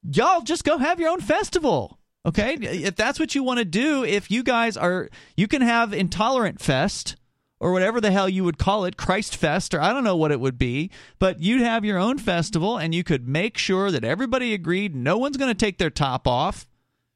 y'all 0.03 0.41
just 0.41 0.63
go 0.63 0.77
have 0.77 0.99
your 0.99 1.09
own 1.09 1.21
festival. 1.21 1.99
Okay? 2.25 2.55
If 2.55 2.95
that's 2.95 3.19
what 3.19 3.35
you 3.35 3.43
want 3.43 3.59
to 3.59 3.65
do, 3.65 4.03
if 4.03 4.31
you 4.31 4.43
guys 4.43 4.77
are 4.77 5.09
you 5.37 5.47
can 5.47 5.61
have 5.61 5.93
Intolerant 5.93 6.59
Fest 6.59 7.15
or 7.59 7.71
whatever 7.71 7.99
the 7.99 8.11
hell 8.11 8.29
you 8.29 8.43
would 8.43 8.57
call 8.57 8.85
it, 8.85 8.97
Christ 8.97 9.35
Fest, 9.35 9.73
or 9.73 9.81
I 9.81 9.91
don't 9.91 10.03
know 10.03 10.15
what 10.15 10.31
it 10.31 10.39
would 10.39 10.57
be, 10.57 10.91
but 11.19 11.41
you'd 11.41 11.61
have 11.61 11.83
your 11.83 11.97
own 11.97 12.17
festival 12.17 12.77
and 12.77 12.95
you 12.95 13.03
could 13.03 13.27
make 13.27 13.57
sure 13.57 13.91
that 13.91 14.05
everybody 14.05 14.53
agreed 14.53 14.95
no 14.95 15.17
one's 15.17 15.37
going 15.37 15.51
to 15.51 15.65
take 15.65 15.77
their 15.77 15.89
top 15.89 16.27
off. 16.27 16.68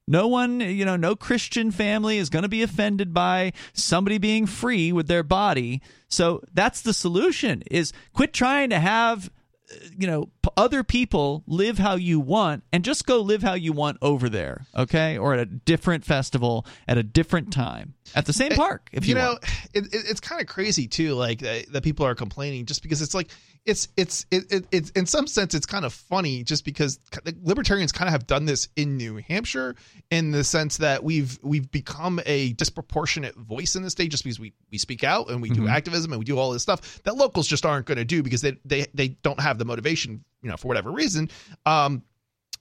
No 0.08 0.28
one, 0.28 0.60
you 0.60 0.84
know, 0.84 0.96
no 0.96 1.16
Christian 1.16 1.72
family 1.72 2.18
is 2.18 2.30
going 2.30 2.44
to 2.44 2.50
be 2.50 2.62
offended 2.62 3.14
by 3.14 3.54
somebody 3.74 4.18
being 4.18 4.46
free 4.46 4.92
with 4.92 5.08
their 5.08 5.24
body. 5.24 5.82
So 6.10 6.42
that's 6.54 6.82
the 6.82 6.94
solution 6.94 7.64
is 7.72 7.94
quit 8.14 8.34
trying 8.34 8.70
to 8.72 8.80
have 8.80 9.32
uh, 9.72 9.76
you 9.98 10.06
know 10.06 10.30
other 10.58 10.84
people 10.84 11.42
live 11.48 11.78
how 11.78 11.96
you 11.96 12.20
want 12.20 12.64
and 12.74 12.84
just 12.84 13.06
go 13.06 13.22
live 13.22 13.42
how 13.42 13.54
you 13.54 13.72
want 13.72 13.98
over 14.02 14.28
there 14.28 14.68
okay 14.76 15.18
or 15.18 15.34
at 15.34 15.40
a 15.40 15.46
different 15.46 16.04
festival 16.04 16.66
at 16.88 16.98
a 16.98 17.04
different 17.04 17.52
time 17.54 17.94
at 18.14 18.26
the 18.26 18.34
same 18.34 18.52
eh, 18.52 18.56
park 18.56 18.90
if 18.92 19.08
you, 19.08 19.16
you 19.16 19.16
know 19.16 19.38
it, 19.74 19.86
it, 19.86 20.04
it's 20.10 20.20
kind 20.20 20.42
of 20.42 20.48
crazy 20.48 20.86
too 20.86 21.14
like 21.14 21.40
that, 21.40 21.72
that 21.72 21.82
people 21.82 22.06
are 22.06 22.14
complaining 22.14 22.66
just 22.66 22.84
because 22.84 23.02
it's 23.02 23.16
like 23.16 23.30
it's 23.65 23.88
it's 23.95 24.26
it, 24.30 24.52
it, 24.52 24.65
it's 24.72 24.90
in 24.91 25.06
some 25.06 25.26
sense 25.26 25.53
it's 25.53 25.65
kind 25.65 25.85
of 25.85 25.94
funny 25.94 26.44
just 26.44 26.65
because 26.65 26.99
libertarians 27.44 27.91
kind 27.94 28.07
of 28.10 28.11
have 28.11 28.27
done 28.27 28.45
this 28.45 28.68
in 28.76 28.98
New 28.98 29.18
Hampshire 29.18 29.76
in 30.11 30.31
the 30.31 30.44
sense 30.44 30.77
that 30.77 31.02
we've 31.03 31.40
we've 31.41 31.72
become 31.72 32.19
a 32.26 32.52
disproportionate 32.53 33.35
voice 33.35 33.76
in 33.77 33.84
the 33.84 33.90
state 33.90 34.11
just 34.11 34.23
because 34.26 34.40
we 34.40 34.52
we 34.72 34.77
speak 34.77 35.03
out 35.06 35.30
and 35.30 35.41
we 35.41 35.49
do 35.49 35.61
Mhm. 35.61 35.69
activism 35.72 36.11
and 36.11 36.19
we 36.19 36.26
do 36.26 36.38
all 36.38 36.52
this 36.52 36.61
stuff 36.61 37.02
that 37.03 37.15
locals 37.15 37.48
just 37.48 37.65
aren't 37.65 37.85
going 37.85 37.98
to 37.98 38.03
do 38.06 38.22
because 38.22 38.41
they 38.41 38.57
they 38.65 38.85
they 38.94 39.07
don't 39.07 39.40
have 39.40 39.57
the 39.57 39.65
motivation 39.65 40.23
you 40.41 40.49
know 40.49 40.57
for 40.57 40.68
whatever 40.68 40.91
reason 40.91 41.30
um 41.65 42.03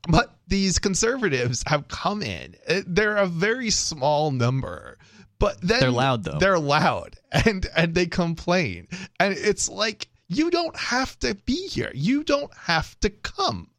but 0.09 0.37
these 0.49 0.81
conservatives 0.81 1.63
have 1.69 1.87
come 1.87 2.23
in. 2.23 2.57
Uh, 2.69 2.81
They're 2.87 3.17
a 3.19 3.27
very 3.29 3.71
small 3.71 4.33
number, 4.33 4.99
but 5.39 5.61
then 5.61 5.79
They're 5.79 5.91
loud, 5.93 6.25
though. 6.25 6.39
They're 6.41 6.59
loud, 6.59 7.15
and 7.31 7.65
and 7.77 7.95
they 7.95 8.07
complain, 8.07 8.89
and 9.21 9.33
it's 9.33 9.69
like 9.69 10.09
you 10.37 10.51
don't 10.51 10.77
have 10.77 11.19
to 11.21 11.35
be 11.47 11.69
here. 11.69 11.91
You 11.95 12.25
don't 12.25 12.53
have 12.57 12.99
to 13.01 13.11
come. 13.11 13.71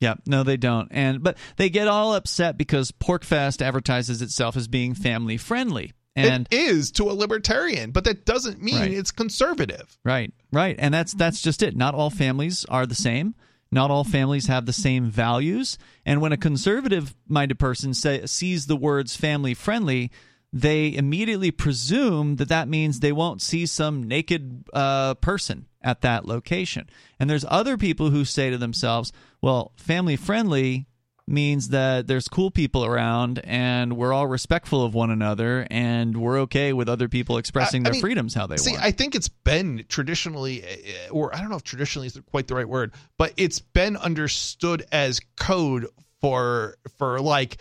yeah 0.00 0.14
no 0.26 0.42
they 0.42 0.56
don't 0.56 0.88
and 0.90 1.22
but 1.22 1.36
they 1.56 1.70
get 1.70 1.86
all 1.88 2.14
upset 2.14 2.58
because 2.58 2.90
porcfest 2.92 3.62
advertises 3.62 4.20
itself 4.22 4.56
as 4.56 4.66
being 4.68 4.94
family 4.94 5.36
friendly 5.36 5.92
and 6.16 6.46
it 6.50 6.54
is 6.58 6.90
to 6.92 7.10
a 7.10 7.14
libertarian, 7.14 7.90
but 7.90 8.04
that 8.04 8.26
doesn't 8.26 8.60
mean 8.62 8.76
Right. 8.80 8.92
it's 8.92 9.10
conservative. 9.10 9.98
Right, 10.04 10.30
right, 10.52 10.76
and 10.78 10.92
that's 10.92 11.14
that's 11.14 11.40
just 11.40 11.62
it. 11.62 11.74
Not 11.74 11.94
all 11.94 12.10
families 12.10 12.66
are 12.66 12.84
the 12.84 12.94
same. 12.94 13.34
Not 13.70 13.90
all 13.90 14.04
families 14.04 14.46
have 14.48 14.66
the 14.66 14.74
same 14.74 15.08
values. 15.10 15.78
And 16.04 16.20
when 16.20 16.32
a 16.32 16.36
conservative-minded 16.36 17.58
person 17.58 17.94
say, 17.94 18.26
sees 18.26 18.66
the 18.66 18.76
words 18.76 19.16
"family 19.16 19.54
friendly," 19.54 20.10
they 20.52 20.94
immediately 20.94 21.50
presume 21.50 22.36
that 22.36 22.48
that 22.48 22.68
means 22.68 23.00
they 23.00 23.12
won't 23.12 23.40
see 23.40 23.64
some 23.66 24.02
naked 24.02 24.64
uh, 24.72 25.14
person 25.14 25.66
at 25.82 26.02
that 26.02 26.26
location. 26.26 26.88
And 27.18 27.28
there's 27.30 27.44
other 27.48 27.76
people 27.76 28.10
who 28.10 28.24
say 28.24 28.50
to 28.50 28.58
themselves, 28.58 29.12
"Well, 29.40 29.72
family 29.76 30.16
friendly." 30.16 30.86
means 31.28 31.68
that 31.68 32.08
there's 32.08 32.26
cool 32.26 32.50
people 32.50 32.84
around 32.84 33.38
and 33.44 33.96
we're 33.96 34.12
all 34.12 34.26
respectful 34.26 34.84
of 34.84 34.92
one 34.92 35.08
another 35.08 35.64
and 35.70 36.16
we're 36.16 36.40
okay 36.40 36.72
with 36.72 36.88
other 36.88 37.08
people 37.08 37.38
expressing 37.38 37.82
I- 37.82 37.82
I 37.82 37.84
their 37.84 37.92
mean, 37.92 38.00
freedoms 38.00 38.34
how 38.34 38.48
they 38.48 38.56
See, 38.56 38.72
want. 38.72 38.82
I 38.82 38.90
think 38.90 39.14
it's 39.14 39.28
been 39.28 39.84
traditionally, 39.88 40.64
uh, 40.64 41.12
or 41.12 41.34
I 41.34 41.38
don't 41.40 41.48
know 41.48 41.56
if 41.56 41.62
traditionally 41.62 42.08
is 42.08 42.18
quite 42.32 42.48
the 42.48 42.56
right 42.56 42.68
word, 42.68 42.92
but 43.18 43.32
it's 43.36 43.60
been 43.60 43.96
understood 43.96 44.84
as 44.90 45.20
code 45.36 45.86
for 46.20 46.76
for 46.98 47.20
like 47.20 47.58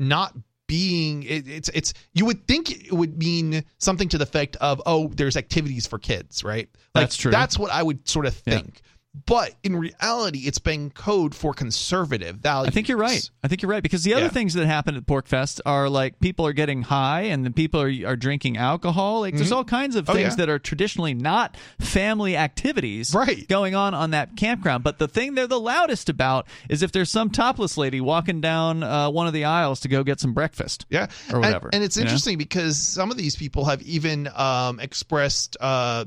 not 0.00 0.34
being. 0.74 1.22
It, 1.22 1.46
it's 1.46 1.68
it's 1.72 1.94
you 2.14 2.24
would 2.24 2.46
think 2.48 2.86
it 2.86 2.92
would 2.92 3.16
mean 3.16 3.64
something 3.78 4.08
to 4.08 4.18
the 4.18 4.24
effect 4.24 4.56
of 4.56 4.82
oh, 4.86 5.08
there's 5.08 5.36
activities 5.36 5.86
for 5.86 5.98
kids, 5.98 6.42
right? 6.42 6.68
Like, 6.94 7.02
That's 7.02 7.16
true. 7.16 7.30
That's 7.30 7.58
what 7.58 7.70
I 7.70 7.82
would 7.82 8.08
sort 8.08 8.26
of 8.26 8.34
Yeah. 8.74 8.80
But 9.26 9.54
in 9.62 9.76
reality, 9.76 10.40
it's 10.40 10.58
been 10.58 10.90
code 10.90 11.34
for 11.36 11.54
conservative 11.54 12.36
values. 12.36 12.68
I 12.68 12.70
think 12.72 12.88
you're 12.88 12.98
right. 12.98 13.30
I 13.44 13.48
think 13.48 13.62
you're 13.62 13.70
right 13.70 13.82
because 13.82 14.02
the 14.02 14.12
other 14.14 14.24
Yeah. 14.24 14.28
things 14.30 14.54
that 14.54 14.66
happen 14.66 14.96
at 14.96 15.06
Porcfest 15.06 15.60
are 15.64 15.88
like 15.88 16.18
people 16.18 16.44
are 16.46 16.52
getting 16.52 16.82
high 16.82 17.22
and 17.22 17.44
then 17.44 17.52
people 17.52 17.80
are, 17.80 17.92
are 18.06 18.16
drinking 18.16 18.56
alcohol. 18.56 19.20
Like 19.20 19.36
there's 19.36 19.50
Mhm. 19.50 19.56
all 19.56 19.64
kinds 19.64 19.94
of 19.94 20.10
Oh, 20.10 20.14
things 20.14 20.30
yeah. 20.32 20.36
that 20.36 20.48
are 20.48 20.58
traditionally 20.58 21.14
not 21.14 21.56
family 21.78 22.36
activities 22.36 23.14
Right. 23.14 23.46
going 23.48 23.76
on 23.76 23.94
on 23.94 24.10
that 24.10 24.36
campground. 24.36 24.82
But 24.82 24.98
the 24.98 25.06
thing 25.08 25.34
they're 25.36 25.46
the 25.46 25.60
loudest 25.60 26.08
about 26.08 26.46
is 26.68 26.82
if 26.82 26.90
there's 26.90 27.10
some 27.10 27.30
topless 27.30 27.76
lady 27.78 28.00
walking 28.00 28.40
down 28.40 28.82
uh, 28.82 29.10
one 29.10 29.28
of 29.28 29.32
the 29.32 29.44
aisles 29.44 29.78
to 29.80 29.88
go 29.88 30.02
get 30.02 30.18
some 30.18 30.32
breakfast. 30.34 30.86
Yeah, 30.90 31.06
or 31.32 31.38
whatever. 31.38 31.68
And, 31.68 31.76
and 31.76 31.84
it's 31.84 31.96
you 31.96 32.02
know? 32.02 32.08
interesting 32.08 32.36
because 32.36 32.76
some 32.76 33.10
of 33.12 33.16
these 33.16 33.36
people 33.36 33.66
have 33.66 33.80
even 33.82 34.28
um, 34.34 34.80
expressed. 34.80 35.56
Uh, 35.60 36.06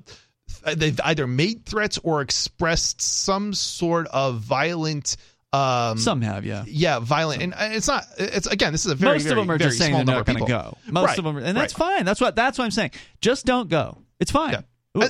they've 0.75 0.99
either 1.03 1.27
made 1.27 1.65
threats 1.65 1.97
or 2.03 2.21
expressed 2.21 3.01
some 3.01 3.53
sort 3.53 4.07
of 4.07 4.39
violent. 4.41 5.17
Um, 5.53 5.97
Some 5.97 6.21
have, 6.23 6.45
yeah. 6.45 6.65
yeah, 6.67 6.99
violent, 6.99 7.41
and 7.41 7.53
uh, 7.53 7.69
it's 7.71 7.87
not. 7.87 8.03
It's 8.17 8.47
again, 8.47 8.73
this 8.73 8.85
is 8.85 8.91
a 8.91 8.95
very 8.95 9.13
Most 9.15 9.23
very, 9.23 9.39
of 9.39 9.47
them 9.47 9.55
are 9.55 9.57
just 9.57 9.77
saying 9.77 9.91
small 9.91 9.99
they're 10.03 10.15
number 10.15 10.17
not 10.17 10.19
of 10.19 10.25
going 10.25 10.37
to 10.39 10.45
people. 10.45 10.77
go. 10.85 10.91
Most 10.91 11.07
Right, 11.07 11.17
of 11.19 11.23
them, 11.23 11.37
and 11.37 11.55
that's 11.57 11.79
right. 11.79 11.95
fine. 11.97 12.05
That's 12.05 12.19
what 12.19 12.35
that's 12.35 12.57
what 12.57 12.65
I'm 12.65 12.71
saying. 12.71 12.91
Just 13.21 13.45
don't 13.45 13.69
go. 13.69 13.97
It's 14.19 14.29
fine. 14.29 14.51
Yeah. 14.51 14.61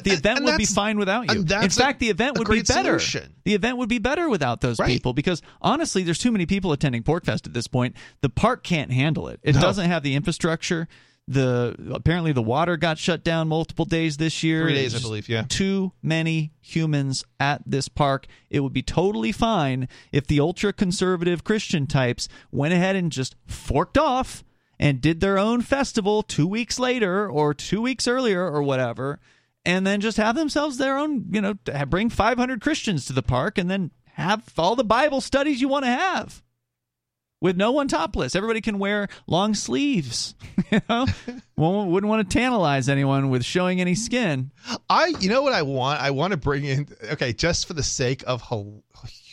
The 0.03 0.11
event 0.11 0.37
and 0.39 0.45
would 0.45 0.57
be 0.57 0.65
fine 0.65 0.97
without 0.99 1.31
you. 1.33 1.39
In 1.39 1.45
that's 1.45 1.75
a- 1.77 1.79
fact, 1.79 1.99
the 2.01 2.09
event 2.09 2.37
would 2.37 2.47
be 2.47 2.61
better. 2.61 2.99
solution. 2.99 3.33
The 3.45 3.55
event 3.55 3.77
would 3.77 3.87
be 3.89 3.99
better 3.99 4.27
without 4.29 4.59
those 4.61 4.79
Right. 4.79 4.87
people 4.89 5.13
because 5.13 5.41
honestly, 5.61 6.03
there's 6.03 6.19
too 6.19 6.31
many 6.31 6.45
people 6.45 6.71
attending 6.73 7.03
Porcfest 7.03 7.47
at 7.47 7.53
this 7.53 7.67
point. 7.67 7.95
The 8.21 8.29
park 8.29 8.63
can't 8.63 8.91
handle 8.91 9.29
it. 9.29 9.39
It 9.43 9.55
No. 9.55 9.61
doesn't 9.61 9.89
have 9.89 10.03
the 10.03 10.13
infrastructure. 10.15 10.87
The 11.29 11.75
apparently 11.93 12.31
the 12.31 12.41
water 12.41 12.77
got 12.77 12.97
shut 12.97 13.23
down 13.23 13.49
multiple 13.49 13.83
days 13.83 14.15
this 14.15 14.43
year. 14.43 14.63
Three 14.63 14.75
days, 14.75 14.95
I 14.95 14.99
believe, 14.99 15.27
yeah. 15.27 15.43
Too 15.47 15.91
many 16.01 16.53
humans 16.61 17.25
at 17.39 17.61
this 17.65 17.89
park. 17.89 18.27
It 18.49 18.61
would 18.61 18.71
be 18.71 18.81
totally 18.81 19.33
fine 19.33 19.89
if 20.13 20.25
the 20.25 20.39
ultra 20.39 20.71
conservative 20.71 21.43
Christian 21.43 21.85
types 21.85 22.29
went 22.49 22.73
ahead 22.73 22.95
and 22.95 23.11
just 23.11 23.35
forked 23.45 23.97
off 23.97 24.45
and 24.79 25.01
did 25.01 25.19
their 25.19 25.37
own 25.37 25.61
festival 25.61 26.23
two 26.23 26.47
weeks 26.47 26.79
later 26.79 27.29
or 27.29 27.53
two 27.53 27.81
weeks 27.81 28.07
earlier 28.07 28.45
or 28.45 28.61
whatever, 28.61 29.19
and 29.65 29.85
then 29.85 29.99
just 29.99 30.17
have 30.17 30.35
themselves 30.35 30.77
their 30.77 30.97
own, 30.97 31.25
you 31.31 31.41
know, 31.41 31.55
bring 31.87 32.09
500 32.09 32.61
Christians 32.61 33.05
to 33.05 33.13
the 33.13 33.23
park 33.23 33.57
and 33.57 33.69
then 33.69 33.91
have 34.13 34.53
all 34.57 34.75
the 34.75 34.83
Bible 34.83 35.19
studies 35.19 35.59
you 35.59 35.67
want 35.67 35.83
to 35.85 35.91
have 35.91 36.41
with 37.41 37.57
no 37.57 37.71
one 37.71 37.87
topless. 37.87 38.35
Everybody 38.35 38.61
can 38.61 38.79
wear 38.79 39.07
long 39.27 39.53
sleeves. 39.53 40.35
You 40.69 40.81
know, 40.89 41.05
wouldn't 41.55 42.09
want 42.09 42.29
to 42.29 42.37
tantalize 42.37 42.89
anyone 42.89 43.29
with 43.29 43.45
showing 43.45 43.79
any 43.79 43.95
skin. 43.95 44.51
I, 44.89 45.13
you 45.21 45.29
know 45.29 45.41
what 45.41 45.53
I 45.53 45.61
want? 45.61 46.01
I 46.01 46.11
want 46.11 46.31
to 46.31 46.37
bring 46.37 46.65
in. 46.65 46.89
Okay, 47.13 47.31
just 47.31 47.67
for 47.67 47.73
the 47.73 47.83
sake 47.83 48.21
of 48.27 48.41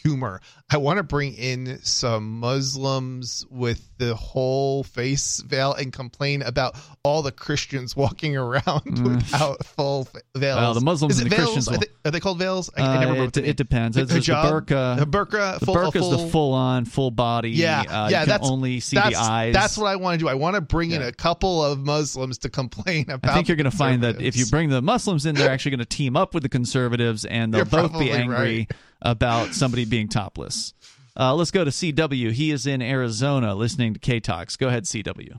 humor. 0.05 0.41
I 0.71 0.77
want 0.77 0.99
to 0.99 1.03
bring 1.03 1.35
in 1.35 1.79
some 1.83 2.39
Muslims 2.41 3.47
with 3.51 3.89
the 3.97 4.15
whole 4.15 4.85
face 4.85 5.41
veil 5.41 5.73
and 5.73 5.93
complain 5.93 6.43
about 6.43 6.77
all 7.03 7.23
the 7.23 7.33
Christians 7.33 7.97
walking 7.97 8.37
around 8.37 9.03
without 9.03 9.65
full 9.65 10.07
veils. 10.37 10.59
Mm. 10.59 10.61
Well, 10.61 10.75
the 10.75 10.81
Muslims 10.83 11.19
and 11.21 11.31
the 11.31 11.37
veils? 11.37 11.53
Christians 11.55 11.69
Are 11.69 11.79
they, 11.79 11.87
are 12.05 12.11
they 12.11 12.21
called 12.21 12.39
veils? 12.39 12.71
I, 12.77 12.83
I 12.83 12.85
Uh, 12.85 13.01
never 13.01 13.13
remember. 13.13 13.25
it, 13.25 13.37
it 13.39 13.43
name- 13.47 13.55
depends. 13.55 13.97
The 13.97 14.05
There's 14.05 14.27
the 14.27 14.33
burqa. 14.35 14.99
The 14.99 15.07
burqa. 15.07 15.59
The 15.61 15.67
full, 15.67 15.75
burqa 15.75 15.97
is 15.97 16.11
the 16.23 16.29
full- 16.31 16.53
on, 16.53 16.85
full 16.85 17.11
body. 17.11 17.51
Yeah, 17.51 17.81
uh, 17.81 17.85
yeah. 17.85 18.09
you 18.09 18.15
can 18.17 18.29
that's 18.29 18.49
only 18.51 18.81
see 18.81 18.97
that's, 18.97 19.11
the 19.11 19.17
eyes. 19.17 19.55
That's 19.55 19.79
what 19.79 19.87
I 19.87 19.97
want 19.97 20.19
to 20.21 20.25
do. 20.25 20.29
I 20.29 20.35
want 20.35 20.57
to 20.57 20.61
bring 20.61 20.91
in 20.91 21.01
a 21.01 21.13
couple 21.13 21.65
of 21.65 21.79
Muslims 21.79 22.39
to 22.39 22.51
complain 22.51 23.09
about. 23.09 23.31
I 23.31 23.35
think 23.35 23.49
you're 23.49 23.57
going 23.57 23.71
to 23.71 23.77
find 23.77 24.03
that 24.03 24.21
if 24.21 24.37
you 24.37 24.45
bring 24.47 24.69
the 24.69 24.83
Muslims 24.83 25.25
in, 25.25 25.35
they're 25.35 25.51
actually 25.51 25.71
going 25.71 25.79
to 25.81 25.87
team 25.87 26.15
up 26.17 26.35
with 26.35 26.43
the 26.43 26.49
conservatives, 26.51 27.25
and 27.25 27.53
they'll 27.55 27.61
You're 27.61 27.89
both 27.89 27.99
be 27.99 28.11
angry 28.11 28.37
right. 28.69 28.73
About 29.05 29.55
somebody 29.55 29.85
being 29.85 30.09
topless. 30.09 30.75
Uh, 31.17 31.35
let's 31.35 31.53
go 31.53 31.63
to 31.63 31.71
CW. 31.71 32.33
He 32.33 32.51
is 32.51 32.67
in 32.67 32.83
Arizona 32.83 33.55
listening 33.55 33.95
to 33.95 34.01
K 34.01 34.19
Talks. 34.19 34.57
Go 34.57 34.69
ahead, 34.69 34.85
CW. 34.85 35.39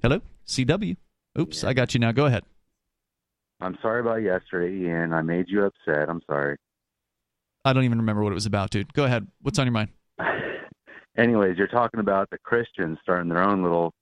Hello, 0.00 0.20
CW. 0.46 0.96
Oops, 1.38 1.64
I 1.64 1.74
got 1.74 1.92
you 1.92 2.00
now. 2.00 2.12
Go 2.12 2.24
ahead. 2.24 2.44
I'm 3.60 3.76
sorry 3.82 4.00
about 4.00 4.22
yesterday, 4.22 4.86
Ian. 4.86 5.12
I 5.12 5.22
made 5.22 5.46
you 5.48 5.64
upset. 5.64 6.08
I'm 6.08 6.22
sorry. 6.26 6.56
I 7.64 7.72
don't 7.72 7.84
even 7.84 7.98
remember 7.98 8.22
what 8.22 8.30
it 8.30 8.34
was 8.34 8.46
about, 8.46 8.70
dude. 8.70 8.92
Go 8.94 9.04
ahead. 9.04 9.26
What's 9.42 9.58
on 9.58 9.66
your 9.66 9.72
mind? 9.72 9.90
Anyways, 11.18 11.58
you're 11.58 11.66
talking 11.66 12.00
about 12.00 12.30
the 12.30 12.38
Christians 12.38 12.98
starting 13.02 13.28
their 13.28 13.42
own 13.42 13.62
little 13.62 13.92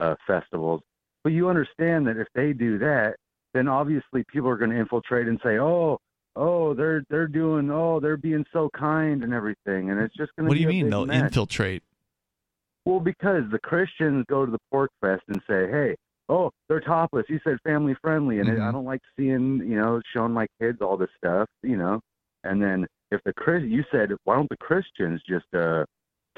uh, 0.00 0.14
festivals. 0.26 0.82
But 1.24 1.32
you 1.32 1.48
understand 1.48 2.06
that 2.06 2.16
if 2.16 2.28
they 2.34 2.52
do 2.52 2.78
that, 2.78 3.16
then 3.54 3.66
obviously 3.66 4.24
people 4.32 4.48
are 4.48 4.56
going 4.56 4.70
to 4.70 4.78
infiltrate 4.78 5.26
and 5.26 5.40
say, 5.42 5.58
"Oh, 5.58 5.98
oh, 6.38 6.72
they're 6.72 7.04
they're 7.10 7.26
doing, 7.26 7.70
oh, 7.70 8.00
they're 8.00 8.16
being 8.16 8.46
so 8.52 8.70
kind 8.78 9.22
and 9.22 9.34
everything," 9.34 9.90
and 9.90 10.00
it's 10.00 10.16
just 10.16 10.34
going 10.36 10.46
to. 10.46 10.48
What 10.48 10.54
do 10.54 10.60
you 10.60 10.68
mean 10.68 10.88
they'll 10.88 11.06
mess. 11.06 11.24
infiltrate? 11.24 11.82
Well, 12.86 13.00
because 13.00 13.42
the 13.50 13.58
Christians 13.58 14.24
go 14.28 14.46
to 14.46 14.52
the 14.52 14.58
porc 14.72 14.88
fest 15.00 15.24
and 15.28 15.42
say, 15.48 15.68
"Hey, 15.70 15.96
oh, 16.28 16.50
they're 16.68 16.80
topless." 16.80 17.26
You 17.28 17.40
said 17.44 17.58
family 17.64 17.94
friendly, 18.00 18.38
and 18.38 18.48
it, 18.48 18.60
I 18.60 18.72
don't 18.72 18.86
like 18.86 19.02
seeing 19.18 19.58
you 19.58 19.76
know 19.76 20.00
showing 20.14 20.32
my 20.32 20.46
kids 20.60 20.78
all 20.80 20.96
this 20.96 21.10
stuff, 21.18 21.48
you 21.62 21.76
know. 21.76 22.00
And 22.44 22.62
then 22.62 22.86
if 23.10 23.20
the 23.24 23.32
Chris, 23.32 23.62
you 23.66 23.84
said, 23.90 24.10
why 24.24 24.36
don't 24.36 24.48
the 24.48 24.56
Christians 24.56 25.20
just 25.28 25.46
uh 25.54 25.84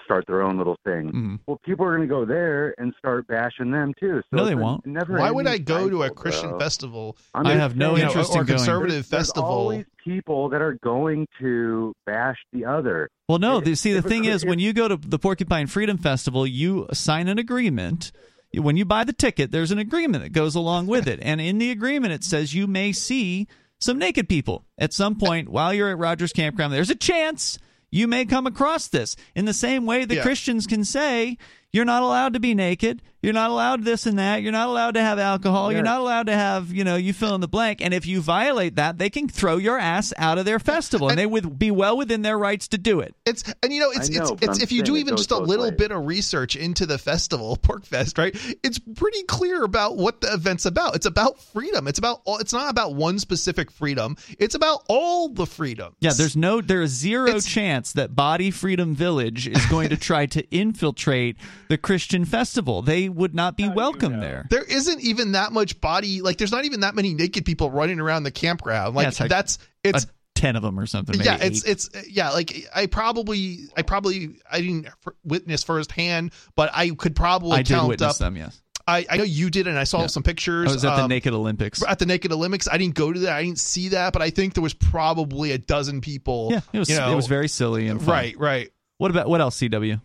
start 0.04 0.24
their 0.26 0.42
own 0.42 0.58
little 0.58 0.76
thing? 0.84 1.06
Mm-hmm. 1.08 1.34
Well, 1.46 1.60
people 1.64 1.84
are 1.86 1.96
going 1.96 2.08
to 2.08 2.12
go 2.12 2.24
there 2.24 2.74
and 2.78 2.92
start 2.98 3.26
bashing 3.26 3.70
them 3.70 3.92
too. 3.98 4.20
So 4.30 4.36
No, 4.36 4.44
they 4.44 4.54
won't. 4.54 4.84
Never 4.86 5.18
Why 5.18 5.30
would 5.30 5.46
I 5.46 5.52
ending 5.56 5.64
go 5.64 5.90
to 5.90 6.02
a 6.04 6.10
Christian 6.10 6.50
bro. 6.50 6.58
festival? 6.58 7.16
I'm 7.34 7.46
I 7.46 7.54
have 7.54 7.76
no 7.76 7.96
interest 7.96 8.30
or 8.34 8.40
in 8.40 8.46
going. 8.46 8.58
conservative 8.58 8.90
there's, 8.94 9.08
there's 9.08 9.26
festival. 9.28 9.48
always 9.50 9.84
people 10.04 10.48
that 10.50 10.62
are 10.62 10.78
going 10.82 11.26
to 11.40 11.92
bash 12.06 12.36
the 12.52 12.64
other. 12.64 13.08
Well, 13.28 13.38
no. 13.38 13.58
If- 13.58 13.64
The, 13.64 13.74
see, 13.76 13.92
the 13.92 14.02
thing 14.02 14.24
is, 14.24 14.44
when 14.44 14.58
you 14.58 14.72
go 14.72 14.88
to 14.88 14.96
the 14.96 15.18
Porcupine 15.18 15.66
Freedom 15.66 15.98
Festival, 15.98 16.46
you 16.46 16.86
sign 16.92 17.28
an 17.28 17.38
agreement. 17.38 18.12
When 18.52 18.76
you 18.76 18.84
buy 18.84 19.04
the 19.04 19.12
ticket, 19.12 19.52
there's 19.52 19.70
an 19.70 19.78
agreement 19.78 20.24
that 20.24 20.30
goes 20.32 20.56
along 20.56 20.88
with 20.88 21.06
it, 21.06 21.20
and 21.22 21.40
in 21.40 21.58
the 21.58 21.70
agreement, 21.70 22.12
it 22.12 22.24
says 22.24 22.52
you 22.52 22.66
may 22.66 22.90
see 22.90 23.46
some 23.78 23.96
naked 23.96 24.28
people 24.28 24.64
at 24.76 24.92
some 24.92 25.14
point 25.14 25.48
while 25.48 25.72
you're 25.72 25.88
at 25.88 25.98
Rogers 25.98 26.32
Campground. 26.32 26.72
There's 26.72 26.90
a 26.90 26.96
chance 26.96 27.58
you 27.90 28.06
may 28.06 28.24
come 28.24 28.46
across 28.46 28.88
this. 28.88 29.16
In 29.34 29.44
the 29.44 29.54
same 29.54 29.86
way, 29.86 30.04
the 30.04 30.16
Yeah. 30.16 30.22
Christians 30.22 30.66
can 30.66 30.84
say 30.84 31.36
you're 31.72 31.84
not 31.84 32.02
allowed 32.02 32.32
to 32.34 32.40
be 32.40 32.54
naked, 32.54 33.02
you're 33.22 33.32
not 33.32 33.50
allowed 33.50 33.84
this 33.84 34.06
and 34.06 34.18
that, 34.18 34.42
you're 34.42 34.52
not 34.52 34.68
allowed 34.68 34.92
to 34.94 35.00
have 35.02 35.18
alcohol, 35.18 35.72
you're 35.72 35.82
not 35.82 36.00
allowed 36.00 36.26
to 36.26 36.34
have, 36.34 36.72
you 36.72 36.84
know, 36.84 36.96
you 36.96 37.12
fill 37.12 37.34
in 37.34 37.40
the 37.40 37.48
blank. 37.48 37.80
And 37.82 37.92
if 37.92 38.06
you 38.06 38.20
violate 38.20 38.76
that, 38.76 38.98
they 38.98 39.10
can 39.10 39.28
throw 39.28 39.56
your 39.56 39.78
ass 39.78 40.12
out 40.16 40.38
of 40.38 40.44
their 40.44 40.58
festival, 40.58 41.08
and 41.10 41.18
they 41.18 41.26
would 41.26 41.58
be 41.58 41.70
well 41.70 41.96
within 41.96 42.22
their 42.22 42.38
rights 42.38 42.68
to 42.68 42.78
do 42.78 43.00
it. 43.00 43.14
It's 43.26 43.44
and 43.62 43.72
you 43.72 43.80
know 43.80 43.90
it's 43.90 44.08
know, 44.08 44.36
it's, 44.40 44.42
it's 44.42 44.62
if 44.62 44.72
you 44.72 44.82
do 44.82 44.96
even 44.96 45.16
just 45.16 45.30
a 45.30 45.38
little 45.38 45.66
ways. 45.66 45.74
bit 45.76 45.90
of 45.92 46.06
research 46.06 46.56
into 46.56 46.86
the 46.86 46.98
festival 46.98 47.56
Porc 47.62 47.84
Fest, 47.84 48.16
right? 48.18 48.34
It's 48.62 48.78
pretty 48.78 49.22
clear 49.24 49.64
about 49.64 49.96
what 49.96 50.20
the 50.20 50.32
event's 50.32 50.64
about. 50.64 50.96
It's 50.96 51.06
about 51.06 51.40
freedom. 51.40 51.86
It's 51.88 51.98
about 51.98 52.22
all. 52.24 52.38
It's 52.38 52.52
not 52.52 52.70
about 52.70 52.94
one 52.94 53.18
specific 53.18 53.70
freedom. 53.70 54.16
It's 54.38 54.54
about 54.54 54.84
all 54.88 55.28
the 55.28 55.46
freedom. 55.46 55.94
Yeah, 56.00 56.12
there's 56.16 56.36
no 56.36 56.60
there 56.60 56.82
is 56.82 56.90
zero 56.92 57.28
It's- 57.28 57.46
chance 57.46 57.92
that 57.92 58.16
Body 58.16 58.50
Freedom 58.50 58.94
Village 58.94 59.46
is 59.46 59.64
going 59.66 59.90
to 59.90 59.96
try 59.96 60.26
to 60.26 60.48
infiltrate 60.50 61.36
the 61.68 61.76
Christian 61.76 62.24
festival. 62.24 62.80
They 62.82 63.09
would 63.14 63.34
not 63.34 63.56
be 63.56 63.68
welcome 63.68 64.20
there. 64.20 64.46
There 64.50 64.62
isn't 64.64 65.00
even 65.02 65.32
that 65.32 65.52
much 65.52 65.80
body. 65.80 66.22
Like 66.22 66.38
there's 66.38 66.52
not 66.52 66.64
even 66.64 66.80
that 66.80 66.94
many 66.94 67.14
naked 67.14 67.44
people 67.44 67.70
running 67.70 68.00
around 68.00 68.22
the 68.22 68.30
campground. 68.30 68.94
Like 68.94 69.04
Yeah, 69.04 69.08
it's 69.08 69.20
like 69.20 69.28
that's 69.30 69.58
it's 69.84 70.04
Uh, 70.04 70.08
Ten 70.36 70.56
of 70.56 70.62
them 70.62 70.78
or 70.80 70.86
something. 70.86 71.18
Maybe 71.18 71.26
yeah 71.28 71.36
it's 71.40 71.66
eight. 71.66 71.70
it's 71.72 71.90
yeah 72.08 72.30
like 72.30 72.64
i 72.74 72.86
probably 72.86 73.58
i 73.76 73.82
probably 73.82 74.36
i 74.50 74.60
didn't 74.62 74.88
witness 75.22 75.62
firsthand 75.64 76.32
but 76.56 76.70
i 76.72 76.88
could 76.90 77.14
probably 77.14 77.52
I 77.58 77.62
did 77.62 77.74
count 77.74 77.88
witness 77.88 78.12
up 78.12 78.16
them. 78.18 78.36
Yes, 78.38 78.62
I, 78.88 79.04
I 79.10 79.16
know 79.18 79.24
you 79.24 79.50
did 79.50 79.66
and 79.66 79.78
i 79.78 79.84
saw 79.84 80.00
Yeah. 80.02 80.06
some 80.06 80.22
pictures 80.22 80.70
I 80.70 80.72
was 80.72 80.84
at 80.84 80.96
the 80.96 81.02
um, 81.02 81.08
Naked 81.10 81.34
Olympics. 81.34 81.82
at 81.86 81.98
the 81.98 82.06
naked 82.06 82.32
olympics 82.32 82.68
i 82.72 82.78
didn't 82.78 82.94
go 82.94 83.12
to 83.12 83.18
that 83.20 83.32
i 83.34 83.42
didn't 83.44 83.58
see 83.58 83.88
that 83.88 84.14
but 84.14 84.22
i 84.22 84.30
think 84.30 84.54
there 84.54 84.62
was 84.62 84.72
probably 84.72 85.52
a 85.52 85.58
dozen 85.58 86.00
people 86.00 86.48
Yeah, 86.52 86.60
it 86.72 86.78
was 86.78 86.88
you 86.88 86.96
know, 86.96 87.12
it 87.12 87.16
was 87.16 87.26
very 87.26 87.48
silly 87.48 87.88
and 87.88 88.00
fun. 88.00 88.08
right 88.08 88.38
right 88.38 88.70
What 88.96 89.10
about 89.10 89.28
what 89.28 89.42
else? 89.42 89.58
CW. 89.58 90.00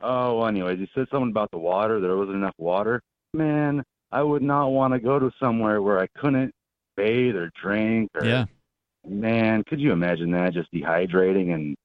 Oh, 0.00 0.44
anyways, 0.44 0.78
you 0.78 0.86
said 0.94 1.06
something 1.10 1.30
about 1.30 1.50
the 1.50 1.58
water. 1.58 2.00
There 2.00 2.16
wasn't 2.16 2.36
enough 2.36 2.54
water. 2.58 3.00
Man, 3.34 3.82
I 4.12 4.22
would 4.22 4.42
not 4.42 4.68
want 4.68 4.94
to 4.94 5.00
go 5.00 5.18
to 5.18 5.30
somewhere 5.40 5.82
where 5.82 6.00
I 6.00 6.06
couldn't 6.18 6.52
bathe 6.96 7.34
or 7.36 7.50
drink. 7.60 8.10
Or, 8.14 8.24
Yeah. 8.24 8.44
Man, 9.06 9.64
could 9.64 9.80
you 9.80 9.92
imagine 9.92 10.30
that? 10.32 10.52
Just 10.54 10.72
dehydrating 10.72 11.54
and 11.54 11.76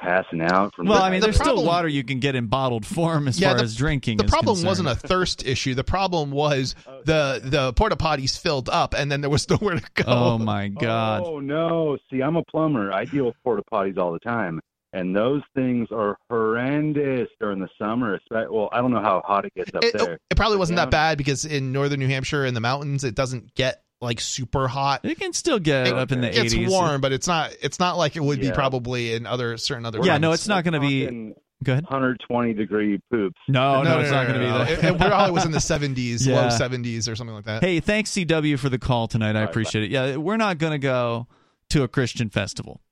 passing 0.00 0.42
out 0.42 0.74
from. 0.74 0.86
Well, 0.86 0.98
the- 0.98 1.04
I 1.04 1.10
mean, 1.10 1.20
the 1.20 1.26
there's 1.28 1.36
problem- 1.36 1.58
still 1.58 1.66
water 1.66 1.88
you 1.88 2.02
can 2.04 2.18
get 2.20 2.34
in 2.34 2.46
bottled 2.46 2.84
form 2.84 3.26
as 3.28 3.40
Yeah, 3.40 3.48
far 3.50 3.58
the- 3.58 3.64
as 3.64 3.76
drinking. 3.76 4.18
the 4.18 4.24
is 4.24 4.30
problem 4.30 4.54
concerned. 4.56 4.68
wasn't 4.68 4.88
a 4.88 4.94
thirst 4.96 5.46
issue 5.46 5.74
the 5.74 5.84
problem 5.84 6.30
was 6.30 6.74
the 7.04 7.40
the 7.42 7.72
porta 7.74 7.96
potties 7.96 8.38
filled 8.38 8.68
up 8.68 8.94
and 8.94 9.10
then 9.10 9.20
there 9.20 9.30
was 9.30 9.48
nowhere 9.50 9.76
to 9.76 9.90
go 9.94 10.04
Oh 10.06 10.38
my 10.38 10.68
god! 10.68 11.22
Oh 11.24 11.40
no! 11.40 11.96
See, 12.10 12.20
I'm 12.22 12.36
a 12.36 12.42
plumber. 12.44 12.92
I 12.92 13.04
deal 13.04 13.26
with 13.26 13.36
porta 13.44 13.62
potties 13.72 13.96
all 13.98 14.12
the 14.12 14.18
time, 14.20 14.60
and 14.94 15.14
those 15.14 15.42
things 15.54 15.88
are 15.90 16.16
horrendous 16.30 17.28
during 17.40 17.58
the 17.60 17.68
summer. 17.78 18.18
Well, 18.30 18.68
I 18.72 18.78
don't 18.80 18.92
know 18.92 19.00
how 19.02 19.22
hot 19.26 19.44
it 19.44 19.54
gets 19.54 19.74
up 19.74 19.84
it, 19.84 19.92
there. 19.98 20.18
it 20.30 20.36
probably 20.36 20.56
wasn't 20.58 20.76
down- 20.78 20.86
that 20.86 20.90
bad 20.90 21.18
because 21.18 21.44
in 21.44 21.72
northern 21.72 22.00
new 22.00 22.08
hampshire 22.08 22.44
in 22.46 22.54
the 22.54 22.60
mountains 22.60 23.04
it 23.04 23.14
doesn't 23.14 23.54
get 23.54 23.82
like 24.00 24.20
super 24.20 24.68
hot 24.68 25.00
It 25.04 25.18
can 25.18 25.32
still 25.32 25.58
get 25.58 25.88
It- 25.88 25.94
up 25.94 26.12
in 26.12 26.20
the 26.20 26.28
it's 26.28 26.54
80s. 26.54 26.68
warm, 26.70 27.00
but 27.00 27.12
it's 27.12 27.26
not. 27.26 27.54
It's 27.62 27.78
not 27.78 27.96
like 27.96 28.16
it 28.16 28.22
would 28.22 28.40
be 28.40 28.50
probably 28.52 29.14
in 29.14 29.26
other 29.26 29.56
certain 29.56 29.84
other. 29.86 30.00
Yeah, 30.02 30.18
no, 30.18 30.32
it's 30.32 30.48
not 30.48 30.64
going 30.64 30.74
to 30.74 30.80
be. 30.80 31.04
Talking 31.04 31.34
Go 31.62 31.72
ahead. 31.72 31.84
120 31.84 32.52
degree 32.52 33.00
poops. 33.10 33.38
No, 33.48 33.82
no, 33.82 33.94
no, 33.94 34.00
it's 34.00 34.10
no, 34.10 34.16
not 34.16 34.28
no, 34.28 34.34
going 34.34 34.40
to 34.40 34.46
no, 34.50 34.58
be 34.66 34.74
that. 34.74 34.84
It, 34.84 34.94
it 34.94 34.98
probably 35.08 35.32
was 35.32 35.46
in 35.46 35.52
the 35.52 35.60
seventies, 35.60 36.26
Yeah. 36.26 36.42
low 36.42 36.48
seventies, 36.50 37.08
or 37.08 37.16
something 37.16 37.34
like 37.34 37.46
that. 37.46 37.62
Hey, 37.62 37.80
thanks 37.80 38.10
CW 38.10 38.58
for 38.58 38.68
the 38.68 38.78
call 38.78 39.08
tonight. 39.08 39.34
I 39.34 39.40
right, 39.40 39.48
appreciate 39.48 39.84
it. 39.84 39.90
Yeah, 39.90 40.16
we're 40.16 40.36
not 40.36 40.58
going 40.58 40.72
to 40.72 40.78
go 40.78 41.26
to 41.70 41.82
a 41.82 41.88
Christian 41.88 42.28
festival. 42.28 42.82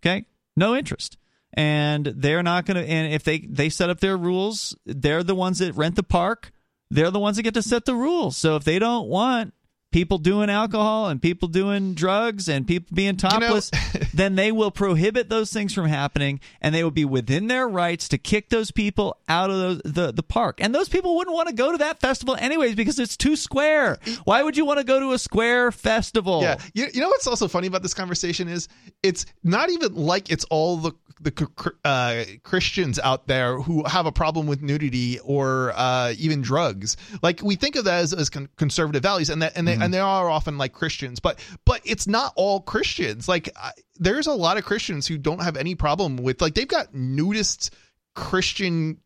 Okay? 0.00 0.24
No 0.56 0.74
interest. 0.74 1.18
And 1.52 2.06
they're 2.06 2.42
not 2.42 2.66
going 2.66 2.76
to 2.76 2.88
and 2.88 3.12
if 3.12 3.24
they 3.24 3.38
they 3.38 3.68
set 3.68 3.88
up 3.90 4.00
their 4.00 4.16
rules, 4.16 4.76
they're 4.84 5.22
the 5.22 5.34
ones 5.34 5.58
that 5.60 5.74
rent 5.74 5.96
the 5.96 6.02
park. 6.02 6.52
They're 6.90 7.10
the 7.10 7.18
ones 7.18 7.36
that 7.36 7.42
get 7.42 7.54
to 7.54 7.62
set 7.62 7.84
the 7.84 7.94
rules. 7.94 8.36
So 8.36 8.56
if 8.56 8.64
they 8.64 8.78
don't 8.78 9.08
want 9.08 9.54
people 9.96 10.18
doing 10.18 10.50
alcohol 10.50 11.08
and 11.08 11.22
people 11.22 11.48
doing 11.48 11.94
drugs 11.94 12.50
and 12.50 12.66
people 12.66 12.94
being 12.94 13.16
topless, 13.16 13.70
then 14.12 14.36
they 14.36 14.52
will 14.52 14.70
prohibit 14.70 15.30
those 15.30 15.50
things 15.50 15.72
from 15.72 15.86
happening 15.86 16.38
and 16.60 16.74
they 16.74 16.84
will 16.84 16.90
be 16.90 17.06
within 17.06 17.46
their 17.46 17.66
rights 17.66 18.06
to 18.06 18.18
kick 18.18 18.50
those 18.50 18.70
people 18.70 19.16
out 19.26 19.48
of 19.48 19.56
those, 19.56 19.80
the 19.86 20.12
the 20.12 20.22
park. 20.22 20.58
And 20.60 20.74
those 20.74 20.90
people 20.90 21.16
wouldn't 21.16 21.34
want 21.34 21.48
to 21.48 21.54
go 21.54 21.72
to 21.72 21.78
that 21.78 21.98
festival 21.98 22.36
anyways 22.38 22.74
because 22.74 22.98
it's 22.98 23.16
too 23.16 23.36
square. 23.36 23.96
Why 24.24 24.42
would 24.42 24.58
you 24.58 24.66
want 24.66 24.80
to 24.80 24.84
go 24.84 25.00
to 25.00 25.12
a 25.12 25.18
square 25.18 25.72
festival? 25.72 26.42
Yeah, 26.42 26.58
you, 26.74 26.88
you 26.92 27.00
know 27.00 27.08
what's 27.08 27.26
also 27.26 27.48
funny 27.48 27.66
about 27.66 27.82
this 27.82 27.94
conversation 27.94 28.48
is 28.48 28.68
it's 29.02 29.24
not 29.42 29.70
even 29.70 29.94
like 29.94 30.30
it's 30.30 30.44
all 30.50 30.76
the 30.76 30.92
the 31.20 31.48
uh, 31.84 32.24
Christians 32.42 32.98
out 32.98 33.26
there 33.26 33.58
who 33.58 33.84
have 33.84 34.06
a 34.06 34.12
problem 34.12 34.46
with 34.46 34.60
nudity 34.60 35.18
or 35.20 35.72
uh, 35.74 36.12
even 36.18 36.42
drugs. 36.42 36.96
Like 37.22 37.40
we 37.42 37.56
think 37.56 37.76
of 37.76 37.84
that 37.86 38.00
as, 38.00 38.12
as 38.12 38.28
con- 38.28 38.48
conservative 38.56 39.02
values, 39.02 39.30
and 39.30 39.40
that 39.40 39.56
and 39.56 39.66
they 39.66 39.76
and 39.86 39.94
they 39.94 40.00
are 40.00 40.28
often 40.28 40.58
like 40.58 40.72
Christians, 40.72 41.20
but 41.20 41.38
but 41.64 41.80
it's 41.84 42.08
not 42.08 42.32
all 42.34 42.60
Christians. 42.60 43.28
Like 43.28 43.48
I, 43.56 43.70
there's 43.94 44.26
a 44.26 44.32
lot 44.32 44.58
of 44.58 44.64
Christians 44.64 45.06
who 45.06 45.16
don't 45.16 45.42
have 45.42 45.56
any 45.56 45.76
problem 45.76 46.16
with 46.16 46.40
like 46.42 46.54
they've 46.54 46.66
got 46.66 46.92
nudist 46.92 47.72
Christian 48.14 48.98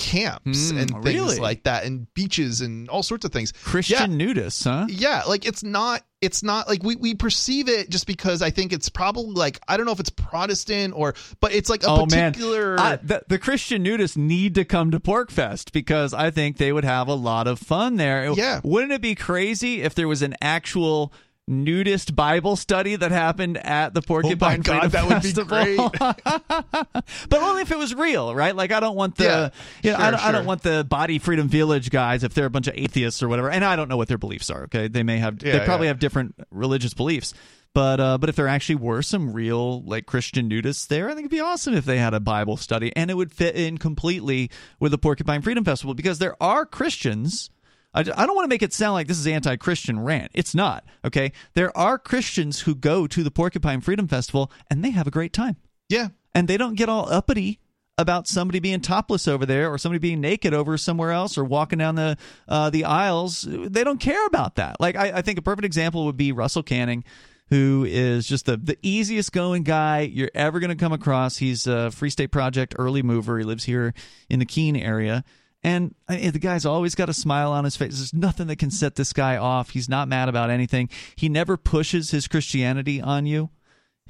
camps 0.00 0.70
Hmm, 0.70 0.78
and 0.78 0.90
things 0.90 1.04
really? 1.04 1.38
like 1.38 1.64
that 1.64 1.84
and 1.84 2.12
beaches 2.14 2.62
and 2.62 2.88
all 2.88 3.02
sorts 3.02 3.24
of 3.26 3.32
things 3.32 3.52
Christian 3.52 4.18
nudists, 4.18 4.64
huh? 4.64 4.86
yeah 4.88 5.22
like 5.28 5.44
it's 5.46 5.62
not 5.62 6.02
it's 6.22 6.42
not 6.42 6.68
like 6.68 6.82
we, 6.82 6.96
we 6.96 7.14
perceive 7.14 7.68
it 7.68 7.88
just 7.90 8.06
because 8.06 8.42
i 8.42 8.50
think 8.50 8.72
it's 8.72 8.88
probably 8.88 9.32
like 9.34 9.58
i 9.68 9.76
don't 9.76 9.86
know 9.86 9.92
if 9.92 10.00
it's 10.00 10.10
protestant 10.10 10.94
or 10.96 11.14
but 11.40 11.52
it's 11.52 11.68
like 11.68 11.82
a 11.82 11.88
oh 11.88 12.04
particular 12.06 12.76
man, 12.76 12.80
I, 12.80 12.96
the, 12.96 13.22
the 13.28 13.38
Christian 13.38 13.84
nudists 13.84 14.16
need 14.16 14.54
to 14.54 14.64
come 14.64 14.90
to 14.90 15.00
Porcfest 15.00 15.72
because 15.72 16.12
I 16.14 16.30
think 16.30 16.56
they 16.56 16.72
would 16.72 16.84
have 16.84 17.08
a 17.08 17.14
lot 17.14 17.46
of 17.46 17.58
fun 17.58 17.96
there. 17.96 18.30
Yeah. 18.32 18.60
wouldn't 18.64 18.92
it 18.92 19.00
be 19.02 19.14
crazy 19.14 19.82
if 19.82 19.94
there 19.94 20.08
was 20.08 20.22
an 20.22 20.34
actual 20.40 21.12
nudist 21.48 22.14
Bible 22.14 22.56
study 22.56 22.96
that 22.96 23.10
happened 23.10 23.58
at 23.58 23.92
the 23.92 24.02
Porcupine 24.02 24.60
Oh 24.60 24.62
God, 24.62 24.90
Freedom 24.90 24.90
that 24.90 25.08
would 25.08 25.22
be 25.22 25.32
Festival. 25.32 25.90
but 27.28 27.42
only 27.42 27.62
if 27.62 27.70
it 27.70 27.78
was 27.78 27.94
real, 27.94 28.34
right? 28.34 28.54
Like 28.54 28.72
I 28.72 28.80
don't 28.80 28.96
want 28.96 29.16
the, 29.16 29.24
Yeah, 29.24 29.50
you 29.82 29.90
know, 29.90 29.96
I, 29.96 30.02
sure, 30.02 30.10
don't, 30.12 30.20
I 30.24 30.32
don't 30.32 30.46
want 30.46 30.62
the 30.62 30.86
Body 30.88 31.18
Freedom 31.18 31.48
Village 31.48 31.90
guys 31.90 32.22
if 32.24 32.34
they're 32.34 32.46
a 32.46 32.50
bunch 32.50 32.68
of 32.68 32.74
atheists 32.76 33.22
or 33.22 33.28
whatever. 33.28 33.50
And 33.50 33.64
I 33.64 33.76
don't 33.76 33.88
know 33.88 33.96
what 33.96 34.08
their 34.08 34.18
beliefs 34.18 34.50
are. 34.50 34.64
Okay, 34.64 34.88
they 34.88 35.02
may 35.02 35.18
have, 35.18 35.42
Yeah, 35.42 35.58
they 35.58 35.64
probably 35.64 35.86
yeah. 35.86 35.90
have 35.90 35.98
different 35.98 36.34
religious 36.50 36.94
beliefs. 36.94 37.34
But 37.72 38.00
uh, 38.00 38.18
but 38.18 38.28
if 38.28 38.34
there 38.34 38.48
actually 38.48 38.74
were 38.76 39.00
some 39.00 39.32
real 39.32 39.82
like 39.82 40.04
Christian 40.06 40.50
nudists 40.50 40.88
there, 40.88 41.06
I 41.06 41.10
think 41.10 41.20
it'd 41.20 41.30
be 41.30 41.38
awesome 41.38 41.72
if 41.74 41.84
they 41.84 41.98
had 41.98 42.14
a 42.14 42.20
Bible 42.20 42.56
study, 42.56 42.92
and 42.96 43.12
it 43.12 43.14
would 43.14 43.30
fit 43.30 43.54
in 43.54 43.78
completely 43.78 44.50
with 44.80 44.90
the 44.90 44.98
Porcupine 44.98 45.40
Freedom 45.40 45.64
Festival 45.64 45.94
because 45.94 46.18
there 46.18 46.34
are 46.42 46.66
Christians. 46.66 47.48
I, 47.94 48.00
I 48.00 48.04
don't 48.26 48.34
want 48.36 48.44
to 48.44 48.48
make 48.54 48.62
it 48.62 48.72
sound 48.72 48.92
like 48.94 49.06
this 49.08 49.18
is 49.18 49.26
anti-Christian 49.26 50.00
rant. 50.00 50.30
It's 50.34 50.54
not. 50.54 50.84
Okay, 51.04 51.32
there 51.54 51.76
are 51.76 51.98
Christians 51.98 52.60
who 52.60 52.74
go 52.74 53.06
to 53.06 53.22
the 53.22 53.30
Porcupine 53.30 53.80
Freedom 53.80 54.06
Festival 54.08 54.50
and 54.70 54.84
they 54.84 54.90
have 54.90 55.06
a 55.06 55.10
great 55.10 55.32
time, 55.32 55.56
Yeah. 55.88 56.08
and 56.34 56.46
they 56.48 56.56
don't 56.56 56.76
get 56.76 56.88
all 56.88 57.10
uppity 57.12 57.58
about 57.98 58.26
somebody 58.26 58.60
being 58.60 58.80
topless 58.80 59.28
over 59.28 59.44
there 59.44 59.70
or 59.70 59.76
somebody 59.76 59.98
being 59.98 60.20
naked 60.22 60.54
over 60.54 60.78
somewhere 60.78 61.10
else 61.10 61.36
or 61.36 61.44
walking 61.44 61.78
down 61.78 61.96
the 61.96 62.16
uh, 62.48 62.70
the 62.70 62.84
aisles. 62.84 63.46
They 63.48 63.84
don't 63.84 64.00
care 64.00 64.24
about 64.26 64.54
that. 64.56 64.80
Like 64.80 64.96
I, 64.96 65.18
I 65.18 65.22
think 65.22 65.38
a 65.38 65.42
perfect 65.42 65.66
example 65.66 66.06
would 66.06 66.16
be 66.16 66.32
Russell 66.32 66.62
Kanning, 66.62 67.02
who 67.50 67.84
is 67.86 68.26
just 68.26 68.46
the 68.46 68.56
the 68.56 68.78
easiest 68.82 69.32
going 69.32 69.64
guy 69.64 70.00
you're 70.00 70.30
ever 70.34 70.60
going 70.60 70.70
to 70.70 70.76
come 70.76 70.92
across. 70.94 71.36
He's 71.38 71.66
a 71.66 71.90
Free 71.90 72.08
State 72.08 72.30
Project 72.30 72.74
early 72.78 73.02
mover. 73.02 73.36
He 73.38 73.44
lives 73.44 73.64
here 73.64 73.92
in 74.30 74.38
the 74.38 74.46
Keene 74.46 74.76
area. 74.76 75.22
And 75.62 75.94
uh, 76.08 76.30
the 76.30 76.38
guy's 76.38 76.64
always 76.64 76.94
got 76.94 77.10
a 77.10 77.14
smile 77.14 77.52
on 77.52 77.64
his 77.64 77.76
face. 77.76 77.98
There's 77.98 78.14
nothing 78.14 78.46
that 78.46 78.56
can 78.56 78.70
set 78.70 78.94
this 78.94 79.12
guy 79.12 79.36
off. 79.36 79.70
He's 79.70 79.88
not 79.88 80.08
mad 80.08 80.28
about 80.28 80.48
anything. 80.48 80.88
He 81.16 81.28
never 81.28 81.56
pushes 81.58 82.10
his 82.10 82.26
Christianity 82.26 83.00
on 83.00 83.26
you 83.26 83.50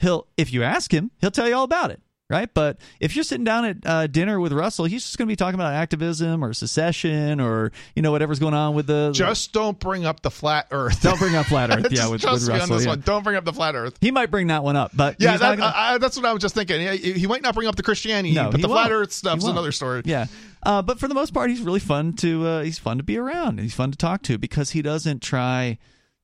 he'll 0.00 0.26
if 0.36 0.52
you 0.52 0.62
ask 0.62 0.92
him 0.92 1.10
he'll 1.20 1.30
tell 1.30 1.48
you 1.48 1.54
all 1.54 1.64
about 1.64 1.90
it 1.90 2.00
right 2.30 2.54
but 2.54 2.78
if 3.00 3.14
you're 3.14 3.22
sitting 3.24 3.44
down 3.44 3.64
at 3.64 3.76
uh, 3.84 4.06
dinner 4.06 4.40
with 4.40 4.52
russell 4.52 4.84
he's 4.86 5.02
just 5.02 5.18
going 5.18 5.26
to 5.26 5.30
be 5.32 5.36
talking 5.36 5.54
about 5.56 5.74
activism 5.74 6.42
or 6.44 6.52
secession 6.54 7.40
or 7.40 7.72
you 7.94 8.00
know 8.02 8.12
whatever's 8.12 8.38
going 8.38 8.54
on 8.54 8.74
with 8.74 8.86
the 8.86 9.10
Just 9.12 9.52
don't 9.52 9.78
bring 9.78 10.06
up 10.06 10.22
the 10.22 10.30
flat 10.30 10.68
Earth. 10.70 11.02
don't 11.02 11.18
bring 11.18 11.34
up 11.34 11.46
flat 11.46 11.70
earth 11.70 11.86
yeah 11.90 12.08
with, 12.08 12.22
with 12.24 12.48
russell 12.48 12.76
this 12.76 12.84
yeah. 12.84 12.90
one. 12.90 13.00
Don't 13.00 13.22
bring 13.24 13.36
up 13.36 13.44
the 13.44 13.52
flat 13.52 13.74
Earth. 13.74 13.98
he 14.00 14.10
might 14.10 14.30
bring 14.30 14.46
that 14.46 14.62
one 14.64 14.76
up 14.76 14.92
but 14.94 15.16
Yeah, 15.18 15.36
that, 15.36 15.58
gonna- 15.58 15.72
I, 15.74 15.98
that's 15.98 16.16
what 16.16 16.24
I 16.24 16.32
was 16.32 16.40
just 16.40 16.54
thinking. 16.54 16.80
He, 16.80 17.12
he 17.12 17.26
might 17.26 17.42
not 17.42 17.54
bring 17.54 17.66
up 17.68 17.76
the 17.76 17.82
Christianity, 17.82 18.34
No, 18.34 18.50
but 18.50 18.60
the 18.62 18.68
flat 18.68 18.90
won't. 18.90 18.92
Earth 18.92 19.12
stuff's 19.12 19.44
He 19.44 19.50
another 19.50 19.72
story. 19.72 20.02
Yeah, 20.04 20.26
uh, 20.62 20.82
but 20.82 20.98
for 21.00 21.08
the 21.08 21.14
most 21.14 21.32
part, 21.34 21.50
he's 21.50 21.60
really 21.60 21.80
fun 21.80 22.12
to 22.14 22.46
uh, 22.46 22.62
he's 22.62 22.78
fun 22.78 22.98
to 22.98 23.02
be 23.02 23.16
around. 23.18 23.58
He's 23.60 23.74
fun 23.74 23.90
to 23.90 23.98
talk 23.98 24.22
to 24.22 24.38
because 24.38 24.70
he 24.70 24.82
doesn't 24.82 25.20
try 25.22 25.78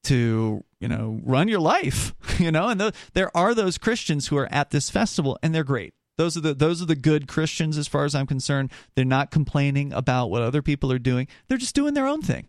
to 0.04 0.62
you 0.80 0.88
know 0.88 1.20
run 1.24 1.48
your 1.48 1.60
life. 1.60 2.14
You 2.38 2.52
know, 2.52 2.68
and 2.68 2.78
th- 2.78 2.94
there 3.14 3.34
are 3.34 3.54
those 3.54 3.78
Christians 3.78 4.28
who 4.28 4.36
are 4.36 4.52
at 4.52 4.68
this 4.68 4.90
festival, 4.90 5.38
and 5.42 5.54
they're 5.54 5.64
great. 5.64 5.94
Those 6.18 6.36
are 6.36 6.40
the 6.40 6.52
those 6.52 6.82
are 6.82 6.86
the 6.86 6.94
good 6.94 7.28
Christians, 7.28 7.78
as 7.78 7.88
far 7.88 8.04
as 8.04 8.14
I'm 8.14 8.26
concerned. 8.26 8.70
They're 8.94 9.06
not 9.06 9.30
complaining 9.30 9.90
about 9.94 10.26
what 10.28 10.42
other 10.42 10.60
people 10.60 10.92
are 10.92 10.98
doing. 10.98 11.28
They're 11.48 11.56
just 11.56 11.74
doing 11.74 11.94
their 11.94 12.06
own 12.06 12.20
thing. 12.20 12.48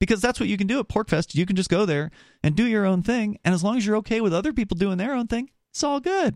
Because 0.00 0.22
that's 0.22 0.40
what 0.40 0.48
you 0.48 0.56
can 0.56 0.66
do 0.66 0.78
at 0.78 0.88
Porcfest. 0.88 1.34
You 1.34 1.44
can 1.44 1.54
just 1.56 1.68
go 1.68 1.84
there 1.84 2.10
and 2.42 2.56
do 2.56 2.66
your 2.66 2.86
own 2.86 3.02
thing, 3.02 3.38
and 3.44 3.54
as 3.54 3.62
long 3.62 3.76
as 3.76 3.84
you're 3.84 3.96
okay 3.96 4.22
with 4.22 4.32
other 4.32 4.54
people 4.54 4.76
doing 4.76 4.96
their 4.96 5.12
own 5.12 5.26
thing, 5.26 5.50
it's 5.76 5.84
all 5.84 6.00
good. 6.00 6.34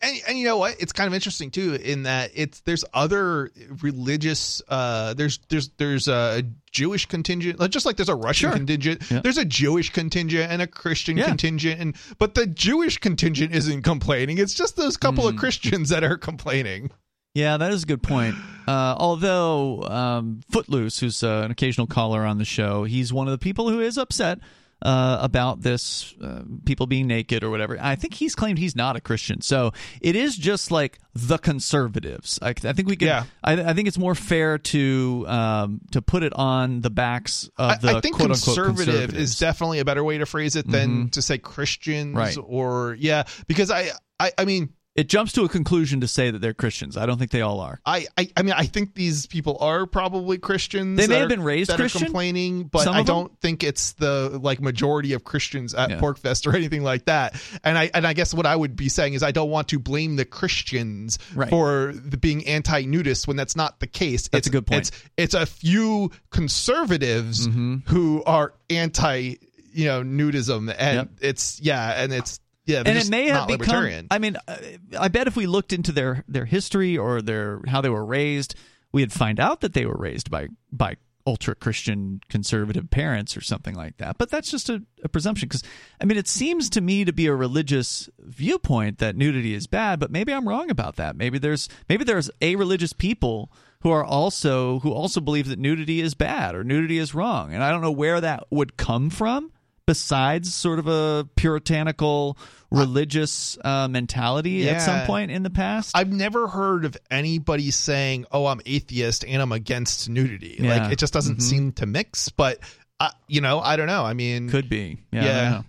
and, 0.00 0.16
and 0.26 0.38
you 0.38 0.46
know 0.46 0.56
what 0.56 0.74
it's 0.80 0.92
kind 0.92 1.06
of 1.08 1.12
interesting 1.12 1.50
too 1.50 1.74
in 1.74 2.04
that 2.04 2.30
it's 2.34 2.60
there's 2.60 2.86
other 2.94 3.50
religious 3.82 4.62
uh 4.68 5.12
there's 5.12 5.40
there's 5.50 5.68
there's 5.76 6.08
a 6.08 6.42
jewish 6.72 7.04
contingent 7.04 7.58
just 7.70 7.84
like 7.84 7.96
there's 7.96 8.08
a 8.08 8.14
russian 8.14 8.48
Sure. 8.48 8.56
contingent 8.56 9.02
Yeah. 9.10 9.20
there's 9.20 9.36
a 9.36 9.44
jewish 9.44 9.90
contingent 9.92 10.50
and 10.50 10.62
a 10.62 10.66
christian 10.66 11.18
Yeah. 11.18 11.26
contingent 11.26 11.80
and 11.80 11.96
but 12.18 12.34
the 12.34 12.46
jewish 12.46 12.96
contingent 12.96 13.54
isn't 13.54 13.82
complaining 13.82 14.38
it's 14.38 14.54
just 14.54 14.76
those 14.76 14.96
couple 14.96 15.24
Mm. 15.24 15.30
of 15.30 15.36
christians 15.36 15.90
that 15.90 16.02
are 16.02 16.16
complaining 16.16 16.90
Yeah, 17.34 17.58
that 17.58 17.70
is 17.72 17.82
a 17.84 17.86
good 17.86 18.02
point. 18.02 18.34
Uh, 18.66 18.96
although 18.98 19.82
um, 19.84 20.40
Footloose, 20.50 20.98
who's 20.98 21.22
uh, 21.22 21.42
an 21.44 21.50
occasional 21.52 21.86
caller 21.86 22.24
on 22.24 22.38
the 22.38 22.44
show, 22.44 22.82
he's 22.84 23.12
one 23.12 23.28
of 23.28 23.32
the 23.32 23.38
people 23.38 23.68
who 23.70 23.80
is 23.80 23.96
upset 23.98 24.38
uh, 24.82 25.18
about 25.20 25.60
this 25.62 26.14
uh, 26.22 26.42
people 26.64 26.86
being 26.86 27.06
naked 27.06 27.42
or 27.42 27.50
whatever. 27.50 27.76
I 27.80 27.96
think 27.96 28.14
he's 28.14 28.34
claimed 28.34 28.58
he's 28.58 28.76
not 28.76 28.96
a 28.96 29.00
Christian, 29.00 29.40
so 29.40 29.72
it 30.00 30.14
is 30.16 30.36
just 30.36 30.70
like 30.70 30.98
the 31.14 31.36
conservatives. 31.38 32.38
I, 32.42 32.50
I 32.50 32.72
think 32.72 32.88
we 32.88 32.96
can. 32.96 33.08
Yeah. 33.08 33.24
I, 33.42 33.52
I 33.54 33.72
think 33.74 33.88
it's 33.88 33.98
more 33.98 34.14
fair 34.14 34.58
to 34.58 35.24
um, 35.28 35.80
to 35.92 36.02
put 36.02 36.22
it 36.22 36.32
on 36.34 36.80
the 36.80 36.90
backs 36.90 37.48
of 37.56 37.80
the 37.80 37.90
I, 37.92 37.96
I 37.98 38.00
think 38.00 38.16
quote 38.16 38.28
conservative 38.30 39.14
is 39.14 39.38
definitely 39.38 39.80
a 39.80 39.84
better 39.84 40.02
way 40.04 40.18
to 40.18 40.26
phrase 40.26 40.56
it 40.56 40.66
than 40.68 41.06
Mhm. 41.06 41.12
to 41.12 41.22
say 41.22 41.38
christians 41.38 42.14
Right. 42.16 42.36
or 42.42 42.96
yeah 42.98 43.24
because 43.46 43.70
I, 43.70 43.90
I 44.20 44.32
i 44.38 44.44
mean 44.44 44.70
it 44.98 45.08
jumps 45.08 45.30
to 45.34 45.44
a 45.44 45.48
conclusion 45.48 46.00
to 46.00 46.08
say 46.08 46.30
that 46.32 46.40
they're 46.40 46.52
Christians. 46.54 46.96
I 46.96 47.06
don't 47.06 47.18
think 47.18 47.30
they 47.30 47.40
all 47.40 47.60
are. 47.60 47.80
I, 47.86 48.06
I, 48.18 48.28
I 48.36 48.42
mean, 48.42 48.54
I 48.56 48.64
think 48.66 48.94
these 48.94 49.26
people 49.26 49.56
are 49.60 49.86
probably 49.86 50.38
Christians. 50.38 50.98
They 50.98 51.06
may 51.06 51.20
have 51.20 51.28
been 51.28 51.42
raised 51.42 51.70
that 51.70 51.76
Christian, 51.76 52.02
are 52.02 52.04
complaining, 52.06 52.64
but 52.64 52.82
some 52.82 52.96
I 52.96 53.04
don't 53.04 53.30
think 53.40 53.62
it's 53.62 53.92
the 53.92 54.38
like 54.42 54.60
majority 54.60 55.12
of 55.12 55.22
Christians 55.22 55.72
at 55.72 55.90
Yeah. 55.90 56.00
Porcfest 56.00 56.46
or 56.48 56.56
anything 56.56 56.82
like 56.82 57.04
that. 57.04 57.40
And 57.62 57.78
I, 57.78 57.90
and 57.94 58.04
I 58.04 58.12
guess 58.12 58.34
what 58.34 58.44
I 58.44 58.56
would 58.56 58.74
be 58.74 58.88
saying 58.88 59.14
is 59.14 59.22
I 59.22 59.30
don't 59.30 59.50
want 59.50 59.68
to 59.68 59.78
blame 59.78 60.16
the 60.16 60.24
Christians 60.24 61.18
Right. 61.32 61.48
for 61.48 61.92
the 61.94 62.16
being 62.16 62.44
anti-nudist 62.48 63.28
when 63.28 63.36
that's 63.36 63.54
not 63.54 63.78
the 63.78 63.86
case. 63.86 64.26
That's 64.28 64.46
it's, 64.46 64.48
a 64.48 64.50
good 64.50 64.66
point. 64.66 64.88
It's 64.88 65.02
it's 65.16 65.34
a 65.34 65.46
few 65.46 66.10
conservatives 66.30 67.46
Mm-hmm. 67.46 67.76
who 67.86 68.22
are 68.24 68.52
anti, 68.68 69.36
you 69.72 69.84
know, 69.86 70.02
nudism, 70.02 70.74
and 70.76 70.96
Yep. 70.96 71.08
it's 71.20 71.60
yeah, 71.60 72.02
and 72.02 72.12
it's 72.12 72.40
yeah, 72.68 72.82
and 72.84 72.98
it 72.98 73.08
may 73.08 73.28
have 73.28 73.48
become. 73.48 74.06
I 74.10 74.18
mean, 74.18 74.36
uh, 74.46 74.56
I 75.00 75.08
bet 75.08 75.26
if 75.26 75.36
we 75.36 75.46
looked 75.46 75.72
into 75.72 75.90
their 75.90 76.22
their 76.28 76.44
history 76.44 76.98
or 76.98 77.22
their 77.22 77.62
how 77.66 77.80
they 77.80 77.88
were 77.88 78.04
raised, 78.04 78.54
we'd 78.92 79.10
find 79.10 79.40
out 79.40 79.62
that 79.62 79.72
they 79.72 79.86
were 79.86 79.96
raised 79.96 80.30
by 80.30 80.48
by 80.70 80.96
ultra 81.26 81.54
Christian 81.54 82.20
conservative 82.28 82.90
parents 82.90 83.36
or 83.36 83.40
something 83.40 83.74
like 83.74 83.96
that. 83.96 84.18
But 84.18 84.30
that's 84.30 84.50
just 84.50 84.68
a, 84.68 84.82
a 85.02 85.08
presumption 85.08 85.48
because 85.48 85.62
I 85.98 86.04
mean, 86.04 86.18
it 86.18 86.28
seems 86.28 86.68
to 86.70 86.82
me 86.82 87.06
to 87.06 87.12
be 87.12 87.26
a 87.26 87.34
religious 87.34 88.10
viewpoint 88.18 88.98
that 88.98 89.16
nudity 89.16 89.54
is 89.54 89.66
bad. 89.66 89.98
But 89.98 90.10
maybe 90.10 90.34
I'm 90.34 90.46
wrong 90.46 90.70
about 90.70 90.96
that. 90.96 91.16
Maybe 91.16 91.38
there's 91.38 91.70
maybe 91.88 92.04
there's 92.04 92.30
a 92.42 92.56
religious 92.56 92.92
people 92.92 93.50
who 93.80 93.90
are 93.90 94.04
also 94.04 94.80
who 94.80 94.92
also 94.92 95.22
believe 95.22 95.48
that 95.48 95.58
nudity 95.58 96.02
is 96.02 96.12
bad 96.12 96.54
or 96.54 96.64
nudity 96.64 96.98
is 96.98 97.14
wrong, 97.14 97.54
and 97.54 97.64
I 97.64 97.70
don't 97.70 97.82
know 97.82 97.90
where 97.90 98.20
that 98.20 98.44
would 98.50 98.76
come 98.76 99.08
from 99.08 99.52
besides 99.88 100.54
sort 100.54 100.78
of 100.78 100.86
a 100.86 101.26
puritanical 101.34 102.36
religious 102.70 103.56
uh, 103.64 103.88
mentality 103.88 104.68
at 104.68 104.82
some 104.82 105.06
point 105.06 105.30
in 105.30 105.42
the 105.42 105.48
past. 105.50 105.96
I've 105.96 106.12
never 106.12 106.46
heard 106.46 106.84
of 106.84 106.94
anybody 107.10 107.70
saying, 107.70 108.26
"Oh, 108.30 108.44
I'm 108.46 108.60
atheist 108.66 109.24
and 109.26 109.40
I'm 109.40 109.52
against 109.52 110.10
nudity." 110.10 110.56
Yeah. 110.60 110.76
Like 110.84 110.92
it 110.92 110.98
just 110.98 111.14
doesn't 111.14 111.38
Mhm. 111.38 111.42
seem 111.42 111.72
to 111.72 111.86
mix. 111.86 112.28
But 112.28 112.58
uh, 113.00 113.08
you 113.28 113.40
know, 113.40 113.60
I 113.60 113.76
don't 113.76 113.86
know. 113.86 114.04
I 114.04 114.12
mean, 114.12 114.50
Could 114.50 114.68
be. 114.68 114.98
Yeah. 115.10 115.24
Yeah. 115.24 115.62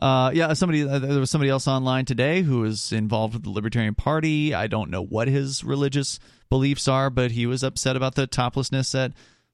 Uh, 0.00 0.30
yeah, 0.32 0.54
somebody 0.54 0.88
uh, 0.88 0.98
there 0.98 1.20
was 1.20 1.30
somebody 1.30 1.50
else 1.50 1.68
online 1.68 2.06
today 2.06 2.40
who 2.40 2.60
was 2.60 2.90
involved 2.90 3.34
with 3.34 3.42
the 3.42 3.50
Libertarian 3.50 3.94
Party. 3.94 4.54
I 4.54 4.66
don't 4.66 4.88
know 4.90 5.02
what 5.04 5.28
his 5.28 5.62
religious 5.62 6.18
beliefs 6.48 6.88
are, 6.88 7.10
but 7.10 7.32
he 7.32 7.44
was 7.44 7.62
upset 7.62 7.96
about 7.96 8.14
the 8.14 8.26
toplessness 8.26 8.94
at 8.94 9.12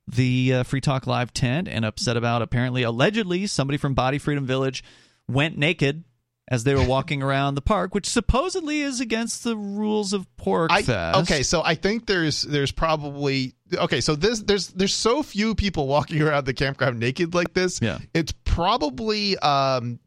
the 0.08 0.54
uh, 0.54 0.62
Free 0.62 0.80
Talk 0.80 1.06
Live 1.06 1.32
tent 1.32 1.68
and 1.68 1.84
upset 1.84 2.16
about 2.16 2.42
apparently 2.42 2.82
allegedly 2.82 3.46
somebody 3.46 3.76
from 3.76 3.94
Body 3.94 4.18
Freedom 4.18 4.46
Village 4.46 4.84
went 5.28 5.58
naked 5.58 6.04
as 6.48 6.64
they 6.64 6.74
were 6.74 6.84
walking 6.84 7.22
around 7.24 7.56
the 7.56 7.60
park, 7.60 7.94
which 7.94 8.06
supposedly 8.08 8.80
is 8.80 9.00
against 9.00 9.42
the 9.42 9.56
rules 9.56 10.12
of 10.12 10.26
Pork 10.36 10.70
I, 10.72 10.82
Fest. 10.82 11.18
okay, 11.18 11.42
so 11.42 11.62
I 11.64 11.74
think 11.74 12.06
there's 12.06 12.42
there's 12.42 12.72
probably 12.72 13.54
okay. 13.74 14.00
So 14.00 14.14
this 14.14 14.40
there's 14.40 14.68
there's 14.68 14.94
so 14.94 15.22
few 15.22 15.54
people 15.54 15.86
walking 15.88 16.22
around 16.22 16.44
the 16.44 16.54
campground 16.54 17.00
naked 17.00 17.34
like 17.34 17.52
this. 17.52 17.80
Yeah. 17.82 17.98
it's 18.14 18.32
probably 18.44 19.36
um 19.38 19.98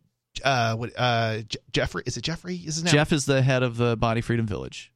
uh 0.43 0.75
what 0.75 0.91
uh 0.97 1.39
Jeffrey 1.73 2.03
is 2.05 2.15
it 2.15 2.21
Jeffrey 2.21 2.55
is 2.55 2.75
his 2.75 2.83
name 2.85 2.93
Jeff 2.93 3.11
is 3.11 3.25
the 3.25 3.41
head 3.41 3.63
of 3.63 3.75
the 3.75 3.97
Body 3.97 4.21
Freedom 4.21 4.45
Village. 4.45 4.93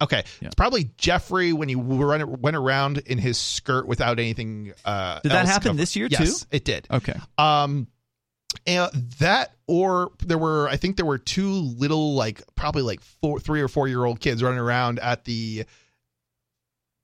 Okay, 0.00 0.24
Yeah. 0.40 0.46
it's 0.46 0.54
probably 0.54 0.90
Jeffrey 0.96 1.52
when 1.52 1.68
he 1.68 1.76
went 1.76 2.28
went 2.40 2.56
around 2.56 2.98
in 3.06 3.18
his 3.18 3.38
skirt 3.38 3.86
without 3.86 4.18
anything. 4.18 4.72
Uh, 4.84 5.20
Did 5.20 5.32
that 5.32 5.46
happen 5.46 5.62
covered. 5.70 5.78
this 5.78 5.96
year, 5.96 6.08
yes, 6.10 6.40
too? 6.40 6.46
It 6.50 6.64
did. 6.64 6.86
Okay. 6.90 7.14
Um, 7.38 7.86
and 8.66 8.90
that 9.18 9.52
or 9.66 10.12
there 10.24 10.38
were 10.38 10.68
I 10.68 10.76
think 10.76 10.96
there 10.96 11.04
were 11.06 11.18
two 11.18 11.50
little 11.50 12.14
like 12.14 12.42
probably 12.54 12.82
like 12.82 13.00
four 13.00 13.40
three 13.40 13.60
or 13.60 13.68
four 13.68 13.88
year 13.88 14.04
old 14.04 14.20
kids 14.20 14.42
running 14.42 14.60
around 14.60 15.00
at 15.00 15.24
the 15.24 15.64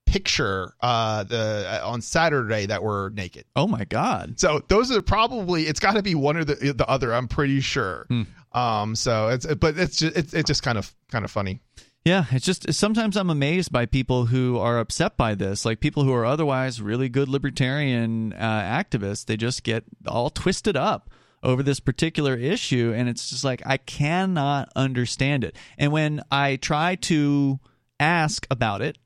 picture 0.07 0.75
uh 0.81 1.23
the 1.23 1.81
on 1.85 2.01
Saturday 2.03 2.67
that 2.67 2.83
were 2.83 3.11
naked. 3.15 3.45
Oh 3.55 3.67
my 3.69 3.85
God. 3.85 4.41
So 4.41 4.61
those 4.69 4.91
are 4.91 5.03
probably 5.03 5.65
it's 5.67 5.79
got 5.81 5.93
to 5.95 6.03
be 6.03 6.15
one 6.15 6.37
or 6.37 6.45
the 6.45 6.73
the 6.73 6.89
other. 6.89 7.13
I'm 7.15 7.29
pretty 7.29 7.61
sure. 7.61 8.07
Hmm. 8.09 8.23
Um. 8.53 8.97
So 8.97 9.29
it's 9.29 9.47
but 9.47 9.79
it's 9.79 9.97
just 9.99 10.17
it's, 10.17 10.35
it's 10.35 10.47
just 10.49 10.63
kind 10.65 10.79
of 10.79 10.93
kind 11.13 11.25
of 11.25 11.31
funny. 11.31 11.61
Yeah, 12.05 12.25
it's 12.31 12.47
just 12.47 12.73
sometimes 12.73 13.17
I'm 13.17 13.29
amazed 13.29 13.71
by 13.71 13.85
people 13.85 14.27
who 14.27 14.59
are 14.59 14.79
upset 14.79 15.19
by 15.19 15.35
this. 15.35 15.67
Like 15.67 15.81
people 15.81 16.05
who 16.05 16.15
are 16.15 16.25
otherwise 16.25 16.81
really 16.81 17.11
good 17.11 17.29
libertarian 17.29 18.33
uh, 18.33 18.63
activists, 18.63 19.27
they 19.27 19.37
just 19.37 19.65
get 19.65 19.85
all 20.07 20.31
twisted 20.31 20.77
up 20.77 21.11
over 21.43 21.63
this 21.63 21.81
particular 21.81 22.35
issue 22.35 22.93
and 22.95 23.09
it's 23.09 23.31
just 23.31 23.45
like 23.45 23.63
I 23.67 23.77
cannot 23.77 24.71
understand 24.75 25.45
it. 25.45 25.57
And 25.77 25.93
when 25.93 26.23
I 26.31 26.57
try 26.57 26.95
to 26.97 27.61
ask 27.99 28.47
about 28.51 28.81
it, 28.81 28.97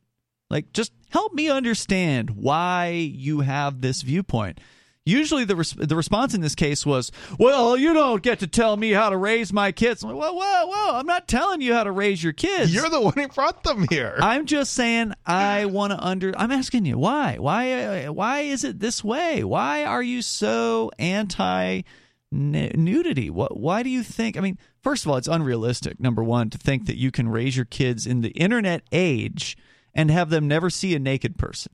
like 0.48 0.72
just 0.72 0.92
help 1.10 1.34
me 1.34 1.48
understand 1.48 2.30
why 2.30 2.90
you 2.90 3.40
have 3.40 3.80
this 3.80 4.02
viewpoint. 4.02 4.60
Usually, 5.06 5.44
the 5.44 5.56
res- 5.56 5.72
the 5.72 5.96
response 5.96 6.32
in 6.32 6.40
this 6.40 6.54
case 6.54 6.86
was, 6.86 7.12
"Well, 7.38 7.76
you 7.76 7.92
don't 7.92 8.22
get 8.22 8.38
to 8.38 8.46
tell 8.46 8.74
me 8.76 8.92
how 8.92 9.10
to 9.10 9.18
raise 9.18 9.52
my 9.52 9.70
kids." 9.70 10.02
I'm 10.02 10.08
like, 10.08 10.16
whoa, 10.16 10.32
whoa, 10.32 10.66
whoa! 10.66 10.96
I'm 10.98 11.06
not 11.06 11.28
telling 11.28 11.60
you 11.60 11.74
how 11.74 11.84
to 11.84 11.92
raise 11.92 12.24
your 12.24 12.32
kids. 12.32 12.74
You're 12.74 12.88
the 12.88 13.02
one 13.02 13.12
who 13.12 13.28
brought 13.28 13.64
them 13.64 13.86
here. 13.90 14.16
I'm 14.18 14.46
just 14.46 14.72
saying 14.72 15.12
I 15.26 15.66
want 15.66 15.92
to 15.92 16.02
under. 16.02 16.32
I'm 16.38 16.50
asking 16.50 16.86
you 16.86 16.96
why? 16.96 17.36
Why? 17.38 18.08
Why 18.08 18.40
is 18.40 18.64
it 18.64 18.80
this 18.80 19.04
way? 19.04 19.44
Why 19.44 19.84
are 19.84 20.02
you 20.02 20.22
so 20.22 20.90
anti 20.98 21.82
nudity? 22.32 23.28
What? 23.28 23.58
Why 23.58 23.82
do 23.82 23.90
you 23.90 24.02
think? 24.02 24.38
I 24.38 24.40
mean, 24.40 24.58
first 24.82 25.04
of 25.04 25.10
all, 25.10 25.18
it's 25.18 25.28
unrealistic. 25.28 26.00
Number 26.00 26.24
one, 26.24 26.48
to 26.48 26.56
think 26.56 26.86
that 26.86 26.96
you 26.96 27.10
can 27.10 27.28
raise 27.28 27.56
your 27.56 27.66
kids 27.66 28.06
in 28.06 28.22
the 28.22 28.30
internet 28.30 28.82
age 28.90 29.56
and 29.94 30.10
have 30.10 30.30
them 30.30 30.48
never 30.48 30.70
see 30.70 30.94
a 30.94 30.98
naked 30.98 31.36
person. 31.36 31.72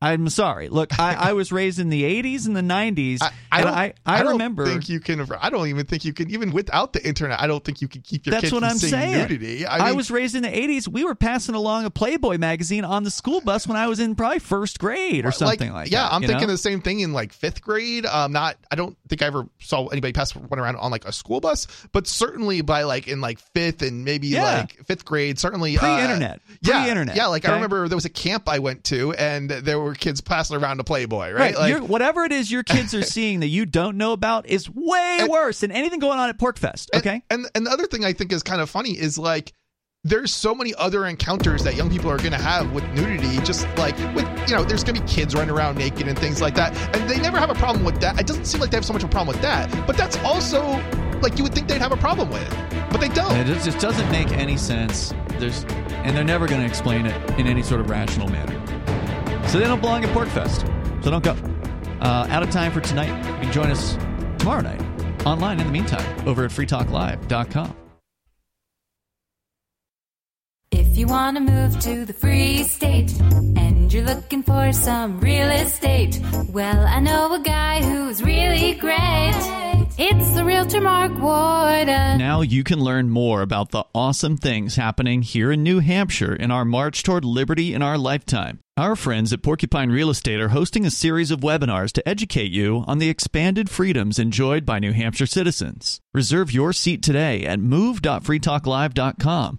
I'm 0.00 0.28
sorry. 0.28 0.68
Look, 0.68 0.98
I, 0.98 1.14
I 1.14 1.32
was 1.32 1.50
raised 1.50 1.78
in 1.80 1.88
the 1.88 2.02
80s 2.22 2.46
and 2.46 2.56
the 2.56 2.60
90s. 2.60 3.18
I, 3.22 3.30
I 3.50 3.56
and 3.58 3.64
don't, 3.64 3.74
I, 3.74 3.92
I, 4.06 4.22
don't 4.22 4.32
remember. 4.32 4.64
think 4.66 4.88
you 4.88 5.00
can. 5.00 5.26
I 5.40 5.50
don't 5.50 5.66
even 5.66 5.86
think 5.86 6.04
you 6.04 6.12
can. 6.12 6.30
Even 6.30 6.52
without 6.52 6.92
the 6.92 7.04
internet, 7.06 7.40
I 7.40 7.46
don't 7.48 7.64
think 7.64 7.80
you 7.80 7.88
can 7.88 8.02
keep 8.02 8.24
your 8.26 8.32
That's 8.32 8.42
kids 8.42 8.52
what 8.52 8.60
from 8.62 8.70
I'm 8.70 8.76
saying. 8.78 9.12
nudity. 9.28 9.66
I, 9.66 9.88
I, 9.88 9.92
was 9.92 10.10
raised 10.10 10.36
in 10.36 10.42
the 10.42 10.48
80s. 10.48 10.86
We 10.86 11.04
were 11.04 11.14
passing 11.16 11.54
along 11.56 11.84
a 11.84 11.90
Playboy 11.90 12.38
magazine 12.38 12.84
on 12.84 13.02
the 13.02 13.10
school 13.10 13.40
bus 13.40 13.66
when 13.66 13.76
I 13.76 13.88
was 13.88 13.98
in 13.98 14.14
probably 14.14 14.38
first 14.38 14.78
grade 14.78 15.26
or 15.26 15.32
something 15.32 15.72
like, 15.72 15.90
yeah, 15.90 16.02
that. 16.02 16.10
Yeah, 16.10 16.14
I'm 16.14 16.22
thinking 16.22 16.46
know? 16.46 16.52
the 16.52 16.58
same 16.58 16.80
thing 16.80 17.00
in 17.00 17.12
like 17.12 17.32
fifth 17.32 17.60
grade. 17.62 18.06
Um, 18.06 18.32
not. 18.32 18.56
I 18.70 18.76
don't 18.76 18.96
think 19.08 19.22
I 19.22 19.26
ever 19.26 19.48
saw 19.58 19.88
anybody 19.88 20.12
pass 20.12 20.34
one 20.36 20.58
around 20.58 20.76
on 20.76 20.90
like 20.92 21.06
a 21.06 21.12
school 21.12 21.40
bus, 21.40 21.66
but 21.92 22.06
certainly 22.06 22.60
by 22.60 22.84
like 22.84 23.08
in 23.08 23.20
like 23.20 23.40
fifth 23.40 23.82
and 23.82 24.04
maybe 24.04 24.28
Yeah. 24.28 24.58
like 24.60 24.86
fifth 24.86 25.04
grade, 25.04 25.38
certainly 25.38 25.76
uh, 25.76 25.80
Pre-internet. 25.80 26.40
yeah, 26.60 26.82
Pre-internet, 26.82 27.16
Yeah, 27.16 27.26
like 27.26 27.48
I 27.48 27.54
remember 27.54 27.88
there 27.88 27.96
was 27.96 28.04
a 28.04 28.10
camp 28.10 28.48
I 28.48 28.60
went 28.60 28.84
to, 28.84 29.12
and 29.14 29.50
there 29.50 29.80
were 29.80 29.87
kids 29.94 30.20
passing 30.20 30.56
around 30.56 30.80
a 30.80 30.84
Playboy, 30.84 31.32
right? 31.32 31.54
Right. 31.56 31.80
Like, 31.80 31.88
whatever 31.88 32.24
it 32.24 32.32
is 32.32 32.50
your 32.50 32.62
kids 32.62 32.94
are 32.94 33.02
seeing 33.16 33.40
that 33.40 33.48
you 33.48 33.66
don't 33.66 33.96
know 33.96 34.12
about 34.12 34.46
is 34.46 34.68
way 34.70 35.26
worse 35.28 35.60
than 35.60 35.70
anything 35.72 35.98
going 36.00 36.18
on 36.18 36.28
at 36.28 36.38
Porcfest. 36.38 36.88
Okay. 36.94 37.22
And 37.30 37.46
and 37.54 37.66
the 37.66 37.70
other 37.70 37.86
thing 37.86 38.04
I 38.04 38.12
think 38.12 38.32
is 38.32 38.42
kind 38.42 38.60
of 38.60 38.68
funny 38.70 38.90
is 38.92 39.18
like 39.18 39.52
there's 40.04 40.32
so 40.32 40.54
many 40.54 40.74
other 40.76 41.04
encounters 41.06 41.64
that 41.64 41.74
young 41.74 41.90
people 41.90 42.10
are 42.10 42.18
going 42.18 42.30
to 42.32 42.38
have 42.38 42.72
with 42.72 42.84
nudity 42.92 43.38
just 43.44 43.66
like 43.76 43.96
with 44.14 44.24
you 44.48 44.54
know 44.54 44.62
there's 44.62 44.84
going 44.84 44.94
to 44.94 45.02
be 45.02 45.08
kids 45.08 45.34
running 45.34 45.50
around 45.50 45.76
naked 45.76 46.06
and 46.06 46.16
things 46.16 46.40
like 46.40 46.54
that 46.54 46.72
and 46.96 47.10
they 47.10 47.20
never 47.20 47.36
have 47.36 47.50
a 47.50 47.54
problem 47.54 47.84
with 47.84 48.00
that 48.00 48.18
it 48.18 48.24
doesn't 48.24 48.44
seem 48.44 48.60
like 48.60 48.70
they 48.70 48.76
have 48.76 48.84
so 48.84 48.92
much 48.92 49.02
of 49.02 49.08
a 49.08 49.12
problem 49.12 49.26
with 49.34 49.42
that 49.42 49.68
but 49.88 49.96
that's 49.96 50.16
also 50.18 50.62
like 51.20 51.36
you 51.36 51.42
would 51.42 51.52
think 51.52 51.66
they'd 51.66 51.82
have 51.82 51.90
a 51.90 51.96
problem 51.96 52.30
with 52.30 52.48
but 52.90 53.00
they 53.00 53.08
don't 53.08 53.36
It 53.36 53.46
just- 53.48 53.64
just 53.64 53.80
doesn't 53.80 54.08
make 54.10 54.30
any 54.32 54.56
sense. 54.56 55.12
There's, 55.38 55.64
and 55.90 56.16
they're 56.16 56.24
never 56.24 56.46
going 56.46 56.60
to 56.60 56.66
explain 56.66 57.04
it 57.06 57.38
in 57.38 57.46
any 57.46 57.62
sort 57.62 57.80
of 57.80 57.90
rational 57.90 58.28
manner. 58.28 58.54
So 59.48 59.58
they 59.58 59.64
don't 59.64 59.80
belong 59.80 60.04
at 60.04 60.14
Porcfest. 60.14 60.64
So 61.02 61.10
don't 61.10 61.24
go. 61.24 61.36
Uh, 62.00 62.26
out 62.30 62.42
of 62.42 62.50
time 62.50 62.70
for 62.70 62.80
tonight. 62.80 63.08
You 63.08 63.42
can 63.42 63.52
join 63.52 63.70
us 63.70 63.96
tomorrow 64.38 64.60
night 64.60 64.80
online 65.26 65.58
in 65.60 65.66
the 65.66 65.72
meantime 65.72 66.28
over 66.28 66.44
at 66.44 66.50
freetalklive.com. 66.50 67.74
If 70.70 70.98
you 70.98 71.06
want 71.06 71.36
to 71.36 71.40
move 71.40 71.80
to 71.80 72.04
the 72.04 72.12
free 72.12 72.64
state 72.64 73.18
and 73.20 73.92
you're 73.92 74.04
looking 74.04 74.42
for 74.42 74.72
some 74.72 75.18
real 75.20 75.48
estate, 75.48 76.20
well, 76.50 76.86
I 76.86 77.00
know 77.00 77.32
a 77.32 77.40
guy 77.40 77.82
who's 77.82 78.22
really 78.22 78.74
great. 78.74 79.77
It's 80.00 80.30
the 80.36 80.44
realtor 80.44 80.80
Mark 80.80 81.10
Warden. 81.18 82.18
Now 82.18 82.40
you 82.40 82.62
can 82.62 82.78
learn 82.78 83.10
more 83.10 83.42
about 83.42 83.72
the 83.72 83.82
awesome 83.92 84.36
things 84.36 84.76
happening 84.76 85.22
here 85.22 85.50
in 85.50 85.64
New 85.64 85.80
Hampshire 85.80 86.36
in 86.36 86.52
our 86.52 86.64
march 86.64 87.02
toward 87.02 87.24
liberty 87.24 87.74
in 87.74 87.82
our 87.82 87.98
lifetime. 87.98 88.60
Our 88.76 88.94
friends 88.94 89.32
at 89.32 89.42
Porcupine 89.42 89.90
Real 89.90 90.08
Estate 90.08 90.40
are 90.40 90.50
hosting 90.50 90.86
a 90.86 90.90
series 90.92 91.32
of 91.32 91.40
webinars 91.40 91.90
to 91.94 92.08
educate 92.08 92.52
you 92.52 92.84
on 92.86 92.98
the 92.98 93.08
expanded 93.08 93.68
freedoms 93.68 94.20
enjoyed 94.20 94.64
by 94.64 94.78
New 94.78 94.92
Hampshire 94.92 95.26
citizens. 95.26 96.00
Reserve 96.14 96.52
your 96.52 96.72
seat 96.72 97.02
today 97.02 97.44
at 97.44 97.58
move.freetalklive.com. 97.58 99.58